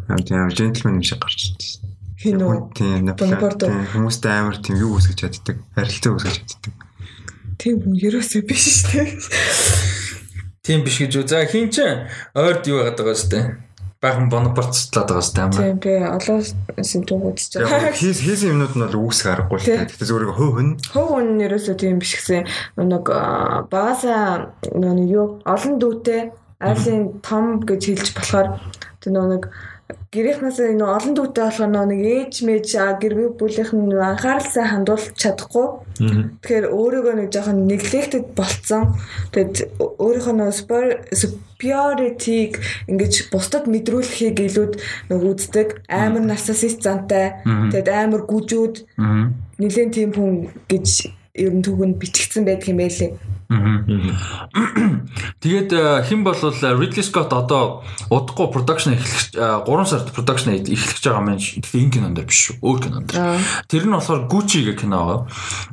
Аа 0.09 0.19
тийм 0.23 0.49
gentleman 0.51 0.99
юм 0.99 1.05
шиг 1.05 1.21
гарч 1.21 1.53
ирсэн. 1.53 1.87
Хин 2.17 2.41
үү? 2.41 2.73
Тийм 2.73 3.13
Бонапарт 3.13 3.61
уу? 3.61 3.69
тийм 3.69 3.85
хүмүүст 3.93 4.25
амар 4.25 4.57
тийм 4.65 4.81
юу 4.81 4.97
үсгэж 4.97 5.19
чаддаг. 5.21 5.61
Харилцаа 5.77 6.17
үсгэж 6.17 6.37
чаддаг. 6.49 6.75
Тийм 7.61 7.77
хүн 7.85 7.95
ерөөсөө 8.01 8.43
биш 8.49 8.65
шүү 8.65 8.89
дээ. 8.97 9.09
Тийм 10.65 10.81
биш 10.83 10.97
гэж 10.99 11.13
үү. 11.13 11.29
За 11.29 11.45
хин 11.45 11.69
ч 11.69 11.85
ойрд 12.33 12.65
юу 12.67 12.81
яагаад 12.81 12.99
байгаа 12.99 13.17
сте. 13.21 13.41
Баахан 14.01 14.29
Бонапартцлаад 14.29 15.09
байгаа 15.09 15.25
сте 15.25 15.41
амаа. 15.41 15.63
Тийм 15.63 15.79
би 15.81 15.95
олон 15.97 16.41
симптом 16.85 17.25
үзэж 17.33 17.65
байгаа. 17.65 17.97
хийс 17.97 18.21
хийсэн 18.21 18.53
юмнууд 18.53 18.75
нь 18.77 18.85
бол 18.85 19.09
үүсэх 19.09 19.33
аргагүй 19.33 19.59
л 19.61 19.67
та. 19.67 19.89
Гэтэ 19.89 20.05
зүгээр 20.05 20.37
хөө 20.37 20.51
хөн. 20.53 20.71
Хов 20.93 21.07
хүн 21.17 21.41
ерөөсөө 21.41 21.75
тийм 21.81 21.97
биш 21.97 22.13
гэсэн 22.21 22.45
нэг 22.77 23.05
багасаа 23.73 24.53
нэг 24.77 24.99
юу 25.09 25.41
олон 25.49 25.75
дүүтэй 25.81 26.29
айлын 26.61 27.21
том 27.25 27.65
гэж 27.65 27.83
хэлж 27.89 28.09
болохоор 28.17 28.61
тэр 29.01 29.13
нэг 29.17 29.43
гэрийнхнээс 29.87 30.59
энэ 30.67 30.83
олон 30.83 31.15
дүүтэй 31.15 31.45
болохоор 31.47 31.71
нэг 31.71 32.03
ээж 32.03 32.35
мэж 32.43 32.67
гэр 32.75 33.15
бүлийнх 33.39 33.71
нь 33.71 33.95
анхааралсаа 33.95 34.67
хандуулж 34.67 35.15
чадахгүй. 35.15 35.67
Тэгэхээр 36.43 36.67
өөрийгөө 36.75 37.15
нэг 37.15 37.29
жоохон 37.31 37.71
neglected 37.71 38.35
болцсон. 38.35 38.99
Тэгэд 39.31 39.79
өөрийнхөө 39.79 40.35
нэг 40.35 40.51
superiority-г 41.15 42.59
ингэж 42.91 43.31
бусдад 43.31 43.71
мэдрүүлэхийг 43.71 44.37
илүүд 44.43 44.75
нэг 45.11 45.21
үздэг. 45.23 45.69
Амар 45.87 46.25
нарциссист 46.27 46.83
зантай. 46.83 47.39
Тэгэд 47.47 47.87
амар 47.87 48.27
гүжүүд 48.27 48.77
Аа. 48.99 49.31
Нилийн 49.59 49.91
тийм 49.95 50.13
хүн 50.13 50.51
гэж 50.69 51.15
ер 51.37 51.53
нь 51.53 51.65
түүхэнд 51.65 51.97
бичигдсэн 52.01 52.45
байдаг 52.45 52.69
юм 52.69 52.81
байлээ. 52.81 53.11
Тэгээд 55.41 55.71
э, 55.71 56.03
хэн 56.03 56.25
бол 56.27 56.35
Ridley 56.35 57.05
Scott 57.07 57.31
одоо 57.31 57.87
удахгүй 58.11 58.51
production 58.51 58.99
эхлэх 58.99 59.39
3 59.39 59.87
сард 59.87 60.11
production 60.11 60.59
эхлэх 60.59 60.99
байгаа 60.99 61.23
юм 61.23 61.39
шиг. 61.39 61.63
Тэгэхээр 61.63 61.83
энэ 61.87 61.95
кинонд 61.95 62.17
дээр 62.19 62.27
биш 62.27 62.41
шүү. 62.51 62.57
Өөр 62.67 62.79
кинонд 62.83 63.07
дээр. 63.07 63.39
Тэр 63.71 63.85
нь 63.87 63.95
болохоор 63.95 64.27
Gucci 64.27 64.67
гэх 64.67 64.83
кино 64.83 64.99
байгаа. 64.99 65.21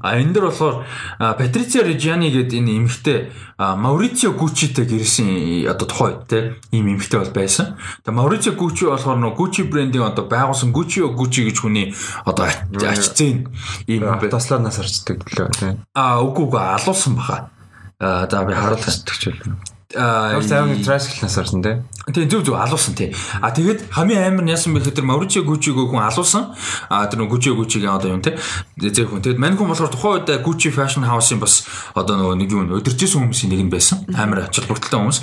А 0.06 0.22
энэ 0.22 0.34
дээр 0.38 0.46
болохоор 0.54 0.86
Patricia 1.18 1.82
Reggiani 1.82 2.30
гэдэг 2.30 2.62
энэ 2.62 2.78
эмэгтэй 2.78 3.20
Maurizio 3.58 4.38
Gucci-тэй 4.38 4.86
гэрсэн 4.86 5.66
одоо 5.70 5.88
тухайн 5.88 6.14
үед 6.14 6.30
те 6.30 6.40
ийм 6.70 6.94
эмэгтэй 6.94 7.26
бол 7.26 7.34
байсан. 7.34 7.78
Тэгээ 8.06 8.14
Maurizio 8.14 8.54
Gucci 8.54 8.86
болохоор 8.86 9.18
нөгөө 9.18 9.38
Gucci 9.38 9.66
брендийн 9.66 10.06
одоо 10.14 10.30
байгуулсан 10.30 10.70
Gucci 10.70 11.02
Gucci 11.02 11.50
гэж 11.50 11.58
хүний 11.58 11.96
одоо 12.26 12.50
ач 12.50 13.02
зэн 13.18 13.50
ийм. 13.88 14.06
Таслаар 14.30 14.62
нас 14.62 14.78
харцдаг 14.78 15.26
лөө 15.26 15.50
тийм. 15.58 15.82
А 15.94 16.22
үгүй 16.22 16.50
үгүй 16.50 16.62
алуулсан 16.62 17.16
баха. 17.16 17.54
А 18.00 18.28
за 18.30 18.44
би 18.46 18.54
харуулж 18.54 18.86
Тэгчүүл. 19.06 19.74
А 19.96 20.34
Ямар 20.34 20.44
сайн 20.44 20.82
tricycle 20.82 21.22
нас 21.22 21.36
харсан 21.36 21.62
тийм. 21.62 21.86
тийм 22.10 22.30
зүг 22.30 22.46
зүг 22.46 22.58
алуулсан 22.58 22.96
тий. 22.96 23.14
А 23.42 23.54
тэгэд 23.54 23.94
хамгийн 23.94 24.26
амар 24.26 24.50
яасан 24.50 24.74
бэ 24.74 24.82
гэхээр 24.82 25.06
Mauricio 25.06 25.46
Gucci-г 25.46 25.78
хүн 25.86 26.02
алуулсан. 26.02 26.58
А 26.90 27.06
тэр 27.06 27.22
нөгөө 27.22 27.38
Gucci 27.38 27.54
Gucci-гийн 27.54 27.94
одоо 27.94 28.10
юм 28.10 28.26
тий. 28.26 28.34
Зээх 28.82 29.14
хүн. 29.14 29.22
Тэгэд 29.22 29.38
мань 29.38 29.54
хүн 29.54 29.70
болохоор 29.70 29.94
тухайн 29.94 30.26
үед 30.26 30.42
Gucci 30.42 30.74
Fashion 30.74 31.06
House-ын 31.06 31.38
бас 31.38 31.70
одоо 31.94 32.18
нөгөө 32.18 32.36
нэг 32.42 32.50
юм 32.50 32.74
өдөржсэн 32.74 33.22
хүмүүсийн 33.22 33.54
нэг 33.54 33.62
нь 33.70 33.74
байсан. 33.74 34.02
Амар 34.18 34.50
ачаал 34.50 34.66
бүртэлтэй 34.66 34.98
хүмүүс. 34.98 35.20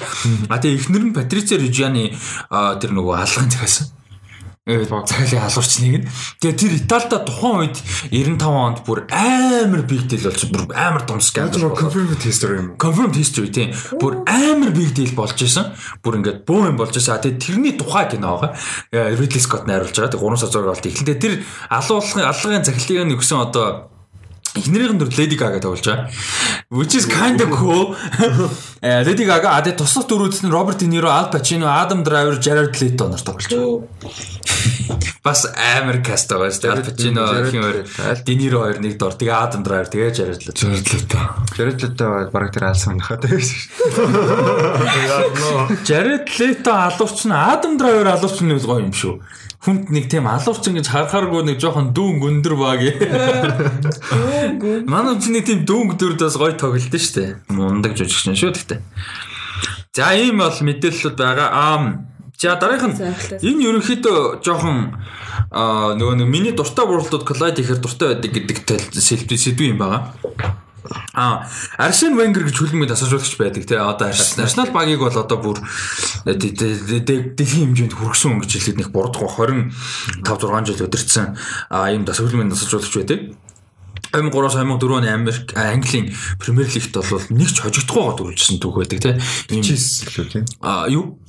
А 0.47 0.63
тэгээ 0.63 0.79
эхнэр 0.79 1.05
нь 1.11 1.15
Reggiani 1.19 2.15
а, 2.51 2.79
тэр 2.79 2.95
нөгөө 2.95 3.15
алгын 3.27 3.51
захиасан. 3.51 3.91
Цаглын 4.79 5.43
халуурчныг 5.43 5.95
нь. 6.01 6.09
Тэгээ 6.39 6.57
тэр 6.57 6.73
Италида 6.79 7.19
тухайн 7.27 7.71
үед 7.71 7.77
95 8.13 8.47
онд 8.47 8.79
бүр 8.87 9.05
амар 9.11 9.83
big 9.83 10.07
deal 10.07 10.23
болж 10.31 10.43
бүр 10.47 10.63
амар 10.77 11.03
том 11.09 11.19
скандал 11.19 11.67
болоод 11.67 11.81
confirmed 11.81 12.23
history 12.23 12.57
юм. 12.63 12.69
confirmed 12.79 13.17
history 13.17 13.51
тийм 13.51 13.75
бүр 13.99 14.23
амар 14.29 14.71
big 14.71 14.95
deal 14.95 15.13
болж 15.19 15.39
исэн. 15.43 15.75
Бүр 16.03 16.23
ингээд 16.23 16.47
бөө 16.47 16.71
юм 16.71 16.77
болж 16.79 16.95
исэн. 16.95 17.19
Тэгээ 17.19 17.43
тэрний 17.43 17.75
тухай 17.75 18.07
кино 18.11 18.39
байгаа. 18.39 18.55
Э, 18.93 19.17
Ridley 19.19 19.43
Scott 19.43 19.67
найруулж 19.67 19.97
байгаа. 19.97 20.15
Тэгээ 20.15 20.29
3 20.31 20.41
сар 20.41 20.51
зураг 20.55 20.71
болт. 20.75 20.87
Эхлээд 20.87 21.21
тэр 21.21 21.35
алуулгын 21.69 22.29
аллагын 22.31 22.65
захилтыг 22.65 23.03
нь 23.07 23.15
өгсөн 23.19 23.39
одоо 23.51 23.91
эхнэрийн 24.51 24.99
дүр 24.99 25.11
Lady 25.15 25.37
Gaga 25.39 25.61
тоглож 25.63 25.87
байгаа. 25.87 26.11
Which 26.71 26.95
is 26.99 27.07
kind 27.07 27.39
of 27.41 27.51
cool. 27.55 27.95
Э 28.83 29.05
Lady 29.07 29.23
Gaga 29.23 29.55
а 29.55 29.63
тэгээ 29.63 29.79
тусах 29.79 30.11
дөрүүд 30.11 30.43
нь 30.43 30.51
Роберт 30.51 30.83
Де 30.83 30.87
Ниро, 30.91 31.07
Al 31.07 31.31
Pacino, 31.31 31.71
Adam 31.71 32.03
Driver, 32.03 32.35
Jared 32.43 32.75
Leto 32.83 33.07
нар 33.07 33.23
тоглож 33.23 33.47
байгаа. 33.47 33.87
Бас 35.25 35.45
амар 35.55 36.01
каст 36.05 36.31
байгаа 36.33 36.51
шүү 36.51 36.63
дээ. 36.63 36.73
Ал 36.73 36.83
Пачино 36.87 37.25
хин 37.51 37.63
хоёр 37.63 37.85
Дениро 38.25 38.59
хоёр 38.65 38.79
нэг 38.81 38.97
дор. 38.99 39.15
Тэгээ 39.15 39.37
Адам 39.37 39.63
Драйвер 39.63 39.89
тэгээ 39.93 40.11
Leto. 40.91 41.21
Jared 41.57 41.79
Leto 41.83 42.07
баг 42.33 42.51
тэр 42.55 42.65
алсан 42.71 43.01
хахад 43.01 43.29
байсан 43.29 43.59
шүү. 43.61 43.71
Leto 46.41 46.73
алуурч 46.73 47.21
нь 47.29 47.35
Adam 47.35 47.75
Driver 47.79 48.09
алуурч 48.17 48.41
нь 48.41 48.53
гоё 48.57 48.81
юм 48.81 48.95
шүү. 48.95 49.21
Хүнд 49.61 49.93
нэг 49.93 50.09
тийм 50.09 50.25
алуурч 50.25 50.65
ингэж 50.73 50.89
харахааргүй 50.89 51.45
нэг 51.45 51.61
жоохон 51.61 51.93
дүүн 51.93 52.17
өндөр 52.25 52.55
баг. 52.57 52.81
Манай 54.89 55.21
нэг 55.21 55.45
тийм 55.45 55.69
дүүн 55.69 56.01
дөрд 56.01 56.25
бас 56.25 56.41
гоё 56.41 56.57
тоглолт 56.57 56.89
шүү 56.89 57.15
дээ. 57.21 57.31
Мундаг 57.53 57.93
жүжигч 57.93 58.33
шүү 58.41 58.57
гэхдээ. 58.57 58.81
За 59.93 60.15
ийм 60.17 60.41
бол 60.41 60.55
мэдээлэлүүд 60.55 61.17
байгаа. 61.19 61.49
Аа 61.53 62.10
За 62.41 62.57
дараах 62.57 62.89
нь 62.89 62.97
энэ 62.97 63.65
ерөнхийдөө 63.69 64.41
жоохон 64.41 64.97
нөгөө 65.53 66.25
нэг 66.25 66.29
миний 66.33 66.57
дуртай 66.57 66.89
бурлуудад 66.89 67.29
коллайд 67.29 67.61
ихээр 67.61 67.85
дуртай 67.85 68.17
байдаг 68.17 68.33
гэдэг 68.33 68.97
сэдв 68.97 69.61
юм 69.61 69.77
байгаа. 69.77 70.17
А 71.13 71.45
Арсен 71.77 72.17
Венгер 72.17 72.49
гэж 72.49 72.57
хүлэмжид 72.57 72.97
асуужуулагч 72.97 73.37
байдаг 73.37 73.69
тий. 73.69 73.77
Одоо 73.77 74.09
Арсенал 74.09 74.73
багийг 74.73 75.05
бол 75.05 75.13
одоо 75.13 75.37
бүр 75.37 75.61
дэлхийн 76.25 77.77
хэмжээнд 77.77 77.93
хүргэсэн 77.93 78.41
гэж 78.41 78.51
хэлээд 78.57 78.81
нэг 78.81 78.89
бурдах 78.89 79.37
25 79.37 79.69
6 80.25 80.65
жил 80.65 80.81
ийм 81.93 82.09
дас 82.09 82.25
хүлэмжид 82.25 82.57
асуужуулагч 82.57 82.95
байдаг. 82.97 83.21
2003-аас 84.17 84.57
2004 84.57 84.97
оны 84.97 85.13
Америк 85.13 85.53
Английн 85.55 86.17
Премьер 86.41 86.73
Лигт 86.73 86.97
бол 86.97 87.21
нэг 87.37 87.53
ч 87.53 87.61
хожигдохгүйгээр 87.61 88.17
дөрвөлжсэн 88.17 88.59
түүх 88.59 88.81
байдаг 88.81 88.99
тий. 88.99 89.15
Ийм 89.53 89.61
л 89.61 90.25
үү 90.25 90.33
тий. 90.33 90.43
А 90.65 90.89
юу 90.89 91.21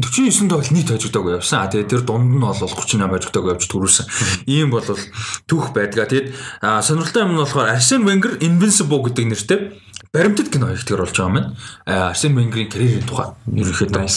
49 0.00 0.48
тоглолт 0.48 0.70
нийт 0.72 0.88
хожигдоог 0.88 1.40
явсан. 1.40 1.68
Тэгээ 1.68 1.88
тэр 1.92 2.02
дунд 2.08 2.32
нь 2.32 2.40
бол 2.40 2.56
38 2.56 3.04
хожигдоог 3.04 3.46
явж 3.52 3.64
төрүүлсэн. 3.68 4.06
Ийм 4.48 4.72
бол 4.72 4.84
түүх 5.46 5.76
байдгаа. 5.76 6.08
Тэгээд 6.08 6.32
сонирхолтой 6.64 7.22
юм 7.28 7.36
нь 7.36 7.42
болохоор 7.42 7.68
Arsene 7.76 8.04
Wenger 8.08 8.40
Invincible 8.40 9.04
гэдэг 9.04 9.26
нэртэй 9.28 9.58
баримтат 10.12 10.48
кино 10.48 10.72
ихтгэр 10.72 11.04
болж 11.04 11.14
байгаа 11.14 11.30
юм. 11.36 11.56
Arsene 11.86 12.34
Wenger-ийн 12.34 12.70
карьерийн 12.72 13.04
тухай 13.04 13.28
ерөнхийдөө 13.46 14.08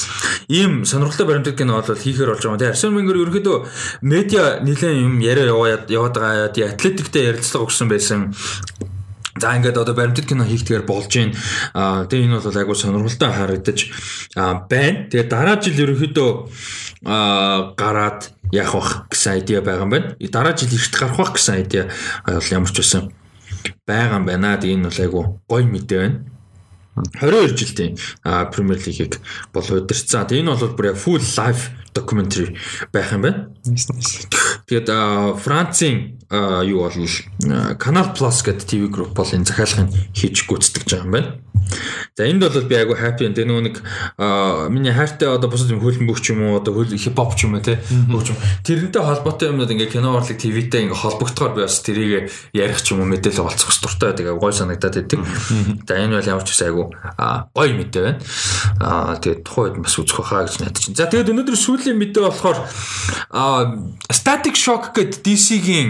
ийм 0.49 0.85
сонирхолтой 0.87 1.27
баримтат 1.27 1.57
кино 1.59 1.77
бол 1.77 1.95
хийхээр 1.99 2.31
болж 2.31 2.43
байгаа. 2.47 2.59
Тэгээ 2.63 2.73
Arsene 2.73 2.95
Wenger 2.95 3.17
ерөнхийдөө 3.19 3.57
медиа 4.01 4.63
нэлээд 4.63 5.03
юм 5.03 5.19
яриа 5.19 5.51
яваад 5.51 5.91
яваад 5.91 6.15
байгаа. 6.15 6.47
Атлетиктэй 6.49 7.29
ярилцлага 7.29 7.67
өгсөн 7.67 7.91
байсан 7.91 8.33
За 9.41 9.57
ингээд 9.57 9.77
одоо 9.77 9.95
баримтат 9.95 10.29
кино 10.29 10.45
хийхдгээр 10.45 10.85
болж 10.85 11.09
байна. 11.09 11.33
Аа 11.73 12.05
тэгээ 12.05 12.25
энэ 12.29 12.37
бол 12.37 12.57
айгуу 12.57 12.77
сонирхолтой 12.77 13.31
харагдаж 13.33 13.79
байна. 14.35 15.09
Тэгээ 15.09 15.25
дараа 15.25 15.57
жил 15.57 15.81
ерөнхийдөө 15.81 16.31
аа 17.09 17.73
гараад 17.73 18.29
яах 18.53 18.73
вэ 18.77 19.09
гэсэн 19.09 19.31
айдиа 19.33 19.65
байгаа 19.65 19.85
юм 19.89 19.93
байна. 19.93 20.13
Дараа 20.21 20.53
жил 20.53 20.69
ихт 20.69 20.93
гарах 20.93 21.17
байх 21.17 21.33
гэсэн 21.33 21.55
айдиа 21.65 21.89
ямар 22.53 22.69
ч 22.69 22.77
байсан 22.77 23.09
байгаа 23.89 24.21
юм 24.21 24.25
байна. 24.29 24.57
Тэгээ 24.61 24.77
энэ 24.77 24.87
бол 24.87 25.01
айгуу 25.01 25.25
гоё 25.49 25.65
мэдээ 25.65 25.99
байна. 25.99 26.19
22 26.93 27.57
жилийн 27.57 27.97
Премьер 28.53 28.77
Лигийг 28.85 29.17
бол 29.49 29.65
удирцсан. 29.65 30.29
Энэ 30.29 30.53
бол 30.53 30.77
бүр 30.77 30.93
яг 30.93 30.97
full 31.01 31.17
live 31.17 31.73
documentary 31.93 32.53
байх 32.93 33.11
юм 33.11 33.21
байна. 33.25 33.49
Тэгээд 34.73 35.37
Францын 35.37 36.17
юу 36.65 36.89
бол 36.89 36.97
Canal 37.77 38.09
Plus 38.17 38.41
гэдэг 38.41 38.65
TV 38.65 38.89
group 38.89 39.13
бол 39.13 39.29
энэ 39.29 39.45
захиалгыг 39.45 39.93
хийж 40.17 40.49
гүйцэтгэж 40.49 40.89
байгаа 40.89 41.05
юм 41.05 41.13
байна. 41.13 41.29
За 42.17 42.25
энд 42.25 42.41
бол 42.41 42.61
би 42.65 42.75
айгу 42.75 42.97
happy 42.97 43.29
энэ 43.29 43.45
нөгөө 43.45 43.63
нэг 43.69 43.75
миний 44.73 44.93
хайртай 44.93 45.29
одоо 45.29 45.49
бусад 45.49 45.69
юм 45.69 45.81
хөлбөмбөгч 45.81 46.25
юм 46.33 46.41
уу 46.49 46.57
одоо 46.57 46.73
хөл 46.73 46.93
хипхоп 46.93 47.37
ч 47.37 47.45
юм 47.45 47.57
уу 47.57 47.61
те 47.61 47.77
хөгч 47.85 48.33
юм 48.33 48.37
тэрнтэй 48.65 49.01
холбоотой 49.01 49.49
юмнууд 49.49 49.71
ингээ 49.73 49.93
кино 49.93 50.13
урлаг 50.17 50.37
ТV-тэй 50.37 50.89
ингээ 50.89 51.01
холбогдохоор 51.01 51.53
би 51.57 51.61
бас 51.65 51.81
тэрийг 51.81 52.29
ярих 52.53 52.81
ч 52.81 52.93
юм 52.93 53.05
уу 53.05 53.09
мэдээлэл 53.09 53.49
олцох 53.49 53.73
дуртай 53.81 54.13
байдаг 54.13 54.37
гой 54.37 54.53
санагдаад 54.53 54.95
байдаг. 55.01 55.21
За 55.87 55.93
энэ 55.97 56.17
бол 56.17 56.29
ямар 56.33 56.45
ч 56.45 56.49
гэсэн 56.53 56.67
айгу 56.69 56.93
гой 57.53 57.69
мэдээ 57.73 58.03
байна. 58.03 58.21
Аа 58.77 59.17
тэгээд 59.17 59.41
тухайд 59.41 59.77
бас 59.81 59.97
үзэх 59.97 60.21
байхаа 60.21 60.45
гэж 60.45 60.55
найдаж 60.61 60.83
байна. 60.85 60.97
За 61.01 61.09
тэгээд 61.09 61.31
өнөөдөр 61.33 61.57
сүүлийн 61.57 61.97
мэдээ 61.97 62.23
болохоор 62.29 62.57
Static 64.13 64.53
Shock 64.63 64.95
гэдэг 64.95 65.19
DC-гийн 65.27 65.89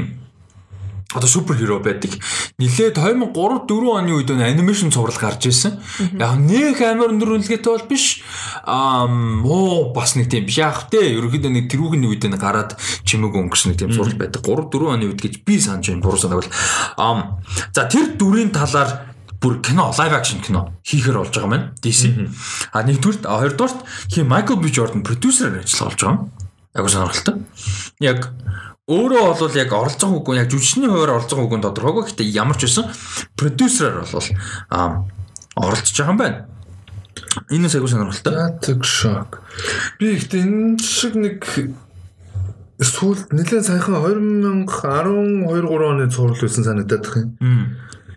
одоо 1.13 1.29
супер 1.29 1.53
хиро 1.53 1.77
байдаг. 1.77 2.09
Нилээд 2.57 2.97
2003 2.97 3.69
4 3.69 3.69
оны 3.69 4.17
үед 4.17 4.33
нэг 4.33 4.49
анимашн 4.49 4.89
цуврал 4.89 5.13
гарч 5.13 5.45
ирсэн. 5.45 5.77
Яг 6.17 6.41
нэг 6.41 6.81
амар 6.81 7.13
өндөр 7.13 7.37
үнэлгээтэй 7.37 7.69
бол 7.69 7.85
биш. 7.85 8.25
Аа 8.65 9.05
муу 9.05 9.93
бас 9.93 10.17
нэг 10.17 10.33
тийм 10.33 10.49
биш 10.49 10.57
яах 10.57 10.89
вэ? 10.89 11.05
Ерөнхийдөө 11.21 11.53
нэг 11.53 11.69
тэрүүгийн 11.69 12.09
үед 12.09 12.25
нь 12.25 12.33
гараад 12.33 12.73
чимээг 13.05 13.37
өнгөрсөн 13.45 13.69
нэг 13.69 13.77
тийм 13.77 13.93
зураг 13.93 14.17
байдаг. 14.17 14.41
3 14.41 14.73
4 14.73 14.89
оны 14.89 15.05
үед 15.05 15.21
гэж 15.21 15.45
би 15.45 15.61
санаж 15.61 15.93
байна. 15.93 16.01
Буруу 16.01 16.17
санагвал. 16.17 16.49
Аа 16.97 17.37
за 17.77 17.85
тэр 17.85 18.17
дүрийн 18.17 18.49
талаар 18.49 19.13
бүр 19.37 19.61
кино 19.61 19.93
лайв 19.93 20.17
акшн 20.17 20.41
кино 20.41 20.73
хийхээр 20.81 21.21
болж 21.21 21.29
байгаа 21.29 21.51
маань 21.51 21.69
DC. 21.77 22.09
А 22.73 22.81
нэгдүгürt 22.81 23.29
хоёрдугаарт 23.29 23.85
хи 24.09 24.25
Майкл 24.25 24.57
Би 24.57 24.73
Jordan 24.73 25.05
продюсерээр 25.05 25.61
ажиллаж 25.61 25.93
болж 25.93 26.01
байгаа 26.01 26.17
юм. 26.17 26.42
Яг 26.73 26.89
сонирхолтой. 26.89 27.35
Яг 28.01 28.29
өөрөө 28.89 29.27
бол 29.39 29.57
яг 29.59 29.75
оролцох 29.77 30.15
үгүй 30.17 30.41
яг 30.41 30.49
жүжигчний 30.51 30.89
хуваар 30.89 31.15
оролцох 31.19 31.43
үгүй 31.45 31.61
тодорхойгүй 31.63 32.03
гэхдээ 32.09 32.33
ямар 32.33 32.57
ч 32.57 32.67
байсан 32.67 32.89
продюсераар 33.39 34.09
бол 34.09 34.27
аа 34.73 35.05
оролцож 35.55 35.95
байгаа 35.95 36.13
юм 36.13 36.19
байна. 36.19 36.39
Энэ 37.53 37.69
сайгүй 37.69 37.89
сонирхолтой. 37.93 38.33
Static 38.33 38.81
Shock. 38.83 39.39
Би 40.01 40.17
ихтэй 40.17 40.43
энэ 40.43 40.81
шиг 40.81 41.15
нэг 41.15 41.45
сүүлд 42.81 43.31
нэлээд 43.31 43.69
сайхан 43.69 44.01
2012 44.01 44.67
3 44.67 45.89
оны 45.93 46.09
цуврал 46.09 46.41
байсан 46.41 46.65
санагдаад 46.65 47.05
байна. 47.07 47.31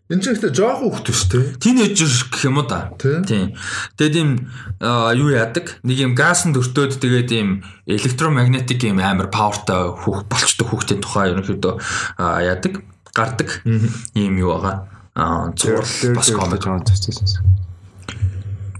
Энэ 0.07 0.23
ч 0.23 0.31
ихтэй 0.31 0.55
жоохон 0.55 0.95
хөвгт 0.95 1.11
шүү 1.11 1.31
дээ. 1.35 1.45
Тинейжер 1.59 2.07
гэх 2.31 2.47
юм 2.47 2.63
уу 2.63 2.71
да. 2.71 2.95
Тийм. 2.95 3.59
Тэгээд 3.99 4.15
ийм 4.15 4.31
юу 4.79 5.35
яадаг? 5.35 5.83
Нэг 5.83 5.99
юм 5.99 6.15
газ 6.15 6.47
нь 6.47 6.55
дөртөөд 6.55 7.03
тэгээд 7.03 7.31
ийм 7.35 7.67
электромагнетик 7.91 8.87
ийм 8.87 9.03
амар 9.03 9.27
павертай 9.35 9.91
хүүх 9.91 10.31
болчтой 10.31 10.63
хүүхдийн 10.71 11.03
тухай 11.03 11.35
ерөнхийдөө 11.35 11.75
яадаг, 12.23 12.87
гардаг 13.11 13.67
ийм 13.67 14.39
юу 14.39 14.55
байгаа. 14.55 14.87
Аа 15.19 15.51
зурлал 15.59 16.15
бас 16.15 16.31
комик 16.31 16.63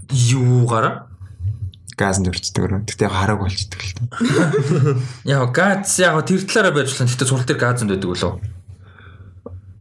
юугаараа 0.07 1.11
газ 1.99 2.23
дөрчдөг 2.23 2.63
өрөө. 2.63 2.79
Гэтэ 2.87 3.03
яг 3.03 3.11
харааг 3.11 3.39
болчдөг 3.43 3.81
л 3.83 3.93
та. 3.99 4.03
Яг 5.27 5.51
газ 5.51 5.97
яг 5.99 6.23
тэр 6.23 6.45
талаараа 6.47 6.71
байж 6.71 6.93
болно. 6.93 7.11
Гэтэ 7.11 7.25
цул 7.27 7.43
дээр 7.43 7.59
газ 7.59 7.83
байдаг 7.83 8.07
үлээ 8.15 8.56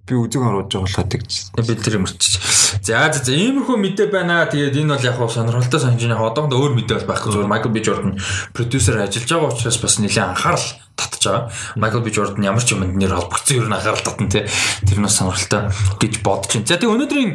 би 0.06 0.14
үзэг 0.14 0.38
оруулж 0.38 0.70
байгаа 0.70 0.86
болохоо 0.86 1.06
тэгж 1.10 1.32
бид 1.58 1.82
тэр 1.82 1.98
мөрчиж. 1.98 2.38
За 2.86 3.10
за 3.10 3.32
иймэрхүү 3.34 3.74
мэдээ 3.74 4.06
байна. 4.06 4.46
Тэгээд 4.46 4.78
энэ 4.78 4.94
бол 4.94 5.02
яг 5.02 5.18
хав 5.18 5.34
сонирхолтой 5.34 5.82
санаж 5.82 5.98
байгаа. 5.98 6.30
Одоогд 6.30 6.54
өөр 6.54 6.78
мэдээ 6.78 7.02
бол 7.02 7.10
байхгүй 7.10 7.30
зүгээр 7.34 7.50
Майкл 7.50 7.74
Би 7.74 7.82
Jordan 7.82 8.14
продюсер 8.54 9.02
ажиллаж 9.02 9.26
байгаа 9.26 9.50
учраас 9.50 9.78
бас 9.82 9.98
нэлээд 9.98 10.30
анхаарал 10.30 10.66
татж 10.94 11.22
байгаа. 11.26 11.50
Майкл 11.74 12.06
Би 12.06 12.14
Jordan 12.14 12.46
ямар 12.46 12.62
ч 12.62 12.78
юмд 12.78 12.94
нэр 12.94 13.18
холбогдсон 13.18 13.58
ер 13.58 13.66
нь 13.66 13.74
анхаарал 13.74 14.06
татна 14.06 14.30
тий. 14.30 14.46
Тэр 14.86 14.98
нь 15.02 15.10
сонирхолтой 15.10 15.74
гэж 15.98 16.14
бодож 16.22 16.54
байна. 16.54 16.70
За 16.70 16.78
тэгээд 16.78 16.94
өнөөдрийн 16.94 17.30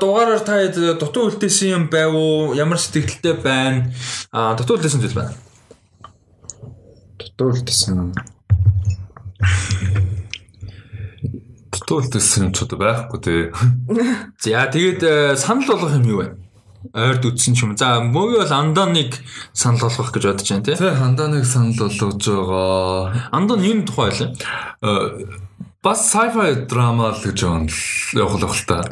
дугаараар 0.00 0.40
та 0.40 0.64
дутуу 0.96 1.28
үлдээсэн 1.28 1.68
юм 1.76 1.84
байв 1.92 2.16
уу? 2.16 2.56
Ямар 2.56 2.80
сэтгэлтэй 2.80 3.36
байна? 3.36 3.92
Дутуу 4.32 4.80
үлдээсэн 4.80 5.04
зүйл 5.04 5.20
байна. 5.20 5.36
Дутуу 7.20 7.52
үлдээсэн 7.52 8.16
Туулдсан 11.88 12.44
юм 12.44 12.52
ч 12.52 12.68
одоо 12.68 12.76
байхгүй 12.76 13.18
тий. 13.24 13.40
За 14.44 14.68
тэгээд 14.68 15.00
э, 15.00 15.36
санал 15.40 15.64
болгох 15.72 15.96
юм 15.96 16.04
юу 16.04 16.20
вэ? 16.20 16.28
ойрд 16.92 17.24
үтсэн 17.26 17.56
ч 17.56 17.64
юм. 17.64 17.76
За 17.76 17.98
мөгийн 18.04 18.44
бол 18.44 18.52
андааныг 18.52 19.16
санал 19.52 19.88
болгох 19.88 20.12
гэж 20.12 20.24
бодож 20.30 20.48
байна 20.52 20.64
тий. 20.64 20.76
Тий 20.76 20.92
андааныг 20.92 21.44
санал 21.44 21.74
болгож 21.74 22.22
байгаа. 22.22 23.28
Андан 23.32 23.64
юм 23.64 23.82
тухай 23.84 24.12
байлаа. 24.12 24.36
Э, 24.84 25.48
бас 25.82 26.06
sci-fi 26.12 26.66
драма 26.68 27.10
л 27.14 27.22
гэж 27.22 27.38
явах 28.14 28.42
л 28.42 28.64
та. 28.66 28.82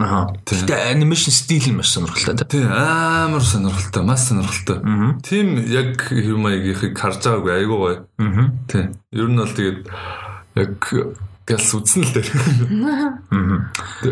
Гэтэ 0.47 0.75
анимашн 0.93 1.31
стил 1.31 1.67
нь 1.71 1.77
маш 1.79 1.95
сонирхолтой 1.95 2.47
тий. 2.47 2.65
Амар 2.65 3.43
сонирхолтой, 3.43 4.03
маш 4.03 4.21
сонирхолтой. 4.31 4.83
Тим 5.23 5.61
яг 5.67 6.11
юм 6.11 6.47
аягийнхыг 6.47 6.99
харж 6.99 7.23
байгаагүй 7.23 7.53
айгуу 7.55 7.79
гоё. 7.79 7.97
Тий. 8.67 8.91
Ер 9.13 9.29
нь 9.31 9.39
бол 9.39 9.51
тэгээд 9.51 9.81
яг 10.57 10.79
гээс 11.47 11.71
үзнэ 11.79 12.03
л 12.03 12.13
дээр. 12.15 12.31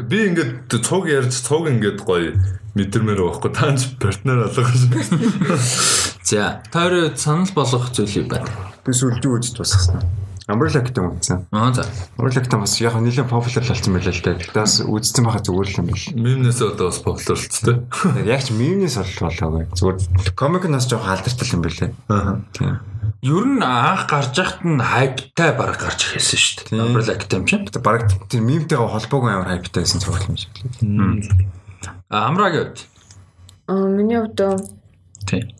Би 0.06 0.18
ингээд 0.30 0.70
цуг 0.70 1.10
ярьж 1.10 1.34
цуг 1.42 1.66
ингээд 1.66 2.00
гоё 2.06 2.38
мэдэрмээр 2.78 3.20
байхгүй 3.26 3.50
таанч 3.50 3.98
партнер 3.98 4.46
алгаж. 4.46 4.86
За, 6.22 6.62
тойроо 6.70 7.10
санал 7.18 7.50
болгох 7.54 7.90
зүйл 7.90 8.22
юм 8.22 8.28
байна. 8.30 8.46
Би 8.86 8.94
сүлжүү 8.94 9.42
үзэж 9.42 9.58
бассан. 9.58 9.98
Umbrella 10.44 10.84
гэдэг 10.84 11.00
юм 11.00 11.16
үзсэн. 11.16 11.48
Аа 11.56 11.72
за. 11.72 11.88
Umbrella 12.20 12.44
гэдэг 12.44 12.60
бас 12.60 12.76
яг 12.76 12.94
нэлээд 13.00 13.32
популяр 13.32 13.64
болсон 13.64 13.96
байлаа 13.96 14.12
л 14.12 14.20
дээ. 14.20 14.36
Гэтэ 14.44 14.60
бас 14.60 14.74
үзсэн 14.84 15.24
байхад 15.24 15.48
зүгээр 15.48 15.68
л 15.72 15.78
юм 15.80 15.86
биш. 15.88 16.04
Мемнээс 16.12 16.60
одоо 16.60 16.92
бас 16.92 17.00
популяр 17.00 17.32
болцтой. 17.32 17.76
Яг 18.28 18.40
ч 18.44 18.52
мемнээс 18.52 18.96
бол 19.00 19.32
болоогүй. 19.32 19.64
Зүгээр 19.72 19.96
комик 20.36 20.68
нас 20.68 20.84
жоох 20.84 21.08
алдартай 21.08 21.48
юм 21.48 21.64
байлээ. 21.64 21.96
Аа. 22.12 22.44
Тийм. 22.52 22.76
Ер 23.24 23.46
нь 23.48 23.64
анх 23.64 24.04
гарч 24.04 24.36
яхад 24.36 24.60
нь 24.68 24.84
хайптай 24.84 25.50
баг 25.56 25.80
гарч 25.80 26.12
ирсэн 26.12 26.36
шүү 26.36 26.76
дээ. 26.76 26.92
Umbrella 26.92 27.16
Academy 27.16 27.48
чинь. 27.48 27.64
Тэгээ 27.64 27.80
баг 27.80 28.04
тэр 28.28 28.44
мемтэйгээ 28.44 28.84
холбоогүй 28.84 29.32
амар 29.32 29.48
хайптай 29.48 29.80
байсан 29.80 30.04
цогцол 30.04 30.28
юм 30.28 30.36
шиг 30.36 30.52
лээ. 30.60 31.40
А 32.12 32.28
амрагийн 32.28 32.68
хувьд. 32.68 32.84
Аа 33.72 33.88
миний 33.88 34.20
хувьд 34.20 34.68
Тий. 35.24 35.56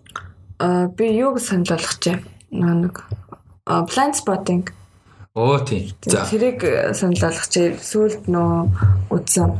аа 0.61 0.93
би 0.93 1.09
юуг 1.17 1.41
санал 1.41 1.73
болгочихъя. 1.73 2.21
Нэг 2.53 3.01
аа 3.01 3.24
blind 3.67 4.15
spotting 4.15 4.65
Оо 5.35 5.59
тий. 5.59 5.93
За. 6.07 6.25
тэрийг 6.31 6.63
э, 6.63 6.95
санал 6.95 7.19
болгочихъя. 7.19 7.75
Сүүлд 7.75 8.31
нөө 8.31 8.71
үтсэн 9.11 9.51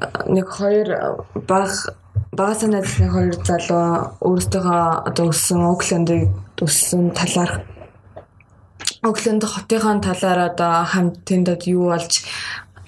Аа, 0.00 0.24
нэг 0.32 0.48
хоёр 0.48 0.88
баг 1.44 1.68
багасаа 2.32 2.72
найзлын 2.72 3.12
хоёр 3.12 3.34
залуу 3.44 4.16
өөрсдөө 4.24 4.64
одоо 5.12 5.28
өссөн 5.28 5.60
Оклендыг 5.68 6.32
өссөн 6.56 7.12
талаар 7.12 7.68
Окленд 9.04 9.44
хотынхаа 9.44 10.00
талаар 10.00 10.40
одоо 10.48 10.88
хамт 10.88 11.20
тэндод 11.28 11.68
юу 11.68 11.92
болж 11.92 12.24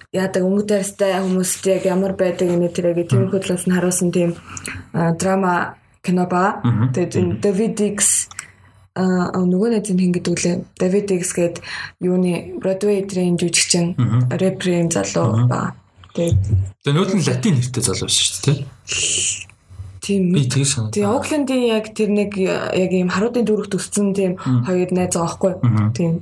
яадаг 0.08 0.40
өнгө 0.40 0.64
дайрстай 0.72 1.20
хүмүүст 1.20 1.68
яг 1.68 1.84
ямар 1.84 2.16
байдаг 2.16 2.48
энэ 2.48 2.72
тэрэг 2.72 3.12
тиймэрхүү 3.12 3.40
талаас 3.44 3.68
нь 3.68 3.76
харуулсан 3.76 4.08
тийм 4.08 4.32
драма 5.20 5.76
кино 6.00 6.24
ба. 6.24 6.64
Тэгээд 6.96 7.44
David 7.44 7.76
X 7.92 8.31
а 8.96 9.40
нөгөө 9.40 9.80
нэг 9.80 9.88
хин 9.88 10.12
гэдэг 10.12 10.32
үлээ 10.36 10.56
David 10.76 11.06
X 11.16 11.32
гээд 11.32 11.56
юуны 12.04 12.60
Broadway 12.60 13.00
эдрийн 13.00 13.40
жүжигчин 13.40 13.96
рэприйн 14.28 14.92
залуу 14.92 15.48
ба. 15.48 15.72
Тэгээд 16.12 16.36
Тэгээ 16.84 16.96
нүүд 16.98 17.10
нь 17.16 17.24
латин 17.24 17.54
нэртэй 17.56 17.82
залуу 17.82 18.10
шүү 18.10 18.40
дээ. 18.42 18.58
тийм 20.02 20.34
Би 20.34 20.44
тэгж 20.50 20.66
санаа. 20.66 20.90
Тэгээ 20.90 21.14
Оклендийн 21.14 21.64
яг 21.78 21.94
тэр 21.94 22.10
нэг 22.10 22.34
яг 22.36 22.90
ийм 22.90 23.08
харуудын 23.08 23.46
дүүрэгт 23.46 23.78
өссөн 23.78 24.12
тийм 24.12 24.34
хоёр 24.36 24.90
найз 24.90 25.14
байгаа 25.14 25.30
байхгүй. 25.30 25.54
Тийм. 25.94 26.12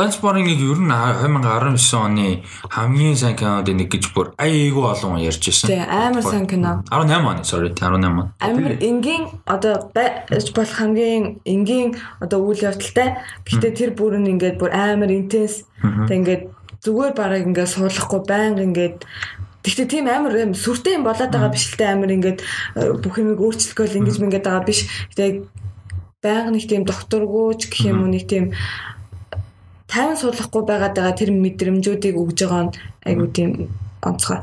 Бланчборингийг 0.00 0.60
ер 0.64 0.80
нь 0.80 0.88
2019 0.88 1.92
оны 2.00 2.40
хамгийн 2.72 3.16
сайн 3.20 3.36
кинод 3.36 3.68
нэг 3.68 3.92
гэж 3.92 4.16
бүр 4.16 4.32
айгүй 4.40 4.80
олон 4.80 5.20
ярьж 5.20 5.44
байсан. 5.44 5.68
Тэгээ 5.68 5.92
амар 5.92 6.24
сайн 6.24 6.46
кино. 6.48 6.80
18 6.88 7.20
оны 7.20 7.44
sorry 7.44 7.68
18 7.68 8.08
он. 8.08 8.32
Амар 8.40 8.80
энгийн 8.80 9.28
одоо 9.44 9.92
байж 9.92 10.56
болох 10.56 10.72
хамгийн 10.72 11.44
энгийн 11.44 12.00
одоо 12.16 12.40
үйл 12.48 12.64
явдалтай. 12.64 13.20
Гэхдээ 13.44 13.72
тэр 13.76 13.90
бүр 13.92 14.16
нь 14.16 14.40
ингээд 14.40 14.56
бүр 14.56 14.72
амар 14.72 15.12
интенс. 15.12 15.68
Тэг 15.84 16.16
ингээд 16.16 16.42
зүгээр 16.80 17.12
бараг 17.12 17.44
ингээд 17.44 17.68
суулгахгүй 17.68 18.24
байнга 18.24 18.64
ингээд 18.64 19.04
Гэхдээ 19.60 19.84
тийм 19.84 20.08
амар 20.08 20.32
юм 20.32 20.56
сүртэй 20.56 20.96
юм 20.96 21.04
болоод 21.04 21.28
байгаа 21.28 21.52
биш 21.52 21.68
л 21.68 21.76
те 21.76 21.92
амар 21.92 22.08
ингээд 22.08 22.40
э, 22.40 22.96
бүх 22.96 23.20
юмыг 23.20 23.36
өөрчлөхөөл 23.44 24.00
ингэж 24.00 24.16
мингээд 24.16 24.48
байгаа 24.48 24.64
биш. 24.64 24.88
Гэтэ 25.12 25.44
байнга 26.24 26.52
нэг 26.52 26.64
тийм 26.68 26.84
докторгүйч 26.84 27.68
гэх 27.68 27.92
юм 27.92 28.04
уу 28.04 28.12
нэг 28.12 28.24
тийм 28.24 28.56
тайван 29.90 30.16
суулгахгүй 30.16 30.62
байгаад 30.64 30.94
байгаа 30.94 31.18
тэр 31.18 31.30
мэдрэмжүүдийг 31.34 32.16
өгж 32.16 32.38
байгаа 32.46 32.62
нь 32.70 32.74
айгу 33.04 33.26
тийм 33.34 33.50
онцгой. 34.00 34.40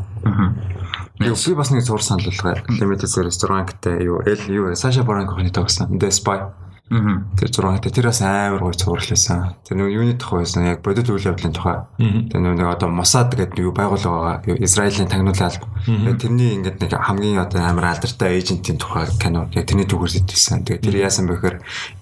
Би 1.17 1.31
би 1.31 1.55
бас 1.55 1.71
нэг 1.71 1.81
зур 1.81 2.03
санал 2.03 2.29
болгоо. 2.29 2.61
Limited 2.67 3.09
Series 3.09 3.39
6 3.41 3.81
гэдэг 3.81 4.05
юу 4.05 4.21
L 4.21 4.41
юу 4.51 4.69
Baron 5.07 5.25
Cohen 5.25 5.49
тогсон. 5.49 5.97
The 5.97 6.11
Spy. 6.11 6.66
Аа. 6.87 7.27
Тэр 7.35 7.51
6 7.51 7.83
гэдэг 7.83 7.91
тэр 7.91 8.07
бас 8.07 8.21
амар 8.23 8.63
гоё 8.63 8.71
цуурласан. 8.71 9.59
Тэр 9.67 9.75
нөгөө 9.75 9.91
юуны 9.91 10.15
тухай 10.15 10.47
байсан. 10.47 10.63
Яг 10.71 10.79
бодит 10.79 11.11
үйл 11.11 11.19
явдлын 11.19 11.51
тухай. 11.51 11.83
Тэр 11.99 12.39
нэг 12.39 12.63
одоо 12.63 12.87
Mossad 12.87 13.35
гэдэг 13.35 13.59
юу 13.59 13.75
байгууллага 13.75 14.47
байгаа. 14.47 14.63
Израилийн. 14.63 15.11
Тэгээд 15.11 16.21
тэрний 16.23 16.55
ингээд 16.55 16.79
нэг 16.79 16.91
хамгийн 16.95 17.43
одоо 17.43 17.59
амар 17.59 17.91
алдартай 17.91 18.39
эйжентийн 18.39 18.79
тухай 18.79 19.03
кино. 19.19 19.51
Яг 19.51 19.67
тэрний 19.67 19.83
түүхээс 19.83 20.23
идэвсэн. 20.23 20.63
Тэгээд 20.63 20.83
тэр 20.87 20.95
яасан 21.03 21.27
бэхээр 21.27 21.55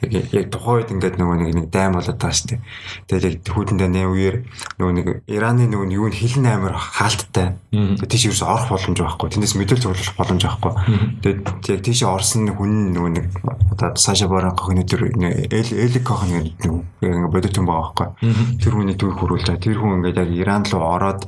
яг 0.05 0.25
яг 0.29 0.45
тухайн 0.53 0.85
үед 0.85 0.93
ингээд 0.93 1.17
нөгөө 1.17 1.35
нэг 1.41 1.49
нэг 1.55 1.67
дайм 1.73 1.97
болоод 1.97 2.21
байгаа 2.21 2.37
шүү 2.37 2.49
дээ. 2.53 2.61
Тэгээд 3.09 3.25
яг 3.25 3.41
хүүтэндээ 3.49 3.89
нэ 3.89 4.01
үеэр 4.05 4.35
нөгөө 4.77 4.93
нэг 4.93 5.07
Ираны 5.25 5.65
нөгөө 5.65 5.97
юу 5.97 6.07
нь 6.13 6.17
хилэн 6.17 6.61
амар 6.61 6.77
хаалттай. 6.77 7.57
Тэгээд 7.73 8.11
тийш 8.13 8.29
ерөөс 8.29 8.45
орох 8.45 8.69
боломж 8.69 9.01
байхгүй. 9.01 9.33
Тэндээс 9.33 9.55
мэдээлэл 9.57 9.83
цуглах 9.89 10.17
боломж 10.17 10.41
байхгүй. 10.45 10.73
Тэгээд 11.25 11.41
яг 11.73 11.81
тийш 11.81 12.05
орсон 12.05 12.53
хүн 12.53 12.93
нөгөө 12.93 13.11
нэг 13.17 13.25
одоо 13.73 13.97
Саша 13.97 14.29
Баран 14.29 14.53
Эл 14.83 15.71
Элик 15.71 16.03
гохны 16.03 16.51
нэг 16.59 17.31
бодит 17.31 17.55
хүн 17.55 17.69
байгаа 17.69 17.93
байхгүй. 17.95 18.59
Тэр 18.59 18.73
хүний 18.75 18.97
түүх 18.99 19.15
хөрвүүлж 19.15 19.47
байгаа. 19.47 19.63
Тэр 19.63 19.79
хүн 19.79 20.03
ингээд 20.03 20.19
яг 20.19 20.31
Иран 20.35 20.67
руу 20.67 20.83
ороод 20.83 21.23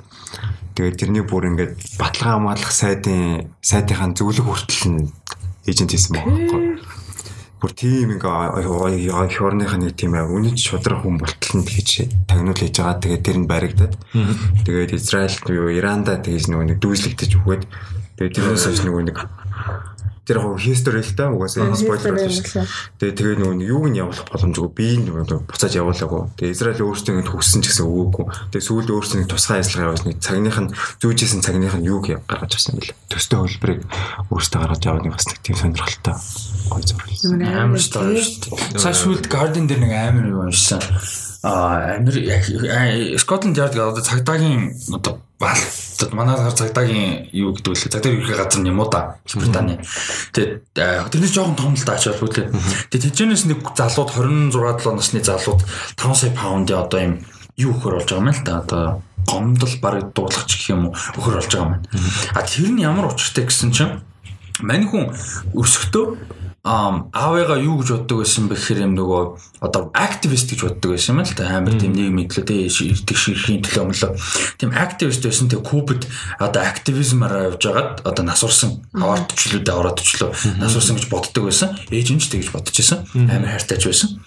тэгээд 0.75 0.99
тэрний 0.99 1.23
бүр 1.23 1.47
ингээд 1.55 1.79
баталгаа 1.95 2.35
хамгаалах 2.35 2.73
сайдын 2.75 3.47
сайтынхаа 3.63 4.11
зөвлөх 4.11 4.45
хүртэл 4.45 4.85
нь 4.91 5.07
эйжент 5.63 5.91
хийсэн 5.95 6.11
байгаа 6.17 6.35
байхгүй. 6.35 6.61
Бүр 7.57 7.71
тийм 7.73 8.13
ингээ 8.13 9.33
хөрнийх 9.33 9.73
нэг 9.81 9.97
тийм 9.97 10.13
үнэт 10.13 10.61
шудрах 10.61 11.01
хүн 11.01 11.17
болтол 11.17 11.57
нь 11.57 11.65
тэгж 11.65 12.29
тагнуул 12.29 12.53
хийж 12.53 12.77
байгаа. 12.77 13.01
Тэгээд 13.01 13.25
тэр 13.25 13.37
нь 13.41 13.49
баригдаад. 13.49 13.93
Тэгээд 14.61 14.93
Израиль 14.93 15.37
юу 15.49 15.73
Иранда 15.73 16.21
тэгж 16.21 16.53
нөгөө 16.53 16.65
нэг 16.69 16.77
дүүслэгдэж 16.77 17.31
өгөөд 17.41 17.63
тэгээд 18.21 18.35
тэрнээс 18.37 18.65
хойш 18.69 18.81
нөгөө 18.85 19.03
нэг 19.09 19.17
тэр 20.27 20.43
яг 20.43 20.59
history 20.59 20.99
л 20.99 21.15
та 21.15 21.31
угаасаа 21.31 21.71
спойлер 21.79 22.19
болж 22.19 22.43
шүү. 22.43 22.67
Тэгээ 22.99 23.15
тэгээ 23.15 23.35
нөгөө 23.39 23.63
юуг 23.63 23.85
нь 23.87 23.99
явуулах 24.03 24.27
боломжгүй 24.27 24.69
би 24.75 24.87
нөгөө 25.07 25.47
буцааж 25.47 25.73
явуулаагүй. 25.79 26.21
Тэгээ 26.35 26.51
Израиль 26.51 26.83
өөрсдөө 26.83 27.13
ингэ 27.23 27.31
хүссэн 27.31 27.63
ч 27.63 27.71
гэсэн 27.71 27.87
өгөөгүй. 27.87 28.25
Тэгээ 28.51 28.67
сүүлд 28.67 28.89
өөрсдөө 28.91 29.17
нэг 29.23 29.29
тусгай 29.31 29.63
ажиллагаа 29.63 29.87
явуулсан 29.95 30.19
цагных 30.19 30.57
нь 30.59 30.73
зүүжсэн 30.99 31.41
цагных 31.47 31.75
нь 31.79 31.87
юуг 31.87 32.05
гаргаж 32.27 32.51
авсан 32.59 32.75
юм 32.75 32.83
бэл. 32.83 32.95
Төстэй 33.07 33.39
хөлбрийг 33.39 33.81
өөрсдөө 34.27 34.59
гаргаж 34.59 34.83
нэг 34.83 35.15
бас 35.15 35.27
нэг 35.31 35.39
тийм 35.47 35.55
сонирхолтой 35.55 36.15
гой 36.67 36.83
зурлал. 36.83 37.15
Амар 37.47 37.79
шүү 37.79 38.03
дээ. 38.03 38.79
Цааш 38.83 39.07
үлд 39.07 39.31
Garden 39.31 39.71
дээр 39.71 39.81
нэг 39.87 39.93
амар 39.95 40.27
юм 40.27 40.43
уншсан. 40.51 40.83
Амир 41.47 42.15
Scotland 43.15 43.55
Yard 43.55 43.71
гэдэг 43.71 43.95
одоо 43.95 44.03
цагдаагийн 44.03 44.75
одоо 44.91 45.23
бал 45.39 45.55
манай 46.11 46.35
гар 46.35 46.51
цагдаагийн 46.51 47.29
юу 47.31 47.55
гэдэг 47.55 47.71
вэ? 47.71 47.79
Цагдаа 47.87 48.11
ерхий 48.11 48.35
газар 48.35 48.67
юм 48.67 48.79
уу 48.79 48.89
да? 48.91 49.15
Британи. 49.35 49.79
Тэгээд 50.35 50.75
тэрний 50.75 51.31
жоохон 51.31 51.55
том 51.55 51.73
л 51.73 51.85
даач 51.87 52.11
болгүй. 52.19 52.51
Тэгээд 52.91 53.15
тэжээс 53.15 53.47
нэг 53.47 53.63
залууд 53.63 54.11
26 54.11 54.83
7 54.83 54.99
насны 54.99 55.23
залууд 55.23 55.61
5 55.95 56.19
сая 56.19 56.31
паундын 56.35 56.83
одоо 56.83 56.99
юм 56.99 57.13
юу 57.55 57.71
өгөхөр 57.71 57.95
болж 57.95 58.09
байгаа 58.11 58.23
юм 58.27 58.33
л 58.35 58.43
да. 58.43 58.53
Одоо 58.59 58.83
гомдол 59.23 59.73
бараг 59.79 60.11
дуулах 60.11 60.45
гэх 60.51 60.67
юм 60.73 60.91
уу 60.91 60.93
өгөхөр 61.15 61.37
болж 61.39 61.51
байгаа 61.53 61.79
юм. 61.79 61.83
А 62.35 62.41
тэр 62.43 62.67
нь 62.75 62.83
ямар 62.83 63.07
учиртай 63.07 63.47
гэсэн 63.47 63.71
чинь 63.71 64.03
мань 64.59 64.89
хүн 64.89 65.13
өсөхдөө 65.53 66.05
ам 66.67 67.07
аавыгаа 67.15 67.63
юу 67.63 67.79
гэж 67.79 67.95
боддог 67.95 68.19
байсан 68.19 68.51
бэ 68.51 68.59
гэхээр 68.59 68.83
юм 68.83 68.93
нөгөө 68.99 69.23
одоо 69.63 69.87
активист 69.95 70.51
гэж 70.51 70.59
боддог 70.67 70.91
байсан 70.91 71.15
юм 71.15 71.23
л 71.23 71.31
та. 71.31 71.47
Амар 71.47 71.79
тийм 71.79 71.95
нийгэм 71.95 72.19
мэдлээ 72.19 72.67
ирдэг 72.67 73.15
ширхийн 73.15 73.63
төлөө 73.63 73.83
өмлөө 73.87 74.11
тийм 74.59 74.75
активист 74.75 75.23
байсан 75.23 75.47
тийм 75.47 75.63
кубд 75.63 76.03
одоо 76.43 76.61
активизмаараа 76.67 77.55
явж 77.55 77.63
байгаад 77.63 78.03
одоо 78.03 78.23
насурсан 78.27 78.83
аваар 78.91 79.23
төчлүүдээ 79.31 79.75
ороод 79.79 80.03
төчлөө 80.03 80.59
насурсан 80.59 80.99
гэж 80.99 81.07
боддог 81.07 81.47
байсан. 81.47 81.71
Ээж 81.87 82.07
нь 82.11 82.19
ч 82.19 82.27
тэгж 82.35 82.51
бодож 82.51 82.75
байсан 82.75 83.07
амар 83.15 83.55
хайртайч 83.55 83.87
байсан. 83.87 84.19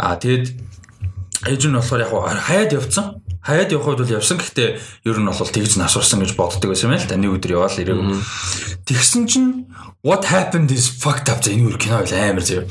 А 0.00 0.16
тэгэд 0.16 0.56
ээж 1.52 1.62
нь 1.68 1.76
болохоор 1.76 2.00
яг 2.00 2.12
хаяад 2.48 2.72
явцсан 2.80 3.20
хаяад 3.44 3.70
явах 3.76 3.92
үед 3.92 4.00
бол 4.02 4.16
явсан. 4.18 4.40
Гэхдээ 4.40 4.68
ер 5.04 5.18
нь 5.20 5.28
бол 5.28 5.52
тэгж 5.52 5.76
насурсан 5.76 6.24
гэж 6.24 6.32
боддог 6.34 6.72
байсан 6.72 6.90
юм 6.90 6.98
л 6.98 7.04
та. 7.04 7.20
Нэг 7.20 7.36
өдөр 7.36 7.60
яваал 7.60 7.76
ирээгүй. 7.76 8.18
Тэгсэн 8.88 9.28
чинь 9.28 9.68
what 10.00 10.24
happened 10.32 10.72
is 10.72 10.88
fucked 10.88 11.28
up. 11.28 11.44
За 11.44 11.52
энэ 11.52 11.68
үр 11.68 11.76
кино 11.76 12.00
байл 12.00 12.16
амар 12.16 12.44
зөө 12.44 12.64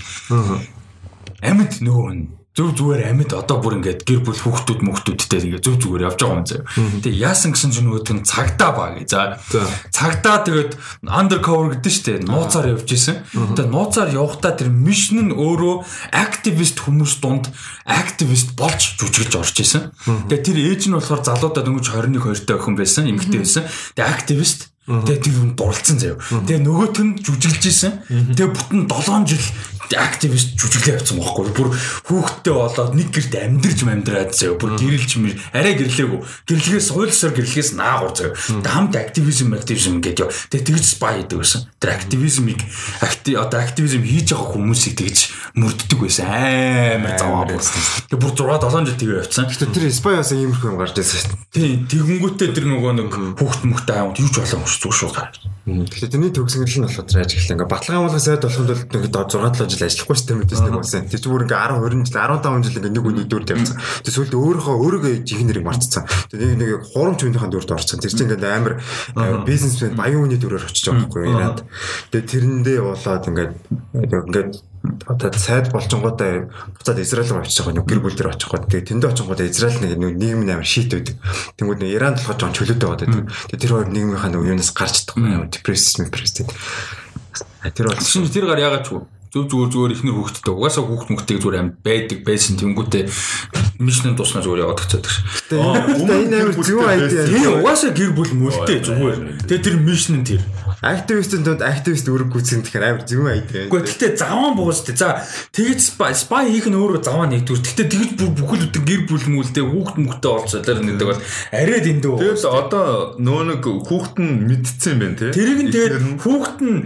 амьд 1.43 1.83
нөгөө 1.83 2.42
зөв 2.53 2.69
зүгээр 2.77 3.09
амьд 3.09 3.33
одоо 3.33 3.57
бүр 3.57 3.81
ингээд 3.81 4.05
гэр 4.05 4.21
бүл 4.21 4.37
хүүхдүүд 4.37 4.85
мөхтүүдтэй 4.85 5.41
ингээд 5.49 5.65
зөв 5.65 5.81
зүгээр 5.81 6.05
явж 6.05 6.19
байгаа 6.21 6.37
юм 6.37 6.45
заяа. 6.45 6.65
Тэгээ 7.01 7.21
яасан 7.25 7.49
гэсэн 7.57 7.73
чинь 7.73 7.89
нөгөөд 7.89 8.09
нь 8.13 8.21
цагдаа 8.29 8.71
баг. 8.77 9.01
За 9.09 9.41
цагдаа 9.89 10.45
тэгээд 10.45 10.77
undercover 11.01 11.73
гэдэг 11.73 11.89
шүү 11.89 12.05
дээ. 12.05 12.29
Нууцаар 12.29 12.77
явж 12.77 12.89
исэн. 12.93 13.25
Тэгээ 13.33 13.73
нууцаар 13.73 14.09
явахдаа 14.13 14.53
тэр 14.53 14.69
мишн 14.69 15.33
нь 15.33 15.33
өөрөө 15.33 15.75
активист 16.13 16.77
хүмүүс 16.77 17.13
дунд 17.25 17.49
активист 17.89 18.53
болж 18.53 19.01
жүжиглж 19.01 19.33
орж 19.33 19.57
исэн. 19.57 19.89
Тэгээ 20.29 20.45
тэр 20.45 20.57
ээж 20.61 20.93
нь 20.93 20.97
болохоор 20.97 21.25
залуудаа 21.25 21.65
дөнгөж 21.65 21.89
21 21.89 22.21
2 22.21 22.45
та 22.45 22.61
охин 22.61 22.77
байсан, 22.77 23.09
эмэгтэй 23.09 23.41
байсан. 23.41 23.65
Тэгээ 23.97 24.13
активист 24.13 24.69
Тэгээ 24.83 25.23
тэр 25.23 25.35
юм 25.39 25.55
дурлцсан 25.55 25.95
заяа. 25.95 26.19
Тэгээ 26.19 26.59
нөгөөт 26.59 26.97
нь 26.99 27.15
жүжиглж 27.23 27.63
исэн. 27.71 28.03
Тэгээ 28.35 28.51
бүтэн 28.51 28.83
7 28.91 29.31
жил 29.31 29.45
активист 29.91 30.55
жүжиглээ 30.55 30.95
явцсан 30.97 31.19
байхгүй. 31.19 31.51
Бүр 31.51 31.69
хүүхдтэй 32.07 32.53
болоод 32.55 32.93
нэг 32.95 33.09
гэрт 33.11 33.33
амьдрж 33.35 33.79
амьдраад 33.83 34.31
заяа. 34.31 34.55
Бүр 34.55 34.79
гэрэлж 34.79 35.11
мэр 35.19 35.35
арай 35.51 35.75
гэрлээгүй. 35.75 36.19
Гэрлэгээс 36.47 36.87
суйлсаар 36.93 37.33
гэрлэгээс 37.35 37.71
наагур 37.75 38.13
заяа. 38.15 38.37
Хамт 38.63 38.95
активизм 38.95 39.53
активизм 39.53 39.99
гэдэг 39.99 40.23
яа. 40.23 40.31
Тэгээ 40.31 40.67
тэгж 40.71 40.85
спай 40.85 41.21
гэдэг 41.23 41.37
байсан. 41.43 41.67
Тэр 41.83 41.91
активизмыг 41.97 42.59
актив 43.03 43.35
одоо 43.41 43.59
активизм 43.59 44.01
хийж 44.07 44.31
байгаа 44.31 44.49
хүмүүсийг 44.55 44.95
тэгж 44.97 45.19
мөрддөг 45.59 45.99
байсан. 45.99 46.25
Амар 46.31 47.17
заваа 47.19 47.45
байсан. 47.49 47.77
Тэгээ 48.09 48.21
бүр 48.23 48.33
6 48.33 48.71
7 48.71 48.87
жил 48.87 48.99
тэгээ 49.01 49.19
явцсан. 49.21 49.45
Гэтэ 49.51 49.65
тэр 49.73 49.85
спай 49.93 50.15
бас 50.17 50.31
иймэрхүү 50.31 50.69
юм 50.71 50.77
гарч 50.79 50.95
ирсэн 50.97 51.19
шүү 51.19 51.29
дээ. 51.29 51.51
Тийм 51.53 51.85
тэгэнгүүтээ 51.91 52.49
тэр 52.55 52.65
нөгөө 52.71 52.91
нэг 52.97 53.11
хүүхд 53.37 53.61
мөхтэй 53.67 53.97
аавд 53.99 54.17
юу 54.17 54.29
ч 54.31 54.35
болоо 54.41 54.65
зүг 54.65 54.93
шууд 54.93 55.13
гарч. 55.13 55.43
Тэгэхээр 55.63 56.11
тэрний 56.11 56.33
төгсгөл 56.33 56.67
нь 56.67 56.85
болохоор 56.87 57.07
трагик 57.07 57.39
л 57.39 57.53
ингээ 57.55 57.71
баталгаа 57.71 57.99
амгалах 58.03 58.23
сайд 58.23 58.43
болохын 58.43 58.67
тулд 58.67 58.91
нэг 58.91 59.03
6 59.07 59.31
7 59.31 59.72
жил 59.73 59.87
ажиллахгүй 59.89 60.17
систем 60.17 60.39
үүдээс 60.45 60.61
нэг 60.63 60.77
болсон. 60.77 61.09
Тэр 61.09 61.19
чинь 61.19 61.33
бүр 61.33 61.45
ингээ 61.49 61.59
10 61.59 61.81
20 61.81 62.05
жил 62.05 62.21
15 62.21 62.63
жил 62.69 62.77
ингээ 62.79 62.93
нэг 62.93 63.05
үний 63.09 63.25
дүрд 63.25 63.49
явцсан. 63.49 63.77
Тэр 64.05 64.13
сүүлд 64.13 64.33
өөрийнхөө 64.37 64.75
өөрийгөө 64.77 65.13
жигнэрийг 65.25 65.65
марцсан. 65.65 66.05
Тэр 66.29 66.39
нэг 66.53 66.57
нэг 66.61 66.85
хурамч 66.93 67.19
үнийхэн 67.25 67.51
дүрд 67.51 67.73
орцсон. 67.73 67.99
Тэр 67.99 68.13
чинь 68.13 68.29
ингээ 68.29 68.53
амар 68.53 68.79
бизнесмен 69.43 69.97
баян 69.97 70.23
үний 70.23 70.37
дүрээр 70.37 70.69
очиж 70.69 70.85
байгаа 70.87 71.09
байхгүй 71.09 71.21
юу 71.25 71.33
Иранд. 71.33 71.59
Тэгээ 72.13 72.29
тэрэндээ 72.29 72.79
болоод 72.85 73.25
ингээ 73.27 73.49
ингээ 73.97 74.45
одоо 75.07 75.31
сайд 75.31 75.71
болчингуудаа 75.71 76.51
буцаад 76.75 76.99
Израиль 76.99 77.31
руу 77.31 77.43
байгаа 77.43 77.73
нэг 77.73 77.87
гэр 77.87 77.99
бүл 78.03 78.15
дээр 78.15 78.35
очих 78.35 78.51
гоо. 78.51 78.59
Тэгээ 78.67 78.91
тэндээ 78.91 79.11
очингуудаа 79.15 79.47
Израиль 79.47 79.79
нэг 79.79 79.95
нийгэм 80.19 80.43
амар 80.43 80.67
шийт 80.67 80.91
байдаг. 80.91 81.15
Тэнгүүд 81.55 81.79
нэг 81.79 81.91
Иран 81.95 82.19
толгой 82.19 82.35
жоон 82.35 82.51
чөлөөтэй 82.51 82.87
байгаа 82.91 82.99
гэдэг. 83.07 83.23
Тэгээ 83.47 83.61
тэр 83.63 83.71
хоёр 83.71 83.87
нийгмийнхаа 83.95 84.31
нэг 84.35 84.43
юунаас 84.43 84.71
гарч 84.75 85.07
чадахгүй 85.07 85.47
депресс 85.47 85.95
депресстэй. 85.95 86.47
Тэр 87.63 87.87
бол 87.87 88.27
тэр 88.27 88.45
гар 88.45 88.59
ягаад 88.59 88.83
ч 88.83 88.91
үгүй. 88.91 89.07
Зүг 89.33 89.49
зүгээр 89.49 89.69
зүгээр 89.73 89.93
ихнэр 89.97 90.13
хүүхдтэй. 90.13 90.53
Угаасаа 90.53 90.85
хүүхд 90.85 91.09
мөхтэй 91.09 91.41
зүгээр 91.41 91.57
амьд 91.57 91.75
байдаг 91.81 92.19
байсан 92.21 92.53
тэнгүүтээ 92.53 93.03
мишнэн 93.79 94.13
туснаа 94.13 94.45
зүгээр 94.45 94.63
яваад 94.69 94.81
гацаад 94.85 95.05
ш. 95.09 95.25
Тэгээ 95.49 96.29
энэ 96.29 96.37
амар 96.43 96.57
зөв 96.61 96.81
айдиа. 96.85 97.25
Тийм 97.25 97.63
угаасаа 97.63 97.91
гэр 97.93 98.11
бүл 98.13 98.33
мөлтэй 98.37 98.79
зүгээр. 98.85 99.17
Тэгээ 99.49 99.65
тэр 99.65 99.77
мишнэн 99.81 100.23
тэр. 100.27 100.41
Активистийн 100.83 101.41
дунд 101.47 101.63
активист 101.63 102.05
үүрэг 102.05 102.29
гүйцэн 102.29 102.61
тэгэхээр 102.67 102.85
амар 102.85 103.03
зөв 103.07 103.25
айдиа. 103.25 103.71
Гэхдээ 103.71 103.87
гэхдээ 103.87 104.11
заван 104.19 104.53
бууж 104.53 104.83
тээ. 104.85 104.97
За 104.99 105.23
тэгэж 105.55 105.79
спай 105.79 106.43
хийх 106.51 106.67
нь 106.69 106.77
өөрөө 106.77 107.01
заван 107.01 107.33
нэгдүгээр. 107.33 107.63
Гэхдээ 107.63 107.87
тэгэж 107.89 108.11
бүхэл 108.37 108.67
бүтэн 108.69 108.83
гэр 108.83 109.01
бүл 109.09 109.25
мүлдээ 109.31 109.65
хүүхд 109.65 109.97
мөхтэй 109.97 110.31
олцолоор 110.33 110.79
нэгдэг 110.83 111.07
бол 111.07 111.21
арай 111.49 111.79
дэндүү. 111.81 112.13
Тэгэл 112.19 112.45
одоо 112.45 112.85
нөө 113.17 113.41
нэг 113.57 113.63
хүүхэд 113.63 114.17
нь 114.19 114.33
мэдсэн 114.53 114.95
байна 114.99 115.17
те. 115.17 115.31
Тэрийг 115.33 115.61
нь 115.65 115.71
тэгээд 115.71 115.95
хүүхэд 116.21 116.59
нь 116.61 116.77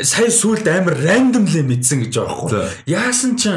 сая 0.00 0.30
сүулт 0.30 0.66
амар 0.70 0.96
рандомлээ 0.96 1.64
мэдсэн 1.66 2.06
гэж 2.06 2.14
байхгүй. 2.16 2.62
Яасан 2.86 3.36
ч 3.36 3.50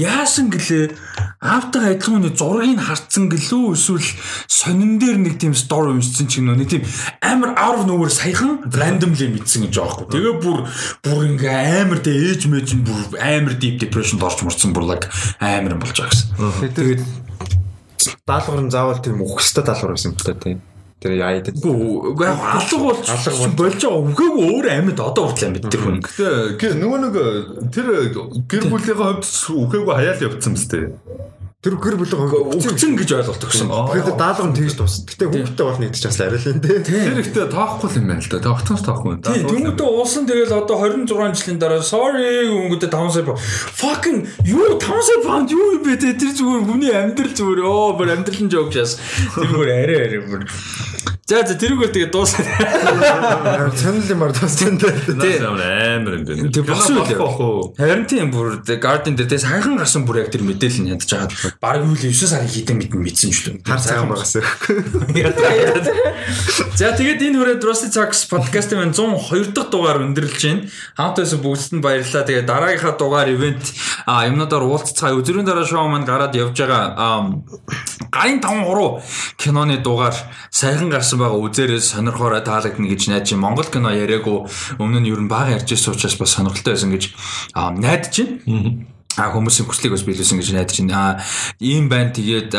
яасан 0.00 0.48
гэлээ 0.48 0.96
автаа 1.44 1.92
адилхан 1.92 2.24
нэг 2.24 2.40
зургийг 2.40 2.80
харцсан 2.80 3.28
гэлөө 3.28 3.76
эсвэл 3.76 4.08
сонин 4.48 4.96
дээр 4.96 5.20
нэг 5.20 5.36
тийм 5.36 5.52
story 5.52 5.92
уншсан 5.92 6.24
ч 6.24 6.40
гэнэ 6.40 6.56
нэг 6.56 6.68
тийм 6.72 6.84
амар 7.20 7.52
out 7.60 7.80
of 7.80 7.84
nowhere 7.84 8.08
саяхан 8.08 8.64
randomly 8.72 9.28
мэдсэн 9.28 9.68
гэж 9.68 9.76
байгаа 9.76 10.08
байхгүй. 10.08 10.16
Тэгээ 10.16 10.34
бүр 10.40 10.58
бүр 11.04 11.20
ингээ 11.36 11.84
амар 11.84 12.00
тэ 12.00 12.16
ээж 12.16 12.48
мэж 12.48 12.68
бүр 12.80 13.20
амар 13.20 13.54
deep 13.60 13.76
depression 13.80 14.16
орч 14.24 14.40
морцсон 14.40 14.72
бүр 14.72 14.88
like 14.88 15.08
амар 15.40 15.76
болж 15.76 15.96
байгаа 15.96 16.12
гэсэн. 16.16 16.72
Тэгээд 16.76 17.02
даалгавар 18.24 18.64
нь 18.64 18.72
заавал 18.72 19.00
тийм 19.04 19.20
өгөхстэй 19.20 19.64
даалгавар 19.64 19.96
байсан 19.96 20.12
юм 20.12 20.20
байна 20.24 20.40
тийм. 20.40 20.58
Тэр 21.00 21.12
яа 21.16 21.32
идэв. 21.40 21.56
Үгүй 21.64 22.26
алга 22.28 22.76
болж 22.76 23.08
болж 23.56 23.80
байгаа 23.80 24.00
үгээгүй 24.04 24.44
өөр 24.52 24.66
амьд 24.68 25.00
одоо 25.00 25.32
амьд 25.32 25.64
тэр 25.72 25.80
хүн. 25.80 25.96
Гэтэ 26.04 26.60
гэ- 26.60 26.76
нөгөө 26.76 26.98
нэг 27.08 27.14
тэр 27.72 27.86
гэр 28.44 28.64
бүлийнхээ 28.68 28.96
хувьд 29.00 29.24
ч 29.24 29.48
үхээгүй 29.48 29.94
хаяал 29.96 30.20
явцсан 30.28 30.52
мэт. 30.52 30.92
Тэр 31.60 31.76
гэр 31.76 32.00
бүл 32.00 32.56
Өгцөн 32.56 32.96
гэж 32.96 33.20
ойлголдог 33.20 33.52
гэсэн. 33.52 33.68
Тэгэхээр 33.68 34.16
даалгавар 34.16 34.48
нь 34.48 34.56
тэгж 34.56 34.80
тус. 34.80 35.04
Гэтэ 35.04 35.28
хүүхдтэй 35.28 35.66
бол 35.68 35.76
нэгдэж 35.76 36.04
бас 36.08 36.20
арай 36.24 36.40
л 36.40 36.50
энэ 36.56 36.64
тийм. 36.64 37.04
Тэр 37.04 37.20
ихтэй 37.20 37.46
тоохгүй 37.52 37.90
юм 38.00 38.08
байна 38.08 38.24
л 38.24 38.32
да. 38.32 38.40
Тогтоос 38.40 38.80
тоохгүй. 38.80 39.20
Тий, 39.20 39.44
тэмүүтэ 39.44 39.84
уусан 39.84 40.24
тэгэл 40.24 40.56
одоо 40.56 40.88
26 40.88 41.36
жилийн 41.36 41.60
дараа 41.60 41.84
sorry 41.84 42.48
өнгөдө 42.48 42.88
5 42.88 43.12
сая 43.12 43.36
fucking 43.76 44.24
юу 44.48 44.80
5 44.80 45.04
сая 45.04 45.20
pound 45.20 45.52
юу 45.52 45.76
юм 45.76 45.84
бэ 45.84 46.00
тэр 46.00 46.16
зүгээр 46.16 46.64
хүний 46.64 46.96
амьдрал 46.96 47.36
зүгээр 47.36 47.60
оо 47.60 47.92
бүр 47.92 48.08
амьдрал 48.08 48.40
нь 48.40 48.48
жоог 48.48 48.72
шээс. 48.72 48.96
Тэр 49.36 49.52
бүр 49.52 49.68
арай 49.68 50.00
арай 50.08 50.20
бүр 50.24 50.48
За 51.30 51.46
за 51.46 51.54
тэрүүгээр 51.54 51.94
тэгээ 51.94 52.10
дуусаа. 52.10 52.42
Чанал 53.78 54.02
юм 54.02 54.26
ар 54.26 54.34
туссан 54.34 54.74
дээр. 54.82 54.98
Тий. 55.14 55.38
амар 55.38 56.18
юм 56.18 56.26
байна. 56.26 56.50
Тэг 56.50 56.66
босоо 56.66 57.06
Кино 57.06 57.22
болохгүй. 57.22 57.78
Харин 57.78 58.02
тийм 58.10 58.34
бүр 58.34 58.58
Garden 58.66 59.14
дээр 59.14 59.30
тэгээ 59.30 59.46
сайхан 59.46 59.78
гарсан 59.78 60.02
бүр 60.10 60.26
яг 60.26 60.34
тэр 60.34 60.42
мэдээлэл 60.42 60.82
нь 60.82 60.90
ядаж 60.90 61.06
байгаа. 61.06 61.54
Бараг 61.62 61.86
юу 61.86 61.94
л 61.94 62.02
9 62.02 62.34
сарын 62.34 62.50
хитэн 62.50 62.82
мэдэн 62.82 62.98
мэдсэн 62.98 63.30
ч 63.30 63.46
л. 63.46 63.62
Хар 63.62 63.78
цагаан 63.78 64.10
багаас. 64.10 64.42
За 66.74 66.98
тэгээд 66.98 67.22
энэ 67.22 67.38
хүрээд 67.38 67.62
Rusty 67.62 67.94
Talks 67.94 68.26
podcast-ийн 68.26 68.90
102 68.90 69.54
дахь 69.54 69.70
дугаар 69.70 70.02
өндөрлж 70.02 70.34
байна. 70.34 70.66
Хамт 70.98 71.22
байсан 71.22 71.38
бүгдд 71.46 71.78
нь 71.78 71.84
баярлалаа. 71.84 72.26
Тэгээд 72.26 72.50
дараагийнхаа 72.50 72.98
дугаар 72.98 73.30
ивент 73.30 73.62
а 74.02 74.26
юмнуудаар 74.26 74.66
уулзцаа 74.66 75.14
өдрийн 75.14 75.46
дараа 75.46 75.62
шоу 75.62 75.86
маань 75.86 76.08
гараад 76.08 76.34
явж 76.34 76.58
байгаа. 76.58 77.38
Гарын 78.10 78.42
5 78.42 78.66
3 78.66 79.38
киноны 79.38 79.78
дугаар 79.78 80.16
сайхан 80.50 80.90
гарсан 80.90 81.19
байгаа 81.20 81.40
үзээрээ 81.44 81.80
сонирхороо 81.80 82.40
таалагдана 82.40 82.88
гэж 82.88 83.02
найдаж 83.08 83.30
байна. 83.30 83.44
Монгол 83.44 83.68
кино 83.68 83.90
яриаггүй 83.92 84.38
өмнө 84.80 85.00
нь 85.04 85.10
ер 85.12 85.20
нь 85.20 85.28
бага 85.30 85.54
ярьж 85.56 85.72
ирсэн 85.76 85.94
учраас 85.94 86.16
бас 86.16 86.34
сонирхолтой 86.34 86.74
байсан 86.74 86.90
гэж 86.90 87.04
найдаж 87.54 88.14
байна. 88.46 88.99
А 89.18 89.34
хүмүүсийн 89.34 89.66
хүслийг 89.66 89.90
бас 89.98 90.06
биелүүлсэн 90.06 90.38
гэж 90.38 90.48
найдаж 90.54 90.78
байна. 90.86 90.94
А 90.94 91.08
ийм 91.58 91.90
байна. 91.90 92.14
Тэгээд 92.14 92.54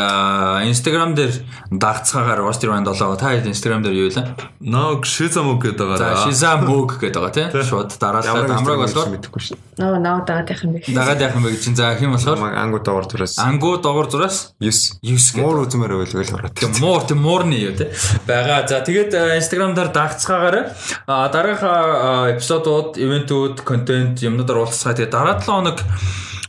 Instagram 0.68 1.16
дээр 1.16 1.32
дагцгаагаар 1.72 2.44
Rusty 2.44 2.68
Rand 2.68 2.84
7 2.92 3.16
та 3.16 3.32
хэд 3.32 3.48
Instagram 3.48 3.80
дээр 3.80 3.96
юу 3.96 4.12
вэ? 4.12 4.36
Ног 4.60 5.08
шизамог 5.08 5.64
гэдэг 5.64 5.96
За 5.96 6.12
байгаа. 6.12 6.28
Shiza 6.28 6.60
Mug 6.60 7.00
гэдэг 7.00 7.20
байгаа 7.24 7.32
тийм. 7.32 7.48
Шууд 7.56 7.96
дараалал 7.96 8.52
амраг 8.52 8.84
болоод 8.84 9.10
мэдэхгүй 9.16 9.42
шүү. 9.48 9.56
Нөө 9.80 9.96
нөө 10.04 10.18
дагаад 10.28 10.52
явах 10.52 10.64
юм 10.68 10.72
бэ. 10.76 10.92
дагаад 10.92 11.20
яах 11.24 11.34
юм 11.40 11.42
бэ 11.48 11.50
гэж 11.56 11.62
чинь 11.64 11.76
за 11.80 11.96
хэм 11.96 12.12
болохоор 12.12 12.38
Маг 12.44 12.54
ангуу 12.60 12.80
доор 12.84 13.04
зүрээс 13.08 13.40
ангуу 13.40 13.80
доогор 13.80 14.12
зураас 14.12 14.52
9 14.60 15.00
9 15.00 15.08
гэдэг. 15.08 15.40
муур 15.40 15.56
үзмээр 15.64 15.92
байлгүй 16.04 16.24
л 16.28 16.36
ороод. 16.36 16.52
Тэг 16.52 16.76
муур 16.84 17.02
тэг 17.08 17.16
муурны 17.16 17.56
юу 17.56 17.72
те 17.72 17.88
байгаа. 18.28 18.68
За 18.68 18.84
тэгээд 18.84 19.40
Instagram 19.40 19.72
дээр 19.72 19.88
дагцгаагаарай. 19.88 20.68
А 21.08 21.32
дараагийн 21.32 22.36
эпизодууд, 22.36 23.00
ивентүүд, 23.00 23.64
контент 23.64 24.20
юмнуудаар 24.20 24.68
уулзцаа. 24.68 24.92
Тэгээд 24.92 25.16
дараа 25.16 25.40
7 25.40 25.48
хоног 25.48 25.80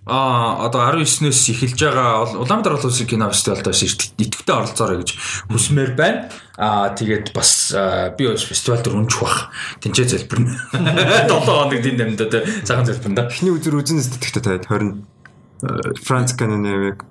А 0.06 0.68
одоо 0.68 0.84
19-өөс 0.92 1.42
эхэлж 1.56 1.80
байгаа 1.80 2.28
Ул- 2.28 2.44
Улаанбаатар 2.44 2.76
олон 2.76 2.92
улсын 2.92 3.08
кино 3.08 3.32
фестивалдаас 3.32 3.80
идэвхтэй 4.20 4.52
оролцоорой 4.56 5.00
гэж 5.00 5.16
хүсмээр 5.48 5.96
байна. 5.96 6.28
Аа 6.60 6.92
тэгээд 6.92 7.32
бас 7.32 7.72
би 8.20 8.28
бас 8.28 8.44
фестивал 8.44 8.84
дээр 8.84 9.00
унчих 9.00 9.24
бах. 9.24 9.48
Тинчээ 9.80 10.12
залбирна. 10.12 10.60
7 10.76 11.32
хоног 11.48 11.80
дин 11.80 11.96
дамдаа 11.96 12.28
те 12.28 12.44
цагаан 12.68 12.84
залбирна. 12.84 13.32
Эхний 13.32 13.56
үзэр 13.56 13.80
үзэн 13.80 14.04
сэтгэхтэй 14.04 14.44
таад 14.44 14.68
20 14.68 15.08
Франц 16.04 16.36
каноныг 16.36 17.08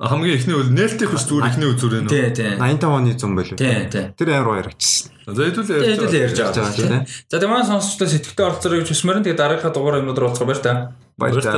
Хамгийн 0.00 0.38
ихний 0.40 0.56
үл 0.56 0.72
нээлтийн 0.72 1.12
хүч 1.12 1.28
зүгээр 1.28 1.44
ихний 1.52 1.68
үзүүр 1.76 1.94
энэ. 2.00 2.08
Тий, 2.08 2.30
тий. 2.32 2.56
85 2.56 2.88
оны 2.88 3.12
100 3.12 3.36
байлгүй. 3.36 3.58
Тий, 3.60 3.84
тий. 3.92 4.04
Тэр 4.16 4.28
амар 4.32 4.48
баяр 4.64 4.68
очсон. 4.72 5.12
За 5.28 5.44
хэдүүлээ 5.44 6.24
ярьж 6.24 6.38
байгаа. 6.40 7.04
За 7.04 7.36
тэгээд 7.36 7.44
манай 7.52 7.68
сонсогчдод 7.68 8.08
сэтгэвтэй 8.08 8.44
оролцоорой 8.48 8.80
гэж 8.80 8.88
хүсмээр 8.96 9.18
нь 9.20 9.24
тэгээд 9.28 9.40
дараагийнхаа 9.44 9.74
дугаар 9.76 10.00
юмнууд 10.00 10.16
руу 10.16 10.32
уулзах 10.32 10.48
баяр 10.48 10.62
та. 10.64 10.72
Баяр 11.20 11.44
та. 11.44 11.52